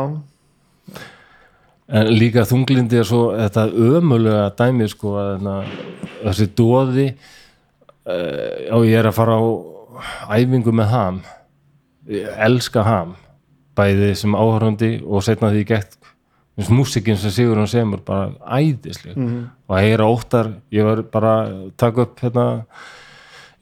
en 1.93 2.11
líka 2.15 2.45
þunglindi 2.47 3.01
er 3.01 3.07
svo 3.07 3.25
þetta 3.35 3.65
ömulega 3.67 4.45
dæmi 4.59 4.87
sko, 4.91 5.17
að, 5.19 5.49
þessi 6.21 6.47
dóði 6.55 7.09
uh, 7.11 8.77
og 8.77 8.87
ég 8.87 9.01
er 9.01 9.09
að 9.09 9.17
fara 9.17 9.35
á 9.35 9.43
æfingu 10.39 10.71
með 10.75 10.93
ham. 10.93 11.19
Ég 12.11 12.31
elska 12.47 12.83
ham 12.87 13.13
bæði 13.77 14.13
sem 14.19 14.35
áhörandi 14.35 14.95
og 15.03 15.23
setna 15.25 15.51
því 15.51 15.65
gett 15.67 15.97
músikinn 16.69 17.17
sem 17.17 17.33
Sigurinn 17.33 17.69
semur 17.69 18.03
bara 18.05 18.33
æðisleg. 18.59 19.15
Og 19.67 19.77
að 19.77 19.87
heyra 19.87 20.09
óttar 20.09 20.51
ég 20.73 20.85
var 20.85 21.01
bara 21.13 21.31
að 21.47 21.71
taka 21.81 22.05
upp 22.05 22.19
hérna 22.21 22.45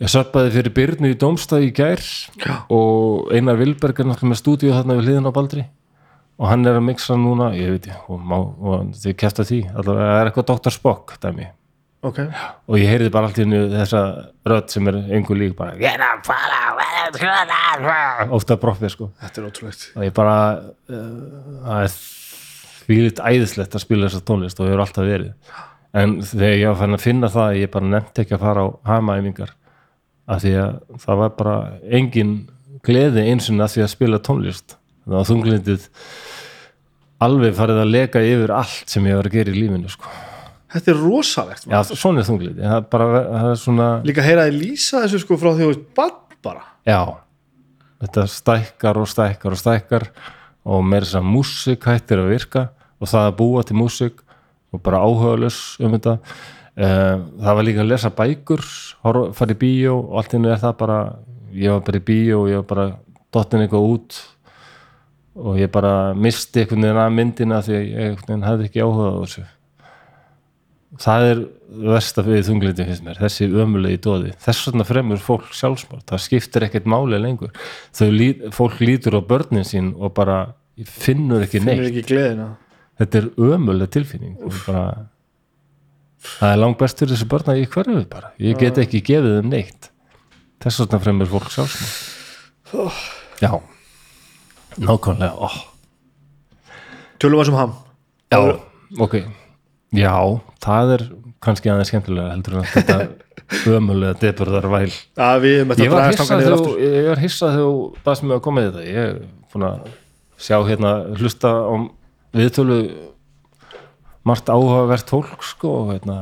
ég 0.01 0.11
söppaði 0.11 0.51
fyrir 0.57 0.75
Byrnu 0.75 1.11
í 1.13 1.19
Dómstað 1.19 1.67
í 1.67 1.71
gær 1.77 2.01
Já. 2.41 2.65
og 2.73 3.31
Einar 3.31 3.59
Vilberg 3.59 4.01
er 4.01 4.09
náttúrulega 4.09 4.33
með 4.33 4.41
stúdíu 4.41 4.73
þarna 4.73 4.97
við 4.97 5.07
hliðin 5.07 5.29
á 5.29 5.37
Baldri. 5.37 5.65
Og 6.41 6.49
hann 6.49 6.65
er 6.65 6.79
að 6.79 6.87
mixa 6.87 7.15
núna, 7.15 7.51
ég 7.53 7.75
veit 7.75 7.87
ég 7.91 8.09
og, 8.09 8.21
og 8.65 8.93
þið 8.97 9.17
kæfta 9.21 9.45
því, 9.45 9.59
allavega 9.77 10.07
það 10.09 10.21
er 10.21 10.29
eitthvað 10.31 10.47
Dr. 10.49 10.73
Spock 10.73 11.17
dæmi. 11.21 11.49
Ok. 12.01 12.17
Og 12.65 12.79
ég 12.81 12.89
heyrði 12.89 13.11
bara 13.13 13.27
allt 13.29 13.37
í 13.37 13.43
hennu 13.45 13.59
þessa 13.69 13.99
rödd 14.49 14.71
sem 14.73 14.87
er 14.89 14.95
einhver 15.13 15.37
lík 15.37 15.53
bara 15.59 15.75
ofta 18.33 18.57
broffið 18.57 18.93
sko. 18.95 19.09
Þetta 19.21 19.41
er 19.41 19.45
ótrúlegt. 19.51 19.85
Og 19.93 20.07
ég 20.07 20.15
bara 20.17 20.37
uh, 20.57 20.97
það 21.67 21.83
er 21.85 21.93
fílitt 22.91 23.23
æðislegt 23.23 23.75
að 23.75 23.85
spila 23.85 24.09
þessa 24.09 24.25
tónlist 24.27 24.59
og 24.61 24.69
hefur 24.69 24.83
alltaf 24.85 25.07
verið. 25.07 25.33
En 25.97 26.19
þegar 26.23 26.55
ég 26.55 26.69
var 26.69 26.79
fann 26.79 26.97
að 26.97 27.03
finna 27.03 27.29
það 27.31 27.57
ég 27.59 27.71
bara 27.73 27.91
nefndi 27.95 28.23
ekki 28.23 28.37
að 28.37 28.45
fara 28.45 28.63
á 28.63 28.67
hamaæfingar 28.91 29.55
af 30.31 30.43
því 30.43 30.53
að 30.61 30.75
það 31.03 31.21
var 31.21 31.33
bara 31.39 31.55
engin 31.99 32.35
gleði 32.85 33.25
einsunni 33.31 33.65
að 33.65 33.75
því 33.75 33.83
að 33.85 33.93
spila 33.95 34.21
tónlist. 34.23 34.77
Það 35.05 35.17
var 35.17 35.29
þunglindið 35.29 35.87
alveg 37.21 37.55
farið 37.57 37.81
að 37.83 37.93
leka 37.95 38.21
yfir 38.25 38.53
allt 38.55 38.93
sem 38.93 39.07
ég 39.09 39.17
var 39.19 39.29
að 39.29 39.37
gera 39.37 39.53
í 39.53 39.57
lífinu 39.59 39.91
sko. 39.91 40.11
Þetta 40.71 40.93
er 40.93 41.01
rosalegt 41.03 41.65
já, 41.67 41.79
svona 41.89 42.21
er 42.21 42.27
þunglindið. 42.29 42.63
Það 42.63 42.85
bara, 42.93 43.07
það 43.27 43.49
er 43.49 43.57
svona 43.59 43.87
Líka 44.07 44.23
heyra 44.25 44.45
þið 44.47 44.61
lýsa 44.61 45.01
þessu 45.03 45.23
sko 45.25 45.37
frá 45.41 45.49
því 45.49 45.57
að 45.57 45.65
þú 45.65 45.71
veist 45.73 46.37
bara. 46.41 46.63
Já, 46.87 47.01
þetta 48.01 48.27
stækkar 48.35 49.01
og 49.01 49.09
stækkar 49.11 49.57
og 49.57 49.59
stækkar 49.61 50.07
og 50.71 50.85
meira 50.85 51.05
þess 51.05 51.19
að 51.19 51.27
músík 51.27 51.89
hættir 51.89 52.21
að 52.23 52.31
virka 52.31 52.63
og 53.01 53.09
það 53.09 53.27
að 53.27 53.37
búa 53.41 53.63
til 53.65 53.77
músík 53.81 54.21
og 54.71 54.81
bara 54.85 55.01
áhugaðlös 55.03 55.59
um 55.83 55.95
þetta. 55.97 56.17
Eh, 56.79 57.15
það 57.43 57.57
var 57.57 57.67
líka 57.67 57.83
að 57.83 57.89
lesa 57.91 58.11
bækur 58.15 58.61
fara 59.35 59.55
í 59.55 59.59
bíó 59.59 59.97
og 59.97 60.19
allt 60.21 60.35
innu 60.37 60.51
er 60.53 60.61
það 60.61 60.77
bara 60.79 60.99
ég 61.51 61.73
var 61.73 61.81
bara 61.87 61.99
í 61.99 62.05
bíó 62.07 62.43
og 62.45 62.51
ég 62.51 62.61
var 62.61 62.69
bara 62.69 62.85
dottin 63.35 63.65
eitthvað 63.65 63.89
út 63.95 64.19
og 65.41 65.57
ég 65.59 65.71
bara 65.71 66.13
misti 66.13 66.63
einhvern 66.63 66.85
veginn 66.85 67.01
að 67.01 67.17
myndina 67.17 67.59
því 67.65 67.75
að 67.75 67.89
ég 67.89 68.45
hafði 68.45 68.69
ekki 68.69 68.85
áhuga 68.85 69.09
á 69.11 69.19
þessu. 69.23 69.43
Það 71.01 71.25
er 71.31 71.43
versta 71.87 72.23
við 72.25 72.41
þunglindi 72.49 72.85
finnst 72.87 73.03
mér, 73.05 73.19
þessi 73.21 73.45
ömulegi 73.47 73.99
dóði 74.03 74.33
þess 74.43 74.65
vegna 74.67 74.85
fremur 74.87 75.21
fólk 75.23 75.53
sjálfsmort 75.55 76.03
það 76.11 76.23
skiptir 76.25 76.65
ekkert 76.67 76.89
máli 76.91 77.19
lengur. 77.19 77.53
Þau 77.95 78.09
lí, 78.11 78.27
fólk 78.51 78.81
lítur 78.83 79.15
á 79.15 79.21
börnin 79.23 79.67
sín 79.67 79.93
og 79.95 80.11
bara 80.17 80.41
finnur 80.83 81.45
ekki 81.45 81.61
Finnur 81.61 81.79
neitt. 81.79 81.91
ekki 81.93 82.07
gleðina 82.11 82.49
þetta 83.01 83.21
er 83.21 83.29
ömuleg 83.49 83.91
tilfinning. 83.93 84.37
Bara 84.67 84.85
það 86.21 86.53
er 86.53 86.61
langt 86.61 86.79
best 86.81 87.01
fyrir 87.01 87.15
þessi 87.15 87.29
börn 87.31 87.51
að 87.53 87.61
ég 87.63 87.73
hverfi 87.73 88.05
bara. 88.11 88.31
Ég 88.41 88.59
get 88.61 88.79
ekki 88.81 89.01
gefið 89.11 89.39
þeim 89.39 89.51
neitt. 89.51 89.89
Þess 90.61 90.83
vegna 90.83 91.01
fremur 91.01 91.29
fólk 91.31 91.49
sjálfsmort 91.53 92.09
já. 93.41 93.51
Nákvæmlega, 94.79 95.33
ó. 95.35 95.49
Tölum 97.19 97.41
að 97.41 97.49
sem 97.49 97.57
ham. 97.59 97.73
Já, 98.31 98.39
ok. 99.03 99.17
Já, 99.97 100.13
það 100.63 100.93
er 100.95 101.03
kannski 101.43 101.71
aðeins 101.73 101.91
skemmtilega 101.91 102.31
heldur 102.31 102.59
en 102.61 102.69
þetta 102.69 102.99
ömulega 103.75 104.15
deburðar 104.21 104.69
væl 104.71 104.93
að 105.19 105.41
við 105.43 105.55
erum 105.57 105.73
Ég 105.81 105.91
var 105.91 106.05
hissað 106.07 106.29
þegar 106.45 106.85
ég 106.85 107.09
var 107.09 107.21
hissað 107.25 107.55
þegar 107.57 107.65
þú 107.65 108.05
baðst 108.05 108.25
mig 108.27 108.37
að 108.37 108.43
koma 108.45 108.61
í 108.63 108.67
þetta. 108.69 108.85
Ég 108.87 109.09
er 109.09 109.17
búin 109.51 109.67
að 109.67 109.89
sjá 110.41 110.55
hérna 110.69 110.93
hlusta 111.17 111.51
á 111.51 111.73
viðtölu 112.35 112.77
margt 114.27 114.51
áhugavert 114.53 115.09
fólk 115.09 115.43
sko 115.45 115.73
og 115.81 115.91
hérna 115.95 116.19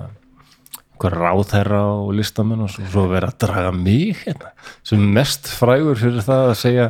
hver 0.99 1.15
ráðherra 1.15 1.83
og 2.01 2.11
listamenn 2.17 2.65
og 2.65 2.73
svo, 2.73 2.87
svo 2.91 3.05
vera 3.11 3.29
að 3.31 3.39
draga 3.45 3.71
mig 3.75 4.17
hérna 4.25 4.51
sem 4.83 5.01
mest 5.15 5.47
frægur 5.51 5.99
fyrir 5.99 6.23
það 6.25 6.49
að 6.49 6.59
segja 6.59 6.87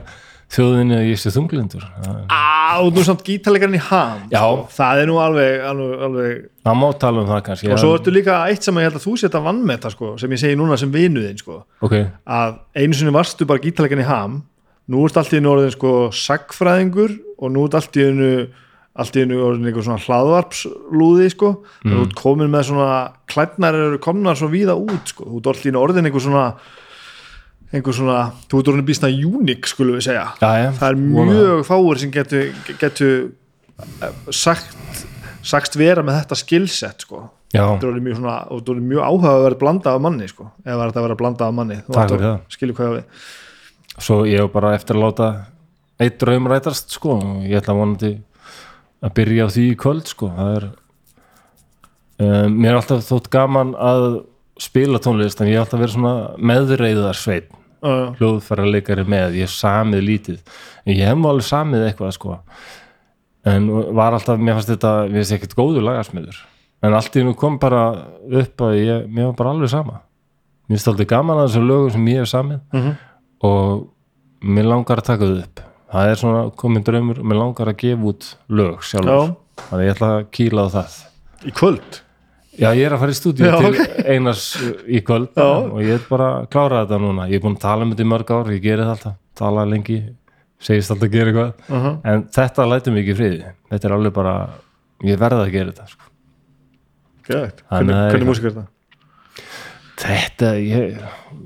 þjóðinni 0.49 0.95
að 0.97 1.07
ég 1.11 1.19
sé 1.21 1.31
þunglindur 1.33 1.83
Á, 2.29 2.81
nú 2.81 3.03
samt 3.05 3.21
gítarleikarinn 3.25 3.77
í 3.77 3.81
ham 3.85 4.23
Já. 4.31 4.39
sko. 4.41 4.63
Það 4.73 5.01
er 5.01 5.09
nú 5.09 5.17
alveg, 5.21 5.65
alveg, 5.69 5.91
alveg 6.07 6.31
það 6.65 6.79
má 6.79 6.85
tala 7.03 7.21
um 7.21 7.29
það 7.29 7.43
kannski 7.49 7.71
Og 7.73 7.81
svo 7.81 7.91
ertu 7.97 8.13
líka 8.13 8.39
eitt 8.49 8.65
sem 8.65 8.79
ég 8.81 8.87
held 8.89 8.97
að 8.97 9.05
þú 9.05 9.13
setja 9.21 9.43
vannmeta 9.45 9.91
sko, 9.93 10.15
sem 10.21 10.33
ég 10.33 10.41
segi 10.41 10.57
núna 10.57 10.77
sem 10.81 10.93
vinuðin 10.93 11.37
sko, 11.41 11.59
ok, 11.85 11.95
að 12.25 12.57
einu 12.81 12.97
sinni 12.97 13.13
varstu 13.13 13.45
bara 13.49 13.61
gítarleikarinn 13.61 14.05
í 14.05 14.09
ham 14.09 14.39
nú 14.89 15.05
ert 15.05 15.21
allt 15.21 15.35
í 15.35 15.41
einu 15.41 15.53
orðin 15.53 15.75
sko 15.75 15.93
sagfræðingur 16.17 17.13
og 17.37 17.53
nú 17.53 17.67
ert 17.69 17.77
allt 17.77 18.01
í 18.01 18.07
einu 18.09 18.31
allt 18.99 19.15
í 19.17 19.23
einu 19.23 19.39
einhver 19.53 19.85
svona 19.85 20.01
hlaðvarpslúði 20.03 21.31
sko, 21.33 21.53
mm. 21.83 21.93
þú 21.93 22.03
ert 22.05 22.15
komin 22.19 22.51
með 22.51 22.69
svona 22.71 22.99
klædnar 23.31 23.77
eru 23.77 24.01
komnar 24.03 24.37
svo 24.39 24.49
víða 24.51 24.75
út 24.79 25.13
sko, 25.13 25.27
þú 25.29 25.41
ert 25.41 25.49
allt 25.53 25.65
í 25.65 25.73
einu 25.73 25.81
orðin 25.81 26.09
einhver 26.09 26.25
svona 26.25 26.45
einhver 27.69 27.95
svona, 27.95 28.19
þú 28.49 28.61
ert 28.61 28.71
orðin 28.73 28.87
býstna 28.87 29.11
unik 29.11 29.67
skulum 29.69 29.99
við 29.99 30.07
segja. 30.07 30.25
Já, 30.41 30.49
já, 30.57 30.69
það 30.79 30.93
er 30.93 31.01
mjög 31.03 31.65
fáir 31.67 32.01
sem 32.01 32.13
getur 32.13 32.71
getu 32.81 33.11
sagt 34.35 35.03
sagst 35.45 35.77
vera 35.79 36.03
með 36.03 36.21
þetta 36.21 36.39
skillset 36.39 37.05
sko. 37.05 37.27
já, 37.53 37.63
þetta 37.63 37.91
er 37.91 38.01
mjög, 38.05 38.25
er 38.59 38.81
mjög 38.89 39.05
áhuga 39.05 39.35
að 39.35 39.45
vera 39.45 39.59
blandað 39.61 39.95
af 39.99 40.01
manni 40.05 40.27
sko. 40.29 40.49
er 40.65 40.81
þetta 40.81 40.99
að 40.99 41.07
vera 41.07 41.19
blandað 41.21 41.47
af 41.47 41.55
manni 41.59 41.79
Þú 41.85 42.01
að 42.01 42.25
skilja 42.55 42.79
hvað 42.79 42.97
við. 42.97 43.23
Svo 43.99 44.19
ég 44.27 44.43
hef 44.43 44.51
bara 44.53 44.73
eftir 44.77 44.97
að 44.97 45.05
láta 45.05 45.29
eitt 45.99 46.19
draum 46.21 46.47
rætast 46.49 46.93
sko. 46.95 47.17
Og 47.19 47.47
ég 47.47 47.59
ætla 47.59 47.75
vonandi 47.77 48.13
að 49.05 49.13
byrja 49.19 49.45
á 49.45 49.49
því 49.53 49.63
í 49.71 49.77
kvöld 49.79 50.07
sko. 50.11 50.29
Það 50.35 50.55
er 50.57 50.65
um, 52.19 52.57
mér 52.59 52.73
er 52.73 52.79
alltaf 52.81 53.05
þótt 53.07 53.29
gaman 53.33 53.71
að 53.79 54.07
spila 54.59 54.99
tónlist 55.03 55.39
en 55.39 55.47
ég 55.47 55.55
hef 55.59 55.67
alltaf 55.67 55.79
verið 55.85 55.95
svona 55.95 56.13
meðreiðar 56.51 57.15
sveit 57.19 57.47
Já, 57.79 57.87
já. 57.95 58.07
hljóðfæra 58.19 58.65
leikari 58.67 59.05
með, 59.07 59.37
ég 59.39 59.47
hef 59.47 59.53
samið 59.55 60.01
lítið. 60.03 60.39
En 60.83 60.97
ég 60.97 61.05
hef 61.07 61.21
alveg 61.29 61.45
samið 61.47 61.85
eitthvað 61.87 62.09
sko. 62.17 62.33
En 63.47 63.69
var 63.95 64.17
alltaf 64.17 64.35
mér 64.41 64.57
fannst 64.57 64.73
þetta, 64.73 64.91
mér 65.07 65.21
finnst 65.21 65.35
ekkert 65.37 65.55
góður 65.55 65.85
lagasmiður. 65.87 66.41
En 66.83 66.95
allt 66.97 67.15
í 67.15 67.23
nú 67.23 67.31
kom 67.39 67.55
bara 67.59 67.85
upp 68.41 68.65
að 68.67 68.75
ég, 68.81 69.07
mér 69.07 69.29
var 69.29 69.37
bara 69.39 69.53
alveg 69.55 69.71
sama. 69.71 70.01
Mér 70.67 70.75
finnst 70.75 70.91
alltaf 70.91 71.07
gaman 71.13 71.39
að 71.39 71.47
þessu 71.53 71.63
lögum 71.69 71.93
sem 71.95 72.11
ég 72.11 72.19
hef 72.19 72.29
samið 72.33 72.59
Mhm. 72.75 72.91
og 73.47 73.87
mér 74.43 74.67
langar 74.73 74.99
að 74.99 75.07
taka 75.13 75.23
þau 75.31 75.39
upp 75.45 75.63
það 75.89 76.11
er 76.11 76.19
svona 76.21 76.43
komin 76.59 76.85
draumur 76.85 77.21
og 77.21 77.29
mér 77.29 77.39
langar 77.39 77.71
að 77.71 77.79
gefa 77.83 78.11
út 78.11 78.27
lög 78.59 78.85
sjálfur 78.85 79.15
Já. 79.15 79.33
þannig 79.63 79.87
ég 79.87 79.95
ætla 79.95 80.11
að 80.15 80.21
kýla 80.37 80.65
á 80.65 80.67
það 80.75 80.99
í 81.45 81.55
kvöld 81.55 81.99
Já, 82.59 82.73
ég 82.75 82.83
er 82.83 82.91
að 82.91 83.03
fara 83.05 83.13
í 83.13 83.15
stúdíu 83.15 83.49
til 83.53 83.67
ok. 83.69 83.77
Einars 84.11 84.45
í 84.83 85.01
kvöld 85.05 85.29
Já. 85.37 85.47
og 85.47 85.79
ég 85.83 85.93
er 85.95 86.07
bara 86.09 86.29
að 86.41 86.49
klára 86.53 86.83
þetta 86.83 87.01
núna 87.05 87.27
ég 87.29 87.39
er 87.39 87.45
búin 87.45 87.55
að 87.55 87.63
tala 87.63 87.85
um 87.85 87.93
þetta 87.93 88.05
í 88.05 88.09
mörg 88.11 88.33
ár, 88.35 88.51
ég 88.51 88.65
geri 88.65 88.83
það 88.83 88.95
alltaf 88.95 89.19
tala 89.39 89.65
lengi, 89.69 89.99
segist 90.59 90.91
alltaf 90.91 91.07
að 91.07 91.15
gera 91.15 91.31
eitthvað 91.31 91.53
uh 91.69 91.85
-huh. 91.85 91.95
en 92.03 92.25
þetta 92.35 92.67
ekki 92.75 93.13
í 93.13 93.19
friði 93.21 93.53
þetta 93.71 93.87
er 93.87 93.95
alveg 93.95 94.13
bara, 94.13 94.35
ég 95.03 95.19
verða 95.19 95.45
að 95.45 95.53
gera 95.55 95.71
þetta 95.71 95.87
sko. 95.87 96.05
Þannig 97.29 97.63
hvernig, 97.69 97.95
hvernig 97.95 98.27
músík 98.27 98.45
er 98.49 98.51
þetta? 98.51 98.67
Þetta, 99.99 100.49
ég, 100.63 100.99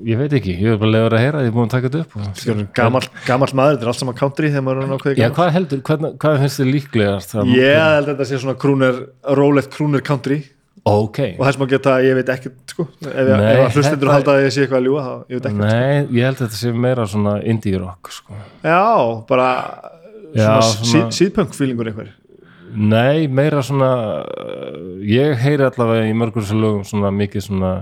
ég 0.07 0.19
veit 0.19 0.33
ekki 0.37 0.53
ég 0.59 0.75
er 0.75 0.79
bara 0.81 0.93
legur 0.93 1.15
að 1.17 1.23
heyra, 1.23 1.43
ég 1.43 1.51
er 1.51 1.55
búin 1.55 1.69
að 1.69 1.75
taka 1.75 1.89
þetta 1.89 2.01
upp 2.03 2.17
og... 2.19 2.63
gamall 2.77 3.07
gamall 3.27 3.53
maður, 3.57 3.77
þetta 3.77 3.85
er 3.87 3.91
allt 3.91 4.01
saman 4.01 4.17
country 4.19 4.51
þegar 4.51 4.65
maður 4.67 4.81
er 4.81 4.85
hann 4.85 4.97
ákveði 4.97 5.23
Já, 5.23 5.27
hvað 5.37 5.53
heldur, 5.57 5.83
hvað, 5.89 6.07
hvað 6.23 6.41
finnst 6.43 6.61
þið 6.61 6.71
líklegast 6.77 7.37
ég 7.53 7.77
held 7.79 8.03
að 8.03 8.11
þetta 8.11 8.27
sé 8.29 8.41
svona 8.43 8.57
krúner 8.63 8.99
rólegt 9.39 9.71
krúner 9.73 10.03
country. 10.05 10.41
Ok, 10.83 11.19
og 11.37 11.45
þess 11.47 11.59
maður 11.61 11.71
geta, 11.77 11.93
ég 12.03 12.17
veit 12.17 12.29
ekkert 12.33 12.73
sko, 12.73 12.85
ef, 13.07 13.29
að 13.31 13.77
hlustendur 13.77 14.09
halda 14.11 14.33
að 14.33 14.41
ég 14.43 14.51
sé 14.51 14.65
eitthvað 14.65 14.81
að 14.81 14.87
ljúga 14.89 15.03
þá, 15.05 15.13
ég 15.31 15.37
veit 15.39 15.45
ekkert 15.47 15.61
nei, 15.63 16.17
ég 16.17 16.27
held 16.27 16.33
að 16.33 16.41
þetta 16.43 16.59
sé 16.59 16.73
meira 16.85 17.05
svona 17.07 17.35
indie 17.53 17.79
rock 17.79 18.11
sko. 18.11 18.35
já, 18.65 18.81
bara 19.29 19.47
svona, 20.33 20.57
svona- 20.67 21.15
síðpunk 21.15 21.55
feelingur 21.55 21.87
einhver. 21.87 22.11
Nei, 22.73 23.29
meira 23.31 23.61
svona 23.63 23.93
ég 25.07 25.39
heyri 25.39 25.69
allavega 25.69 26.09
í 26.09 26.13
mörgur 26.17 26.43
svona 26.49 27.13
mikið 27.15 27.47
svona 27.47 27.73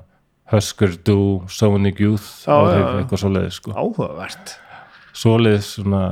Husker 0.52 0.98
Du, 1.08 1.18
Sonic 1.48 2.00
Youth? 2.04 2.28
Já, 2.46 2.52
áhrif, 2.58 2.82
já. 2.84 3.00
eitthvað 3.02 3.22
svoleiðis 3.24 3.58
sko. 3.62 3.72
áhugavert. 3.78 4.54
Svoleiðis 5.16 5.70
svona 5.78 6.04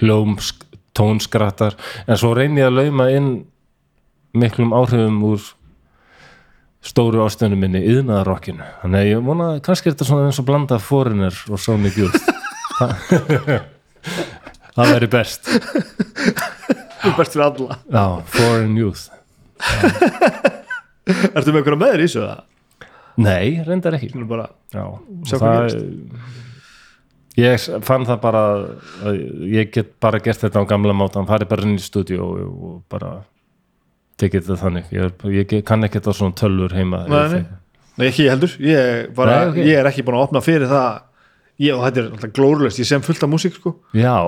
hljómsk, 0.00 0.64
tónskrattar. 0.96 1.76
En 2.06 2.18
svo 2.18 2.32
reyni 2.34 2.60
ég 2.62 2.68
að 2.70 2.78
lauma 2.80 3.06
inn 3.14 3.30
miklum 4.34 4.72
áhrifum 4.74 5.20
úr 5.28 5.42
stóru 6.82 7.22
ástöðunum 7.22 7.60
minni 7.62 7.78
yðnaðarokkinu, 7.92 8.64
þannig 8.82 8.98
að 9.04 9.10
ég 9.12 9.20
vona 9.22 9.44
að 9.52 9.60
kannski 9.68 9.86
er 9.86 9.94
þetta 9.94 10.06
svona 10.08 10.26
eins 10.26 10.40
og 10.42 10.46
blanda 10.48 10.78
Foreigner 10.82 11.36
og 11.52 11.60
Sonic 11.62 11.94
Youth. 12.00 12.18
Það 14.72 14.88
væri 14.88 15.08
best. 15.12 15.46
Best 17.18 17.34
fyrir 17.36 17.44
alla. 17.44 17.76
Já, 17.92 18.04
Foreign 18.32 18.74
Youth. 18.80 19.04
Ertu 21.36 21.52
með 21.52 21.60
eitthvað 21.60 21.78
með 21.82 21.92
þér 21.92 22.02
í 22.02 22.06
þessu 22.08 22.22
það? 22.24 22.40
Nei, 23.20 23.58
reyndar 23.66 23.98
ekki. 23.98 24.12
Bara, 24.28 24.48
hvað 24.72 25.76
Ég 27.40 27.62
fann 27.80 28.04
það 28.04 28.18
bara 28.20 28.40
ég 29.48 29.70
get 29.72 29.94
bara 30.04 30.18
gert 30.20 30.42
þetta 30.42 30.60
á 30.60 30.68
gamla 30.68 30.92
mátan 30.92 31.24
farið 31.28 31.48
bara 31.48 31.64
inn 31.64 31.78
í 31.78 31.80
stúdíu 31.80 32.18
og, 32.20 32.40
og 32.44 32.74
bara 32.92 33.12
tekið 34.20 34.44
þetta 34.44 34.58
þannig. 34.60 34.90
Ég, 34.92 35.24
ég 35.38 35.54
kann 35.64 35.86
ekki 35.86 36.00
þetta 36.00 36.14
svona 36.18 36.36
tölvur 36.36 36.74
heima. 36.76 37.06
Nei, 37.08 37.38
nei. 37.38 38.10
ekki 38.10 38.28
heldur. 38.28 38.52
Ég, 38.60 39.08
bara, 39.16 39.38
Nei, 39.46 39.54
ok. 39.54 39.62
ég 39.64 39.80
er 39.80 39.88
ekki 39.88 40.04
búin 40.04 40.18
að 40.20 40.26
opna 40.26 40.44
fyrir 40.44 40.68
það. 40.68 41.00
Ég, 41.62 41.72
og 41.76 41.86
þetta 41.86 42.02
er 42.02 42.10
alltaf 42.10 42.34
glórlöst, 42.36 42.82
ég 42.82 42.88
sem 42.88 43.04
fullt 43.04 43.24
af 43.24 43.32
músík 43.32 43.56
sko. 43.56 43.74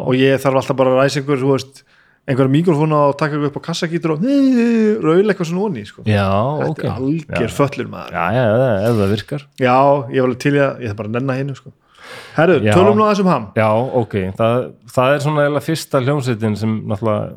Og 0.08 0.16
ég 0.16 0.40
þarf 0.40 0.62
alltaf 0.62 0.80
bara 0.80 0.94
að 0.94 1.02
ræsa 1.02 1.20
einhver, 1.20 1.40
þú 1.40 1.52
veist 1.52 1.84
einhverja 2.24 2.52
mikrofóna 2.52 2.98
og 3.10 3.18
taka 3.20 3.36
upp 3.36 3.56
á 3.60 3.66
kassagítur 3.66 4.14
og 4.14 4.22
raul 5.04 5.28
eitthvað 5.28 5.48
svona 5.50 5.64
onni 5.68 5.84
sko. 5.84 6.02
já, 6.08 6.24
þetta 6.24 6.70
ok. 6.70 6.84
er 6.84 6.90
algjör 6.94 7.52
föllur 7.52 7.88
maður. 7.92 8.12
Já, 8.16 8.24
já, 8.32 8.44
já, 8.48 8.70
ef 8.88 9.00
það 9.00 9.10
virkar. 9.12 9.46
Já, 9.60 9.78
ég 10.08 10.20
var 10.22 10.28
alveg 10.30 10.40
til 10.40 10.54
í 10.54 10.60
að, 10.64 10.80
ég 10.80 10.88
þarf 10.88 11.00
bara 11.00 11.10
að 11.10 11.16
nenna 11.18 11.36
hinn 11.40 11.54
sko. 11.58 11.74
herru, 12.36 12.58
tölum 12.64 12.96
nú 12.96 13.04
aðeins 13.04 13.20
um 13.24 13.32
ham. 13.32 13.48
Já, 13.56 13.68
ok, 14.00 14.14
það, 14.40 14.68
það 14.96 15.14
er 15.14 15.24
svona 15.26 15.44
eiginlega 15.44 15.66
fyrsta 15.68 16.02
hljómsveitin 16.04 16.56
sem 16.56 16.76
náttúrulega 16.88 17.34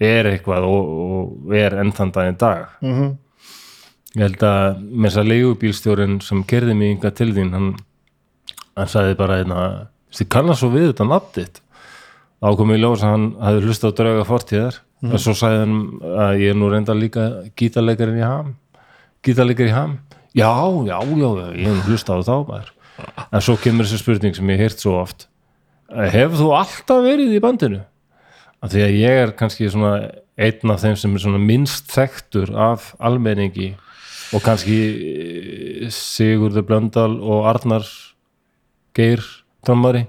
er 0.00 0.32
eitthvað 0.32 0.68
og, 0.70 0.92
og 1.04 1.54
er 1.60 1.76
enn 1.82 1.92
þann 1.92 2.16
daginn 2.16 2.40
dag. 2.40 2.66
Mm 2.80 2.94
-hmm. 2.96 3.16
ég 4.16 4.22
held 4.22 4.42
að 4.42 4.80
með 4.80 5.10
þess 5.10 5.20
að 5.20 5.30
leigubílstjórin 5.32 6.20
sem 6.24 6.44
kerði 6.44 6.74
mig 6.74 6.96
yngar 6.96 7.12
til 7.12 7.34
þín 7.36 7.52
hann, 7.52 7.74
hann 8.76 8.88
sagði 8.88 9.14
bara 9.14 9.38
einna, 9.38 9.88
þið 10.08 10.28
kannast 10.28 10.60
svo 10.60 10.70
við 10.72 10.86
þetta 10.92 11.04
nafn 11.04 11.60
þitt 12.40 12.46
þá 12.50 12.56
kom 12.56 12.72
í 12.72 12.78
ljós 12.80 13.02
að 13.04 13.10
hann 13.14 13.26
hafði 13.40 13.66
hlustað 13.66 13.92
á 13.92 13.98
drauga 14.00 14.24
fortíðar 14.28 14.78
Mhm. 15.00 15.14
og 15.14 15.20
svo 15.20 15.32
sagði 15.32 15.60
hann 15.62 15.76
að 16.04 16.38
ég 16.42 16.50
er 16.50 16.56
nú 16.60 16.66
reynda 16.68 16.92
líka 16.92 17.22
gítarleikarinn 17.56 18.18
í 18.20 18.24
ham 18.26 18.56
gítarleikar 19.24 19.66
í 19.68 19.72
ham. 19.72 19.98
Já, 20.36 20.52
já, 20.84 20.98
já, 21.00 21.56
ég 21.56 21.66
hef 21.66 21.76
nú 21.76 21.86
hlustað 21.88 22.20
á 22.20 22.28
þá 22.28 22.36
maður. 22.48 22.70
En 23.32 23.40
svo 23.40 23.56
kemur 23.56 23.84
þessi 23.84 23.98
spurning 24.02 24.34
sem 24.36 24.46
ég 24.52 24.58
heyrt 24.60 24.78
svo 24.78 25.00
oft. 25.00 25.26
Hefur 25.90 26.36
þú 26.36 26.50
alltaf 26.56 27.00
verið 27.02 27.32
í 27.32 27.40
bandinu? 27.40 27.80
Af 28.62 28.70
því 28.70 28.82
að 28.84 28.98
ég 29.00 29.22
er 29.24 29.32
kannski 29.32 29.68
einn 29.72 30.70
af 30.70 30.80
þeim 30.84 30.96
sem 30.96 31.16
er 31.16 31.38
minnst 31.38 31.88
þekktur 31.88 32.52
af 32.56 32.94
almenningi 33.00 33.74
og 34.34 34.42
kannski 34.44 34.76
eh, 35.82 35.88
Sigurður 35.88 36.62
Blöndal 36.68 37.16
og 37.20 37.46
Arnar 37.48 37.84
Geir 38.94 39.24
Trommari 39.64 40.06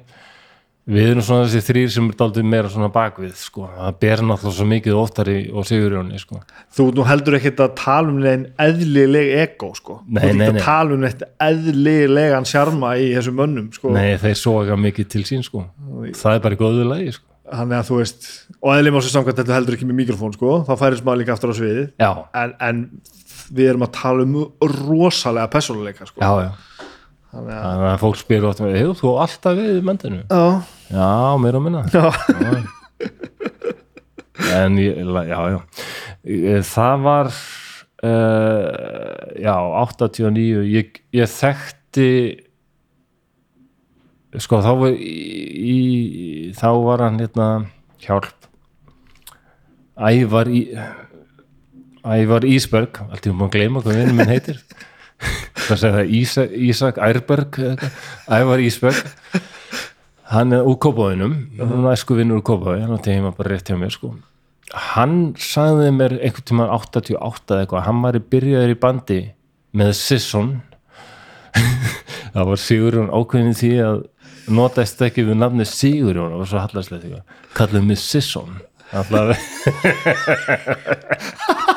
við 0.90 1.12
erum 1.12 1.26
svona 1.26 1.46
þessi 1.46 1.62
þrýr 1.68 1.90
sem 1.94 2.08
er 2.10 2.18
daldið 2.18 2.48
meira 2.50 2.70
svona 2.72 2.90
bakvið 2.94 3.34
sko, 3.38 3.68
það 3.76 3.98
ber 4.02 4.24
náttúrulega 4.26 4.58
svo 4.58 4.68
mikið 4.72 4.98
oftari 4.98 5.36
og 5.54 5.68
Sigurjóni 5.70 6.22
sko 6.22 6.40
þú 6.74 6.88
nú 6.98 7.06
heldur 7.06 7.38
ekki 7.38 7.52
að 7.54 7.76
tala 7.78 8.10
um 8.10 8.22
neinn 8.24 8.48
eðlileg 8.62 9.34
ego 9.44 9.72
sko. 9.78 10.00
Nei, 10.08 10.24
þú 10.24 10.32
nei, 10.40 10.46
ekki 10.48 10.56
að 10.58 10.66
tala 10.66 10.96
um 10.96 11.06
neitt 11.06 11.26
eðlilegan 11.48 12.50
sjarma 12.50 12.96
í 12.98 13.12
þessum 13.14 13.38
mönnum 13.44 13.70
sko. 13.76 13.94
nei 13.94 14.18
þeir 14.22 14.40
soga 14.42 14.80
mikið 14.88 15.12
til 15.14 15.24
sín 15.30 15.46
sko 15.46 15.68
það 16.18 16.34
er 16.34 16.46
bara 16.48 16.58
í 16.58 16.62
góðu 16.64 16.90
lagi 16.90 17.16
sko 17.20 17.28
þannig 17.52 17.78
að 17.78 17.88
þú 17.90 18.02
veist 18.02 18.30
og 18.58 18.74
eðlum 18.74 18.98
á 18.98 19.02
sér 19.04 19.16
samkvæmt 19.18 19.42
þetta 19.44 19.58
heldur 19.60 19.78
ekki 19.78 19.90
með 19.90 20.00
mikrofón 20.02 20.38
sko. 20.38 20.62
þá 20.66 20.74
færist 20.82 21.06
maður 21.06 21.22
líka 21.22 21.36
aftur 21.36 21.54
á 21.54 21.56
sviðið 21.62 21.86
en, 22.02 22.58
en 22.58 22.86
við 23.52 23.74
erum 23.74 23.86
að 23.86 23.94
tala 24.00 24.26
um 24.26 24.38
rosalega 24.88 25.52
persónuleika 25.52 26.10
sko. 26.10 26.24
já, 26.24 26.50
já 26.50 26.90
þannig 27.32 27.56
að 27.56 27.64
þannig 27.66 27.88
að 27.92 28.02
fólk 28.04 28.20
spyr 28.20 28.46
ofta 28.50 28.68
hefur 28.68 29.00
þú 29.00 29.16
alltaf 29.24 29.58
við 29.58 29.72
í 29.78 29.82
mandinu 29.88 30.22
já, 30.22 30.44
já, 30.92 31.10
meira 31.42 31.62
og 31.62 31.66
minna. 31.66 31.82
Já. 31.92 32.06
en 34.60 34.80
ég, 34.82 35.02
já, 35.32 35.40
já. 35.56 35.60
Það 36.72 37.06
var 37.08 37.32
uh, 37.32 39.20
já, 39.42 39.56
89 39.56 40.66
ég, 40.70 41.02
ég 41.16 41.32
þekkti 41.32 42.10
sko 44.40 44.62
þá 44.64 44.72
var 44.80 44.96
í, 44.96 45.80
þá 46.56 46.70
var 46.86 47.06
hann 47.08 47.20
hérna 47.20 47.48
hjálp. 48.02 48.38
Ævar 50.02 50.48
í 50.50 50.66
Ævar 52.02 52.46
Ísberg 52.50 52.98
allt 53.04 53.28
ég 53.28 53.36
múið 53.36 53.46
að 53.46 53.56
gleyma 53.58 53.82
hvað 53.84 54.00
vinnum 54.00 54.18
minn 54.18 54.32
heitir 54.32 54.58
það 55.72 55.82
segja 55.82 55.96
það 55.98 56.14
Ísak, 56.20 56.54
Ísak 56.70 57.02
Ærberg. 57.02 57.62
Ævar 58.32 58.64
Ísberg 58.64 59.02
hann 60.32 60.56
er 60.56 60.64
úr 60.64 60.78
Kópavóinum 60.80 61.34
hann 61.60 61.86
er 61.86 61.92
æsku 61.92 62.16
vinnur 62.16 62.40
úr 62.40 62.46
Kópaví 62.48 62.80
hann 62.84 62.96
átti 62.96 63.12
heima 63.16 63.34
bara 63.36 63.52
rétt 63.52 63.68
hjá 63.68 63.76
mér 63.80 63.92
sko. 63.92 64.14
Hann 64.72 65.34
sagði 65.36 65.90
mér 65.92 66.16
einhvern 66.22 66.48
tímann 66.48 66.72
88 66.72 67.20
eða 67.52 67.66
eitthvað, 67.66 67.86
hann 67.90 68.00
var 68.06 68.16
í 68.16 68.24
byrjaður 68.32 68.72
í 68.72 68.78
bandi 68.80 69.20
með 69.76 69.92
Sisson. 70.00 70.54
Það 72.32 72.48
var 72.48 72.62
Sigurjón 72.64 73.12
ákveðin 73.12 73.58
því 73.60 73.72
að 73.84 73.98
notaðist 74.56 75.04
ekki 75.04 75.28
við 75.28 75.42
nafni 75.42 75.68
Sigurjón 75.68 76.32
það 76.32 76.44
var 76.44 76.52
svo 76.54 76.64
hallarslegt 76.64 77.04
eitthvað, 77.10 77.26
kallaði 77.60 77.90
mig 77.90 78.00
Sisson. 78.00 78.56
Alltaf 78.92 79.36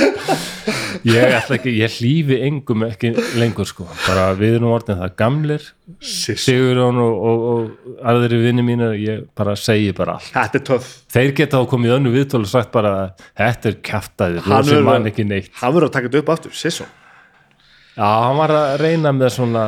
ég 1.10 1.32
ætla 1.38 1.56
ekki, 1.56 1.72
ég 1.80 1.94
hlýfi 1.98 2.36
engum 2.46 2.82
ekki 2.86 3.10
lengur 3.40 3.68
sko, 3.68 3.86
bara 4.06 4.26
við 4.38 4.56
erum 4.58 4.72
orðin 4.74 4.98
það 5.00 5.14
gamlir 5.20 5.64
Siss. 6.00 6.44
Sigurjón 6.46 6.98
og, 7.02 7.14
og, 7.30 7.44
og 7.50 8.02
aðri 8.12 8.38
vinni 8.44 8.62
mínir, 8.64 8.92
ég 9.00 9.24
bara 9.36 9.56
segi 9.58 9.90
bara 9.96 10.18
allt. 10.18 10.30
Er 10.36 10.84
þeir 11.12 11.32
geta 11.40 11.60
þá 11.60 11.70
komið 11.72 11.94
önnu 11.98 12.12
viðtölu 12.14 12.46
og 12.46 12.52
sagt 12.52 12.70
bara 12.74 12.92
þetta 13.38 13.72
er 13.72 13.78
Hann 14.44 14.60
rosi 14.60 14.74
verður- 14.76 14.86
mann 14.90 15.08
ekki 15.10 15.26
neitt. 15.26 15.50
hann 15.60 15.74
verður 15.74 15.88
að 15.90 15.96
taka 15.96 16.08
þetta 16.10 16.22
upp 16.24 16.34
aftur, 16.36 16.54
Sisson 16.56 16.86
já, 17.96 18.06
hann 18.06 18.36
var 18.38 18.54
að 18.54 18.76
reyna 18.84 19.10
með 19.12 19.32
svona 19.34 19.64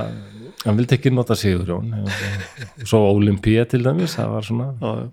hann 0.63 0.77
vildi 0.79 0.95
ekki 0.99 1.11
nota 1.13 1.35
Sigurjón. 1.35 1.91
Og 2.07 2.87
svo 2.87 3.01
Olympía 3.17 3.65
til 3.69 3.83
dæmis 3.83 4.15
það 4.19 4.29
var 4.37 4.47
svona, 4.47 4.69
já, 4.79 4.93
já. 5.03 5.11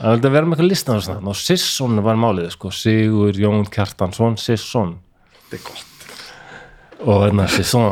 Hann 0.00 0.16
vildi 0.16 0.32
vera 0.32 0.48
með 0.48 0.56
eitthvað 0.56 0.70
listan 0.70 0.98
og 0.98 1.06
svona, 1.06 1.32
og 1.32 1.38
Sisson 1.38 2.02
var 2.04 2.18
málið 2.20 2.50
sko, 2.54 2.72
Sigur 2.74 3.36
Jón 3.36 3.68
Kjartansson, 3.72 4.38
Sisson. 4.40 4.96
Þetta 5.36 5.58
er 5.58 5.64
gott. 5.68 5.86
Og 7.00 7.22
hérna 7.24 7.46
Sisson 7.48 7.86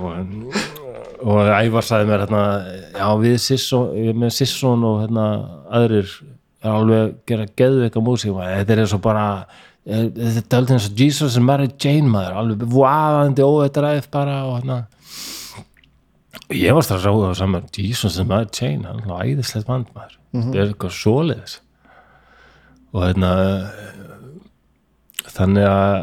og, 0.00 0.60
og 1.24 1.50
Ævar 1.52 1.84
sagði 1.84 2.08
mér 2.10 2.24
hérna, 2.24 2.44
já 2.96 3.08
við 3.20 3.36
Sisson, 3.44 4.30
Sisson 4.32 4.86
og 4.88 5.02
hérna 5.04 5.28
aðrir 5.72 6.08
er 6.64 6.72
alveg 6.72 7.02
að 7.02 7.14
gera 7.28 7.46
geðveika 7.60 8.02
músík. 8.04 8.34
Þetta 8.40 8.74
er 8.74 8.82
eins 8.84 8.96
og 8.96 9.02
bara 9.04 9.26
eh, 9.84 10.08
þetta 10.08 10.40
er 10.40 10.50
daldið 10.56 10.76
eins 10.78 10.88
og 10.88 11.00
Jesus 11.04 11.36
and 11.36 11.48
Mary 11.48 11.68
Jane 11.80 12.08
maður. 12.08 12.38
Alveg 12.40 12.66
vaðandi 12.72 13.44
óveitræð 13.44 14.08
bara 14.14 14.40
og 14.48 14.58
hérna 14.58 14.80
ég 16.52 16.74
var 16.76 16.84
strax 16.84 17.06
áhuga 17.08 17.32
saman 17.38 17.70
Jesus 17.72 18.18
and 18.20 18.28
Mary 18.28 18.50
Jane, 18.52 18.84
hann 18.84 19.00
alveg 19.06 19.38
æðislegt 19.38 19.70
band 19.70 19.88
maður 19.94 20.18
þetta 20.34 20.58
er 20.60 20.72
eitthvað 20.72 20.96
svoleiðis. 20.98 21.54
Og 22.94 23.04
hérna 23.04 23.30
þannig 25.34 25.68
að 25.68 25.96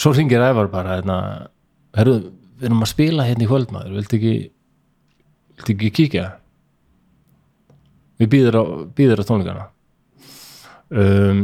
svo 0.00 0.12
ringir 0.16 0.44
Ævar 0.44 0.70
bara 0.72 0.98
hérna, 0.98 1.18
herru, 1.96 2.18
við 2.56 2.68
erum 2.68 2.84
að 2.84 2.92
spila 2.92 3.26
hérna 3.28 3.46
í 3.46 3.50
kvöld 3.50 3.72
maður, 3.74 3.96
viltu 4.00 4.18
ekki 4.18 4.34
viltu 5.56 5.76
ekki 5.76 5.92
kíkja? 6.00 6.26
Við 8.20 8.32
býður 8.32 8.60
á, 8.60 8.64
á 9.20 9.28
tónleikana. 9.28 9.66
Um, 10.88 11.40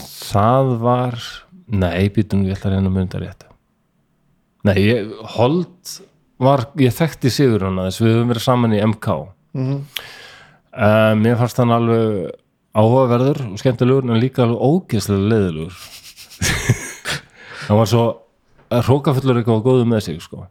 það 0.00 0.70
var 0.80 1.18
nei, 1.68 2.08
býtum 2.14 2.46
við 2.46 2.54
ætla 2.56 2.70
að 2.70 2.76
reyna 2.76 2.88
að 2.88 2.96
mynda 2.96 3.20
rétt. 3.20 3.44
Nei, 4.68 4.76
ég, 4.80 5.10
Holt 5.36 5.98
var, 6.38 6.66
ég 6.78 6.92
þekkti 6.94 7.30
Sigur 7.34 7.64
hana 7.66 7.88
þess 7.88 8.02
við 8.04 8.14
höfum 8.16 8.32
verið 8.34 8.44
saman 8.46 8.76
í 8.76 8.82
MK 8.84 9.08
Mhm. 9.58 9.78
um, 10.72 11.22
mér 11.24 11.38
fannst 11.40 11.56
hann 11.58 11.72
alveg 11.74 12.30
áhugaverður 12.78 13.40
og 13.52 13.58
skemmtilegur 13.58 14.04
en 14.12 14.20
líka 14.20 14.44
alveg 14.44 14.60
ógeðslega 14.60 15.28
leiðilegur. 15.32 15.78
Hann 17.68 17.78
var 17.80 17.88
svo 17.90 18.02
hrókafullur 18.70 19.40
eitthvað 19.40 19.58
og 19.58 19.64
góðu 19.66 19.86
með 19.88 20.00
sig 20.06 20.20
sko. 20.22 20.46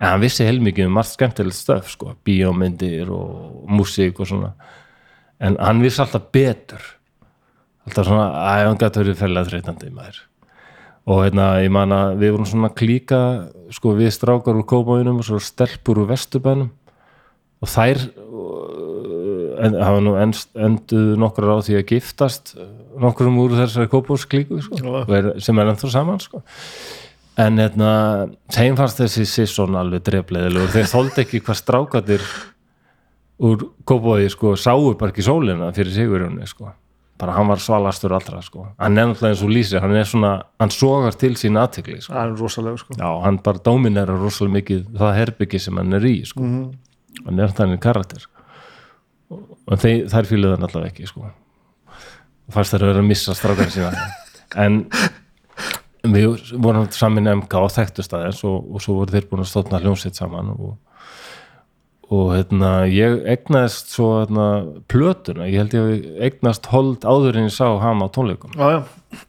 en 0.00 0.08
hann 0.10 0.20
vissi 0.20 0.44
heilmikið 0.44 0.86
um 0.90 0.92
margt 0.98 1.14
skemmtilegt 1.14 1.56
stöf 1.56 1.88
sko, 1.94 2.12
bíómyndir 2.26 3.08
og 3.14 3.64
músík 3.70 4.18
og 4.20 4.26
svona. 4.28 4.50
En 5.40 5.56
hann 5.62 5.80
vissi 5.80 6.02
alltaf 6.02 6.26
betur. 6.34 6.82
Alltaf 7.86 8.06
svona, 8.10 8.26
að 8.34 8.66
hann 8.66 8.78
gæti 8.82 9.00
verið 9.04 9.16
fælega 9.22 9.48
þreytandi 9.48 9.90
maður 9.94 10.18
og 11.04 11.20
hérna, 11.20 11.50
ég 11.60 11.72
man 11.72 11.92
að 11.92 12.16
við 12.22 12.32
vorum 12.34 12.48
svona 12.48 12.70
klíka 12.72 13.20
sko, 13.74 13.92
við 13.98 14.12
strákar 14.14 14.56
úr 14.56 14.66
kópáinum 14.68 15.20
og 15.20 15.26
svo 15.28 15.40
stelpur 15.42 16.00
úr 16.00 16.10
vesturbænum 16.14 16.70
og 17.64 17.70
þær 17.70 18.00
uh, 18.00 19.64
en, 19.64 19.76
hafa 19.80 20.00
nú 20.04 20.14
enduð 20.16 21.14
nokkur 21.20 21.50
á 21.52 21.56
því 21.64 21.78
að 21.80 21.88
giftast 21.92 22.54
nokkurum 23.00 23.40
úr 23.42 23.56
þessari 23.58 23.90
kópásklíku 23.92 24.60
sko, 24.64 25.04
sem 25.42 25.60
er 25.60 25.72
ennþá 25.72 25.92
saman 25.92 26.22
sko. 26.22 26.40
en 27.40 27.60
hérna 27.60 27.92
þeim 28.54 28.78
fannst 28.78 29.02
þessi 29.02 29.26
sisson 29.28 29.76
alveg 29.76 30.06
drefleðilegur 30.06 30.72
þeir 30.72 30.90
þóldi 30.92 31.24
ekki 31.24 31.42
hvað 31.44 31.60
strákatir 31.60 32.26
úr 33.44 33.68
kópáði 33.84 34.30
sko, 34.32 34.54
sáu 34.56 34.94
bara 34.96 35.12
ekki 35.12 35.26
sólina 35.26 35.72
fyrir 35.74 35.92
sigurjónu 35.92 36.48
sko. 36.48 36.72
Bara 37.18 37.34
hann 37.36 37.48
var 37.48 37.62
svalastur 37.62 38.12
allra 38.16 38.40
sko. 38.42 38.66
hann 38.78 38.98
er 38.98 39.06
náttúrulega 39.06 39.34
eins 39.34 39.42
og 39.46 39.52
lýsi 39.54 39.80
hann 39.80 39.94
er 39.94 40.08
svona, 40.08 40.32
hann 40.60 40.72
sogar 40.74 41.14
til 41.18 41.34
sín 41.38 41.58
aðtekli 41.60 42.00
sko. 42.02 42.12
það 42.12 42.22
er 42.24 42.36
rosalega 42.42 42.80
sko 42.82 42.98
Já, 42.98 43.08
hann 43.24 43.38
bara 43.44 43.62
dominerar 43.64 44.20
rosalega 44.20 44.58
mikið 44.58 44.84
það 44.98 45.18
herbyggi 45.20 45.60
sem 45.62 45.78
hann 45.78 45.98
er 45.98 46.06
í 46.10 46.14
sko. 46.26 46.48
hann 47.24 47.40
er 47.44 47.54
þannig 47.54 47.82
karakter 47.84 48.26
og 49.30 49.78
þeir, 49.80 50.08
þær 50.12 50.30
fíluðu 50.30 50.56
hann 50.56 50.68
allavega 50.68 50.92
ekki 50.92 51.10
sko. 51.10 51.30
fannst 52.52 52.74
þær 52.74 52.82
að 52.82 52.92
vera 52.92 53.04
að 53.04 53.12
missa 53.12 53.36
strákar 53.38 53.70
sína 53.74 53.92
en 54.64 54.82
við 56.04 56.50
vorum 56.60 56.90
saman 56.92 57.30
í 57.30 57.36
MK 57.38 57.62
á 57.62 57.66
þekktust 57.78 58.12
aðeins 58.16 58.42
og, 58.44 58.58
og 58.74 58.82
svo 58.82 58.98
voru 58.98 59.14
þeir 59.14 59.30
búin 59.30 59.44
að 59.44 59.52
stóðna 59.52 59.80
hljómsveit 59.80 60.18
saman 60.18 60.50
og, 60.52 60.74
og 62.14 62.32
hérna, 62.34 62.70
ég 62.90 63.22
egnaðist 63.34 63.92
svo 63.94 64.08
hérna, 64.20 64.46
plötuna, 64.92 65.46
ég 65.50 65.62
held 65.62 65.74
ég 65.78 66.04
egnast 66.28 66.68
hold 66.72 67.04
áður 67.08 67.38
en 67.40 67.48
ég 67.48 67.54
sá 67.56 67.66
hann 67.82 68.02
á 68.04 68.08
tónleikum. 68.14 68.52
Já, 68.58 68.68
já, 68.78 69.24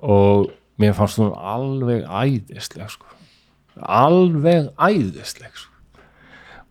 og 0.00 0.50
mér 0.80 0.94
fannst 0.96 1.18
hún 1.20 1.32
alveg 1.36 2.04
æðisleg 2.08 2.88
sko. 2.94 3.06
alveg 3.80 4.70
æðisleg 4.76 5.52
sko. 5.54 5.68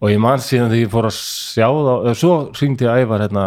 og 0.01 0.09
ég 0.13 0.19
man 0.23 0.39
síðan 0.39 0.69
þegar 0.71 0.83
ég 0.85 0.91
fór 0.93 1.07
að 1.09 1.17
sjá 1.19 1.67
þá 1.67 2.13
svo 2.15 2.33
hringdi 2.55 2.85
ég 2.87 3.03
Ævar 3.03 3.23
hérna, 3.25 3.45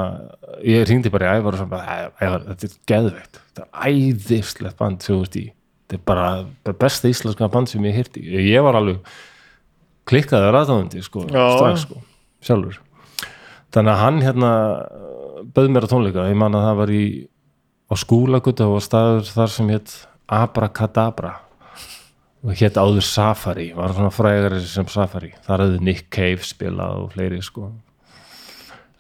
ég 0.68 0.84
hringdi 0.86 1.10
bara 1.10 1.30
í 1.32 1.40
Ævar 1.40 1.54
og 1.56 1.58
svo 1.62 1.66
bara, 1.70 1.84
"Æ- 2.12 2.26
Ævar, 2.26 2.42
þetta 2.48 2.64
er 2.64 2.78
geðveikt. 2.92 3.38
Þetta 3.54 3.62
er 3.62 3.92
æðislegt 3.92 4.76
band 4.78 5.02
sem 5.02 5.16
þú 5.16 5.20
veist 5.22 5.36
í 5.36 5.44
þetta 5.88 5.94
er 5.94 6.02
bara 6.06 6.46
bara 6.64 6.76
besta 6.78 7.08
íslenska 7.08 7.50
band 7.50 7.68
sem 7.68 7.82
ég 7.82 7.94
hirti 7.94 8.20
ég 8.22 8.62
var 8.62 8.74
alveg 8.74 8.98
klikkaði 10.08 10.48
að 10.48 10.54
ræðaðundi 10.56 11.04
sko, 11.04 11.26
strax 11.28 11.84
sko, 11.86 12.00
sjálfur. 12.44 12.80
Þannig 13.72 13.92
að 13.92 14.02
hann 14.02 14.18
hérna 14.22 14.50
bauð 15.54 15.70
mér 15.72 15.86
á 15.86 15.92
tónleika, 15.92 16.26
ég 16.30 16.38
man 16.38 16.56
að 16.56 16.66
það 16.68 16.80
var 16.82 16.92
í 16.92 17.04
á 17.92 17.94
skúlagutu 18.00 18.66
og 18.72 18.82
staður 18.84 19.28
þar 19.28 19.52
sem 19.52 19.72
hétt 19.72 19.94
Abracadabra 20.32 21.32
og 22.42 22.58
hétt 22.58 22.78
áður 22.80 23.04
Safari 23.06 23.70
var 23.76 23.94
svona 23.94 24.10
frægari 24.14 24.60
sem 24.66 24.88
Safari. 24.90 25.32
Þar 25.46 25.66
hefði 25.66 25.86
Nick 25.86 26.08
Cave 26.12 26.42
spilað 26.46 27.04
og 27.04 27.12
fleiri 27.14 27.40
sko. 27.44 27.70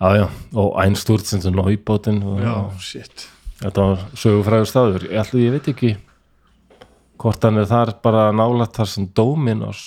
Já, 0.02 0.26
og 0.58 0.72
Einstúrt 0.82 1.26
sem 1.26 1.42
það 1.42 1.60
náibótin 1.60 2.22
og 2.26 2.40
já, 2.42 2.54
shit. 2.82 3.26
Þetta 3.62 3.84
var 3.86 4.06
sögufrægur 4.18 4.66
staður. 4.70 5.04
Ég, 5.06 5.18
ætli, 5.22 5.44
ég 5.46 5.54
veit 5.54 5.68
ekki 5.70 5.92
hvort 7.22 7.44
hann 7.46 7.60
er 7.62 7.68
þar 7.70 7.94
bara 8.02 8.30
nálægt 8.34 8.78
þar 8.80 8.90
sem 8.90 9.06
Dominos 9.14 9.82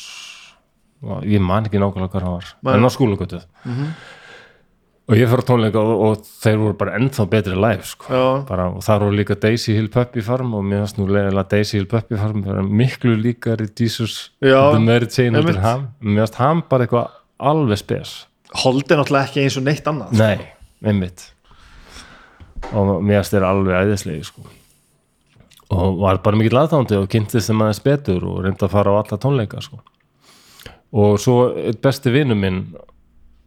ég 1.27 1.41
man 1.43 1.67
ekki 1.67 1.81
nákvæmlega 1.81 2.13
hvað 2.13 2.27
hann 2.27 2.37
var 2.37 2.53
Nei. 2.61 2.75
en 2.77 2.87
á 2.87 2.91
skúlagutu 2.93 3.41
og 5.05 5.13
ég 5.19 5.29
fyrir 5.29 5.45
tónleika 5.45 5.81
og, 5.81 5.99
og 6.01 6.23
þeir 6.41 6.57
voru 6.61 6.77
bara 6.79 6.95
ennþá 6.97 7.27
betri 7.29 7.57
live 7.59 7.85
sko. 7.85 8.21
Bara, 8.47 8.71
og 8.73 8.81
þar 8.85 9.03
voru 9.05 9.19
líka 9.19 9.37
Daisy 9.37 9.75
Hill 9.77 9.89
Puppy 9.93 10.23
Farm 10.25 10.55
og 10.57 10.65
mér 10.65 10.81
finnst 10.81 10.97
nú 10.97 11.05
leiðilega 11.11 11.45
Daisy 11.51 11.77
Hill 11.77 11.87
Puppy 11.91 12.17
Farm 12.17 12.41
miklu 12.73 13.13
líkari 13.19 13.69
Jesus 13.69 14.31
Já, 14.41 14.71
the 14.73 14.81
Mary 14.81 15.05
ham. 15.61 15.87
Mér 16.01 16.25
finnst 16.25 16.41
ham 16.41 16.65
bara 16.69 16.87
eitthvað 16.87 17.13
alveg 17.37 17.81
spes. 17.83 18.17
Hold 18.63 18.89
er 18.89 19.01
náttúrulega 19.03 19.29
ekki 19.29 19.45
eins 19.45 19.59
og 19.59 19.65
neitt 19.67 19.89
annað 19.91 20.17
nei, 20.17 20.49
einmitt. 20.81 21.29
Og 22.73 22.95
mér 23.05 23.21
finnst 23.21 23.35
þeir 23.35 23.49
alveg 23.51 23.81
æðislegi 23.83 24.29
sko. 24.31 24.47
og 25.75 25.99
var 26.01 26.17
bara 26.23 26.37
mikill 26.37 26.57
aðtándi 26.61 26.97
og 26.97 27.09
kynntist 27.09 27.49
þeim 27.49 27.61
aðeins 27.65 27.81
betur 27.83 28.25
og 28.29 28.43
reyndi 28.45 28.65
að 28.65 28.73
fara 28.73 28.93
á 28.93 29.01
alla 29.01 29.17
tónleika 29.21 29.61
sko. 29.61 29.81
Og 30.93 31.19
svo 31.19 31.39
eitt 31.55 31.81
besti 31.83 32.13
vinnu 32.13 32.35
minn 32.37 32.61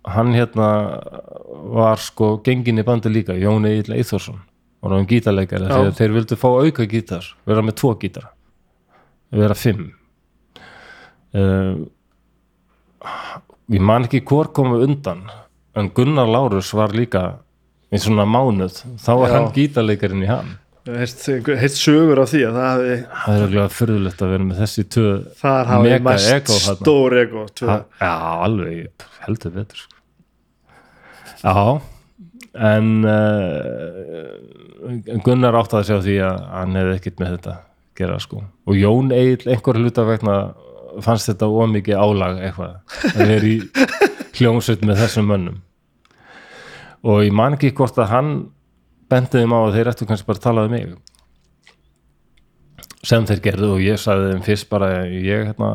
hann 0.09 0.33
hérna 0.35 0.69
var 1.75 2.01
sko 2.01 2.39
gengin 2.45 2.81
í 2.81 2.87
bandi 2.87 3.11
líka, 3.13 3.37
Jón 3.37 3.67
Egil 3.69 3.97
Eithórsson 3.99 4.41
og 4.83 4.95
hann 4.95 5.09
gítarleikari 5.11 5.67
Já. 5.67 5.75
þegar 5.75 5.97
þeir 5.99 6.15
vildu 6.17 6.39
fá 6.39 6.49
auka 6.49 6.87
gítar 6.89 7.27
vera 7.49 7.65
með 7.67 7.79
tvo 7.81 7.95
gítara 7.99 8.31
vera 9.35 9.57
fimm 9.59 9.91
uh, 11.35 11.83
ég 13.69 13.83
man 13.83 14.07
ekki 14.07 14.23
hvor 14.27 14.53
komu 14.55 14.81
undan 14.87 15.27
en 15.79 15.91
Gunnar 15.95 16.31
Lárus 16.31 16.71
var 16.75 16.95
líka 16.95 17.41
í 17.91 18.01
svona 18.01 18.27
mánuð 18.29 18.85
þá 19.03 19.13
var 19.19 19.29
Já. 19.29 19.35
hann 19.35 19.53
gítarleikarinn 19.57 20.25
í 20.25 20.31
hann 20.31 20.55
heitt 20.97 21.77
sögur 21.77 22.23
af 22.23 22.33
því 22.33 22.41
að 22.49 22.57
það 22.59 22.67
hafi 22.69 22.97
það 23.13 23.37
er 23.37 23.45
alveg 23.49 23.77
fyrðulegt 23.77 24.25
að 24.25 24.33
vera 24.35 24.49
með 24.49 24.63
þessi 24.63 24.85
tvö 24.95 25.13
þar 25.43 25.71
hafi 25.73 25.89
Mega 25.89 26.05
mest 26.09 26.53
stór 26.65 27.17
ego 27.23 27.45
Já, 27.61 28.15
alveg, 28.49 29.07
heldur 29.27 29.55
betur 29.59 29.85
sko. 29.85 29.95
Já 31.45 31.81
en 32.59 33.05
uh, 33.07 34.33
Gunnar 35.25 35.59
átti 35.59 35.79
að 35.79 35.87
sjá 35.89 35.97
því 36.03 36.17
að 36.27 36.39
hann 36.55 36.79
hefði 36.79 36.95
ekkert 36.97 37.21
með 37.23 37.33
þetta 37.37 37.55
gera 37.99 38.19
sko. 38.23 38.43
Og 38.71 38.79
Jón 38.79 39.13
Egil 39.15 39.51
einhver 39.53 39.79
hluta 39.81 40.05
vegna 40.07 40.37
fannst 41.05 41.31
þetta 41.31 41.49
ómikið 41.51 41.99
álag 42.01 42.39
eitthvað 42.43 42.77
að 43.13 43.33
vera 43.33 43.49
í 43.49 43.57
hljómsveit 44.39 44.85
með 44.87 45.03
þessum 45.03 45.29
mönnum. 45.31 45.59
Og 47.07 47.25
ég 47.27 47.35
man 47.35 47.55
ekki 47.59 47.75
hvort 47.79 47.99
að 48.01 48.13
hann 48.13 48.33
bendiði 49.09 49.45
þeim 49.45 49.55
á 49.57 49.61
að 49.61 49.77
þeir 49.77 49.91
ættu 49.93 50.09
kannski 50.09 50.29
bara 50.29 50.41
að 50.41 50.47
tala 50.49 50.67
um 50.67 50.75
mig. 50.75 50.91
Sem 53.07 53.27
þeir 53.29 53.43
gerðu 53.45 53.73
og 53.77 53.83
ég 53.85 54.01
sagði 54.03 54.33
þeim 54.35 54.45
fyrst 54.47 54.69
bara 54.71 54.91
ég 55.07 55.51
hérna 55.51 55.71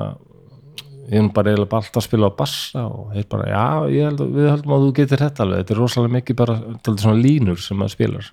ég 1.11 1.19
er 1.19 1.29
bara 1.35 1.51
eiginlega 1.51 1.69
bara 1.71 1.83
alltaf 1.83 1.99
að 1.99 2.07
spila 2.07 2.29
á 2.31 2.37
bassa 2.37 2.85
og 2.87 3.11
þeir 3.13 3.27
bara, 3.31 3.47
já, 3.51 3.65
ég 3.91 4.07
held, 4.07 4.23
við 4.33 4.49
heldum 4.49 4.75
að 4.75 4.85
þú 4.85 4.91
getur 4.99 5.23
þetta 5.23 5.43
alveg, 5.43 5.61
þetta 5.61 5.73
er 5.75 5.81
rosalega 5.81 6.15
mikið 6.15 6.39
bara 6.39 6.55
svona 7.03 7.19
línur 7.19 7.61
sem 7.61 7.79
maður 7.79 7.95
spilar. 7.97 8.29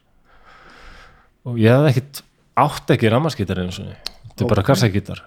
Og 1.51 1.59
ég 1.61 1.75
hafði 1.75 1.93
ekkit 1.95 2.23
átt 2.61 2.95
ekki 2.95 3.11
rammaskítar 3.13 3.63
einu 3.63 3.75
sinni. 3.75 3.97
Þetta 4.29 4.45
er 4.45 4.53
bara 4.53 4.65
Ok. 4.65 4.71
kassagítar. 4.71 5.23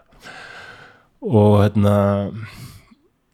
Og 1.23 1.57
hérna 1.63 1.95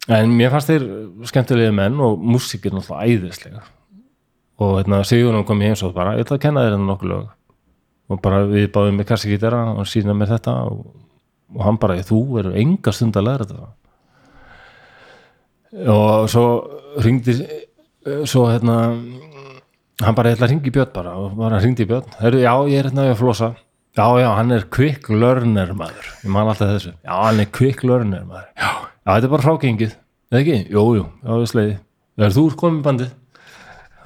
en 0.09 0.34
mér 0.38 0.53
fannst 0.53 0.72
þeir 0.72 0.85
skemmtilegi 1.30 1.74
menn 1.76 2.00
og 2.01 2.18
músík 2.22 2.66
er 2.66 2.74
náttúrulega 2.77 3.06
æðislega 3.06 3.61
og 4.60 4.80
hérna 4.80 5.02
Sigurinn 5.08 5.46
kom 5.48 5.62
í 5.64 5.70
heimsóð 5.70 5.94
bara, 5.96 6.18
ég 6.18 6.26
ætla 6.26 6.40
að 6.40 6.44
kenna 6.44 6.64
þér 6.66 6.74
hérna 6.76 6.90
nokkuð 6.90 7.12
lög. 7.14 7.28
Og 8.10 8.22
bara 8.24 8.42
við 8.50 8.66
báðum 8.74 8.98
með 9.00 9.08
kassagítara 9.12 9.62
og 9.78 9.88
sína 9.88 10.16
mér 10.18 10.34
þetta 10.34 10.56
og, 10.68 10.82
og 11.56 11.64
hann 11.64 11.80
bara, 11.80 12.00
þú 12.04 12.20
verður 12.34 12.58
enga 12.60 12.94
stund 12.96 13.20
að 13.20 13.28
læra 13.28 13.48
þetta. 13.48 13.70
Og 15.94 16.30
svo 16.34 16.46
ringdi 17.06 17.38
svo 18.28 18.48
hérna 18.50 18.78
hann 20.02 20.18
bara 20.18 20.34
ætla 20.34 20.48
að 20.48 20.56
ringi 20.56 20.74
Björn 20.74 20.92
bara. 20.96 21.16
Og 21.22 21.38
bara 21.40 21.62
ringdi 21.64 21.88
Björn, 21.88 22.18
Heru, 22.20 22.42
já 22.44 22.54
ég 22.68 22.82
er 22.82 22.90
hérna 22.90 23.08
við 23.08 23.16
að 23.16 23.22
flosa. 23.22 23.52
Já 23.98 24.06
já 24.22 24.30
hann 24.38 24.52
er 24.54 24.68
quick 24.72 25.10
learner 25.10 25.72
maður, 25.78 26.12
ég 26.24 26.32
man 26.32 26.48
alltaf 26.48 26.76
þessu. 26.76 26.94
Já 27.04 27.16
hann 27.24 27.40
er 27.42 27.50
quick 27.56 27.84
learner 27.84 28.26
maður. 28.28 28.52
Já, 28.60 28.70
já 29.06 29.14
þetta 29.14 29.28
er 29.30 29.34
bara 29.34 29.46
frágengið, 29.48 29.96
eða 30.32 30.44
ekki? 30.44 30.60
jú 30.76 30.84
jú, 30.98 31.08
já 31.24 31.32
er 31.36 31.50
sleiði, 31.54 31.80
þegar 32.20 32.36
þú 32.36 32.44
ert 32.50 32.60
komið 32.62 32.84
bandið 32.86 33.16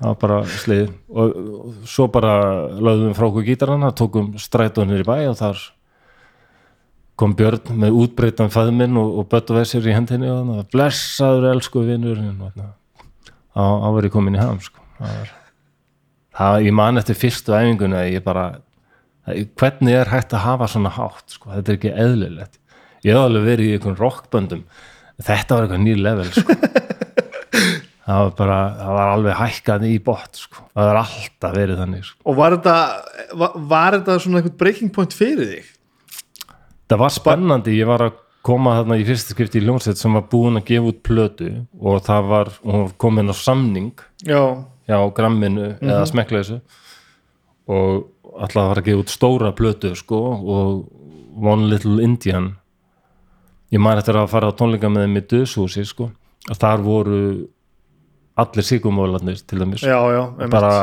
það 0.03 0.09
var 0.09 0.19
bara 0.19 0.39
sleiði 0.51 0.87
og, 1.09 1.37
og 1.37 1.87
svo 1.87 2.09
bara 2.11 2.33
lögðum 2.75 3.09
við 3.09 3.15
frá 3.17 3.27
okkur 3.29 3.47
gítarana, 3.47 3.91
tókum 3.95 4.33
strætónir 4.41 5.03
í 5.03 5.07
bæ 5.07 5.15
og 5.29 5.37
þar 5.39 5.61
kom 7.19 7.35
Björn 7.37 7.77
með 7.79 7.99
útbreytan 8.01 8.51
fæðminn 8.51 8.97
og, 8.99 9.19
og 9.21 9.29
bött 9.31 9.51
og 9.53 9.61
vessir 9.61 9.85
í 9.85 9.95
hendinni 9.95 10.27
og 10.31 10.41
þannig 10.41 10.63
að 10.63 10.71
blessaður 10.73 11.49
elsku 11.53 11.85
vinnur 11.87 12.19
á 13.53 13.63
áverið 13.87 14.15
komin 14.15 14.35
í 14.35 14.41
ham 14.41 14.59
sko. 14.63 14.81
það 14.97 15.17
var 15.19 15.33
það, 16.33 16.59
ég 16.67 16.77
man 16.81 17.01
eftir 17.01 17.19
fyrstu 17.19 17.55
æfingunni 17.55 17.99
að 17.99 18.09
ég 18.17 18.25
bara 18.25 18.47
hvernig 19.59 19.95
er 19.95 20.11
hægt 20.11 20.33
að 20.35 20.43
hafa 20.47 20.67
svona 20.73 20.91
hátt 20.97 21.37
sko, 21.37 21.53
þetta 21.53 21.71
er 21.71 21.79
ekki 21.79 21.93
eðlilegt 22.05 22.59
ég 23.05 23.13
hef 23.13 23.21
alveg 23.21 23.47
verið 23.47 23.69
í 23.69 23.77
einhvern 23.77 24.01
rockböndum 24.01 24.65
þetta 25.23 25.55
var 25.55 25.67
eitthvað 25.67 25.85
nýr 25.85 26.01
level 26.01 26.33
sko. 26.33 26.57
það 28.13 28.23
var 28.23 28.33
bara 28.39 28.57
það 28.79 28.97
var 28.97 29.13
alveg 29.13 29.39
hækkað 29.39 29.85
í 29.89 29.93
bot 30.03 30.41
sko. 30.43 30.65
það 30.73 30.89
var 30.89 30.99
alltaf 31.03 31.55
verið 31.57 31.79
þannig 31.81 32.03
sko. 32.09 32.19
og 32.23 32.37
var 32.39 32.57
þetta 32.57 32.75
var, 33.41 33.55
var 33.73 33.97
þetta 33.97 34.19
svona 34.25 34.41
eitthvað 34.41 34.59
breaking 34.61 34.93
point 34.93 35.15
fyrir 35.17 35.49
þig? 35.53 35.71
það 36.91 37.01
var 37.03 37.15
spennandi, 37.17 37.77
ég 37.79 37.89
var 37.89 38.05
að 38.07 38.21
koma 38.43 38.77
þarna 38.79 38.99
í 38.99 39.05
fyrsta 39.07 39.33
skrifti 39.33 39.61
í 39.61 39.65
Ljónsett 39.65 39.99
sem 39.99 40.15
var 40.17 40.25
búin 40.31 40.59
að 40.59 40.67
gefa 40.73 40.89
út 40.91 41.03
plötu 41.07 41.51
og 41.79 42.01
það 42.03 42.31
var, 42.31 42.51
hún 42.63 42.81
var 42.81 42.97
komin 42.99 43.31
á 43.31 43.35
samning 43.39 43.93
já, 44.27 44.41
hjá 44.89 44.97
gramminu 45.15 45.69
eða 45.77 46.03
smekkleysu 46.09 46.59
og 47.71 48.09
alltaf 48.33 48.67
var 48.73 48.81
að 48.81 48.89
gefa 48.89 49.05
út 49.05 49.13
stóra 49.13 49.53
plötu 49.55 49.93
sko 49.95 50.19
og 50.43 50.83
One 51.33 51.71
Little 51.71 52.03
Indian 52.03 52.51
ég 53.73 53.81
maður 53.81 54.03
eftir 54.03 54.19
að 54.19 54.31
fara 54.35 54.51
á 54.51 54.57
tónleika 54.57 54.91
með 54.91 55.07
þeim 55.07 55.19
í 55.21 55.25
döðshúsi 55.33 55.87
sko 55.87 56.11
og 56.51 56.59
þar 56.59 56.83
voru 56.83 57.21
allir 58.39 58.67
sigumólarnir 58.67 59.41
til 59.47 59.61
dæmis. 59.61 59.85
Já, 59.85 59.97
já 60.13 60.49
bara 60.49 60.73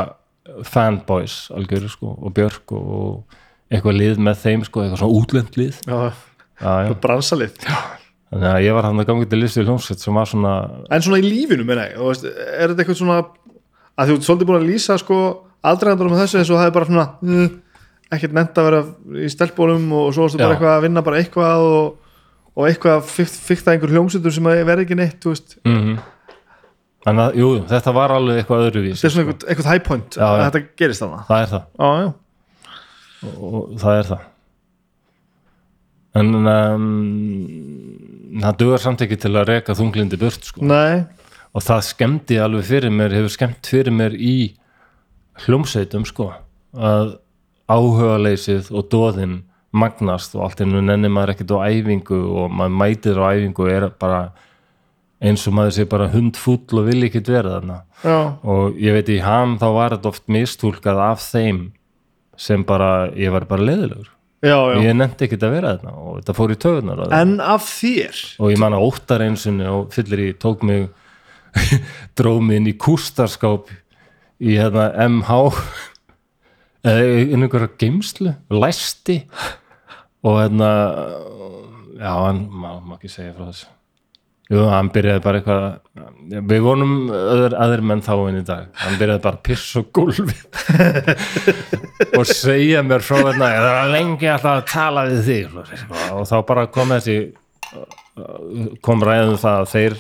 fanboys 0.67 1.51
algjör 1.55 1.89
sko 1.91 2.17
og 2.17 2.35
Björk 2.35 2.75
og 2.75 3.39
eitthvað 3.71 3.99
lið 4.01 4.21
með 4.27 4.43
þeim 4.45 4.67
sko, 4.67 4.83
eitthvað 4.83 5.03
svona 5.03 5.19
útlönd 5.21 5.59
lið. 5.61 5.81
Já, 6.61 6.93
bransalið 7.01 7.59
þannig 8.31 8.51
að 8.51 8.65
ég 8.65 8.77
var 8.77 8.87
hann 8.87 9.03
að 9.03 9.09
ganga 9.09 9.29
til 9.31 9.41
listu 9.41 9.63
í 9.63 9.67
hljómsveit 9.67 10.03
sem 10.03 10.15
var 10.15 10.29
svona 10.31 10.53
en 10.93 11.03
svona 11.03 11.19
í 11.19 11.25
lífinu, 11.27 11.65
meina 11.67 11.89
ég, 11.89 11.97
veist, 11.99 12.27
er 12.29 12.71
þetta 12.71 12.85
eitthvað 12.85 13.01
svona 13.01 13.17
að 13.21 14.11
þú 14.11 14.17
ert 14.17 14.29
svolítið 14.29 14.51
búin 14.51 14.61
að 14.61 14.69
lýsa 14.69 14.99
sko 15.01 15.19
aldrei 15.67 15.91
með 15.97 16.21
þessu 16.23 16.39
eins 16.41 16.53
og 16.53 16.61
það 16.61 16.69
er 16.69 16.77
bara 16.77 16.89
svona 16.91 17.07
mm, 17.25 17.49
ekkert 18.15 18.37
nefnt 18.37 18.61
að 18.61 18.69
vera 18.69 18.85
í 19.19 19.33
stelpbólum 19.35 19.91
og 19.99 20.15
svo 20.15 20.27
varstu 20.29 20.41
bara 20.41 20.55
eitthvað 20.55 20.77
að 20.77 20.87
vinna 20.87 21.05
bara 21.07 21.21
eitthvað 21.21 21.67
og, 21.67 22.15
og 22.55 22.69
eitthvað 22.69 23.11
fikk 23.11 23.65
það 23.65 23.75
einhver 23.75 23.95
hljómsutur 23.97 24.37
sem 24.37 24.51
að 24.51 24.63
verði 24.71 24.87
ekki 24.87 25.01
neitt, 25.01 25.19
þú 25.23 25.35
veist. 25.35 25.59
Mm 25.67 25.99
þannig 27.07 27.23
að, 27.25 27.39
jú, 27.41 27.51
þetta 27.71 27.95
var 27.97 28.15
alveg 28.17 28.41
eitthvað 28.43 28.67
öðruvís 28.69 29.01
þetta 29.01 29.09
er 29.09 29.15
svona 29.15 29.25
eitthvað, 29.31 29.47
eitthvað 29.53 29.71
high 29.71 29.85
point 29.87 30.19
Já, 30.19 30.27
að 30.27 30.43
þetta 30.47 30.63
gerist 30.83 31.05
þarna. 31.05 31.23
Það 31.29 31.45
er 31.45 31.53
það. 31.55 31.65
Já, 31.81 31.89
já, 32.01 32.11
og 33.37 33.73
það 33.81 34.01
er 34.01 34.11
það. 34.11 34.27
En 36.21 36.35
um, 36.41 36.87
það 38.43 38.61
dugar 38.65 38.83
samt 38.83 39.05
ekki 39.07 39.19
til 39.23 39.33
að 39.37 39.49
reka 39.53 39.77
þunglindi 39.79 40.19
burt 40.21 40.49
sko. 40.51 40.65
nei, 40.67 41.05
og 41.55 41.65
það 41.67 41.85
skemmdi 41.89 42.39
alveg 42.43 42.67
fyrir 42.69 42.95
mér 42.95 43.15
hefur 43.15 43.35
skemmt 43.35 43.71
fyrir 43.71 43.95
mér 43.95 44.15
í 44.15 44.35
hljómsveitum 45.47 46.05
sko 46.07 46.29
að 46.77 47.17
áhugaleysið 47.71 48.71
og 48.75 48.91
dóðin 48.91 49.41
magnast 49.71 50.35
og 50.35 50.45
allt 50.47 50.63
einu 50.65 50.83
nennir 50.83 51.13
maður 51.15 51.35
ekkert 51.35 51.55
á 51.55 51.59
æfingu 51.71 52.21
og 52.43 52.55
maður 52.55 52.77
mætir 52.83 53.19
á 53.23 53.31
æfingu 53.31 53.67
og 53.67 53.71
er 53.71 53.87
bara 54.03 54.21
eins 55.21 55.45
og 55.49 55.57
maður 55.57 55.77
sé 55.77 55.85
bara 55.91 56.09
hundfúll 56.15 56.81
og 56.81 56.87
vil 56.89 57.05
ekkert 57.09 57.29
vera 57.29 57.59
þarna. 57.59 57.83
Já, 58.01 58.19
og 58.41 58.79
ég 58.81 58.97
veit 58.97 59.11
í 59.13 59.19
ham 59.25 59.59
þá 59.61 59.67
var 59.77 59.97
þetta 59.97 60.13
oft 60.15 60.31
mistúlkað 60.33 61.03
af 61.05 61.21
þeim 61.27 61.61
sem 62.41 62.65
bara, 62.65 63.11
ég 63.19 63.33
var 63.35 63.45
bara 63.51 63.67
leðilegur 63.69 64.09
já, 64.41 64.57
já. 64.57 64.79
ég 64.81 64.97
nefndi 64.97 65.27
ekkert 65.27 65.45
að 65.45 65.55
vera 65.59 65.75
þarna 65.75 65.93
og 66.01 66.15
þetta 66.21 66.37
fór 66.39 66.55
í 66.55 66.59
töðunar 66.65 67.03
en 67.13 67.35
af 67.45 67.67
þér? 67.69 68.21
Og 68.41 68.55
ég 68.55 68.63
man 68.63 68.77
að 68.77 68.87
óttar 68.87 69.25
einsunni 69.27 69.69
og 69.69 69.91
fyllir 69.93 70.25
í 70.25 70.31
tók 70.41 70.65
mig 70.67 70.89
inn 72.57 72.71
í 72.71 72.77
kústarskáp 72.81 73.69
í 74.41 74.57
hérna 74.57 74.89
MH 75.05 75.41
einhverja 76.89 77.69
geimslu 77.77 78.33
læsti. 78.49 79.19
Og 80.25 80.39
hérna 80.41 80.71
já, 82.01 82.13
hann 82.25 82.47
má 82.49 82.97
ekki 82.97 83.13
segja 83.13 83.37
frá 83.37 83.51
þessu 83.51 83.69
Jú, 84.51 84.65
hann 84.67 84.89
byrjaði 84.91 85.23
bara 85.23 85.39
eitthvað 85.41 86.45
við 86.51 86.65
vonum 86.65 86.95
öður, 87.15 87.55
aður 87.63 87.83
menn 87.87 88.01
þá 88.03 88.15
en 88.17 88.39
í 88.41 88.45
dag. 88.49 88.65
Hann 88.83 88.97
byrjaði 88.99 89.23
bara 89.27 89.39
að 89.39 89.45
pissa 89.47 89.79
á 89.79 89.83
gólfi 89.95 90.39
og 92.19 92.25
segja 92.27 92.83
mér 92.87 93.05
frá 93.07 93.21
hérna, 93.21 93.51
það 93.55 93.69
var 93.69 93.93
lengi 93.95 94.31
alltaf 94.33 94.57
að 94.57 94.67
tala 94.73 95.05
við 95.07 95.23
þig 95.29 95.61
og 96.17 96.25
þá 96.27 96.35
bara 96.49 96.67
kom 96.75 96.97
þessi 96.97 97.19
kom 98.83 99.07
ræðum 99.07 99.39
það 99.41 99.61
að 99.61 99.71
þeir 99.75 99.97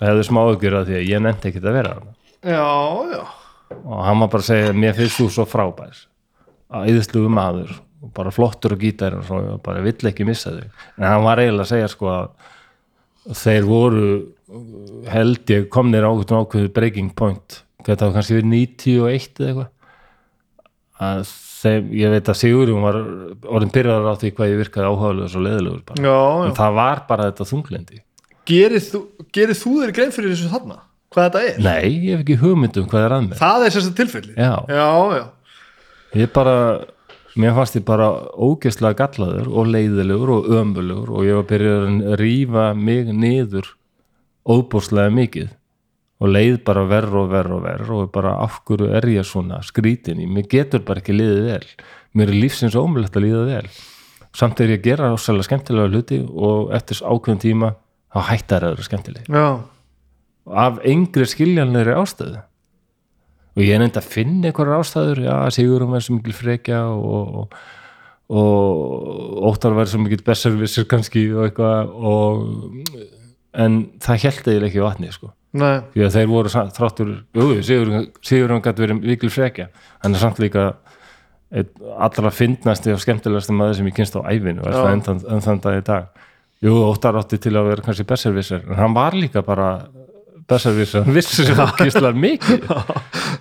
hefðu 0.00 0.24
smá 0.30 0.40
aukur 0.46 0.78
að 0.78 0.88
því 0.88 0.96
að 0.96 1.08
ég 1.10 1.22
nefndi 1.26 1.50
ekkert 1.50 1.68
að 1.68 1.76
vera 1.76 1.92
já, 2.40 2.70
já, 3.12 3.20
og 3.84 4.00
hann 4.06 4.22
var 4.22 4.30
bara 4.32 4.40
að 4.40 4.48
segja, 4.48 4.72
mér 4.72 4.96
finnst 4.96 5.20
þú 5.20 5.28
svo 5.34 5.46
frábær 5.48 6.00
að 6.70 6.92
yðslugu 6.94 7.32
maður 7.36 7.74
og 8.00 8.12
bara 8.16 8.32
flottur 8.32 8.74
og 8.76 8.80
gítar 8.80 9.18
og 9.18 9.26
svo 9.28 9.42
og 9.56 9.60
bara 9.64 9.82
vill 9.84 10.08
ekki 10.08 10.24
missa 10.24 10.54
þig. 10.54 10.70
En 10.96 11.04
hann 11.04 11.26
var 11.26 11.42
eiginlega 11.42 11.66
að 11.66 11.72
segja 11.74 11.90
sko 11.92 12.08
að 12.14 12.30
þeir 13.28 13.66
voru 13.68 14.06
held 15.10 15.52
ég 15.52 15.68
komnir 15.72 16.06
ákveðin 16.06 16.40
ákveðu 16.42 16.72
breaking 16.74 17.12
point. 17.16 17.60
Þetta 17.86 18.08
var 18.08 18.16
kannski 18.18 18.38
við 18.40 18.48
91 18.50 19.40
eða 19.40 19.52
eitthvað. 19.54 19.70
Að 21.00 21.22
þeim, 21.60 21.88
ég 21.96 22.12
veit 22.14 22.28
að 22.30 22.38
Sigurjón 22.40 22.84
var 22.84 22.98
orðin 23.48 23.72
byrjar 23.74 24.06
á 24.08 24.14
því 24.20 24.30
hvað 24.36 24.52
ég 24.52 24.60
virkaði 24.60 24.90
áhugaður 24.90 25.36
og 25.40 25.44
leðilegur 25.46 25.82
bara. 25.88 26.04
já, 26.04 26.12
já. 26.12 26.46
en 26.46 26.56
það 26.58 26.78
var 26.80 27.02
bara 27.08 27.26
þetta 27.30 27.48
þunglindi 27.50 28.00
Gerir 28.50 28.82
þú, 28.82 29.00
gerir 29.36 29.58
þú 29.58 29.72
þér 29.78 29.92
grein 29.96 30.14
fyrir 30.14 30.32
þessu 30.34 30.50
þarna? 30.50 30.78
Hvað 31.10 31.26
þetta 31.26 31.42
er? 31.46 31.58
nei, 31.64 31.90
ég 31.90 32.14
hef 32.14 32.22
ekki 32.24 32.38
hugmynd 32.40 32.78
um 32.80 32.88
hvað 32.90 33.04
er 33.04 33.14
að 33.14 33.26
mér. 33.26 33.38
Það 33.40 33.64
er 33.66 33.74
sérst 33.74 33.94
tilfelli. 33.98 34.34
Já, 34.36 34.52
já, 34.70 34.88
já, 35.16 35.24
ég 36.20 36.32
bara 36.34 36.54
mér 37.38 37.54
fannst 37.54 37.78
ég 37.78 37.86
bara 37.86 38.08
ógeðslega 38.34 38.98
gallaður 38.98 39.50
og 39.52 39.70
leiðilegur 39.70 40.32
og 40.34 40.50
ömbulegur 40.60 41.12
og 41.14 41.28
ég 41.28 41.38
var 41.38 41.48
byrjað 41.50 41.86
að 41.86 42.18
rífa 42.20 42.66
mig 42.74 43.10
niður 43.14 43.70
óbúslega 44.48 45.12
mikið 45.14 45.50
og 46.20 46.32
leið 46.34 46.58
bara 46.66 46.84
verð 46.88 47.16
og 47.22 47.30
verð 47.32 47.54
og 47.56 47.62
verð 47.64 47.92
og 47.96 48.10
bara 48.12 48.34
af 48.44 48.60
hverju 48.68 48.90
er 48.98 49.06
ég 49.08 49.26
svona 49.28 49.62
skrítin 49.64 50.20
í, 50.20 50.26
mér 50.28 50.48
getur 50.50 50.82
bara 50.84 51.00
ekki 51.00 51.16
liðið 51.16 51.46
vel. 51.48 51.70
Mér 52.18 52.32
er 52.32 52.40
lífsins 52.42 52.76
ómulegt 52.76 53.16
að 53.16 53.28
líða 53.28 53.44
vel. 53.48 53.70
Samt 54.36 54.60
er 54.60 54.74
ég 54.74 54.82
að 54.82 54.88
gera 54.90 55.12
ásæðlega 55.14 55.48
skemmtilega 55.48 55.90
hluti 55.94 56.20
og 56.28 56.74
eftir 56.76 57.00
ákveðin 57.00 57.42
tíma 57.46 57.72
þá 58.10 58.20
hættar 58.28 58.66
það 58.66 58.68
að 58.68 58.74
vera 58.74 58.88
skemmtileg. 58.88 59.30
Já. 59.30 59.48
af 60.50 60.80
engri 60.88 61.26
skiljanlegri 61.28 61.94
ástöðu 61.94 62.40
og 63.60 63.66
ég 63.66 63.74
er 63.76 63.82
nefnd 63.84 63.98
að 64.00 64.08
finna 64.14 64.48
einhverjar 64.50 64.80
ástæður 64.80 65.20
já, 65.26 65.34
Sigurum 65.52 65.92
er 65.98 66.04
svo 66.06 66.16
mikil 66.16 66.32
frekja 66.36 66.78
og, 66.88 67.34
og, 67.42 67.58
og 68.40 69.50
Óttar 69.50 69.74
var 69.76 69.90
svo 69.90 70.00
mikil 70.00 70.22
besservissir 70.26 70.86
kannski 70.90 71.26
og 71.34 71.48
eitthvað 71.48 71.92
og, 72.10 72.46
en 73.60 73.80
það 74.00 74.24
held 74.24 74.40
eiginlega 74.46 74.70
ekki 74.70 74.84
vatni 74.84 75.12
sko. 75.12 75.32
Því 75.90 76.04
að 76.06 76.14
þeir 76.14 76.28
voru 76.30 76.52
þráttur 76.54 77.08
Sigurum, 77.66 78.62
gæti 78.62 78.84
verið 78.84 79.00
mikil 79.02 79.32
frekja. 79.34 79.66
Hann 80.04 80.14
er 80.14 80.22
samt 80.22 80.38
líka 80.42 80.68
allra 81.98 82.30
fyndnasti 82.30 82.92
og 82.94 83.00
skemmtilegasti 83.02 83.54
maður 83.58 83.80
sem 83.80 83.88
ég 83.90 83.96
kynst 83.96 84.14
á 84.14 84.22
ævinu 84.30 84.62
og 84.62 84.68
er 84.70 84.76
það 84.78 84.92
enn 84.94 85.02
þann- 85.42 85.62
dag 85.64 85.80
í 85.80 85.86
dag. 85.88 86.06
Jú, 86.62 86.76
Óttar 86.86 87.16
átti 87.18 87.40
til 87.42 87.56
að 87.58 87.70
vera 87.72 87.82
kannski 87.82 88.04
besservissir 88.06 88.62
en 88.68 88.78
hann 88.78 88.94
var 88.94 89.16
líka 89.18 89.42
bara 89.42 89.88
besservissir, 90.50 91.04
hann 91.06 91.16
vissi 91.16 91.46
sem 91.46 91.60
okkislega 91.62 92.12
mikið. 92.26 92.70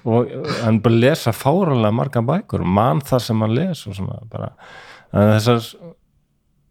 Og 0.09 0.33
hann 0.63 0.81
bara 0.85 1.01
lesa 1.05 1.33
fáralega 1.35 1.91
marga 1.95 2.23
bækur 2.25 2.63
mann 2.63 3.01
það 3.05 3.25
sem 3.27 3.45
hann 3.45 3.55
les 3.57 3.85
og 3.89 3.97
svona 3.97 4.21
bara. 4.31 4.51
En 5.09 5.33
þessar 5.35 5.95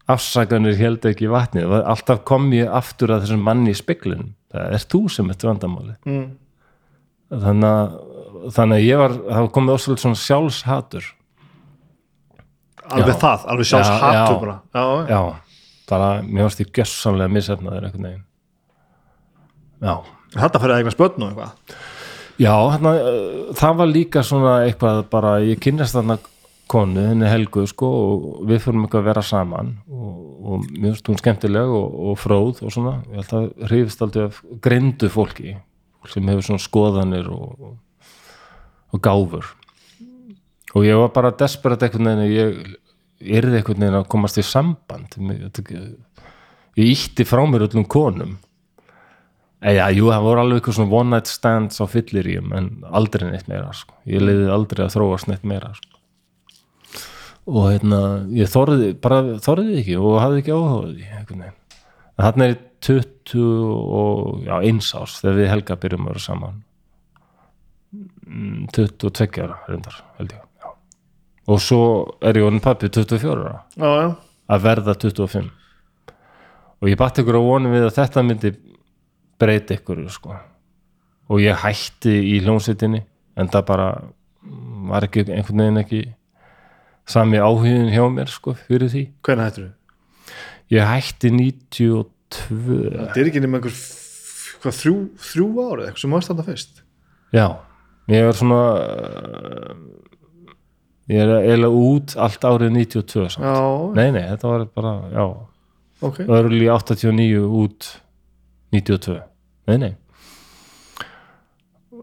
afsakanir 0.09 0.77
held 0.79 1.05
ekki 1.05 1.29
vatni 1.29 1.63
alltaf 1.63 2.23
kom 2.27 2.49
ég 2.55 2.69
aftur 2.73 3.13
að 3.13 3.25
þessum 3.25 3.43
manni 3.45 3.73
í 3.73 3.77
speklun 3.77 4.31
það 4.49 4.75
er 4.77 4.85
þú 4.93 5.01
sem 5.13 5.29
ert 5.29 5.45
vandamáli 5.45 5.95
mm. 6.07 6.27
þannig 7.29 7.69
að, 7.69 7.97
þannig 8.55 8.79
að 8.79 8.85
ég 8.87 9.01
var 9.03 9.17
það 9.19 9.43
var 9.43 9.51
komið 9.57 9.75
ósvöld 9.75 10.01
svona 10.01 10.21
sjálfshatur. 10.23 11.09
Alveg 12.89 13.13
Já. 13.13 13.19
það, 13.21 13.43
alveg 13.53 13.69
sjálfs 13.69 13.89
Já, 13.91 14.13
já. 14.15 14.23
bara. 14.41 14.55
Já, 14.73 14.81
já. 14.81 15.09
já, 15.11 15.67
bara 15.91 16.07
mér 16.25 16.47
varst 16.47 16.63
ég 16.63 16.71
gjössanlega 16.73 17.35
missefnaður 17.35 17.89
einhvern 17.89 18.07
veginn. 18.09 18.23
Já 19.85 19.93
þetta 20.35 20.61
fyrir 20.61 20.75
að 20.75 20.81
eigna 20.83 20.95
spötn 20.95 21.25
og 21.25 21.31
eitthvað? 21.31 21.79
Já, 22.39 22.53
hérna, 22.71 22.91
það 23.59 23.79
var 23.81 23.89
líka 23.91 24.23
svona 24.23 24.57
eitthvað 24.63 25.01
bara, 25.11 25.31
ég 25.43 25.59
kynnast 25.63 25.97
þarna 25.97 26.19
konu, 26.69 27.01
henni 27.09 27.27
Helgu 27.27 27.65
sko 27.67 27.87
og 27.89 28.27
við 28.47 28.61
fyrir 28.63 28.83
eitthvað 28.83 29.01
að 29.01 29.09
vera 29.09 29.23
saman 29.25 29.73
og, 29.89 30.19
og 30.39 30.67
mjög 30.69 31.01
hún 31.09 31.19
skemmtileg 31.19 31.73
og, 31.79 31.97
og 32.11 32.19
fróð 32.21 32.61
og 32.63 32.75
svona, 32.75 32.99
ég 33.09 33.23
held 33.23 33.35
að 33.39 33.67
hrifist 33.71 34.05
aldrei 34.05 34.27
af 34.29 34.39
grindu 34.63 35.09
fólki 35.11 35.57
fólk 35.99 36.13
sem 36.13 36.29
hefur 36.31 36.45
svona 36.45 36.63
skoðanir 36.63 37.29
og, 37.33 37.73
og, 38.93 38.99
gáfur. 39.01 39.45
Og 40.75 40.85
ég 40.85 40.97
var 40.97 41.11
bara 41.13 41.31
desperat 41.35 41.83
einhvern 41.83 42.07
veginn 42.07 42.31
ég 42.31 42.59
yrði 43.19 43.59
einhvern 43.59 43.81
veginn 43.83 43.97
að 43.99 44.07
komast 44.07 44.37
í 44.37 44.45
samband. 44.45 45.17
Ég 46.77 46.93
ítti 46.93 47.25
frá 47.27 47.43
mér 47.49 47.67
öllum 47.67 47.87
konum 47.89 48.37
eða, 49.61 49.89
jú, 49.95 50.07
það 50.13 50.25
voru 50.27 50.43
alveg 50.43 50.59
eitthvað 50.61 50.77
svona 50.79 50.97
one 51.01 51.15
night 51.15 51.27
stands 51.31 51.81
á 51.81 51.85
fylliríum 51.89 52.53
en 52.55 52.69
aldrei 52.89 53.27
neitt 53.29 53.47
meira 53.51 53.73
sko. 53.75 53.93
ég 54.07 54.23
leiði 54.23 54.49
aldrei 54.53 54.85
að 54.85 54.95
þróast 54.95 55.27
neitt 55.31 55.43
meira 55.43 55.73
sko. 55.75 55.99
og 57.49 57.69
hérna 57.73 57.99
ég 58.35 58.49
þorði, 58.51 58.93
bara 59.01 59.21
þorði 59.41 59.79
ekki 59.81 59.99
og 59.99 60.19
hafði 60.21 60.43
ekki 60.43 60.55
áhugaði 60.55 61.11
en 61.19 61.53
þarna 62.19 62.45
er 62.49 62.55
ég 62.55 62.65
20 62.79 63.35
og 63.99 64.43
já, 64.45 64.55
eins 64.63 64.93
ás 64.95 65.17
þegar 65.19 65.35
við 65.41 65.49
Helga 65.51 65.75
byrjum 65.81 66.05
að 66.07 66.13
vera 66.13 66.27
saman 66.29 66.65
Mm, 68.29 68.67
22 68.69 69.41
ára 69.41 69.55
reyndar, 69.65 69.95
held 70.19 70.33
ég 70.35 70.41
já. 70.61 70.67
og 71.49 71.57
svo 71.65 71.79
er 72.21 72.37
ég 72.37 72.45
orðin 72.45 72.61
pappi 72.61 72.85
24 72.93 73.31
ára 73.33 73.63
já, 73.73 74.11
að 74.53 74.61
verða 74.67 74.93
25 74.93 75.47
og 76.79 76.91
ég 76.91 76.99
batt 77.01 77.17
ykkur 77.17 77.39
á 77.41 77.41
vonum 77.41 77.73
við 77.73 77.87
að 77.87 77.95
þetta 77.97 78.23
myndi 78.27 78.51
breyta 79.39 79.77
ykkur 79.79 80.03
sko. 80.11 80.35
og 81.29 81.41
ég 81.41 81.57
hætti 81.63 82.13
í 82.35 82.39
hljómsveitinni 82.43 83.03
en 83.37 83.51
það 83.51 83.65
bara 83.65 83.89
var 84.89 85.05
ekki 85.05 85.25
einhvern 85.27 85.65
veginn 85.65 85.83
ekki 85.83 86.05
sami 87.09 87.41
áhugin 87.41 87.89
hjá 87.89 88.05
mér 88.13 88.29
sko, 88.29 88.53
fyrir 88.53 88.89
því. 88.89 89.03
Hvernig 89.25 89.45
hættur 89.49 89.67
þú? 89.67 89.73
ég 90.69 90.85
hætti 90.85 91.31
92 91.33 92.05
þetta 92.29 93.17
er 93.17 93.29
ekki 93.29 93.41
nema 93.41 93.57
einhver 93.59 93.73
hvað, 94.61 94.75
þrjú, 94.81 94.95
þrjú 95.31 95.47
árið 95.63 95.87
eitthvað 95.87 96.03
sem 96.03 96.13
varst 96.15 96.31
þarna 96.31 96.45
fyrst? 96.45 96.83
Já, 97.33 97.45
ég 98.11 98.27
er 98.29 98.37
svona 98.37 98.59
uh, 98.77 99.71
ég 101.09 101.23
er 101.23 101.33
eiginlega 101.39 101.85
út 101.89 102.15
allt 102.21 102.45
árið 102.51 102.75
92 102.77 103.33
samt. 103.33 103.47
já, 103.47 103.63
nei, 103.97 104.09
nei, 104.13 104.25
þetta 104.33 104.53
var 104.53 104.67
bara, 104.77 104.93
já. 105.13 105.25
Ok. 106.05 106.21
Early 106.27 106.69
89 106.71 107.41
út 107.63 107.89
92 108.71 109.17
nei, 109.69 109.77
nei. 109.77 109.91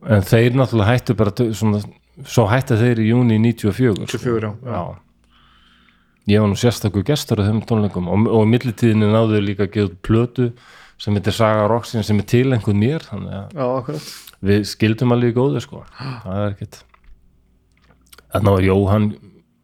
En 0.06 0.22
þeir 0.26 0.54
náttúrulega 0.54 0.92
hættu 0.92 1.16
bara 1.18 1.34
svona, 1.56 1.82
svo 2.22 2.46
hættu 2.50 2.78
þeir 2.78 3.02
í 3.02 3.10
júni 3.10 3.40
94 3.42 3.96
sko. 3.98 4.08
24, 4.14 4.52
já, 4.62 4.78
já. 4.78 4.82
ég 6.32 6.42
var 6.42 6.50
nú 6.52 6.58
sérstakur 6.60 7.06
gestur 7.06 7.42
á 7.42 7.48
þeim 7.48 7.62
tónleikum 7.66 8.10
og, 8.12 8.26
og 8.30 8.46
í 8.46 8.50
millitíðinu 8.54 9.10
náðu 9.12 9.42
líka 9.42 9.66
að 9.66 9.72
gefa 9.78 10.02
plötu 10.06 10.50
sem 11.00 11.16
heitir 11.16 11.34
Saga 11.36 11.66
Roxin 11.68 12.06
sem 12.06 12.20
er 12.22 12.28
tilenguð 12.30 12.78
mér 12.78 13.04
þannig 13.04 13.34
að 13.36 13.56
já, 13.58 14.02
við 14.46 14.68
skildum 14.70 15.16
alveg 15.16 15.34
góði 15.36 15.64
sko. 15.64 15.82
Það 15.96 16.44
er 16.44 16.54
ekkert 16.54 16.84
þarna 18.36 18.54
var 18.56 18.66
Jóhann 18.66 19.10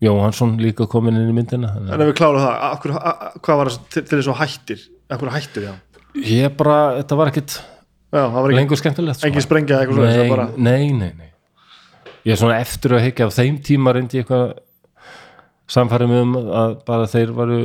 Jóhannsson 0.03 0.57
líka 0.59 0.89
komin 0.91 1.19
inn 1.19 1.31
í 1.31 1.37
myndina 1.37 1.71
þannig 1.77 1.93
að 1.93 1.95
en 1.95 2.05
ef 2.05 2.11
við 2.11 2.17
klárum 2.19 2.43
það, 2.43 2.55
akkur, 2.69 2.95
a, 2.97 3.13
a, 3.13 3.33
hvað 3.39 3.61
var 3.61 3.71
það 3.71 3.85
til, 3.95 4.03
til 4.03 4.19
þess 4.19 4.31
að 4.33 4.41
hættir? 4.41 4.87
Akkur 5.13 5.31
hættir, 5.31 5.67
já? 5.69 5.75
Ég 6.27 6.57
bara, 6.59 6.79
þetta 6.99 7.19
var 7.21 7.31
ekkert 7.31 7.55
já, 8.13 8.23
ekki, 8.27 8.57
lengur 8.59 8.81
skemmtilegt 8.81 9.25
engin 9.29 9.45
sprengja 9.45 9.81
eitthvað 9.83 10.09
nei, 10.09 10.29
bara, 10.31 10.49
nei, 10.57 10.93
nei, 10.93 11.13
nei. 11.17 11.31
Ég 12.23 12.37
er 12.37 12.39
svona 12.39 12.61
eftir 12.63 12.95
að 12.95 13.09
higgja 13.09 13.27
á 13.27 13.31
þeim 13.35 13.57
tíma 13.67 13.97
reyndi 13.97 14.21
ég 14.21 14.27
eitthvað 14.27 14.53
samfærum 15.73 16.15
um 16.21 16.37
að 16.39 16.77
bara 16.87 17.09
þeir 17.11 17.33
varu 17.35 17.61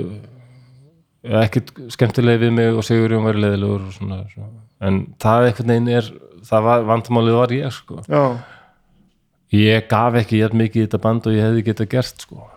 ja, 1.28 1.44
ekkert 1.44 1.74
skemmtilegi 1.94 2.46
við 2.46 2.56
mig 2.58 2.78
og 2.78 2.86
Sigurjón 2.88 3.28
var 3.28 3.40
leðilegur 3.40 3.88
og 3.90 3.96
svona, 3.96 4.22
svona. 4.32 4.64
en 4.88 5.02
það 5.22 5.50
einhvern 5.50 5.74
veginn 5.74 5.92
er 6.00 6.12
það 6.48 6.68
var, 6.70 6.86
vandamálið 6.92 7.40
var 7.42 7.56
ég 7.56 7.74
sko. 7.76 8.02
Já, 8.08 8.24
ég 9.56 9.90
gaf 9.92 10.20
ekki 10.22 10.42
jætt 10.42 10.56
mikið 10.58 10.84
í 10.84 10.86
þetta 10.88 11.02
band 11.04 11.28
og 11.28 11.36
ég 11.38 11.48
hefði 11.48 11.66
getað 11.68 11.92
gert 11.96 12.28
sko. 12.28 12.48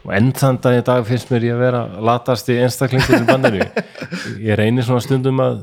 Og 0.00 0.14
enn 0.16 0.30
þann 0.36 0.60
dag 0.64 0.78
í 0.78 0.84
dag 0.84 1.04
finnst 1.08 1.32
mér 1.32 1.44
ég 1.44 1.56
að 1.56 1.64
vera 1.64 1.80
latast 2.08 2.48
í 2.52 2.56
einstaklingur 2.60 3.20
í 3.20 3.26
bandinu 3.28 3.66
ég 4.48 4.56
reynir 4.56 4.86
svona 4.86 5.04
stundum 5.04 5.42
að 5.44 5.60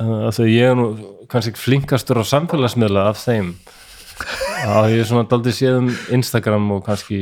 að 0.00 0.40
ég 0.50 0.70
er 0.72 0.76
nú 0.78 0.88
kannski 1.30 1.52
ekki 1.52 1.62
flinkastur 1.64 2.20
á 2.20 2.24
samfélagsmiðla 2.26 3.06
af 3.10 3.20
þeim. 3.22 3.54
Að 4.68 4.90
ég 4.94 5.02
er 5.04 5.08
svona 5.08 5.28
daldið 5.28 5.56
séð 5.56 5.78
um 5.80 5.88
Instagram 6.16 6.66
og 6.76 6.82
kannski 6.86 7.20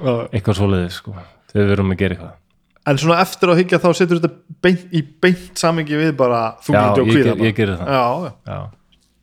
já. 0.00 0.14
eitthvað 0.32 0.58
svoleiðis 0.60 1.00
sko 1.02 1.14
þegar 1.52 1.66
við 1.68 1.74
erum 1.76 1.92
að 1.94 2.00
gera 2.00 2.16
eitthvað. 2.16 2.38
En 2.84 3.00
svona 3.00 3.18
eftir 3.24 3.48
að 3.48 3.60
higgja 3.62 3.80
þá 3.80 3.90
setur 3.96 4.20
þetta 4.20 4.56
beint, 4.64 4.86
í 4.92 5.00
beint 5.24 5.60
samingi 5.60 5.96
við 5.96 6.14
bara 6.20 6.40
Já, 6.52 6.64
þunglindi 6.66 7.00
og 7.00 7.06
ég, 7.08 7.12
kvíða 7.14 7.28
ger- 7.34 7.44
ég 7.48 7.58
gerir 7.58 7.78
það. 7.80 7.92
Já, 7.94 8.02
já, 8.04 8.32
Já, 8.44 8.58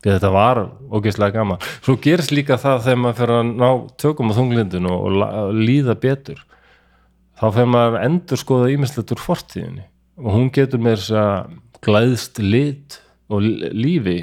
að 0.01 0.15
þetta 0.15 0.31
var 0.33 0.61
ógeðslega 0.97 1.35
gaman. 1.35 1.67
Svo 1.85 1.97
gerist 2.01 2.33
líka 2.33 2.57
það 2.61 2.85
þegar 2.87 3.01
maður 3.03 3.19
fer 3.19 3.33
að 3.35 3.51
ná 3.51 3.67
tökum 4.01 4.33
á 4.33 4.37
þunglindun 4.39 4.89
og, 4.89 5.05
og 5.21 5.53
líða 5.61 5.97
betur 6.01 6.41
þá 7.41 7.45
fer 7.57 7.69
maður 7.69 7.99
að 7.99 8.07
endur 8.09 8.41
skoða 8.41 8.71
ímislegt 8.73 9.13
úr 9.13 9.21
fortíðinni. 9.21 9.85
Og 10.21 10.33
hún 10.35 10.49
getur 10.53 10.81
með 10.81 10.97
þess 11.01 11.13
að 11.21 11.53
glæðst 11.85 12.41
lit 12.43 12.99
og 13.31 13.43
lífi 13.43 14.19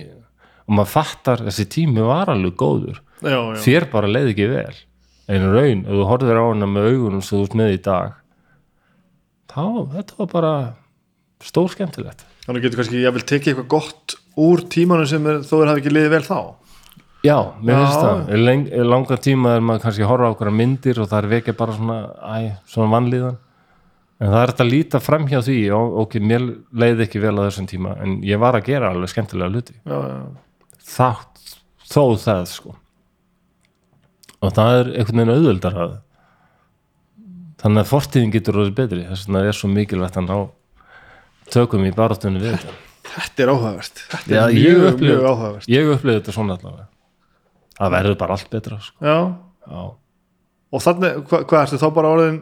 og 0.68 0.76
maður 0.76 0.92
fattar 0.92 1.44
þessi 1.46 1.66
tími 1.72 2.04
var 2.04 2.30
alveg 2.32 2.56
góður 2.60 3.00
já, 3.22 3.38
já. 3.38 3.58
þér 3.64 3.88
bara 3.92 4.10
leið 4.10 4.32
ekki 4.34 4.50
vel 4.52 4.76
einu 5.28 5.50
raun, 5.52 5.84
ef 5.84 5.92
þú 5.92 6.06
horfir 6.08 6.40
á 6.40 6.44
hana 6.44 6.68
með 6.70 6.90
augunum 6.92 7.24
sem 7.24 7.38
þú 7.38 7.48
ert 7.48 7.58
með 7.60 7.74
í 7.74 7.80
dag 7.88 8.14
þá, 9.48 9.64
þetta 9.96 10.20
var 10.20 10.30
bara 10.32 10.54
stór 11.44 11.72
skemmtilegt 11.74 12.24
þannig 12.46 12.64
getur 12.64 12.82
kannski 12.82 13.02
ég 13.02 13.16
vil 13.16 13.26
tekið 13.26 13.52
eitthvað 13.52 13.70
gott 13.74 14.16
úr 14.38 14.64
tímanum 14.70 15.08
sem 15.10 15.26
er, 15.28 15.42
þó 15.44 15.60
er 15.60 15.72
hafi 15.72 15.84
ekki 15.84 15.94
liðið 15.94 16.16
vel 16.16 16.24
þá 16.28 16.40
Já, 17.26 17.34
mér 17.58 17.80
finnst 17.80 17.98
það. 17.98 18.28
Langa 18.86 19.16
tíma 19.18 19.56
er 19.56 19.64
maður 19.66 19.82
kannski 19.88 20.04
að 20.04 20.10
horfa 20.12 20.28
á 20.30 20.32
okkur 20.36 20.50
myndir 20.54 21.00
og 21.02 21.08
það 21.10 21.18
er 21.18 21.26
vekja 21.32 21.54
bara 21.58 21.74
svona, 21.74 21.96
æ, 22.22 22.36
svona 22.70 22.92
vannlíðan. 22.92 23.38
En 24.18 24.32
það 24.32 24.40
er 24.42 24.50
þetta 24.50 24.64
að 24.64 24.70
líta 24.72 24.98
fram 25.00 25.26
hjá 25.30 25.38
því 25.46 25.56
og 25.76 25.92
ok, 26.02 26.16
mér 26.26 26.44
leiði 26.74 27.04
ekki 27.06 27.20
vel 27.22 27.36
á 27.38 27.46
þessum 27.46 27.68
tíma 27.70 27.92
en 28.02 28.16
ég 28.26 28.40
var 28.42 28.56
að 28.58 28.64
gera 28.66 28.88
alveg 28.90 29.12
skemmtilega 29.12 29.52
hluti. 29.52 29.76
já, 29.86 29.94
já, 29.94 30.18
Þátt, 30.88 31.42
þó 31.86 32.02
það, 32.18 32.42
sko. 32.50 32.74
Og 34.42 34.52
það 34.56 34.78
er 34.80 34.90
einhvern 34.98 35.20
veginn 35.20 35.34
auðveldar 35.36 35.78
að 35.84 35.94
þannig 37.62 37.82
að 37.84 37.90
fortíðin 37.92 38.32
getur 38.34 38.58
orðið 38.62 38.74
betri 38.78 39.00
þess 39.08 39.26
vegna 39.28 39.40
er 39.50 39.56
svo 39.58 39.70
mikilvægt 39.72 40.18
að 40.20 40.28
ná 40.28 40.36
tökum 41.54 41.86
í 41.88 41.94
baráttunni 41.96 42.42
við 42.42 42.54
þetta. 42.56 42.74
þetta 43.08 43.42
er 43.46 43.50
áhugavert 43.54 44.02
þetta 44.12 44.34
Já, 44.34 44.42
er 44.44 44.52
ég 44.54 44.76
mjög, 44.78 44.86
upplifi- 44.92 45.14
mjög 45.14 45.26
áhugavert 45.32 45.68
Ég 45.72 45.90
upplifði 45.94 46.18
þetta 46.20 46.34
svona 46.36 46.56
allavega. 46.58 46.86
Það 47.78 47.92
verður 47.94 48.18
bara 48.18 48.36
allt 48.38 48.50
betra, 48.50 48.78
sko. 48.82 48.98
já, 49.06 49.18
Já. 49.68 49.82
og 50.72 50.82
þannig, 50.84 51.18
hva, 51.30 51.42
hvað 51.46 51.62
ertu 51.66 51.78
þá 51.82 51.88
bara 51.94 52.12
orðin 52.16 52.38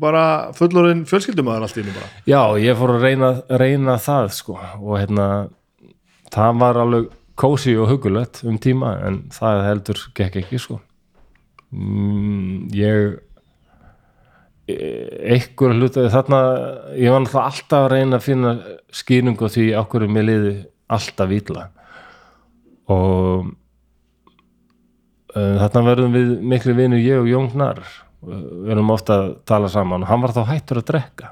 bara 0.00 0.52
fullorðin 0.56 1.04
fjölskyldumæður 1.08 1.66
allt 1.66 1.76
í 1.78 1.84
einu 1.84 1.94
bara. 1.94 2.08
Já, 2.28 2.40
ég 2.62 2.78
fór 2.78 2.94
að 2.96 3.06
reyna, 3.06 3.30
reyna 3.60 3.98
það 4.02 4.32
sko. 4.38 4.56
Og 4.80 4.96
hérna 4.98 5.28
það 6.34 6.58
var 6.62 6.80
alveg 6.82 7.12
kósi 7.38 7.74
og 7.78 7.90
hugulegt 7.90 8.42
um 8.46 8.58
tíma 8.62 8.96
en 9.06 9.22
það 9.34 9.62
heldur 9.68 10.02
gekk 10.18 10.40
ekki 10.42 10.60
sko. 10.62 10.80
Mm, 11.74 12.68
ég 12.74 13.18
e- 14.70 15.34
einhver 15.34 15.74
hluta 15.74 16.06
þarna, 16.12 16.40
ég 16.94 17.10
var 17.10 17.24
náttúrulega 17.24 17.48
alltaf 17.50 17.80
að 17.80 17.90
reyna 17.92 18.20
að 18.20 18.26
finna 18.28 18.54
skýringu 18.94 19.50
því 19.50 19.66
hverju 19.74 20.10
mér 20.14 20.28
liði 20.28 20.54
alltaf 20.94 21.32
ítla 21.34 21.68
og 22.92 23.50
uh, 25.34 25.54
þarna 25.62 25.84
verðum 25.88 26.16
við 26.16 26.32
miklu 26.52 26.76
vinur 26.76 27.00
ég 27.00 27.22
og 27.22 27.30
Jón 27.30 27.50
Gnar 27.54 27.80
við 28.28 28.74
erum 28.74 28.92
ofta 28.94 29.20
að 29.20 29.30
tala 29.48 29.70
saman 29.72 30.04
og 30.04 30.10
hann 30.10 30.24
var 30.24 30.34
þá 30.36 30.42
hættur 30.50 30.80
að 30.82 30.88
drekka. 30.92 31.30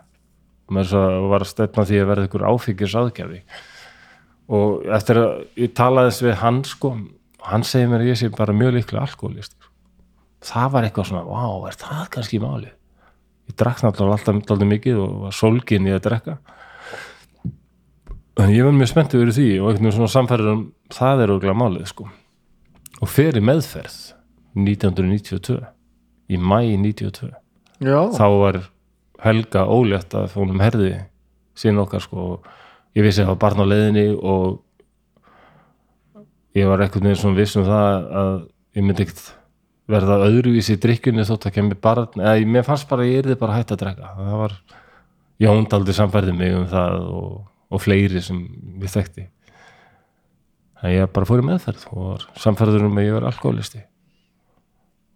Þess 0.73 0.95
að 0.97 1.17
var 1.29 1.45
að 1.45 1.51
stefna 1.51 1.87
því 1.89 1.99
að 2.01 2.09
verða 2.13 2.29
ykkur 2.29 2.47
áfengis 2.49 2.95
aðgjafi 2.97 3.43
og 4.53 4.87
eftir 4.97 5.19
að 5.21 5.35
ég 5.61 5.75
talaði 5.77 6.13
þess 6.13 6.25
við 6.25 6.39
hann 6.41 6.63
sko, 6.69 6.95
hann 7.51 7.67
segir 7.67 7.91
mér 7.93 8.05
að 8.05 8.11
ég 8.11 8.19
sé 8.21 8.31
bara 8.33 8.57
mjög 8.57 8.73
líklega 8.79 9.05
alkoholist 9.05 9.55
það 10.43 10.73
var 10.75 10.87
eitthvað 10.87 11.11
svona, 11.11 11.25
vá, 11.27 11.69
er 11.69 11.79
það 11.79 12.09
kannski 12.17 12.41
málið? 12.43 12.73
Ég 13.51 13.59
drakk 13.59 13.83
náttúrulega 13.83 14.19
alltaf 14.19 14.41
alltaf 14.41 14.69
mikið 14.71 14.99
og 15.03 15.15
var 15.27 15.37
sólgin 15.37 15.89
í 15.89 15.95
að 15.95 16.03
drekka. 16.07 16.37
En 18.43 18.51
ég 18.51 18.67
var 18.67 18.75
mjög 18.75 18.91
spenntið 18.91 19.23
verið 19.23 19.39
því 19.39 19.49
og 19.59 19.69
einhvern 19.69 19.87
veginn 19.87 19.97
svona 19.99 20.13
samfærir 20.15 20.51
um 20.55 20.65
það 20.93 21.23
er 21.23 21.33
auðvitað 21.35 21.61
málið 21.63 21.89
sko. 21.91 22.09
Og 23.03 23.11
fer 23.11 23.39
í 23.39 23.45
meðferð 23.45 23.99
1992 24.57 25.61
í 26.33 26.39
mæ 26.41 26.59
92 26.81 27.31
já, 27.83 27.99
þá 28.17 28.27
var 28.43 28.61
Helga 29.23 29.67
ólétt 29.71 30.15
að 30.19 30.31
fónum 30.33 30.59
herði 30.65 30.95
sín 31.55 31.79
okkar 31.79 32.03
sko 32.03 32.23
og 32.35 32.49
ég 32.99 33.05
vissi 33.07 33.23
að 33.23 33.29
það 33.29 33.35
var 33.35 33.43
barn 33.45 33.63
á 33.63 33.67
leiðinni 33.71 34.07
og 34.19 34.59
ég 36.59 36.67
var 36.69 36.83
ekkert 36.85 37.05
með 37.07 37.19
svona 37.21 37.39
viss 37.39 37.55
um 37.57 37.65
það 37.69 38.09
að 38.23 38.33
ég 38.77 38.85
myndi 38.87 39.07
ekkert 39.07 39.29
verða 39.93 40.17
öðruvísi 40.27 40.77
í 40.77 40.81
drikkjunni 40.83 41.25
þótt 41.29 41.47
að 41.49 41.55
kemur 41.59 41.79
barn 41.85 42.21
eða 42.21 42.35
ég- 42.41 42.51
mér 42.55 42.65
fannst 42.67 42.89
bara 42.91 43.03
að 43.05 43.13
ég 43.13 43.23
yrði 43.25 43.39
bara 43.41 43.57
hætt 43.59 43.73
að 43.75 43.81
drekka. 43.83 44.11
Það 44.17 44.37
var, 44.43 44.55
Jón 45.43 45.65
daldi 45.69 45.93
samfærði 45.97 46.33
mig 46.39 46.53
um 46.55 46.67
það 46.71 46.99
og, 47.19 47.31
og 47.73 47.81
fleiri 47.83 48.21
sem 48.23 48.39
við 48.79 48.93
þekkti. 48.95 49.25
Þannig 50.79 50.93
að 50.93 50.95
ég 51.01 51.13
bara 51.17 51.27
fór 51.27 51.43
í 51.43 51.47
meðferð 51.49 51.87
og 51.93 52.05
var 52.13 52.27
samfærður 52.45 52.85
um 52.89 53.01
að 53.01 53.07
ég 53.09 53.17
var 53.17 53.27
alkoholisti 53.33 53.83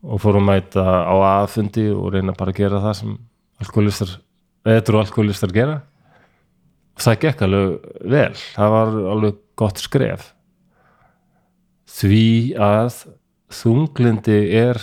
og 0.07 0.23
fór 0.23 0.39
að 0.39 0.47
mæta 0.47 0.85
á 0.87 1.15
aðfundi 1.43 1.89
og 1.95 2.13
reyna 2.15 2.35
bara 2.37 2.55
að 2.55 2.61
gera 2.61 2.83
það 2.85 2.97
sem 3.01 3.13
alkoholistar, 3.63 4.13
eða 4.67 5.01
alkoholistar 5.03 5.55
gera. 5.55 5.77
Það 6.97 7.19
gekk 7.25 7.43
alveg 7.45 7.91
vel. 8.15 8.33
Það 8.55 8.75
var 8.77 8.95
alveg 9.13 9.41
gott 9.59 9.83
skref. 9.83 10.31
Því 11.97 12.55
að 12.61 13.03
þunglindi 13.53 14.39
er 14.57 14.81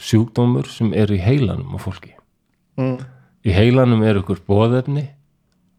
sjúkdómur 0.00 0.68
sem 0.70 0.92
er 0.96 1.12
í 1.12 1.20
heilanum 1.20 1.76
á 1.76 1.78
fólki. 1.80 2.14
Mm. 2.80 3.00
í 3.44 3.52
heilanum 3.52 4.00
er 4.06 4.20
ykkur 4.20 4.38
bóðefni 4.46 5.02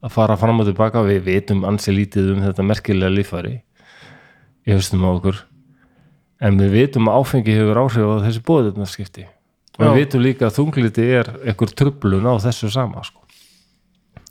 að 0.02 0.14
fara 0.14 0.36
fram 0.38 0.60
og 0.62 0.68
tilbaka 0.68 1.02
við 1.06 1.24
vitum 1.26 1.64
ansi 1.66 1.94
lítið 1.94 2.34
um 2.36 2.42
þetta 2.44 2.66
merkilega 2.66 3.14
líffæri. 3.14 3.54
Í 4.68 4.76
haustum 4.76 5.06
á 5.06 5.10
okkur 5.10 5.40
en 6.42 6.58
við 6.60 6.76
vitum 6.76 7.10
að 7.10 7.22
áfengi 7.22 7.56
hefur 7.56 7.80
áhrif 7.84 8.12
á 8.12 8.24
þessi 8.26 8.44
bóðefnarskipti 8.48 9.26
og 9.78 9.86
við 9.86 9.98
vitum 10.02 10.24
líka 10.26 10.48
að 10.48 10.58
þunglindi 10.60 11.08
er 11.20 11.32
ykkur 11.54 11.74
trublun 11.78 12.28
á 12.28 12.36
þessu 12.44 12.70
sama 12.74 13.04
sko. 13.06 13.22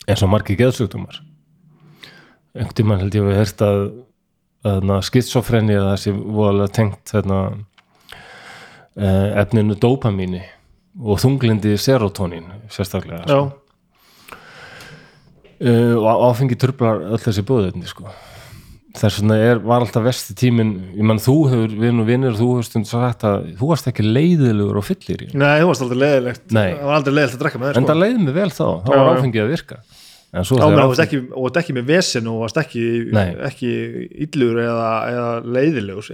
eins 0.06 0.22
og 0.24 0.30
margir 0.32 0.58
geðsjúkdómar. 0.58 1.20
Einhvern 2.56 2.74
tímann 2.74 3.02
held 3.02 3.14
ég 3.14 3.22
að 3.22 3.28
við 3.30 3.36
hert 3.38 3.60
að, 3.62 3.82
að 4.66 4.92
skitsofreni 5.06 5.76
eða 5.76 5.92
þessi 5.94 6.14
voðalega 6.18 6.74
tengt 6.74 7.12
hérna, 7.14 7.38
eh, 8.96 9.28
efninu 9.44 9.76
dopamíni 9.78 10.42
og 10.98 11.20
þunglindi 11.22 11.76
serotonín 11.78 12.48
sérstaklega 12.72 13.22
já, 13.28 13.38
uh, 15.60 15.94
og 16.00 16.24
áfengi 16.30 16.58
trublar 16.58 17.04
öll 17.12 17.20
þessi 17.22 17.44
búðöfni 17.46 17.86
sko. 17.88 18.10
Þess 18.98 19.20
vegna 19.20 19.36
er, 19.38 19.60
var 19.62 19.84
alltaf 19.84 20.02
vesti 20.04 20.34
tímin 20.38 20.72
ég 20.96 21.06
mann 21.06 21.20
þú 21.22 21.36
hefur, 21.52 21.74
vinn 21.82 22.02
og 22.02 22.08
vinnur 22.08 22.36
þú 22.38 22.48
hefur 22.54 22.66
stund 22.66 22.88
sagt 22.90 23.24
að 23.28 23.50
þú 23.60 23.70
varst 23.70 23.88
ekki 23.90 24.06
leiðilegur 24.06 24.80
og 24.80 24.86
fyllir 24.86 25.24
í 25.26 25.30
nei, 25.30 25.60
þú 25.60 25.68
varst 25.70 25.84
aldrei 25.86 26.00
leðilegt 26.00 26.54
Nei. 26.56 26.68
það 26.74 26.86
var 26.88 26.98
aldrei 26.98 27.14
leðilegt 27.14 27.36
að 27.36 27.44
drekka 27.44 27.60
með 27.60 27.70
þér 27.70 27.80
en 27.80 27.84
sko. 27.84 27.92
það 27.92 28.02
leiði 28.02 28.22
mig 28.24 28.36
vel 28.38 28.48
þá, 28.50 28.66
þá 28.86 28.90
var 28.92 29.10
áfengið 29.14 29.44
að 29.44 29.52
virka. 29.54 29.80
En 30.30 30.46
svo 30.46 30.60
Já, 30.60 30.64
menn, 30.70 30.80
og 30.86 30.92
varst 30.92 31.56
ekki 31.58 31.74
með 31.74 31.86
vesen 31.88 32.28
og 32.30 32.42
varst 32.44 32.58
ekki, 32.60 32.82
ekki 33.48 33.70
illur 34.28 34.60
eða, 34.62 34.90
eða 35.10 35.30
leiðilegur 35.58 36.10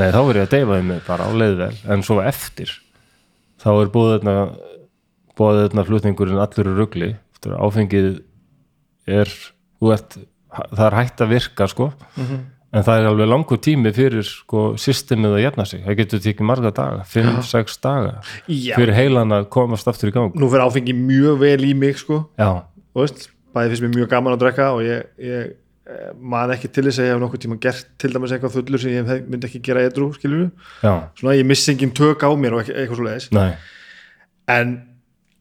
nei 0.00 0.06
þá 0.08 0.20
er 0.22 0.38
ég 0.40 0.46
að 0.46 0.54
deyfaði 0.54 0.86
mig 0.88 1.02
bara 1.04 1.26
á 1.28 1.30
leiðvel 1.36 1.74
en 1.92 2.04
svo 2.06 2.22
eftir 2.24 2.72
þá 3.60 3.70
er 3.74 3.92
búðöfna 3.92 5.84
flutningurinn 5.88 6.40
allur 6.40 6.72
í 6.72 7.12
að 7.44 7.56
áfengið 7.60 8.08
er, 9.08 9.30
þú 9.80 9.92
ert, 9.94 10.16
það 10.50 10.86
er 10.86 10.96
hægt 10.98 11.22
að 11.24 11.32
virka 11.34 11.68
sko. 11.70 11.90
En 12.70 12.84
það 12.86 13.00
er 13.00 13.08
alveg 13.10 13.26
langur 13.26 13.58
tími 13.58 13.90
fyrir 13.94 14.22
sko, 14.26 14.64
systemið 14.78 15.32
að 15.38 15.42
jafna 15.42 15.64
sig. 15.66 15.80
Það 15.86 15.96
getur 15.98 16.20
tekið 16.22 16.46
marga 16.46 16.70
daga, 16.74 17.06
5-6 17.10 17.80
daga 17.82 18.12
Já. 18.46 18.76
fyrir 18.78 18.94
heilan 18.94 19.34
að 19.34 19.48
komast 19.50 19.90
aftur 19.90 20.12
í 20.12 20.14
gang. 20.14 20.36
Nú 20.38 20.50
fyrir 20.52 20.68
áfengi 20.68 20.94
mjög 20.94 21.40
vel 21.42 21.64
í 21.66 21.72
mig 21.74 21.98
sko, 21.98 22.20
veist, 22.94 23.26
bæði 23.56 23.72
finnst 23.72 23.86
mér 23.86 23.96
mjög 23.96 24.12
gaman 24.12 24.36
að 24.36 24.44
drekka 24.44 24.68
og 24.76 24.84
ég, 24.86 25.08
ég 25.18 25.50
eh, 25.90 26.12
man 26.14 26.54
ekki 26.54 26.70
til 26.70 26.86
þess 26.86 27.02
að 27.02 27.08
ég 27.08 27.16
hef 27.16 27.24
nokkuð 27.24 27.42
tíma 27.42 27.58
gert 27.64 27.90
til 27.98 28.12
dæmis 28.14 28.36
eitthvað 28.36 28.54
fullur 28.60 28.82
sem 28.82 28.94
ég 28.94 29.26
myndi 29.26 29.50
ekki 29.50 29.62
gera 29.66 29.82
edru, 29.88 30.12
skilur 30.14 30.46
já, 30.84 30.92
svona 31.18 31.34
ég 31.34 31.50
missi 31.50 31.72
engin 31.74 31.90
tök 31.96 32.22
á 32.22 32.30
mér 32.38 32.54
og 32.54 32.70
eitthvað 32.70 33.00
svo 33.00 33.08
leiðis 33.08 33.30
en 34.50 34.76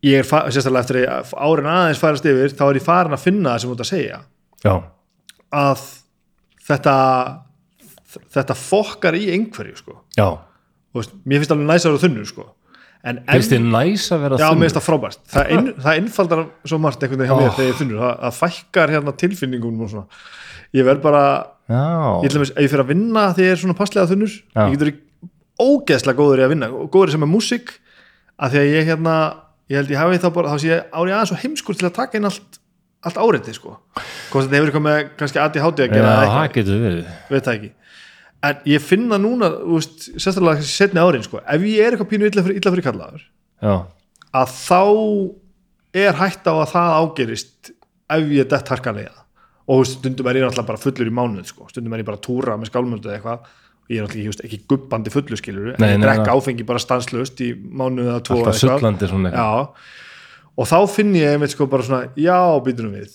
ég 0.06 0.22
er, 0.22 0.28
sérstaklega 0.28 0.86
eftir 0.86 1.02
að 1.10 1.34
árin 1.36 1.70
aðeins 1.70 2.02
færast 2.02 2.30
yfir, 2.30 2.56
þá 2.56 2.64
er 2.70 2.80
ég 2.80 2.86
farin 2.86 3.16
að 3.16 3.26
finna 3.26 3.54
það 3.54 3.62
sem 3.62 3.70
þú 3.70 3.76
ert 3.76 3.84
að 3.84 3.90
segja. 3.90 4.20
Já, 4.64 4.74
að 5.56 5.84
þetta 6.70 6.96
þetta 8.34 8.56
fokkar 8.58 9.18
í 9.18 9.28
einhverju 9.36 9.76
sko. 9.80 10.00
veist, 10.96 11.14
mér 11.26 11.44
finnst 11.44 11.54
alveg 11.54 11.70
næsar 11.70 11.94
og 11.98 12.02
þunnur 12.02 12.28
sko. 12.30 12.46
en 13.06 13.22
finnst 13.30 13.54
þið 13.54 13.68
næs 13.72 14.08
að 14.12 14.24
vera 14.26 14.40
já, 14.42 14.48
mér 14.54 14.68
finnst 14.68 14.78
það 14.80 14.88
frábært 14.88 15.20
það, 15.32 15.52
inn, 15.56 15.68
það 15.80 16.00
innfaldar 16.02 16.42
svo 16.66 16.80
margt 16.84 17.04
einhvern 17.04 17.22
veginn 17.24 17.32
hjá 17.32 17.40
mér 17.40 17.50
Oh. 17.50 17.56
þegar 17.58 17.70
ég 17.70 17.74
er 17.76 17.80
þunnur, 17.82 18.00
það, 18.04 18.16
það 18.24 18.40
fækkar 18.40 18.94
hérna 18.96 19.14
svona 19.94 20.08
ég 20.76 20.86
verð 20.86 21.02
bara, 21.02 21.22
já, 21.70 21.84
ég 22.24 22.34
að 22.36 22.66
fyrir 22.74 22.84
að 22.84 22.92
vinna 22.92 23.28
þegar 23.34 23.46
ég 23.48 23.54
er 23.56 23.62
svona 23.64 23.78
passlega 23.80 24.10
þunnur 24.10 24.34
Já. 24.36 24.62
ég 24.66 24.74
getur 24.76 24.92
ógeðslega 25.60 26.20
góður 26.20 26.42
í 26.42 26.46
að 26.46 26.52
vinna 26.54 26.70
góður 26.70 27.14
sem 27.16 27.24
er 27.26 27.32
músík 27.32 27.72
að 28.40 28.54
því 28.54 28.60
að 28.60 28.74
ég 28.74 28.90
hérna, 28.90 29.16
ég 29.70 29.80
held 29.80 29.94
ég 29.94 30.00
hafi 30.02 30.20
þá 30.22 30.30
bara 30.36 30.54
þá 30.54 30.58
sé 30.62 30.70
ég 30.70 30.84
árið 30.94 31.16
aðeins 31.16 31.34
og 31.36 31.42
heimskur 31.44 31.80
til 31.80 31.88
að 31.90 31.96
taka 31.98 32.20
inn 32.20 32.30
allt 32.30 32.60
allt 33.08 33.20
áriði 33.20 33.56
sko. 33.56 33.76
Hvort 34.30 34.48
þetta 34.48 34.60
hefur 34.60 34.84
með 34.84 35.12
kannski 35.20 35.42
ADHD 35.42 35.84
að 35.84 35.86
já, 35.86 35.92
gera 35.94 36.00
eða 36.00 36.24
eitthvað, 36.24 36.40
það 36.40 36.56
getur 36.58 36.82
verið. 36.86 37.12
Veit 37.30 37.46
það 37.46 37.54
ekki. 37.58 37.72
En 38.50 38.60
ég 38.72 38.84
finna 38.84 39.20
núna, 39.20 39.50
veist, 39.68 40.10
sérstaklega 40.16 40.64
setni 40.64 41.02
árin 41.04 41.24
sko, 41.26 41.42
ef 41.44 41.64
ég 41.68 41.84
er 41.84 41.96
eitthvað 41.96 42.12
pínu 42.14 42.30
illa 42.30 42.44
fyrir, 42.46 42.60
illa 42.62 42.72
fyrir 42.72 42.86
kallaður 42.86 43.24
já, 43.60 43.74
að 44.40 44.54
þá 44.56 44.84
er 46.00 46.20
hægt 46.22 46.48
á 46.48 46.54
að 46.54 46.70
það 46.72 46.94
ágerist 47.02 47.72
ef 48.16 48.30
ég 48.32 48.46
er 48.46 48.52
dett 48.54 48.72
harkanlega 48.72 49.26
og 49.70 49.82
veist, 49.82 49.98
stundum 50.00 50.30
er 50.30 50.40
ég 50.40 50.46
náttúrulega 50.48 50.70
bara 50.72 50.82
fullur 50.82 51.12
í 51.12 51.16
mánuð 51.20 51.50
sko. 51.52 51.68
stundum 51.70 51.98
er 51.98 52.04
ég 52.04 52.08
bara 52.08 52.20
að 52.20 52.26
túra 52.30 52.56
með 52.58 52.72
skálmöndu 52.72 53.10
eða 53.10 53.18
eitthvað. 53.20 53.50
Ég 53.90 54.00
er 54.00 54.08
náttúrulega 54.08 54.32
veist, 54.32 54.46
ekki 54.48 54.62
gubbandi 54.72 55.14
fullur 55.14 55.42
skilur 55.42 55.74
en 55.76 55.86
ég 55.86 56.02
drekka 56.04 56.34
áfengi 56.38 56.66
bara 56.68 56.82
stanslust 56.82 57.44
í 57.44 57.52
mánuð 57.54 58.14
eða 58.14 58.24
tvo 58.24 58.40
alltaf 58.40 58.62
sullandi 58.64 59.10
svona 59.12 59.34
eitthvað. 59.34 59.92
Og 60.60 60.68
þá 60.68 60.76
finn 60.92 61.14
ég 61.16 61.34
einmitt 61.38 61.54
sko 61.54 61.70
bara 61.72 61.84
svona, 61.88 62.10
já, 62.20 62.36
býtunum 62.66 62.98
við 62.98 63.14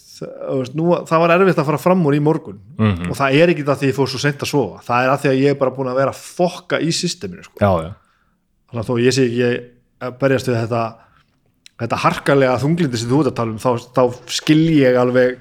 nú, 0.78 0.86
það 1.04 1.20
var 1.20 1.32
erfitt 1.34 1.58
að 1.60 1.66
fara 1.68 1.80
fram 1.82 2.04
úr 2.08 2.14
í 2.16 2.20
morgun 2.24 2.60
Mhm. 2.78 3.10
og 3.10 3.16
það 3.18 3.34
er 3.42 3.50
ekki 3.52 3.64
það 3.66 3.80
því 3.82 3.88
ég 3.90 3.96
fór 3.98 4.08
svo 4.08 4.20
sent 4.22 4.40
að 4.40 4.48
sofa 4.48 4.80
það 4.86 5.04
er 5.04 5.10
að 5.12 5.20
því 5.24 5.28
að 5.32 5.40
ég 5.42 5.50
er 5.50 5.58
bara 5.60 5.70
búin 5.76 5.90
að 5.90 5.98
vera 5.98 6.12
að 6.14 6.20
fokka 6.38 6.78
í 6.80 6.88
systeminu 6.94 7.42
sko. 7.44 7.58
já, 7.60 7.70
já, 7.82 7.90
þannig 8.70 8.80
að 8.84 8.88
þó 8.88 8.94
ég 9.04 9.12
sé 9.12 9.24
ekki 9.28 9.48
að 10.06 10.18
berjast 10.22 10.48
við 10.48 10.56
þetta 10.62 10.82
þetta 11.82 11.96
harkalega 12.04 12.60
þunglindi 12.62 12.96
sem 13.02 13.10
þú 13.10 13.20
ert 13.20 13.32
að 13.32 13.36
tala 13.40 13.50
um 13.50 13.58
þá, 13.58 13.70
þá 13.92 14.02
skil 14.30 14.62
ég 14.78 14.96
alveg 15.02 15.38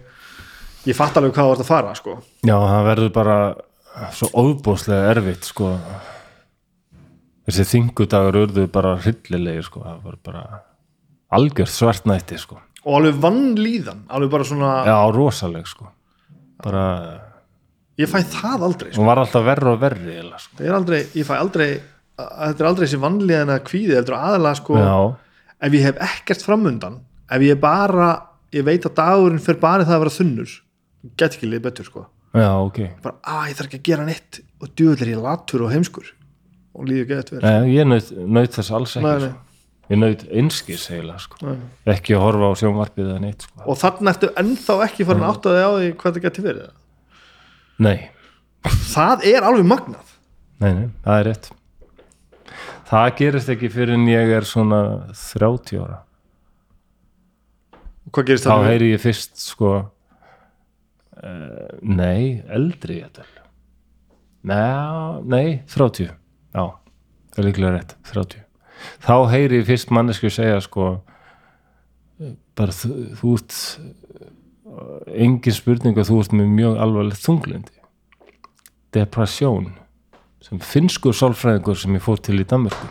ég 0.89 0.95
fatt 0.97 1.15
alveg 1.21 1.31
hvað 1.37 1.45
þú 1.47 1.53
ert 1.55 1.63
að 1.63 1.71
fara 1.71 1.93
sko. 1.95 2.17
já, 2.43 2.57
það 2.57 2.83
verður 2.89 3.13
bara 3.13 3.37
svo 4.11 4.27
óbúslega 4.33 5.11
erfitt 5.15 5.45
sko 5.53 5.77
þessi 7.47 7.65
þingudagur 7.71 8.41
urðu 8.47 8.67
bara 8.71 8.95
hryllilegir 8.97 9.63
sko, 9.67 9.83
það 9.85 10.03
var 10.03 10.17
bara 10.25 10.43
algjört 11.37 11.73
svartnætti 11.73 12.39
sko. 12.41 12.59
Og 12.83 12.97
alveg 12.99 13.19
vannlíðan 13.23 14.03
alveg 14.13 14.33
bara 14.33 14.47
svona, 14.47 14.71
já, 14.87 14.97
rosaleg 15.15 15.69
sko. 15.69 15.87
Bara, 16.63 16.83
ég 17.99 18.11
fæ 18.11 18.19
það 18.33 18.67
aldrei 18.69 18.91
sko. 18.91 19.01
hún 19.01 19.09
var 19.09 19.23
alltaf 19.23 19.47
verri 19.47 19.71
og 19.71 19.81
verri 19.81 20.17
eiginlega, 20.17 20.43
sko. 20.43 20.57
það 20.59 20.69
er 20.69 20.77
aldrei, 20.77 21.01
ég 21.19 21.27
fæ 21.27 21.33
aldrei 21.37 21.69
þetta 22.17 22.63
er 22.63 22.69
aldrei 22.69 22.85
þessi 22.87 23.01
vannlíðan 23.03 23.51
að 23.55 23.63
kvíði 23.67 23.97
þetta 23.97 24.13
er 24.13 24.19
aðalega 24.19 24.59
sko, 24.61 24.77
já, 24.79 24.93
ef 25.67 25.75
ég 25.77 25.87
hef 25.89 26.03
ekkert 26.07 26.45
framundan 26.45 26.99
ef 27.33 27.43
ég 27.43 27.59
bara, 27.59 28.11
ég 28.55 28.65
veit 28.67 28.87
að 28.87 28.95
dagurinn 28.99 29.43
fyrir 29.43 29.59
bara 29.63 29.87
það 29.87 29.97
að 29.97 30.05
vera 30.05 30.15
þunnur 30.17 30.55
get 31.19 31.37
ekki 31.37 31.49
lið 31.51 31.63
betur 31.67 31.87
sko. 31.87 32.05
Já, 32.33 32.49
ok. 32.63 32.79
Bara, 33.03 33.17
að 33.29 33.47
ég 33.51 33.57
þarf 33.59 33.69
ekki 33.69 33.79
að 33.79 33.87
gera 33.89 34.05
neitt. 34.07 34.39
Og 34.63 34.83
er 34.95 35.09
ég 35.11 35.21
latur 35.21 35.65
og 35.65 35.73
heimskur. 35.73 36.13
Og 36.73 36.87
líður 36.89 37.09
gett 37.11 37.33
Nei, 37.43 37.75
ég 37.75 37.85
naut, 37.85 38.07
naut 38.09 38.55
þess 38.55 38.73
alls 38.73 38.95
ekki 38.97 39.05
Nei, 39.05 39.27
nei. 39.27 39.33
Ég 39.93 39.99
naut 40.01 40.23
einskis 40.33 40.87
eiginlega 40.89 41.21
sko. 41.21 41.55
Ekki 41.93 42.15
að 42.17 42.23
horfa 42.23 42.49
á 42.49 42.53
sjónvarpið 42.63 43.09
eða 43.11 43.21
neitt 43.21 43.45
sko. 43.45 43.59
og 43.61 43.77
þannig 43.77 44.09
ertu 44.13 44.29
ennþá 44.41 44.77
ekki 44.87 45.05
farin 45.09 45.25
að 45.25 45.33
átta 45.35 45.53
þig 45.53 45.67
á 45.69 45.71
því 45.73 45.89
hvað 45.99 46.15
það 46.15 46.23
geti 46.23 46.45
verið? 46.47 46.71
Nei, 47.83 47.97
það 48.93 49.27
er 49.33 49.45
alveg 49.49 49.67
magnað. 49.69 50.15
Nei, 50.63 50.71
nei, 50.79 50.87
það 51.05 51.19
er 51.19 51.29
rétt. 51.29 51.51
Það 52.89 53.11
gerist 53.19 53.53
ekki 53.53 53.69
fyrir 53.73 53.95
en 53.97 54.09
ég 54.09 54.33
er 54.37 54.47
svona 54.47 54.81
30 55.17 55.83
ára. 55.83 55.99
Hvað 58.13 58.27
gerist 58.29 58.47
þá 58.49 58.53
það 58.53 58.67
heyri 58.69 58.89
ég 58.91 59.01
fyrst 59.01 59.39
sko 59.41 59.71
uh, 61.23 61.69
nei, 61.81 62.41
eldri 62.49 62.99
ég 63.01 63.21
Nei, 64.43 65.21
nei, 65.23 65.47
30 65.71 66.09
já, 66.09 66.63
það 67.31 67.39
er 67.39 67.47
líklega 67.47 67.71
rétt 67.77 67.93
30, 68.09 68.42
þá 69.03 69.15
heyri 69.31 69.61
ég 69.61 69.67
fyrst 69.67 69.93
mannesku 69.93 70.31
segja 70.33 70.61
sko 70.63 70.95
bara 72.57 72.73
þú, 72.75 73.35
ert 73.35 73.55
engin 75.13 75.55
spurning 75.55 75.97
að 75.97 76.09
þú 76.11 76.19
ert 76.23 76.35
með 76.37 76.51
mjög 76.57 76.81
alvarlegt 76.83 77.25
þunglindi 77.25 77.79
depressjón 78.93 79.71
sem 80.43 80.59
finnskur 80.61 81.15
sálfræðingur 81.15 81.79
sem 81.79 81.95
ég 81.95 82.03
fór 82.03 82.19
til 82.19 82.35
í 82.41 82.45
Danmörku. 82.47 82.89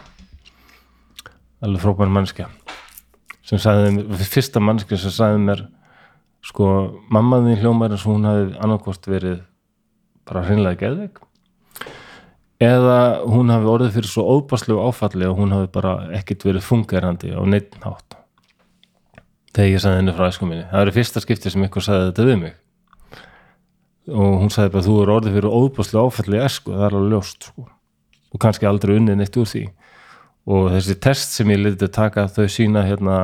Alveg 1.63 1.83
frábær 1.85 2.11
mannskja 2.11 2.49
sem 3.47 3.61
sagði 3.61 4.07
fyrsta 4.25 4.63
mannskja 4.63 4.99
sem 4.99 5.13
sagði 5.13 5.43
mér 5.45 5.65
sko, 6.47 6.67
mammaðin 7.13 7.61
hljómar 7.61 7.93
eins 7.93 8.07
og 8.07 8.17
hún 8.17 8.27
hafi 8.27 8.57
annarkvort 8.63 9.07
verið 9.11 9.43
bara 10.27 10.45
hreinlega 10.47 10.81
geðveik 10.81 11.21
eða 12.63 12.97
hún 13.27 13.51
hafi 13.51 13.69
orðið 13.71 13.95
fyrir 13.97 14.11
svo 14.11 14.25
óbáslegu 14.37 14.81
áfalli 14.87 15.27
og 15.27 15.39
hún 15.41 15.55
hafi 15.55 15.71
bara 15.75 15.95
ekkit 16.19 16.45
verið 16.47 16.67
fungerandi 16.67 17.33
á 17.35 17.43
neitt 17.49 17.75
hátt. 17.83 18.19
Þegar 19.53 19.69
ég 19.69 19.83
sagði 19.85 20.01
henni 20.01 20.17
frá 20.17 20.29
æsku 20.29 20.49
minni. 20.49 20.67
Það 20.71 20.85
er 20.85 20.97
fyrsta 20.97 21.23
skipti 21.25 21.53
sem 21.53 21.65
ykkur 21.67 21.85
sagði 21.85 22.11
þetta 22.11 22.27
við 22.29 22.39
mig. 22.41 22.55
Og 24.13 24.37
hún 24.43 24.53
sagði 24.53 24.75
bara 24.77 24.87
þú 24.87 24.97
er 25.03 25.15
orðið 25.17 25.39
fyrir 25.39 25.57
óbáslegu 25.59 26.05
áfalli 26.07 26.39
í 26.39 26.45
æsku. 26.47 26.75
Það 26.77 26.87
er 26.87 26.99
alveg 26.99 27.15
ljóst 27.17 27.49
sko. 27.51 27.69
og 28.33 28.41
kannski 28.41 28.65
aldrei 28.65 28.95
unnið 28.97 29.19
neitt 29.21 29.37
úr 29.37 29.49
því. 29.49 29.65
Og 30.49 30.71
þessi 30.73 30.97
test 31.05 31.35
sem 31.37 31.51
ég 31.53 31.61
lítið 31.61 31.91
taka 31.93 32.29
þau 32.33 32.47
sína 32.49 32.87
hérna 32.87 33.19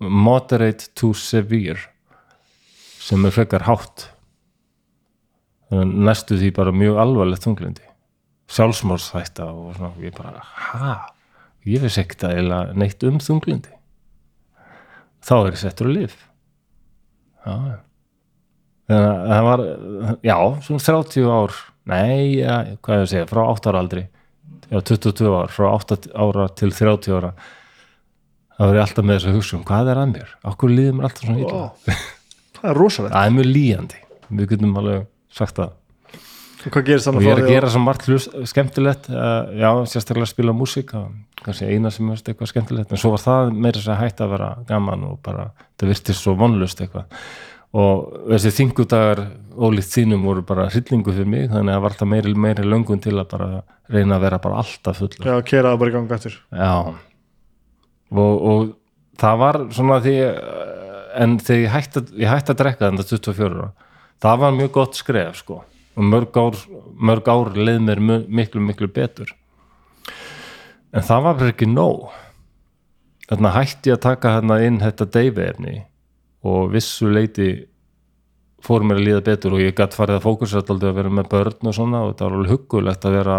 moderate 0.00 0.88
to 0.96 1.12
severe 1.12 1.92
sem 3.00 3.24
er 3.24 3.34
frekar 3.34 3.66
hátt. 3.68 4.08
Næstu 5.70 6.38
því 6.40 6.54
bara 6.56 6.72
mjög 6.72 6.96
alvarlegt 7.02 7.44
þunglindi 7.44 7.85
sjálfsmórshætta 8.52 9.48
og 9.50 9.74
svona, 9.76 9.92
ég 10.02 10.14
bara, 10.16 10.42
ha? 10.42 10.94
Ég 11.66 11.82
veist 11.82 11.98
ekkert 11.98 12.28
að 12.28 12.40
eila 12.40 12.60
neitt 12.78 13.02
um 13.06 13.18
þunglindi 13.22 13.72
þá 15.26 15.34
er 15.40 15.50
ég 15.50 15.60
settur 15.60 15.90
að 15.90 15.96
lif 15.96 16.16
já 17.46 17.56
þannig 18.86 19.06
að 19.10 19.30
það 19.32 19.46
var 19.48 19.62
já, 20.22 20.36
svona 20.66 20.84
30 20.86 21.30
ár 21.34 21.56
nei, 21.86 22.18
ja, 22.38 22.58
hvað 22.82 22.96
er 22.96 23.04
að 23.04 23.12
segja, 23.12 23.28
frá 23.30 23.42
8 23.50 23.70
ára 23.72 23.82
aldri 23.82 24.04
já, 24.06 24.78
22 24.78 25.32
ár, 25.34 25.54
frá 25.54 25.68
8 25.72 25.98
ára 26.14 26.46
til 26.58 26.70
30 26.74 27.16
ára 27.18 27.32
þá 28.56 28.62
er 28.68 28.78
ég 28.78 28.84
alltaf 28.84 29.06
með 29.06 29.18
þess 29.18 29.30
að 29.30 29.38
hugsa 29.40 29.58
um 29.58 29.64
hvað 29.68 29.90
er 29.92 30.00
að 30.00 30.12
mér? 30.14 30.30
Okkur 30.52 30.72
líður 30.72 30.94
mér 30.96 31.08
alltaf 31.10 31.26
svona 31.26 31.42
illa? 31.42 31.64
Ó, 31.66 31.96
það 32.56 32.70
er 32.70 32.78
rosalegt. 32.80 33.12
Það 33.12 33.26
er 33.26 33.34
mjög 33.36 33.48
líjandi. 33.50 33.98
Við 34.30 34.48
getum 34.52 34.78
alveg 34.80 35.02
sagt 35.36 35.58
það 35.60 35.74
og 37.18 37.22
ég 37.22 37.30
er 37.32 37.40
að 37.42 37.50
gera 37.54 37.70
svo 37.72 37.80
margt 37.84 38.06
hlust, 38.10 38.36
skemmtilegt 38.50 39.08
uh, 39.12 39.48
já, 39.56 39.70
sérstaklega 39.92 40.26
að 40.26 40.32
spila 40.32 40.54
músík 40.56 40.92
kannski 41.44 41.68
eina 41.70 41.90
sem 41.94 42.08
er 42.10 42.22
eitthvað 42.22 42.50
skemmtilegt 42.52 42.92
en 42.94 43.00
svo 43.02 43.12
var 43.14 43.22
það 43.22 43.52
meira 43.54 43.82
sér 43.84 44.00
hægt 44.00 44.22
að 44.24 44.32
vera 44.34 44.48
gaman 44.68 45.04
og 45.10 45.18
bara, 45.26 45.50
það 45.78 45.92
virtist 45.92 46.22
svo 46.24 46.34
vonlust 46.40 46.80
eitthvað. 46.82 47.06
Og 47.76 48.06
þessi 48.32 48.52
þingudagar 48.56 49.20
ólíkt 49.56 49.90
þínum 49.92 50.22
voru 50.24 50.42
bara 50.48 50.68
hryllingu 50.72 51.12
fyrir 51.12 51.28
mig, 51.28 51.48
þannig 51.52 51.70
að 51.70 51.76
það 51.76 51.82
var 51.84 51.94
alltaf 51.94 52.08
meiri, 52.08 52.32
meiri 52.46 52.64
löngun 52.66 53.02
til 53.04 53.14
að 53.20 53.28
bara 53.34 53.48
reyna 53.92 54.16
að 54.16 54.24
vera 54.26 54.38
bara 54.42 54.62
alltaf 54.62 54.98
full 55.02 55.10
já, 55.18 55.34
kera 55.46 55.72
það 55.74 55.80
bara 55.82 55.90
í 55.90 55.94
ganga 55.96 56.16
eftir 56.18 56.38
Já. 56.50 56.72
Og, 58.16 58.34
og 58.50 58.66
það 59.20 59.38
var 59.42 59.58
svona 59.74 59.98
því 60.04 60.14
eh, 60.24 61.22
en 61.22 61.38
þegar 61.42 61.62
ég 61.64 61.72
hætti, 61.74 62.02
að- 62.02 62.12
ég 62.22 62.30
hætti 62.32 62.52
að 62.54 62.60
drekka 62.62 62.90
þetta 62.90 63.08
24 63.12 63.48
ára 63.60 63.70
það 64.24 64.40
var 64.44 64.54
mjög 64.56 64.70
gott 64.76 64.98
skref 64.98 65.40
sko 65.42 65.60
og 65.96 66.04
mörg 66.04 66.36
ár, 66.36 66.56
mörg 67.00 67.28
ár 67.32 67.52
leið 67.56 67.82
mér 67.86 68.02
miklu 68.28 68.60
miklu 68.60 68.88
betur 68.92 69.32
en 70.92 71.04
það 71.04 71.28
var 71.28 71.44
ekki 71.48 71.68
nóg 71.70 72.10
þarna 73.30 73.54
hætti 73.56 73.90
ég 73.90 73.98
að 73.98 74.04
taka 74.06 74.34
hérna 74.36 74.60
inn 74.66 74.82
þetta 74.82 75.08
deyfiefni 75.16 75.78
og 76.46 76.70
vissu 76.74 77.08
leiti 77.10 77.50
fór 78.66 78.84
mér 78.86 79.00
að 79.00 79.06
líða 79.08 79.24
betur 79.30 79.56
og 79.56 79.62
ég 79.62 79.76
gætt 79.76 79.96
farið 79.96 80.20
að 80.20 80.26
fókusa 80.26 80.60
alltaf 80.60 80.82
að 80.82 80.98
vera 81.00 81.12
með 81.12 81.30
börn 81.32 81.70
og 81.70 81.76
svona 81.76 82.02
og 82.04 82.12
þetta 82.12 82.26
var 82.28 82.36
alveg 82.36 82.54
huggulegt 82.54 83.06
að 83.06 83.16
vera 83.18 83.38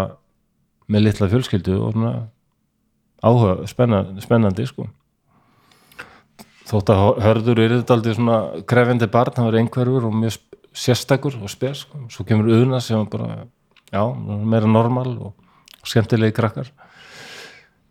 með 0.88 1.04
litla 1.04 1.28
fjölskyldu 1.32 1.78
og 1.78 1.94
svona 1.96 2.12
áhuga, 3.22 3.66
spennandi, 3.68 4.22
spennandi 4.22 4.66
sko. 4.68 4.86
þótt 6.68 6.92
að 6.92 7.02
hörður 7.24 7.62
er 7.64 7.74
þetta 7.78 7.96
aldrei 7.96 8.14
svona 8.14 8.38
krefendi 8.68 9.08
barn, 9.10 9.34
hann 9.36 9.48
var 9.48 9.58
einhverfur 9.58 10.08
og 10.08 10.14
mjög 10.14 10.36
sérstakur 10.78 11.36
og 11.42 11.50
spes 11.52 11.84
sko. 11.84 12.04
svo 12.12 12.24
kemur 12.28 12.50
Una 12.54 12.80
sem 12.80 13.06
bara 13.10 13.46
já, 13.92 14.02
meira 14.44 14.66
normal 14.66 15.16
og 15.18 15.34
skemmtilegi 15.86 16.36
krakkar 16.36 16.70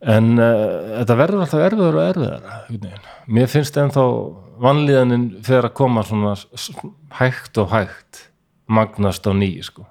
en 0.02 0.36
uh, 0.38 1.02
þetta 1.02 1.18
verður 1.18 1.44
alltaf 1.46 1.64
erfiðar 1.66 1.98
og 1.98 2.10
erfiðar 2.12 3.12
mér 3.28 3.50
finnst 3.52 3.78
ennþá 3.82 4.04
vanlíðanin 4.62 5.28
fyrir 5.46 5.70
að 5.70 5.76
koma 5.78 6.04
svona 6.06 6.36
hægt 7.20 7.58
og 7.62 7.72
hægt 7.74 8.24
magnast 8.68 9.24
á 9.24 9.32
ný 9.32 9.50
sko. 9.64 9.86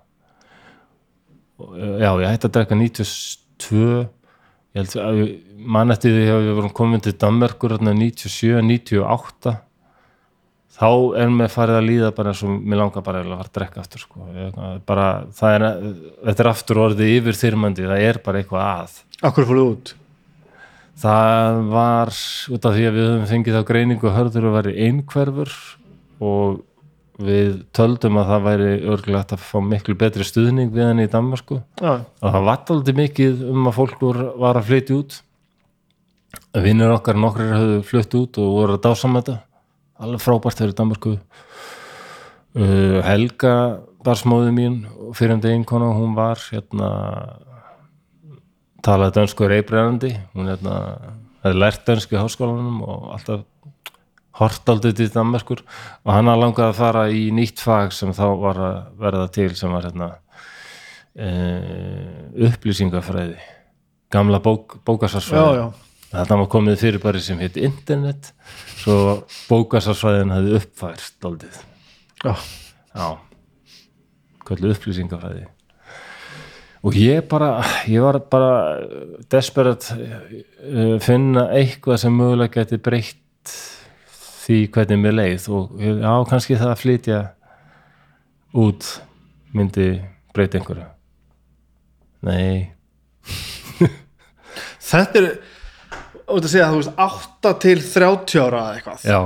Og, 1.57 1.71
eh, 1.79 2.03
já, 2.03 2.11
ég 2.21 2.29
hætti 2.29 2.49
að 2.49 2.53
drekka 2.53 2.77
92 2.77 4.09
ég 4.77 4.83
held 4.83 4.97
að 5.01 5.21
ég- 5.23 5.37
man 5.57 5.91
eftir 5.91 6.13
því 6.13 6.27
að 6.29 6.43
við 6.45 6.55
vorum 6.59 6.75
komin 6.77 7.01
til 7.01 7.13
Danmerkur 7.17 7.79
97, 7.81 8.61
98 8.61 9.57
þá 10.77 10.89
er 11.23 11.33
mér 11.33 11.53
farið 11.53 11.79
að 11.79 11.87
líða 11.89 12.11
bara 12.17 12.33
eins 12.33 12.43
og 12.45 12.57
mér 12.57 12.81
langar 12.83 13.05
bara 13.07 13.23
að 13.23 13.31
fara 13.31 13.47
að 13.47 13.53
drekka 13.59 13.83
aftur 13.83 14.03
sko. 14.03 14.27
Bara, 14.89 15.07
það 15.37 15.57
er, 15.57 15.67
þetta 16.29 16.45
er 16.45 16.51
aftur 16.53 16.83
orðið 16.85 17.13
yfir 17.15 17.41
þyrmandi, 17.41 17.89
það 17.89 18.05
er 18.11 18.21
bara 18.25 18.43
eitthvað 18.43 18.67
að. 18.67 18.99
Akkur 19.27 19.49
fóruð 19.49 19.71
út? 19.73 19.95
Það 21.01 21.59
var 21.73 22.13
út 22.57 22.69
af 22.69 22.77
því 22.77 22.87
að 22.89 22.97
við 22.97 23.11
höfum 23.11 23.29
fengið 23.33 23.59
þá 23.59 23.69
greiningu 23.69 24.09
að 24.09 24.17
hörður 24.17 24.49
að 24.49 24.57
væri 24.57 24.75
einhverfur 24.87 25.57
og 26.25 26.63
við 27.27 27.53
töldum 27.77 28.19
að 28.21 28.31
það 28.31 28.47
væri 28.47 28.71
örgulegt 28.93 29.33
að 29.33 29.45
fá 29.45 29.57
miklu 29.65 29.97
betri 29.97 30.25
stuðning 30.29 30.73
við 30.73 30.91
henni 30.91 31.07
í 31.07 31.13
Danmarku 31.13 31.63
Já, 31.81 31.93
og 32.05 32.35
það 32.35 32.49
var 32.49 32.73
aldrei 32.75 32.99
mikið 32.99 33.45
um 33.49 33.69
að 33.71 33.77
fólk 33.77 34.03
var, 34.05 34.59
að 34.61 34.67
flytja 34.69 34.99
út. 35.01 35.19
Vinnur 36.65 36.97
okkar 36.97 37.17
nokkrir 37.21 37.53
höfðu 37.53 37.79
flutt 37.89 38.17
út 38.21 38.41
og 38.41 38.57
voru 38.57 38.77
að 38.77 38.85
dásama 38.89 39.23
þetta 39.23 39.39
alveg 40.03 40.23
frábært 40.23 40.61
þegar 40.61 40.73
í 40.73 40.79
Danmarku 40.81 41.13
uh, 41.17 42.99
Helga 43.07 43.55
barsmóði 44.07 44.53
mín 44.55 44.79
fyrir 45.17 45.37
um 45.37 45.43
deinkona 45.43 45.93
hún 45.97 46.15
var 46.17 46.41
hérna 46.51 46.91
talaði 48.87 49.17
dönsku 49.19 49.49
reybrennandi 49.51 50.13
hún 50.35 50.51
hérna 50.53 50.77
hefði 51.43 51.63
lært 51.63 51.87
dönsku 51.89 52.17
í 52.17 52.21
háskólanum 52.21 52.83
og 52.87 53.09
alltaf 53.17 53.47
hort 54.37 54.69
aldrei 54.69 54.93
til 54.97 55.09
Danmarkur 55.13 55.65
og 55.65 56.13
hann 56.13 56.29
hafði 56.31 56.45
langað 56.45 56.69
að 56.69 56.79
fara 56.83 57.07
í 57.09 57.27
nýtt 57.35 57.63
fag 57.65 57.95
sem 57.97 58.13
þá 58.17 58.27
var 58.43 58.63
að 58.69 58.79
verða 59.01 59.27
til 59.39 59.51
sem 59.57 59.73
var 59.73 59.89
hérna 59.89 60.13
uh, 61.17 62.47
upplýsingafræði. 62.51 63.41
Gamla 64.13 64.39
bók, 64.45 64.79
já 65.57 65.86
þetta 66.13 66.39
var 66.43 66.51
komið 66.53 66.83
fyrir 66.83 67.03
bara 67.03 67.21
sem 67.23 67.41
heit 67.43 67.57
internet 67.61 68.33
svo 68.77 68.99
bókasarsfræðin 69.51 70.35
hefði 70.37 70.61
uppfærst 70.61 71.27
aldrei 71.27 71.51
Já, 72.25 72.33
já. 72.97 73.09
Kvöldu 74.47 74.71
upplýsingafræði. 74.73 75.45
Og 76.87 76.95
ég 76.97 77.25
bara 77.29 77.65
ég 77.91 78.03
var 78.03 78.19
bara 78.31 78.51
desperat 79.33 79.89
uh, 79.93 80.97
finna 81.03 81.49
eitthvað 81.55 82.01
sem 82.05 82.15
mögulega 82.15 82.63
geti 82.63 82.79
breytt 82.83 83.55
því 84.47 84.61
hvernig 84.75 85.03
mér 85.03 85.17
leið. 85.19 85.49
Og 85.53 85.83
já, 85.83 86.13
kannski 86.31 86.59
það 86.59 86.73
að 86.73 86.83
flytja 86.83 87.21
út 88.57 88.91
myndi 89.57 89.89
breyta 90.35 90.61
einhverju. 90.61 90.87
Nei, 92.27 92.73
Þetta 94.87 95.21
er 95.21 95.27
út 96.27 96.47
að 96.47 96.53
segja, 96.53 96.71
þú 96.73 96.81
veist, 96.81 96.95
8 97.07 97.53
til 97.63 97.77
30 97.83 98.41
ára 98.43 98.63
eða 98.63 98.79
eitthvað. 98.79 99.05
Já. 99.07 99.21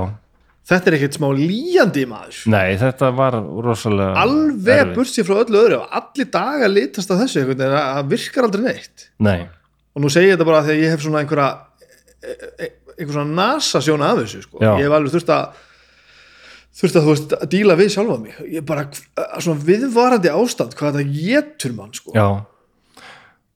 Þetta 0.71 0.87
er 0.91 0.95
ekkert 0.97 1.15
smá 1.17 1.27
líjandi 1.35 2.03
maður. 2.07 2.41
Nei, 2.53 2.75
þetta 2.79 3.07
var 3.17 3.35
rosalega 3.65 4.21
Alveg 4.21 4.91
bursið 4.95 5.25
frá 5.27 5.39
öllu 5.41 5.57
öðru 5.57 5.79
Allir 5.97 6.29
dagar 6.31 6.69
litast 6.71 7.11
að 7.11 7.23
þessu 7.25 7.41
veginn 7.49 7.73
Það 7.73 8.11
virkar 8.13 8.47
aldrei 8.47 8.63
neitt. 8.67 9.07
Nei, 9.25 9.39
Og 9.91 10.03
nú 10.03 10.11
segi 10.13 10.29
ég 10.29 10.37
þetta 10.37 10.47
bara 10.47 10.61
að 10.63 10.77
ég 10.79 10.93
hef 10.93 11.01
svona 11.03 11.23
einhverja 11.23 11.49
e- 12.23 12.37
e- 12.63 12.71
einhver 12.95 13.17
svona 13.17 13.35
nasa 13.41 13.81
sjóna 13.83 14.13
af 14.13 14.21
þessu 14.21 14.45
sko. 14.45 14.61
Ég 14.61 14.85
hef 14.85 14.95
alveg 14.95 15.15
þurft 15.17 15.33
að 15.35 15.59
þurft 16.81 16.95
að 16.95 17.03
þú 17.07 17.11
veist 17.15 17.35
að 17.35 17.49
díla 17.51 17.75
við 17.81 17.91
sjálfa 17.95 18.17
mig. 18.21 18.37
Ég 18.53 18.65
bara, 18.69 18.85
svona 19.43 19.65
viðvarandi 19.67 20.31
ástand 20.31 20.77
hvað 20.79 21.01
þetta 21.01 21.17
getur 21.17 21.75
mann 21.75 21.91
sko. 21.97 22.15
já. 22.15 22.29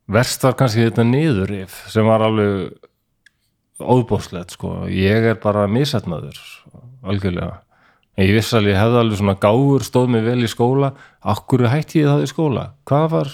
Verst 0.05 0.43
var 0.43 0.53
kannski 0.59 0.83
þetta 0.85 1.05
niðurrif 1.07 1.79
sem 1.89 2.05
var 2.05 2.21
alveg 2.21 2.75
óbóðslegt 3.79 4.55
sko, 4.55 4.85
ég 4.91 5.31
er 5.31 5.39
bara 5.41 5.65
misætnaður 5.67 6.39
algjörlega. 7.05 7.61
En 8.15 8.29
ég 8.29 8.37
vissi 8.37 8.55
alveg, 8.55 8.71
ég 8.71 8.79
hefði 8.79 9.01
alveg 9.01 9.19
svona 9.19 9.35
gáfur 9.43 9.83
stóð 9.83 10.13
mig 10.13 10.23
vel 10.23 10.39
í 10.45 10.51
skóla, 10.51 10.93
akkur 11.19 11.65
hætti 11.67 12.05
ég 12.05 12.07
það 12.07 12.23
í 12.23 12.29
skóla, 12.31 12.69
hvað 12.87 13.09
var 13.11 13.33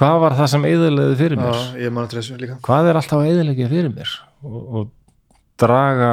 hvað 0.00 0.20
var 0.24 0.36
það 0.38 0.52
sem 0.54 0.66
eðilegði 0.70 1.16
fyrir 1.20 1.40
mér? 1.40 1.58
Já, 1.76 2.54
hvað 2.66 2.90
er 2.90 2.98
alltaf 3.00 3.24
eðilegja 3.26 3.68
fyrir 3.70 3.92
mér? 3.92 4.14
Og, 4.40 4.60
og 4.80 4.88
draga 5.60 6.12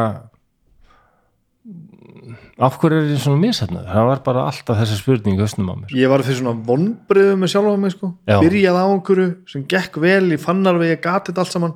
af 2.58 2.78
hverju 2.82 3.00
er 3.00 3.12
ég 3.14 3.22
svona 3.22 3.40
misætnaður 3.40 3.92
það 3.94 4.08
var 4.10 4.22
bara 4.26 4.46
alltaf 4.50 4.80
þessi 4.82 4.98
spurning 5.00 5.38
í 5.38 5.44
hausnum 5.44 5.70
á 5.72 5.76
mér. 5.78 5.94
Ég 5.96 6.12
var 6.12 6.24
fyrir 6.26 6.42
svona 6.42 6.56
vonbriðu 6.68 7.36
með 7.40 7.54
sjálfa 7.54 7.76
mig 7.82 7.94
sko. 7.96 8.12
Byrjaði 8.28 8.82
á 8.84 8.88
einhverju 8.92 9.28
sem 9.54 9.66
gekk 9.72 10.00
vel 10.04 10.34
í 10.34 10.40
fannar 10.42 10.80
við 10.82 10.96
ég 10.96 11.04
gati 11.04 11.32
þetta 11.32 11.46
allt 11.46 11.56
saman 11.56 11.76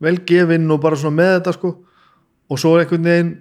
vel 0.00 0.16
gefinn 0.26 0.70
og 0.72 0.82
bara 0.82 0.98
svona 0.98 1.18
með 1.20 1.32
þetta 1.38 1.56
sko. 1.58 1.72
og 2.50 2.58
svo 2.58 2.74
einhvern 2.80 3.06
veginn 3.06 3.32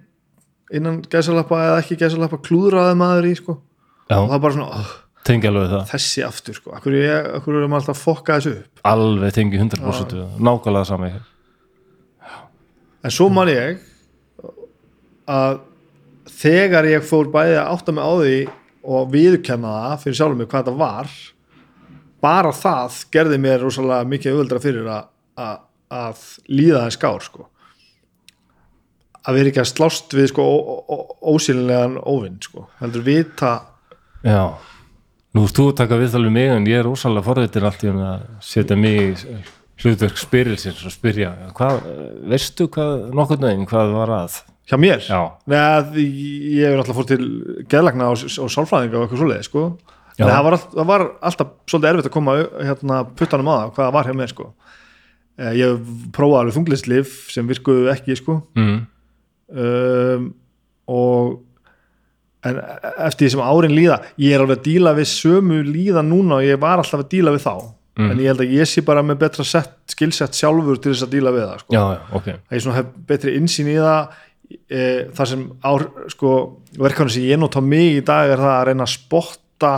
innan 0.78 1.00
gæsalappa 1.10 1.60
eða 1.66 1.78
ekki 1.82 1.98
gæsalappa 1.98 2.42
klúðraði 2.46 2.98
maður 3.00 3.30
í 3.30 3.36
sko. 3.40 3.56
Og 3.58 4.12
það 4.12 4.26
já, 4.28 4.36
er 4.36 4.44
bara 4.44 4.58
svona, 4.58 4.82
oh, 4.82 4.92
það. 5.26 5.88
þessi 5.90 6.26
aftur 6.26 6.58
sko. 6.58 6.76
Akkur, 6.78 6.98
ég, 6.98 7.32
akkur 7.40 7.58
erum 7.58 7.74
alltaf 7.78 7.98
að 7.98 8.04
fokka 8.04 8.38
þessu 8.38 8.54
upp? 8.60 8.84
Alveg 8.90 9.34
tengi 9.38 9.62
100% 9.62 10.14
við 10.14 10.22
það. 10.22 10.38
nákvæmlega 10.50 10.90
sama 10.90 11.10
ég. 11.10 11.26
En 13.00 13.16
svo 13.16 13.30
man 13.32 13.50
ég 13.50 13.82
að 15.30 15.60
þegar 16.40 16.88
ég 16.90 17.06
fór 17.06 17.30
bæði 17.34 17.58
að 17.60 17.74
átta 17.74 17.96
mig 17.96 18.06
á 18.06 18.14
því 18.20 18.38
og 18.90 19.12
viðurkenna 19.14 19.76
það 19.76 20.04
fyrir 20.04 20.18
sjálfum 20.20 20.42
mig 20.42 20.50
hvað 20.50 20.66
þetta 20.66 20.80
var 20.80 21.14
bara 22.24 22.52
það 22.56 23.00
gerði 23.14 23.40
mér 23.42 23.64
rosalega 23.64 24.08
mikið 24.10 24.34
auðveldra 24.34 24.62
fyrir 24.64 24.90
að, 24.92 25.60
að, 25.90 26.26
líða 26.50 26.86
þess 26.86 27.00
skár 27.00 27.26
sko. 27.26 27.48
Að 29.20 29.38
vera 29.38 29.52
ekki 29.52 29.62
að 29.62 29.72
slást 29.74 30.16
við 30.16 30.30
sko 30.32 30.46
ósýnilegan 31.34 32.00
óvinn 32.08 32.40
sko. 32.44 32.70
Heldur 32.80 33.06
vita 33.06 33.54
já, 34.26 34.56
nú 35.36 35.46
að 35.46 35.74
taka 35.78 36.00
viðtalið 36.00 36.36
mig 36.36 36.52
en 36.54 36.68
ég 36.70 36.82
er 36.82 36.90
ósalega 36.90 37.28
forvitin 37.28 37.68
allt 37.68 37.84
í 37.84 37.92
hún 37.92 38.04
að 38.04 38.28
setja 38.44 38.78
mig 38.80 39.02
í 39.02 39.42
hlutverk 39.80 40.20
spyrilsins 40.20 40.82
og 40.84 40.92
spyrja 40.92 41.34
hvað, 41.56 41.84
veistu 42.32 42.68
hvað 42.72 43.12
nokkurn 43.16 43.46
veginn 43.48 43.70
hvað 43.70 43.94
var 43.96 44.16
að? 44.24 44.40
Hjá 44.70 44.78
mér? 44.78 45.06
Nei, 45.50 46.04
ég 46.06 46.68
hef 46.68 46.76
náttúrulega 46.78 46.98
fór 46.98 47.08
til 47.10 47.24
geðlagna 47.72 48.12
og, 48.14 48.26
og 48.44 48.52
sálfræðinga 48.54 49.00
og 49.00 49.06
eitthvað 49.06 49.24
svoleið 49.24 49.48
sko. 49.48 49.64
Það, 50.20 50.42
var 50.46 50.56
all, 50.56 50.62
það 50.74 50.90
var 50.90 51.06
alltaf 51.30 51.54
svolítið 51.72 51.90
erfitt 51.90 52.10
að 52.10 52.14
koma 52.14 52.36
hérna, 52.68 53.00
puttanum 53.18 53.50
það, 53.50 53.72
hvað 53.78 53.94
var 53.96 54.10
hjá 54.10 54.18
mér 54.20 54.34
sko. 54.34 54.50
Eh, 55.40 55.54
ég 55.56 55.70
hef 55.72 55.92
prófað 56.16 56.42
alveg 56.42 56.58
þunglislif 56.58 57.12
sem 57.32 57.48
virkuðu 57.48 57.88
ekki 57.94 58.18
sko. 58.20 58.42
mm, 58.60 58.80
um, 59.56 60.26
og 60.90 61.40
en 62.44 62.58
eftir 63.06 63.28
því 63.28 63.32
sem 63.34 63.44
árin 63.44 63.76
líða 63.76 64.00
ég 64.20 64.34
er 64.36 64.44
alveg 64.44 64.60
að 64.60 64.66
díla 64.68 64.96
við 64.98 65.10
sömu 65.12 65.60
líða 65.68 66.04
núna 66.04 66.40
og 66.40 66.48
ég 66.48 66.60
var 66.60 66.80
alltaf 66.82 67.04
að 67.04 67.12
díla 67.14 67.36
við 67.36 67.46
þá 67.48 67.56
Mm. 68.00 68.12
en 68.14 68.20
ég 68.22 68.30
held 68.32 68.40
að 68.46 68.52
ég 68.56 68.68
sé 68.70 68.82
bara 68.88 69.02
með 69.04 69.18
betra 69.20 69.44
sett, 69.44 69.74
skilsett 69.92 70.38
sjálfur 70.38 70.78
til 70.80 70.94
þess 70.94 71.04
að 71.04 71.16
díla 71.18 71.34
við 71.36 71.42
það 71.50 71.58
sko 71.66 71.74
já, 71.76 71.82
já, 71.84 72.00
ok 72.16 72.28
að 72.32 72.54
ég 72.56 72.68
hef 72.78 72.92
betri 73.10 73.34
insýn 73.36 73.72
í 73.74 73.76
það 73.76 74.14
e, 74.72 74.84
þar 75.18 75.30
sem 75.34 75.42
ár, 75.68 75.86
sko, 76.14 76.32
verkefni 76.80 77.16
sem 77.18 77.26
ég 77.28 77.42
nota 77.42 77.60
mig 77.66 77.98
í 77.98 78.06
dag 78.08 78.32
er 78.32 78.40
það 78.40 78.54
að 78.54 78.64
reyna 78.70 78.86
að 78.88 78.94
spotta 78.94 79.74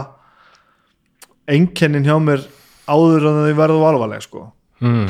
einkennin 1.50 2.06
hjá 2.06 2.14
mér 2.22 2.46
áður 2.86 3.26
en 3.32 3.42
þau 3.48 3.58
verðu 3.64 3.82
alvarleg 3.90 4.28
sko. 4.28 4.46
mm, 4.86 5.10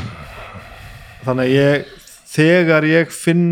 þannig 1.26 1.46
að 1.46 1.56
ég 1.56 1.92
þegar 2.32 2.88
ég 2.90 3.12
finn 3.14 3.46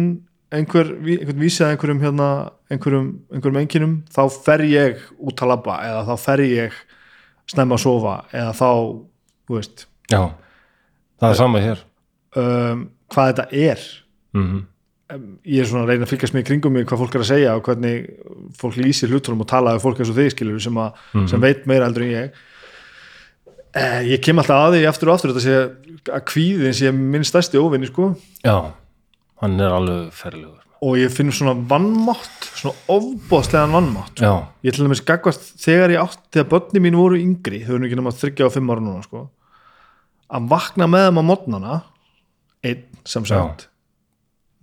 einhver, 0.55 0.93
einhvern 1.03 1.41
vísið 1.43 1.67
einhverjum 1.73 2.01
hérna, 2.03 2.29
einhverjum, 2.73 3.09
einhverjum 3.33 3.59
einkennum 3.61 3.95
þá 4.13 4.21
fer 4.33 4.63
ég 4.65 5.03
út 5.19 5.43
að 5.43 5.51
labba 5.53 5.77
eða 5.85 6.05
þá 6.07 6.25
fer 6.25 6.45
ég 6.47 6.79
snemma 7.49 7.77
að 7.77 7.83
sofa 7.85 8.15
eða 8.31 8.55
þá, 8.57 8.69
þú 9.49 9.57
veist. 9.59 9.85
Já, 10.09 10.21
það 11.21 11.29
er 11.29 11.39
sama 11.43 11.61
hér. 11.63 11.85
um, 12.39 12.83
hvað 13.09 13.31
þetta 13.31 13.45
er. 13.57 13.85
Mm, 14.37 14.59
ég 15.49 15.63
er 15.63 15.69
svona 15.69 15.87
að 15.87 15.91
reyna 15.93 16.05
að 16.05 16.11
fylgjast 16.11 16.35
með 16.35 16.43
í 16.43 16.47
kringum 16.51 16.75
mig 16.77 16.85
hvað 16.89 16.99
fólk 17.01 17.15
er 17.17 17.23
að 17.23 17.31
segja 17.31 17.55
og 17.57 17.63
hvernig 17.65 18.09
fólk 18.59 18.75
lýsir 18.77 19.09
hlutunum 19.09 19.41
og 19.41 19.49
tala 19.49 19.73
við 19.73 19.85
fólk 19.87 20.01
eins 20.03 20.11
og 20.13 20.19
þig 20.19 20.35
skilur 20.35 20.61
sem, 20.61 20.77
að, 20.77 20.99
sem 21.31 21.41
veit 21.41 21.65
meira 21.69 21.87
eldur 21.89 22.05
en 22.05 22.11
ég 22.13 22.43
eh, 23.75 24.01
ég 24.13 24.23
kem 24.23 24.41
alltaf 24.41 24.67
að 24.67 24.77
því 24.77 24.85
aftur 24.89 25.11
og 25.11 25.17
aftur 25.17 25.33
þetta 25.35 25.45
sé 25.45 26.13
að 26.15 26.25
kvíðin 26.31 26.77
sé 26.77 26.93
minn 26.95 27.27
stærsti 27.27 27.59
óvinni 27.61 27.89
sko. 27.89 28.13
Já, 28.45 28.71
hann 29.43 29.59
er 29.61 29.75
alveg 29.75 30.09
ferlegur. 30.15 30.63
Og 30.79 30.95
ég 30.95 31.11
finn 31.11 31.31
svona 31.35 31.57
vannmátt 31.67 32.47
svona 32.55 32.75
ofbóðslegan 32.91 33.73
vannmátt 33.75 34.21
já, 34.23 34.31
ég 34.63 34.75
til 34.75 34.85
dæmis 34.85 35.03
gaggvast 35.03 35.51
þegar 35.59 35.91
ég 35.91 36.05
átt 36.05 36.21
þegar 36.31 36.47
börni 36.53 36.81
mín 36.83 36.97
voru 36.99 37.19
yngri, 37.19 37.59
þau 37.65 37.75
eru 37.75 37.89
ekki 37.89 37.99
nema 37.99 38.13
30 38.15 38.47
og 38.47 38.53
5 38.55 38.71
ára 38.71 38.85
núna 38.85 39.03
sko 39.03 39.25
að 40.29 40.49
vakna 40.51 40.87
með 40.89 41.07
þeim 41.07 41.19
á 41.19 41.23
modnana 41.25 41.77
einn 42.65 42.83
sem 43.07 43.25
sagt 43.27 43.67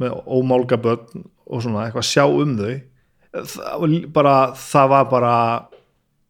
með 0.01 0.19
ómálga 0.25 0.79
börn 0.81 1.25
og 1.47 1.63
svona 1.65 1.87
eitthvað 1.87 2.05
að 2.05 2.11
sjá 2.11 2.25
um 2.27 2.57
þau 2.59 2.75
það 3.37 3.81
var, 3.83 3.95
bara, 4.17 4.35
það 4.57 4.93
var 4.93 5.09
bara 5.13 5.35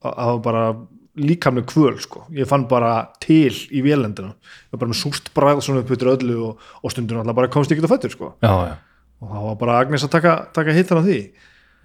það 0.02 0.30
var 0.30 0.42
bara 0.46 0.64
líkamlega 1.16 1.68
kvöl 1.70 1.96
sko, 2.02 2.24
ég 2.36 2.48
fann 2.48 2.66
bara 2.70 3.08
til 3.22 3.52
í 3.72 3.82
vélendina, 3.84 4.34
ég 4.36 4.74
var 4.74 4.82
bara 4.82 4.92
með 4.92 5.00
súrt 5.00 5.30
bræð 5.36 5.62
svona 5.64 5.82
upp 5.82 5.92
yfir 5.94 6.12
öllu 6.12 6.38
og, 6.50 6.66
og 6.82 6.92
stundum 6.92 7.22
alltaf 7.22 7.38
bara 7.38 7.52
komst 7.52 7.72
ekki 7.72 7.84
á 7.84 7.92
fættur 7.92 8.12
sko. 8.12 8.32
Já, 8.44 8.52
já. 8.68 8.74
Og 9.24 9.30
það 9.32 9.46
var 9.46 9.60
bara 9.62 9.78
Agnes 9.80 10.04
að 10.04 10.12
taka, 10.12 10.34
taka 10.52 10.74
hittan 10.76 11.00
á 11.00 11.06
því. 11.06 11.20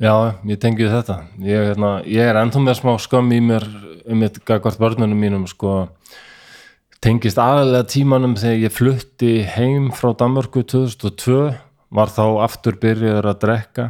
Já, 0.02 0.14
ég 0.50 0.60
tengi 0.60 0.90
þetta. 0.90 1.18
Ég, 1.46 1.70
hérna, 1.72 1.92
ég 2.10 2.28
er 2.28 2.40
ennþá 2.42 2.64
með 2.66 2.80
smá 2.82 2.92
skömm 3.00 3.32
í 3.32 3.40
mér 3.46 3.68
um 4.10 4.20
mitt 4.20 4.40
gagvart 4.48 4.82
börnunum 4.82 5.20
mínum 5.22 5.46
sko, 5.48 5.92
tengist 7.02 7.40
aðalega 7.40 7.88
tímanum 7.90 8.36
þegar 8.40 8.66
ég 8.66 8.76
flutti 8.76 9.34
heim 9.56 9.92
frá 9.96 10.12
Danmörku 10.18 10.66
2002 10.66 11.52
var 11.92 12.12
þá 12.12 12.26
aftur 12.46 12.78
byrjaður 12.82 13.30
að 13.32 13.40
drekka 13.46 13.88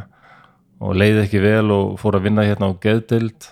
og 0.82 0.96
leiði 0.98 1.24
ekki 1.24 1.42
vel 1.42 1.66
og 1.74 1.98
fór 2.00 2.18
að 2.18 2.28
vinna 2.28 2.46
hérna 2.46 2.70
á 2.70 2.80
geðdild 2.82 3.50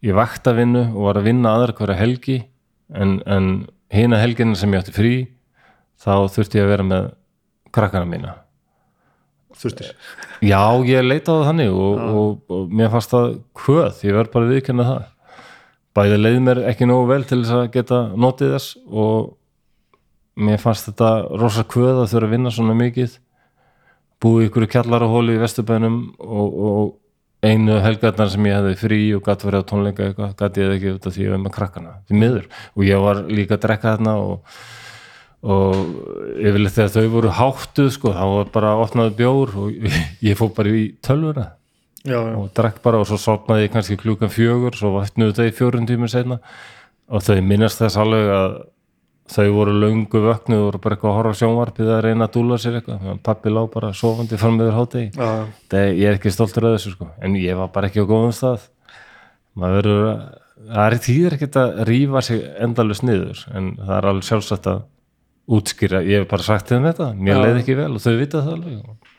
í 0.00 0.14
vaktavinnu 0.16 0.86
og 0.94 1.08
var 1.08 1.20
að 1.20 1.28
vinna 1.28 1.54
aðra 1.56 1.76
hverja 1.76 1.98
helgi 2.00 2.38
en, 2.94 3.18
en 3.26 3.50
hina 3.92 4.20
helgina 4.20 4.56
sem 4.58 4.72
ég 4.72 4.82
átti 4.82 4.94
frí 4.96 5.14
þá 6.00 6.30
þurfti 6.32 6.60
ég 6.60 6.66
að 6.66 6.72
vera 6.72 6.86
með 6.86 7.10
krakkana 7.74 8.08
mína. 8.08 8.36
Þurftir? 9.60 9.90
Já, 10.46 10.62
ég 10.88 11.04
leita 11.04 11.34
á 11.34 11.38
það 11.40 11.48
þannig 11.50 11.74
og, 11.74 12.04
og, 12.20 12.36
og 12.48 12.70
mér 12.72 12.92
fannst 12.92 13.12
það 13.12 13.32
hvöð, 13.60 14.04
ég 14.06 14.16
verð 14.16 14.32
bara 14.32 14.50
viðkynna 14.50 14.86
það. 14.88 15.02
Bæði 15.98 16.20
leið 16.20 16.38
mér 16.46 16.62
ekki 16.70 16.88
nógu 16.88 17.10
vel 17.10 17.24
til 17.26 17.40
þess 17.42 17.56
að 17.58 17.66
geta 17.74 17.98
notið 18.14 18.54
þess 18.54 18.78
og 18.88 19.34
mér 20.40 20.62
fannst 20.62 20.88
þetta 20.88 21.10
rosa 21.42 21.66
hvöð 21.66 22.04
að 22.04 22.12
þurfa 22.14 22.30
að 22.30 22.34
vinna 22.36 22.54
svona 22.54 22.76
mikið 22.78 23.18
búið 24.20 24.48
ykkur 24.48 24.66
í 24.66 24.70
kjallarahóli 24.70 25.36
í 25.36 25.40
Vesturbænum 25.40 25.98
og, 26.20 26.56
og 26.70 26.90
einu 27.40 27.78
helgarnar 27.80 28.28
sem 28.32 28.50
ég 28.50 28.58
hefði 28.58 28.74
frí 28.80 29.00
og 29.16 29.24
gatt 29.24 29.46
verið 29.46 29.64
á 29.64 29.68
tónleika 29.70 30.08
eitthvað, 30.08 30.34
gatt 30.36 30.60
ég 30.60 30.68
það 30.68 30.76
ekki 30.76 30.92
út 30.96 31.08
af 31.08 31.14
því 31.16 31.24
ég 31.24 31.32
var 31.34 31.42
með 31.44 31.54
krakkana, 31.56 31.94
því 32.08 32.20
miður 32.20 32.50
og 32.74 32.84
ég 32.84 33.06
var 33.06 33.22
líka 33.30 33.56
að 33.56 33.64
drekka 33.64 33.94
þarna 33.94 34.18
og 34.20 34.58
og 35.40 35.78
yfirleitt 36.36 36.74
þegar 36.76 36.90
þau 36.92 37.12
voru 37.14 37.30
háttuð 37.32 37.86
sko, 37.94 38.10
þá 38.12 38.24
var 38.28 38.50
bara 38.52 38.74
opnaði 38.82 39.14
bjór 39.22 39.54
og 39.62 39.86
ég 40.28 40.36
fór 40.36 40.50
bara 40.56 40.74
í 40.76 40.82
tölvuna 41.00 41.46
já, 42.04 42.18
já. 42.18 42.34
og 42.36 42.50
drekk 42.56 42.82
bara 42.84 43.00
og 43.00 43.08
svo 43.08 43.16
sopnaði 43.20 43.68
ég 43.68 43.72
kannski 43.72 43.96
klukkan 44.00 44.32
fjögur 44.32 44.76
svo 44.76 44.92
vatnuðu 44.98 45.38
þau 45.38 45.56
fjórum 45.56 45.88
tímur 45.88 46.12
seinna 46.12 46.40
og 47.08 47.24
þau 47.24 47.40
minnast 47.40 47.80
þess 47.80 48.00
alveg 48.00 48.34
að 48.34 48.58
þau 49.30 49.46
voru 49.54 49.74
löngu 49.78 50.20
vöknuð 50.24 50.58
og 50.60 50.66
voru 50.66 50.80
bara 50.82 50.96
eitthvað 50.96 51.10
að 51.12 51.18
horfa 51.18 51.38
sjónvarpið 51.40 51.90
að 51.94 52.02
reyna 52.06 52.26
að 52.26 52.34
dúla 52.36 52.58
sér 52.60 52.78
eitthvað. 52.80 53.08
Pappi 53.26 53.52
lá 53.52 53.60
bara 53.70 53.92
sofandi 53.96 54.38
fram 54.40 54.58
meður 54.58 54.78
hátegi. 54.78 55.10
Það, 55.16 55.90
ég 55.94 56.04
er 56.08 56.18
ekki 56.18 56.32
stoltur 56.34 56.66
af 56.68 56.76
þessu 56.76 56.94
sko. 56.96 57.10
En 57.22 57.36
ég 57.38 57.58
var 57.58 57.70
bara 57.74 57.90
ekki 57.90 58.02
á 58.02 58.10
góðum 58.10 58.34
stað. 58.34 58.66
Maður 59.58 59.76
verður 59.80 60.08
að 60.10 60.24
það 60.70 60.86
er 60.86 60.98
tíður 61.06 61.36
ekkert 61.36 61.60
að 61.60 61.82
rífa 61.90 62.24
sig 62.26 62.42
endalust 62.66 63.06
niður. 63.06 63.44
En 63.54 63.70
það 63.78 63.94
er 63.98 64.10
alveg 64.10 64.28
sjálfsagt 64.30 64.70
að 64.70 64.82
útskýra, 65.50 66.02
ég 66.06 66.22
hef 66.22 66.30
bara 66.30 66.46
sagt 66.46 66.70
þeim 66.70 66.90
þetta. 66.90 67.12
Mér 67.18 67.36
Já. 67.36 67.42
leið 67.44 67.62
ekki 67.62 67.78
vel 67.78 67.92
og 67.94 68.04
þau 68.04 68.12
vita 68.18 68.42
það 68.42 68.52
alveg. 68.58 69.14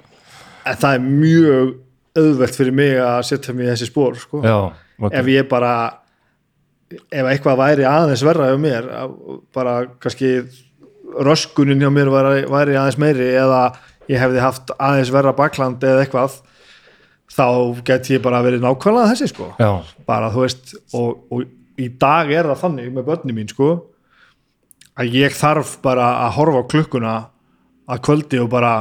En 0.62 0.78
það 0.84 0.98
er 0.98 1.08
mjög 1.08 1.74
auðvelt 2.22 2.58
fyrir 2.60 2.76
mig 2.76 2.94
að 3.00 3.20
setja 3.28 3.56
mig 3.56 3.68
í 3.68 3.72
þessi 3.72 3.88
spór 3.90 4.20
sko. 4.20 4.44
ef 5.12 5.32
ég 5.32 5.48
bara 5.50 5.74
ef 6.92 7.30
eitthvað 7.32 7.62
væri 7.62 7.88
aðeins 7.88 8.24
verra 8.26 8.50
hjá 8.52 8.60
mér 8.62 8.88
bara 9.56 9.76
kannski 10.02 10.42
röskunin 11.26 11.82
hjá 11.82 11.92
mér 11.94 12.12
væri, 12.12 12.46
væri 12.52 12.78
aðeins 12.80 13.00
meiri 13.02 13.30
eða 13.36 13.62
ég 14.12 14.22
hefði 14.22 14.44
haft 14.44 14.74
aðeins 14.78 15.12
verra 15.14 15.36
bakland 15.38 15.84
eða 15.84 16.06
eitthvað 16.06 16.40
þá 17.32 17.48
get 17.88 18.10
ég 18.12 18.24
bara 18.24 18.42
verið 18.44 18.64
nákvæmlega 18.66 19.14
þessi 19.14 19.30
sko. 19.32 19.54
Já, 19.60 19.72
bara 20.08 20.32
þú 20.34 20.44
veist 20.44 20.74
og, 20.98 21.22
og 21.32 21.80
í 21.80 21.88
dag 22.02 22.32
er 22.34 22.50
það 22.52 22.64
þannig 22.66 22.92
með 22.96 23.08
börni 23.08 23.36
mín 23.36 23.52
sko 23.52 23.72
að 25.00 25.16
ég 25.16 25.36
þarf 25.36 25.78
bara 25.84 26.10
að 26.26 26.36
horfa 26.40 26.64
á 26.64 26.70
klukkuna 26.74 27.16
að 27.92 28.04
kvöldi 28.08 28.42
og 28.44 28.52
bara 28.52 28.74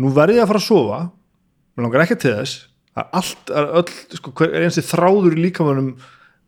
nú 0.00 0.12
verð 0.14 0.38
ég 0.38 0.46
að 0.46 0.52
fara 0.52 0.62
að 0.62 0.68
sofa 0.68 1.00
mér 1.76 1.86
langar 1.86 2.06
ekki 2.06 2.18
til 2.22 2.36
þess 2.38 2.64
allt, 2.96 3.50
öll, 3.52 3.90
sko, 4.16 4.32
hver 4.38 4.54
er 4.54 4.66
einstu 4.66 4.84
þráður 4.86 5.36
í 5.36 5.42
líkamannum 5.46 5.90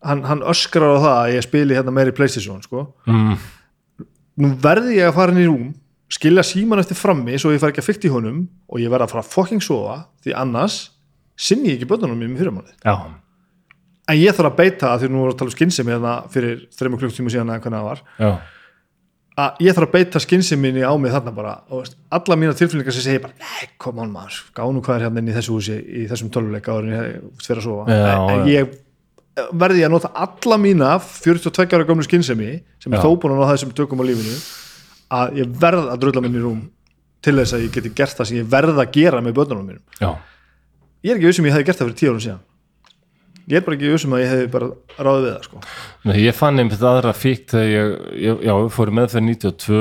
hann, 0.04 0.24
hann 0.28 0.44
öskrar 0.46 0.94
á 0.94 0.98
það 0.98 1.18
að 1.18 1.34
ég 1.34 1.46
spili 1.46 1.76
hérna 1.78 1.94
meiri 1.94 2.14
Playstation 2.16 2.62
sko. 2.64 2.88
Mm, 3.08 3.36
nú 4.42 4.54
verði 4.62 4.98
ég 5.00 5.10
að 5.10 5.16
fara 5.18 5.34
inn 5.34 5.42
í 5.42 5.48
rúm 5.48 5.68
skilja 6.12 6.44
síman 6.46 6.80
eftir 6.80 6.96
frammi 6.96 7.36
svo 7.40 7.52
ég 7.52 7.62
fara 7.62 7.74
ekki 7.74 7.82
að 7.82 7.88
fykta 7.90 8.08
í 8.08 8.12
honum 8.12 8.44
og 8.68 8.80
ég 8.80 8.92
verð 8.92 9.06
að 9.06 9.14
fara 9.14 9.24
að 9.24 9.32
fucking 9.34 9.64
sofa 9.64 9.98
því 10.24 10.36
annars 10.40 10.78
sinni 11.38 11.72
ég 11.72 11.78
ekki 11.78 11.88
börnunum 11.90 12.20
mínum 12.20 12.38
fyrir 12.40 12.54
mánuð 12.54 12.72
já, 12.80 12.94
en 14.08 14.20
ég 14.20 14.36
þarf 14.36 14.52
að 14.52 14.60
beita 14.62 14.86
það 14.86 15.02
því 15.02 15.10
nú 15.12 15.24
voru 15.24 15.34
að 15.34 15.42
tala 15.42 15.52
um 15.52 15.56
skynsemi 15.56 15.94
hérna 15.94 16.14
fyrir 16.32 16.62
þreymur 16.78 17.02
klukktíma 17.02 17.34
síðan 17.34 17.52
eða 17.52 17.64
hvernig 17.66 17.82
það 17.82 17.90
var 17.90 18.02
já, 18.24 18.30
að 19.44 19.62
ég 19.66 19.76
þarf 19.76 19.88
að 19.90 19.94
beita 19.98 20.24
skynsemi 20.24 20.72
á 20.80 20.92
mig 20.96 21.14
þarna 21.14 21.36
bara 21.36 21.54
og 21.68 21.92
alla 22.18 22.40
mína 22.40 22.56
tilfinningar 22.56 22.96
sem 22.96 23.04
segir 23.04 23.24
bara 23.26 23.36
nei, 23.36 23.70
kom 23.76 24.00
on 24.00 24.12
maður, 24.14 24.40
gánu 24.56 24.82
hvað 24.82 24.96
er 24.96 25.08
hérna 25.08 25.22
inn 25.22 25.30
í 25.30 25.36
þessu 25.36 25.58
húsi 25.58 25.76
í 25.76 26.08
þessum 26.08 26.32
tölvuleik 26.32 26.72
áður 26.72 26.88
en 26.88 26.96
ég 26.96 27.18
fyrir 27.44 27.60
að 27.60 27.68
sofa. 27.68 27.98
Já, 28.00 28.16
en, 28.32 28.48
ég 28.48 28.72
verði 29.60 29.82
ég 29.82 29.88
að 29.88 29.94
nota 29.94 30.10
alla 30.24 30.58
mína 30.60 30.94
42 31.02 31.76
ára 31.76 31.86
gömlu 31.88 32.06
skynsemi 32.06 32.58
sem 32.82 32.94
er 32.94 33.04
þó 33.04 33.14
búin 33.20 33.34
að 33.36 33.42
ná 33.42 33.52
þessum 33.52 33.74
tökum 33.76 34.02
á 34.02 34.08
lífinu 34.08 34.36
að 35.18 35.38
ég 35.40 35.54
verð 35.62 35.88
að 35.92 36.02
drulla 36.02 36.22
minni 36.24 36.40
í 36.40 36.44
rúm 36.44 36.60
til 37.24 37.34
þess 37.40 37.56
að 37.56 37.64
ég 37.66 37.72
geti 37.74 37.94
gert 37.96 38.18
það 38.18 38.30
sem 38.30 38.40
ég 38.40 38.50
verð 38.50 38.78
að 38.78 38.92
gera 38.94 39.22
með 39.24 39.38
börnunum 39.38 39.72
mínum. 39.72 39.82
Já, 39.98 40.12
ég 41.04 41.12
er 41.12 41.18
ekki 41.18 41.30
vissum 41.30 41.48
ég 41.48 41.56
hefði 41.56 41.68
gert 41.68 41.80
það 41.80 41.88
fyrir 41.88 41.98
tíu 42.00 42.12
árum 42.12 42.22
síðan. 42.26 42.44
Ég 43.48 43.56
er 43.56 43.64
bara 43.64 43.78
ekki 43.78 43.92
vissum 43.94 44.14
að 44.14 44.22
ég 44.22 44.32
hefði 44.34 44.50
bara 44.52 44.68
ráðið 44.98 45.24
við 45.24 45.32
það 45.32 45.48
sko. 45.48 45.62
Nei, 46.04 46.16
ég 46.20 46.36
fann 46.36 46.62
einmitt 46.62 46.84
aðra 46.84 47.14
fíkt 47.16 47.54
þegar 47.54 47.70
ég, 47.72 47.92
ég 48.26 48.44
já, 48.44 48.52
ég 48.52 48.72
fór 48.74 48.92
í 48.92 48.96
meðferð 48.98 49.28
92 49.30 49.80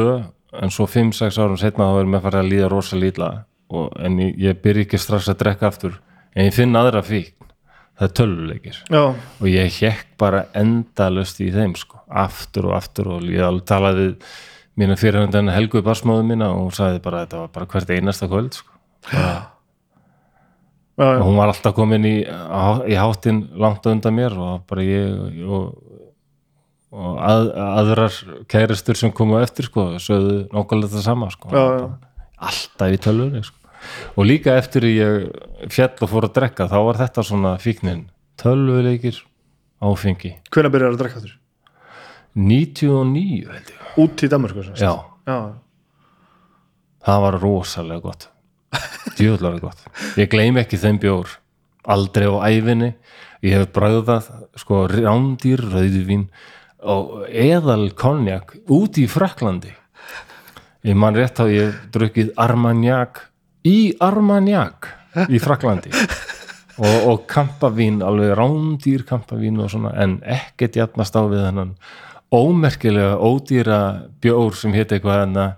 en 0.58 0.74
svo 0.74 0.88
5-6 0.90 1.40
árum 1.44 1.60
setna 1.60 1.90
þá 1.92 2.00
er 2.02 2.12
mér 2.14 2.24
farið 2.24 2.44
að 2.44 2.52
líða 2.54 2.70
rosa 2.72 3.00
lítla 3.00 3.32
og, 3.68 3.90
en 4.00 4.22
ég, 4.24 4.38
ég 4.40 4.62
byrja 4.64 4.88
ekki 4.88 5.02
strax 5.04 5.28
að 5.34 5.42
drekka 5.44 5.68
aftur. 5.68 6.00
En 6.32 6.48
ég 6.48 6.56
finn 6.56 6.80
aðra 6.80 7.04
fíkt 7.04 7.36
það 7.98 8.08
er 8.08 8.14
tölvuleikir 8.20 8.78
já, 8.94 9.02
og 9.16 9.48
ég 9.50 9.80
hekk 9.82 10.14
bara 10.22 10.46
endalust 10.58 11.42
í 11.42 11.50
þeim 11.54 11.74
sko, 11.80 12.00
aftur 12.08 12.70
og 12.70 12.78
aftur 12.78 13.12
og 13.18 13.28
ég 13.32 13.44
alveg 13.46 13.68
talaði 13.70 14.08
við 14.08 14.32
mína 14.78 14.98
fyrirhundan 15.00 15.50
Helgu 15.50 15.82
barsmáðu 15.86 16.26
mína 16.30 16.52
og 16.54 16.68
hún 16.68 16.76
sagði 16.78 17.02
bara 17.06 17.24
að 17.24 17.28
þetta 17.28 17.44
var 17.44 17.54
bara 17.56 17.70
hvert 17.74 17.94
einasta 17.96 18.30
kvöld 18.30 18.58
sko. 18.60 18.74
já, 19.12 19.38
og 20.98 21.26
hún 21.26 21.38
var 21.38 21.52
alltaf 21.52 21.76
komin 21.78 22.06
í, 22.06 22.16
í 22.26 22.98
háttin 22.98 23.44
langt 23.58 23.86
undan 23.90 24.18
mér 24.18 24.38
og 24.38 24.64
bara 24.70 24.86
ég 24.86 25.44
og, 25.46 25.76
og 26.94 27.20
að, 27.22 27.52
aðrar 27.66 28.20
kæristur 28.50 28.98
sem 28.98 29.14
komu 29.14 29.38
eftir 29.42 29.70
sko, 29.70 29.92
sögðu 30.02 30.44
nákvæmlega 30.54 30.94
þetta 30.94 31.06
sama 31.06 31.30
sko. 31.34 31.54
Alltaf 32.38 32.94
í 32.94 33.00
tölvunni 33.02 33.44
sko. 33.46 33.58
Og 34.16 34.28
líka 34.28 34.58
eftir 34.60 34.88
ég 34.90 35.28
fjall 35.74 35.96
og 36.02 36.12
fór 36.12 36.28
að 36.30 36.36
drekka 36.40 36.70
þá 36.72 36.78
var 36.90 37.02
þetta 37.02 37.26
svona 37.26 37.56
fíknin. 37.62 38.08
Tölvuleikir 38.38 39.20
áfengi. 39.82 40.36
Hvenær 40.54 40.74
byrjar 40.74 40.96
að 40.96 41.04
drekka 41.04 41.24
þurr 41.26 41.38
99 42.38 43.48
held 43.50 43.72
ég. 43.74 43.86
Út 43.98 44.22
í 44.22 44.30
sagt. 44.30 44.78
já, 44.78 44.94
já, 45.26 45.38
það 47.08 47.22
var 47.24 47.40
rosalega 47.42 48.02
gott. 48.04 48.28
Djúðlega 49.18 49.64
gott. 49.64 49.88
Ég 50.20 50.30
gleym 50.30 50.60
ekki 50.62 50.78
þeim 50.78 51.00
bjór. 51.02 51.40
Aldrei 51.88 52.28
á 52.30 52.38
æfinni 52.46 52.92
ég 53.46 53.58
hef 53.58 53.72
bragðað 53.76 54.30
sko 54.58 54.86
rándýr 54.92 55.62
rauðvín 55.62 56.28
og 56.88 57.28
eðal 57.30 57.92
konjak 57.98 58.56
út 58.74 58.98
í 59.02 59.08
Fraklandi 59.10 59.74
ég 60.88 60.98
man 60.98 61.18
rétt 61.18 61.42
á 61.42 61.46
ég 61.50 61.76
drukkið 61.94 62.34
Armagnac 62.40 63.28
í 63.66 63.96
Armagnac 64.04 64.92
í 65.30 65.40
Fraklandi 65.42 65.94
og, 66.78 66.98
og 67.10 67.26
kampavín, 67.32 68.04
alveg 68.06 68.36
rándýr 68.38 69.06
kampavín 69.08 69.58
og 69.64 69.72
svona, 69.74 69.96
en 69.98 70.20
ekkert 70.22 70.78
jafnast 70.78 71.18
á 71.18 71.26
við 71.26 71.48
hennan 71.48 71.76
ómerkilega 72.34 73.18
ódýra 73.24 73.82
bjór 74.22 74.58
sem 74.60 74.76
hétt 74.76 74.94
eitthvað 74.94 75.24
hennar 75.24 75.58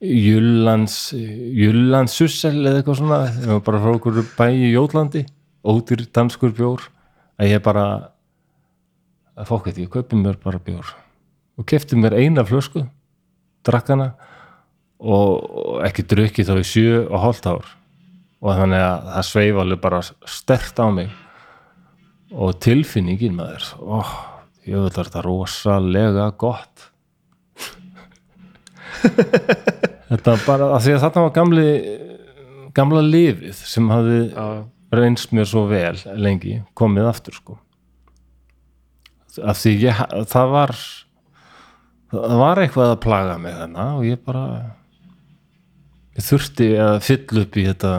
Júlands 0.00 1.12
Júlands 1.14 2.16
Sussel 2.16 2.56
eða 2.64 2.80
eitthvað 2.80 3.02
svona 3.02 3.20
það 3.34 3.52
var 3.54 3.66
bara 3.66 3.82
frá 3.84 3.92
okkur 3.94 4.24
bæ 4.36 4.46
í 4.48 4.72
Jólandi 4.72 5.26
ódýr 5.64 6.06
danskur 6.12 6.54
bjór. 6.56 6.88
Að 7.40 7.54
ég 7.54 7.62
bara 7.64 7.84
að 9.36 9.48
fók 9.48 9.68
eitthvað, 9.68 9.84
ég 9.84 9.92
kaupi 9.92 10.18
mér 10.20 10.40
bara 10.42 10.60
bjór. 10.60 10.94
Og 11.60 11.66
kefti 11.68 11.96
mér 11.96 12.16
eina 12.20 12.44
flösku 12.44 12.84
drakk 13.64 13.92
hana 13.92 14.10
og, 15.00 15.80
ekki 15.86 16.04
drukki 16.08 16.44
þá 16.46 16.54
í 16.60 16.66
sjö 16.66 17.04
og 17.06 17.24
hálft 17.24 17.48
ár. 17.50 17.72
Og 18.40 18.56
þannig 18.56 18.84
að 18.84 19.08
það 19.14 19.26
sveif 19.28 19.60
alveg 19.60 19.82
bara 19.82 20.00
stert 20.04 20.80
á 20.80 20.86
mig. 20.92 21.10
Og 22.30 22.54
tilfinningin 22.62 23.34
maður 23.36 23.66
oh, 23.82 24.12
ég 24.68 24.76
veit 24.76 24.94
að 24.94 25.00
þetta 25.02 25.24
rosalega 25.26 26.28
gott. 26.40 26.86
Þetta 30.10 30.36
bara 30.44 30.70
að 30.74 30.84
því 30.84 30.94
að 30.94 31.02
þetta 31.04 31.24
var 31.24 31.34
gamli 31.34 31.66
gamla 32.76 33.02
lifið 33.04 33.60
sem 33.66 33.88
hafði 33.90 34.20
já, 34.30 34.46
reynst 34.94 35.34
mér 35.34 35.48
svo 35.48 35.66
vel 35.70 35.96
lengi 36.18 36.60
komið 36.78 37.10
aftur 37.10 37.36
sko. 37.38 37.58
Af 39.46 39.60
því 39.62 39.76
ég, 39.84 40.02
það 40.30 40.52
var 40.54 40.74
það 42.10 42.36
var 42.42 42.62
eitthvað 42.62 42.94
að 42.94 43.02
plaga 43.04 43.38
mig 43.42 43.54
þarna 43.54 43.86
og 43.98 44.06
ég 44.08 44.22
bara 44.26 44.44
þurfti 46.26 46.70
að 46.80 46.96
fylla 47.06 47.44
upp 47.46 47.56
í 47.60 47.64
þetta 47.68 47.92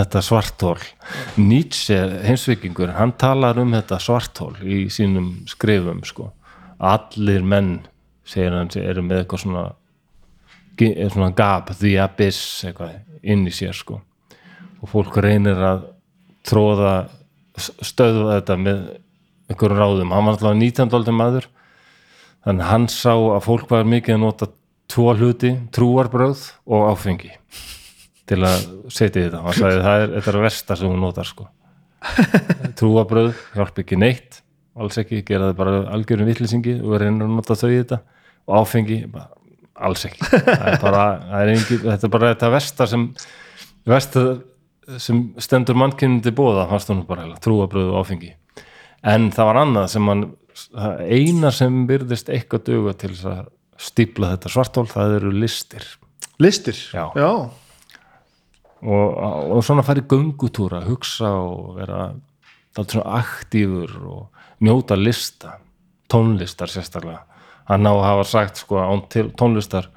þetta 0.00 0.20
svartól 0.22 0.76
Nietzsche, 1.36 1.96
heimsvikingur 2.24 2.92
hann 2.96 3.12
talar 3.20 3.58
um 3.60 3.72
þetta 3.74 3.98
svartól 4.00 4.54
í 4.62 4.84
sínum 4.92 5.32
skrifum 5.50 6.02
sko. 6.06 6.30
Allir 6.80 7.42
menn, 7.44 7.80
segir 8.24 8.54
hann 8.56 8.70
eru 8.80 9.02
með 9.04 9.24
eitthvað 9.24 9.42
svona 9.44 9.64
gi- 10.78 10.94
svona 11.12 11.32
gap, 11.36 11.72
the 11.80 11.96
abyss 12.00 12.64
eitthvað 12.64 13.00
inn 13.22 13.44
í 13.50 13.52
sér 13.52 13.74
sko. 13.76 14.00
Og 14.80 14.88
fólk 14.88 15.18
reynir 15.20 15.58
að 15.60 15.82
tróða 16.48 16.94
stöðva 17.58 18.38
þetta 18.38 18.56
með 18.56 18.78
einhverjum 19.50 19.80
ráðum, 19.82 20.12
hann 20.14 20.24
var 20.30 20.38
alltaf 20.38 20.56
19 20.56 20.94
aldrei 20.96 21.12
maður 21.18 21.48
þannig 22.46 22.64
hann 22.70 22.86
sá 22.88 23.12
að 23.12 23.42
fólk 23.44 23.66
var 23.68 23.84
mikið 23.84 24.14
að 24.16 24.22
nota 24.22 24.46
tvo 24.90 25.14
hluti, 25.14 25.54
trúarbröð 25.74 26.44
og 26.66 26.90
áfengi 26.90 27.32
til 28.30 28.42
að 28.46 28.68
setja 28.92 29.24
þetta, 29.24 29.40
hann 29.46 29.56
sagði 29.56 29.80
það 29.86 30.04
er, 30.04 30.12
þetta 30.16 30.30
er 30.30 30.38
að 30.38 30.46
versta 30.46 30.76
sem 30.78 30.90
hún 30.90 31.02
notar 31.02 31.26
sko. 31.26 31.48
Trúarbröð, 32.78 33.34
hjálp 33.56 33.80
ekki 33.82 33.98
neitt 33.98 34.40
alls 34.80 34.98
ekki, 35.00 35.22
gera 35.26 35.50
það 35.50 35.58
bara 35.58 35.76
algjörum 35.96 36.28
vitlýsingi 36.30 36.78
og 36.80 36.96
reynir 37.00 37.26
að 37.26 37.36
nota 37.36 37.56
þau 37.58 37.68
í 37.70 37.78
þetta. 37.80 38.00
Og 38.48 38.56
áfengi, 38.60 38.98
bara, 39.12 39.28
alls 39.88 40.06
ekki. 40.08 40.26
Það 40.30 40.66
er 40.72 40.82
bara, 40.82 41.04
það 41.26 41.40
er 41.42 41.52
engi, 41.54 41.80
þetta 41.86 42.08
er 42.08 42.14
bara 42.16 42.32
þetta 42.34 42.52
versta 42.54 42.88
sem 42.90 43.06
versta 43.88 44.26
sem 45.00 45.22
stendur 45.38 45.78
mannkynni 45.78 46.22
til 46.24 46.34
bóða 46.34 46.66
fannst 46.70 46.90
hún 46.90 47.04
bara 47.06 47.28
trúabröð 47.42 47.92
og 47.92 48.04
áfengi. 48.04 48.32
En 49.06 49.30
það 49.34 49.50
var 49.50 49.60
annað 49.62 49.90
sem 49.92 50.10
hann 50.10 50.26
eina 51.06 51.52
sem 51.54 51.84
byrðist 51.88 52.30
eitthvað 52.32 52.66
duga 52.66 52.94
til 52.98 53.12
þess 53.14 53.28
að 53.30 53.44
stípla 53.80 54.34
þetta 54.34 54.52
svartól 54.52 54.86
það 54.90 55.16
eru 55.20 55.32
listir. 55.34 55.86
Listir? 56.40 56.76
Já. 56.94 57.10
já, 57.16 57.30
og, 58.82 59.08
og 59.56 59.64
svona 59.64 59.84
færi 59.84 60.04
göngutúra 60.08 60.82
hugsa 60.86 61.32
og 61.36 61.76
vera 61.78 62.10
það 62.76 62.94
svona 62.94 63.18
aktífur 63.20 63.96
og 64.08 64.46
njóta 64.64 64.96
lista 64.98 65.58
tónlistar 66.10 66.70
sérstaklega. 66.70 67.24
Hann 67.70 67.86
á 67.86 67.92
að 67.92 68.06
hafa 68.06 68.28
sagt 68.28 68.62
sko 68.62 68.80
án 68.82 69.04
tónlistar 69.10 69.90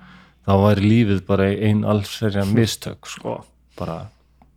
þá 0.45 0.53
væri 0.65 0.89
lífið 0.89 1.23
bara 1.27 1.49
ein 1.51 1.83
allsverja 1.87 2.45
mistök 2.51 3.07
sko. 3.09 3.39
Bara 3.79 4.03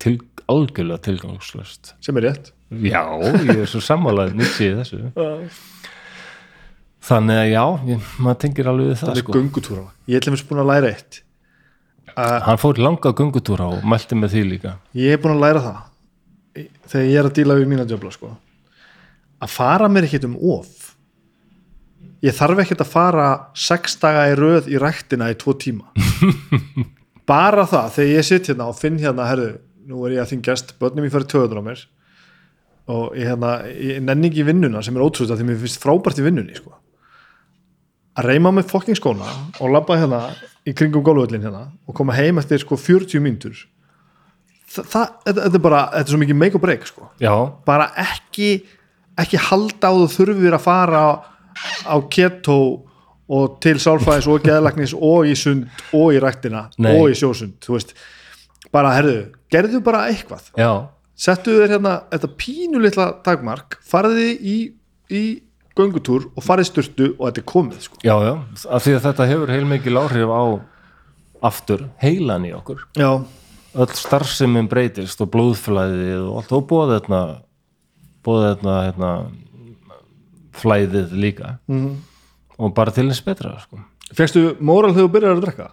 til, 0.03 0.19
algjörlega 0.51 1.01
tilgangslöst 1.07 1.95
sem 2.05 2.19
er 2.21 2.31
rétt. 2.31 2.53
Já, 2.83 3.05
ég 3.47 3.63
er 3.63 3.71
svo 3.71 3.81
sammálað 3.85 4.35
nýtt 4.37 4.59
í 4.65 4.73
þessu 4.81 5.05
þannig 7.07 7.43
að 7.43 7.51
já, 7.53 7.65
ég, 7.93 8.09
maður 8.23 8.41
tengir 8.43 8.71
alveg 8.71 8.97
það 8.97 9.09
það 9.09 9.13
er 9.15 9.23
sko. 9.23 9.37
göngutúra. 9.37 9.85
Ég 10.11 10.21
ætlum 10.21 10.37
að 10.37 10.47
búin 10.51 10.63
að 10.63 10.71
læra 10.73 10.93
eitt. 10.95 11.21
Hann 12.17 12.61
fór 12.61 12.81
langa 12.81 13.13
göngutúra 13.13 13.69
og 13.77 13.85
mælti 13.85 14.17
með 14.17 14.35
því 14.35 14.43
líka. 14.55 14.75
Ég 14.97 15.17
er 15.17 15.23
búin 15.23 15.37
að 15.37 15.45
læra 15.45 15.63
það 15.67 15.85
þegar 16.89 17.07
ég 17.11 17.21
er 17.21 17.29
að 17.29 17.37
díla 17.37 17.57
við 17.59 17.71
mína 17.71 17.87
djöfla 17.89 18.13
sko. 18.15 18.33
að 19.37 19.53
fara 19.53 19.89
mér 19.93 20.07
ekkert 20.07 20.25
um 20.31 20.37
of. 20.41 20.95
Ég 22.25 22.33
þarf 22.35 22.63
ekkert 22.63 22.83
að 22.87 22.93
fara 22.95 23.27
sex 23.53 23.99
daga 24.01 24.23
í 24.31 24.37
röð 24.39 24.71
í 24.73 24.79
ræktina 24.81 25.29
í 25.31 25.37
tvo 25.37 25.53
tíma. 25.61 25.91
Bara 27.31 27.67
það 27.69 27.93
þegar 27.99 28.15
ég 28.15 28.25
sitt 28.25 28.49
hérna 28.49 28.71
og 28.71 28.79
finn 28.79 28.97
hérna 29.03 29.27
herðu, 29.29 29.59
nú 29.91 30.07
er 30.07 30.17
ég 30.17 30.23
að 30.25 30.33
þingjast, 30.33 30.73
börnum 30.81 31.05
ég 31.05 31.13
fyrir 31.13 31.29
töður 31.29 31.61
á 31.61 31.63
mér. 31.69 31.85
Og 32.87 33.19
ég, 33.19 33.29
hérna, 33.29 33.53
ég 33.69 34.01
nenni 34.01 34.31
ekki 34.31 34.47
vinnuna 34.47 34.81
sem 34.87 34.97
er 34.97 35.05
ótrúð 35.05 35.35
að 35.35 35.43
því 35.43 35.49
mér 35.51 35.61
finnst 35.67 35.83
frábært 35.83 36.23
í 36.23 36.25
vinnunni 36.25 36.57
sko. 36.57 36.73
Að 38.17 38.31
reyma 38.31 38.53
með 38.57 38.71
fokking 38.73 38.99
skóna 38.99 39.29
og 39.61 39.73
labba 39.73 39.99
hérna 40.01 40.21
í 40.67 40.75
kringum 40.77 41.05
gólvöllin 41.07 41.45
hérna 41.45 41.67
og 41.87 41.97
koma 41.97 42.17
heim 42.17 42.41
eftir 42.41 42.63
sko 42.63 42.79
40 42.81 43.23
mínútur. 43.23 43.59
Það, 44.67 44.89
það, 44.93 45.13
þetta, 45.29 45.47
er 45.47 45.63
bara 45.63 45.83
þetta 45.93 46.03
er 46.05 46.15
svo 46.15 46.23
mikið 46.25 46.41
make 46.41 46.59
or 46.59 46.63
break 46.65 46.89
sko. 46.89 47.11
já, 47.23 47.33
bara 47.69 47.91
ekki 48.03 48.51
ekki 49.17 49.41
halda 49.41 49.89
á 49.89 49.95
þú 49.95 50.09
þurfir 50.17 50.57
að 50.57 50.65
fara 50.65 51.05
á 51.87 51.97
keto 52.13 52.59
og 53.27 53.57
til 53.63 53.79
sálfræðis 53.83 54.29
og 54.31 54.45
geðlagnis 54.45 54.93
og 54.95 55.27
í 55.27 55.35
sund 55.39 55.67
og 55.97 56.13
í 56.15 56.21
ræktina 56.23 56.67
Nei. 56.79 56.93
og 56.95 57.09
í 57.11 57.17
sjósund 57.19 57.57
þú 57.65 57.79
veist, 57.79 57.95
bara 58.75 58.93
herðu 58.95 59.17
gerðu 59.51 59.81
bara 59.87 60.05
eitthvað, 60.11 60.51
já, 60.59 60.71
settu 61.17 61.57
þér 61.57 61.77
hérna 61.77 61.95
þetta 62.13 62.31
pínu 62.39 62.83
litla 62.83 63.09
dagmark, 63.27 63.79
farði 63.87 64.29
í, 64.37 64.57
í 65.11 65.25
göngutúr 65.77 66.29
og 66.37 66.43
farið 66.45 66.69
styrtu 66.71 67.09
og 67.19 67.27
þetta 67.29 67.43
er 67.43 67.49
komið 67.53 67.81
sko. 67.87 67.97
já, 68.05 68.15
já, 68.25 68.35
af 68.71 68.85
því 68.87 68.95
að 68.97 69.05
þetta 69.11 69.27
hefur 69.31 69.53
heilmikil 69.55 69.97
áhrif 70.01 70.31
á 70.33 70.43
aftur 71.51 71.87
heilan 72.03 72.47
í 72.49 72.53
okkur 72.57 72.85
já, 72.97 73.11
öll 73.77 73.93
starfsemin 73.95 74.69
breytist 74.73 75.21
og 75.21 75.29
blóðflæðið 75.35 76.23
og 76.31 76.39
allt 76.41 76.53
og 76.57 76.65
búið 76.71 76.95
þetta 76.97 77.21
búið 78.27 78.47
þetta 78.55 78.77
hérna, 78.87 79.11
flæðið 80.57 81.13
líka 81.13 81.59
Mhm. 81.69 81.97
og 82.59 82.75
bara 82.75 82.91
til 82.91 83.09
þess 83.11 83.25
betra 83.25 83.59
sko. 83.61 83.79
fegstu 84.15 84.57
móral 84.61 84.95
þegar 84.95 85.09
þú 85.09 85.13
byrjar 85.13 85.37
að 85.37 85.45
drekka 85.45 85.71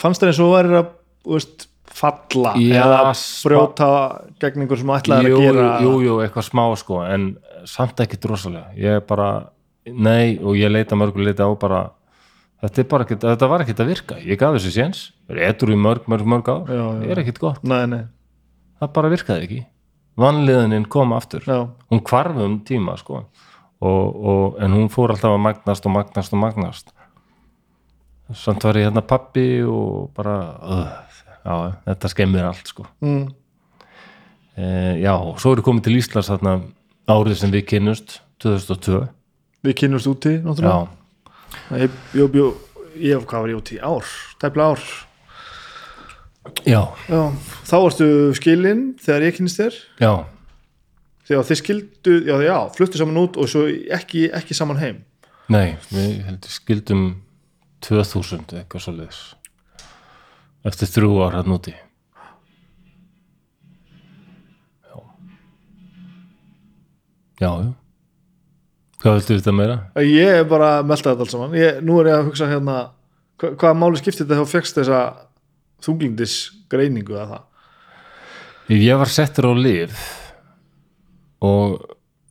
fannst 0.00 0.22
þér 0.22 0.26
eins 0.32 0.40
og 0.40 0.46
þú 0.48 0.56
værir 0.56 0.78
að 0.80 0.88
veist, 1.26 1.66
falla 1.92 2.54
Já, 2.56 2.82
eða 2.82 3.12
brjóta 3.44 3.88
gegn 4.40 4.62
einhver 4.64 4.78
sem 4.78 4.88
ætlaði 4.88 5.28
jú, 5.28 5.36
að 5.36 5.42
gera 5.44 5.80
jú, 5.82 5.92
jú, 6.00 6.14
eitthvað 6.24 6.48
smá 6.48 6.64
sko, 6.80 7.02
en 7.04 7.36
samt 7.68 8.00
ekki 8.04 8.20
drosalega. 8.22 8.72
Ég 8.78 9.00
er 9.00 9.04
bara, 9.06 9.28
nei 9.86 10.38
og 10.38 10.56
ég 10.58 10.72
leita 10.72 10.98
mörgur 10.98 11.26
leita 11.26 11.48
á 11.48 11.52
bara 11.58 11.82
þetta, 12.62 12.80
er 12.82 12.88
bara 12.90 13.06
ekkit, 13.06 13.26
þetta 13.26 13.50
var 13.50 13.64
ekkit 13.64 13.82
að 13.82 13.92
virka, 13.92 14.18
ég 14.22 14.40
gaf 14.40 14.56
þessu 14.56 14.72
séns 14.74 15.04
etur 15.32 15.72
í 15.72 15.78
mörg, 15.78 16.06
mörg, 16.10 16.28
mörg 16.28 16.50
já. 16.50 16.82
ég 17.02 17.14
er 17.14 17.22
ekkit 17.24 17.40
gott, 17.42 17.62
nei, 17.66 17.84
nei, 17.90 18.02
það 18.80 18.96
bara 18.98 19.12
virkaði 19.12 19.48
ekki. 19.48 19.62
Vanliðanin 20.20 20.84
kom 20.92 21.14
aftur. 21.16 21.44
Já, 21.48 21.70
hún 21.88 22.02
hvarf 22.04 22.36
um 22.44 22.58
tíma 22.68 22.98
sko. 23.00 23.22
og, 23.82 24.18
og, 24.32 24.58
en 24.62 24.74
hún 24.76 24.90
fór 24.92 25.10
alltaf 25.14 25.32
að 25.32 25.40
magnast 25.42 25.86
og 25.88 25.94
magnast 25.96 26.34
og 26.36 26.38
magnast. 26.42 26.92
Samt 28.38 28.62
var 28.64 28.78
ég 28.78 28.86
hérna 28.86 29.02
pappi 29.04 29.62
og 29.66 30.12
bara 30.14 30.36
uh, 30.62 30.92
já, 31.42 31.54
þetta 31.88 32.10
skemmir 32.12 32.46
allt 32.46 32.70
sko. 32.70 32.86
mm. 33.00 33.24
e, 34.56 34.68
já, 35.02 35.14
og 35.16 35.40
svo 35.42 35.52
er 35.52 35.62
ég 35.62 35.66
komið 35.66 35.88
til 35.88 35.98
Íslands 35.98 36.30
þarna 36.30 36.54
árið 37.10 37.38
sem 37.40 37.52
við 37.54 37.64
kynnust 37.72 38.20
2002 38.42 39.06
við 39.66 39.78
kynumst 39.78 40.10
úti 40.10 40.36
náttúrulega? 40.42 40.90
Ég, 41.78 41.96
ég, 42.18 42.36
ég, 42.38 42.60
ég, 42.98 43.24
hvað 43.28 43.44
var 43.44 43.52
ég 43.52 43.58
úti? 43.60 43.78
Ár 43.78 44.06
tæpla 44.42 44.72
ár. 44.72 44.84
Já, 46.66 46.82
já. 47.06 47.22
þá 47.68 47.74
varstu 47.78 48.06
skilinn 48.34 48.86
þegar 49.02 49.26
ég 49.28 49.36
kynist 49.36 49.60
þér? 49.60 49.76
Já, 50.02 50.12
þegar 51.28 51.46
þið 51.50 51.60
skildu, 51.60 52.16
já, 52.26 52.34
já, 52.42 52.56
fluttu 52.74 52.98
saman 52.98 53.20
út 53.22 53.38
og 53.38 53.50
svo 53.50 53.68
ekki, 53.70 54.26
ekki 54.34 54.56
saman 54.58 54.80
heim? 54.82 55.04
Nei 55.52 55.76
við 55.92 56.24
heldur 56.26 56.50
skildum 56.54 57.06
2000 57.86 58.58
eitthvað 58.58 58.84
svo 58.84 58.96
liðs 58.96 59.22
eftir 60.66 60.90
þrjú 60.90 61.16
ár 61.24 61.38
hann 61.40 61.54
úti 61.54 61.74
já 67.42 67.50
já, 67.50 67.70
hvað 69.02 69.16
viltu 69.18 69.36
þetta 69.40 69.54
meira? 69.58 69.76
ég 70.06 70.40
er 70.40 70.48
bara 70.50 70.68
að 70.78 70.88
melta 70.92 71.10
þetta 71.12 71.24
alls 71.26 71.34
saman. 71.34 71.54
Ég, 71.58 71.80
nú 71.82 71.96
er 72.00 72.10
ég 72.12 72.18
að 72.20 72.28
hugsa 72.30 72.48
hérna 72.50 72.76
hva, 73.42 73.50
hvaða 73.58 73.78
máli 73.82 73.98
skipti 74.00 74.22
þetta 74.22 74.38
þá 74.42 74.52
fegst 74.52 74.78
þessa 74.78 75.00
þunglindis 75.82 76.36
greiningu 76.70 77.16
að 77.18 77.32
það 77.34 77.48
Ég 78.72 78.94
var 79.02 79.10
settur 79.10 79.48
á 79.50 79.54
lif 79.58 79.96
og 81.42 81.80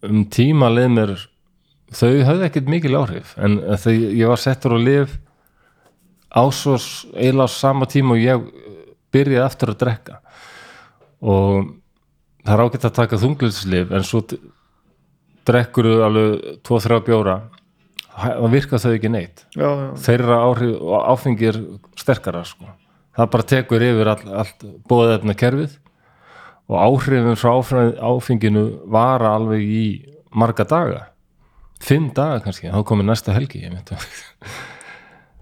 um 0.07 0.21
tíma 0.31 0.69
leið 0.71 0.93
mér 0.95 1.11
þau 1.91 2.07
höfðu 2.23 2.45
ekkert 2.47 2.69
mikil 2.71 2.95
áhrif 2.95 3.33
en 3.43 3.59
þau, 3.77 3.91
ég 3.91 4.31
var 4.31 4.39
settur 4.39 4.77
á 4.77 4.79
lif 4.79 5.17
á 6.31 6.47
svo 6.55 6.77
s- 6.79 7.03
eiginlega 7.11 7.51
á 7.51 7.57
sama 7.59 7.85
tíma 7.91 8.15
og 8.15 8.23
ég 8.23 8.47
byrjaði 9.11 9.43
aftur 9.43 9.73
að 9.73 9.79
drekka. 9.83 10.15
Og 11.19 11.67
það 12.47 12.53
er 12.55 12.63
ágætt 12.63 12.85
að 12.87 12.95
taka 12.95 13.19
þunglindslif 13.19 13.91
en 13.91 14.05
svo 14.07 14.21
drekkur 15.47 15.87
alveg 16.05 16.61
2-3 16.67 16.99
bjóra 17.07 17.35
það 18.11 18.49
virka 18.53 18.77
þau 18.83 18.91
ekki 18.97 19.09
neitt. 19.09 19.45
Já, 19.55 19.65
já, 19.69 19.85
þeirra 20.05 20.39
áhrif 20.45 20.81
og 20.83 21.05
áfengi 21.13 21.47
er 21.49 21.59
sterkara 21.97 22.43
sko. 22.45 22.67
það 23.17 23.29
bara 23.31 23.43
tekur 23.51 23.81
yfir 23.83 24.07
all, 24.11 24.25
allt 24.43 24.65
bóðefna 24.87 25.33
kerfið 25.39 25.77
og 26.71 26.77
áhrifin 26.79 27.39
frá 27.39 27.53
áfengi- 27.59 27.97
áfenginu 27.99 28.65
vara 28.91 29.33
alveg 29.35 29.61
í 29.63 29.85
marga 30.35 30.63
daga. 30.67 31.07
Fimm 31.81 32.11
daga 32.15 32.39
kannski, 32.45 32.69
þá 32.69 32.83
komið 32.85 33.09
næsta 33.09 33.33
helgi 33.33 33.63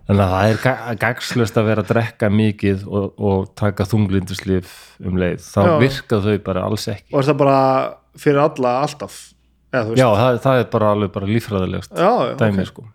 þannig 0.10 0.24
að 0.24 0.32
það 0.34 0.52
er 0.54 0.62
ga- 0.64 0.94
gagslust 1.04 1.58
að 1.60 1.68
vera 1.70 1.84
að 1.84 1.90
drekka 1.92 2.30
mikið 2.34 2.86
og, 2.88 3.10
og 3.20 3.50
taka 3.60 3.86
þunglinduslif 3.86 4.72
um 5.06 5.20
leið, 5.22 5.44
þá 5.46 5.60
Já. 5.68 5.74
virka 5.84 6.22
þau 6.24 6.38
bara 6.48 6.64
alls 6.66 6.88
ekki. 6.90 7.12
Og 7.14 7.20
er 7.22 7.28
það 7.30 7.38
bara 7.44 7.60
fyrir 8.18 8.42
alla 8.46 8.72
alltaf 8.86 9.20
eða 9.74 9.98
já, 10.00 10.08
það, 10.20 10.40
það 10.46 10.62
er 10.62 10.70
bara 10.74 10.92
alveg 10.96 11.14
bara 11.16 11.32
já, 11.94 12.12
dæmi 12.40 12.64
ok. 12.64 12.70
sko. 12.72 12.86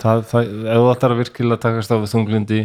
Það, 0.00 0.22
það, 0.30 0.54
ef 0.64 0.78
þú 0.80 0.92
ætlar 0.94 1.14
að 1.14 1.20
virkilega 1.20 1.64
takast 1.66 1.92
á 1.92 1.96
við 1.96 2.12
þunglindi 2.14 2.60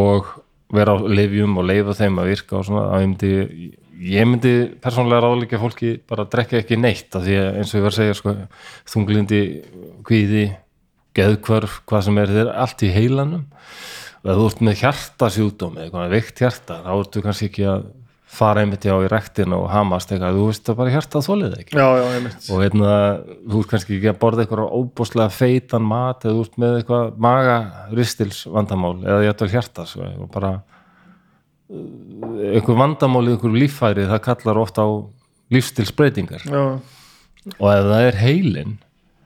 og 0.00 0.34
vera 0.74 0.96
á 0.96 0.98
leifjum 1.00 1.56
og 1.60 1.66
leifa 1.70 1.96
þeim 1.96 2.20
að 2.20 2.30
virka 2.32 2.58
og 2.58 2.68
svona, 2.68 2.84
að 2.92 3.04
ég 3.04 3.08
myndi 3.12 3.72
ég 4.04 4.28
myndi 4.28 4.52
persónlega 4.82 5.22
ráðleika 5.22 5.60
fólki 5.62 5.94
bara 6.08 6.24
að 6.26 6.32
drekka 6.34 6.60
ekki 6.60 6.78
neitt 6.80 7.14
af 7.14 7.24
því 7.24 7.36
að 7.40 7.58
eins 7.60 7.72
og 7.72 7.78
ég 7.78 7.84
var 7.84 7.94
að 7.94 7.98
segja 8.00 8.16
sko, 8.18 8.34
þunglindi, 8.90 9.40
kvíði 10.06 10.44
geðkvörf, 11.14 11.80
hvað 11.88 12.06
sem 12.08 12.18
er 12.20 12.32
þeir 12.34 12.50
allt 12.64 12.82
í 12.84 12.90
heilanum. 12.94 13.44
Og 14.24 14.30
ef 14.32 14.38
þú 14.38 14.46
ert 14.48 14.62
með 14.66 14.80
hjartasjúdóm 14.80 15.78
eða 15.84 16.08
veikt 16.10 16.40
hjarta 16.42 16.80
þá 16.82 16.90
ertu 16.94 17.22
kannski 17.24 17.50
ekki 17.50 17.66
að 17.70 17.86
fara 18.34 18.62
einmitt 18.64 18.84
á 18.86 18.96
í 18.98 19.08
rektina 19.10 19.58
og 19.60 19.70
hamast 19.72 20.12
eitthvað, 20.12 20.38
þú 20.38 20.46
veist 20.48 20.70
að 20.70 20.78
bara 20.80 20.94
hjartað 20.94 21.26
þólið 21.28 21.54
það 21.54 21.62
ekki. 21.62 21.78
Já, 21.78 21.88
já, 22.00 22.34
og 22.54 22.62
hérna, 22.64 22.92
þú 23.50 23.62
ert 23.62 23.72
kannski 23.72 23.96
ekki 23.98 24.10
að 24.10 24.20
borða 24.24 24.44
eitthvað 24.44 24.76
óbúslega 24.80 25.34
feitan 25.34 25.88
mat 25.88 26.24
eða 26.26 26.36
þú 26.36 26.44
ert 26.46 26.60
með 26.64 26.78
eitthvað 26.80 27.18
maga 27.26 27.58
ristils 27.94 28.44
vandamál 28.50 28.94
eða 29.02 29.34
ætla 29.34 29.50
hjarta 29.54 29.88
sko, 29.88 30.08
og 30.24 30.30
bara 30.34 30.52
uh, 31.70 32.54
einhver 32.54 32.80
vandamál 32.80 33.26
í 33.28 33.34
einhver 33.34 33.58
líffæri 33.58 34.08
það 34.10 34.24
kallar 34.28 34.62
ofta 34.64 34.86
á 34.86 34.90
lífstilsbreytingar 35.54 36.48
já, 36.48 36.64
og 37.58 37.68
ef 37.70 37.86
það 37.90 38.08
er 38.08 38.20
heilin 38.22 38.78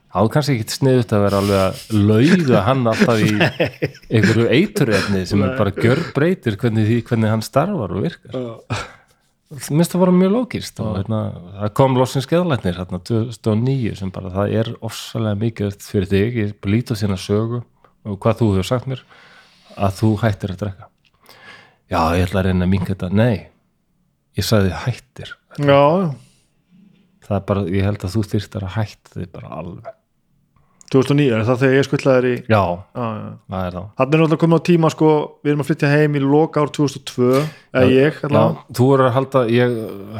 þá 0.09 0.21
er 0.23 0.31
kannski 0.35 0.55
ekki 0.57 0.75
sniðut 0.75 1.13
að 1.15 1.25
vera 1.27 1.41
alveg 1.43 1.61
að 1.63 1.81
lauga 2.09 2.63
hann 2.67 2.87
alltaf 2.91 3.21
í 3.23 3.33
einhverju 4.15 4.47
eiturefni 4.51 5.25
sem 5.29 5.43
bara 5.45 5.75
gjörbreytir 5.77 6.57
hvernig, 6.61 6.89
því, 6.89 7.01
hvernig 7.11 7.35
hann 7.35 7.45
starfar 7.45 7.95
og 7.95 8.07
virkar. 8.07 8.39
Já. 8.39 8.79
Minnst 9.49 9.95
það 9.95 10.03
bara 10.05 10.17
mjög 10.19 10.35
lókist 10.35 10.81
og 10.85 10.99
hérna, 10.99 11.21
það 11.57 11.75
kom 11.81 11.97
loksins 11.97 12.29
geðlæknir 12.29 12.77
hérna 12.77 13.01
2009 13.09 13.95
sem 14.01 14.13
bara 14.13 14.33
það 14.35 14.55
er 14.61 14.73
ofsalega 14.85 15.41
mikið 15.41 15.79
fyrir 15.89 16.11
þig, 16.11 16.41
ég 16.43 16.69
lít 16.69 16.93
á 16.93 16.95
sína 17.01 17.17
sögu 17.21 17.63
og 18.05 18.19
hvað 18.21 18.43
þú 18.43 18.51
hefur 18.55 18.69
sagt 18.69 18.91
mér 18.91 19.05
að 19.79 20.01
þú 20.01 20.11
hættir 20.23 20.53
að 20.53 20.63
drekka. 20.65 20.89
Já, 21.89 22.01
ég 22.19 22.27
ætla 22.27 22.43
að 22.43 22.49
reyna 22.51 22.67
að 22.67 22.73
minka 22.75 22.93
þetta. 22.93 23.09
Nei, 23.15 23.49
ég 24.37 24.47
sagði 24.47 24.75
hættir 24.85 25.33
já, 25.59 26.15
það 27.27 27.37
er 27.39 27.47
bara, 27.49 27.65
ég 27.73 27.87
held 27.87 28.05
að 28.05 28.15
þú 28.15 28.25
þyrftir 28.33 28.67
að 28.67 28.75
hætta 28.77 29.15
þið 29.17 29.31
bara 29.35 29.55
alveg 29.59 29.95
2009, 30.93 31.25
er 31.37 31.45
það 31.45 31.59
þegar 31.63 31.75
ég 31.77 31.87
skuttlaðir 31.87 32.27
í 32.29 32.35
já, 32.49 32.61
já, 32.97 33.07
já. 33.19 33.31
það 33.53 33.65
er 33.67 33.75
þá 33.75 33.81
Þannig 33.99 34.15
er 34.15 34.23
náttúrulega 34.23 34.43
komið 34.43 34.61
á 34.61 34.69
tíma 34.69 34.91
sko, 34.95 35.11
við 35.45 35.53
erum 35.53 35.65
að 35.65 35.69
flytja 35.69 35.91
heim 35.93 36.17
í 36.17 36.23
loka 36.25 36.63
ár 36.65 36.73
2002 36.79 37.29
eða 37.39 37.89
ég, 37.93 38.21
já, 38.25 38.45
þú 38.79 38.87
er 38.95 39.05
að 39.05 39.13
halda, 39.19 39.43
ég 39.53 39.75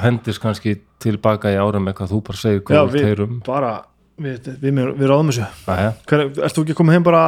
hendist 0.05 0.43
kannski 0.43 0.75
tilbaka 1.03 1.53
í 1.55 1.61
árum 1.61 1.89
eitthvað, 1.89 2.13
þú 2.13 2.21
bara 2.29 2.41
segir 2.43 2.61
já, 2.61 2.67
hvað 2.69 2.93
við 2.97 3.07
teirum 3.09 3.39
bara 3.47 3.73
við, 4.19 4.51
við, 4.59 4.73
við, 4.73 4.93
við 4.99 5.13
ráðum 5.13 5.33
þessu. 5.33 5.49
Æja. 5.71 5.95
Hver, 6.11 6.25
Erst 6.43 6.59
þú 6.59 6.67
ekki 6.67 6.77
komið 6.83 6.99
heim 6.99 7.07
bara 7.07 7.23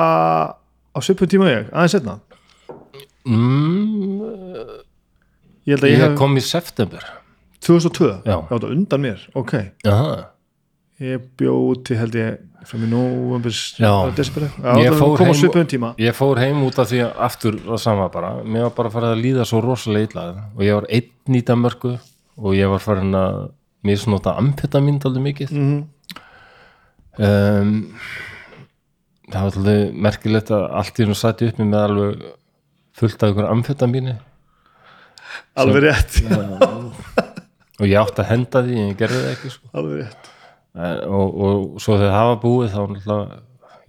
á 0.90 0.98
svipun 1.06 1.30
tíma 1.30 1.48
ég, 1.48 1.70
aðeins 1.70 1.96
setna 1.96 2.18
mm, 3.24 4.76
Ég 5.68 5.76
ég, 5.76 5.88
ég 5.92 6.00
hef 6.02 6.14
kom 6.18 6.36
í 6.40 6.42
september. 6.42 7.04
2002, 7.60 8.06
Já. 8.24 8.36
það 8.48 8.54
var 8.56 8.70
undan 8.72 9.02
mér 9.04 9.24
ok, 9.36 9.52
Aha. 9.88 10.14
ég 11.04 11.26
bjó 11.38 11.56
til 11.84 11.98
held 12.00 12.16
ég 12.16 12.38
fram 12.68 12.82
í 12.84 12.88
já, 13.80 13.92
Ég 14.80 14.96
fór 14.98 15.18
heim- 15.24 15.66
tíma. 15.66 15.94
ég 15.98 16.14
fór 16.14 16.38
heim 16.38 16.62
út 16.66 16.78
af 16.78 16.88
því 16.90 17.00
að 17.06 17.12
aftur 17.28 17.54
það 17.64 17.78
sama 17.78 18.08
bara, 18.12 18.32
mér 18.44 18.62
var 18.68 18.74
bara 18.76 18.90
farið 18.90 19.14
að 19.14 19.22
líða 19.24 19.46
svo 19.48 19.60
rosalega 19.64 20.10
illa. 20.10 20.24
Og 20.56 20.62
ég 20.66 20.74
var 20.74 20.86
einn 20.90 21.36
í 21.38 21.42
Danmörku 21.42 21.98
og 22.38 22.54
ég 22.54 22.68
var 22.68 22.78
farin 22.78 23.12
að 23.14 23.50
misnota 23.84 24.36
amfetamin 24.36 25.00
aldrei 25.04 25.22
mikið. 25.32 25.50
Mm 25.52 25.84
um, 27.18 27.94
það 29.30 29.44
var 29.44 29.50
alltaf 29.50 29.94
merkilegt 30.06 30.50
að 30.54 30.66
allt 30.80 30.98
í 30.98 31.04
hennu 31.04 31.16
sæti 31.18 31.48
upp 31.50 31.58
með 31.62 31.78
alveg 31.84 32.26
fullt 33.00 33.22
af 33.24 33.32
ykkur 33.34 33.48
amfetamini 33.50 34.16
alveg 35.60 35.84
rétt. 35.86 36.20
Og 37.80 37.86
ég 37.88 37.96
átti 38.00 38.20
að 38.24 38.28
henda 38.30 38.62
því 38.66 38.76
en 38.76 38.90
ég 38.90 38.98
gerði 39.00 39.20
það 39.24 39.32
ekki 39.34 39.52
sko. 39.54 39.70
alveg 39.74 40.02
rétt 40.04 40.29
og, 40.76 41.40
og 41.40 41.80
svo 41.82 41.96
þegar 41.98 42.14
það 42.14 42.28
var 42.30 42.42
búið 42.44 42.74
þá 42.74 42.80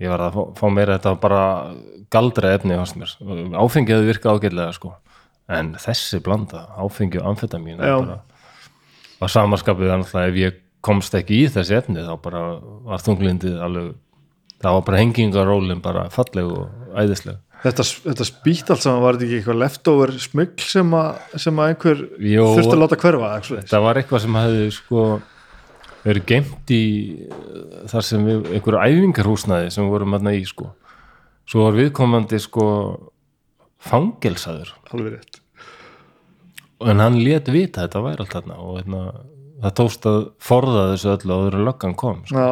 ég 0.01 0.09
var 0.09 0.25
að 0.25 0.35
fá, 0.35 0.41
fá 0.57 0.65
meira 0.73 0.97
þetta 0.97 1.13
bara 1.21 1.43
galdra 2.11 2.55
efni 2.57 2.77
fannst 2.79 2.97
mér. 2.97 3.13
áfengi 3.61 3.93
hefði 3.93 4.09
virkað 4.09 4.39
ágætlega 4.39 4.75
sko. 4.75 4.95
en 5.51 5.73
þessi 5.79 6.21
blanda 6.23 6.65
áfengi 6.79 7.21
og 7.21 7.31
amfetamín 7.33 7.81
var 9.21 9.29
samanskapið 9.29 9.91
náttúrulega 9.91 10.31
ef 10.31 10.39
ég 10.41 10.59
komst 10.81 11.13
ekki 11.17 11.43
í 11.43 11.51
þessi 11.53 11.77
efni 11.77 12.01
þá 12.05 12.15
bara 12.23 12.41
var 12.87 13.03
þunglindið 13.05 13.61
alveg 13.61 13.93
það 14.61 14.77
var 14.77 14.85
bara 14.87 15.01
hengingarólin 15.01 15.81
bara 15.83 16.09
falleg 16.13 16.49
og 16.49 16.93
æðisleg 16.97 17.39
Þetta, 17.61 17.83
þetta 18.07 18.25
spýtt 18.25 18.71
allt 18.73 18.81
saman 18.81 19.03
var 19.03 19.17
þetta 19.19 19.25
ekki 19.27 19.35
eitthvað 19.37 19.59
leftover 19.61 20.11
smugl 20.17 20.63
sem, 20.65 20.93
að, 20.97 21.35
sem 21.43 21.59
að 21.61 21.67
einhver 21.69 21.99
þurfti 22.17 22.71
að 22.73 22.81
láta 22.81 22.97
hverfa 23.03 23.59
það 23.69 23.83
var 23.85 23.99
eitthvað 24.01 24.23
sem 24.23 24.37
hefði 24.39 24.63
sko 24.73 25.03
verið 26.05 26.27
geimt 26.29 26.73
í 26.73 26.83
uh, 27.27 27.87
þar 27.91 28.07
sem 28.07 28.25
við, 28.25 28.47
einhverju 28.55 28.81
æfingarhúsnaði 28.81 29.71
sem 29.73 29.85
við 29.85 29.95
vorum 29.95 30.17
aðna 30.17 30.35
í 30.37 30.43
sko. 30.47 30.71
Svo 31.49 31.65
var 31.67 31.77
viðkomandi 31.77 32.39
sko 32.41 32.65
fangelsaður. 33.81 34.73
Alveg 34.91 35.17
rétt. 35.17 35.41
En 36.81 37.01
hann 37.01 37.19
lét 37.21 37.49
vita 37.53 37.81
að 37.81 37.87
þetta 37.87 38.03
væri 38.05 38.23
allt 38.23 38.35
þarna 38.37 38.57
og 38.61 38.77
hérna, 38.79 39.01
það 39.61 39.75
tókst 39.77 40.07
að 40.09 40.21
forða 40.41 40.85
þessu 40.93 41.11
öllu 41.15 41.37
áður 41.37 41.57
en 41.57 41.67
löggan 41.67 41.97
kom 41.99 42.23
sko. 42.29 42.47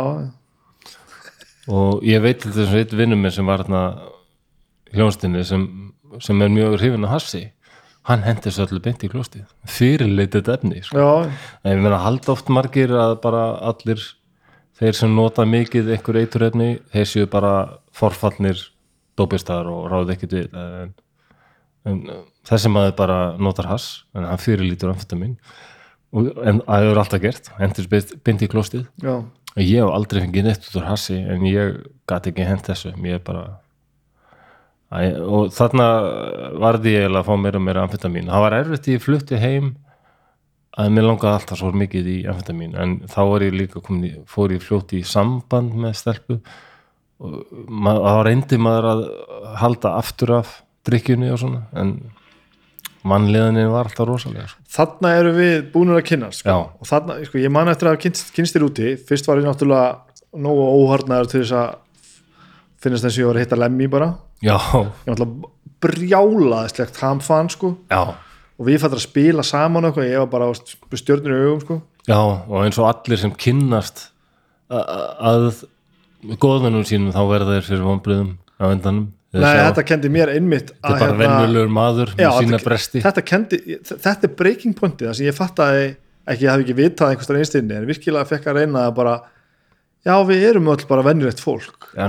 Og 1.69 2.05
ég 2.05 2.21
veit 2.23 2.41
til 2.41 2.53
þess 2.53 2.73
að 2.73 2.81
eitt 2.83 2.97
vinnum 2.97 3.21
minn 3.21 3.33
sem 3.33 3.49
var 3.49 3.63
hérna 3.63 3.83
hljónstinni 4.93 5.43
sem, 5.45 5.65
sem 6.21 6.41
er 6.41 6.53
mjög 6.53 6.79
hrifin 6.79 7.05
að 7.05 7.13
hassi 7.13 7.43
hann 8.09 8.25
hendi 8.25 8.47
þessu 8.47 8.65
öllu 8.65 8.81
beint 8.83 9.03
í 9.05 9.09
klóstið. 9.11 9.45
Fyrirleitið 9.69 10.49
efni 10.55 10.81
sko. 10.85 10.97
en 11.63 11.75
ég 11.75 11.83
meina 11.83 12.01
halda 12.01 12.33
oft 12.33 12.49
margir 12.49 12.93
að 12.97 13.19
bara 13.23 13.43
allir 13.69 14.01
þeir 14.79 14.97
sem 14.97 15.15
nota 15.15 15.45
mikið 15.45 15.93
einhver 15.95 16.21
eiturefni 16.23 16.69
þeir 16.93 17.09
séu 17.11 17.29
bara 17.29 17.53
forfallnir 17.95 18.61
dópistar 19.19 19.67
og 19.69 19.89
ráð 19.91 20.15
ekkert 20.15 20.35
við. 20.37 20.53
En, 20.55 20.93
en 21.89 22.03
þessi 22.47 22.71
maður 22.71 22.95
bara 23.01 23.19
notar 23.37 23.69
hass 23.69 24.05
en 24.15 24.27
hann 24.27 24.41
fyrirlítur 24.41 24.93
amfetamin 24.93 25.35
og, 26.15 26.31
en 26.41 26.63
það 26.65 26.85
hefur 26.85 27.01
alltaf 27.03 27.23
gert 27.25 27.51
hendur 27.59 27.89
beint 28.25 28.45
í 28.45 28.51
klóstið. 28.51 28.87
Já, 29.03 29.19
ég 29.59 29.83
hef 29.83 29.93
aldrei 29.93 30.23
fengið 30.25 30.49
neitt 30.49 30.69
út 30.69 30.79
úr 30.81 30.89
hassi 30.89 31.19
en 31.19 31.45
ég 31.49 31.81
gat 32.09 32.29
ekki 32.31 32.47
hent 32.47 32.65
þessu. 32.71 32.95
Ég 33.05 33.19
er 33.19 33.25
bara 33.25 33.59
Æ, 34.89 35.21
og 35.21 35.51
þarna 35.53 35.87
varði 36.57 36.95
ég 36.95 37.11
að 37.13 37.27
fá 37.27 37.35
meira 37.37 37.59
og 37.59 37.65
meira 37.67 37.83
amfetamin 37.85 38.31
það 38.31 38.45
var 38.45 38.55
erfitt 38.57 38.87
ég 38.89 39.03
flutti 39.03 39.37
heim 39.37 39.75
að 40.79 40.95
mér 40.95 41.05
langaði 41.05 41.35
alltaf 41.35 41.59
svo 41.59 41.69
mikið 41.77 42.07
í 42.09 42.15
amfetamin 42.31 42.73
en 42.79 42.95
þá 43.09 43.19
var 43.29 43.45
ég 43.45 43.57
líka 43.57 43.83
komin 43.85 44.07
í, 44.07 44.13
fór 44.29 44.55
ég 44.55 44.63
fljótt 44.65 44.95
í 44.97 45.03
samband 45.05 45.75
með 45.77 45.93
stelpu 45.99 46.39
og 47.19 47.35
þá 47.59 48.21
reyndi 48.25 48.57
maður 48.61 48.87
að 48.93 49.03
halda 49.61 49.93
aftur 49.99 50.33
af 50.39 50.55
drikkjunni 50.87 51.29
og 51.35 51.41
svona 51.41 51.65
en 51.77 51.93
mannleðinni 53.07 53.65
var 53.71 53.87
alltaf 53.87 54.07
rosalega 54.07 54.47
sko. 54.49 54.63
þarna 54.73 55.11
eru 55.19 55.35
við 55.35 55.53
búinur 55.73 55.99
að 55.99 56.07
kynnast 56.09 56.43
sko. 56.43 56.55
Og 56.79 56.89
þarna, 56.89 57.19
sko, 57.27 57.39
ég 57.39 57.53
man 57.53 57.71
eftir 57.71 57.91
að 57.91 57.99
kynst, 58.03 58.33
kynst 58.35 58.55
þér 58.55 58.65
úti 58.67 58.95
fyrst 59.07 59.29
var 59.29 59.39
ég 59.39 59.47
náttúrulega 59.47 60.39
nógu 60.39 60.65
óharnaður 60.81 61.31
til 61.31 61.43
þess 61.43 61.55
að 61.61 61.77
finnast 62.83 63.05
þess 63.07 63.19
að 63.19 63.29
að 63.33 63.41
hitta 63.43 63.59
lemmi 63.59 63.87
bara. 63.91 64.09
Já, 64.41 64.55
ég 64.55 65.09
var 65.09 65.15
náttúrulega 65.15 65.55
brjálaðislegt 65.83 66.97
hamfan 67.03 67.49
sko. 67.53 67.73
Já, 67.91 68.01
og 68.59 68.67
við 68.67 68.79
fættum 68.83 68.99
að 68.99 69.05
spila 69.05 69.43
saman 69.47 69.87
eitthvað, 69.89 70.09
ég 70.11 70.19
var 70.23 70.31
bara 70.33 70.49
á 70.49 70.51
stjörnir 70.99 71.35
í 71.35 71.43
augum 71.47 71.61
sko. 71.63 71.79
Já 72.09 72.17
og 72.19 72.57
eins 72.63 72.79
og 72.81 72.87
allir 72.89 73.19
sem 73.21 73.31
kynnast 73.35 74.07
að 74.69 75.63
góðunum 76.41 76.83
sínum 76.87 77.13
þá 77.15 77.21
verða 77.29 77.55
þeir 77.57 77.67
fyrir 77.69 77.85
vonbriðum 77.87 78.31
á 78.59 78.65
endanum. 78.73 79.07
Nei, 79.29 79.43
sjá- 79.45 79.67
þetta 79.69 79.83
kendi 79.85 80.09
mér 80.09 80.31
einmitt 80.33 80.71
þetta 80.73 80.95
er 80.95 80.99
bara 81.03 81.17
venjulegur 81.19 81.69
maður 81.69 82.13
Já, 82.17 82.31
þetta- 82.41 82.63
bresti. 82.65 83.01
þetta, 83.03 83.21
kendi, 83.29 83.59
þetta 83.85 84.23
er 84.25 84.33
breaking 84.39 84.73
pointið 84.73 85.07
það 85.11 85.15
sem 85.19 85.25
ég 85.27 85.37
fattaði 85.37 85.83
ekki, 86.27 86.41
ég 86.45 86.49
hafði 86.49 86.65
ekki 86.65 86.77
vitað 86.79 87.11
einhverstað 87.13 87.37
einstinni 87.43 87.75
en 87.77 87.85
virkilega 87.85 88.25
fekk 88.25 88.47
að 88.49 88.57
reyna 88.57 88.87
að 88.89 88.95
bara 88.97 89.13
já 90.07 90.15
við 90.27 90.45
erum 90.51 90.69
öll 90.71 90.85
bara 90.89 91.03
venjulegt 91.05 91.41
fólk. 91.43 91.89
Já, 91.97 92.05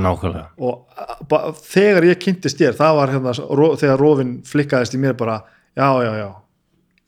og 0.61 1.59
þegar 1.65 2.07
ég 2.11 2.21
kynntist 2.23 2.61
þér 2.61 2.79
það 2.79 2.97
var 3.01 3.13
hérna, 3.15 3.35
ro, 3.59 3.73
þegar 3.81 4.01
rofin 4.01 4.33
flikkaðist 4.47 4.97
í 4.97 5.03
mér 5.03 5.17
bara 5.19 5.41
já 5.79 5.89
já 6.05 6.13
já 6.21 6.29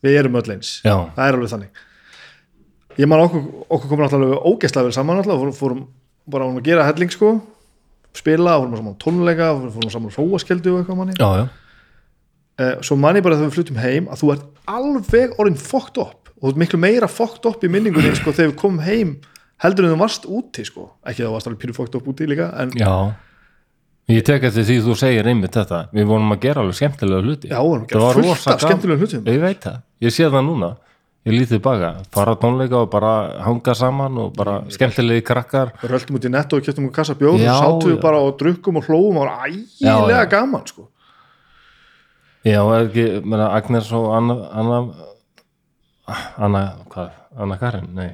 við 0.02 0.19
erum 0.19 0.39
öll 0.41 0.55
eins, 0.57 0.77
já, 0.83 0.94
það 1.15 1.27
er 1.27 1.39
alveg 1.39 1.52
þannig. 1.52 1.83
Ég 2.99 3.09
man 3.09 3.23
okkur, 3.25 3.44
okkur 3.73 3.89
komur 3.89 4.05
náttúrulega 4.05 4.41
ógeðslega 4.51 4.89
vel 4.89 4.94
saman 4.97 5.20
náttúrulega, 5.20 5.57
fórum, 5.57 5.85
bara 6.28 6.49
að 6.51 6.62
gera 6.67 6.86
helling 6.89 7.12
sko. 7.15 7.33
Spila, 8.17 8.59
fórum 8.61 8.77
saman 8.77 8.97
tónleika 9.01 9.52
fórum, 9.57 9.93
saman 9.94 10.12
á 10.12 10.17
hróaskjöldu 10.19 10.75
og 10.75 10.83
eitthvað 10.83 10.99
manni. 10.99 11.17
Já, 11.17 11.28
já, 11.39 11.44
uh, 12.61 12.75
svo 12.85 12.99
man 13.01 13.17
ég 13.17 13.25
bara 13.25 13.39
þegar 13.39 13.52
við 13.52 13.61
flutum 13.61 13.81
heim 13.81 14.11
að 14.11 14.25
þú 14.25 14.33
ert 14.35 14.49
alveg 14.75 15.39
orðin 15.39 15.61
fucked 15.62 16.02
up. 16.02 16.33
Og 16.43 16.49
þú 16.49 16.52
ert 16.52 16.62
miklu 16.65 16.83
meira 16.83 17.09
fucked 17.09 17.47
up 17.49 17.65
í 17.65 17.70
minningunni 17.73 18.12
sko, 18.19 18.35
þegar 18.35 18.52
við 18.52 18.59
komum 18.61 18.83
heim 18.85 19.17
heldur 19.62 19.86
en 19.89 19.94
þú 19.94 19.99
varst 20.02 20.26
úti 20.26 20.65
sko. 20.66 20.89
ekki 21.07 21.23
að 21.23 21.28
þú 21.28 21.34
varst 21.36 21.50
alveg 21.50 21.60
pínu 21.62 21.76
fucked 21.76 21.99
up 21.99 22.08
úti 22.12 22.28
líka 22.28 22.50
en 22.62 22.70
já. 22.78 22.92
Ég 24.10 24.24
tek 24.26 24.42
eftir 24.49 24.65
því 24.66 24.76
þú 24.82 24.94
segir 24.99 25.28
einmitt 25.31 25.55
þetta. 25.55 25.84
Við 25.94 26.08
vorum 26.10 26.32
að 26.34 26.41
gera 26.42 26.60
alveg 26.65 26.74
skemmtilega 26.74 27.23
hluti. 27.23 27.49
Já, 27.52 27.60
við 27.62 27.84
Það 27.92 28.02
var 28.02 28.16
ekki 28.18 28.26
fullt 28.26 28.32
af 28.32 28.47
gaman. 28.47 28.62
skemmtilegum 28.66 29.05
hlutum. 29.05 29.28
Ég 29.31 29.44
veit 29.44 29.60
það, 29.62 29.76
ég 30.02 30.15
sé 30.16 30.26
það 30.26 30.42
núna. 30.49 30.70
Ég 31.23 31.36
lítið 31.39 31.60
baka, 31.62 31.91
fara 32.10 32.34
tónleika 32.34 32.81
og 32.82 32.89
bara 32.91 33.12
hanga 33.47 33.74
saman 33.78 34.16
og 34.18 34.32
bara 34.34 34.57
skemmtilegi 34.74 35.23
krakkar. 35.23 35.70
Við 35.78 35.92
röldum 35.94 36.18
út 36.18 36.26
í 36.26 36.32
netto 36.34 36.58
og 36.58 36.66
kjöptum 36.66 36.89
um 36.89 36.91
kassa 36.97 37.15
bjóð 37.15 37.39
og 37.39 37.47
sátum 37.47 37.92
við 37.92 38.00
bara 38.02 38.18
og 38.26 38.32
drukkum 38.41 38.81
og 38.81 38.89
hlóum 38.91 39.20
og 39.23 39.28
var 39.28 39.47
ægilega 39.47 40.24
gaman 40.34 40.66
sko. 40.66 40.89
já, 42.42 42.58
ekki, 42.58 43.23
meina, 43.23 43.52
Agnes 43.55 43.92
og 43.94 44.08
Anna 44.16 44.34
Anna, 44.50 44.81
Anna 46.39 46.62
hvað, 46.91 47.10
Anna 47.39 47.58
Karin, 47.60 47.86
nei 47.94 48.10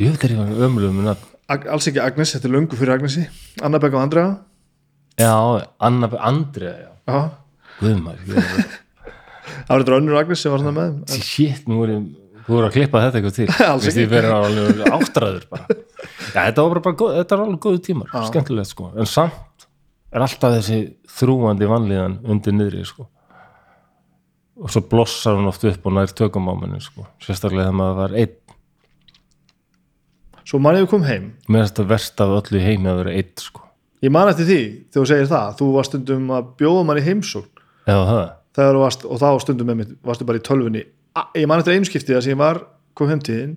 ég 0.00 0.14
veit 0.14 0.30
ömulum 0.34 0.98
minna 0.98 1.16
Ag 1.52 1.66
alls 1.68 1.84
ekki 1.90 2.00
Agnes, 2.00 2.32
þetta 2.32 2.48
er 2.48 2.52
löngu 2.54 2.76
fyrir 2.78 2.94
Agnesi. 2.94 3.26
Anna 3.64 3.76
Begg 3.76 3.92
og 3.92 4.00
Andrea. 4.00 4.28
Já, 5.20 5.34
Anna, 5.76 6.08
Andrea, 6.24 6.72
já. 6.80 6.90
Já. 7.04 7.18
Guðmar, 7.82 8.20
er 8.24 8.46
það 9.44 9.72
var 9.72 9.82
þetta 9.82 9.96
önnur 9.98 10.18
Agnes 10.22 10.40
sem 10.40 10.54
var 10.54 10.62
svona 10.62 10.72
með 10.76 10.94
en, 11.02 11.24
shit, 11.26 11.66
nú 11.68 11.80
þú 12.44 12.54
voru 12.54 12.68
að 12.68 12.76
klippa 12.76 13.02
þetta 13.04 13.20
eitthvað 13.20 13.36
til. 13.36 13.48
Alls 13.72 13.88
ekki. 13.90 14.06
verið 14.12 14.34
alveg 14.38 14.82
áttræður 14.88 15.48
bara. 15.52 15.76
Já, 16.30 16.38
þetta 16.38 16.64
var 16.64 16.80
bara, 16.86 16.98
góð, 17.02 17.16
þetta 17.18 17.36
er 17.36 17.42
alveg 17.44 17.60
góðu 17.66 17.82
tímar 17.88 18.14
skemmtilegt 18.30 18.70
sko, 18.70 18.88
en 18.94 19.10
samt 19.10 19.66
er 20.14 20.24
alltaf 20.24 20.56
þessi 20.58 20.78
þrúandi 21.18 21.68
vanlíðan 21.68 22.16
undir 22.30 22.56
niðri 22.56 22.86
sko. 22.88 23.08
Og 24.62 24.70
svo 24.70 24.84
blossar 24.86 25.36
hún 25.36 25.50
oft 25.50 25.64
upp 25.66 25.88
og 25.90 25.96
nær 25.96 26.12
tökum 26.14 26.46
á 26.48 26.54
manni 26.54 26.80
sko, 26.80 27.08
sérstaklega 27.20 27.68
þegar 27.68 27.78
maður 27.80 28.00
var 28.00 28.18
einn 28.22 28.36
svo 30.44 30.60
man 30.60 30.76
ég 30.76 30.84
við 30.86 30.90
kom 30.94 31.04
heim. 31.08 31.30
Mér 31.48 31.64
er 31.64 31.68
þetta 31.70 31.86
verst 31.88 32.20
af 32.20 32.32
öllu 32.38 32.60
heimi 32.62 32.88
að 32.90 32.98
vera 33.02 33.14
einn 33.18 33.34
sko. 33.40 33.60
Ég 34.04 34.10
man 34.12 34.28
eftir 34.28 34.44
því 34.48 34.58
þegar 34.92 35.02
þú 35.02 35.06
segir 35.10 35.30
það 35.30 35.52
þú 35.60 35.68
varst 35.74 35.90
stundum 35.94 36.30
að 36.36 36.48
bjóða 36.60 36.84
mann 36.84 37.00
í 37.00 37.04
heimsókn. 37.06 37.62
Já, 37.88 37.96
það, 38.08 38.24
þegar 38.56 38.74
þú 38.76 38.82
varst, 38.84 39.04
og 39.08 39.20
þá 39.22 39.28
stundum 39.44 39.70
með 39.70 39.78
mitt 39.80 39.94
varstu 40.04 40.26
bara 40.28 40.38
í 40.40 40.44
tölvunni. 40.44 40.82
A- 41.16 41.30
ég 41.38 41.46
man 41.48 41.58
eftir 41.62 41.74
einu 41.78 41.88
skipti 41.88 42.12
að 42.16 42.22
sem 42.26 42.34
ég 42.34 42.40
var 42.42 42.60
kom 42.94 43.08
heim 43.08 43.20
til 43.24 43.34
þín 43.38 43.54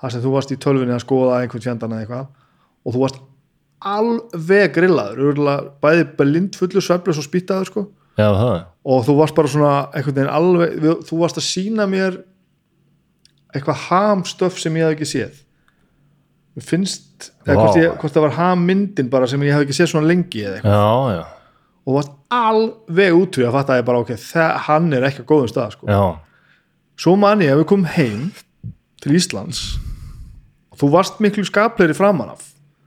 þar 0.00 0.12
sem 0.14 0.22
þú 0.22 0.32
varst 0.36 0.52
í 0.54 0.58
tölvunni 0.62 0.94
að 0.94 1.02
skoða 1.02 1.40
einhvern 1.42 1.64
fjandan 1.64 1.92
eða 1.96 2.04
eitthvað 2.04 2.26
og 2.86 2.94
þú 2.94 3.02
varst 3.02 3.18
alveg 3.88 4.72
grillaður 4.74 5.20
örugglega 5.24 5.68
bæði 5.82 6.06
blind 6.18 6.56
fullur 6.58 6.82
sveflus 6.84 7.18
og 7.20 7.26
spýttaður 7.26 7.68
sko. 7.70 7.84
Já, 8.18 8.28
það? 8.34 8.56
Og 8.88 9.04
þú 9.06 9.14
varst 9.18 9.34
bara 9.38 9.48
svona 9.52 9.72
einhvern 9.94 10.16
veginn 10.16 10.32
alveg, 10.34 10.78
við- 10.82 11.02
þú 11.10 11.18
varst 11.22 11.38
að 11.38 11.46
sína 11.46 11.86
mér 11.90 12.16
eitthvað 13.54 13.84
hamstöf 13.88 14.58
sem 14.58 14.74
ég 14.78 14.86
hef 14.88 14.96
ekki 14.98 15.08
séð. 15.12 15.36
mér 15.38 15.47
finnst 16.58 17.30
eða 17.46 17.56
hvort, 17.58 17.76
ég, 17.78 17.96
hvort 18.00 18.14
það 18.16 18.24
var 18.26 18.36
hammyndin 18.38 19.10
bara 19.12 19.26
sem 19.30 19.42
ég 19.46 19.54
hef 19.54 19.66
ekki 19.66 19.76
séð 19.78 19.90
svona 19.92 20.08
lengi 20.10 20.42
eða 20.44 20.58
eitthvað. 20.58 20.78
Já, 20.78 21.18
já, 21.18 21.24
og 21.88 21.94
varst 21.98 22.14
alveg 22.34 23.14
útrúið 23.16 23.48
að 23.48 23.56
fatta 23.58 23.72
að 23.74 23.80
ég 23.82 23.86
bara 23.88 24.02
ok, 24.04 24.10
það, 24.20 24.50
hann 24.68 24.92
er 24.92 25.06
ekki 25.08 25.22
á 25.24 25.30
góðum 25.30 25.48
stað 25.52 25.74
sko. 25.76 25.88
svo 26.98 27.16
man 27.16 27.40
ég 27.44 27.52
að 27.54 27.62
við 27.62 27.68
komum 27.70 27.90
heim 27.94 28.30
til 29.02 29.14
Íslands. 29.14 29.78
Og 30.74 30.80
þú 30.82 30.90
varst 30.92 31.20
miklu 31.22 31.44
skapleiri 31.46 31.94
framan 31.96 32.34
af. 32.34 32.42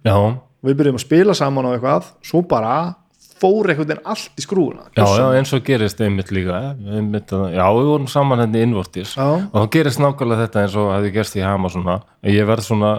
Já. 0.06 0.15
Við 0.61 0.75
byrjum 0.77 0.99
að 0.99 1.06
spila 1.06 1.33
saman 1.33 1.65
á 1.65 1.73
eitthvað. 1.73 2.11
Svo 2.27 2.43
bara 2.45 2.95
fór 3.41 3.72
einhvern 3.72 3.90
veginn 3.90 4.06
allt 4.06 4.38
í 4.38 4.43
skrúuna 4.45 4.83
Já, 4.93 5.06
eins 5.33 5.49
og 5.56 5.64
gerist 5.65 6.01
einmitt 6.03 6.30
líka 6.30 6.59
eh, 6.59 6.98
einmitt, 6.99 7.31
að- 7.33 7.56
Já, 7.56 7.65
við 7.73 7.88
vorum 7.90 8.07
saman 8.11 8.43
henni 8.43 8.61
innvortis 8.61 9.15
Já. 9.17 9.25
og 9.49 9.56
þá 9.56 9.69
gerist 9.73 10.01
nákvæmlega 10.03 10.45
þetta 10.45 10.61
eins 10.61 10.75
og 10.77 10.91
hefði 10.93 11.14
gerst 11.15 11.38
í 11.40 11.41
hama 11.41 11.72
svona 11.73 11.95
ég 12.30 12.45
verð 12.45 12.67
svona 12.67 12.91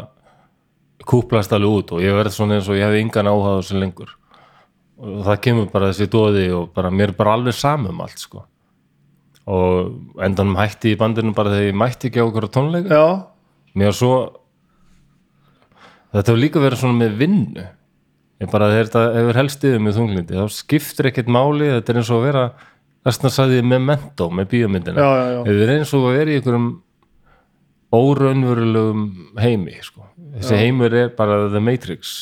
kúplast 1.08 1.52
alveg 1.54 1.78
út 1.78 1.92
og 1.96 2.02
ég 2.04 2.14
verð 2.16 2.34
svona 2.34 2.58
eins 2.58 2.68
og 2.70 2.78
ég 2.78 2.86
hefði 2.86 3.02
yngan 3.06 3.30
áhuga 3.30 3.54
á 3.54 3.58
þessu 3.60 3.80
lengur. 3.80 4.14
Og 5.02 5.20
það 5.26 5.42
kemur 5.46 5.68
bara 5.72 5.90
þessi 5.90 6.08
dóði 6.12 6.46
og 6.54 6.70
bara 6.76 6.92
mér 6.94 7.12
er 7.12 7.18
bara 7.18 7.36
alveg 7.38 7.56
samum 7.58 8.02
allt 8.04 8.22
sko. 8.22 8.44
Og 9.50 10.22
endanum 10.22 10.58
hætti 10.60 10.94
í 10.94 10.98
bandinu 10.98 11.34
bara 11.34 11.54
þegar 11.54 11.70
ég 11.70 11.78
mætti 11.80 12.10
ekki 12.10 12.22
á 12.22 12.28
okkur 12.28 12.48
tónleika. 12.54 12.94
Já, 12.94 13.06
mér 13.74 13.96
svo 13.96 14.16
þetta 16.12 16.28
hefur 16.28 16.42
líka 16.42 16.62
verið 16.62 16.82
svona 16.82 17.00
með 17.00 17.16
vinnu. 17.22 17.66
Ég 18.42 18.50
bara 18.50 18.70
þegar 18.70 18.90
þetta 18.90 19.02
hefur 19.16 19.40
helst 19.40 19.66
yfir 19.66 19.82
með 19.82 19.98
þunglindi 19.98 20.38
þá 20.38 20.54
skiptir 20.60 21.10
ekkert 21.10 21.28
máli 21.30 21.72
þetta 21.72 21.92
er 21.92 22.00
eins 22.00 22.12
og 22.12 22.20
að 22.20 22.28
vera 22.28 22.46
þess 23.02 23.26
að 23.26 23.34
sagði 23.36 23.58
ég 23.60 23.68
með 23.70 23.84
mentó 23.90 24.30
með 24.30 24.48
já. 25.30 25.42
þetta 25.46 25.66
er 25.66 25.74
eins 25.76 25.92
og 25.96 26.06
að 26.06 26.16
vera 26.18 26.30
í 26.32 26.38
einhverjum 26.38 26.70
óraunverulegum 27.92 29.06
heimi 29.42 29.76
sko. 29.84 30.06
Þessi 30.38 30.60
heimur 30.62 30.94
er 31.02 31.08
bara 31.18 31.48
The 31.52 31.60
Matrix. 31.60 32.14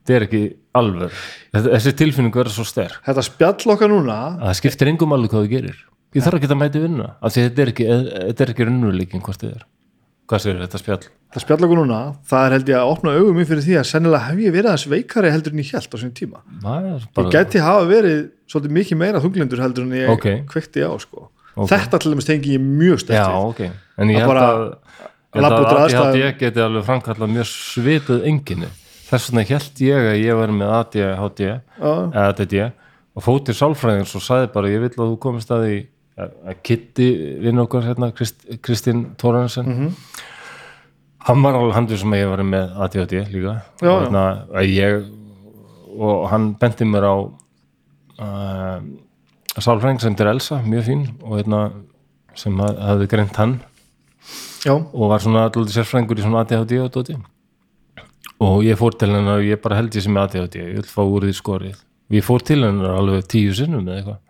Þetta 0.00 0.16
er 0.16 0.24
ekki 0.26 0.42
alveg 0.80 1.12
þessi 1.54 1.92
tilfinning 1.98 2.34
verður 2.34 2.54
svo 2.56 2.64
sterk. 2.66 3.00
Þetta 3.06 3.24
spjall 3.26 3.74
okkar 3.74 3.90
núna 3.92 4.16
að 4.38 4.46
það 4.48 4.58
skiptir 4.62 4.90
engum 4.92 5.12
alveg 5.16 5.30
hvað 5.34 5.44
þú 5.46 5.50
gerir. 5.54 5.78
Ég 6.16 6.24
þarf 6.26 6.40
ekki 6.40 6.48
að 6.50 6.58
mæti 6.58 6.80
vinna 6.82 7.10
af 7.22 7.34
því 7.34 7.44
þetta 7.46 7.62
er 7.62 7.70
ekki, 7.74 7.84
þetta 8.30 8.44
er 8.46 8.52
ekki 8.54 8.66
raunveruleikin 8.66 9.22
hvort 9.26 9.42
þið 9.44 9.52
er. 9.54 9.66
Hvað 10.30 10.42
sér 10.44 10.58
þetta 10.62 10.78
spjall? 10.78 11.04
Það 11.30 11.42
spjall 11.44 11.64
okkur 11.66 11.78
núna, 11.80 11.98
það 12.26 12.44
er 12.46 12.52
held 12.56 12.68
ég 12.70 12.76
að 12.80 12.90
opna 12.90 13.12
augum 13.18 13.36
mér 13.38 13.46
fyrir 13.50 13.64
því 13.66 13.76
að 13.80 13.86
sennilega 13.90 14.26
hef 14.30 14.38
ég 14.42 14.52
verið 14.54 14.70
aðeins 14.70 14.86
veikari 14.90 15.30
heldur 15.30 15.54
en 15.54 15.60
ég 15.62 15.70
held 15.74 15.90
á 15.90 15.96
sinni 16.00 16.14
tíma. 16.18 16.40
Er 16.66 17.24
ég 17.26 17.30
gæti 17.34 17.62
hafa 17.62 17.84
verið 17.90 18.20
svolítið 18.50 18.74
mikið 18.78 19.00
meira 19.02 19.22
þunglindur 19.22 19.62
heldur 19.62 19.86
en 19.86 19.94
ég 19.98 20.10
Ok. 20.14 20.26
kveikti 20.50 20.82
á 20.86 20.90
sko. 21.02 21.28
Ok. 21.56 21.66
þetta 21.70 21.98
til 21.98 22.12
dæmis 22.14 22.26
tengi 22.30 22.54
ég 22.56 22.62
mjög 22.62 22.94
já, 22.94 23.02
stert 23.02 23.26
við. 23.26 23.46
ok, 23.50 23.60
en 23.98 24.08
ég 24.10 24.16
Að 24.16 24.22
held 24.22 24.30
bara 24.30 24.44
að 24.50 24.62
ég 25.34 25.40
held 25.40 25.44
labba 25.46 25.56
að 25.56 25.64
út 25.64 25.72
úr 25.72 25.80
ADHD 25.80 25.94
aðstæðum. 26.00 26.38
geti 26.40 26.60
alveg 26.64 26.84
framkallað 26.88 27.32
mjög 27.36 27.48
svipuð 27.50 28.24
enginni 28.30 28.70
þess 29.10 29.30
vegna 29.30 29.44
held 29.50 29.80
ég 29.86 30.08
að 30.10 30.18
ég 30.24 30.36
var 30.40 30.52
með 30.60 30.74
ADHD 30.80 31.40
eða 31.80 32.26
ADD 32.28 32.54
og 33.16 33.22
fótið 33.26 33.58
sálfræðings 33.58 34.14
og 34.16 34.22
sagði 34.22 34.52
bara 34.54 34.68
ég 34.70 34.80
vil 34.84 34.90
að 34.90 35.08
þú 35.14 35.18
komist 35.18 35.50
að 35.50 35.64
því 35.66 35.78
að 36.20 36.56
Kitty 36.62 37.06
vinn 37.40 37.58
okkar 37.62 37.82
hérna 37.88 38.10
Krist, 38.14 38.42
Kristín 38.62 39.06
Tóransen 39.16 39.66
Mhm. 39.66 39.94
hann 41.26 41.42
var 41.42 41.54
alveg 41.54 41.74
handur 41.74 41.98
sem 41.98 42.10
ég 42.12 42.28
var 42.28 42.42
með 42.44 42.76
ADHD 42.80 43.12
líka. 43.32 43.62
Já, 43.82 43.88
og, 43.90 44.02
hérna, 44.04 44.46
ég, 44.62 45.04
og 45.98 46.28
hann 46.30 46.54
benti 46.60 46.84
mér 46.84 47.04
á 47.08 47.14
uh, 48.20 48.80
sálfræðing 49.58 50.00
sem 50.00 50.14
er 50.18 50.30
Elsa, 50.32 50.60
mjög 50.64 50.84
fín 50.86 51.02
og 51.22 51.38
hérna, 51.40 51.60
sem 52.34 52.56
haf- 52.58 52.78
hafði 52.78 53.08
greint 53.10 53.36
hann 53.36 53.60
já, 54.64 54.72
og 54.76 55.10
var 55.12 55.22
svona 55.24 55.44
alltaf 55.48 55.70
sérfræðingur 55.74 56.20
í 56.20 56.24
svona 56.24 56.42
ADHD 56.44 56.74
og 56.84 56.90
dóti. 56.96 57.16
Og 58.40 58.62
ég 58.64 58.78
fór 58.80 58.94
til 58.96 59.10
hennar 59.12 59.40
og 59.40 59.44
ég 59.48 59.60
bara 59.60 59.76
held 59.80 59.92
ég 59.96 60.04
sem 60.06 60.16
ADHD 60.16 60.58
ég 60.62 60.74
vil 60.78 60.88
fá 60.88 61.02
úr 61.04 61.26
því 61.28 61.34
skorið. 61.36 61.80
Ég 62.10 62.24
fór 62.26 62.42
til 62.44 62.62
hennar 62.64 62.96
alveg 62.98 63.26
tíu 63.30 63.52
sinnum 63.56 63.84
eða 63.88 63.98
eitthvað. 64.00 64.20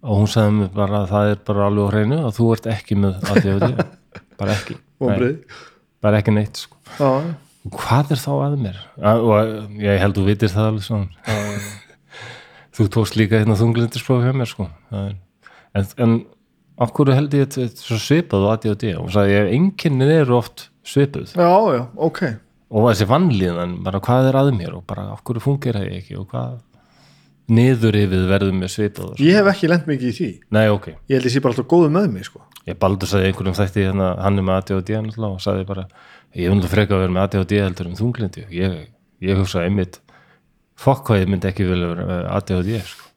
Og 0.00 0.16
hún 0.20 0.28
sagði 0.32 0.56
mér 0.58 0.70
bara 0.76 1.00
að 1.02 1.10
það 1.12 1.30
er 1.34 1.40
bara 1.48 1.64
alveg 1.68 1.84
á 1.84 1.92
hreinu 1.92 2.18
að 2.24 2.34
þú 2.38 2.48
ert 2.56 2.68
ekki 2.72 2.96
með 3.00 3.24
ADHD 3.34 3.70
bara 4.40 4.54
ekki, 4.56 4.76
Nei, 5.00 5.32
bara 6.00 6.20
ekki 6.22 6.32
neitt 6.36 6.60
sko. 6.62 6.76
já, 6.96 7.10
og 7.68 7.74
hvað 7.76 8.14
er 8.16 8.20
þá 8.22 8.30
að 8.46 8.54
mér? 8.64 8.78
Að- 8.96 9.24
og 9.28 9.80
ég 9.84 10.00
held 10.00 10.16
þú 10.16 10.24
vitir 10.30 10.52
það 10.52 10.70
alveg 10.70 10.86
svona. 10.86 11.08
Þú 12.80 12.86
tókst 12.94 13.16
líka 13.18 13.36
hérna 13.40 13.56
þunglindispróf 13.58 14.22
hjá 14.24 14.32
mér 14.32 14.48
sko. 14.48 14.68
En, 14.94 15.16
en 16.00 16.12
af 16.80 16.94
hverju 16.96 17.16
held 17.16 17.36
ég 17.36 17.48
þetta 17.48 17.66
er 17.66 17.84
svo 17.84 17.98
svipað 18.00 18.46
og 18.46 18.54
ADHD 18.54 18.86
og 18.94 19.04
hún 19.04 19.12
sagði 19.14 19.36
ég 19.36 19.52
enginnin 19.58 20.14
eru 20.14 20.38
oft 20.38 20.68
svipuð. 20.86 21.34
Já, 21.36 21.50
já, 21.76 21.82
ok. 21.96 22.22
Og 22.70 22.88
þessi 22.88 23.06
vannlíðan, 23.10 23.78
bara 23.84 24.00
hvað 24.02 24.30
er 24.30 24.38
að 24.40 24.52
mér? 24.56 24.74
Og 24.78 24.84
bara 24.88 25.10
af 25.12 25.24
hverju 25.26 25.42
fungera 25.44 25.82
ég 25.84 26.00
ekki? 26.00 26.16
Og 26.20 26.28
hvað 26.30 26.58
niður 27.50 27.98
yfir 27.98 28.28
verðum 28.30 28.60
með 28.62 28.72
svipað 28.76 29.08
og 29.14 29.22
ég 29.24 29.38
hef 29.38 29.48
ekki 29.50 29.70
lent 29.70 29.88
mikið 29.90 30.10
í 30.10 30.14
því. 30.16 30.30
Nei 30.54 30.66
ok, 30.70 30.86
ég 31.10 31.18
held 31.18 31.26
ég 31.26 31.34
sé 31.34 31.42
bara 31.42 31.54
alltaf 31.56 31.68
góðu 31.70 31.90
með 31.96 32.08
mig 32.14 32.28
sko. 32.28 32.42
ég 32.68 32.78
baldur 32.78 33.10
sagði 33.10 33.30
einhverjum 33.30 33.56
þætti 33.58 33.86
hérna, 33.88 34.10
hann 34.22 34.38
er 34.38 34.46
með 34.46 34.58
ADHD 34.60 34.92
náttúrulega 35.00 35.34
og 35.34 35.42
sagði 35.42 35.66
bara, 35.66 35.86
ég 36.38 36.52
vil 36.52 36.70
freka 36.70 36.94
að 36.94 37.02
vera 37.04 37.14
með 37.16 37.26
ADHD 37.26 37.54
heldur 37.64 37.90
um 37.90 37.96
þunglindi 37.98 38.44
ég, 38.54 38.76
ég 39.26 39.40
hugsa 39.40 39.64
einmitt 39.64 39.98
fokk 40.78 41.08
hvað 41.08 41.24
ég 41.24 41.32
myndi 41.32 41.50
ekki 41.50 41.66
vilja 41.66 41.90
vera 41.94 42.06
með 42.12 42.28
ADHD 42.36 42.76
sko. 42.92 43.08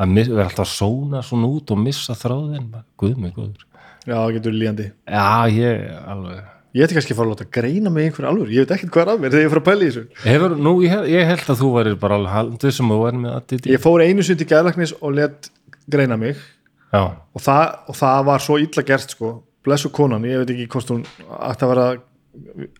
Að 0.00 0.16
vera 0.22 0.48
alltaf 0.48 0.64
að 0.66 0.72
sóna 0.72 1.20
svona 1.26 1.50
út 1.52 1.74
og 1.74 1.82
missa 1.82 2.16
þráðin, 2.16 2.70
guð 3.00 3.20
mig 3.20 3.34
guður 3.36 3.66
já, 4.06 4.16
það 4.16 4.32
getur 4.36 4.56
líðandi. 4.56 4.88
Já, 5.06 5.28
ég 5.52 5.86
alveg. 6.12 6.50
Ég 6.72 6.86
ætti 6.86 6.96
kannski 6.96 7.12
að 7.12 7.18
fara 7.18 7.28
að 7.28 7.34
láta 7.34 7.46
greina 7.52 7.90
mig 7.92 8.06
einhver 8.08 8.26
alveg 8.30 8.52
ég 8.54 8.64
veit 8.64 8.70
ekkert 8.78 8.92
hvað 8.94 9.02
er 9.02 9.10
að 9.12 9.18
mér 9.20 9.34
þegar 9.34 9.44
ég 9.44 9.50
fara 9.52 9.60
að 9.60 9.66
pæla 9.66 9.82
í 9.82 9.88
þessu. 9.90 10.04
Hefur, 10.24 10.54
nú, 10.56 10.72
ég, 10.80 10.94
ég 11.12 11.26
held 11.28 11.50
að 11.52 11.58
þú 11.60 11.72
værir 11.74 11.98
bara 12.00 12.16
alveg 12.16 12.32
haldið 12.32 12.74
sem 12.78 12.92
þú 12.92 12.98
væri 13.02 13.20
með 13.20 13.34
ADD 13.36 13.68
ég 13.68 13.82
fór 13.82 14.04
einu 14.06 14.24
sinni 14.24 14.40
til 14.40 14.48
gæðlagnis 14.48 14.94
og 14.96 15.16
let 15.18 15.50
greina 15.92 16.16
mig. 16.20 16.40
Já, 16.92 17.02
og 17.12 17.44
það, 17.44 17.66
og 17.92 17.98
það 17.98 18.22
var 18.30 18.46
svo 18.46 18.56
illa 18.62 18.86
gert 18.88 19.12
sko. 19.12 19.34
blessu 19.62 19.92
konan, 19.94 20.24
ég 20.26 20.40
veit 20.40 20.54
ekki 20.54 20.70
hvort 20.72 20.88
hún 20.90 21.04
ætti 21.20 21.66
að 21.66 21.74
vera 21.74 21.84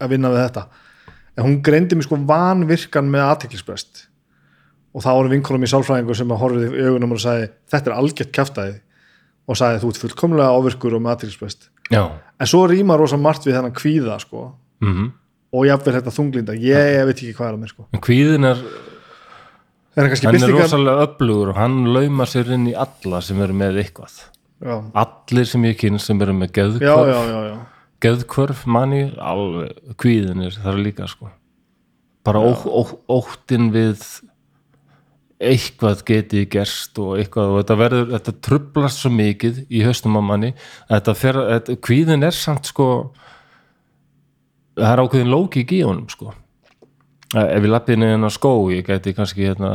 að 0.00 0.14
vinna 0.14 0.32
við 0.32 0.40
þetta. 0.46 0.64
En 1.36 1.44
hún 1.46 1.60
greindi 1.62 1.98
mig 1.98 2.08
sko 2.08 2.16
vanvirkan 2.26 3.12
með 3.12 3.28
aðteklisbrest 3.28 4.06
og 4.92 5.04
það 5.04 5.18
voru 5.18 5.32
vinkonum 5.32 5.66
í 5.66 5.70
sálfræðingu 5.72 6.16
sem 6.16 6.32
að 6.32 6.42
horfið 6.42 6.76
í 6.76 6.86
augunum 6.88 7.14
og 7.16 7.22
sagði 7.22 7.48
þetta 7.72 7.90
er 7.90 7.96
algjört 7.96 8.34
kjaftaði 8.36 8.76
og 9.48 9.58
sagði 9.58 9.82
þú 9.82 9.92
ert 9.92 10.02
fullkomlega 10.02 10.58
ávirkur 10.58 10.98
og 10.98 11.08
já. 11.92 12.04
En 12.40 12.48
svo 12.48 12.66
rýma 12.66 12.96
rosa 12.96 13.18
margt 13.20 13.44
við 13.46 13.58
þennan 13.58 13.74
kvíða 13.76 14.18
sko. 14.22 14.52
Mm 14.80 15.10
og 15.52 15.68
jafnvel 15.68 15.98
þetta 15.98 16.14
þunglinda, 16.14 16.56
ég, 16.56 16.88
ég 16.96 17.06
veit 17.08 17.18
ekki 17.18 17.34
hvað 17.36 17.50
er 17.50 17.56
að 17.56 17.60
mér 17.62 17.72
sko. 17.72 17.86
En 17.92 18.02
kvíðin 18.04 18.48
er, 18.48 18.62
það 19.92 20.00
er 20.00 20.08
hann 20.08 20.14
er 20.14 20.36
byrtingar 20.36 20.54
rosalega 20.56 21.06
öflugur 21.06 21.52
og 21.52 21.60
hann 21.60 21.78
laumar 21.92 22.30
sér 22.30 22.54
inn 22.56 22.70
í 22.70 22.74
alla 22.86 23.20
sem 23.24 23.42
eru 23.44 23.56
með 23.58 23.82
eitthvað. 23.82 24.16
Já, 24.62 24.76
allir 25.02 25.48
sem 25.50 25.68
ég 25.68 25.78
kynst 25.80 26.08
sem 26.08 26.24
eru 26.24 26.34
með 26.38 26.52
já, 26.52 26.56
geðkvörf 26.60 27.12
já, 27.12 27.20
já, 27.28 27.38
já. 27.50 27.54
geðkvörf 28.06 28.66
manni, 28.70 29.04
alveg 29.18 29.96
kvíðin 30.00 30.44
er 30.46 30.58
þar 30.64 30.82
líka 30.86 31.08
sko. 31.10 31.32
Bara 32.22 32.38
ó, 32.38 32.54
ó, 32.54 32.82
óttin 33.10 33.72
við 33.74 34.06
eitthvað 35.50 36.04
geti 36.08 36.44
gerst 36.50 36.98
og 37.02 37.16
eitthvað 37.18 37.52
og 37.52 37.58
þetta 37.60 37.76
verður, 37.80 38.06
þetta 38.14 38.34
trublast 38.46 39.02
svo 39.02 39.12
mikið 39.14 39.64
í 39.68 39.82
haustum 39.86 40.18
á 40.18 40.22
manni 40.22 40.52
þetta 40.90 41.14
fer, 41.18 41.38
þetta, 41.50 41.76
kvíðin 41.88 42.28
er 42.28 42.36
samt 42.36 42.70
sko 42.70 42.88
það 44.76 44.92
er 44.92 45.02
ákveðin 45.04 45.32
lókik 45.32 45.74
í 45.76 45.82
honum 45.84 46.08
sko. 46.12 46.32
Ef 47.32 47.64
ég 47.64 47.70
lappi 47.70 47.96
inn 47.96 48.04
í 48.04 48.10
hennar 48.12 48.32
skó 48.32 48.52
ég 48.72 48.86
gæti 48.88 49.14
kannski 49.16 49.46
hérna 49.48 49.72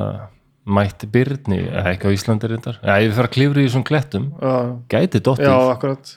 mætt 0.68 1.06
byrni, 1.12 1.62
eða 1.70 1.94
ekki 1.94 2.10
á 2.10 2.16
Íslandi 2.16 2.50
reyndar. 2.52 2.80
Eða 2.84 2.98
ef 2.98 3.06
ég 3.06 3.16
fer 3.18 3.30
að 3.30 3.36
klifra 3.38 3.62
í 3.62 3.68
þessum 3.70 3.86
klettum 3.88 4.26
já, 4.36 4.56
dottið. 5.16 5.48
Akkurat. 5.72 6.12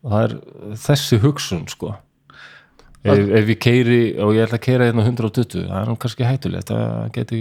Og 0.00 0.14
það 0.14 0.26
er 0.26 0.36
þessi 0.84 1.18
hugsun 1.24 1.66
sko. 1.68 1.94
Ef, 3.00 3.16
ef 3.16 3.48
ég 3.48 3.60
keiri 3.60 4.00
og 4.20 4.34
ég 4.36 4.44
ætla 4.44 4.58
að 4.60 4.66
keira 4.66 4.86
hérna 4.90 5.06
120 5.08 5.64
það 5.70 5.78
er 5.80 5.94
kannski 6.02 6.26
hættulegt 6.28 6.68
það 6.68 7.06
geti 7.14 7.38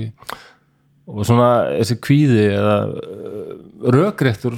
og 1.10 1.26
svona 1.26 1.50
þessi 1.80 1.98
kvíði 2.06 2.46
eða 2.54 2.76
uh, 2.90 3.50
rökréttur 3.96 4.56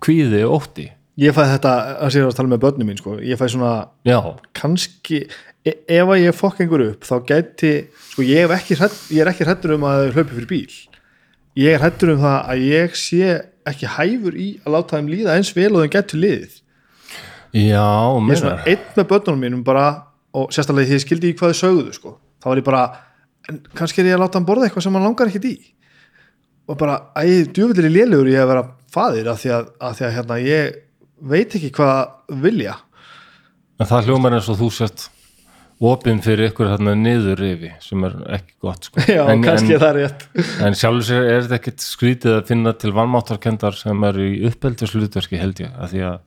kvíði 0.00 0.42
ótti. 0.48 0.88
Ég 1.20 1.34
fæði 1.36 1.56
þetta 1.56 1.72
að 2.00 2.12
sér 2.14 2.28
að 2.28 2.36
tala 2.38 2.52
með 2.52 2.62
börnum 2.62 2.88
mín 2.88 3.00
sko. 3.00 3.18
ég 3.20 3.36
fæði 3.36 3.54
svona 3.56 3.72
já, 4.08 4.18
kannski 4.56 5.24
e 5.66 5.74
ef 5.92 6.08
að 6.08 6.22
ég 6.22 6.36
fokk 6.36 6.62
einhver 6.64 6.86
upp 6.86 7.04
þá 7.04 7.16
gæti, 7.28 7.72
sko 8.14 8.24
ég, 8.24 8.46
hef 8.46 8.54
ekki 8.56 8.78
hrædd, 8.80 8.96
ég 9.12 9.20
er 9.24 9.32
ekki 9.32 9.48
hrættur 9.48 9.74
um 9.76 9.84
að 9.84 10.06
þau 10.06 10.14
hlaupi 10.14 10.38
fyrir 10.38 10.48
bíl. 10.48 10.78
Ég 11.60 11.74
er 11.76 11.82
hrættur 11.82 12.14
um 12.14 12.22
það 12.22 12.38
að 12.54 12.64
ég 12.70 12.96
sé 12.96 13.34
ekki 13.68 13.90
hæfur 13.98 14.38
í 14.40 14.48
að 14.64 14.76
láta 14.76 14.96
þeim 14.96 15.10
líða 15.12 15.36
eins 15.36 15.50
vel 15.56 15.74
og 15.74 15.84
þeim 15.84 15.92
getur 15.98 16.22
liðið. 16.22 16.54
Já, 17.50 17.84
ég 17.90 18.32
er 18.32 18.40
svona 18.40 18.64
einn 18.70 18.88
með 18.96 19.10
börnunum 19.10 19.44
mínum 19.44 19.66
bara 19.66 19.84
og 20.32 20.54
sérstaklega 20.54 20.88
því 20.88 20.96
ég 20.96 21.04
skildi 21.04 21.32
í 21.32 21.36
hvað 21.36 21.52
þau 21.52 21.60
sögðu 21.60 21.94
sko. 21.98 22.14
þá 22.40 22.46
var 22.48 22.62
ég 22.62 22.68
bara, 22.70 22.82
kannski 23.76 24.00
er 24.00 24.12
ég 24.12 24.16
að 24.16 24.22
láta 24.24 24.38
hann 24.38 24.48
borða 24.48 24.68
eitthvað 24.68 24.86
sem 24.86 24.96
hann 24.96 25.04
langar 25.04 25.28
ekkert 25.28 25.48
í 25.50 25.56
og 26.70 26.78
bara, 26.78 26.98
æ, 27.18 27.46
djúvillir 27.50 27.88
í 27.88 27.94
lélugur 27.94 28.30
ég 28.30 28.44
að 28.44 28.52
vera 28.52 28.66
faðir 28.94 29.30
af 29.32 29.40
því 29.42 29.54
að, 29.56 29.70
að, 29.78 29.96
því 29.98 30.06
að 30.06 30.12
hérna, 30.16 30.42
ég 30.44 30.76
veit 31.30 31.56
ekki 31.58 31.72
hvað 31.74 32.36
vilja. 32.44 32.76
En 33.80 33.88
það 33.90 34.10
hljómar 34.10 34.36
eins 34.36 34.50
og 34.52 34.60
þú 34.60 34.68
sért 34.76 35.08
opinn 35.90 36.20
fyrir 36.20 36.50
ykkur 36.50 36.68
þarna 36.68 36.92
niður 37.00 37.40
yfi 37.46 37.70
sem 37.80 38.02
er 38.04 38.16
ekki 38.36 38.56
gott 38.66 38.90
sko. 38.90 39.04
já, 39.16 39.22
en, 39.32 39.44
kannski 39.44 39.74
en, 39.74 39.82
það 39.82 39.90
er 39.90 39.98
rétt. 40.04 40.26
en 40.66 40.76
sjálfur 40.76 41.06
sér 41.08 41.28
er 41.28 41.44
þetta 41.46 41.58
ekkit 41.60 41.86
skrítið 41.86 42.36
að 42.36 42.50
finna 42.52 42.74
til 42.76 42.92
vannmáttarkendar 42.96 43.78
sem 43.78 44.08
eru 44.10 44.26
í 44.28 44.34
uppeldishlutverki 44.50 45.40
held 45.40 45.64
ég 45.64 45.78
að 45.80 45.94
því 45.94 46.04
að 46.10 46.20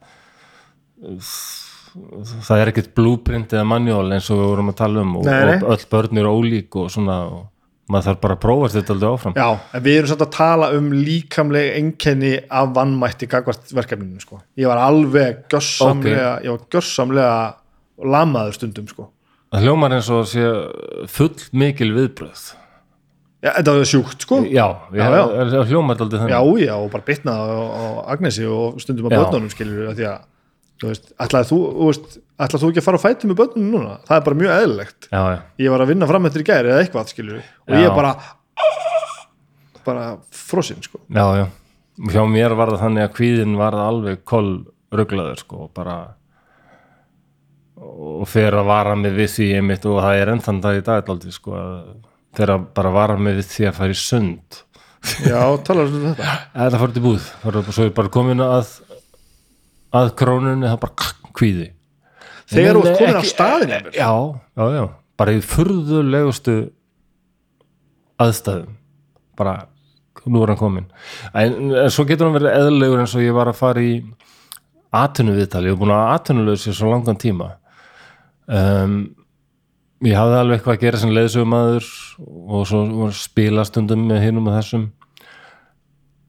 það 2.47 2.59
er 2.63 2.72
ekkit 2.72 2.93
blúprint 2.97 3.53
eða 3.53 3.67
manuál 3.69 4.07
eins 4.15 4.31
og 4.33 4.39
við 4.41 4.49
vorum 4.49 4.72
að 4.73 4.80
tala 4.80 5.03
um 5.03 5.17
og, 5.19 5.27
og 5.30 5.65
öll 5.75 5.89
börn 5.91 6.22
eru 6.23 6.31
ólík 6.33 6.80
og 6.81 6.89
svona 6.93 7.17
og 7.30 7.43
maður 7.92 8.06
þarf 8.08 8.20
bara 8.24 8.36
að 8.38 8.42
prófa 8.45 8.70
þetta 8.78 8.94
aldrei 8.95 9.10
áfram 9.12 9.34
Já, 9.36 9.48
en 9.76 9.84
við 9.84 9.98
erum 10.00 10.12
samt 10.14 10.24
að 10.26 10.32
tala 10.38 10.70
um 10.78 10.88
líkamleg 10.95 11.74
einkenni 11.80 12.34
af 12.48 12.72
vannmætti 12.78 13.28
gagvart 13.32 13.74
verkefninu 13.76 14.24
sko. 14.24 14.40
Ég 14.58 14.70
var 14.72 14.80
alveg 14.86 15.44
gjössamlega, 15.52 16.32
ég 16.45 16.56
var 16.56 16.64
gjössamlega 16.72 17.36
lamaður 18.16 18.56
stundum 18.58 18.88
sko. 18.88 19.10
það 19.53 19.68
hljómar 19.68 19.94
eins 19.98 20.10
og 20.10 20.24
sé 20.32 20.48
full 21.12 21.36
mikil 21.53 21.92
viðbröð 21.94 22.45
Já, 23.44 23.52
þetta 23.58 23.74
var 23.76 23.88
sjúkt 23.92 24.24
sko. 24.24 24.38
já, 24.48 24.68
Já, 24.95 25.03
já, 25.03 25.08
já. 25.12 25.44
já. 25.52 25.64
hljómar 25.68 26.00
aldrei 26.00 26.22
Já, 26.24 26.40
þannig 26.40 26.62
já, 26.64 26.76
og 26.80 26.92
bara 26.94 27.03
bitnað 27.03 27.52
á, 27.52 27.60
Agnesi 28.16 28.45
og 28.48 28.80
stundum 28.80 29.10
á 29.12 29.12
Já. 29.12 29.20
börnunum 29.20 29.52
skilur 29.52 29.82
við, 29.84 29.98
því 30.00 30.06
að 30.08 30.22
ætlaði 31.24 31.50
þú, 31.50 31.58
þú 31.80 31.88
ætlaði 32.44 32.62
þú 32.64 32.70
ekki 32.74 32.82
að 32.82 32.88
fara 32.88 33.00
á 33.00 33.06
fæti 33.06 33.30
með 33.30 33.40
börnunum 33.42 33.74
núna? 33.78 33.98
Það 34.08 34.18
er 34.20 34.26
bara 34.28 34.40
mjög 34.42 34.53
eðlilegt. 34.60 35.08
já, 35.12 35.22
já, 35.34 35.40
Ég 35.64 35.74
var 35.74 35.84
að 35.86 35.92
vinna 35.94 36.10
fram 36.12 36.26
eftir 36.30 36.44
í 36.44 36.48
gæri 36.50 36.72
eða 36.74 36.82
eitthvað 36.84 37.12
skilur 37.14 37.40
og 37.42 37.74
Já. 37.76 37.80
ég 37.84 37.95
bara 37.95 38.14
bara 39.86 40.03
frosinn 40.32 40.82
sko. 40.84 41.00
já, 41.12 41.26
já 41.44 41.45
hjá 42.10 42.24
mér 42.26 42.56
var 42.58 42.72
það 42.74 42.82
þannig 42.88 43.03
að 43.08 43.16
kvíðin 43.18 43.58
var 43.60 43.76
alveg 43.78 44.22
koll 44.26 44.52
rugglaður 44.94 45.42
sko 45.44 45.66
og 45.68 45.74
bara 45.76 45.98
og 47.84 48.24
fer 48.30 48.56
að 48.56 48.66
vara 48.70 48.95
mig 48.98 49.14
við 49.18 49.30
því 49.34 49.48
einmitt 49.60 49.86
og 49.90 50.00
það 50.02 50.20
er 50.22 50.32
ennþann 50.34 50.62
dag 50.64 50.78
í 50.80 50.84
dag 50.86 51.10
aldrei, 51.12 51.34
sko, 51.36 51.53
að 51.58 52.38
fer 52.38 52.53
að 52.56 52.68
bara 52.78 52.92
vara 52.95 53.18
mig 53.20 53.36
við 53.42 53.50
því 53.52 53.68
að 53.70 53.78
fara 53.82 53.94
í 53.95 54.00
sund 54.00 54.60
já, 55.28 55.42
talar 55.68 55.92
um 55.92 56.06
þetta 56.14 56.34
eða 56.66 56.80
fara 56.82 56.95
til 56.95 57.03
búð 57.03 57.28
svo 57.76 57.86
er 57.90 57.94
bara 57.98 58.14
komin 58.14 58.40
að 58.45 58.72
að 59.93 60.13
krónunni 60.19 60.69
það 60.69 60.80
bara 60.83 61.11
kvíði. 61.38 61.67
Þegar 62.53 62.77
þú 62.77 62.85
ert 62.89 62.99
komin 63.01 63.19
af 63.19 63.27
staðin 63.30 63.75
Emil. 63.77 63.93
já, 63.95 64.09
já, 64.59 64.65
já, 64.77 64.83
bara 65.17 65.33
í 65.33 65.43
furðulegustu 65.53 66.57
aðstæðum. 68.22 68.75
Bara, 69.39 69.55
nú 70.30 70.43
er 70.43 70.53
hann 70.53 70.59
komin 70.59 70.85
en, 71.33 71.72
en 71.73 71.89
svo 71.91 72.05
getur 72.07 72.30
hann 72.30 72.38
verið 72.38 72.53
eðlilegur 72.53 73.01
eins 73.01 73.15
og 73.17 73.23
ég 73.25 73.33
var 73.35 73.49
að 73.49 73.57
fara 73.57 73.81
í 73.83 73.95
atvinnuviðtali, 74.93 75.72
ég 75.72 75.73
hef 75.73 75.81
búin 75.81 75.93
að 75.95 76.11
atvinnulegur 76.13 76.61
sér 76.61 76.75
svo 76.77 76.91
langan 76.91 77.17
tíma. 77.19 77.47
Um, 78.45 78.97
ég 80.05 80.17
hafði 80.19 80.38
alveg 80.38 80.59
eitthvað 80.59 80.75
að 80.75 80.83
gera 80.83 80.99
sem 81.01 81.13
leiðsögumæður 81.15 81.88
og 82.53 82.67
svo 82.69 83.07
spila 83.17 83.65
stundum 83.65 84.03
með 84.09 84.27
hinum 84.27 84.51
og 84.51 84.59
þessum. 84.59 84.85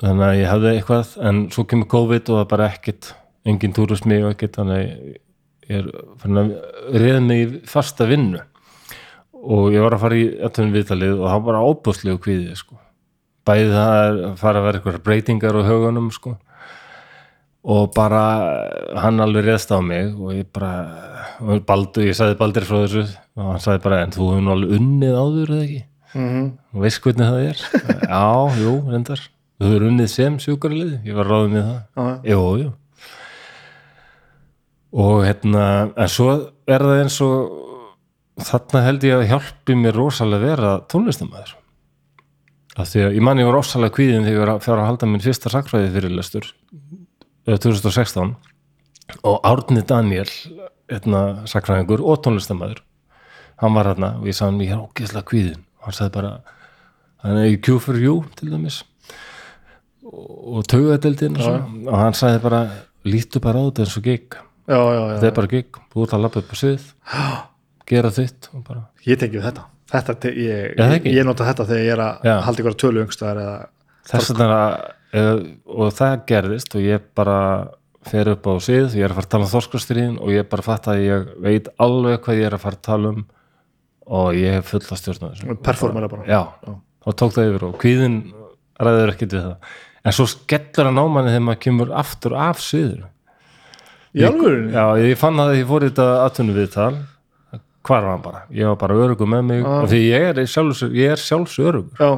Þannig 0.04 0.26
að 0.26 0.38
ég 0.38 0.50
hafði 0.50 0.72
eitthvað 0.72 1.12
en 1.28 1.44
svo 1.54 1.66
kemur 1.68 1.90
COVID 1.92 2.32
og 2.32 2.40
það 2.40 2.48
bara 2.54 2.70
ekkit 2.72 3.10
engin 3.44 3.74
túrismi 3.76 4.22
og 4.24 4.32
ekkit 4.34 4.58
þannig 4.60 5.18
er 5.68 7.20
mig 7.24 7.44
í 7.44 7.60
fasta 7.68 8.06
vinnu. 8.08 8.40
Og 9.44 9.74
ég 9.74 9.84
var 9.84 9.96
að 9.96 10.04
fara 10.04 10.16
í 10.16 10.24
öllum 10.46 10.72
viðtalið 10.72 11.18
og 11.18 11.26
það 11.28 11.36
var 11.36 11.46
bara 11.50 11.66
óbúslegu 11.68 12.20
kvíði 12.24 12.56
sko. 12.56 12.78
bæði 13.44 13.72
það 13.74 14.18
að 14.24 14.36
fara 14.40 14.60
að 14.60 14.64
vera 14.64 14.78
eitthvað 14.78 15.02
breytingar 15.04 15.58
á 15.60 15.68
hugunum 15.68 16.10
sko. 16.12 16.38
og 17.64 17.92
bara 17.96 18.20
hann 19.00 19.20
alveg 19.20 19.44
reðst 19.44 19.72
á 19.72 19.80
mig 19.80 20.14
og 20.20 20.32
ég 20.36 20.46
bara 20.52 20.72
og 21.40 21.64
Baldur, 21.64 22.04
ég 22.04 22.16
sagði 22.16 22.36
Baldur 22.36 22.64
frá 22.68 22.76
þessu 22.84 23.04
og 23.36 23.50
hann 23.52 23.60
sagði 23.60 23.82
bara 23.84 24.00
en 24.04 24.12
þú 24.12 24.28
hefur 24.30 24.42
nú 24.44 24.52
alveg 24.52 24.74
unnið 24.78 25.16
áður 25.16 25.52
eða 25.54 25.64
ekki? 25.64 25.84
Mhm. 26.14 26.44
og 26.74 26.80
veist 26.84 27.00
hvernig 27.02 27.26
það 27.26 27.40
er. 27.48 27.58
Já, 28.12 28.60
jú, 28.60 28.74
reyndar. 28.92 29.20
Þú 29.58 29.66
hefur 29.68 29.86
unnið 29.88 30.08
sem 30.12 30.38
sjúkarlið 30.38 30.92
ég 31.08 31.16
var 31.16 31.26
ráðum 31.26 31.56
við 31.56 31.68
það. 31.68 32.10
Jú, 32.24 32.40
jú 32.64 32.72
og 34.94 35.24
hérna 35.26 35.66
en 35.98 36.10
svo 36.10 36.30
er 36.70 36.84
það 36.86 37.02
eins 37.02 37.18
og 37.24 37.60
þarna 38.46 38.82
held 38.86 39.06
ég 39.06 39.18
að 39.18 39.28
hjálpi 39.32 39.76
mér 39.78 39.98
rosalega 39.98 40.46
vera 40.46 40.72
tónlistamæður 40.90 41.54
af 42.74 42.90
því 42.90 43.04
að 43.06 43.16
ég 43.18 43.26
man 43.26 43.42
ég 43.42 43.48
var 43.48 43.58
rosalega 43.58 43.94
kvíðin 43.94 44.26
þegar 44.26 44.54
ég 44.54 44.68
var 44.68 44.82
að 44.82 44.88
halda 44.88 45.10
minn 45.10 45.22
fyrsta 45.22 45.52
sakræði 45.52 45.92
fyrirlestur 45.94 46.48
eh, 47.46 47.58
2016 47.58 48.34
og 49.28 49.46
Árni 49.46 49.84
Daniel 49.86 50.30
hérna, 50.90 51.44
sakræðingur 51.50 52.02
og 52.02 52.22
tónlistamæður 52.24 52.82
hann 53.62 53.76
var 53.76 53.92
hérna 53.92 54.14
og 54.20 54.30
ég 54.30 54.38
sagði 54.38 54.52
hann 54.52 54.64
ég 54.64 54.74
er 54.74 54.82
ógeðslega 54.86 55.30
kvíðin 55.30 55.62
og 55.78 55.88
hann 55.88 55.98
sagði 55.98 56.16
bara 56.18 56.32
hann 57.24 57.40
er 57.40 57.52
í 57.52 57.60
Q 57.62 57.78
for 57.82 57.98
You 57.98 58.22
til 58.38 58.50
dæmis. 58.52 58.82
Og, 60.04 60.58
og 60.58 60.66
taugadeldin 60.68 61.38
og, 61.40 61.70
og 61.88 61.94
hann 61.96 62.16
sagði 62.16 62.42
bara 62.44 62.64
lítu 63.08 63.40
bara 63.42 63.62
á 63.62 63.66
þetta 63.68 63.86
eins 63.86 63.96
og 64.00 64.06
gig 64.06 64.36
já, 64.68 64.78
já, 64.78 65.00
já. 65.00 65.14
þetta 65.18 65.30
er 65.30 65.36
bara 65.38 65.52
gig, 65.52 65.78
þú 65.92 66.06
ert 66.06 66.16
að 66.16 66.24
lappa 66.24 66.42
upp 66.42 66.52
á 66.52 66.56
svið 66.60 66.88
gera 67.90 68.10
þitt 68.16 68.50
ég 69.04 69.20
tengi 69.20 69.38
við 69.38 69.46
þetta, 69.50 69.64
þetta 69.94 70.18
te- 70.24 70.34
ég, 70.38 70.74
Já, 70.78 70.84
ég, 70.96 71.08
ég 71.12 71.28
nota 71.28 71.46
þetta 71.48 71.68
þegar 71.70 71.84
ég 71.84 71.94
er 71.96 72.04
að 72.08 72.28
Já. 72.30 72.34
halda 72.48 72.64
ykkur 72.64 72.78
tölu 72.84 73.04
yngstaðar 73.04 73.42
þess 74.08 74.34
að 74.34 74.42
það 74.44 74.92
og 75.14 75.92
það 75.94 76.14
gerðist 76.28 76.74
og 76.74 76.82
ég 76.84 77.04
bara 77.14 77.38
fer 78.04 78.28
upp 78.34 78.46
á 78.50 78.52
svið, 78.60 78.96
ég 78.98 79.06
er 79.06 79.12
að 79.12 79.18
fara 79.20 79.28
að 79.28 79.32
tala 79.34 79.46
um 79.46 79.52
þorskastriðin 79.52 80.16
og 80.20 80.32
ég 80.34 80.48
bara 80.50 80.64
fatt 80.66 80.88
að 80.92 81.02
ég 81.04 81.28
veit 81.44 81.70
alveg 81.80 82.20
hvað 82.24 82.40
ég 82.40 82.48
er 82.50 82.56
að 82.56 82.64
fara 82.64 82.78
að 82.78 82.86
tala 82.88 83.12
um 83.14 83.22
og 84.04 84.36
ég 84.36 84.58
hef 84.58 84.72
fulla 84.74 84.98
stjórn 85.00 85.60
performera 85.64 86.10
bara. 86.12 86.26
Já, 86.28 86.42
og 87.08 87.16
tók 87.16 87.32
það 87.32 87.48
yfir 87.52 87.64
og 87.70 87.78
kvíðin 87.80 88.18
ræður 88.76 89.14
ekkit 89.14 89.36
við 89.36 89.46
það. 89.46 89.70
En 90.04 90.16
svo 90.18 90.26
skellur 90.28 90.90
að 90.90 90.96
námanni 90.98 91.32
þegar 91.32 91.46
maður 91.46 91.62
kemur 91.64 91.94
aftur 92.02 92.36
af 92.36 92.60
sviður 92.60 93.06
í 94.14 94.24
alvöru, 94.26 94.68
já, 94.70 94.84
ég 95.02 95.18
fann 95.18 95.42
að 95.42 95.56
ég 95.58 95.68
fór 95.68 95.84
í 95.86 95.90
þetta 95.90 96.08
atvinnu 96.24 96.54
viðtal 96.56 96.92
hvar 97.84 98.00
var 98.00 98.14
hann 98.14 98.22
bara, 98.24 98.42
ég 98.54 98.68
var 98.70 98.78
bara 98.80 98.96
örugur 98.96 99.28
með 99.28 99.42
mig. 99.44 99.64
Og 99.68 99.88
því 99.90 99.98
ég 100.06 100.28
er 100.30 100.46
sjálfs, 100.48 100.84
ég 100.88 101.14
er 101.14 101.20
sjálfs 101.20 101.58
örugur 101.60 102.00
já, 102.00 102.12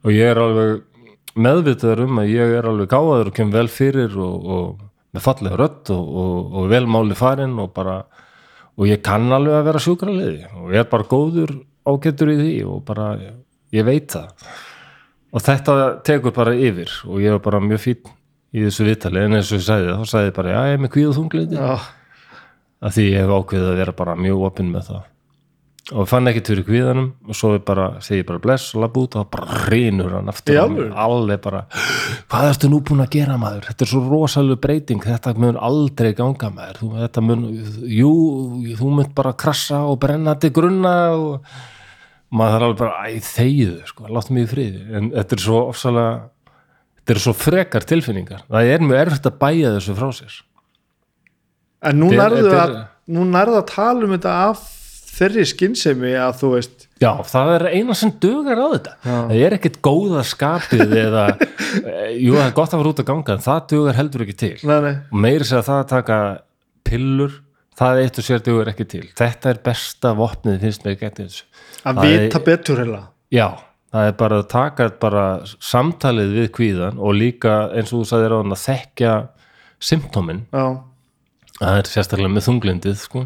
og 0.00 0.14
ég 0.14 0.30
er 0.32 0.40
alveg 0.40 0.80
meðvitaður 1.40 2.06
um 2.08 2.22
að 2.22 2.32
ég 2.32 2.54
er 2.58 2.66
alveg 2.66 2.90
gáður 2.90 3.30
og 3.30 3.36
kem 3.36 3.52
vel 3.54 3.68
fyrir 3.70 4.16
og, 4.18 4.48
og 4.56 5.14
með 5.14 5.24
fallega 5.26 5.58
rödd 5.60 5.92
og, 5.94 6.08
og, 6.22 6.56
og 6.58 6.70
vel 6.72 6.88
máli 6.90 7.16
farin 7.18 7.54
og 7.62 7.70
bara 7.76 8.00
og 8.80 8.88
ég 8.88 9.02
kann 9.04 9.30
alveg 9.34 9.58
að 9.58 9.68
vera 9.68 9.82
sjúkraliði 9.84 10.50
og 10.56 10.74
ég 10.74 10.82
er 10.82 10.90
bara 10.90 11.06
góður 11.10 11.54
ágættur 11.86 12.32
í 12.32 12.36
því 12.40 12.54
og 12.70 12.82
bara, 12.86 13.12
ég 13.74 13.86
veit 13.86 14.10
það. 14.12 14.32
Og 15.30 15.44
þetta 15.46 15.74
tekur 16.06 16.34
bara 16.34 16.56
yfir 16.56 16.90
og 17.06 17.20
ég 17.22 17.36
var 17.36 17.44
bara 17.44 17.62
mjög 17.62 17.84
fín 17.84 18.16
í 18.50 18.64
þessu 18.66 18.88
viðtali 18.88 19.24
en 19.26 19.38
eins 19.38 19.52
og 19.52 19.60
ég 19.60 19.66
sagði 19.68 19.94
þá 20.00 20.04
sagði 20.10 20.30
ég 20.30 20.36
bara, 20.40 20.52
já, 20.56 20.60
ég 20.70 20.78
er 20.78 20.82
með 20.84 20.92
kvíð 20.96 21.08
og 21.12 21.16
þunglindi 21.20 21.60
að 22.80 22.92
því 22.96 23.06
ég 23.10 23.24
hef 23.24 23.32
ákveðið 23.36 23.70
að 23.70 23.80
vera 23.84 23.96
bara 24.00 24.18
mjög 24.18 24.44
opinn 24.50 24.70
með 24.72 24.86
það. 24.90 25.06
Og 25.90 26.06
fann 26.06 26.28
ekkert 26.30 26.48
fyrir 26.52 26.64
kvíðanum 26.68 27.06
og 27.26 27.34
svo 27.34 27.48
er 27.56 27.62
bara, 27.66 27.86
segi 28.04 28.20
ég 28.20 28.26
bara 28.28 28.38
bless 28.42 28.74
og 28.76 28.82
lapp 28.84 28.98
út 29.00 29.16
og 29.18 29.26
bara 29.32 29.56
hrýnur 29.64 30.12
hann 30.14 30.28
aftur 30.30 30.58
alveg 31.02 31.40
bara 31.42 31.64
hvað 32.30 32.46
ertu 32.50 32.70
nú 32.70 32.78
búin 32.86 33.02
að 33.02 33.16
gera 33.16 33.38
maður? 33.40 33.66
Þetta 33.70 33.86
er 33.86 33.90
svo 33.90 34.02
rosalega 34.06 34.60
breyting, 34.62 35.02
þetta 35.02 35.34
mun 35.40 35.58
aldrei 35.58 36.12
ganga 36.14 36.50
maður, 36.54 36.78
þú, 36.82 36.90
þetta 37.00 37.24
mun 37.26 37.44
jú, 37.90 38.12
þú 38.78 38.92
mun 39.00 39.10
bara 39.18 39.34
krassa 39.40 39.82
og 39.88 39.98
brenna 40.04 40.36
til 40.38 40.52
grunna 40.54 40.94
og 41.16 41.50
maður 42.30 42.54
þarf 42.54 42.68
alveg 42.68 42.80
bara, 42.84 43.08
æ, 43.10 43.18
þegiðu 43.32 43.90
sko, 43.90 44.06
láttu 44.14 44.36
mig 44.36 44.46
í 44.46 44.50
friði, 44.52 44.84
en 44.94 45.10
þetta 45.16 45.36
er 45.36 45.44
svo 45.48 45.62
ofsalega, 45.72 46.12
þetta 47.00 47.16
er 47.16 47.22
svo 47.24 47.34
frekar 47.36 47.86
tilfinningar, 47.88 48.44
það 48.50 48.74
er 48.74 48.84
mjög 48.84 49.02
erfitt 49.04 49.30
að 49.30 49.38
bæja 49.40 49.72
þessu 49.76 49.96
frá 49.98 50.10
sér. 50.16 50.36
En 51.90 51.96
nú 52.00 52.10
nærðu 52.12 52.52
að 52.52 52.76
nú 53.10 53.24
nærðu 53.26 53.58
að 53.62 53.66
tala 53.72 54.06
um 54.06 54.14
þetta 54.14 54.36
af 54.50 54.68
þeirri 55.10 55.44
skynsemi 55.48 56.12
að 56.20 56.38
þú 56.40 56.50
veist 56.54 56.86
Já, 57.00 57.10
það 57.24 57.50
er 57.54 57.64
eina 57.72 57.94
sem 57.96 58.10
dugar 58.20 58.60
á 58.60 58.66
þetta. 58.74 58.94
Það 59.06 59.30
er 59.40 59.54
ekkert 59.56 59.78
góða 59.84 60.24
skapið 60.28 60.90
eða, 61.00 61.22
jú, 62.24 62.34
það 62.36 62.44
er 62.44 62.56
gott 62.58 62.74
að 62.74 62.82
fara 62.82 62.90
út 62.92 63.00
að 63.00 63.08
ganga 63.08 63.36
en 63.36 63.44
það 63.46 63.60
dugar 63.72 63.96
heldur 63.96 64.24
ekki 64.26 64.36
til. 64.42 64.56
Nei, 64.68 64.76
nei, 64.84 64.92
og 65.08 65.22
meiri 65.24 65.48
segja 65.48 65.62
það 65.64 65.80
að 65.80 65.88
taka 65.94 66.18
pillur 66.90 67.38
það 67.80 68.02
eitt 68.02 68.20
og 68.20 68.26
sér 68.26 68.44
dugar 68.44 68.72
ekki 68.74 68.86
til. 68.92 69.02
Þetta 69.16 69.54
er 69.54 69.62
besta 69.70 70.12
vopnið 70.18 70.60
finnst 70.66 70.84
mér 70.84 71.00
getið 71.00 71.30
þessu. 71.30 71.48
Að 71.88 72.02
vita 72.04 72.42
betur 72.44 72.84
heila 72.84 73.02
Já, 73.32 73.46
það 73.90 74.06
er 74.08 74.12
bara 74.20 74.38
að 74.42 74.48
taka 74.52 74.88
bara 75.02 75.24
samtalið 75.46 76.34
við 76.38 76.50
kvíðan 76.56 76.98
og 77.02 77.14
líka 77.18 77.54
eins 77.74 77.92
og 77.92 78.02
þú 78.02 78.08
sagðir 78.12 78.34
á 78.36 78.40
hann 78.40 78.54
að 78.54 78.64
þekkja 78.66 79.14
symptómin 79.90 80.42
já, 80.52 80.64
það 81.60 81.78
er 81.80 81.90
sérstaklega 81.90 82.34
með 82.34 82.46
þunglindið 82.48 82.98
sko. 83.00 83.24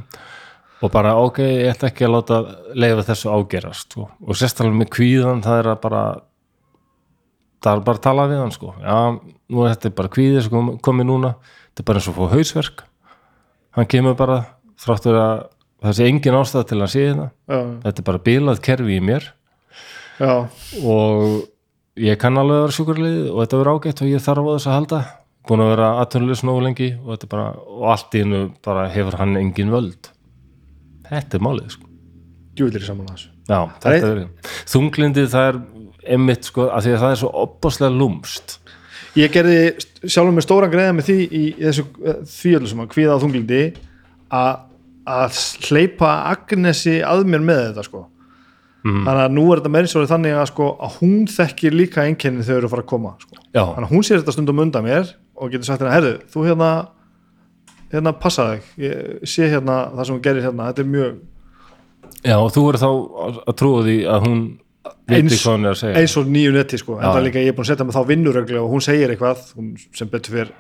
og 0.84 0.90
bara 0.92 1.14
ok, 1.20 1.38
ég 1.44 1.72
ætla 1.74 1.88
ekki 1.90 2.04
að 2.06 2.14
láta 2.16 2.38
leifa 2.74 3.04
þessu 3.10 3.32
ágerast 3.34 3.92
sko. 3.92 4.08
og 4.24 4.36
sérstaklega 4.40 4.80
með 4.80 4.90
kvíðan 4.96 5.44
það 5.44 5.58
er 5.62 5.70
að 5.74 5.80
bara 5.84 6.04
það 7.64 7.78
er 7.78 7.84
bara 7.86 7.96
að 8.00 8.04
tala 8.08 8.26
við 8.30 8.40
hann 8.42 8.52
sko. 8.54 8.74
já, 8.80 8.98
nú 9.50 9.64
er 9.64 9.74
þetta 9.74 9.94
bara 10.00 10.12
kvíðið 10.12 10.42
sem 10.46 10.52
kom- 10.52 10.74
komið 10.84 11.06
núna. 11.08 11.34
Þetta 11.74 11.80
er 11.82 11.86
bara 11.88 11.98
eins 12.00 12.08
og 12.10 12.14
fá 12.18 12.24
hausverk. 12.34 12.82
Hann 13.74 13.86
kemur 13.90 14.14
bara 14.18 14.36
þráttur 14.78 15.16
að 15.18 15.46
það 15.82 15.96
sé 15.98 16.04
engin 16.08 16.36
ástæða 16.38 16.66
til 16.70 16.78
að 16.84 16.92
sé 16.92 17.00
þetta 17.08 17.24
já, 17.48 17.58
þetta 17.84 17.98
er 18.02 18.06
bara 18.10 18.18
bilað 18.28 18.60
kerfi 18.64 18.98
í 18.98 19.00
mér 19.04 19.26
já, 20.20 20.32
og 20.82 22.00
ég 22.00 22.18
kann 22.20 22.40
alveg 22.40 22.58
að 22.58 22.64
vera 22.64 22.76
sjúkurlið 22.78 23.20
og 23.30 23.38
þetta 23.42 23.60
verður 23.60 23.78
ágætt 23.78 24.02
og 24.04 24.10
ég 24.10 24.24
þarf 24.24 24.48
á 24.48 24.52
þess 24.54 24.70
að 24.70 24.78
halda. 24.78 25.02
Búin 25.44 25.60
að 25.60 25.70
vera 25.74 25.90
aðtönuleg 26.00 26.40
snóðu 26.40 26.64
lengi 26.64 26.90
og, 27.04 27.28
bara, 27.28 27.50
og 27.52 27.86
allt 27.92 28.16
í 28.16 28.24
hennu 28.24 28.42
bara 28.64 28.88
hefur 28.92 29.18
hann 29.20 29.36
engin 29.36 29.72
völd. 29.74 30.10
Þetta 31.10 31.38
er 31.38 31.44
málið 31.44 31.74
sko. 31.76 31.90
djúvillir 32.54 32.84
í 32.84 32.86
saman 32.86 33.10
þessu. 33.10 33.30
Þetta 33.44 33.94
er 34.08 34.20
þunglindið 34.72 35.32
það 35.34 35.48
er 35.50 35.58
einmitt 36.14 36.48
sko, 36.48 36.68
að 36.72 36.86
því 36.86 36.94
að 36.94 37.02
það 37.02 37.14
er 37.14 37.20
svo 37.20 37.30
opaslega 37.44 37.96
lúmst 37.98 38.58
ég 39.18 39.32
gerði 39.34 39.58
sjálfur 40.02 40.34
með 40.34 40.46
stóran 40.46 40.72
greiða 40.72 40.94
með 40.96 41.08
því 41.08 41.18
í, 41.24 41.42
í 41.42 41.62
þessu 41.62 41.84
eh, 42.02 42.22
því 42.30 42.54
öllu 42.58 42.70
sem 42.70 42.82
að 42.82 42.90
kvíða 42.94 43.18
á 43.18 43.22
þunglindi 43.22 43.60
að 44.34 44.54
að 45.04 45.38
hleypa 45.68 46.10
Agnesi 46.30 46.94
að 47.04 47.26
mér 47.28 47.42
með 47.44 47.58
þetta 47.66 47.82
sko 47.84 47.98
þannig 48.84 49.22
að 49.24 49.32
nú 49.32 49.44
er 49.52 49.60
þetta 49.62 49.70
meira 49.72 49.88
svo 49.88 50.02
þannig 50.06 50.34
að 50.36 50.46
sko 50.50 50.66
að 50.84 50.96
hún 51.00 51.26
þekkir 51.32 51.72
líka 51.78 52.02
einkenni 52.04 52.42
þegar 52.44 52.50
þau 52.52 52.56
eru 52.60 52.66
að 52.68 52.74
fara 52.74 52.82
að 52.84 52.90
koma 52.92 53.12
sko. 53.22 53.38
Þannig 53.54 53.86
að 53.88 53.94
hún 53.94 54.04
sér 54.04 54.18
þetta 54.20 54.34
stundum 54.36 54.58
undan 54.64 54.84
mér 54.84 55.14
og 55.36 55.50
getur 55.54 55.64
sagt 55.70 55.80
hérna, 55.82 55.94
herðu, 55.96 56.12
þú 56.34 56.44
hérna 56.48 56.70
hérna 57.94 58.12
passa 58.20 58.44
þig. 58.50 58.66
Ég 58.84 59.24
sé 59.30 59.48
hérna 59.48 59.78
það 59.94 60.04
sem 60.08 60.14
hún 60.18 60.22
gerir 60.26 60.42
hérna. 60.44 60.68
Þetta 60.72 60.84
er 60.84 60.90
mjög 60.92 61.14
já 62.24 62.36
og 62.40 62.52
þú 62.52 62.62
eru 62.68 62.78
þá 62.84 62.90
að- 63.24 63.56
trúa 63.56 63.82
því 63.86 63.96
að 64.04 64.26
hún 64.28 64.42
Eins- 65.08 65.46
eins 65.96 66.16
og 66.20 66.26
nýju 66.28 66.52
netti 66.52 66.76
sko. 66.78 66.98
En 66.98 67.04
það 67.08 67.16
er 67.16 67.24
líka 67.30 67.40
ég 67.40 67.48
er 67.48 67.56
búin 67.56 67.64
að 67.64 67.70
setja 67.72 67.84
með 67.88 67.96
þá 67.96 68.06
vinnuröglu 68.08 68.60
og 68.60 68.70
hún 68.72 68.82
segir 68.84 69.08
eitthvað 69.12 69.40
hún 69.56 69.74
sem 69.96 70.08
betur 70.08 70.32
fyrr 70.36 70.52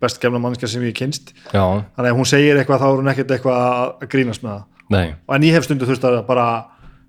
best 0.00 0.20
gefna 0.22 0.38
mannskja 0.40 0.68
sem 0.68 0.82
ég 0.82 0.94
kynst. 0.96 1.32
Já, 1.52 1.62
þannig 1.96 2.12
að 2.12 2.18
hún 2.20 2.28
segir 2.28 2.56
eitthvað 2.60 2.82
þá 2.82 2.86
er 2.92 3.00
hún 3.00 3.10
ekkert 3.12 3.32
eitthvað 3.36 3.62
að 4.02 4.08
grínast 4.12 4.42
með 4.44 4.52
það. 4.52 4.64
Nei. 4.92 5.14
En 5.28 5.42
ég 5.46 5.52
hef 5.56 5.64
stundu 5.66 5.88
þurft 5.88 6.04
að 6.08 6.26
bara 6.26 6.46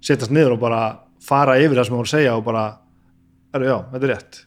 setjast 0.04 0.34
niður 0.34 0.58
og 0.58 0.64
bara 0.64 0.82
fara 1.24 1.60
yfir 1.62 1.80
það 1.80 1.88
sem 1.88 1.96
hún 1.96 2.02
voru 2.02 2.10
að 2.12 2.16
segja 2.18 2.36
og 2.38 2.46
bara, 2.48 2.64
er, 3.56 3.68
já, 3.70 3.78
þetta 3.94 4.08
er 4.08 4.14
rétt 4.14 4.42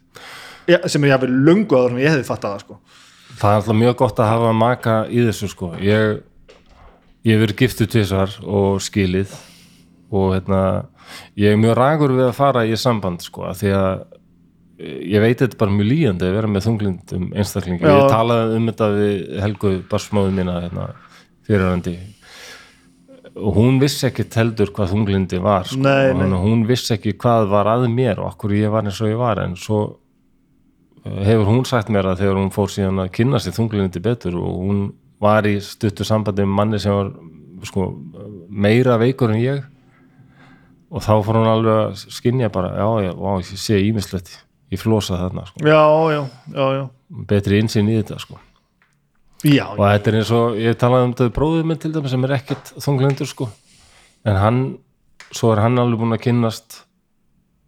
ja, 0.66 0.80
sem 0.90 1.04
er 1.04 1.14
jáfnvel 1.14 1.36
lungu 1.48 1.78
áður 1.78 1.94
en 1.94 2.02
ég 2.02 2.12
hefði 2.12 2.28
fattað 2.28 2.56
það 2.56 2.64
sko. 2.64 2.78
það 3.36 3.50
er 3.50 3.60
alltaf 3.60 3.78
mjög 3.82 3.98
gott 4.02 4.22
að 4.22 4.32
hafa 4.32 4.56
maka 4.56 4.96
í 5.08 5.22
þessu 5.28 5.50
sko 5.52 5.70
ég, 5.82 6.20
ég 7.26 7.40
verið 7.42 7.62
giftu 7.62 7.88
tvisar 7.90 8.36
og 8.42 8.82
skilið 8.84 9.32
og 10.14 10.36
hérna 10.36 10.60
ég 11.38 11.54
er 11.54 11.60
mjög 11.60 11.78
rægur 11.78 12.14
við 12.16 12.28
að 12.28 12.36
fara 12.36 12.66
í 12.66 12.76
samband 12.78 13.24
sko 13.24 13.46
af 13.50 13.60
því 13.62 13.72
að 13.78 14.04
ég 14.76 15.22
veit 15.24 15.40
þetta 15.40 15.58
bara 15.60 15.72
mjög 15.72 15.88
líjandi 15.88 16.26
að 16.26 16.36
vera 16.36 16.50
með 16.52 16.66
þunglindum 16.66 17.28
einstaklingi, 17.32 17.86
Já. 17.86 17.94
ég 17.96 18.10
talaði 18.12 18.58
um 18.58 18.66
þetta 18.68 18.88
við 18.92 19.14
Helgu 19.40 19.72
barsmáðu 19.88 20.34
mína 20.36 20.58
hérna, 20.66 20.88
fyrirhandi 21.48 21.94
og 23.36 23.54
hún 23.58 23.78
vissi 23.80 24.06
ekki 24.08 24.24
heldur 24.34 24.70
hvað 24.72 24.92
þunglindi 24.94 25.38
var 25.44 25.66
sko. 25.68 25.80
Nei, 25.84 26.12
nei. 26.16 26.28
hún- 26.40 26.66
vissi 26.66 26.94
ekki 26.96 27.12
hvað 27.20 27.48
var 27.52 27.66
að 27.66 27.86
mér 27.92 28.18
og 28.18 28.32
okkur 28.34 28.54
ég 28.56 28.70
var 28.72 28.82
eins 28.88 29.00
og 29.00 29.08
ég 29.08 29.18
var 29.20 29.38
en 29.42 29.56
svo 29.56 29.98
eh, 31.04 31.24
hefur 31.28 31.46
hún 31.50 31.64
sagt 31.68 31.88
mér 31.92 32.08
að 32.12 32.22
þegar 32.24 32.40
hún 32.40 32.52
fór 32.54 32.72
síðan 32.72 33.02
að 33.04 33.12
kynna 33.12 33.38
sér 33.38 33.52
þunglindi 33.58 34.00
betur 34.02 34.36
og 34.40 34.56
hún 34.64 34.80
var 35.20 35.46
í 35.48 35.58
stuttu 35.60 36.04
sambandi 36.04 36.42
með 36.44 36.54
manni 36.56 36.78
sem 36.80 36.92
var 36.92 37.12
sko, 37.64 37.86
meira 38.50 38.96
veikur 39.00 39.30
en 39.32 39.40
ég 39.40 39.64
og 40.90 41.02
þá 41.02 41.12
fór 41.26 41.40
hún 41.40 41.48
alveg 41.50 41.78
að 41.90 42.02
skinja 42.14 42.48
bara, 42.52 42.72
já, 42.78 42.88
já, 43.08 43.12
vá, 43.18 43.30
ég 43.42 43.58
sé 43.58 43.78
ímislegt 43.82 44.28
ég 44.70 44.78
flosa 44.80 45.16
þarna, 45.18 45.46
sko. 45.46 45.60
já, 45.66 45.82
já, 46.14 46.20
já, 46.54 46.66
já 46.76 46.84
betri 47.26 47.58
insinn 47.62 47.88
í 47.90 47.96
þetta 48.00 48.18
sko. 48.18 48.38
Já, 49.46 49.64
og 49.72 49.82
þetta 49.82 50.10
er 50.10 50.18
eins 50.20 50.32
og, 50.34 50.58
ég 50.60 50.78
talaði 50.80 51.08
um 51.08 51.14
þetta 51.14 51.34
bróðið 51.36 51.68
minn 51.70 51.80
til 51.82 51.92
dæmis 51.94 52.14
sem 52.14 52.26
er 52.26 52.34
ekkert 52.36 52.72
þunglindur 52.82 53.30
sko. 53.30 53.48
en 54.26 54.38
hann, 54.42 54.60
svo 55.30 55.52
er 55.54 55.62
hann 55.64 55.80
alveg 55.82 56.02
búinn 56.02 56.16
að 56.16 56.24
kynnast 56.26 56.80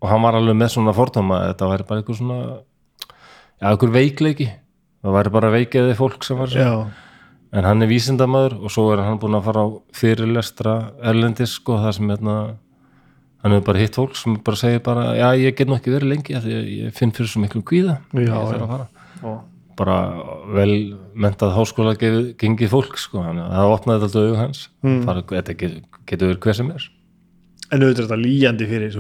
og 0.02 0.12
hann 0.12 0.24
var 0.24 0.38
alveg 0.38 0.58
með 0.58 0.72
svona 0.76 0.94
fordóma 0.96 1.42
að 1.42 1.52
þetta 1.52 1.72
væri 1.72 1.88
bara 1.88 2.02
eitthvað 2.02 2.20
svona 2.20 2.38
já, 3.58 3.66
eitthvað 3.72 3.98
veikleiki. 3.98 4.48
Það 4.98 5.14
væri 5.14 5.34
bara 5.34 5.52
veikiði 5.54 5.98
fólk 5.98 6.24
sem 6.26 6.38
var 6.38 6.50
svona 6.52 6.70
já, 6.70 7.04
en 7.58 7.68
hann 7.68 7.84
er 7.84 7.90
vísindamaður 7.90 8.56
og 8.60 8.72
svo 8.74 8.88
er 8.92 9.04
hann 9.06 9.20
búinn 9.22 9.38
að 9.38 9.46
fara 9.48 9.62
á 9.64 9.68
fyrirlestra 9.96 10.78
erlendis 11.00 11.54
sko, 11.58 11.78
það 11.80 11.94
sem 11.96 12.10
hérna 12.12 12.38
hann 13.42 13.54
hefur 13.54 13.68
bara 13.70 13.82
hitt 13.84 13.96
fólk 13.96 14.18
sem 14.18 14.34
bara 14.44 14.58
segir 14.58 14.82
bara 14.84 15.12
já, 15.16 15.28
ég 15.38 15.54
get 15.56 15.70
nú 15.70 15.78
ekki 15.78 15.94
verið 15.94 16.12
lengi 16.12 16.34
af 16.36 16.44
því 16.44 16.56
að 16.58 16.72
ég 16.74 16.98
finn 16.98 17.14
fyrir 17.14 17.30
svo 17.30 17.42
miklu 17.44 17.62
kvíða. 17.62 18.00
Já, 18.12 18.24
ég 18.24 18.34
þarf 18.34 18.64
að 18.66 18.72
fara. 18.74 18.88
Já. 19.22 19.32
Bara 19.78 19.96
vel 20.56 20.72
mentað 21.14 21.54
háskóla 21.56 21.94
gengið 21.98 22.70
fólk 22.72 22.98
sko, 23.00 23.22
það 23.22 23.72
opnaði 23.74 24.04
þetta 24.04 24.22
auðvitað 24.22 24.40
hans. 24.42 24.62
Mm. 24.84 25.00
Fara, 25.06 25.24
þetta 25.32 25.58
getur, 25.62 25.98
getur 26.10 26.32
verið 26.32 26.44
hver 26.46 26.58
sem 26.58 26.70
er. 26.74 26.86
En 27.68 27.82
auðvitað 27.84 28.04
er 28.04 28.08
þetta 28.08 28.22
líjandi 28.22 28.70
fyrir 28.70 28.96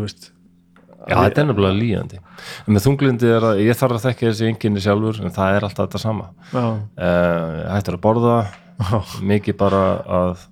já, 1.08 1.16
þetta 1.16 1.42
er 1.42 1.48
nefnilega 1.48 1.76
líjandi 1.78 2.18
en 2.20 2.74
með 2.74 2.84
þunglindi 2.84 3.30
er 3.32 3.46
að 3.50 3.62
ég 3.64 3.78
þarf 3.78 3.96
að 3.96 4.06
þekka 4.08 4.26
þessi 4.26 4.48
enginni 4.48 4.82
sjálfur 4.84 5.20
en 5.22 5.34
það 5.34 5.56
er 5.56 5.66
alltaf 5.68 5.88
þetta 5.88 6.02
sama. 6.02 6.28
Já, 6.52 6.64
uh, 6.66 7.60
hættur 7.72 7.98
að 7.98 8.04
borða 8.04 8.36
já, 8.44 8.98
mikið 9.32 9.58
bara 9.60 9.82
að 10.18 10.44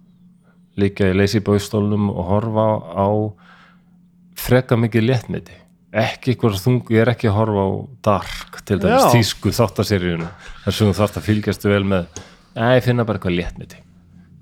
líka 0.81 1.11
í 1.11 1.17
leysibóistólnum 1.17 2.11
og 2.13 2.31
horfa 2.31 2.67
á 2.97 3.09
freka 4.37 4.79
mikið 4.81 5.09
léttmeti 5.11 5.57
ekki 6.02 6.34
eitthvað 6.34 6.60
þung, 6.62 6.92
ég 6.94 7.02
er 7.02 7.10
ekki 7.12 7.31
að 7.31 7.36
horfa 7.39 7.65
á 7.66 7.70
dark, 8.08 8.60
til 8.68 8.78
dæmis 8.83 9.08
tísku 9.15 9.52
þáttaseríunum, 9.57 10.31
þar 10.65 10.78
sem 10.78 10.91
þú 10.91 10.97
þarft 11.00 11.20
að 11.20 11.28
fylgjast 11.31 11.68
vel 11.68 11.83
með, 11.89 12.23
ja, 12.57 12.70
ég 12.76 12.86
finna 12.86 13.07
bara 13.08 13.20
eitthvað 13.20 13.39
léttmeti. 13.41 13.83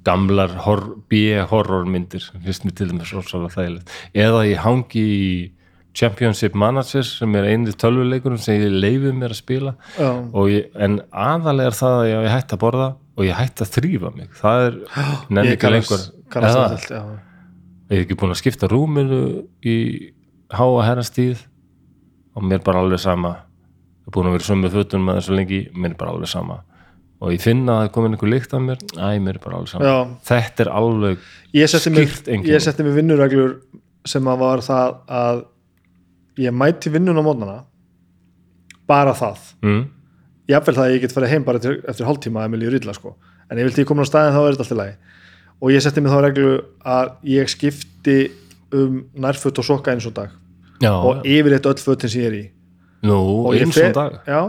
Gamlar 0.05 0.53
hor, 0.67 0.83
B-horrormyndir, 1.09 2.27
finnst 2.45 2.67
mér 2.67 2.75
til 2.77 2.91
dæmis 2.91 3.13
rosalega 3.17 3.55
þægilegt, 3.55 3.95
eða 4.27 4.43
ég 4.51 4.65
hangi 4.65 5.05
í 5.05 5.29
Championship 5.95 6.57
Managers 6.59 7.13
sem 7.21 7.35
er 7.39 7.47
einið 7.53 7.77
tölvuleikurinn 7.79 8.41
sem 8.43 8.59
ég 8.59 8.73
leifið 8.83 9.15
mér 9.15 9.31
að 9.31 9.39
spila. 9.39 9.75
Ég, 10.51 10.67
en 10.75 10.99
aðalega 11.15 11.71
er 11.71 11.77
það 11.79 11.99
að 12.01 12.09
ég, 12.09 12.25
ég 12.27 12.35
hætti 12.35 12.57
að 12.57 12.63
borða 12.65 12.89
og 13.15 13.29
ég 13.29 13.39
hætti 13.39 13.63
að 13.63 13.71
þrýfa 13.77 14.11
mig. 14.17 14.33
Það 14.41 14.65
er 14.65 14.81
nefn 15.31 15.47
ég 15.47 15.55
ekki 15.55 15.71
lengur. 15.71 16.03
ég 17.95 17.95
er 18.01 18.03
ekki 18.03 18.19
búin 18.19 18.35
að 18.35 18.41
skipta 18.43 18.71
rúminu 18.73 19.21
í 19.63 19.77
háa 20.59 20.85
herrastíð 20.89 21.43
og 22.35 22.43
mér 22.45 22.61
er 22.61 22.65
bara 22.67 22.83
alveg 22.83 23.01
sama. 23.03 23.35
Ég 24.05 24.11
er 24.11 24.15
búin 24.17 24.29
að 24.29 24.37
vera 24.37 24.45
í 24.45 24.49
sömu 24.51 24.71
fötum 24.73 25.05
með 25.07 25.19
þessu 25.21 25.37
lengi 25.39 25.61
mér 25.75 25.93
er 25.95 25.99
bara 26.01 26.15
alveg 26.15 26.31
sama. 26.31 26.61
Og 27.25 27.33
ég 27.33 27.41
finna 27.41 27.73
að 27.73 27.81
það 27.81 27.87
er 27.89 27.93
komin 27.95 28.15
einhver 28.17 28.31
lykt 28.33 28.53
af 28.57 28.61
mér. 28.65 28.83
Æ, 28.99 29.07
mér 29.23 29.39
er 29.39 29.43
bara 29.45 29.57
alveg 29.61 29.71
sama. 29.73 29.85
Já. 29.89 29.97
þetta 30.29 30.65
er 30.67 30.71
alveg 30.81 31.19
ég 31.57 31.71
Skýrt 31.73 32.29
einkenni. 32.29 32.53
ég 32.53 32.61
setti 32.65 32.85
mér 32.85 32.99
vinnureglur 32.99 33.55
sem 34.05 34.27
að 34.29 34.43
var 34.43 34.63
það 34.67 34.97
að 35.09 35.45
ég 36.45 36.53
mæti 36.53 36.93
vinnun 36.93 37.17
á 37.17 37.25
mótnana. 37.25 37.59
Bara 38.91 39.15
það. 39.17 39.41
Mm, 39.65 39.85
jafnvel 40.51 40.77
það 40.77 40.85
að 40.85 40.95
ég 40.97 41.01
get 41.07 41.15
farið 41.17 41.33
heim 41.33 41.45
bara 41.47 41.61
eftir, 41.63 41.79
eftir 41.89 42.07
hálftíma 42.09 42.45
að 42.45 42.53
mér 42.53 42.65
líður 42.65 42.81
illa 42.83 42.95
sko. 42.97 43.15
En 43.49 43.61
ég 43.61 43.65
vilti 43.71 43.85
ég 43.85 43.89
komin 43.89 44.05
á 44.05 44.11
staðin 44.11 44.35
þá 44.35 44.41
er 44.43 44.57
þetta 44.57 44.65
alltaf 44.67 44.81
lagi. 44.83 44.97
Og 45.63 45.71
ég 45.73 45.81
setti 45.85 46.03
mér 46.05 46.13
þá 46.13 46.21
reglu 46.27 46.51
að 46.85 47.13
ég 47.31 47.49
skipti 47.49 48.19
um 48.75 49.05
nærföt 49.17 49.61
og 49.63 49.65
sokka 49.65 49.95
eins 49.95 50.05
og 50.11 50.17
dag 50.19 50.35
já, 50.85 50.93
og 50.93 51.25
yfirleitt 51.25 51.67
öll 51.71 51.81
fötin 51.81 52.13
sem 52.13 52.25
ég 52.25 52.29
er 52.31 52.37
í. 52.39 52.45
Nú, 53.05 53.19
og 53.49 53.57
eins 53.57 53.81
og 53.81 53.97
dag. 53.97 54.21
Já, 54.29 54.41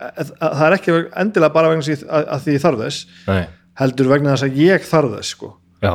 að, 0.00 0.32
að, 0.32 0.48
það 0.48 0.66
er 0.66 0.76
ekki 0.78 0.96
endilega 1.22 1.54
bara 1.54 1.70
vegna 1.72 1.86
þess 1.86 2.08
að, 2.08 2.26
að 2.34 2.42
því 2.44 2.56
ég 2.56 2.64
þarf 2.64 2.82
þess 2.82 3.22
Nei, 3.28 3.44
heldur 3.82 4.10
vegna 4.12 4.34
þess 4.34 4.48
að 4.48 4.60
ég 4.64 4.90
þarf 4.90 5.14
þess 5.16 5.36
sko. 5.36 5.52
Já, 5.84 5.94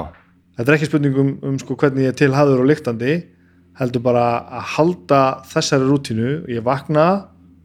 þetta 0.57 0.71
er 0.71 0.77
ekki 0.77 0.89
spurning 0.89 1.19
um, 1.25 1.35
um 1.51 1.59
sko, 1.61 1.77
hvernig 1.81 2.07
ég 2.07 2.15
er 2.15 2.19
tilhæður 2.21 2.63
og 2.63 2.71
lyktandi 2.71 3.19
heldur 3.81 4.03
bara 4.05 4.25
að 4.59 4.65
halda 4.75 5.21
þessari 5.49 5.87
rútínu. 5.89 6.31
Ég 6.51 6.65
vakna, 6.65 7.05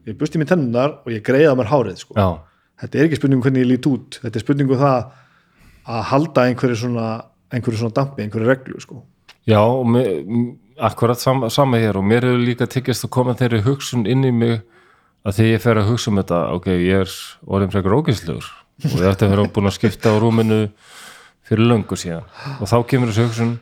ég 0.08 0.18
busti 0.18 0.40
mér 0.40 0.52
tennunar 0.52 1.00
og 1.02 1.12
ég 1.12 1.24
greiða 1.26 1.56
mér 1.58 1.72
hárið 1.72 2.04
sko. 2.04 2.16
já. 2.16 2.28
Þetta 2.76 2.98
er 2.98 3.06
ekki 3.06 3.16
spurning 3.16 3.40
um 3.40 3.44
hvernig 3.46 3.64
ég 3.64 3.70
lít 3.70 3.86
út. 3.88 4.18
Þetta 4.20 4.36
er 4.36 4.44
spurning 4.44 4.70
um 4.72 4.80
það 4.80 4.96
að 5.96 6.02
halda 6.10 6.44
einhverju 6.50 6.78
svona, 6.82 7.06
einhverju 7.54 7.80
svona 7.80 7.96
dampi, 7.96 8.24
einhverju 8.24 8.50
reglu 8.50 8.82
sko. 8.82 8.98
Já, 9.48 9.60
og 9.62 9.86
mér, 9.88 10.10
akkurat 10.78 11.20
sama, 11.20 11.50
sama 11.50 11.80
hér 11.80 11.98
og 12.00 12.04
mér 12.04 12.26
hefur 12.26 12.42
líka 12.42 12.68
tekist 12.70 13.06
að 13.06 13.12
koma 13.16 13.34
þeirri 13.38 13.62
hugsun 13.64 14.06
inn 14.08 14.24
í 14.26 14.32
mig 14.34 14.60
að 15.26 15.38
þegar 15.38 15.50
ég 15.50 15.64
fer 15.64 15.80
að 15.80 15.90
hugsa 15.90 16.10
um 16.10 16.20
þetta, 16.20 16.40
ok, 16.56 16.68
ég 16.74 17.02
er 17.04 17.14
orðin 17.46 17.72
frekar 17.72 17.96
ógæslegur 17.96 18.50
og 18.84 18.96
ég 19.00 19.08
ætti 19.10 19.26
að 19.26 19.34
vera 19.34 19.48
búin 19.56 19.70
að 19.70 19.76
skipta 19.78 20.12
á 20.12 20.20
rúminu 20.20 20.60
fyrir 21.46 21.70
löngu 21.70 21.98
síðan. 21.98 22.26
Og 22.60 22.70
þá 22.70 22.76
kemur 22.90 23.12
þessu 23.12 23.26
hugsun 23.28 23.52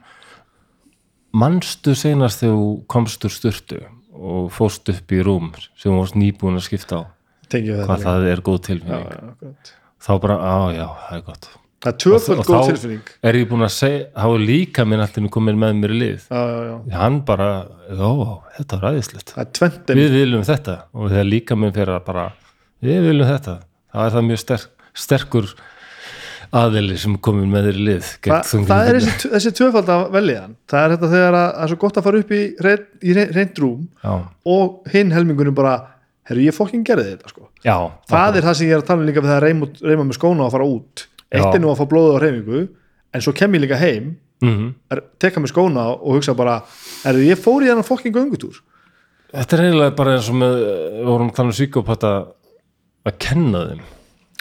manstu 1.35 1.97
seinast 1.99 2.43
þegar 2.43 2.61
þú 2.61 2.71
komst 2.91 3.27
úr 3.27 3.35
styrtu 3.35 3.83
og 4.15 4.53
fóst 4.55 4.91
upp 4.93 5.15
í 5.15 5.25
rúm 5.25 5.53
sem 5.75 5.91
þú 5.91 5.99
varst 5.99 6.19
nýbúin 6.19 6.61
að 6.61 6.69
skipta 6.69 7.03
á? 7.03 7.03
Hvað 7.51 8.07
það 8.07 8.31
er 8.31 8.45
góð 8.45 8.63
tilfinning. 8.71 9.59
Þá 10.05 10.13
bara, 10.21 10.41
á 10.43 10.57
já, 10.75 10.87
það 11.09 11.21
er 11.21 11.29
gott 11.29 11.53
það 11.85 11.91
er 11.93 11.99
tvöföld 12.05 12.41
Og 12.43 12.49
góð 12.49 12.57
þá 12.57 12.71
tilfinning. 12.73 13.13
er 13.29 13.39
ég 13.39 13.49
búin 13.51 13.67
að 13.67 13.73
segja, 13.75 14.07
þá 14.17 14.27
er 14.31 14.45
líka 14.49 14.87
minn 14.89 15.05
allir 15.05 15.29
komin 15.37 15.61
með 15.61 15.77
mér 15.83 15.95
í 15.95 15.99
lið. 16.01 16.25
Já, 16.31 16.41
já, 16.49 16.63
já. 16.65 16.97
hann 17.03 17.21
bara, 17.29 17.51
já, 17.91 18.11
þetta 18.57 18.81
er 18.81 18.87
það 19.05 19.45
er 19.45 19.53
tventin 19.61 20.01
við 20.01 20.17
viljum 20.19 20.47
þetta. 20.49 20.79
Og 20.97 21.13
þegar 21.13 21.29
líka 21.31 21.59
minn 21.61 21.77
fyrir 21.77 21.95
að 21.99 22.05
bara 22.09 22.27
við 22.85 23.07
viljum 23.11 23.29
þetta, 23.31 23.59
þá 23.93 24.03
er 24.07 24.17
það 24.17 24.29
mjög 24.31 24.43
sterk, 24.45 24.69
sterkur 25.05 25.55
aðili 26.55 26.97
sem 27.01 27.17
komin 27.25 27.49
með 27.51 27.69
þér 27.69 27.79
í 27.81 27.85
lið 27.89 28.11
Þa, 28.25 28.37
það 28.69 28.89
er 28.91 28.99
þessi, 29.01 29.31
þessi 29.33 29.53
tvöfald 29.59 29.89
af 29.91 30.05
veljiðan 30.15 30.53
það 30.71 30.85
er 30.85 30.93
þetta 30.95 31.09
þegar 31.15 31.39
að, 31.41 31.49
að 31.65 31.73
svo 31.73 31.79
gott 31.83 31.99
að 31.99 32.07
fara 32.07 32.21
upp 32.23 32.31
í, 32.37 32.43
reyn, 32.67 32.85
í 33.03 33.17
reyn- 33.17 33.33
reynd 33.35 33.61
rúm 33.65 33.81
já, 34.05 34.13
og 34.55 34.93
hinn 34.95 35.11
helmingunum 35.15 35.57
bara 35.57 35.75
herru 36.29 36.45
ég 36.47 36.57
fokkin 36.57 36.85
gerði 36.87 37.17
þetta 37.17 37.33
sko. 37.33 37.49
Já, 37.67 37.75
það 38.09 38.39
er 38.39 38.47
það 38.47 38.57
sem 38.61 38.69
ég 38.71 38.77
er 38.77 38.85
að 38.85 38.87
tala 38.93 39.03
um 39.03 39.09
líka 39.09 39.25
við 39.25 39.33
það 39.33 39.41
að 39.41 39.47
reyma, 39.49 40.07
með 40.09 40.17
skóna 40.21 40.47
og 40.47 40.55
fara 40.55 40.69
út 40.69 41.05
eitt 41.33 41.55
er 41.55 41.63
nú 41.63 41.71
að 41.73 41.81
fá 41.81 41.87
blóðu 41.91 42.19
á 42.19 42.23
reymingu 42.23 42.63
en 43.15 43.25
svo 43.25 43.35
kem 43.37 43.55
ég 43.57 43.65
líka 43.65 43.81
heim 43.81 44.15
mm 44.45 44.71
er, 44.93 45.03
teka 45.23 45.41
með 45.41 45.55
skóna 45.55 45.89
og 45.95 46.19
hugsa 46.19 46.35
bara 46.37 46.61
herru 47.05 47.25
ég 47.25 47.41
fór 47.41 47.65
í 47.65 47.71
þennan 47.71 47.87
fokkin 47.87 48.15
göngutúr. 48.15 48.61
Þetta 49.35 49.57
er 49.57 49.65
eiginlega 49.65 49.97
bara 49.99 50.15
eins 50.15 50.31
og 50.31 50.39
með 50.39 50.57
við 50.61 51.07
vorum 51.09 51.31
tala 51.35 51.51
um 51.51 51.57
síkópata 51.59 52.11
að 53.05 53.17
kenna 53.23 53.63
þeim. 53.71 53.85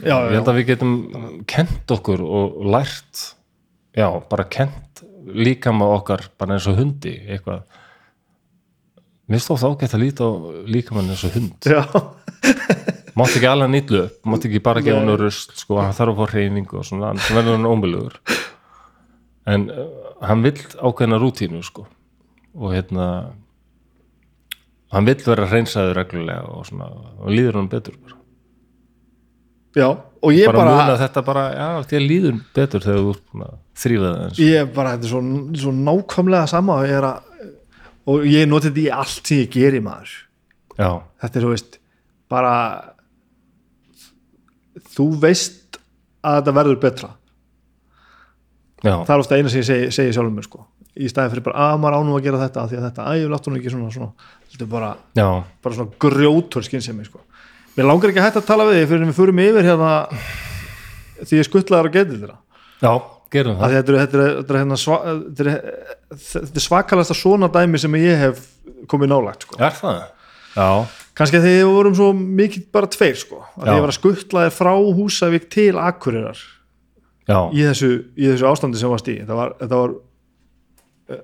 Já, 0.03 0.15
ég 0.27 0.35
held 0.35 0.49
að 0.49 0.57
við 0.59 0.67
getum 0.71 0.93
kent 1.49 1.93
okkur 1.95 2.23
og 2.25 2.59
lært 2.73 3.23
já, 3.95 4.07
bara 4.29 4.45
kent 4.49 5.03
líkama 5.23 5.87
okkar 5.95 6.27
bara 6.37 6.57
eins 6.57 6.67
og 6.69 6.77
hundi 6.77 7.15
eitthvað. 7.23 7.63
Mér 9.31 9.41
stóð 9.41 9.63
þá 9.63 9.69
geta 9.81 9.97
að 9.97 10.03
líta 10.03 10.27
á 10.27 10.31
líkamann 10.67 11.13
eins 11.13 11.23
og 11.25 11.37
hund. 11.37 11.69
Já, 11.69 11.85
mátt 13.19 13.35
ekki 13.37 13.49
alveg 13.49 13.71
nýtlu 13.73 14.01
upp, 14.07 14.17
mátt 14.29 14.47
ekki 14.47 14.61
bara 14.63 14.83
gefa 14.85 15.01
hann 15.01 15.17
rust, 15.19 15.55
sko, 15.59 15.79
hann 15.81 15.95
þarf 15.95 16.15
að 16.15 16.21
fá 16.21 16.35
hreyfingu 16.35 16.79
og 16.79 16.87
svona, 16.87 17.11
hann 17.11 17.37
verður 17.37 17.57
hann 17.57 17.69
ómölugur 17.69 18.17
en 19.53 19.67
uh, 19.69 19.85
hann 20.23 20.43
vill 20.45 20.57
ákveðna 20.79 21.19
rútínu, 21.21 21.63
sko 21.65 21.85
og 22.53 22.73
hérna 22.75 23.07
hann 24.93 25.07
vill 25.09 25.21
vera 25.25 25.47
hreinsaður 25.49 25.97
reglulega 26.01 26.45
og 26.53 26.67
svona, 26.69 26.89
og 27.19 27.33
líður 27.33 27.61
hann 27.61 27.69
betur 27.71 27.97
bara. 27.97 28.19
Já, 29.73 29.87
og 29.89 30.35
ég 30.35 30.45
bara, 30.51 30.59
bara, 30.59 30.73
muna 30.77 30.97
þetta 31.01 31.21
bara, 31.25 31.43
já, 31.57 31.69
þér 31.89 32.03
líður 32.05 32.41
betur 32.53 32.83
þegar 32.85 32.99
þú 32.99 33.13
ert 33.15 33.23
búin 33.31 33.45
að 33.47 33.53
þrýfa 33.83 34.09
það 34.09 34.25
eins 34.27 34.41
ég 34.43 34.73
bara 34.75 34.91
þetta 34.93 35.07
er 35.07 35.13
svo, 35.13 35.21
svo 35.63 35.73
nákvæmlega 35.79 36.49
sama 36.51 36.75
og 36.77 36.85
ég 36.85 36.99
er 36.99 37.07
að 37.09 37.29
og 38.13 38.25
ég 38.27 38.49
noti 38.51 38.69
þetta 38.69 38.83
í 38.83 38.89
allt 38.93 39.29
sem 39.31 39.41
ég 39.41 39.51
geri 39.53 39.79
maður. 39.83 40.13
Já, 40.77 40.89
þetta 41.23 41.39
er, 41.39 41.45
þú 41.45 41.53
veist, 41.53 41.77
bara 42.31 42.53
þú 44.95 45.07
veist 45.23 45.79
að 46.23 46.39
þetta 46.39 46.55
verður 46.59 46.79
betra. 46.83 47.09
Já, 48.83 48.95
það 49.07 49.13
er 49.15 49.23
ofta 49.23 49.39
eina 49.39 49.51
sem 49.51 49.61
ég 49.63 49.67
segi, 49.67 49.91
segi 49.95 50.15
sjálfum 50.15 50.37
mér 50.37 50.47
sko. 50.47 50.65
Í 50.93 51.09
staði 51.09 51.33
fyrir 51.33 51.45
bara 51.47 51.69
að 51.71 51.77
maður 51.81 51.99
ánum 51.99 52.17
að 52.17 52.25
gera 52.27 52.41
þetta 52.43 52.63
af 52.63 52.69
því 52.69 52.79
að 52.79 52.87
þetta, 52.87 53.05
að 53.09 53.19
ég 53.21 53.35
áttu 53.37 53.51
nú 53.51 53.59
ekki 53.59 53.73
svona, 53.73 53.93
svona. 53.93 54.31
Þetta 54.51 54.65
er 54.65 54.71
bara, 54.73 54.89
bara 55.65 55.77
svona 55.77 56.01
grjótur 56.05 56.67
skynsemi 56.67 57.07
sko. 57.07 57.23
mér 57.73 57.87
langar 57.89 58.11
ekki 58.11 58.21
að 58.21 58.27
hætta 58.27 58.43
að 58.43 58.49
tala 58.51 58.67
við 58.69 58.79
þig 58.79 58.89
fyrir 58.91 59.07
við 59.09 59.17
förum 59.17 59.39
yfir 59.41 59.65
hérna 59.65 59.93
því 61.23 61.39
ég 61.39 61.47
skuttlaðar 61.47 61.89
að 61.89 61.95
geta 61.95 62.17
þeirra. 62.19 62.37
Já, 62.83 62.91
gerum 63.33 63.57
að 63.57 63.63
það 63.63 63.75
þetta 63.77 63.93
er, 63.93 63.99
þetta 64.03 64.19
er, 64.19 64.35
þetta 64.37 64.53
er, 64.53 64.59
hérna 64.61 64.79
sva, 64.79 64.97
þetta 65.23 65.45
er, 65.45 65.87
þetta 66.27 66.59
er 66.59 66.65
svakalasta 66.67 67.17
svona 67.17 67.49
dæmi 67.53 67.81
sem 67.81 67.97
ég 67.97 68.21
hef 68.21 68.43
komið 68.91 69.13
nálagt 69.13 69.47
sko. 69.47 69.57
er 69.63 69.77
það? 69.79 70.03
já, 70.53 70.69
kannski 71.17 71.39
að 71.39 71.45
því 71.45 71.53
við 71.57 71.69
vorum 71.69 71.97
svo 71.97 72.09
mikið 72.13 72.65
bara 72.73 72.89
tveir 72.93 73.19
sko. 73.19 73.43
að 73.57 73.65
því 73.65 73.69
Já. 73.69 73.75
ég 73.75 73.85
var 73.85 73.93
að 73.93 73.99
skuttlaði 73.99 74.53
frá 74.55 74.73
Húsavík 74.97 75.49
til 75.53 75.73
Akureyrar 75.81 76.41
já, 77.27 77.37
í 77.53 77.61
þessu, 77.67 77.91
í 78.17 78.31
þessu 78.31 78.49
ástandi 78.49 78.81
sem 78.81 78.91
varst 78.91 79.11
í 79.11 79.19
þetta 79.21 79.37
var, 79.37 79.53
þetta 79.61 79.81
var 79.81 79.93
uh, 81.13 81.21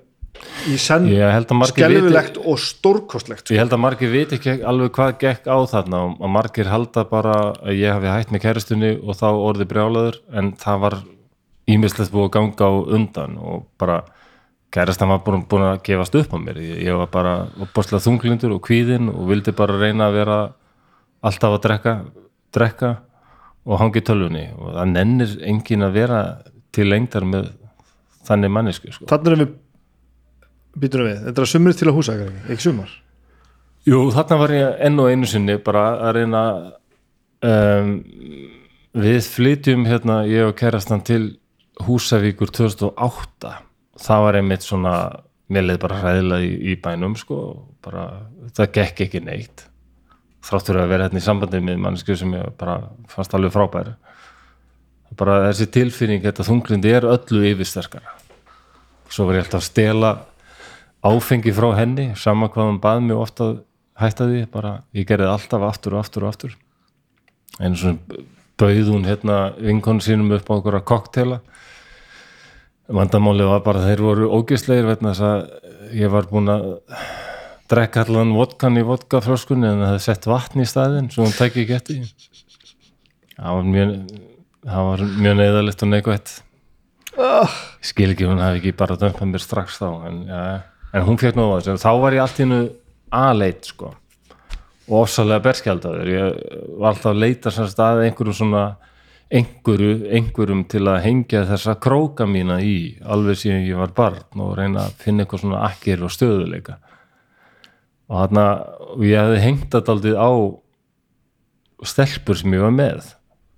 í 0.70 0.76
senn 0.80 1.08
að 1.10 1.56
margir 1.58 1.96
viti 1.96 2.44
og 2.44 2.62
stórkostlegt 2.64 3.44
sko. 3.44 3.56
ég 3.56 3.64
held 3.64 3.76
að 3.76 3.82
margir 3.86 4.12
viti 4.14 4.38
ekki 4.38 4.58
alveg 4.70 4.94
hvað 4.96 5.16
gekk 5.24 5.50
á 5.50 5.58
þarna 5.74 6.04
og 6.06 6.22
að 6.22 6.34
margir 6.38 6.70
halda 6.70 7.06
bara 7.10 7.36
að 7.58 7.80
ég 7.80 7.96
hafi 7.96 8.14
hætt 8.14 8.34
með 8.34 8.46
kæristunni 8.46 8.94
og 9.00 9.18
þá 9.18 9.28
orðið 9.32 9.72
brjálaður 9.74 10.22
en 10.30 10.54
það 10.60 10.86
var 10.86 11.00
ímislegt 11.70 12.14
búið 12.14 12.30
að 12.30 12.34
ganga 12.38 12.70
á 12.70 12.72
undan 12.96 13.36
og 13.38 13.68
bara 13.80 14.02
kærastan 14.74 15.10
var 15.10 15.22
búin, 15.26 15.44
búin 15.50 15.66
að 15.66 15.82
gefast 15.86 16.16
upp 16.18 16.34
á 16.34 16.38
mér. 16.40 16.60
Ég, 16.62 16.82
ég 16.86 16.98
var 16.98 17.10
bara 17.12 17.34
opaslega 17.62 18.04
þunglindur 18.06 18.54
og 18.56 18.62
kvíðinn 18.66 19.10
og 19.12 19.28
vildi 19.30 19.54
bara 19.56 19.78
reyna 19.80 20.08
að 20.08 20.18
vera 20.20 20.38
alltaf 21.26 21.56
að 21.56 21.64
drekka, 21.66 21.94
drekka 22.54 22.92
og 23.66 23.80
hangi 23.82 24.02
tölvunni. 24.06 24.46
Og 24.56 24.76
það 24.78 24.92
nennir 24.94 25.34
engin 25.50 25.86
að 25.86 25.98
vera 25.98 26.20
til 26.74 26.86
lengdar 26.90 27.26
með 27.26 27.50
þannig 28.28 28.54
mannesku 28.54 28.92
sko. 28.94 29.08
þannig 29.10 29.32
erum 29.32 29.42
við 29.44 29.54
býtum 30.80 31.06
við, 31.08 31.22
þetta 31.26 31.42
er 31.42 31.50
sumrið 31.50 31.80
til 31.80 31.88
að 31.90 31.96
húsa 31.96 32.16
ekki 32.20 32.62
sumar? 32.62 32.92
Jú, 33.88 34.04
þarna 34.14 34.38
var 34.42 34.54
ég 34.54 34.82
enn 34.86 35.00
og 35.02 35.08
einu 35.10 35.28
sinni 35.28 35.56
bara 35.64 35.84
að 36.04 36.18
reyna 36.18 36.42
um, 37.48 37.90
við 39.00 39.20
flytjum 39.34 39.86
hérna, 39.88 40.20
ég 40.28 40.50
og 40.50 40.56
kærastan 40.58 41.02
til 41.06 41.24
Húsavíkur 41.80 42.50
2008 42.52 43.54
það 44.00 44.26
var 44.26 44.38
einmitt 44.40 44.66
svona 44.66 44.94
mér 45.50 45.66
leið 45.66 45.82
bara 45.82 45.98
hræðilega 46.02 46.46
í, 46.46 46.54
í 46.72 46.76
bænum 46.80 47.16
sko, 47.18 47.40
bara, 47.84 48.06
það 48.56 48.72
gekk 48.78 49.04
ekki 49.06 49.24
neitt 49.26 49.66
þráttur 50.46 50.80
að 50.80 50.92
vera 50.92 51.06
hérna 51.06 51.20
í 51.20 51.24
sambandi 51.24 51.60
með 51.64 51.82
mannsku 51.84 52.16
sem 52.16 52.32
ég 52.34 52.52
bara 52.60 52.78
fannst 53.12 53.34
alveg 53.36 53.52
frábær. 53.54 53.92
Bara 55.18 55.40
þessi 55.48 55.66
tilfinning, 55.74 56.22
þetta 56.24 56.46
þunglindi 56.46 56.92
er 56.94 57.06
öllu 57.08 57.42
yfirsterkara. 57.50 58.14
Svo 59.10 59.26
var 59.26 59.40
ég 59.40 59.44
alltaf 59.44 59.60
að 59.60 59.66
stela 59.66 60.12
áfengi 61.04 61.52
frá 61.56 61.72
henni, 61.80 62.10
sama 62.16 62.48
hvað 62.52 62.70
hann 62.70 62.82
bað 62.82 63.02
mig 63.08 63.18
ofta 63.18 63.50
hætta 64.00 64.28
því, 64.30 64.44
bara 64.52 64.74
ég 64.96 65.08
gerði 65.08 65.28
alltaf 65.32 65.64
aftur 65.66 65.96
og 65.96 66.04
aftur 66.04 66.26
og 66.26 66.32
aftur. 66.32 66.54
En 67.60 67.76
svona 67.76 67.98
bauð 68.60 68.92
hún 68.92 69.08
hérna 69.08 69.50
vinkonu 69.58 70.04
sínum 70.04 70.36
upp 70.36 70.48
á 70.48 70.54
okkur 70.56 70.78
að 70.78 70.88
koktela 70.88 71.40
vandamálið 72.90 73.52
var 73.52 73.64
bara 73.66 73.84
þeir 73.86 74.04
voru 74.04 74.30
ógislegir 74.34 74.88
vegna 74.88 75.14
þess 75.14 75.26
að 75.26 75.98
ég 76.00 76.12
var 76.12 76.26
búin 76.30 76.50
að 76.50 76.66
drekka 77.70 78.04
allan 78.04 78.34
vodkan 78.34 78.80
í 78.80 78.86
vodkaflöskunni 78.86 79.68
en 79.68 79.84
það 79.84 79.92
hefði 79.92 80.06
sett 80.08 80.26
vatn 80.30 80.64
í 80.64 80.66
staðinn 80.66 81.10
svo 81.12 81.28
hún 81.28 81.36
tæki 81.36 81.64
ekki 81.64 81.76
eftir 81.78 82.02
það 83.36 83.56
var 83.56 83.70
mjög 83.74 83.94
það 84.66 84.88
var 84.88 85.04
mjög 85.16 85.38
neyðalegt 85.38 85.84
og 85.84 85.90
neikvætt. 85.90 86.34
Oh, 87.20 87.54
skil 87.84 88.12
ekki, 88.12 88.28
hún 88.28 88.42
hafi 88.42 88.60
ekki 88.60 88.76
bara 88.78 88.98
dömpað 89.00 89.32
mér 89.32 89.42
strax 89.42 89.80
þá 89.80 89.88
en, 90.08 90.20
ja, 90.28 90.42
en 90.94 91.06
hún 91.08 91.18
fekk 91.20 91.38
nú 91.38 91.48
á 91.50 91.58
þessu. 91.58 91.80
Þá 91.82 91.90
var 92.04 92.16
ég 92.16 92.24
allt 92.24 92.38
í 92.38 92.44
hennu 92.44 92.60
aðleit 93.20 93.72
sko 93.72 93.94
og 94.90 95.04
ofsalega 95.04 95.44
berskjaldaður. 95.46 96.12
Ég 96.12 96.38
var 96.78 96.92
alltaf 96.92 97.12
að 97.12 97.22
leita 97.24 97.52
sem 97.54 97.68
stað 97.70 98.04
einhverjum 98.06 98.36
svona 98.36 98.64
einhverju, 99.30 100.08
einhverjum 100.10 100.64
til 100.70 100.82
að 100.90 101.02
hengja 101.04 101.44
þessa 101.48 101.76
króka 101.82 102.26
mína 102.26 102.58
í 102.66 102.98
alveg 103.06 103.38
síðan 103.38 103.68
ég 103.68 103.78
var 103.78 103.94
barn 103.96 104.42
og 104.42 104.56
reyna 104.58 104.88
að 104.88 104.98
finna 105.04 105.24
eitthvað 105.24 105.44
svona 105.44 105.62
akkir 105.68 106.02
og 106.02 106.14
stöðuleika 106.14 106.80
og 108.10 108.16
þarna 108.18 108.44
og 108.96 109.06
ég 109.06 109.22
hefði 109.22 109.40
hengt 109.44 109.70
þetta 109.70 109.94
aldrei 109.94 110.14
á 110.18 110.30
stelpur 111.86 112.40
sem 112.40 112.54
ég 112.58 112.64
var 112.66 112.74
með 112.74 113.12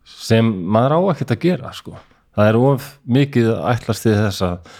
sem 0.04 0.48
maður 0.48 0.98
á 0.98 1.00
ekkert 1.14 1.36
að 1.36 1.44
gera 1.46 1.72
sko. 1.74 1.96
Það 2.32 2.48
er 2.48 2.58
of 2.58 2.88
mikið 3.16 3.48
ætlast 3.72 4.04
til 4.04 4.16
þess 4.16 4.44
að 4.46 4.72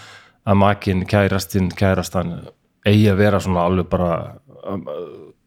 að 0.43 0.59
makinn, 0.59 1.05
kærastinn, 1.07 1.71
kærastan 1.79 2.33
eigi 2.87 3.07
að 3.11 3.21
vera 3.21 3.41
svona 3.43 3.67
alveg 3.69 3.89
bara 3.93 4.13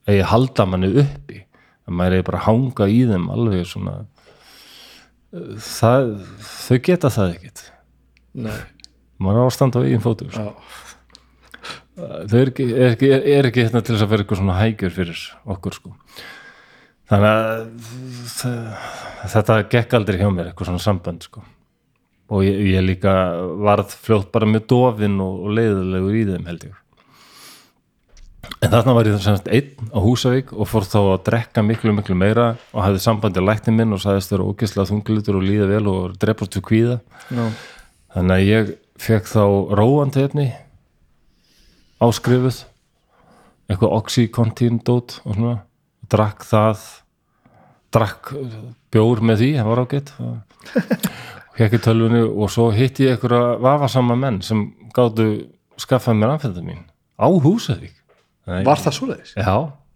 eigi 0.07 0.22
að 0.22 0.30
halda 0.32 0.67
manni 0.69 0.91
uppi. 1.03 1.41
Að 1.85 1.98
maður 1.99 2.17
eigi 2.17 2.27
bara 2.30 2.41
að 2.41 2.48
hanga 2.48 2.88
í 2.90 3.01
þeim 3.09 3.25
alveg 3.33 3.65
svona 3.69 3.95
það, 5.67 6.11
þau 6.65 6.77
geta 6.88 7.11
það 7.14 7.33
ekkert. 7.35 7.64
Nei, 8.45 8.57
maður 9.22 9.41
á 9.41 9.45
að 9.45 9.55
standa 9.55 9.81
á 9.81 9.85
eigin 9.85 10.03
fótum 10.03 10.31
sko. 10.33 10.53
þau 11.95 12.39
er 12.39 12.51
ekki, 12.51 12.69
er 12.72 12.93
ekki, 12.93 13.11
er 13.15 13.49
ekki 13.49 13.65
hérna 13.65 13.81
til 13.81 13.95
þess 13.95 14.05
að 14.05 14.14
vera 14.14 14.25
eitthvað 14.25 14.41
svona 14.41 14.59
hægjur 14.59 14.95
fyrir 14.95 15.25
okkur 15.55 15.77
sko. 15.80 15.93
Þannig 17.05 17.30
að 17.30 18.55
þetta 19.35 19.59
gekk 19.75 19.99
aldrei 19.99 20.17
hjá 20.22 20.30
mér 20.31 20.49
eitthvað 20.49 20.72
svona 20.72 20.85
sambönd 20.85 21.27
sko. 21.27 21.45
Og 22.33 22.41
ég, 22.41 22.57
ég 22.73 22.81
líka 22.81 23.14
varð 23.61 23.93
fljótt 24.01 24.31
bara 24.33 24.49
með 24.49 24.65
dofin 24.72 25.19
og, 25.22 25.43
og 25.45 25.53
leiðilegur 25.59 26.17
í 26.17 26.25
þeim 26.31 26.49
held 26.49 26.65
ég 26.65 26.81
en 28.61 28.72
þarna 28.72 28.95
var 28.98 29.07
ég 29.09 29.22
semst 29.24 29.48
einn 29.51 29.90
á 29.93 29.99
Húsavík 30.01 30.51
og 30.56 30.69
fór 30.69 30.85
þá 30.88 30.99
að 31.01 31.24
drekka 31.30 31.64
miklu 31.65 31.93
miklu 31.95 32.17
meira 32.17 32.53
og 32.74 32.83
hafði 32.83 33.01
sambandi 33.03 33.41
að 33.41 33.49
lækni 33.49 33.75
minn 33.75 33.95
og 33.95 34.01
sagðist 34.03 34.33
vera 34.33 34.48
ógeðslega 34.48 34.90
þunglitur 34.91 35.40
og 35.40 35.45
líða 35.45 35.69
vel 35.69 35.85
og 35.91 36.17
drepast 36.22 36.57
við 36.57 36.65
kvíða. 36.69 36.98
Já, 37.30 37.45
þannig 38.15 38.35
að 38.35 38.49
ég 38.49 38.72
fekk 39.06 39.32
þá 39.32 39.43
róandi 39.80 40.25
efni 40.25 40.48
áskrifuð 42.06 42.61
eitthvað 43.69 43.95
oxycontin 43.99 44.82
dót 44.85 45.19
og 45.25 45.38
svona 45.38 45.56
drakk 46.11 46.45
það 46.45 46.85
drakk 47.95 48.33
bjór 48.93 49.22
með 49.24 49.41
því, 49.41 49.51
það 49.57 49.69
var 49.72 49.83
ágætt. 49.85 50.15
Hekki 51.59 51.80
tölvunni 51.80 52.22
og 52.25 52.49
svo 52.51 52.67
hitti 52.75 53.06
ég 53.07 53.15
einhverja 53.15 53.56
vafasama 53.64 54.17
menn 54.19 54.41
sem 54.43 54.65
gáttu 54.95 55.30
skaffaði 55.80 56.19
mér 56.19 56.33
anfæða 56.35 56.64
mín 56.65 56.82
á 57.15 57.27
Húsavík 57.32 57.95
Nei, 58.45 58.61
var 58.67 58.82
það 58.83 58.95
svoleiðis? 58.99 59.33
Já, 59.40 59.56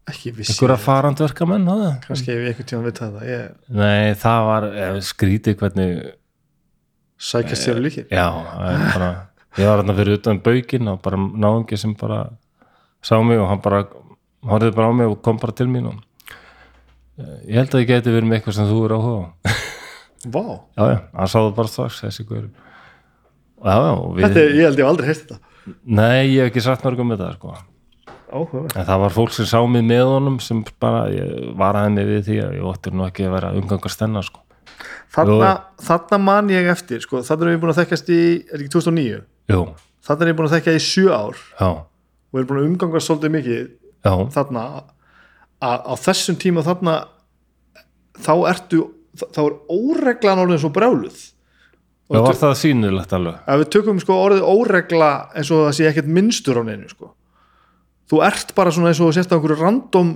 ekki 0.09 0.31
vissi, 0.33 0.55
einhverja 0.55 0.77
farandverka 0.81 1.45
menn 1.49 1.67
hafði. 1.69 1.89
kannski 2.07 2.31
ef 2.33 2.39
ég 2.39 2.47
einhvern 2.53 2.69
tíma 2.71 2.85
vita 2.87 3.09
þetta 3.09 3.29
ég 3.29 3.77
Nei, 3.77 4.13
það 4.23 4.45
var 4.49 4.67
eh, 4.69 4.99
skrítið 5.05 5.57
hvernig 5.61 5.91
sækjast 7.29 7.67
þér 7.69 7.81
líki 7.85 8.03
Já, 8.09 8.25
það 8.31 8.69
er 8.73 8.85
bara, 8.95 9.09
ég 9.59 9.69
var 9.71 9.81
hérna 9.83 9.97
fyrir 9.99 10.17
utan 10.19 10.41
baukinn 10.45 10.91
og 10.93 11.01
bara 11.05 11.19
náðungi 11.19 11.79
sem 11.81 11.93
bara 11.99 12.19
sá 13.05 13.15
mig 13.23 13.39
og 13.41 13.49
hann 13.51 13.61
bara 13.63 13.83
horfði 14.49 14.71
bara 14.77 14.89
á 14.89 14.93
mig 14.97 15.11
og 15.11 15.19
kom 15.25 15.37
bara 15.41 15.55
til 15.55 15.67
mín 15.71 15.91
og 15.91 15.99
eh, 17.19 17.35
ég 17.51 17.59
held 17.61 17.75
að 17.75 17.83
ég 17.85 17.91
geti 17.93 18.15
verið 18.15 18.31
með 18.31 18.39
eitthvað 18.39 18.57
sem 18.59 18.69
þú 18.71 18.81
er 18.87 18.95
áhuga 18.97 19.19
á. 19.19 19.27
Vá, 20.33 20.43
Já, 20.75 20.83
já, 20.89 20.97
hann 21.15 21.29
sáðu 21.31 21.53
bara 21.55 21.71
strax 21.71 22.01
þessi 22.03 22.25
guður 22.27 22.49
Já, 23.59 23.75
já, 23.75 23.91
við 24.15 24.25
þetta 24.25 24.43
ég 24.47 24.63
held 24.65 24.79
ég 24.81 24.87
aldrei 24.89 25.07
heist 25.11 25.25
þetta. 25.27 25.39
Nei, 25.83 26.31
ég 26.31 26.39
hef 26.45 26.49
ekki 26.53 26.61
sagt 26.63 26.85
mörgum 26.87 27.09
með 27.11 27.19
það 27.25 27.33
sko. 27.35 27.55
Áhuga, 28.31 28.61
en 28.73 28.85
það 28.87 29.01
var 29.03 29.15
fólk 29.15 29.33
sem 29.35 29.47
sá 29.49 29.57
mig 29.69 29.83
með 29.85 30.05
honum 30.13 30.37
sem 30.43 30.61
bara, 30.81 31.07
ég 31.13 31.49
varaði 31.59 31.95
mig 31.95 32.07
við 32.09 32.21
því 32.27 32.37
að 32.45 32.55
ég 32.57 32.69
óttir 32.69 32.95
nú 32.95 33.05
ekki 33.07 33.27
að 33.27 33.35
vera 33.35 33.51
umgangast 33.57 34.03
hennar 34.03 34.27
sko. 34.27 34.43
þarna, 35.15 35.51
þarna 35.83 36.19
man 36.23 36.51
ég 36.53 36.69
eftir 36.71 37.03
sko, 37.03 37.23
þarna 37.25 37.47
erum 37.47 37.55
við 37.55 37.63
búin 37.63 37.73
að 37.73 37.81
þekkjast 37.81 38.11
í 38.13 38.21
er 38.37 38.61
ekki 38.63 38.73
2009, 38.77 39.21
Jú, 39.49 39.63
þarna 40.05 40.25
er 40.25 40.31
ég 40.31 40.39
búin 40.39 40.49
að 40.49 40.55
þekkja 40.57 40.77
í 40.77 40.83
sjö 40.85 41.07
ár. 41.09 41.41
Já, 41.59 41.69
og 42.29 42.39
erum 42.39 42.51
búin 42.51 42.61
að 42.61 42.69
umgangast 42.69 43.09
svolítið 43.09 43.35
mikið 43.37 43.59
já. 43.65 44.13
þarna. 44.37 44.65
Að 45.59 45.89
á 45.91 45.93
þessum 45.99 46.37
tíma 46.39 46.63
þarna 46.63 46.95
þá 48.23 48.33
ertu 48.53 48.85
þá 49.19 49.41
er 49.43 49.55
óreglan 49.73 50.43
orðin 50.45 50.61
svo 50.61 50.71
brjáluð. 50.71 51.17
Já, 52.09 52.21
var 52.23 52.37
það 52.37 52.53
sýnilegt 52.57 53.11
alveg? 53.13 53.41
Ef 53.45 53.59
við 53.61 53.71
tökum 53.75 53.99
sko 54.01 54.15
orðið 54.17 54.45
óregla 54.49 55.09
eins 55.37 55.51
og 55.53 55.67
það 55.67 55.75
sé 55.77 55.89
ekkert 55.89 56.07
minnstur 56.09 56.57
á 56.57 56.63
neinu 56.65 56.87
sko 56.89 57.11
þú 58.09 58.23
ert 58.25 58.55
bara 58.57 58.71
svona 58.73 58.89
eins 58.91 58.99
og 59.01 59.09
þú 59.11 59.15
sért 59.19 59.31
á 59.31 59.35
einhverju 59.37 59.59
random 59.61 60.11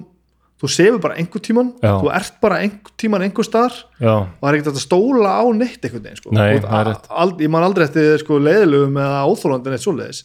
þú 0.64 0.70
sefur 0.72 1.00
bara 1.04 1.18
einhver 1.20 1.42
tíman 1.44 1.74
Já. 1.84 1.92
þú 2.00 2.12
ert 2.16 2.38
bara 2.42 2.60
einhver 2.64 2.94
tíman 2.98 3.26
einhver 3.26 3.44
staðar 3.48 3.74
já, 4.00 4.14
og 4.24 4.40
það 4.40 4.48
er 4.50 4.58
ekkert 4.60 4.72
að 4.80 4.86
stóla 4.86 5.34
á 5.36 5.44
neitt 5.54 5.84
einhvern 5.84 6.06
veginn 6.06 6.22
sko. 6.22 6.32
Nei, 6.32 6.60
það 6.64 7.42
ég 7.44 7.52
man 7.52 7.66
aldrei 7.68 7.86
eftir 7.90 8.18
sko, 8.22 8.38
leiðilugum 8.40 8.98
eða 9.04 9.20
óþólandi 9.28 9.74
neitt 9.74 9.84
svoleiðis. 9.84 10.24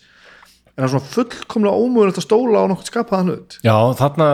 En 0.79 0.85
það 0.85 0.87
er 0.87 0.93
svona 0.93 1.11
fullkomlega 1.17 1.81
ómögulegt 1.83 2.21
að 2.23 2.27
stóla 2.29 2.61
á 2.63 2.71
nokkuð 2.71 2.91
skapaðan 2.93 3.33
hlut. 3.33 3.57
Já 3.67 3.75
þarna 3.99 4.29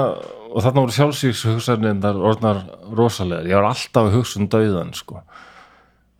og 0.55 0.61
þarna 0.63 0.83
voru 0.85 0.95
sjálfsvíks 0.99 1.45
hugsanindar 1.49 2.19
orðnar 2.21 2.61
rosalegar, 2.95 3.49
ég 3.49 3.57
var 3.59 3.71
alltaf 3.73 4.05
að 4.11 4.19
hugsa 4.19 4.39
um 4.43 4.51
dauðan 4.53 4.93
sko. 4.95 5.23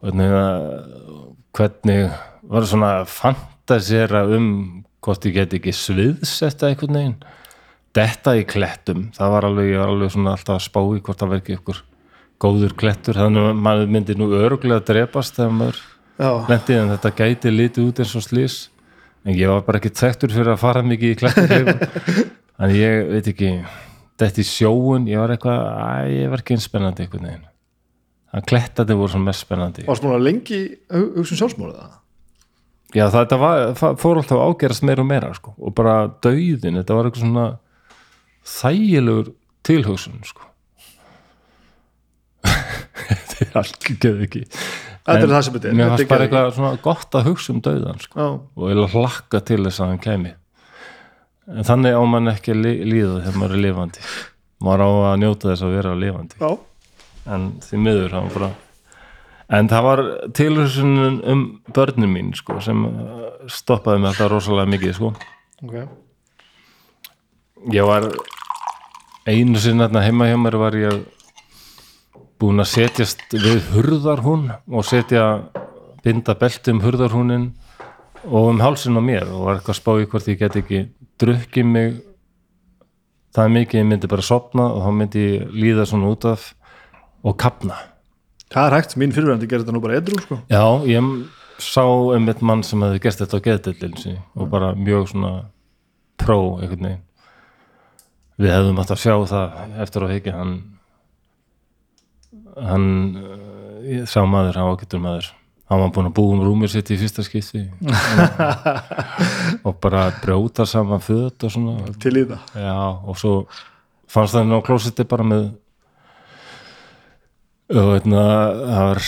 Hvernig, 0.05 0.33
að- 0.33 1.29
hvernig 1.55 2.09
var 2.51 2.67
svona 2.69 2.93
fantasera 3.09 4.25
um 4.37 4.49
hvort 5.05 5.27
ég 5.29 5.35
get 5.39 5.57
ekki 5.59 5.73
sviðsetta 5.77 6.71
einhvern 6.71 6.99
veginn? 6.99 7.17
Detta 7.95 8.33
í 8.35 8.43
klettum, 8.49 9.09
það 9.15 9.33
var 9.37 9.47
alveg 9.51 9.69
ég 9.71 9.79
var 9.83 9.93
alveg 9.93 10.11
svona 10.15 10.33
alltaf 10.35 10.57
að 10.57 10.65
spá 10.67 10.81
í 10.97 11.03
hvort 11.05 11.21
það 11.23 11.35
verki 11.37 11.57
ykkur 11.59 11.83
góður 12.43 12.73
klettur, 12.81 13.15
þannig 13.21 13.47
að 13.53 13.61
maður 13.65 13.93
myndi 13.95 14.17
nú 14.19 14.27
öruglega 14.35 14.81
að 14.83 14.89
drepast 14.91 15.37
þegar 15.39 15.53
maður 15.61 15.79
já, 16.19 16.31
lendi 16.51 16.79
en 16.81 16.91
þetta 16.97 17.13
gæti 17.21 17.53
litið 17.55 17.87
út 17.93 18.03
eins 18.03 18.15
og 18.19 18.25
slís 18.27 18.57
en 19.25 19.37
ég 19.39 19.49
var 19.53 19.63
bara 19.69 19.79
ekki 19.81 19.93
þekktur 20.03 20.35
fyrir 20.35 20.53
að 20.57 20.61
fara 20.65 20.83
mikið 20.85 21.15
í 21.15 21.19
klettukleifum 21.23 21.85
en 22.67 22.75
ég 22.75 23.09
veit 23.15 23.31
ekki 23.31 23.53
þetta 24.21 24.43
í 24.43 24.47
sjóun, 24.51 25.07
ég 25.11 25.23
var 25.23 25.33
eitthvað 25.37 25.63
æ, 25.63 25.93
ég 26.25 26.33
var 26.35 26.43
ekki 26.43 26.57
eins 26.59 26.67
spennandi 26.69 27.07
einhvern 27.07 27.25
veginn. 27.31 27.47
Það 28.35 28.45
klettandi 28.51 28.97
voru 28.99 29.11
svona 29.15 29.29
mest 29.31 29.45
spennandi. 29.47 29.85
Varst 29.87 30.03
múin 30.05 30.17
að 30.19 30.25
lengi 30.27 30.61
hu- 30.91 31.11
hugsa 31.21 31.35
um 31.37 31.41
sjálfsmórið 31.41 31.79
það 31.81 31.93
já 32.95 33.05
þetta 33.11 33.39
var, 33.41 33.63
fór 34.01 34.21
alltaf 34.21 34.39
að 34.39 34.49
ágerast 34.53 34.85
meira 34.87 35.03
og 35.05 35.09
meira 35.11 35.33
sko. 35.37 35.55
og 35.59 35.75
bara 35.75 35.97
dauðin, 36.25 36.79
þetta 36.81 36.95
var 36.99 37.09
eitthvað 37.11 37.25
svona 37.27 37.47
þægilegur 38.55 39.31
tilhugsun 39.65 40.21
sko. 40.29 40.51
Þetta 43.05 43.45
er 43.45 43.55
allt 43.61 43.87
geð 44.01 44.21
ekki. 44.27 44.43
Þetta 45.05 45.21
er 45.27 45.31
það 45.33 45.43
sem 45.47 45.55
þetta 45.57 45.69
er. 45.71 45.77
mér 45.79 45.91
fannst 45.93 46.09
bara 46.11 46.27
eitthvað 46.27 46.51
svona 46.57 46.77
gott 46.85 47.17
að 47.19 47.27
hugsa 47.29 47.53
um 47.53 47.61
dauðan 47.65 47.99
sko. 48.01 48.17
Já, 48.21 48.29
og 48.57 48.71
ég 48.73 48.95
hlakka 48.95 49.41
til 49.45 49.61
þess 49.67 49.81
að 49.85 49.91
hann 49.93 50.03
kæmi. 50.05 50.33
En 51.53 51.67
þannig 51.69 51.97
á 51.99 52.03
mann 52.09 52.31
ekki 52.33 52.55
lí- 52.57 52.85
líða 52.89 53.19
þegar 53.25 53.41
maður 53.43 53.57
er 53.59 53.63
lifandi. 53.67 54.05
Maður 54.65 54.85
á 54.85 54.91
að 55.11 55.19
njóta 55.25 55.51
þess 55.51 55.65
að 55.67 55.75
vera 55.77 55.93
lifandi. 56.01 56.39
Já, 56.41 56.53
en 57.35 57.49
því 57.67 57.81
miður 57.85 58.17
hann 58.17 58.31
bara 58.33 58.51
en 59.49 59.69
það 59.69 59.87
var 59.89 60.03
tilhugsunin 60.37 61.19
um 61.29 61.43
börnin 61.75 62.13
mín 62.13 62.33
sko 62.37 62.61
sem 62.65 62.85
uh, 62.87 63.27
stoppaði 63.51 64.01
mig 64.01 64.13
alltaf 64.13 64.33
rosalega 64.33 64.73
mikið 64.73 64.97
sko. 64.97 65.13
Ok. 65.65 65.77
Ég 67.73 67.89
var 67.89 68.09
einu 69.27 69.61
sinni 69.61 69.85
hérna 69.85 70.05
heima 70.05 70.29
hjá 70.29 70.39
mér 70.41 70.59
var 70.61 70.77
ég 70.77 71.05
búin 72.41 72.61
að 72.61 72.73
setjast 72.73 73.23
við 73.33 73.63
hurðarhún 73.73 74.51
og 74.69 74.85
setja 74.85 75.47
binda 76.05 76.35
belti 76.37 76.75
um 76.75 76.83
hurðarhúnin 76.85 77.53
og 78.25 78.51
um 78.51 78.61
hálsin 78.61 78.99
á 79.01 79.03
mér 79.05 79.29
og 79.31 79.47
var 79.47 79.59
eitthvað 79.59 79.77
að 79.77 79.81
spá 79.81 79.93
í 80.01 80.09
hvort 80.11 80.29
ég 80.29 80.41
get 80.41 80.59
ekki 80.61 80.83
drukkið 81.21 81.71
mig 81.71 81.97
það 83.35 83.45
er 83.45 83.57
mikið 83.57 83.81
ég 83.81 83.89
myndi 83.89 84.11
bara 84.11 84.25
sopna 84.25 84.69
og 84.75 84.85
þá 84.85 84.91
myndi 84.99 85.25
ég 85.25 85.57
líða 85.57 85.89
svona 85.89 86.13
út 86.13 86.29
af 86.29 86.53
og 87.25 87.37
kapna 87.41 87.79
það 88.55 88.69
er 88.69 88.77
hægt, 88.79 88.95
mín 89.01 89.15
fyrirvændi 89.15 89.49
gerir 89.51 89.65
þetta 89.65 89.75
nú 89.75 89.83
bara 89.85 89.99
edru 90.01 90.21
sko. 90.23 90.39
já, 90.51 90.65
ég 90.89 91.11
sá 91.63 91.85
eitt 91.85 92.43
mann 92.43 92.63
sem 92.67 92.83
hefði 92.83 93.03
gert 93.03 93.23
þetta 93.23 93.41
á 93.41 93.45
geðdellin 93.49 94.21
og 94.35 94.51
bara 94.53 94.75
mjög 94.79 95.11
svona 95.13 95.33
pró 96.21 96.39
einhvern 96.61 96.89
veginn. 96.89 97.03
Við 98.41 98.51
hefðum 98.51 98.81
átt 98.83 98.95
að 98.95 99.03
sjá 99.05 99.15
það 99.31 99.79
eftir 99.85 100.07
að 100.07 100.15
higgja 100.17 100.37
hann 100.39 100.55
hann 102.55 102.87
ég 103.87 104.07
sá 104.11 104.23
maður, 104.27 104.59
hann 104.59 104.79
getur 104.81 105.03
maður. 105.03 105.31
Hann 105.71 105.81
var 105.81 105.93
búin 105.97 106.09
að 106.11 106.17
búa 106.19 106.35
um 106.37 106.43
rúmur 106.45 106.71
sitt 106.71 106.91
í 106.93 106.99
fyrsta 107.01 107.25
skipti. 107.25 107.63
Og 109.67 109.79
bara 109.81 110.11
brjóta 110.21 110.67
saman 110.69 111.01
föt 111.03 111.47
og 111.47 111.55
svona. 111.55 111.79
Til 112.03 112.13
í 112.21 112.25
það. 112.29 112.51
Já, 112.61 112.75
og 113.01 113.17
svo 113.17 113.33
fannst 114.13 114.37
það 114.37 114.45
inn 114.45 114.57
á 114.61 114.67
klósetti 114.67 115.07
bara 115.09 115.25
með 115.27 115.47
og 117.73 117.91
veitna 117.95 118.23
það 118.61 118.85
var 118.89 119.03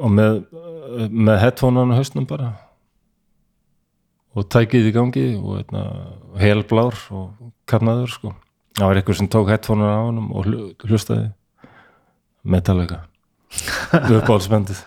og 0.00 0.12
með 0.16 0.38
með 1.10 1.36
headphone-an 1.44 1.92
á 1.94 1.98
hausnum 2.00 2.26
bara. 2.26 2.48
Og 4.34 4.46
tækið 4.50 4.88
í 4.90 4.94
gangi 4.94 5.26
og 5.38 5.58
veitna, 5.58 5.82
helblár 6.40 6.96
og 7.14 7.52
kapnaður 7.70 8.10
sko. 8.14 8.32
Það 8.78 8.88
var 8.88 9.00
einhver 9.00 9.18
sem 9.18 9.28
tók 9.30 9.50
headphone-an 9.52 9.94
á 9.94 10.02
honum 10.08 10.32
og 10.34 10.48
hlu- 10.48 10.88
hlustaði. 10.88 11.30
Metallica. 12.42 13.04
Uppáhaldsbendið 13.90 14.78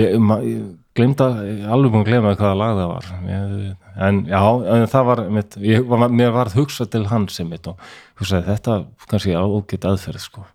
ég, 0.00 0.14
ég 0.16 0.62
er 0.96 1.66
alveg 1.68 1.92
búin 1.92 2.00
að 2.00 2.06
glemma 2.08 2.32
hvaða 2.32 2.56
lag 2.56 2.78
það 2.78 2.88
var. 2.94 3.10
Ég, 3.28 3.74
en 4.08 4.20
já, 4.30 4.40
en 4.72 4.86
það 4.88 5.04
var 5.10 5.22
mitt, 5.36 5.58
ég, 5.60 5.84
var, 5.84 6.06
mér 6.08 6.32
varð 6.32 6.56
hugsað 6.56 6.90
til 6.94 7.04
hans 7.10 7.36
sem 7.36 7.50
mitt 7.52 7.68
og 7.68 7.76
hugsaði 8.16 8.48
þetta 8.48 8.78
kannski 9.10 9.36
ágætt 9.36 9.84
aðferð 9.92 10.24
sko 10.24 10.46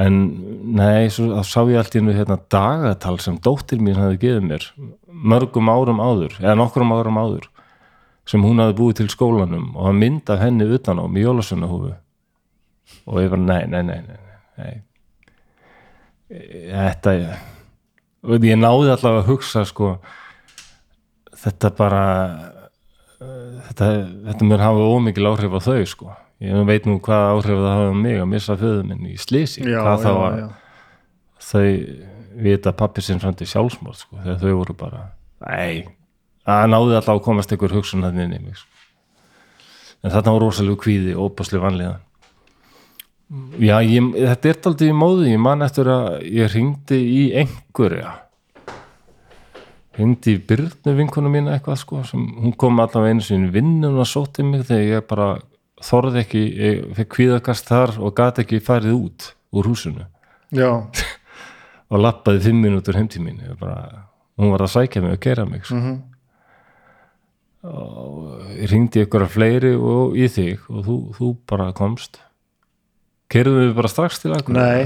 en 0.00 0.20
nei, 0.74 1.06
svo 1.12 1.30
þá 1.36 1.46
sá 1.46 1.60
ég 1.70 1.78
allt 1.78 1.94
í 1.94 2.02
nú 2.02 2.14
hérna 2.14 2.38
dagatal 2.50 3.18
sem 3.22 3.36
dóttir 3.42 3.82
mín 3.82 3.98
hafði 3.98 4.20
gefið 4.24 4.46
mér 4.48 4.68
mörgum 5.06 5.70
árum 5.70 6.02
áður, 6.02 6.34
eða 6.42 6.56
nokkrum 6.58 6.94
árum 6.96 7.20
áður 7.20 7.46
sem 8.28 8.42
hún 8.42 8.62
hafði 8.62 8.78
búið 8.80 8.96
til 9.00 9.10
skólanum 9.12 9.70
og 9.76 9.86
það 9.86 10.00
mynd 10.00 10.32
af 10.34 10.42
henni 10.42 10.66
utan 10.76 10.98
á 10.98 11.04
með 11.06 11.28
jólasunahúfu 11.28 11.92
og 13.04 13.20
ég 13.22 13.30
var 13.32 13.42
nei, 13.44 13.62
nei, 13.70 13.82
nei, 13.86 14.00
nei, 14.08 14.18
nei. 14.58 14.74
þetta 16.72 17.14
og 18.24 18.48
ég 18.48 18.58
náði 18.58 18.90
allavega 18.96 19.22
að 19.22 19.30
hugsa 19.30 19.64
sko 19.68 19.94
þetta 21.44 21.70
bara 21.76 22.04
uh, 23.20 23.56
þetta, 23.68 23.90
þetta 24.30 24.50
mér 24.50 24.64
hafa 24.64 24.90
ómikil 24.96 25.30
áhrif 25.30 25.54
á 25.54 25.60
þau 25.62 25.82
sko 25.88 26.14
ég 26.42 26.66
veit 26.68 26.88
nú 26.88 26.98
hvað 27.04 27.26
áhrif 27.32 27.60
það 27.60 27.70
hafa 27.70 27.90
á 27.94 27.96
mig 28.04 28.20
að 28.20 28.30
missa 28.32 28.56
föðu 28.58 28.86
minn 28.88 29.10
í 29.10 29.16
slísi 29.20 29.62
já, 29.62 29.80
hvað 29.80 30.06
þá 30.06 30.12
að 30.14 30.38
já, 30.38 30.46
þau 31.50 31.68
vita 32.44 32.72
pappi 32.74 33.04
sinn 33.04 33.22
fram 33.22 33.36
til 33.38 33.46
sjálfsmóð 33.50 34.00
sko, 34.00 34.22
þegar 34.22 34.40
þau 34.42 34.56
voru 34.58 34.78
bara 34.78 35.04
nei, 35.44 35.84
það 36.46 36.70
náði 36.72 36.98
alltaf 36.98 37.14
að 37.14 37.24
komast 37.28 37.54
einhver 37.54 37.76
hugsun 37.76 38.06
hann 38.06 38.18
inn 38.24 38.34
í 38.34 38.42
mig 38.42 38.58
sko. 38.58 38.70
en 40.02 40.14
þarna 40.16 40.34
var 40.34 40.44
rosalega 40.48 40.82
kvíði 40.82 41.14
og 41.14 41.30
opaslega 41.30 41.66
vanlega 41.68 42.00
já, 43.58 43.78
ég, 43.84 44.10
þetta 44.14 44.50
er 44.50 44.60
aldrei 44.70 44.90
í 44.90 44.96
móði 44.96 45.32
ég 45.32 45.42
man 45.42 45.64
eftir 45.64 45.90
að 45.90 46.20
ég 46.28 46.52
ringdi 46.52 47.00
í 47.00 47.22
einhverja. 47.40 48.12
Ringdi 49.94 50.34
í 50.34 50.42
Byrnu 50.42 50.94
vinkonu 50.98 51.30
mína 51.30 51.54
eitthvað 51.54 51.80
sko, 51.84 52.02
sem 52.06 52.22
hún 52.42 52.54
kom 52.58 52.80
allavega 52.82 53.14
einu 53.14 53.24
sinni 53.24 53.50
vinnun 53.54 54.00
og 54.02 54.08
sótti 54.10 54.42
mig 54.46 54.66
þegar 54.66 54.88
ég 54.98 55.06
bara 55.10 55.28
þorði 55.82 56.20
ekki, 56.22 56.42
ég 56.54 56.82
fekk 56.98 57.12
kvíðakast 57.16 57.68
þar 57.70 57.96
og 57.98 58.14
gat 58.16 58.38
ekki 58.42 58.60
farið 58.62 58.94
út 58.98 59.28
úr 59.54 59.68
húsinu. 59.70 60.06
Já, 60.54 60.70
og 61.90 62.00
lappaði 62.00 62.44
fimm 62.48 62.62
mínútur 62.64 62.98
heim 62.98 63.08
til 63.10 63.22
mín. 63.24 63.40
Bara, 63.60 64.06
hún 64.38 64.52
var 64.54 64.64
að 64.66 64.74
sækja 64.76 65.02
mig 65.02 65.16
og 65.16 65.22
gera 65.24 65.46
mig 65.48 65.64
sko. 65.66 65.78
Mhm. 65.80 66.02
og 67.64 68.42
ég 68.60 68.68
ringdi 68.68 69.00
ykkur 69.06 69.22
að 69.24 69.30
fleiri 69.32 69.70
og 69.72 70.16
í 70.20 70.26
þig 70.28 70.66
og 70.68 70.82
þú, 70.84 70.96
þú 71.16 71.28
bara 71.48 71.70
komst. 71.72 72.18
Kerðum 73.32 73.62
við 73.62 73.70
bara 73.78 73.88
strax 73.88 74.20
til 74.20 74.34
akkur 74.36 74.52
Nei. 74.52 74.84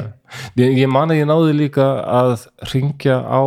ég, 0.54 0.76
ég 0.84 0.86
man 0.86 1.10
að 1.10 1.18
ég 1.18 1.26
náði 1.26 1.56
líka 1.58 1.88
að 2.06 2.46
ringja 2.70 3.16
á 3.18 3.42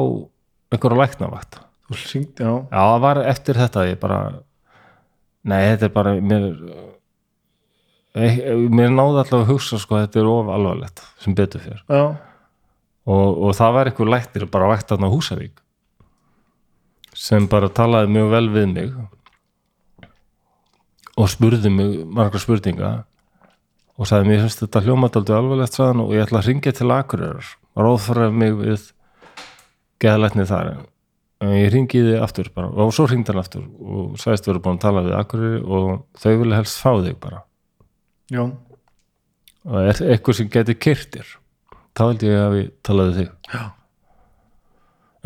einhverja 0.67 0.99
læknavakt. 0.99 1.61
Þú 1.87 1.97
syngt, 2.01 2.43
já. 2.43 2.51
Já, 2.67 2.81
það 2.81 2.99
var 3.07 3.21
eftir 3.31 3.59
þetta 3.61 3.85
ég 3.87 3.99
bara 4.03 4.19
nei, 5.47 5.61
þetta 5.71 5.87
er 5.87 5.93
bara 5.95 6.13
mér 6.19 6.45
mér 8.15 8.91
náði 8.91 9.21
alltaf 9.21 9.39
að 9.39 9.49
hugsa 9.53 9.79
sko, 9.79 9.95
að 9.95 10.07
þetta 10.07 10.19
er 10.19 10.29
of 10.31 10.51
alvarlegt 10.51 11.03
sem 11.23 11.35
betur 11.37 11.63
fyrir 11.63 11.83
já, 11.87 12.03
og, 13.07 13.27
og 13.47 13.55
það 13.55 13.75
var 13.77 13.91
einhver 13.91 14.11
læknir 14.11 14.49
bara 14.51 14.71
vægt 14.73 14.91
þarna 14.91 15.07
á 15.07 15.13
Húsavík 15.13 15.61
sem 17.15 17.47
bara 17.51 17.71
talaði 17.71 18.11
mjög 18.11 18.33
vel 18.35 18.47
við 18.51 18.67
mig 18.73 18.91
og 21.19 21.31
spurði 21.31 21.71
mig 21.71 22.01
margra 22.07 22.41
spurninga 22.41 22.91
og 24.01 24.09
sagði 24.09 24.31
mér 24.31 24.43
finnst 24.45 24.63
þetta 24.63 24.81
hljómadaldi 24.85 25.35
alvarlegt 25.35 25.77
sagðan 25.77 26.05
og 26.05 26.15
ég 26.15 26.25
ætla 26.25 26.41
að 26.41 26.47
ringja 26.49 26.73
til 26.75 26.89
Akureyrar 26.95 27.51
og 27.75 27.85
ráðfæraði 27.85 28.39
mig 28.41 28.55
við 28.57 28.87
geðlæknið 30.01 30.49
þar. 30.49 30.71
En 31.41 31.53
ég 31.57 31.69
ringiði 31.73 32.17
aftur 32.21 32.49
bara. 32.55 32.69
Og 32.69 32.91
svo 32.95 33.05
ringdi 33.09 33.31
hann 33.31 33.41
aftur 33.41 33.63
og 33.65 34.17
sagðist 34.21 34.49
verið 34.49 34.63
búin 34.65 34.79
að 34.79 34.83
tala 34.87 35.05
við 35.05 35.15
Akureyri 35.19 35.61
og 35.61 35.91
þau 36.17 36.31
vilja 36.41 36.59
helst 36.61 36.81
fá 36.81 36.91
þig 36.97 37.17
bara 37.21 37.43
já, 38.31 38.43
og 39.67 39.77
er 39.81 40.01
eitthvað 40.07 40.39
sem 40.39 40.49
geti 40.51 40.77
kyrtir 40.79 41.37
þá 41.97 42.03
held 42.05 42.25
ég 42.25 42.39
að 42.39 42.53
við 42.55 42.67
talaði 42.87 43.17
þig. 43.17 43.31
Já, 43.51 43.63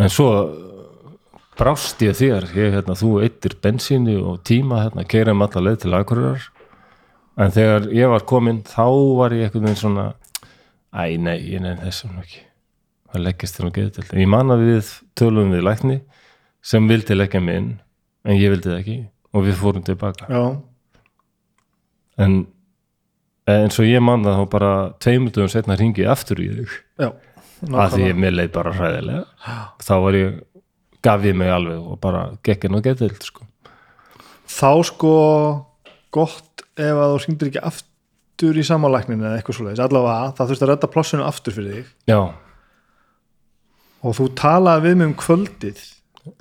en 0.02 0.12
svo 0.14 0.30
brást 1.56 2.02
ég 2.04 2.18
þér 2.18 2.50
ég, 2.58 2.74
hérna, 2.76 2.98
þú 3.00 3.12
eittir 3.24 3.56
bensíni 3.64 4.18
og 4.20 4.42
tíma 4.48 4.84
hérna, 4.84 5.06
keirum 5.08 5.46
alla 5.46 5.64
leið 5.70 5.80
til 5.86 5.96
Akureyrar. 5.96 6.50
En 7.40 7.52
þegar 7.52 7.90
ég 7.96 8.12
var 8.12 8.26
kominn 8.28 8.62
þá 8.68 8.88
var 9.20 9.36
ég 9.36 9.56
veginn 9.56 9.80
svona 9.80 10.10
æ, 10.96 11.16
nei, 11.20 11.38
ég 11.52 11.64
nefn 11.64 11.84
þessum 11.84 12.20
ekki. 12.22 12.44
Það 13.12 13.26
leggist 13.28 13.58
þér 13.58 13.68
nú 13.68 13.74
geðdelt 13.76 14.14
ég 14.20 14.32
man 14.32 14.52
að 14.52 14.64
við 14.68 14.92
tölum 15.16 15.52
við 15.56 15.66
lækni 15.68 15.98
sem 16.66 16.88
vildi 16.90 17.16
leggja 17.16 17.44
mig 17.44 17.60
inn 17.62 17.70
en 18.26 18.40
ég 18.40 18.52
vildi 18.52 18.72
það 18.72 18.80
ekki 18.82 18.98
og 19.36 19.46
við 19.46 19.60
fórum 19.60 19.86
tilbaka. 19.86 20.28
Já, 20.32 20.44
en 22.24 22.38
eins 23.50 23.80
og 23.80 23.86
ég 23.88 24.02
man 24.02 24.26
það 24.26 24.42
þá 24.42 24.50
bara 24.56 24.74
tveimundum 25.04 25.52
setna 25.52 25.78
ringi 25.80 26.06
aftur 26.10 26.42
í 26.42 26.50
þig. 26.60 26.76
Já 27.04 27.10
að 27.64 27.96
því 27.98 28.12
mér 28.20 28.36
leið 28.36 28.52
bara 28.56 28.74
hræðilega. 28.76 29.24
Þá 29.84 29.94
var 30.04 30.18
ég, 30.20 30.38
gaf 31.06 31.26
ég 31.26 31.38
mig 31.38 31.52
alveg 31.54 31.82
og 31.82 32.00
bara 32.04 32.26
gekk 32.46 32.68
inn 32.68 32.78
og 32.78 32.86
geðdelt 32.86 33.26
sko. 33.26 33.46
þá 34.46 34.72
sko 34.86 35.14
gott 36.14 36.66
ef 36.78 36.96
að 36.96 37.14
þú 37.16 37.22
syngdir 37.24 37.52
ekki 37.52 37.64
aftur 37.66 38.60
í 38.60 38.66
samanlækninu 38.68 39.26
eða 39.26 39.40
eitthvað 39.40 39.60
svoleiðis. 39.60 39.84
Allavega 39.84 40.34
það 40.38 40.52
þurfti 40.52 40.66
að 40.66 40.72
redda 40.74 40.92
plossinu 40.92 41.26
aftur 41.26 41.56
fyrir 41.56 41.80
þig. 41.80 41.94
Já, 42.12 42.20
og 44.06 44.18
þú 44.20 44.30
talaði 44.38 44.86
við 44.86 45.00
mig 45.00 45.10
um 45.10 45.18
kvöldið. 45.20 45.82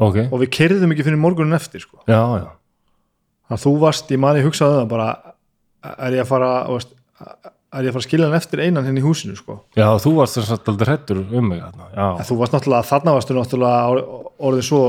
Ok, 0.00 0.18
og 0.30 0.38
við 0.40 0.52
kerðum 0.56 0.92
ekki 0.94 1.06
fyrir 1.06 1.20
morgunin 1.20 1.56
eftir 1.56 1.82
sko. 1.84 2.02
já, 2.08 2.20
já. 2.40 2.50
Að 3.52 3.60
þú 3.60 3.72
varst, 3.82 4.08
ég 4.08 4.20
mani 4.20 4.40
hugsaði 4.40 4.78
það 4.80 4.86
bara 4.88 5.08
er 5.98 6.16
ég 6.18 6.24
að 6.24 6.30
fara 6.30 6.50
þú 6.68 6.76
veist, 6.78 6.94
er 7.74 7.82
ég 7.86 7.90
að 7.90 7.96
fara 7.96 8.02
að 8.02 8.06
skilja 8.08 8.28
hann 8.28 8.38
eftir 8.38 8.62
einan 8.64 8.86
henni 8.86 9.02
í 9.02 9.04
húsinu 9.06 9.36
sko. 9.38 9.58
já, 9.76 9.86
þú 10.02 10.12
varst 10.20 10.38
þess 10.38 10.52
að 10.54 10.70
aldrei 10.74 10.88
hrættur 10.92 11.24
um 11.24 11.48
mig 11.50 11.64
þú 12.28 12.38
varst 12.42 12.54
náttúrulega, 12.56 12.88
þarna 12.92 13.16
varstu 13.18 13.36
náttúrulega 13.38 13.90
orð- 13.94 14.30
orðið 14.50 14.66
svo 14.68 14.82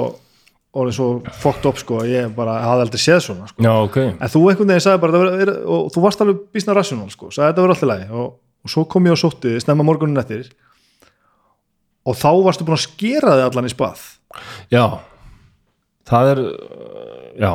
orðið 0.76 0.96
svo 0.98 1.06
fucked 1.40 1.66
up 1.70 1.78
sko, 1.80 2.02
ég 2.04 2.34
bara 2.36 2.58
hafði 2.60 2.84
aldrei 2.84 3.00
séð 3.00 3.22
svona 3.24 3.46
sko. 3.48 3.64
já, 3.64 3.72
ok. 3.80 3.98
En 4.20 4.28
þú 4.34 4.42
einhvern 4.52 4.68
veginn 4.74 4.84
sagði 4.84 5.02
bara 5.06 5.22
vera, 5.40 5.54
og 5.72 5.86
þú 5.96 6.02
varst 6.04 6.20
alveg 6.26 6.42
bísna 6.52 6.76
rassjónal 6.76 7.12
sko, 7.14 7.30
sagði 7.32 7.48
þetta 7.54 7.64
verið 7.64 7.76
alltaf 7.78 7.90
lægi 7.94 8.10
og, 8.12 8.34
og 8.66 8.74
svo 8.74 8.84
kom 8.92 9.08
ég 9.08 9.16
og 9.16 9.22
sótti 9.22 9.54
þig 9.56 9.64
snemma 9.64 9.86
morgunin 9.88 10.20
eftir. 10.20 10.50
Og 12.06 12.18
þá 12.20 12.28
varstu 12.44 12.68
búin 12.68 12.76
að 12.76 12.84
skera 12.90 13.38
þig 13.40 13.46
allan 13.48 13.70
í 13.70 13.72
spað. 13.72 14.04
Já, 14.76 14.84
það 16.12 16.32
er 16.34 16.44
já, 17.40 17.52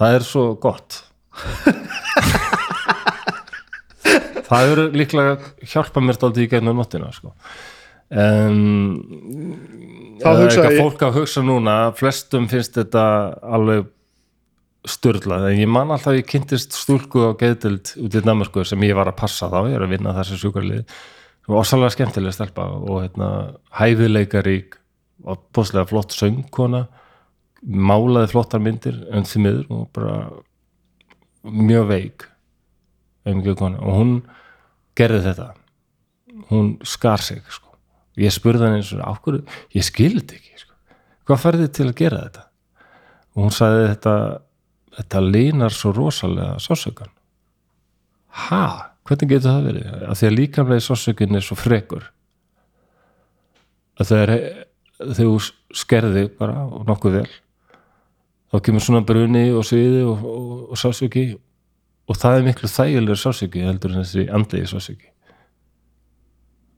það 0.00 0.16
er 0.16 0.24
svo 0.32 0.46
gott 0.64 1.02
það 4.54 4.74
eru 4.74 4.84
líklega 4.94 5.38
hjálpa 5.72 6.02
mér 6.04 6.20
dálítið 6.20 6.46
í 6.46 6.50
gegnum 6.54 6.78
nóttina 6.80 7.10
sko. 7.14 7.34
en 8.14 8.60
það 10.22 10.44
er 10.44 10.46
eitthvað 10.48 10.78
fólk 10.82 11.04
að 11.08 11.18
hugsa 11.20 11.42
núna 11.44 11.76
flestum 11.98 12.48
finnst 12.52 12.78
þetta 12.78 13.04
alveg 13.42 13.90
styrlað, 14.84 15.48
en 15.48 15.58
ég 15.62 15.68
man 15.70 15.92
alltaf 15.94 16.12
ég 16.12 16.26
kynntist 16.28 16.74
stúlku 16.76 17.22
á 17.24 17.32
geðdild 17.40 17.94
út 18.04 18.16
í 18.18 18.20
Danmarku 18.20 18.66
sem 18.68 18.82
ég 18.84 18.96
var 18.96 19.08
að 19.08 19.20
passa 19.22 19.48
þá, 19.48 19.62
ég 19.70 19.78
er 19.78 19.84
að 19.86 19.94
vinna 19.96 20.12
þessi 20.18 20.36
sjúkarlið 20.42 20.82
var 21.48 21.60
ósalega 21.60 21.92
skemmtileg 21.92 22.34
stelpa 22.34 22.66
og 22.72 23.02
hérna, 23.02 23.30
hæfileikarík 23.76 24.78
og 25.24 25.42
bóðslega 25.54 25.88
flott 25.90 26.14
söngkona. 26.16 26.86
Málaði 27.64 28.30
flottar 28.32 28.62
myndir 28.64 28.96
en 29.12 29.26
því 29.28 29.42
miður 29.44 29.66
og 29.72 29.84
bara 29.96 30.16
mjög 31.44 31.86
veik 31.88 32.26
og 33.24 33.92
hún 33.92 34.18
gerði 34.98 35.20
þetta. 35.28 35.50
Hún 36.50 36.74
skar 36.86 37.22
sig 37.22 37.42
sko. 37.48 37.76
ég 38.16 38.30
spurði 38.30 38.68
hann 38.68 38.76
eins 38.78 38.92
og 38.94 39.00
af 39.02 39.20
hverju, 39.24 39.42
ég 39.74 39.84
skildi 39.84 40.36
ekki 40.38 40.58
sko. 40.60 40.74
hvað 41.26 41.40
færði 41.42 41.68
til 41.68 41.88
að 41.88 41.96
gera 41.98 42.22
þetta? 42.28 42.44
Og 43.34 43.42
hún 43.42 43.54
sagði 43.54 43.88
þetta 43.90 44.14
þetta 44.94 45.20
línar 45.20 45.74
svo 45.74 45.90
rosalega 45.92 46.60
sásökan 46.62 47.10
ha, 48.34 48.90
hvernig 49.06 49.30
getur 49.30 49.50
það 49.50 49.68
verið? 49.68 49.88
Að 50.08 50.18
því 50.18 50.28
að 50.28 50.36
líkamlega 50.38 50.84
sásökin 50.84 51.38
er 51.38 51.44
svo 51.44 51.56
frekur. 51.58 52.06
Að 53.98 54.10
þegar 54.10 54.32
þegar 54.98 55.18
þú 55.18 55.30
skerði 55.74 56.28
bara 56.38 56.64
og 56.66 56.86
nokkuð 56.88 57.18
vel 57.20 57.30
þá 58.54 58.60
kemur 58.66 58.84
svona 58.86 59.02
bruni 59.06 59.48
og 59.54 59.64
sviði 59.66 60.04
og, 60.06 60.22
og, 60.22 60.50
og 60.74 60.78
sásöki 60.78 61.24
og 62.08 62.18
það 62.20 62.38
er 62.38 62.46
miklu 62.48 62.68
þægilegur 62.68 63.20
sásöki 63.20 63.64
heldur 63.64 63.94
en 63.94 64.02
þessi 64.04 64.26
andlegi 64.36 64.70
sásöki 64.74 65.10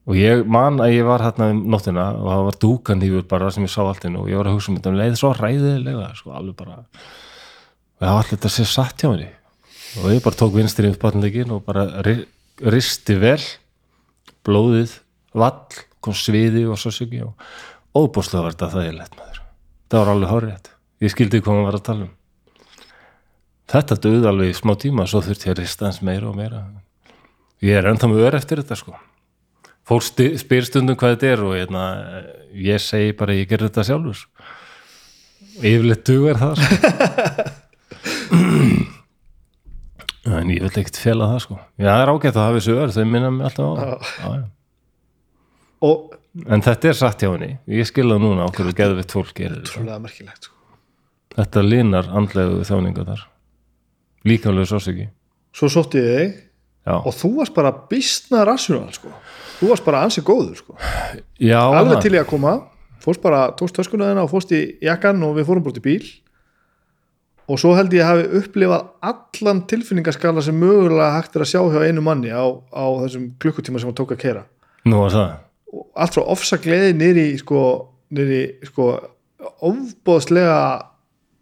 og 0.07 0.15
ég 0.21 0.45
man 0.47 0.79
að 0.83 0.93
ég 0.95 1.07
var 1.09 1.25
hérna 1.25 1.49
um 1.51 1.63
nóttina 1.73 2.05
og 2.15 2.29
það 2.31 2.45
var 2.47 2.59
dúkanýfur 2.63 3.25
bara 3.31 3.49
sem 3.51 3.65
ég 3.67 3.73
sá 3.73 3.81
allt 3.83 4.05
inn 4.07 4.19
og 4.21 4.29
ég 4.31 4.39
var 4.39 4.47
að 4.51 4.55
hugsa 4.59 4.71
um 4.71 4.77
þetta 4.79 4.93
um 4.93 4.99
leið 5.01 5.17
svo 5.19 5.33
ræðilega 5.35 6.11
sko 6.15 6.31
alveg 6.39 6.55
bara. 6.61 6.77
Og 6.87 8.05
það 8.05 8.13
var 8.13 8.21
allir 8.21 8.31
þetta 8.37 8.51
að 8.53 8.55
sé 8.55 8.67
satt 8.71 9.03
hjá 9.03 9.09
henni. 9.11 9.27
Og 9.99 10.07
ég 10.15 10.23
bara 10.23 10.39
tók 10.39 10.55
vinstri 10.55 10.93
upp 10.93 11.01
batnleikin 11.03 11.51
og 11.57 11.65
bara 11.67 11.89
ri- 12.07 12.29
risti 12.63 13.17
vel 13.19 13.41
blóðið 14.47 14.95
vall, 15.35 15.83
kom 16.01 16.15
sviði 16.15 16.63
og 16.71 16.79
sásöki 16.79 17.25
og 17.27 17.35
óbúslega 17.99 18.45
var 18.47 18.55
þetta 18.55 18.71
þægilegt 18.77 19.19
maður. 19.19 19.43
Það 19.91 20.05
var 20.05 20.13
alveg 20.15 20.35
horrið 20.37 20.71
ég 21.03 21.13
skildi 21.17 21.43
hvað 21.43 21.59
maður 21.59 21.67
var 21.73 21.81
að 21.81 21.87
tala 21.91 22.07
um 22.07 22.15
þetta 23.71 23.99
döði 24.05 24.31
alveg 24.31 24.53
í 24.53 24.57
smá 24.57 24.75
tíma 24.81 25.07
svo 25.11 25.23
þurfti 25.25 25.51
ég 25.51 25.55
að 25.57 25.61
rista 25.63 25.89
hans 25.89 26.03
meira 26.05 26.31
og 26.31 26.37
meira 26.39 26.63
ég 27.65 27.79
er 27.79 27.89
ennþá 27.91 28.11
með 28.11 28.27
ör 28.29 28.39
eftir 28.39 28.63
þetta 28.63 28.79
sko 28.79 28.97
fólk 29.87 30.03
spyr 30.43 30.67
stundum 30.67 30.99
hvað 30.99 31.17
þetta 31.17 31.33
er 31.33 31.45
og 31.47 31.55
hérna, 31.57 31.83
ég 32.53 32.83
segi 32.83 33.15
bara 33.19 33.37
ég 33.37 33.49
ger 33.51 33.67
þetta 33.67 33.87
sjálfur 33.87 34.19
yfirleitt 35.57 36.05
dugar 36.05 36.37
það 36.41 36.55
sko. 36.61 36.77
en 40.37 40.51
ég 40.53 40.61
vil 40.61 40.73
ekkert 40.73 41.01
fela 41.01 41.31
það 41.33 41.41
sko 41.47 41.57
já, 41.79 41.89
það 41.89 42.03
er 42.03 42.13
ágætt 42.13 42.37
að 42.37 42.45
hafa 42.45 42.61
þessu 42.61 42.77
ör 42.77 42.95
þau 42.97 43.07
minna 43.07 43.33
mig 43.33 43.49
alltaf 43.49 43.67
á 43.67 43.75
það 44.21 44.45
og 45.87 46.17
En 46.45 46.61
þetta 46.61 46.91
er 46.91 46.97
satt 46.99 47.23
hjá 47.25 47.31
henni, 47.31 47.55
ég 47.73 47.89
skilða 47.89 48.19
núna 48.21 48.45
á 48.45 48.53
hverju 48.53 48.75
geðvitt 48.77 49.15
fólk 49.15 49.33
gerir 49.39 49.63
þetta. 49.63 49.71
sko. 49.73 50.53
Þetta 51.37 51.63
linar 51.65 52.11
andlegu 52.13 52.59
þjáninga 52.69 53.07
þar. 53.09 53.23
Líkamlegu 54.27 54.69
sásöki. 54.71 55.09
svo 55.57 55.71
sótti 55.73 56.03
ég 56.03 56.19
þig 56.19 56.35
Já, 56.87 56.95
og 57.03 57.15
þú 57.19 57.33
varst 57.41 57.55
bara 57.55 57.73
bísna 57.91 58.45
rassjónal 58.47 58.93
sko. 58.95 59.11
þú 59.59 59.71
varst 59.73 59.85
bara 59.87 60.03
ansi 60.07 60.23
góður 60.23 60.57
sko. 60.61 60.77
já 61.41 61.59
alveg 61.59 62.03
til 62.03 62.13
ég 62.15 62.23
að 62.23 62.31
koma 62.31 62.53
fórst 63.03 63.23
bara, 63.23 63.53
tókst 63.55 63.75
töskuna 63.79 64.11
þina 64.11 64.25
og 64.27 64.31
fórst 64.31 64.53
í 64.55 64.79
jakkan 64.83 65.23
og 65.23 65.37
við 65.39 65.47
fórum 65.49 65.63
bort 65.67 65.79
í 65.79 65.83
bíl 65.85 66.07
og 67.47 67.61
svo 67.63 67.75
held 67.79 67.95
ég 67.95 68.03
að 68.03 68.11
hafi 68.11 68.41
upplifað 68.41 68.87
allan 69.07 69.63
tilfinningaskala 69.71 70.43
sem 70.43 70.57
mögulega 70.59 71.13
hægt 71.15 71.37
er 71.37 71.45
að 71.45 71.51
sjá 71.53 71.61
hjá 71.71 71.85
einu 71.87 72.03
manni 72.03 72.31
á, 72.35 72.43
á 72.75 72.85
þessum 73.07 73.29
klukkutíma 73.39 73.79
sem 73.79 73.91
hann 73.91 73.99
tók 73.99 74.15
að 74.17 74.23
kera 74.25 74.45
Nú 74.87 75.03
allt 75.07 76.15
frá 76.15 76.23
ofsa 76.23 76.59
gleði 76.63 76.95
nýri 76.97 77.27
sko, 77.39 77.61
nýri 78.15 78.43
sko 78.67 78.89
ofbóðslega 79.67 80.59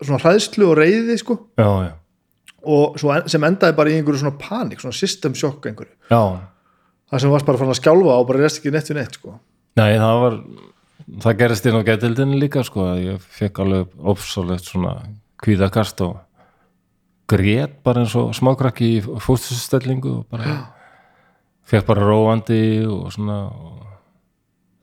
svona 0.04 0.20
hræðslu 0.24 0.68
og 0.72 0.78
reyði 0.80 1.16
sko 1.20 1.38
Já, 1.60 1.68
já. 1.88 1.92
Og 2.64 2.98
sem 3.00 3.46
endaði 3.48 3.76
bara 3.78 3.92
í 3.92 3.96
einhverju 3.98 4.22
svona 4.22 4.38
panik, 4.40 4.82
svona 4.82 4.96
system 4.96 5.34
shock 5.38 5.66
einhverju, 5.70 5.94
Já, 6.10 6.20
það 7.10 7.24
sem 7.24 7.34
varst 7.34 7.48
bara 7.48 7.60
fann 7.60 7.72
að 7.72 7.80
skjálfa 7.80 8.18
og 8.18 8.28
bara 8.30 8.44
rest 8.44 8.60
ekki 8.60 8.72
neitt 8.74 8.90
við 8.90 9.00
neitt 9.00 9.18
sko. 9.18 9.38
Nei 9.80 9.96
það 9.98 10.20
var, 10.24 10.38
það 11.26 11.38
gerist 11.42 11.66
inn 11.68 11.78
á 11.78 11.88
getildinni 11.88 12.40
líka 12.40 12.64
sko, 12.66 12.86
að 12.94 13.02
ég 13.04 13.28
fekk 13.38 13.62
alveg 13.64 13.96
ópsalegt 14.14 14.70
svona 14.70 14.94
kvíðakast 15.44 16.00
og 16.06 16.18
grét 17.30 17.80
bara 17.84 18.04
eins 18.04 18.14
og 18.20 18.34
smákrakki 18.36 18.90
í 18.98 19.00
fóstustellingu 19.02 20.18
og 20.20 20.26
bara 20.32 20.58
fekk 21.68 21.86
bara 21.88 22.04
róandi 22.04 22.84
og 22.88 23.08
svona 23.14 23.38
og 23.48 23.80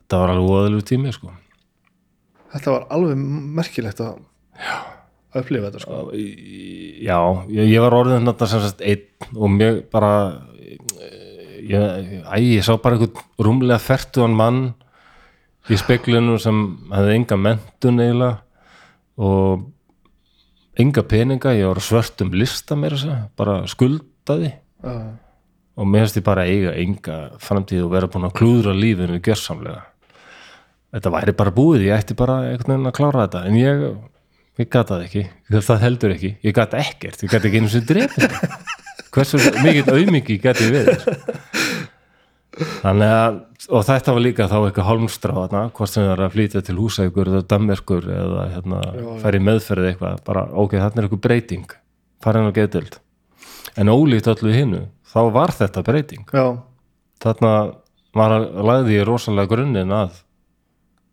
þetta 0.01 0.21
var 0.23 0.33
alveg 0.33 0.49
óðalegu 0.55 0.87
tími 0.89 1.13
sko. 1.15 1.31
þetta 2.51 2.73
var 2.73 2.87
alveg 2.97 3.21
merkilegt 3.59 4.01
að 4.03 4.19
að 5.31 5.41
upplifa 5.43 5.69
þetta 5.69 5.83
sko. 5.83 5.99
Já, 6.13 7.19
ég, 7.51 7.71
ég 7.71 7.83
var 7.83 7.97
orðin 7.97 8.29
þetta 8.29 8.49
sem 8.51 8.63
sagt 8.65 8.85
einn 8.85 9.35
og 9.37 9.53
mér 9.53 9.81
bara 9.91 10.13
ég, 11.61 12.23
æ, 12.25 12.35
ég 12.57 12.65
sá 12.65 12.75
bara 12.81 12.97
einhvern 12.97 13.25
rúmlega 13.41 13.81
fertuðan 13.81 14.37
mann 14.37 14.61
í 15.71 15.77
speklinu 15.77 16.39
sem 16.41 16.61
hefði 16.91 17.17
enga 17.19 17.37
mentun 17.39 18.01
eiginlega 18.01 18.41
og 19.21 19.67
enga 20.81 21.03
peninga, 21.05 21.53
ég 21.53 21.67
var 21.69 21.81
á 21.81 21.83
svörtum 21.83 22.31
lista 22.33 22.77
mér 22.79 22.95
að 22.95 23.03
segja, 23.03 23.19
bara 23.37 23.57
skuldaði. 23.69 24.55
Já. 24.81 24.95
og 25.77 25.87
mér 25.87 26.03
finnst 26.05 26.17
ég 26.17 26.25
bara 26.25 26.43
eiga 26.49 26.71
enga 26.77 27.15
framtíð 27.41 27.85
og 27.85 27.91
vera 27.93 28.09
búin 28.11 28.25
að 28.27 28.33
klúðra 28.39 28.73
lífinu 28.75 29.19
gjörsamlega. 29.23 29.83
Þetta 30.91 31.11
væri 31.13 31.33
bara 31.37 31.53
búið, 31.55 31.85
ég 31.87 32.01
ætti 32.01 32.17
bara 32.19 32.41
einhvern 32.49 32.73
veginn 32.73 32.89
að 32.89 32.97
klára 32.97 33.25
þetta. 33.25 33.43
En 33.47 33.55
ég, 33.55 33.83
ég 34.61 34.69
gata 34.71 34.97
það 34.97 35.07
ekki. 35.07 35.25
Það 35.57 35.83
heldur 35.85 36.15
ekki, 36.15 36.35
ég 36.45 36.55
gata 36.55 36.79
ekkert. 36.81 37.25
Ég 37.25 37.33
gata 37.33 37.49
ekki 37.49 37.61
einu 37.61 37.71
sem 37.73 37.85
drefið 37.89 38.37
hversu 39.11 39.39
mikill 39.61 39.91
auðmiki 39.91 40.37
gæti 40.41 40.67
ég 40.69 40.75
við 40.75 41.07
þannig 42.81 43.11
að 43.15 43.39
og 43.71 43.85
þetta 43.87 44.15
var 44.15 44.23
líka 44.23 44.47
þá 44.49 44.55
eitthvað 44.57 44.87
hálmstrá 44.87 45.33
þarna, 45.35 45.61
hvort 45.75 45.91
sem 45.91 46.03
það 46.03 46.13
er 46.13 46.23
að 46.25 46.33
flytja 46.35 46.61
til 46.67 46.77
húsækur 46.79 47.29
eða 47.31 47.43
dammerkur 47.53 48.07
eða 48.11 48.47
hérna, 48.55 48.81
færi 49.21 49.41
meðferð 49.43 49.87
eitthvað, 49.91 50.17
bara 50.27 50.43
ok, 50.49 50.75
þarna 50.81 51.01
er 51.01 51.07
eitthvað 51.07 51.23
breyting. 51.27 51.75
Farin 52.21 52.49
á 52.49 52.57
geðdöld 52.57 52.97
en 53.79 53.91
ólíkt 53.93 54.27
öllu 54.31 54.51
hinnu 54.53 54.81
þá 55.11 55.21
var 55.35 55.53
þetta 55.55 55.85
breyting. 55.87 56.25
Já, 56.33 56.59
þarna 57.23 57.53
var 58.17 58.35
að 58.35 58.47
lagði 58.67 58.97
ég 58.99 59.07
rosalega 59.07 59.53
grunninn 59.53 59.95
að 59.95 60.19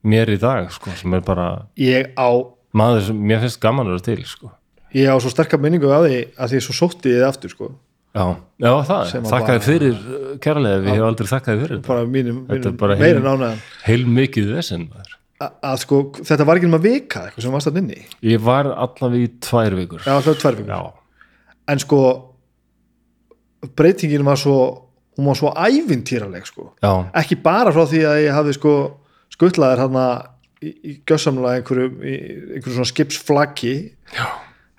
mér 0.08 0.34
í 0.34 0.38
dag 0.42 0.72
sko, 0.74 0.94
sem 0.98 1.14
er 1.14 1.22
bara 1.26 1.48
ég 1.78 2.10
á 2.18 2.30
maður 2.76 3.04
sem 3.08 3.20
mér 3.30 3.42
finnst 3.44 3.60
gaman 3.62 3.88
að 3.88 3.96
vera 3.96 4.06
til 4.08 4.24
sko. 4.28 4.50
ég 4.94 5.08
á 5.12 5.16
svo 5.20 5.30
sterka 5.32 5.58
minningu 5.60 5.90
af 5.92 6.06
því 6.06 6.18
að 6.38 6.52
því 6.54 6.62
svo 6.64 6.74
sótti 6.76 7.12
ég 7.12 7.20
þið 7.20 7.28
aftur 7.28 7.52
sko. 7.54 7.68
Já, 8.16 8.24
já 8.64 8.70
það, 8.88 9.12
að 9.18 9.28
þakkaði 9.30 9.60
fyrir 9.66 9.98
uh, 9.98 10.30
kærlega, 10.42 10.78
við 10.82 10.94
hefum 10.94 11.08
aldrei 11.10 11.28
þakkaði 11.28 11.60
fyrir 11.62 11.76
þetta. 11.76 11.88
Bara 11.88 12.06
mínum, 12.08 12.38
Þetta 12.48 12.70
er 12.70 12.78
bara 12.80 12.96
heil- 12.98 13.58
heil 13.84 14.06
mikið 14.08 14.54
maður. 14.88 15.12
að 15.38 15.76
sko, 15.84 15.98
þetta 16.18 16.46
var 16.48 16.58
ekki 16.58 16.66
um 16.70 16.78
að 16.78 16.86
vika 16.88 17.20
eitthvað 17.28 17.44
sem 17.44 17.52
varst 17.54 17.70
að 17.70 17.76
inni. 17.82 18.00
Ég 18.26 18.40
var 18.42 18.70
allavega 18.72 19.28
í 19.28 19.30
tvær 19.44 19.76
vikur. 19.78 20.02
Já, 20.02 20.14
alltaf 20.16 20.40
tvær 20.40 20.56
vikur. 20.58 20.72
Já, 20.72 20.92
en 21.68 21.78
sko 21.84 22.00
breytingin 23.76 24.24
var 24.26 24.40
svo 24.40 24.56
hún 25.18 25.26
var 25.26 25.38
svo 25.38 25.52
ævintýraleg 25.52 26.46
sko. 26.46 26.72
Já, 26.82 26.92
ekki 27.18 27.38
bara 27.42 27.72
frá 27.74 27.84
því 27.90 28.02
að 28.06 28.20
ég 28.24 28.34
hafði 28.34 28.54
sko 28.56 28.74
skuttlaðir 29.34 29.84
hann 29.84 29.98
í, 30.62 30.70
í 30.70 30.92
gjössamlega 31.08 31.60
einhverju, 31.60 31.88
einhverju 32.02 32.74
svona 32.76 32.90
skipsflaggi 32.92 33.74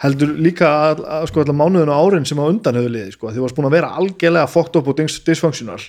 heldur 0.04 0.32
líka 0.40 0.70
að, 0.90 1.02
að 1.04 1.26
sko 1.32 1.42
allar 1.44 1.58
mánuðin 1.60 1.92
og 1.92 2.06
árin 2.14 2.28
sem 2.28 2.40
á 2.40 2.46
undan 2.48 2.78
höfðu 2.80 2.94
liði 2.94 3.16
sko, 3.18 3.32
því 3.34 3.44
varst 3.44 3.58
búin 3.58 3.68
að 3.68 3.76
vera 3.80 3.90
algjörlega 4.00 4.48
fokkt 4.52 4.78
upp 4.80 4.88
og 4.94 5.00
dys- 5.02 5.20
dysfunctional. 5.28 5.82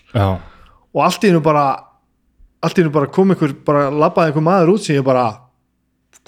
Og 0.90 1.04
allt 1.06 1.22
í 1.26 1.30
hennu 1.30 1.42
bara 1.44 1.66
allt 2.60 2.76
í 2.76 2.82
hennu 2.82 2.92
bara 2.92 3.06
kom 3.14 3.30
einhver, 3.32 3.54
bara 3.64 3.86
labbaði 3.94 4.32
einhver 4.32 4.44
maður 4.44 4.74
út 4.74 4.84
sem 4.84 4.98
ég 4.98 5.06
bara 5.06 5.28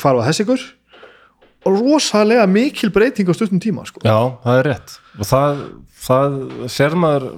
hvar 0.00 0.16
var 0.20 0.28
þess 0.30 0.44
ykkur? 0.46 0.62
Og 1.68 1.76
rosalega 1.78 2.46
mikil 2.50 2.90
breyting 2.94 3.28
á 3.30 3.34
stuttum 3.36 3.60
tíma 3.62 3.84
sko. 3.86 4.00
já, 4.02 4.16
það 4.42 4.56
er 4.62 4.66
rétt. 4.70 4.94
Og 5.18 5.26
það, 5.28 5.60
það 6.06 6.38
sér 6.74 6.96
maður 6.98 7.28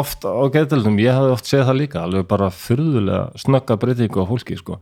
oft 0.00 0.24
á 0.24 0.32
geðdeldum 0.54 0.96
ég 1.02 1.12
hafði 1.16 1.34
oft 1.34 1.48
séð 1.50 1.66
það 1.68 1.80
líka, 1.80 2.04
alveg 2.06 2.28
bara 2.30 2.48
fyrðulega 2.54 3.26
snögga 3.42 3.76
breytingu 3.82 4.24
á 4.24 4.26
fólki 4.30 4.56
sko. 4.60 4.78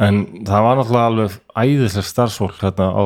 En 0.00 0.20
það 0.48 0.66
var 0.66 0.80
náttúrulega 0.80 1.10
alveg 1.10 1.36
æðislega 1.54 2.08
starfsfólk 2.08 2.58
hérna 2.62 2.88
á 2.96 3.04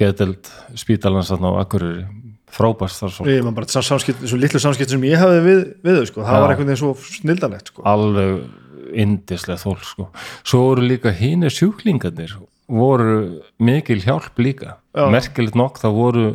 geðdeld 0.00 0.50
spítalans 0.80 1.30
hérna 1.32 1.52
á 1.52 1.60
Akureyri 1.62 2.06
frábært 2.52 2.94
starfsfólk 2.94 3.30
ég 3.32 3.44
man 3.44 3.56
bara 3.56 3.82
samskipt, 3.84 4.24
svo 4.28 4.40
litlu 4.40 4.60
samskipt 4.62 4.92
sem 4.92 5.04
ég 5.08 5.20
hafði 5.20 5.42
við, 5.46 5.62
við 5.84 6.00
þau, 6.00 6.08
sko. 6.10 6.24
það 6.24 6.36
Já. 6.36 6.42
var 6.42 6.54
einhvern 6.54 6.70
veginn 6.70 6.82
svo 6.82 6.92
snildalegt 7.18 7.72
sko. 7.72 7.84
alveg 7.88 8.96
indislega 9.04 9.60
fólk 9.60 9.86
sko. 9.88 10.08
svo 10.42 10.64
voru 10.68 10.86
líka 10.88 11.12
hínir 11.16 11.54
sjúklingarnir 11.54 12.36
voru 12.72 13.16
mikil 13.60 14.00
hjálp 14.04 14.38
líka 14.40 14.76
Já. 14.96 15.08
merkilegt 15.12 15.58
nokk 15.58 15.80
það 15.82 15.98
voru 15.98 16.26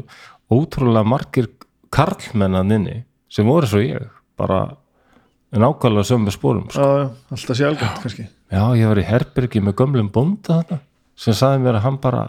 ótrúlega 0.53 1.06
margir 1.06 1.50
karlmennan 1.94 2.74
inni 2.74 3.03
sem 3.30 3.48
voru 3.48 3.69
svo 3.69 3.82
ég 3.84 4.10
bara 4.38 4.77
nákvæmlega 5.52 6.10
sömu 6.11 6.34
spórum 6.34 6.68
sko. 6.69 7.14
alltaf 7.32 7.58
sé 7.58 7.66
algjörnt 7.66 8.03
kannski 8.03 8.27
já 8.51 8.61
ég 8.80 8.88
var 8.90 9.01
í 9.01 9.06
Herbergi 9.08 9.61
með 9.64 9.77
gömlum 9.82 10.09
bónda 10.14 10.61
þarna 10.61 10.80
sem 11.17 11.35
sagði 11.35 11.64
mér 11.66 11.80
að 11.80 11.85
hann 11.88 12.00
bara 12.01 12.24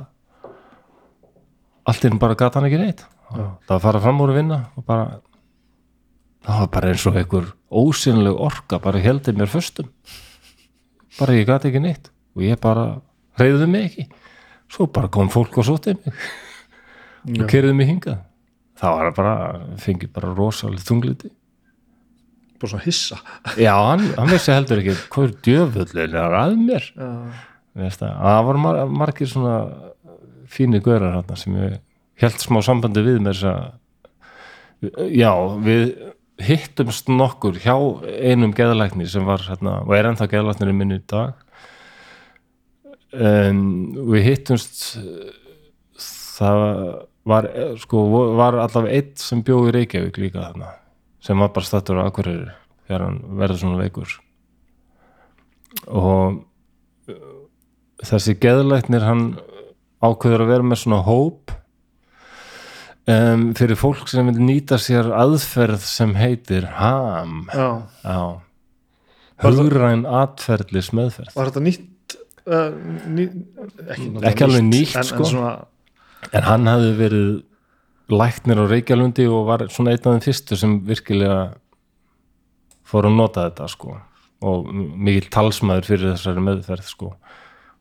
allt 1.89 2.05
inn 2.09 2.21
bara 2.21 2.37
gata 2.39 2.59
hann 2.59 2.69
ekki 2.69 2.81
neitt. 2.81 3.05
Það 3.29 3.69
var 3.69 3.77
að 3.77 3.85
fara 3.85 4.03
fram 4.05 4.23
úr 4.25 4.33
að 4.33 4.39
vinna 4.41 4.59
og 4.77 4.85
bara 4.89 5.07
það 6.47 6.61
var 6.63 6.71
bara 6.77 6.93
eins 6.93 7.07
og 7.09 7.19
einhver 7.21 7.51
ósynleg 7.69 8.41
orka 8.49 8.81
bara 8.85 9.03
heldur 9.05 9.37
mér 9.37 9.53
föstum. 9.53 9.89
Bara 11.19 11.37
ég 11.37 11.49
gati 11.49 11.71
ekki 11.71 11.83
neitt 11.85 12.11
og 12.37 12.45
ég 12.45 12.61
bara 12.61 12.87
reyðuði 13.41 13.71
mig 13.71 13.89
ekki. 13.91 14.09
Svo 14.69 14.89
bara 14.93 15.09
kom 15.13 15.31
fólk 15.33 15.61
og 15.61 15.69
sótið 15.69 16.01
mig 16.05 17.43
og 17.43 17.49
kerði 17.51 17.75
mig 17.77 17.89
hingað. 17.89 18.25
Það 18.79 18.95
var 18.95 19.15
bara, 19.17 19.35
fengið 19.83 20.13
bara 20.15 20.35
rosalega 20.37 20.87
þungliti 20.87 21.33
bara 22.59 22.73
svona 22.73 22.85
hissa. 22.85 23.19
Já, 23.57 23.75
hann, 23.75 24.05
hann 24.17 24.33
vissi 24.33 24.53
heldur 24.55 24.83
ekki 24.83 24.97
hvað 25.15 25.29
er 25.29 25.35
djöfullin 25.47 26.17
er 26.23 26.37
að 26.39 26.57
mér. 26.61 26.89
Það, 26.99 27.43
að 27.87 27.99
það. 28.03 28.39
Voru 28.49 28.63
mar 28.65 28.81
margir 29.03 29.31
svona 29.31 29.57
fínir 30.49 30.83
gaurar 30.85 31.19
hérna 31.19 31.39
sem 31.39 31.59
ég 31.59 31.77
held 32.23 32.41
smá 32.43 32.61
sambandi 32.65 33.05
við 33.05 33.29
að 33.29 33.43
já, 35.11 35.33
við 35.65 35.85
hittumst 36.39 37.11
nokkur 37.11 37.59
hjá 37.59 37.75
einum 38.23 38.55
geðalækni 38.55 39.09
sem 39.11 39.27
var 39.27 39.43
hérna, 39.43 39.81
og 39.83 39.95
er 39.97 40.07
ennþá 40.11 40.29
geðalæknir 40.31 40.71
í 40.71 40.77
minni 40.79 40.99
í 41.01 41.05
dag. 41.11 41.39
En 43.15 43.63
við 44.13 44.27
hittumst 44.29 44.83
það 46.39 46.65
var 47.29 47.49
sko, 47.81 48.05
var 48.39 48.59
allavega 48.63 49.01
eitt 49.01 49.23
sem 49.23 49.43
bjóð 49.45 49.71
í 49.71 49.75
Reykjavík 49.79 50.21
líka 50.23 50.45
þarna 50.45 50.75
sem 51.29 51.45
var 51.45 51.53
bara 51.53 51.69
stattur 51.69 52.01
á 52.01 52.09
Akureyri 52.09 52.49
þegar 52.89 53.05
hann 53.05 53.21
verður 53.37 53.61
svona 53.61 53.83
veikur 53.83 54.15
og 55.93 56.39
þessi 58.09 58.37
geðlæknir 58.41 59.05
hann 59.05 59.25
ákveður 60.01 60.47
að 60.47 60.53
vera 60.55 60.69
með 60.71 60.81
svona 60.83 61.01
hóp 61.05 61.53
um, 63.13 63.49
fyrir 63.59 63.79
fólk 63.79 64.09
sem 64.09 64.29
vil 64.31 64.41
nýta 64.41 64.79
sér 64.81 65.11
aðferð 65.13 65.85
sem 65.85 66.15
heitir 66.17 66.69
HAM 66.79 67.43
já. 67.53 67.69
já 68.05 68.21
hugræn 69.45 70.07
atferðlis 70.09 70.93
meðferð 70.97 71.37
var 71.37 71.51
þetta 71.51 71.65
nýtt 71.67 72.17
uh, 72.49 72.71
ný, 73.05 73.29
ekki, 73.85 74.09
Ekki 74.31 74.47
alveg 74.49 74.65
nýtt, 74.71 74.97
en, 74.97 75.09
sko. 75.13 75.27
en 75.27 75.33
svona, 75.35 75.53
en 76.33 76.49
hann 76.49 76.73
hafði 76.73 76.95
verið 77.03 77.31
læknir 78.13 78.61
á 78.61 78.65
Reykjalundi 78.69 79.27
og 79.29 79.49
var 79.49 79.67
svona 79.73 79.95
einn 79.95 80.05
af 80.05 80.15
þeim 80.15 80.25
fyrstu 80.25 80.59
sem 80.59 80.77
virkilega 80.87 81.41
fór 82.89 83.09
að 83.09 83.19
nota 83.19 83.49
þetta 83.49 83.69
sko. 83.73 83.99
Og 84.49 84.71
mikill 84.73 85.29
talsmaður 85.35 85.89
fyrir 85.91 86.13
þessari 86.15 86.45
meðferð 86.47 86.87
sko. 86.89 87.13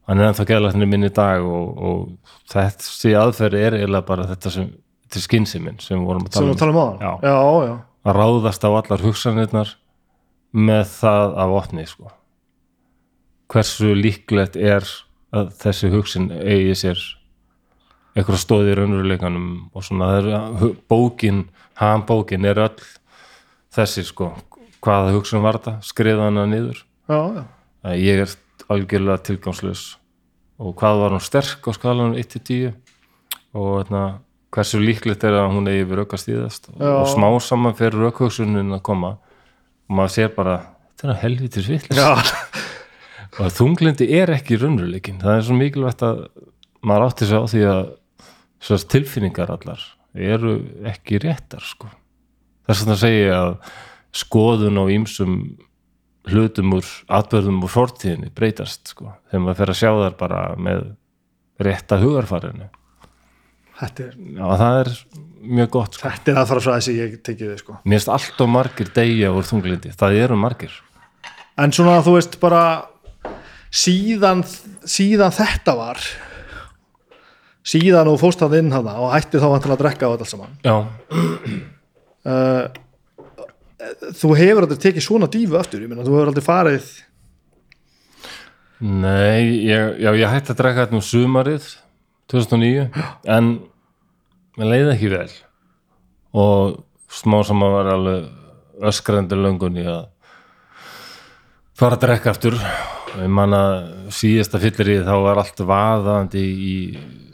Hann 0.08 0.20
er 0.20 0.32
ennþá 0.32 0.48
geðlæknir 0.50 0.90
minn 0.90 1.08
í 1.08 1.14
dag 1.14 1.46
og, 1.46 1.72
og 1.78 2.36
þessi 2.52 3.14
aðferð 3.20 3.60
er 3.62 3.80
eiginlega 3.80 4.08
bara 4.08 4.28
þetta 4.32 4.54
sem 4.56 4.70
þetta 5.08 5.22
er 5.22 5.24
skynsiminn 5.24 5.80
sem 5.80 6.04
vorum 6.04 6.26
að 6.28 6.36
tala 6.36 6.52
um. 6.52 6.60
tala 6.60 6.72
um 6.76 7.00
Já. 7.00 7.12
já, 7.24 7.36
já, 7.68 7.76
að 8.08 8.18
ráðast 8.18 8.66
á 8.68 8.70
allar 8.70 9.04
hugsanirnar 9.04 9.74
með 10.52 10.84
það 10.98 11.38
af 11.44 11.54
opni 11.62 11.86
sko. 11.88 12.12
hversu 13.48 13.94
líklegt 13.96 14.58
er 14.60 14.84
að 15.32 15.54
þessi 15.62 15.92
hugsin 15.94 16.32
eigi 16.36 16.76
sér 16.76 17.04
eitthvað 18.18 18.40
stóði 18.42 18.74
í 18.74 18.78
raunveruleikanum 18.80 19.48
og 19.78 19.86
svona 19.86 20.08
það 20.16 20.28
er 20.34 20.58
hu- 20.62 20.74
bókin, 20.90 21.44
hann 21.80 22.04
bókin 22.10 22.46
er 22.50 22.60
öll 22.66 22.82
þessi 23.78 24.04
sko 24.08 24.32
hvaða 24.84 25.14
hugsun 25.16 25.44
var 25.44 25.58
þetta, 25.60 25.76
skriða 25.86 26.28
hana 26.30 26.46
niður? 26.50 26.84
Já, 27.10 27.18
já. 27.38 27.44
ég 27.98 28.22
er 28.26 28.36
algjörlega 28.72 29.24
tilgangslaus. 29.28 29.84
Og 30.58 30.74
hvað 30.80 31.02
var 31.02 31.14
hún 31.16 31.22
sterk 31.24 31.68
á 31.68 31.72
skalanum 31.76 32.16
1-10 32.18 32.72
og 33.58 33.68
hérna, 33.82 34.02
hversu 34.54 34.80
líklegt 34.82 35.24
er 35.28 35.36
að 35.38 35.52
hún 35.54 35.68
eigi 35.70 35.86
við 35.90 36.00
raukast 36.02 36.30
í 36.32 36.36
þess 36.38 36.72
Já. 36.80 36.90
og 37.02 37.06
smá 37.12 37.28
saman 37.44 37.76
fyrir 37.78 38.00
raukhugsunin 38.08 38.74
að 38.78 38.82
koma. 38.88 39.12
Og 39.88 39.98
maður 40.00 40.14
sér 40.16 40.32
bara 40.36 40.56
þetta 40.98 41.14
er 41.14 41.20
helvitis 41.22 41.68
vitlis 41.70 42.00
já. 42.00 42.16
og 43.38 43.52
þunglindi 43.54 44.08
er 44.18 44.32
ekki 44.34 44.58
raunveruleikin 44.62 45.20
það 45.22 45.36
er 45.38 45.46
svo 45.46 45.58
mikilvægt 45.60 46.02
að 46.08 46.24
maður 46.82 47.06
átti 47.12 47.28
sig 47.30 47.38
á 47.38 47.44
því 47.54 47.62
að 47.70 47.82
þessar 48.62 48.90
tilfinningar 48.94 49.54
allar 49.54 49.84
eru 50.18 50.58
ekki 50.90 51.22
réttar 51.22 51.64
sko. 51.66 51.90
þess 52.68 52.84
vegna 52.84 52.98
segi 53.00 53.22
ég 53.28 53.36
að 53.36 53.54
skoðun 54.18 54.82
á 54.82 54.84
ýmsum 54.96 55.36
hlutum 56.28 56.74
úr 56.78 56.88
atbörðum 57.20 57.62
úr 57.64 57.72
fortíðinni 57.72 58.32
breytast 58.36 58.94
sko. 58.94 59.14
þegar 59.30 59.46
maður 59.46 59.62
fer 59.62 59.74
að 59.74 59.80
sjá 59.82 59.92
þar 60.02 60.18
bara 60.20 60.42
með 60.58 60.84
rétta 61.64 62.02
hugarfarinu 62.02 62.68
er, 63.78 64.14
Já, 64.18 64.46
það 64.58 64.80
er 64.82 64.92
mjög 65.38 65.72
gott 65.78 65.98
sko. 65.98 66.10
þetta 66.10 66.34
er 66.34 66.42
aðfara 66.42 66.82
sem 66.82 66.98
ég 66.98 67.18
tekið 67.22 67.54
þið 67.54 67.64
sko 67.64 67.80
mér 67.84 68.00
finnst 68.00 68.14
allt 68.18 68.44
og 68.44 68.54
margir 68.54 68.94
deyja 68.94 69.34
úr 69.34 69.48
þunglindi 69.48 69.94
það 69.98 70.22
eru 70.26 70.40
margir 70.40 70.74
en 71.58 71.74
svona 71.74 72.00
þú 72.06 72.18
veist 72.18 72.40
bara 72.42 72.64
síðan, 73.74 74.44
síðan 74.88 75.34
þetta 75.36 75.76
var 75.78 76.02
síðan 77.68 78.12
og 78.12 78.20
fórst 78.22 78.44
það 78.44 78.60
inn 78.62 78.76
hana 78.76 78.98
og 79.04 79.12
hætti 79.16 79.42
þá 79.42 79.48
vantilega 79.52 79.78
að 79.78 79.84
drekka 79.84 80.08
á 80.08 80.12
þetta 80.14 80.28
allt 80.28 80.34
saman. 80.34 80.54
Já, 80.64 80.76
uh, 82.32 82.64
þú 84.18 84.32
hefur 84.40 84.68
aldrei 84.68 84.80
tekið 84.88 85.06
svona 85.06 85.30
dífu 85.32 85.60
aftur, 85.60 85.84
ég 85.84 85.92
meina 85.92 86.06
þú 86.08 86.16
hefur 86.16 86.32
aldrei 86.32 86.46
farið 86.48 86.88
Nei, 88.78 89.66
ég, 89.66 89.96
já, 89.98 90.12
ég 90.14 90.30
hætti 90.30 90.54
að 90.54 90.60
drekka 90.60 90.84
þetta 90.86 90.98
um 91.00 91.02
sumarið 91.02 91.70
2009 92.30 92.84
en 93.34 93.48
mér 94.60 94.70
leiði 94.70 94.92
ekki 94.94 95.10
vel. 95.16 95.32
Og 96.38 96.76
smá 97.10 97.40
saman 97.48 97.74
var 97.74 97.90
alveg 97.96 98.28
öskrandi 98.86 99.40
löngun 99.40 99.80
í 99.82 99.88
að 99.90 100.04
fara 101.78 101.98
að 101.98 102.06
drekka 102.06 102.36
aftur 102.36 102.60
ég 103.16 103.32
man 103.32 103.56
að 103.56 103.78
síðasta 104.14 104.60
fyllir 104.62 105.06
þá 105.08 105.16
var 105.24 105.42
allt 105.42 105.62
vaðandi 105.68 106.44
í 106.44 106.76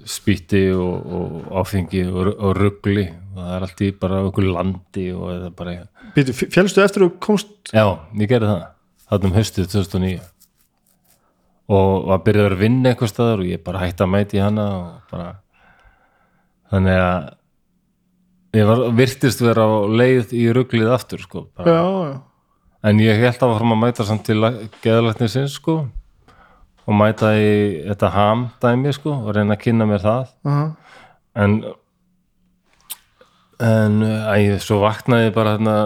spýtti 0.10 0.66
og, 0.76 1.14
og 1.18 1.62
áfengi 1.62 2.04
og, 2.10 2.34
og 2.34 2.56
ruggli 2.58 3.06
það 3.34 3.54
er 3.56 3.66
allt 3.68 3.84
í 3.84 3.90
bara 3.98 4.22
okkur 4.28 4.50
landi 4.52 5.06
bara 5.58 5.76
fjálstu 6.14 6.84
eftir 6.84 7.08
og 7.08 7.18
komst? 7.24 7.72
Já, 7.74 7.86
ég 8.20 8.30
gerði 8.30 8.52
það. 8.52 8.66
Þarna 9.10 9.30
um 9.30 9.38
haustið 9.38 9.70
2009 9.74 10.20
og 11.74 12.10
var 12.10 12.26
byrjaður 12.26 12.58
að 12.58 12.66
vinna 12.66 12.92
eitthvað 12.92 13.14
staðar 13.14 13.42
og 13.42 13.50
ég 13.50 13.64
bara 13.64 13.82
hætti 13.86 14.04
að 14.04 14.12
mæti 14.14 14.44
hana 14.44 14.68
og 14.76 15.14
bara 15.14 15.30
þannig 16.74 17.00
að 17.00 17.32
ég 18.60 18.70
var, 18.70 18.84
virtist 19.00 19.42
vera 19.42 19.66
á 19.66 19.72
leið 19.88 20.36
í 20.38 20.46
rugglið 20.54 20.92
aftur 20.94 21.24
sko 21.24 21.48
bara. 21.56 21.74
Já, 21.74 21.84
já 22.12 22.14
En 22.84 23.00
ég 23.00 23.16
held 23.16 23.40
að 23.40 23.54
fara 23.56 23.68
að 23.72 23.80
mæta 23.80 24.04
samt 24.04 24.26
til 24.28 24.42
geðalæknisins 24.84 25.54
sko 25.56 25.78
og 26.84 26.98
mæta 27.00 27.30
í 27.40 27.54
þetta 27.86 28.10
ham 28.12 28.42
dæmi 28.60 28.92
sko 28.92 29.14
og 29.22 29.30
reyna 29.38 29.56
að 29.56 29.62
kynna 29.62 29.88
mér 29.88 30.04
það. 30.04 30.34
Aha. 30.52 30.66
en 31.40 31.54
en 33.64 34.02
æ, 34.04 34.60
svo 34.60 34.82
vaknaði 34.82 35.30
ég 35.30 35.36
bara 35.38 35.54
hérna 35.56 35.78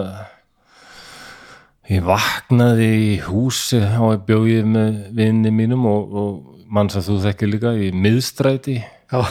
ég 1.91 2.01
vaknaði 2.07 2.89
í 3.03 3.11
húsi 3.27 3.77
og 3.77 4.15
ég 4.15 4.25
bjóði 4.25 4.57
með 4.65 4.97
vinni 5.19 5.53
mínum 5.53 5.85
og, 5.85 6.17
og 6.17 6.65
mann 6.65 6.89
sem 6.89 7.05
þú 7.05 7.19
þekkir 7.27 7.53
líka 7.53 7.75
í 7.77 7.91
miðstræti. 7.93 8.79
Já, 9.13 9.21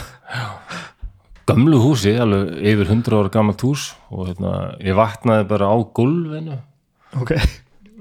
gamlu 1.51 1.83
húsi, 1.83 2.15
alveg 2.15 2.55
yfir 2.63 2.95
100 2.95 3.19
ára 3.19 3.35
gammalt 3.35 3.67
hús 3.67 3.91
og 4.07 4.31
hérna, 4.31 4.55
ég 4.79 4.95
vaknaði 4.97 5.51
bara 5.51 5.67
á 5.67 5.75
gólfinu 5.83 6.61
ok. 7.21 7.33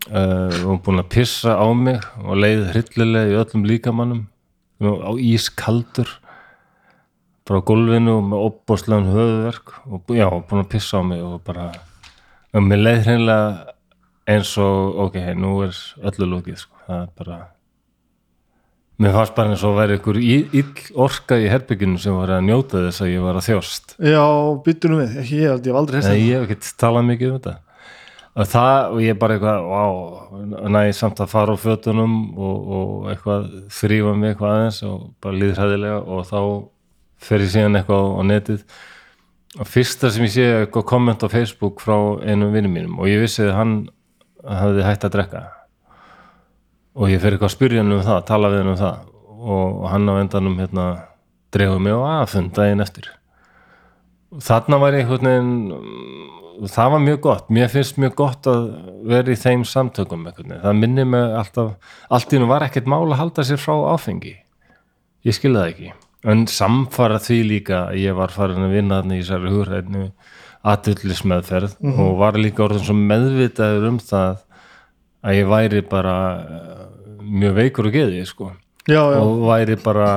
Uh, 0.07 0.53
og 0.71 0.85
búin 0.87 1.03
að 1.03 1.11
pissa 1.17 1.57
á 1.59 1.67
mig 1.75 1.99
og 2.23 2.39
leið 2.39 2.69
hryllilega 2.75 3.33
í 3.33 3.39
öllum 3.41 3.67
líkamannum. 3.67 4.23
Á 4.83 5.11
ískaldur 5.17 6.11
bara 7.47 7.63
á 7.63 7.67
gólfinu 7.67 8.19
og 8.19 8.25
með 8.27 8.47
opbóðslegan 8.51 9.11
höfuverk 9.13 9.75
og 9.87 10.15
já, 10.15 10.27
búin 10.27 10.65
að 10.65 10.71
pissa 10.75 10.99
á 10.99 11.03
mig 11.07 11.23
og 11.23 11.39
bara 11.47 11.71
og 12.57 12.65
mér 12.65 12.83
leið 12.83 13.05
hreinlega 13.07 13.75
eins 14.27 14.55
og 14.59 15.05
ok, 15.07 15.21
nú 15.39 15.61
er 15.67 15.77
öllu 16.11 16.31
lókið 16.33 16.65
sko. 16.65 16.81
það 16.89 17.03
er 17.05 17.13
bara 17.21 17.37
mér 19.03 19.15
fannst 19.15 19.37
bara 19.37 19.53
eins 19.53 19.63
og 19.63 19.77
að 19.77 19.81
vera 19.83 19.99
ykkur 20.01 20.19
ill 20.25 20.65
orka 21.07 21.39
í 21.39 21.47
herbygginu 21.53 22.01
sem 22.03 22.17
var 22.17 22.35
að 22.39 22.49
njóta 22.49 22.83
þess 22.89 23.05
að 23.05 23.13
ég 23.13 23.27
var 23.29 23.39
að 23.39 23.47
þjóst 23.51 23.95
Já, 24.01 24.25
býttu 24.67 24.91
nú 24.91 25.01
við, 25.03 25.15
ekki 25.23 25.41
ég, 25.45 25.47
ég 25.53 25.71
hef 25.71 25.81
aldrei 25.83 26.01
Nei, 26.01 26.07
hérst 26.09 26.25
ég 26.25 26.35
hef 26.35 26.49
ekkert 26.49 26.73
talað 26.83 27.09
mikið 27.13 27.31
um 27.31 27.39
þetta 27.39 27.55
og 28.37 28.49
það, 28.53 28.79
og 28.93 28.99
ég 29.01 29.17
bara 29.17 29.37
eitthvað 29.37 29.67
wow, 29.71 29.95
næ, 30.69 30.81
samt 30.97 31.23
að 31.25 31.31
fara 31.33 31.55
á 31.57 31.59
fötunum 31.61 32.17
og, 32.37 32.67
og 32.77 33.09
eitthvað 33.13 33.47
þrýfa 33.73 34.13
mig 34.13 34.35
eitthvað 34.35 34.53
aðeins 34.53 34.81
og 34.85 35.07
bara 35.25 35.41
líður 35.41 35.63
hæðilega 35.63 36.03
og 36.05 36.27
þá 36.29 36.41
fer 37.27 37.45
ég 37.47 37.53
síðan 37.55 37.81
eitthvað 37.81 38.13
á, 38.13 38.21
netið. 38.29 38.65
Og 39.57 39.71
fyrsta 39.73 40.13
sem 40.13 40.27
ég 40.27 40.35
sé 40.35 40.45
er 40.45 40.67
eitthvað 40.67 40.89
komment 40.93 41.25
á 41.25 41.33
Facebook 41.33 41.81
frá 41.81 41.97
einum 42.29 42.53
vinnum 42.53 42.77
mínum 42.77 43.01
og 43.01 43.09
ég 43.09 43.25
vissi 43.25 43.47
að 43.47 43.57
hann 43.57 43.77
hafði 44.45 44.85
hægt 44.85 45.09
að 45.09 45.17
drekka. 45.17 45.45
Og 46.97 47.13
ég 47.13 47.21
fer 47.23 47.33
eitthvað 47.33 47.51
að 47.51 47.57
spyrja 47.57 47.85
hann 47.85 47.97
um 47.97 48.05
það, 48.05 48.25
tala 48.29 48.53
við 48.53 48.65
hann 48.65 48.75
um 48.75 48.81
það. 48.83 49.13
Og, 49.37 49.65
og 49.81 49.87
hann 49.93 50.13
á 50.13 50.15
endanum 50.21 50.61
hérna 50.61 50.87
dreifur 51.57 51.81
mig 51.81 51.97
á 51.97 52.21
aðfund 52.21 52.53
daginn 52.57 52.85
eftir. 52.85 53.09
Þarna 54.45 54.81
var 54.83 54.97
ég 54.97 55.09
mm, 55.09 56.46
það 56.65 56.91
var 56.95 57.03
mjög 57.05 57.21
gott, 57.27 57.51
mér 57.53 57.71
finnst 57.73 57.99
mjög 58.01 58.17
gott 58.19 58.49
að 58.51 58.65
vera 59.11 59.33
í 59.33 59.39
þeim 59.41 59.65
samtökum 59.69 60.27
það 60.33 60.79
minnir 60.79 61.09
mig 61.09 61.37
alltaf 61.41 61.95
allt 62.11 62.33
í 62.33 62.41
nú 62.41 62.49
var 62.51 62.67
ekkert 62.67 62.89
mál 62.91 63.05
að 63.07 63.21
halda 63.21 63.45
sér 63.47 63.61
frá 63.61 63.75
áfengi. 63.93 64.35
Ég 65.27 65.37
skilði 65.37 65.61
það 65.61 65.71
ekki. 65.73 65.93
En 66.27 66.47
samfara 66.51 67.21
því 67.23 67.39
líka 67.51 67.83
ég 67.99 68.17
var 68.19 68.33
farin 68.35 68.67
að 68.67 68.75
vinna 68.79 69.01
þarna 69.01 69.19
í 69.19 69.23
þessari 69.23 69.53
hugræðinu 69.53 70.07
aðullismeðferð 70.67 71.77
og 72.03 72.17
var 72.19 72.39
líka 72.41 72.65
orðin 72.65 72.87
svo 72.89 72.97
meðvitaður 72.99 73.89
um 73.93 74.01
það 74.03 74.41
að 75.27 75.39
ég 75.39 75.51
væri 75.51 75.83
bara 75.87 76.17
eh, 76.41 76.83
mjög 77.21 77.55
veikur 77.61 77.91
og 77.91 77.95
geði 77.95 78.25
sko. 78.27 78.51
Og 79.23 79.47
væri 79.47 79.77
bara 79.83 80.11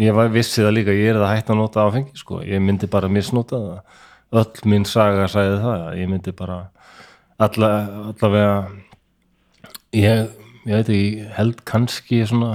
ég 0.00 0.14
var 0.16 0.30
vissi 0.32 0.62
það 0.62 0.76
líka, 0.78 0.94
ég 0.96 1.12
er 1.12 1.20
það 1.20 1.34
hægt 1.34 1.50
að 1.50 1.60
nota 1.60 1.84
áfengi 1.86 2.18
sko, 2.18 2.40
ég 2.46 2.62
myndi 2.62 2.88
bara 2.90 3.10
misnota 3.10 3.58
það 3.58 3.98
öll 4.30 4.68
mín 4.70 4.86
saga 4.86 5.26
sagði 5.30 5.58
það 5.64 5.86
ég 5.98 6.10
myndi 6.10 6.34
bara 6.36 6.58
alla, 7.40 7.70
allavega 8.12 8.54
ég, 9.96 10.30
ég 10.68 10.74
veit 10.76 10.92
ekki, 10.92 11.26
held 11.34 11.64
kannski 11.68 12.22
svona 12.28 12.52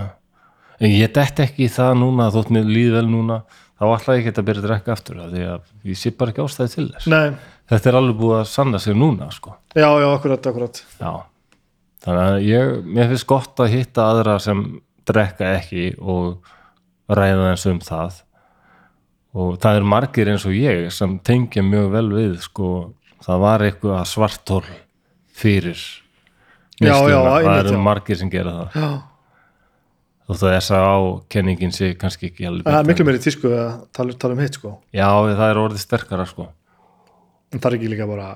en 0.80 0.92
ég 0.92 1.12
dett 1.16 1.40
ekki 1.44 1.68
í 1.68 1.72
það 1.72 2.00
núna 2.04 2.32
þótt 2.34 2.54
mér 2.56 2.68
líð 2.70 2.98
vel 3.00 3.08
núna 3.12 3.42
þá 3.76 3.86
ætla 3.90 4.16
ég 4.16 4.24
ekki 4.24 4.40
að 4.40 4.48
byrja 4.50 4.64
að 4.64 4.68
drekka 4.70 4.96
aftur 4.96 5.22
af 5.24 5.32
því 5.34 5.46
að 5.52 5.90
ég 5.92 6.00
sé 6.00 6.12
bara 6.16 6.32
ekki 6.32 6.44
ástæði 6.46 6.74
til 6.74 6.86
þess. 6.94 7.08
Nei, 7.12 7.56
þetta 7.72 7.92
er 7.92 7.98
alveg 8.00 8.20
búið 8.22 8.36
að 8.40 8.52
sanna 8.52 8.82
sig 8.82 8.98
núna 8.98 9.30
sko. 9.36 9.56
Já, 9.76 9.88
já, 10.00 10.08
akkurat, 10.14 10.50
akkurat. 10.52 10.82
Já, 11.00 11.12
þannig 12.06 12.26
að 12.26 12.38
ég, 12.48 12.76
mér 12.98 13.10
finnst 13.12 13.30
gott 13.32 13.64
að 13.64 13.74
hitta 13.76 14.08
aðra 14.14 14.38
sem 14.44 14.64
drekka 15.06 15.52
ekki 15.58 15.90
og 16.00 16.54
ræða 17.12 17.52
eins 17.52 17.68
um 17.70 17.82
það 17.84 18.22
og 19.36 19.58
það 19.62 19.80
er 19.80 19.90
margir 19.96 20.32
eins 20.32 20.46
og 20.48 20.56
ég 20.56 20.88
sem 20.96 21.18
tengja 21.26 21.64
mjög 21.66 21.92
vel 21.96 22.08
við 22.14 22.38
sko, 22.46 22.70
það 23.26 23.44
var 23.44 23.66
eitthvað 23.66 24.08
svartól 24.10 24.64
fyrir 25.36 25.82
neysluna. 26.80 27.36
það 27.44 27.60
eru 27.66 27.84
margir 27.84 28.20
sem 28.22 28.32
gera 28.32 28.56
það. 28.56 28.80
Já, 28.80 28.90
og 30.26 30.40
það 30.40 30.50
er 30.50 30.58
þess 30.58 30.76
að 30.78 30.88
á 30.88 30.98
kenningin 31.36 31.76
sé 31.76 31.92
kannski 32.00 32.32
ekki 32.32 32.48
alveg 32.50 32.70
það 32.70 32.80
er 32.80 32.90
miklu 32.90 33.08
meiri 33.10 33.24
tísku 33.26 33.52
að 33.52 33.74
tala, 33.96 34.16
tala 34.24 34.38
um 34.38 34.44
hitt 34.46 34.60
sko. 34.60 34.78
Já, 34.96 35.10
það 35.12 35.48
er 35.50 35.62
orðið 35.66 35.84
sterkara 35.84 36.28
sko. 36.30 36.48
En 37.54 37.62
það 37.62 37.70
er 37.72 37.78
ekki 37.80 37.92
líka 37.92 38.08
bara 38.10 38.32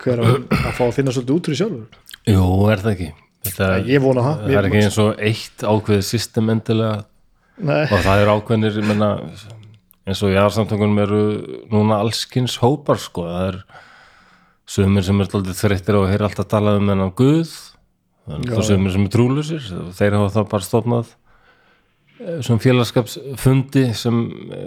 hver 0.00 0.22
að, 0.22 0.38
að 0.54 0.70
fá 0.78 0.84
að 0.86 0.94
finna 0.96 1.14
svolítið 1.14 1.36
út 1.36 1.50
úr 1.50 1.56
í 1.56 1.58
sjálfur? 1.58 2.00
Jú, 2.30 2.46
er 2.72 2.84
það 2.84 2.94
ekki? 2.94 3.10
Þetta, 3.44 3.66
ég 3.90 4.00
vona 4.00 4.22
það, 4.24 4.38
það 4.44 4.54
er 4.56 4.68
ekki 4.70 4.80
eins 4.80 5.00
og 5.02 5.18
eitt 5.28 5.64
ákveðið 5.66 6.06
system 6.08 6.54
endilega. 6.54 7.02
Nei, 7.54 7.82
og 7.84 8.00
það 8.06 8.22
er 8.22 8.30
ákveðnir 8.32 8.78
ég 8.80 8.86
menna, 8.88 9.10
eins 10.04 10.22
og 10.24 10.32
í 10.32 10.38
aðarsamtökunum 10.38 11.02
eru 11.04 11.20
núna 11.72 12.00
allskins 12.04 12.58
hópar 12.60 13.00
sko. 13.00 13.26
það 13.28 13.46
er 13.48 13.60
sumir 14.68 15.04
sem 15.06 15.20
er 15.20 15.28
alltaf 15.28 15.60
þreyttir 15.60 15.98
á 15.98 16.00
að 16.02 16.10
heyra 16.12 16.30
alltaf 16.30 16.48
talað 16.50 16.80
um 16.80 16.90
hennan 16.92 17.14
Guð 17.16 17.52
að 18.28 18.64
sumir 18.68 18.94
sem 18.94 19.04
er 19.04 19.12
trúlusir 19.12 19.68
þeir 19.96 20.18
hafa 20.18 20.32
þá 20.32 20.50
bara 20.54 20.68
stofnað 20.68 21.12
eh, 22.20 22.40
sem 22.44 22.60
félagskapsfundi 22.62 23.86
sem 23.96 24.20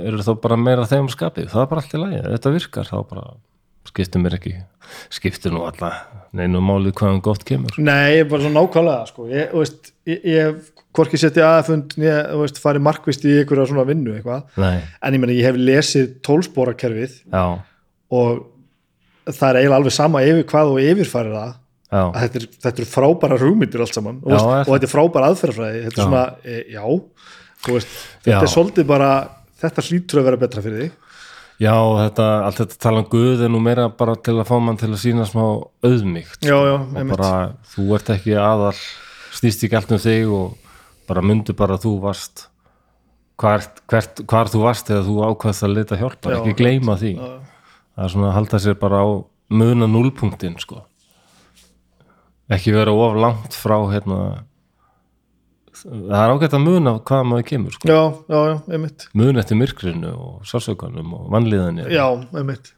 eru 0.04 0.26
þá 0.26 0.34
bara 0.44 0.60
meira 0.62 0.90
þeim 0.90 1.10
skapið, 1.14 1.52
það 1.54 1.64
er 1.64 1.72
bara 1.72 1.84
allt 1.84 1.98
í 1.98 2.02
lagi 2.04 2.24
þetta 2.28 2.56
virkar, 2.58 2.90
þá 2.90 2.98
bara 3.10 3.28
skiptir 3.88 4.22
mér 4.22 4.38
ekki 4.38 4.56
skiptir 5.14 5.54
nú 5.56 5.64
alla 5.66 5.94
neinu 6.38 6.62
máli 6.64 6.92
hvaðan 6.96 7.22
gott 7.24 7.46
kemur. 7.48 7.78
Nei, 7.80 8.24
bara 8.28 8.44
svo 8.44 8.52
nákvæmlega 8.54 9.08
sko. 9.10 9.28
Ég, 9.32 9.54
veist, 9.56 9.94
ég, 10.08 10.26
ég 10.28 10.77
hvorki 10.98 11.20
setti 11.22 11.44
aðfund 11.46 11.96
farið 12.62 12.86
markvist 12.90 13.26
í 13.28 13.38
einhverja 13.40 13.70
svona 13.70 13.86
vinnu 13.88 14.18
en 14.18 15.16
ég 15.16 15.22
meina, 15.22 15.36
ég 15.36 15.46
hef 15.46 15.60
lesið 15.62 16.14
tólspórakerfið 16.26 17.20
já, 17.30 17.44
og 18.18 18.46
það 19.28 19.50
er 19.50 19.60
eiginlega 19.62 19.80
alveg 19.82 19.96
sama 19.96 20.24
yfir 20.26 20.46
hvað 20.52 20.74
og 20.74 20.84
yfirfærir 20.84 21.34
það. 21.38 21.56
Þetta 21.88 22.40
er, 22.40 22.46
þetta 22.66 22.84
er 22.84 22.90
frábæra 22.92 23.40
hugmyndir 23.40 23.84
allt 23.84 23.96
saman. 23.96 24.20
Já, 24.24 24.36
veist, 24.36 24.68
og 24.68 24.72
þetta 24.74 24.88
er 24.88 24.92
frábæra 24.92 25.32
aðferðafræði. 25.32 25.82
Þetta 25.86 25.94
er 25.94 26.04
Já. 26.04 26.08
svona, 26.08 26.24
e, 26.44 26.58
já, 26.74 26.84
veist, 27.68 27.98
þetta 28.26 28.34
Já. 28.34 28.40
er 28.42 28.54
svolítið 28.54 28.90
bara 28.90 29.12
þetta 29.62 29.86
hlýtur 29.88 30.22
að 30.22 30.28
vera 30.28 30.42
betra 30.42 30.64
fyrir 30.66 30.84
þig. 30.84 30.96
Já, 31.58 31.74
þetta, 31.74 32.28
allt 32.46 32.60
þetta 32.62 32.80
tala 32.84 33.02
um 33.02 33.10
Guð 33.10 33.44
er 33.48 33.50
nú 33.50 33.60
meira 33.66 33.88
bara 33.90 34.14
til 34.22 34.36
að 34.38 34.50
fá 34.52 34.56
mann 34.62 34.78
til 34.78 34.92
að 34.92 35.00
sína 35.02 35.26
smá 35.26 35.46
auðmygt 35.88 36.46
og 36.54 37.00
bara 37.10 37.32
þú 37.72 37.86
ert 37.98 38.12
ekki 38.14 38.36
aðal 38.38 38.76
snýst 39.34 39.66
ekki 39.66 39.80
allt 39.80 39.96
um 39.96 40.04
þig 40.04 40.36
og 40.38 40.67
bara 41.08 41.24
myndu 41.26 41.56
bara 41.58 41.78
að 41.78 41.86
þú 41.88 41.94
varst 42.04 42.48
hvert, 43.38 43.82
hvert, 43.92 44.22
hvar 44.28 44.50
þú 44.52 44.64
varst 44.66 44.90
eða 44.92 45.06
þú 45.06 45.16
ákvæðst 45.30 45.66
að 45.68 45.74
leita 45.78 45.98
hjálpar, 46.00 46.34
Já, 46.34 46.38
ekki 46.42 46.56
gleyma 46.62 46.96
því. 46.98 47.12
Já. 47.18 47.32
það 47.98 48.06
er 48.08 48.14
svona 48.16 48.30
að 48.32 48.38
halda 48.40 48.60
sér 48.66 48.78
bara 48.82 49.02
á 49.04 49.08
muna 49.50 49.88
núlpunktinn 49.88 50.58
sko. 50.60 50.84
Ekki 52.52 52.74
vera 52.76 52.94
of 52.96 53.16
langt 53.20 53.56
frá 53.56 53.76
hérna 53.92 54.20
það 55.78 56.18
er 56.24 56.32
ágætt 56.34 56.56
að 56.58 56.64
muna 56.66 56.94
hvað 57.06 57.26
maður 57.30 57.46
kemur 57.52 57.76
sko. 57.76 57.86
já, 57.92 58.02
já, 58.34 58.40
já, 58.50 58.56
einmitt. 58.74 59.08
Mun 59.14 59.38
eftir 59.38 59.60
myrkrinu 59.60 60.14
og 60.16 60.48
sásaukanum 60.50 61.14
og 61.14 61.28
vannliðinni 61.36 61.86
já, 61.94 62.06
einmitt. 62.34 62.72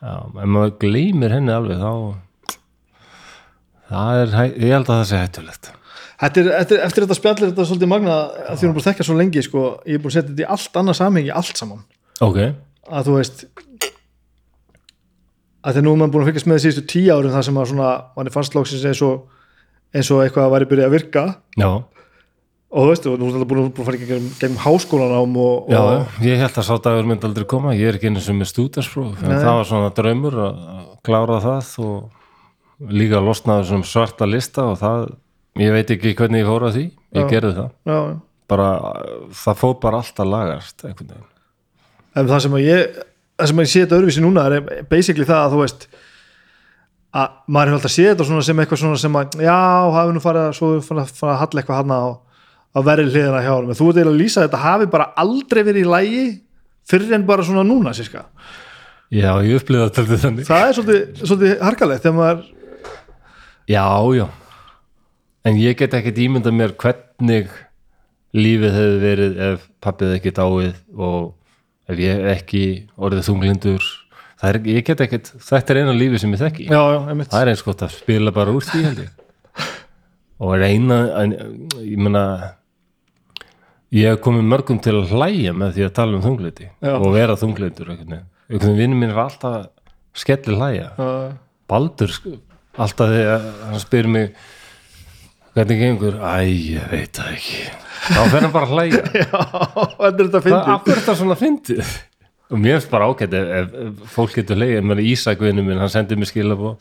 Já, 0.00 0.14
ef 0.28 0.48
maður 0.48 0.74
gleymir 0.82 1.32
henni 1.38 1.52
alveg 1.54 1.80
þá 1.80 1.92
það 3.90 4.20
er, 4.22 4.34
ég 4.60 4.74
held 4.74 4.86
að 4.90 4.98
það 5.00 5.06
sé 5.10 5.20
hættulegt 5.24 5.70
Þetta 6.20 6.40
er, 6.42 6.48
eftir, 6.60 6.80
eftir 6.84 7.04
þetta 7.06 7.16
spjallir 7.16 7.50
þetta 7.50 7.64
svolítið 7.70 7.90
magna 7.94 8.16
að 8.20 8.58
því 8.60 8.66
hún 8.66 8.70
er 8.70 8.76
búin 8.76 8.82
að 8.82 8.88
þekka 8.90 9.06
svo 9.08 9.16
lengi 9.16 9.44
sko, 9.46 9.64
ég 9.88 9.96
er 9.96 10.02
búin 10.02 10.12
að 10.12 10.16
setja 10.18 10.28
þetta 10.30 10.44
í 10.44 10.48
allt 10.56 10.80
annað 10.80 10.98
samhengi 10.98 11.34
allt 11.40 11.60
saman, 11.62 11.82
ok, 12.26 12.40
að 12.90 13.08
þú 13.08 13.14
veist 13.16 13.44
að 15.60 15.76
því 15.76 15.84
nú 15.84 15.94
er 15.94 16.00
maður 16.00 16.12
búin 16.14 16.24
að 16.24 16.30
fylgjast 16.30 16.50
með 16.50 16.60
síðustu 16.64 16.84
tíu 16.92 17.14
árin 17.14 17.34
þar 17.34 17.46
sem 17.48 17.60
að 17.60 17.70
svona, 17.72 17.92
manni 18.16 18.34
fannst 18.34 18.56
lóksins 18.56 18.84
eins 18.90 19.00
og 19.04 19.24
eins 19.96 20.10
og 20.14 20.22
eitthvað 20.24 20.52
væri 20.54 20.68
byrjað 20.70 20.88
að 20.90 20.94
virka. 20.94 21.24
Já, 21.58 21.70
og 22.70 22.84
þú 22.84 22.90
veist, 22.92 23.08
og 23.10 23.16
nú 23.18 23.26
er 23.26 23.34
þetta 23.34 23.48
búin, 23.50 23.64
að 23.66 23.88
fara 23.88 23.98
gegnum, 24.00 24.28
gegnum 24.38 24.60
háskólanám 24.62 25.38
og, 25.42 25.72
já, 25.72 25.80
og 25.80 26.20
ég 26.22 26.38
held 26.44 26.60
að 26.62 26.68
sá 26.68 26.74
dagur 26.84 27.08
myndi 27.10 27.26
aldrei 27.26 27.48
koma, 27.50 27.74
ég 27.74 27.90
er 27.90 27.98
ekki 27.98 28.12
einu 28.12 28.22
sem 28.22 28.44
er 28.44 28.50
stúdarspróf 28.50 29.24
en 29.24 29.34
það 29.34 29.56
var 29.58 29.68
svona 29.72 29.90
draumur 29.96 30.36
að 30.44 30.60
að 30.70 30.86
klára 31.08 31.40
það 31.42 31.72
og 31.84 32.92
líka 33.00 33.20
losnaði 33.24 33.66
sem 33.72 33.82
svarta 33.88 34.28
lista 34.28 34.68
og 34.70 34.78
það, 34.80 35.08
ég 35.64 35.74
veit 35.74 35.92
ekki 35.94 36.14
hvernig 36.18 36.42
ég 36.42 36.48
fór 36.48 36.66
að 36.68 36.76
því, 36.76 36.84
ég 37.16 37.24
Já. 37.24 37.30
gerði 37.30 37.52
það. 37.58 37.70
Já, 37.90 37.98
bara, 38.50 38.68
það 39.40 39.58
fór 39.62 39.74
bara 39.82 40.00
alltaf 40.02 40.28
lagast 40.28 40.84
einhvern 40.86 41.12
veginn. 41.14 41.26
En 42.18 42.30
það 42.30 42.44
sem 42.44 42.56
að 42.58 42.66
ég 42.66 43.00
það 43.40 43.50
sem 43.50 43.60
að 43.60 43.66
ég 43.66 43.72
sé 43.72 43.82
þetta 43.84 43.98
öðruvísi 43.98 44.24
núna 44.24 44.46
er 44.50 44.84
basically 44.90 45.26
það 45.28 45.42
að 45.44 45.54
þú 45.54 45.60
veist 45.64 45.86
að 47.20 47.36
maður 47.50 47.70
hefur 47.70 47.78
alltaf 47.80 47.94
séð 47.94 48.08
þetta 48.12 48.26
svona 48.28 48.46
sem 48.46 48.62
eitthvað 48.62 48.82
svona 48.84 49.00
sem 49.02 49.18
að 49.20 49.38
já, 49.46 49.56
hafi 49.96 50.14
nú 50.14 50.22
farið 50.22 50.46
að 50.46 50.56
svo 50.58 50.70
farið 50.86 51.02
að, 51.02 51.14
að 51.26 51.40
halla 51.42 51.62
eitthvað 51.62 51.80
hann 51.80 51.94
á, 51.94 52.02
á 52.70 52.78
verri 52.86 53.06
hliðina 53.08 53.42
hjá 53.46 53.52
en 53.56 53.74
þú 53.74 53.88
ert 53.90 54.00
eiginlega 54.00 54.12
að 54.12 54.20
lýsa 54.20 54.40
að 54.40 54.46
þetta 54.48 54.62
hafi 54.64 54.90
bara 54.92 55.08
aldrei 55.24 55.62
verið 55.66 55.86
í 55.86 55.90
lægi 55.90 56.24
fyrir 56.90 57.16
en 57.16 57.26
bara 57.26 57.46
svona 57.46 57.66
núna 57.66 57.94
síska. 57.96 58.24
Já, 59.10 59.32
ég 59.42 59.58
upplýði 59.58 60.18
þannig. 60.22 60.46
Það 60.46 60.66
er 60.68 60.76
svolítið, 60.78 61.24
svolítið 61.24 61.64
harkalegt 61.66 62.04
þegar 62.06 62.18
maður 62.20 62.44
Já, 63.70 63.86
já 64.14 64.26
En 65.48 65.56
ég 65.56 65.78
get 65.78 65.96
ekkert 65.96 66.20
ímyndað 66.20 66.56
mér 66.56 66.74
hvernig 66.80 67.50
lífið 68.36 68.76
hefði 68.76 69.00
verið 69.04 69.40
ef 69.46 69.64
pappið 69.82 70.14
ekki 70.18 70.34
dáið 70.36 70.76
og 71.00 71.32
ef 71.90 72.02
ég 72.02 72.28
ekki 72.34 72.64
orðið 73.00 73.26
þunglindur. 73.30 73.88
Er, 74.46 74.56
ég 74.64 74.84
get 74.86 75.00
ekkert, 75.04 75.32
þetta 75.44 75.74
er 75.74 75.82
eina 75.82 75.96
lífið 75.96 76.22
sem 76.22 76.36
ég 76.36 76.40
þekki. 76.40 76.68
Já, 76.70 76.80
já, 76.94 77.00
það 77.24 77.40
er 77.40 77.50
eins 77.52 77.64
gott 77.66 77.82
að 77.84 77.96
spila 77.96 78.32
bara 78.32 78.54
úr 78.56 78.64
því 78.64 78.84
held 78.86 79.02
ég. 79.02 79.10
Og 80.44 80.54
reyna 80.56 81.02
en, 81.20 81.34
ég 81.84 82.00
meina 82.00 82.24
ég 83.94 84.06
hef 84.12 84.20
komið 84.22 84.46
mörgum 84.46 84.78
til 84.82 84.94
að 85.00 85.14
hlæja 85.16 85.54
með 85.56 85.74
því 85.76 85.86
að 85.86 85.94
tala 85.98 86.16
um 86.16 86.24
þunglindi 86.24 86.68
Já. 86.68 86.92
og 86.94 87.08
vera 87.14 87.36
þunglindur 87.38 87.90
einhvern 87.90 88.76
veginn, 88.78 88.94
mín 88.98 89.10
er 89.10 89.18
alltaf 89.24 89.66
skelli 90.14 90.54
hlæja 90.54 90.92
Já, 90.94 91.10
Baldur 91.70 92.14
sko, 92.14 92.36
alltaf 92.78 93.10
þegar 93.10 93.48
hann 93.66 93.82
spyr 93.82 94.10
mig 94.10 94.30
hvernig 95.60 95.80
gengur, 95.84 96.16
æ, 96.24 96.34
ég 96.48 96.86
veit 96.90 97.20
það 97.20 97.34
ekki. 97.36 97.60
Þá 98.00 98.20
fer 98.32 98.46
hann 98.46 98.54
bara 98.54 98.66
að 98.66 98.72
hlæja. 98.74 99.02
Þetta 100.00 100.08
er 100.08 100.16
þetta 100.16 100.40
það 100.40 100.46
fyndið 100.46 100.72
af 100.72 100.80
hverju 100.86 100.96
er 100.96 101.02
þetta 101.02 101.16
svona 101.20 101.36
fyndið? 101.38 101.92
Og 102.50 102.58
mér 102.58 102.78
finnst 102.78 102.90
bara 102.90 103.06
ágætt 103.06 103.36
ef, 103.38 103.50
ef, 103.60 103.74
ef 103.84 104.14
fólk 104.16 104.34
getur 104.40 104.58
hlæja, 104.58 104.82
mér 104.82 104.98
er 104.98 105.08
Ísak 105.12 105.44
vinnu 105.44 105.62
minn 105.66 105.78
hann 105.78 105.92
sendið 105.92 106.18
mér 106.18 106.30
skilabó 106.32 106.74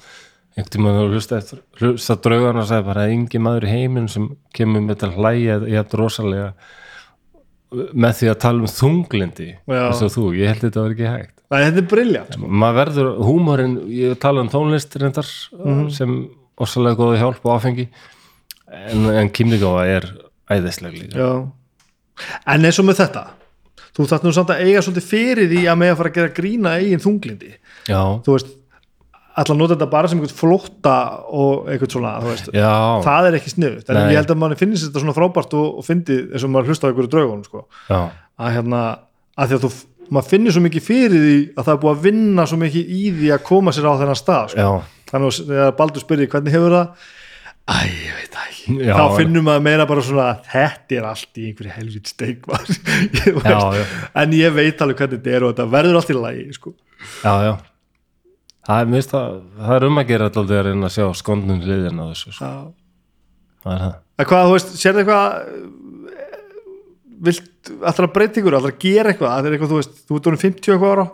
einhvern 0.58 0.72
tímann 0.74 0.98
að 0.98 1.14
hlusta 1.14 1.40
hlusta 1.80 2.16
draugan 2.24 2.60
og 2.60 2.68
sagði 2.70 2.88
bara 2.88 3.06
að 3.06 3.14
engin 3.16 3.44
maður 3.46 3.68
í 3.68 3.74
heiminn 3.74 4.08
sem 4.12 4.30
kemur 4.56 4.82
með 4.82 5.06
að 5.06 5.20
hlæja 5.20 5.58
ég 5.70 5.76
hef 5.78 5.94
rosalega 6.00 6.48
með 7.70 8.16
því 8.18 8.32
að 8.32 8.40
tala 8.42 8.64
um 8.66 8.72
þunglindi 8.74 9.50
eins 9.70 10.02
og 10.02 10.14
þú, 10.16 10.24
ég 10.40 10.50
held 10.50 10.64
þetta 10.66 10.86
var 10.86 10.96
ekki 10.96 11.10
hægt. 11.12 11.36
Nei, 11.50 11.60
þetta 11.68 11.82
er 11.82 11.90
briljant 11.92 12.34
sko. 12.34 12.50
maður 12.64 12.80
verður, 12.80 13.12
húmorinn 13.28 13.76
ég 13.94 14.18
tala 14.22 14.42
um 14.42 14.50
tónlist 14.50 14.98
reyndar 15.02 15.30
sem 15.94 16.16
orsalega 16.60 16.98
góða 16.98 17.22
hjálp 17.22 17.46
og 17.46 17.60
áfengi 17.60 17.88
en, 18.70 19.10
en 19.22 19.34
kynningáfa 19.34 19.88
er 19.90 20.08
æðisleg 20.50 20.96
líka. 20.98 21.18
Já. 21.20 22.30
En 22.52 22.68
eins 22.68 22.80
og 22.82 22.88
með 22.90 23.04
þetta 23.04 23.26
þú 23.96 24.08
þarft 24.08 24.26
nú 24.28 24.32
samt 24.36 24.54
að 24.54 24.64
eiga 24.68 24.86
svolítið 24.86 25.10
fyrir 25.10 25.52
því 25.52 25.66
að 25.68 25.78
með 25.82 25.92
að 25.94 26.00
fara 26.00 26.12
að 26.12 26.18
gera 26.20 26.36
grína 26.36 26.78
eigin 26.80 27.04
þunglindi. 27.04 27.52
Já, 27.90 28.02
þú 28.26 28.36
veist, 28.36 28.56
að 29.40 29.52
nota 29.56 29.76
þetta 29.76 29.90
bara 29.92 30.10
sem 30.10 30.20
einhvern 30.20 30.36
flótta 30.36 30.96
og 31.36 31.70
einhvern 31.72 31.94
svona 31.94 32.16
það 33.06 33.28
er 33.30 33.38
ekki 33.40 33.54
sniðut 33.54 33.92
en 33.92 34.00
ég 34.12 34.20
held 34.20 34.34
að 34.34 34.42
manni 34.42 34.58
finnist 34.60 34.88
þetta 34.88 35.04
svona 35.04 35.16
frábært 35.16 35.56
og, 35.58 35.68
og 35.80 35.86
fyndið 35.88 36.34
eins 36.34 36.46
og 36.46 36.52
maður 36.54 36.74
hlusta 36.74 36.88
á 36.88 36.90
einhverju 36.90 37.12
draugunum 37.14 37.46
sko. 37.46 37.64
að 37.90 38.58
hérna, 38.58 38.82
að 39.40 39.52
því 39.52 39.58
að 39.60 39.66
þú 39.66 39.72
maður 40.10 40.30
finnir 40.34 40.56
svo 40.56 40.64
mikið 40.66 40.86
fyrir 40.86 41.24
því 41.26 41.38
að 41.54 41.64
það 41.64 41.74
er 41.74 41.82
búið 41.84 41.94
að 41.94 42.04
vinna 42.08 42.48
svo 42.50 42.60
mikið 42.64 42.92
í 42.98 43.02
því 43.20 43.32
að 43.36 43.46
koma 43.52 43.76
sér 43.76 43.88
á 43.88 44.00
þennan 44.02 44.20
stað 44.20 44.54
sko. 44.56 44.76
þannig 45.12 45.56
að 45.68 45.72
Baldur 45.80 46.06
spyrir 46.06 46.32
hvernig 46.34 46.56
hefur 46.58 46.76
það 46.76 47.08
æ, 47.70 47.78
ég 47.90 48.18
veit 48.18 48.36
það 48.36 48.50
ekki. 48.50 48.76
Já, 48.86 48.94
þá 48.98 49.18
finnum 49.18 49.48
maður 49.48 49.66
meira 49.70 49.88
bara 49.90 50.04
svona 50.06 50.28
þetta 50.50 50.98
er 51.00 51.08
allt 51.10 51.40
í 51.40 51.48
einhverju 51.50 51.74
helvit 51.76 52.12
steik 52.12 52.46
en 54.24 54.36
ég 54.38 54.54
veit 54.56 54.84
alveg 54.84 55.02
hvernig 55.04 55.20
þetta 55.20 55.36
er 55.36 55.46
og 55.46 55.54
þetta 55.54 55.68
verður 55.74 56.00
allt 56.02 56.14
í 56.14 56.18
lagi 56.18 56.46
sko. 56.58 56.76
já, 57.24 57.34
já. 57.48 57.54
Það, 58.70 58.84
er, 58.84 58.90
mist, 58.92 59.14
það, 59.14 59.40
það 59.58 59.76
er 59.76 59.88
um 59.88 59.98
að 59.98 60.10
gera 60.12 60.28
alltaf 60.30 60.52
að 60.54 60.60
reyna 60.68 60.90
að 60.90 60.94
sjá 60.94 61.06
skondun 61.18 61.64
hliðina 61.64 62.06
á 62.06 62.10
þessu, 62.12 62.34
sko. 62.36 62.50
Já. 62.50 62.60
það 63.66 63.74
er 63.74 63.84
það. 63.86 63.96
Að 64.20 64.30
hvað, 64.30 64.46
þú 64.46 64.56
veist, 64.58 64.76
sérðu 64.78 65.02
eitthvað 65.02 65.38
eh, 66.14 66.28
vilt 67.30 67.72
allra 67.90 68.10
breytingur, 68.18 68.58
allra 68.60 68.74
gera 68.84 69.14
eitthvað? 69.14 69.34
Það 69.34 69.50
er 69.50 69.56
eitthvað, 69.56 69.74
þú 69.74 69.80
veist, 69.80 70.00
þú 70.04 70.20
ert 70.20 70.30
orðin 70.32 70.44
50 70.44 70.74
eitthvað 70.76 70.94
ára? 70.94 71.08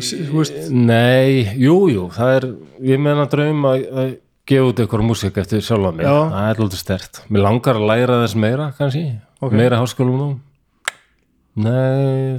Þú 0.00 0.38
veist, 0.38 0.58
Nei, 0.72 1.44
jú, 1.60 1.76
jú, 1.92 2.06
það 2.14 2.34
er 2.38 2.46
ég 2.92 3.02
meina 3.02 3.28
draum 3.32 3.68
að, 3.68 3.84
að 3.90 4.10
gefa 4.48 4.68
út 4.70 4.80
eitthvað 4.82 5.04
músík 5.06 5.36
eftir 5.40 5.60
sjálfa 5.64 5.92
mig. 5.94 6.06
Já. 6.06 6.14
það 6.32 6.48
er 6.50 6.62
alltaf 6.64 6.80
stert, 6.80 7.20
mér 7.30 7.44
langar 7.46 7.76
að 7.78 7.86
læra 7.90 8.20
þess 8.24 8.36
meira 8.40 8.70
kannski, 8.78 9.04
Ok. 9.40 9.52
meira 9.52 9.78
háskólum 9.80 10.16
nú 10.20 10.30
Nei 11.60 12.38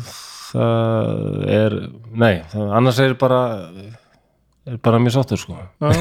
það 0.51 1.49
er 1.51 1.75
nei, 2.11 2.35
það, 2.51 2.69
annars 2.77 2.99
er 3.03 3.13
bara 3.19 3.41
er 4.67 4.77
bara 4.83 4.99
mjög 5.01 5.15
sáttur 5.19 5.39
sko. 5.41 5.57
Já. 5.81 5.91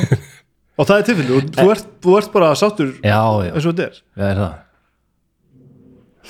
og 0.81 0.87
það 0.89 0.97
er 0.97 1.07
tilfellu, 1.09 1.41
þú, 1.41 1.55
þú, 1.59 1.71
ert, 1.75 1.89
þú 2.05 2.17
ert 2.19 2.33
bara 2.35 2.53
sáttur 2.59 2.93
Já, 3.03 3.21
já, 3.45 3.53
eins 3.55 3.67
og 3.67 3.75
þetta 3.75 3.87
er? 3.89 4.01
Það 4.17 4.31
er 4.31 4.41
það. 4.45 4.55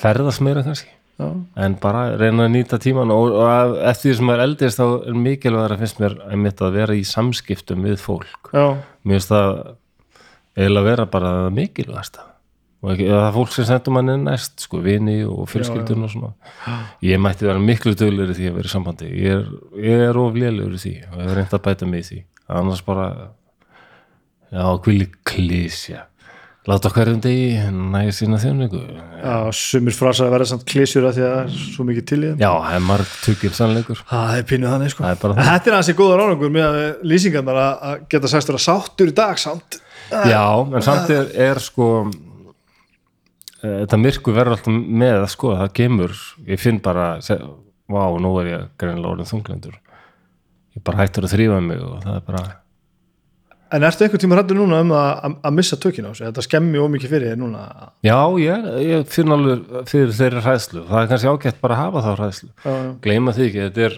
Ferðast 0.00 0.40
meira 0.46 0.62
kannski 0.64 0.88
en 1.20 1.76
bara 1.82 2.06
reyna 2.20 2.46
að 2.46 2.54
nýta 2.54 2.78
tíman 2.82 3.12
og, 3.14 3.34
og 3.36 3.76
eftir 3.90 4.10
því 4.10 4.16
sem 4.18 4.28
maður 4.30 4.44
eldist 4.46 4.80
þá 4.80 4.86
er 4.86 5.20
mikilvægur 5.26 5.74
að 5.76 5.84
finnst 5.84 6.02
mér 6.02 6.16
einmitt 6.30 6.64
að 6.64 6.76
vera 6.78 6.96
í 6.96 7.04
samskiptum 7.08 7.86
við 7.86 8.00
fólk. 8.02 8.50
Já, 8.54 8.66
mér 9.04 9.18
finnst 9.18 9.32
það 9.32 9.54
eiginlega 10.56 10.88
vera 10.90 11.08
bara 11.14 11.32
það 11.38 11.56
mikilvægasta. 11.60 12.26
Og 12.80 12.94
ekki, 12.94 13.08
það 13.12 13.26
er 13.26 13.34
fólk 13.34 13.50
sem 13.52 13.66
sendur 13.68 13.92
manni 13.92 14.14
næst 14.22 14.62
sko, 14.64 14.78
vini 14.80 15.18
og 15.28 15.48
fjölskyldun 15.52 16.06
og 16.06 16.12
svona. 16.14 16.30
Ég 17.04 17.20
mætti 17.20 17.44
vera 17.44 17.60
miklu 17.60 17.92
duglegur 17.92 18.32
í 18.32 18.38
því 18.38 18.48
að 18.48 18.56
vera 18.56 18.70
í 18.70 18.72
sambandi. 18.72 19.10
Ég 19.20 19.34
er, 19.36 19.50
ég 19.84 20.04
er 20.06 20.20
of 20.20 20.38
lélegur 20.38 20.78
í 20.78 20.80
því 20.80 20.94
og 21.10 21.18
ég 21.18 21.28
hef 21.28 21.36
reynd 21.36 21.58
að 21.58 21.64
bæta 21.66 21.88
mig 21.90 22.06
í 22.06 22.08
því. 22.08 22.20
Annars 22.60 22.80
bara 22.86 23.10
já, 24.48 24.64
hvíli 24.80 25.10
klísja 25.28 26.06
láta 26.68 26.90
okkar 26.90 27.08
um 27.08 27.20
degi 27.24 27.56
næja 27.72 28.12
sína 28.12 28.38
þjóningu 28.40 28.80
já, 28.84 29.36
sumir 29.56 29.94
frasa 29.96 30.26
að 30.26 30.34
vera 30.34 30.48
samt 30.50 30.66
klísjur 30.68 31.06
að 31.08 31.16
því 31.16 31.24
að 31.24 31.34
það 31.34 31.42
er 31.42 31.54
svo 31.62 31.86
mikið 31.88 32.06
til 32.10 32.18
í 32.18 32.24
þeim. 32.26 32.42
Já, 32.42 32.50
það 32.50 32.76
er 32.76 32.84
marg 32.88 33.14
tukir 33.24 33.54
sannleikur. 33.56 34.02
Það 34.10 34.32
er 34.36 34.48
pínuð 34.50 34.74
þannig 34.74 34.92
sko. 34.94 35.04
Það 35.06 35.14
er 35.30 35.38
þetta 35.50 35.70
er 35.70 35.76
hansi 35.78 35.96
góða 35.96 36.18
ráningur 36.20 36.52
með 36.56 36.66
að 36.68 37.06
lýsingarnar 37.12 37.60
að 37.64 37.86
að 37.90 38.02
geta 38.12 38.32
sagst 38.34 38.52
vera 38.52 38.64
sáttur 38.66 39.12
í 39.12 39.16
dag 39.22 39.40
samt. 39.40 39.80
Já, 40.10 40.44
en 40.60 40.84
samt 40.84 41.12
er, 41.14 41.30
er 41.48 41.62
sko 41.64 41.90
eh, 43.62 43.76
þetta 43.82 44.00
myrku 44.04 44.34
verður 44.36 44.58
alltaf 44.58 44.80
með 45.04 45.20
að 45.22 45.30
sko, 45.36 45.54
það 45.62 45.76
kemur 45.80 46.18
ég 46.50 46.60
finn 46.60 46.82
bara, 46.84 47.12
vá, 47.20 48.02
nú 48.20 48.34
er 48.42 48.52
ég 48.52 48.74
greinilega 48.80 49.14
orðin 49.14 49.30
þunglendur 49.30 49.78
ég 50.76 50.84
bara 50.86 51.02
hættur 51.02 51.26
að 51.26 51.34
þrýfa 51.34 51.60
mig 51.64 51.80
og 51.82 52.02
það 52.04 52.16
er 52.16 52.26
bara 52.26 52.42
En 53.70 53.84
ertu 53.86 54.02
einhvern 54.02 54.18
tíma 54.22 54.34
hrættur 54.34 54.58
núna 54.58 54.80
um 54.82 54.92
að, 54.98 55.34
að, 55.46 55.52
missa 55.54 55.76
tökina 55.78 56.10
á 56.10 56.12
sig? 56.18 56.26
Þetta 56.26 56.42
skemmi 56.42 56.80
ómikið 56.82 57.12
fyrir 57.12 57.30
þér 57.30 57.38
núna? 57.38 57.60
Já, 58.02 58.16
ég, 58.42 58.64
ég 58.82 59.04
finn 59.12 59.34
alveg 59.34 59.90
fyrir 59.90 60.14
þeirri 60.16 60.42
hræðslu, 60.42 60.82
það 60.88 61.02
er 61.02 61.10
kannski 61.12 61.30
ágætt 61.30 61.60
bara 61.62 61.76
að 61.76 61.82
hafa 61.84 62.02
þá 62.02 62.08
hræðslu, 62.18 62.48
Já, 62.64 62.72
gleyma 63.04 63.34
því 63.36 63.44
ekki 63.46 63.60
þetta 63.68 63.84
er 63.86 63.94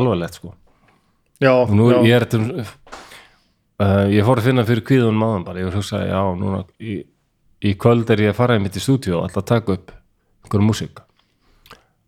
alvarlegt 0.00 0.36
sko. 0.36 0.52
Já, 1.42 1.52
nú 1.72 1.86
já, 1.88 1.96
ég 2.10 2.18
er 2.18 2.26
uh, 2.36 4.04
ég 4.12 4.28
fór 4.28 4.42
að 4.42 4.50
finna 4.50 4.66
fyrir 4.68 4.86
kvíðun 4.90 5.16
máðan 5.22 5.48
bara, 5.48 5.62
ég 5.62 5.70
var 5.70 5.78
að 5.78 5.80
hugsa, 5.80 6.02
já, 6.10 6.20
núna 6.42 6.60
í, 6.76 6.98
í 7.64 7.74
kvöld 7.80 8.12
er 8.12 8.26
ég 8.26 8.34
að 8.34 8.38
fara 8.42 8.60
í 8.60 8.62
mitt 8.66 8.76
í 8.76 8.84
stúdíu 8.84 9.16
og 9.22 9.24
alltaf 9.30 9.48
taka 9.54 9.78
upp 9.78 9.96
einhverju 10.44 10.68
músík. 10.68 11.02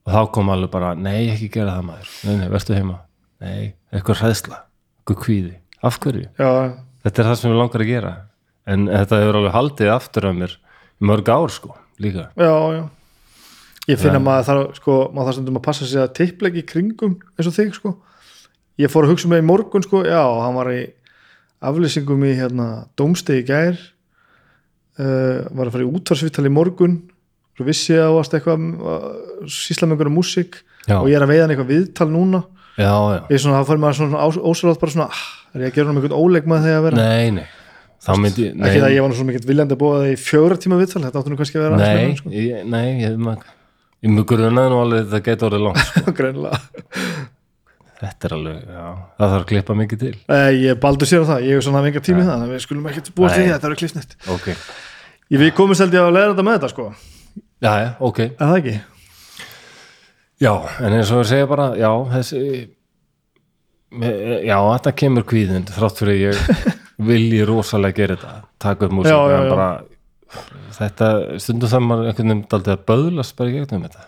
Og 0.05 0.13
þá 0.13 0.21
kom 0.37 0.53
alveg 0.53 0.69
bara, 0.77 0.93
nei, 1.01 1.31
ekki 1.33 1.49
gera 1.57 1.79
það 1.79 1.89
maður. 1.89 2.15
Nei, 2.29 2.37
nei, 2.43 2.47
vertu 2.53 2.77
heima, 2.77 3.01
nei, 3.41 3.73
eitthvað 3.89 4.21
hræðsla 4.21 4.63
eitthvað 5.05 5.21
kvíði, 5.21 5.53
af 5.85 6.01
hverju? 6.03 6.29
Já, 6.41 6.51
þetta 7.05 7.23
er 7.23 7.31
það 7.31 7.39
sem 7.41 7.53
ég 7.53 7.61
langar 7.61 7.85
að 7.85 7.91
gera. 7.93 8.13
En 8.65 8.87
þetta 8.89 9.21
hefur 9.21 9.39
alveg 9.41 9.57
haldið 9.59 9.93
aftur 9.93 10.29
af 10.31 10.37
mér 10.39 10.59
mörg 11.05 11.29
ár 11.29 11.53
sko, 11.53 11.75
líka. 12.01 12.29
Já, 12.41 12.55
já. 12.79 12.85
Ég 13.85 14.01
finn 14.01 14.17
að 14.17 14.23
maður 14.25 14.47
þarf 14.49 14.77
sko, 14.81 14.99
maður 15.13 15.27
þarf 15.29 15.37
stundum 15.37 15.59
að 15.61 15.65
passa 15.67 15.87
sig 15.89 16.01
að 16.01 16.13
tippleiki 16.17 16.63
í 16.63 16.69
kringum 16.69 17.19
eins 17.37 17.49
og 17.51 17.57
þig 17.57 17.75
sko. 17.77 17.93
Ég 18.81 18.91
fór 18.91 19.05
að 19.05 19.13
hugsa 19.13 19.29
með 19.31 19.43
í 19.43 19.47
morgun 19.51 19.85
sko, 19.85 20.01
já, 20.09 20.23
hann 20.41 20.57
var 20.57 20.71
í 20.73 20.81
aflýsingum 21.65 22.25
í 22.25 22.33
hérna 22.39 22.69
dómstegi 22.97 23.45
gær. 23.49 23.77
Uh, 24.95 25.45
var 25.53 25.69
að 25.69 25.75
fara 25.75 25.85
í 25.85 25.91
útvarsvittal 25.91 26.47
í 26.49 26.55
morgun. 26.55 26.97
Svo 27.55 27.69
vissi 27.69 27.93
ég 27.93 28.03
að 28.03 28.11
þú 28.11 28.19
varst 28.19 28.37
eitthvað 28.39 28.65
uh, 28.65 29.07
sísla 29.51 29.87
með 29.87 29.99
einhverja 29.99 30.17
músík 30.17 30.59
og 30.89 31.09
ég 31.11 31.19
er 31.19 31.25
að 31.27 31.35
veiða 31.35 31.45
hann 31.45 31.55
eitthvað 31.55 31.73
viðtal 31.75 32.09
núna. 32.11 32.45
Já, 32.75 32.91
já, 32.91 33.21
ég 33.29 33.37
er 33.37 33.43
svona, 33.45 33.61
það 33.61 33.69
fór 33.69 33.83
maður 33.85 33.99
svona 34.01 34.25
ósverðast 34.51 34.81
bara 34.83 34.95
svona, 34.97 35.09
ah, 35.13 35.27
er 35.55 35.65
ég 35.65 35.73
að 35.73 35.77
gera 35.79 35.93
með 35.93 36.01
einhvern 36.01 36.17
óleik 36.19 36.49
með 36.51 36.67
þegar 36.69 36.81
að 36.81 36.87
vera? 36.89 37.05
Nei, 37.05 37.31
nei. 37.39 37.45
Þá 38.05 38.11
myndi 38.21 38.45
ég 38.45 38.57
ekki 38.59 38.81
það 38.81 38.89
að 38.89 38.95
ég 38.95 39.05
var 39.05 39.15
svo 39.17 39.27
mikið 39.29 39.47
viljandi 39.49 39.77
að 39.77 39.81
búa 39.81 40.01
það 40.01 40.11
í 40.11 40.17
fjóra 40.21 40.57
tíma 40.61 40.79
viðtal 40.81 41.05
þetta 41.05 41.21
áttu 41.21 41.31
nú 41.33 41.39
kannski 41.41 41.57
að 41.61 41.65
vera 41.65 41.79
nei, 41.81 41.95
meira, 41.95 42.17
sko. 42.19 42.33
ég, 42.37 42.67
nei, 42.69 42.89
ég 43.01 43.15
maður 43.17 43.53
ég 44.05 44.13
mjög 44.13 44.27
grunaði 44.35 44.73
nú 44.73 44.81
alveg 44.83 45.07
þetta 45.07 45.23
geti 45.31 45.47
orðið 45.49 45.65
langt 45.65 45.87
sko. 45.89 46.51
Þetta 48.05 48.27
er 48.27 48.33
alveg, 48.35 48.57
já, 48.69 48.87
það 49.17 49.31
þarf 49.31 49.39
að 49.39 49.45
klippa 49.49 49.75
mikið 49.79 50.01
til. 50.03 50.17
Eh, 50.35 50.49
ég 50.61 50.81
baldur 50.83 51.09
sér 51.09 51.23
á 51.25 51.27
það, 51.31 51.45
ég 51.47 51.57
er 51.57 51.65
svona 51.65 51.81
venga 51.85 52.03
tími 52.05 52.25
það 52.27 52.43
við 52.51 52.59
skulum 52.65 52.89
Nei. 52.91 52.97
við 52.99 53.07
því 53.15 53.45
að 53.45 53.53
þetta 53.53 53.69
eru 53.71 53.79
klippnett 53.81 54.17
ok, 54.35 54.49
ég 55.33 55.41
við 55.41 55.53
komum 55.57 55.79
þetta 55.79 56.45
með 56.45 56.59
þetta 56.59 56.71
sko. 56.75 56.89
Já, 57.65 57.71
já, 57.81 57.89
ok. 58.05 58.21
Er 58.27 58.43
það 58.43 58.59
ekki? 58.59 58.75
já, 60.43 60.53
en 60.83 60.97
eins 60.99 61.13
og 61.15 61.23
við 61.23 61.31
segja 61.31 61.49
bara, 61.49 61.69
já, 61.79 61.91
þessi 62.13 62.43
já, 64.03 64.57
þetta 64.59 64.93
kemur 65.01 65.25
kvíðin 65.29 65.67
þrátt 65.71 66.01
fyrir 66.03 66.21
ég 66.31 66.41
vilji 67.09 67.45
rosalega 67.49 67.97
gera 68.01 68.17
þetta, 68.17 68.35
taka 68.63 68.87
upp 68.89 68.93
músík 68.97 69.13
en 69.15 69.49
bara 69.51 69.69
þetta, 70.79 71.09
stundum 71.43 71.71
það 71.71 71.85
maður 71.89 72.09
einhvern 72.11 72.31
veginn 72.33 72.45
daldið 72.51 72.75
að 72.75 72.85
böðlast 72.91 73.37
bara 73.39 73.51
í 73.51 73.57
gegnum 73.59 73.85
þetta. 73.87 74.07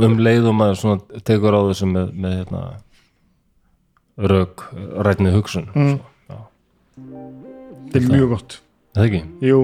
Um 0.00 0.18
leiðum 0.22 0.60
að 0.64 0.74
svona 0.78 1.20
tekur 1.26 1.56
á 1.56 1.60
þessu 1.70 1.88
með, 1.90 2.10
með 2.14 2.34
hérna 2.40 2.62
rauk, 4.30 4.66
rætni 5.06 5.32
hugsun 5.34 5.70
Mm. 5.74 5.96
svo, 6.28 6.40
þetta 7.90 8.02
er 8.02 8.10
mjög 8.12 8.28
gott. 8.34 8.58
Það 8.94 9.06
ekki? 9.08 9.22
jú. 9.48 9.60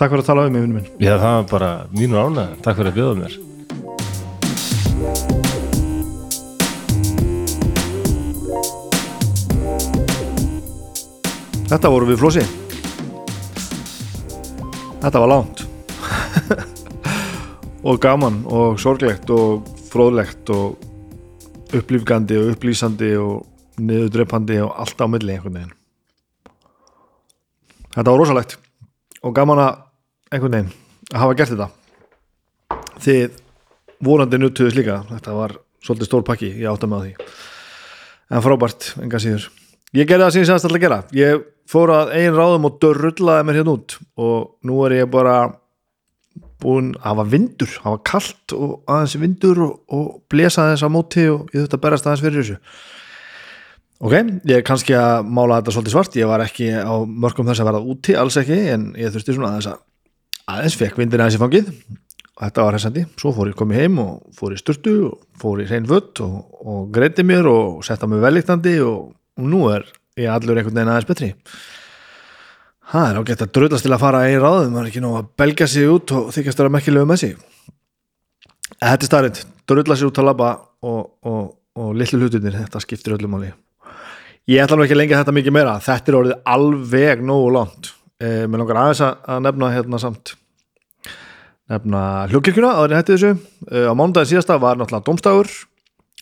Takk 0.00 0.10
fyrir 0.14 0.22
að 0.24 0.28
tala 0.30 0.46
um 0.48 0.52
mig 0.54 0.62
vinnu 0.64 0.78
minn. 0.80 0.90
Já, 0.98 1.14
það 1.20 1.34
var 1.36 1.46
bara 1.50 1.70
mínur 1.92 2.24
ánæð, 2.24 2.52
takk 2.64 2.78
fyrir 2.80 2.92
að 2.94 2.96
bjóða 3.00 3.18
mér 3.20 3.38
þetta 11.70 11.94
voru 11.94 12.10
við 12.10 12.20
flósi 12.20 12.44
þetta 15.00 15.22
var 15.22 15.30
langt. 15.30 15.64
Og 17.88 18.00
gaman 18.02 18.42
og 18.52 18.78
sorglegt 18.80 19.30
og 19.32 19.68
fróðlegt 19.88 20.50
og 20.52 20.82
upplýfgandi 21.76 22.36
og 22.36 22.50
upplýsandi 22.52 23.14
og 23.16 23.80
niðurdreipandi 23.80 24.58
og 24.60 24.74
allt 24.82 25.00
á 25.00 25.06
milli 25.08 25.32
einhvern 25.32 25.56
veginn. 25.56 25.76
Þetta 27.94 28.10
var 28.10 28.20
rosalegt 28.20 28.58
og 29.24 29.34
gaman 29.36 29.62
að 29.64 29.78
einhvern 30.34 30.56
veginn 30.58 30.74
að 31.14 31.22
hafa 31.22 31.38
gert 31.38 31.54
þetta. 31.54 31.70
Þið 33.00 33.40
vonandi 34.04 34.42
nuttuðis 34.42 34.76
líka. 34.76 35.00
Þetta 35.08 35.38
var 35.38 35.56
svolítið 35.80 36.10
stór 36.10 36.26
pakki, 36.28 36.52
ég 36.60 36.68
átta 36.68 36.90
með 36.90 37.06
því. 37.06 37.30
En 38.30 38.44
frábært, 38.44 38.92
enga 39.00 39.22
síður 39.22 39.48
ég 39.96 40.08
gerði 40.08 40.26
það 40.26 40.34
sem 40.34 40.42
ég 40.44 40.50
sagðist 40.50 40.68
alltaf 40.68 40.78
að 40.78 40.84
gera. 40.84 41.00
Ég 41.16 41.48
fór 41.70 41.94
að 41.94 42.12
eigin 42.18 42.36
ráðum 42.36 42.68
og 42.68 42.78
dörrullaði 42.82 43.46
mér 43.46 43.60
hérna 43.60 43.74
út 43.78 43.96
og 44.20 44.38
nú 44.66 44.78
er 44.86 44.96
ég 45.00 45.10
bara 45.10 45.36
búin 46.60 46.94
að 46.98 47.04
hafa 47.08 47.26
vindur 47.32 47.76
hafa 47.84 48.00
kalt 48.04 48.54
og 48.56 48.72
aðeins 48.90 49.16
vindur 49.20 49.62
og, 49.64 49.76
og 49.88 50.08
blesa 50.30 50.66
aðeins 50.66 50.84
á 50.84 50.88
móti 50.92 51.26
og 51.32 51.46
ég 51.54 51.62
þurfti 51.62 51.78
að 51.78 51.84
berast 51.86 52.08
aðeins 52.08 52.24
fyrir 52.24 52.42
þessu. 52.42 52.58
Ok, 54.00 54.14
ég 54.48 54.56
er 54.56 54.64
kannski 54.64 54.94
að 54.96 55.26
mála 55.28 55.58
þetta 55.60 55.74
svolítið 55.76 55.94
svart, 55.94 56.14
ég 56.16 56.28
var 56.28 56.44
ekki 56.44 56.70
á 56.72 56.94
mörgum 57.04 57.48
þess 57.50 57.60
að 57.60 57.68
verða 57.68 57.82
úti, 57.92 58.14
alls 58.16 58.38
ekki 58.40 58.56
en 58.72 58.86
ég 58.96 59.12
þurfti 59.12 59.36
svona 59.36 59.50
aðeins 59.54 59.68
að 59.74 59.82
aðeins 60.54 60.76
fekk 60.80 61.00
vindin 61.00 61.20
aðeins 61.20 61.36
í 61.36 61.42
fangið. 61.42 61.72
Og 62.40 62.46
þetta 62.46 62.64
var 62.64 62.76
hæsandi, 62.78 63.02
svo 63.20 63.34
fór 63.36 63.50
ég 63.50 63.58
komið 63.58 63.82
heim 63.82 63.98
og 64.00 64.36
fór 64.36 64.54
í 64.56 64.60
sturtu 64.60 64.94
og 65.10 65.18
fór 65.40 65.60
í 65.60 65.66
föt 65.68 66.22
og, 66.24 66.38
og 66.64 66.86
greiti 66.94 67.24
mér 67.28 67.48
og 67.50 67.82
setta 67.84 68.08
mig 68.08 68.22
velíktandi 68.24 68.78
og, 68.80 69.10
og 69.40 69.50
nú 69.50 69.66
er 69.72 69.86
ég 70.20 70.30
allur 70.30 70.58
einhvern 70.60 70.76
veginn 70.76 70.92
aðeins 70.92 71.08
betri. 71.08 71.32
Það 72.90 73.06
er 73.08 73.20
ágætt 73.20 73.46
að 73.46 73.54
drullast 73.56 73.86
til 73.86 73.94
að 73.94 74.02
fara 74.02 74.26
einn 74.26 74.42
ráðum, 74.42 74.74
maður 74.74 74.86
er 74.86 74.92
ekki 74.92 75.02
nú 75.04 75.14
að 75.18 75.30
belga 75.38 75.68
sig 75.70 75.90
út 75.90 76.12
og 76.16 76.32
þykjast 76.34 76.62
vera 76.62 76.72
merkilegu 76.74 77.08
með 77.08 77.22
sig 77.22 77.36
þetta 78.80 79.04
er 79.04 79.08
starrið 79.08 79.40
drulla 79.68 79.96
sig 79.96 80.08
út 80.08 80.20
að 80.20 80.28
labba 80.30 80.50
og, 80.86 81.00
og, 81.26 81.42
og 81.78 81.90
litlu 81.98 82.20
hlutunir, 82.20 82.56
þetta 82.56 82.82
skiptir 82.82 83.16
öllum 83.16 83.36
máli. 83.36 83.52
Ég 84.50 84.64
ætla 84.64 84.78
nú 84.78 84.84
ekki 84.84 84.96
að 84.96 85.02
lengja 85.02 85.20
þetta 85.20 85.34
mikið 85.36 85.54
meira. 85.54 85.76
Þetta 85.84 86.10
er 86.10 86.18
orðið 86.18 86.38
alveg 86.54 87.22
nógu 87.22 87.50
langt. 87.54 87.90
Eh, 88.20 88.46
mér 88.50 88.62
langar 88.64 88.80
aðeins 88.80 89.02
að, 89.06 89.18
að 89.30 89.42
nefna 89.46 89.72
hérna 89.76 90.00
samt 90.02 90.32
nefna 91.70 92.00
hljókirkjuna 92.32 92.72
áður 92.80 92.94
en 92.94 92.98
hætti 92.98 93.14
þessu. 93.14 93.32
Eh, 93.70 93.86
á 93.86 93.92
mánudaginn 93.94 94.32
síðasta 94.32 94.58
var 94.62 94.80
náttúrulega 94.80 95.06
domstagur 95.06 95.52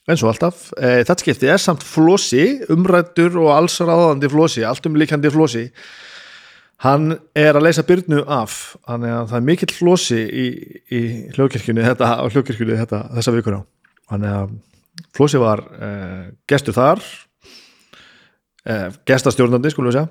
eins 0.09 0.25
og 0.25 0.33
alltaf. 0.33 0.69
Eh, 0.79 1.01
þetta 1.03 1.23
skipti 1.23 1.51
er 1.53 1.63
samt 1.63 1.85
flósi 1.87 2.45
umrættur 2.73 3.37
og 3.43 3.53
alls 3.55 3.79
ráðandi 3.83 4.31
flósi 4.33 4.65
allt 4.67 4.87
um 4.89 4.97
líkandi 4.99 5.33
flósi 5.33 5.69
hann 6.85 7.17
er 7.35 7.57
að 7.59 7.67
leysa 7.67 7.85
byrnu 7.87 8.23
af. 8.31 8.77
Þannig 8.87 9.15
að 9.15 9.27
það 9.33 9.41
er 9.41 9.49
mikill 9.49 9.73
flósi 9.75 10.21
í, 10.23 10.47
í 10.95 11.01
hljókirkjunni 11.35 11.87
þetta, 11.87 12.13
á 12.23 12.25
hljókirkjunni 12.31 12.79
þetta, 12.85 13.03
þessa 13.19 13.35
vikuna. 13.35 13.65
Þannig 14.09 14.37
að 14.37 14.55
flósi 15.19 15.43
var 15.43 15.65
eh, 15.83 16.31
gestur 16.49 16.77
þar. 16.79 17.03
Eh, 18.69 18.89
gestastjórnandi 19.09 19.75
skulum 19.75 19.91
við 19.91 20.01
segja. 20.01 20.09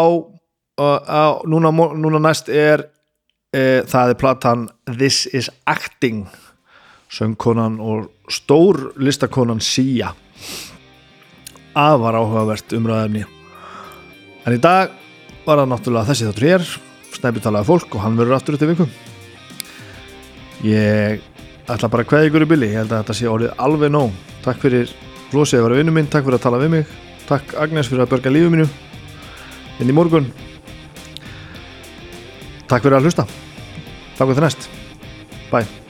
á, 0.79 0.87
á 1.03 1.25
núna, 1.51 1.73
núna 1.75 2.21
næst 2.23 2.51
er 2.51 2.87
e, 3.51 3.83
það 3.87 4.13
er 4.13 4.21
platan 4.21 4.67
This 4.87 5.27
is 5.35 5.51
Acting. 5.67 6.27
Söngkonan 7.11 7.79
og 7.83 8.09
stór 8.31 8.93
listakonan 8.99 9.63
Sia. 9.63 10.13
Afar 11.77 12.19
áhugavert 12.19 12.73
umræðefni 12.75 13.27
en 14.47 14.55
í 14.55 14.63
dag 14.63 14.95
var 15.47 15.63
það 15.63 15.71
náttúrulega 15.73 16.11
þessi 16.11 16.29
þáttur 16.29 16.49
hér 16.51 16.69
snæpi 17.17 17.43
talaði 17.45 17.71
fólk 17.71 17.95
og 17.97 18.03
hann 18.03 18.19
verður 18.19 18.37
aftur 18.37 18.57
eftir 18.57 18.73
vikum 18.73 18.91
ég 20.67 21.23
ætla 21.67 21.91
bara 21.91 22.05
að 22.05 22.11
kveða 22.11 22.31
ykkur 22.31 22.47
í 22.47 22.51
billi 22.51 22.71
ég 22.73 22.81
held 22.83 22.93
að 22.93 23.03
þetta 23.03 23.17
sé 23.19 23.31
orðið 23.31 23.63
alveg 23.67 23.93
nóg. 23.93 24.19
Takk 24.45 24.61
fyrir 24.63 24.93
flósið 25.31 25.61
að 25.61 25.67
vera 25.69 25.81
vinnu 25.81 25.95
minn, 25.97 26.11
takk 26.11 26.27
fyrir 26.27 26.39
að 26.39 26.45
tala 26.47 26.61
við 26.63 26.75
mig. 26.77 26.93
Takk 27.27 27.57
Agnes 27.63 27.91
fyrir 27.91 28.07
að 28.07 28.13
börga 28.15 28.35
lífið 28.35 28.53
mínu 28.55 28.69
inn 29.83 29.91
í 29.91 29.97
morgun. 29.97 30.31
Takk 32.67 32.87
fyrir 32.87 33.01
að 33.01 33.11
hlusta. 33.11 33.27
Takk 34.17 34.31
fyrir 34.31 34.47
næst, 34.47 34.71
bye 35.51 35.86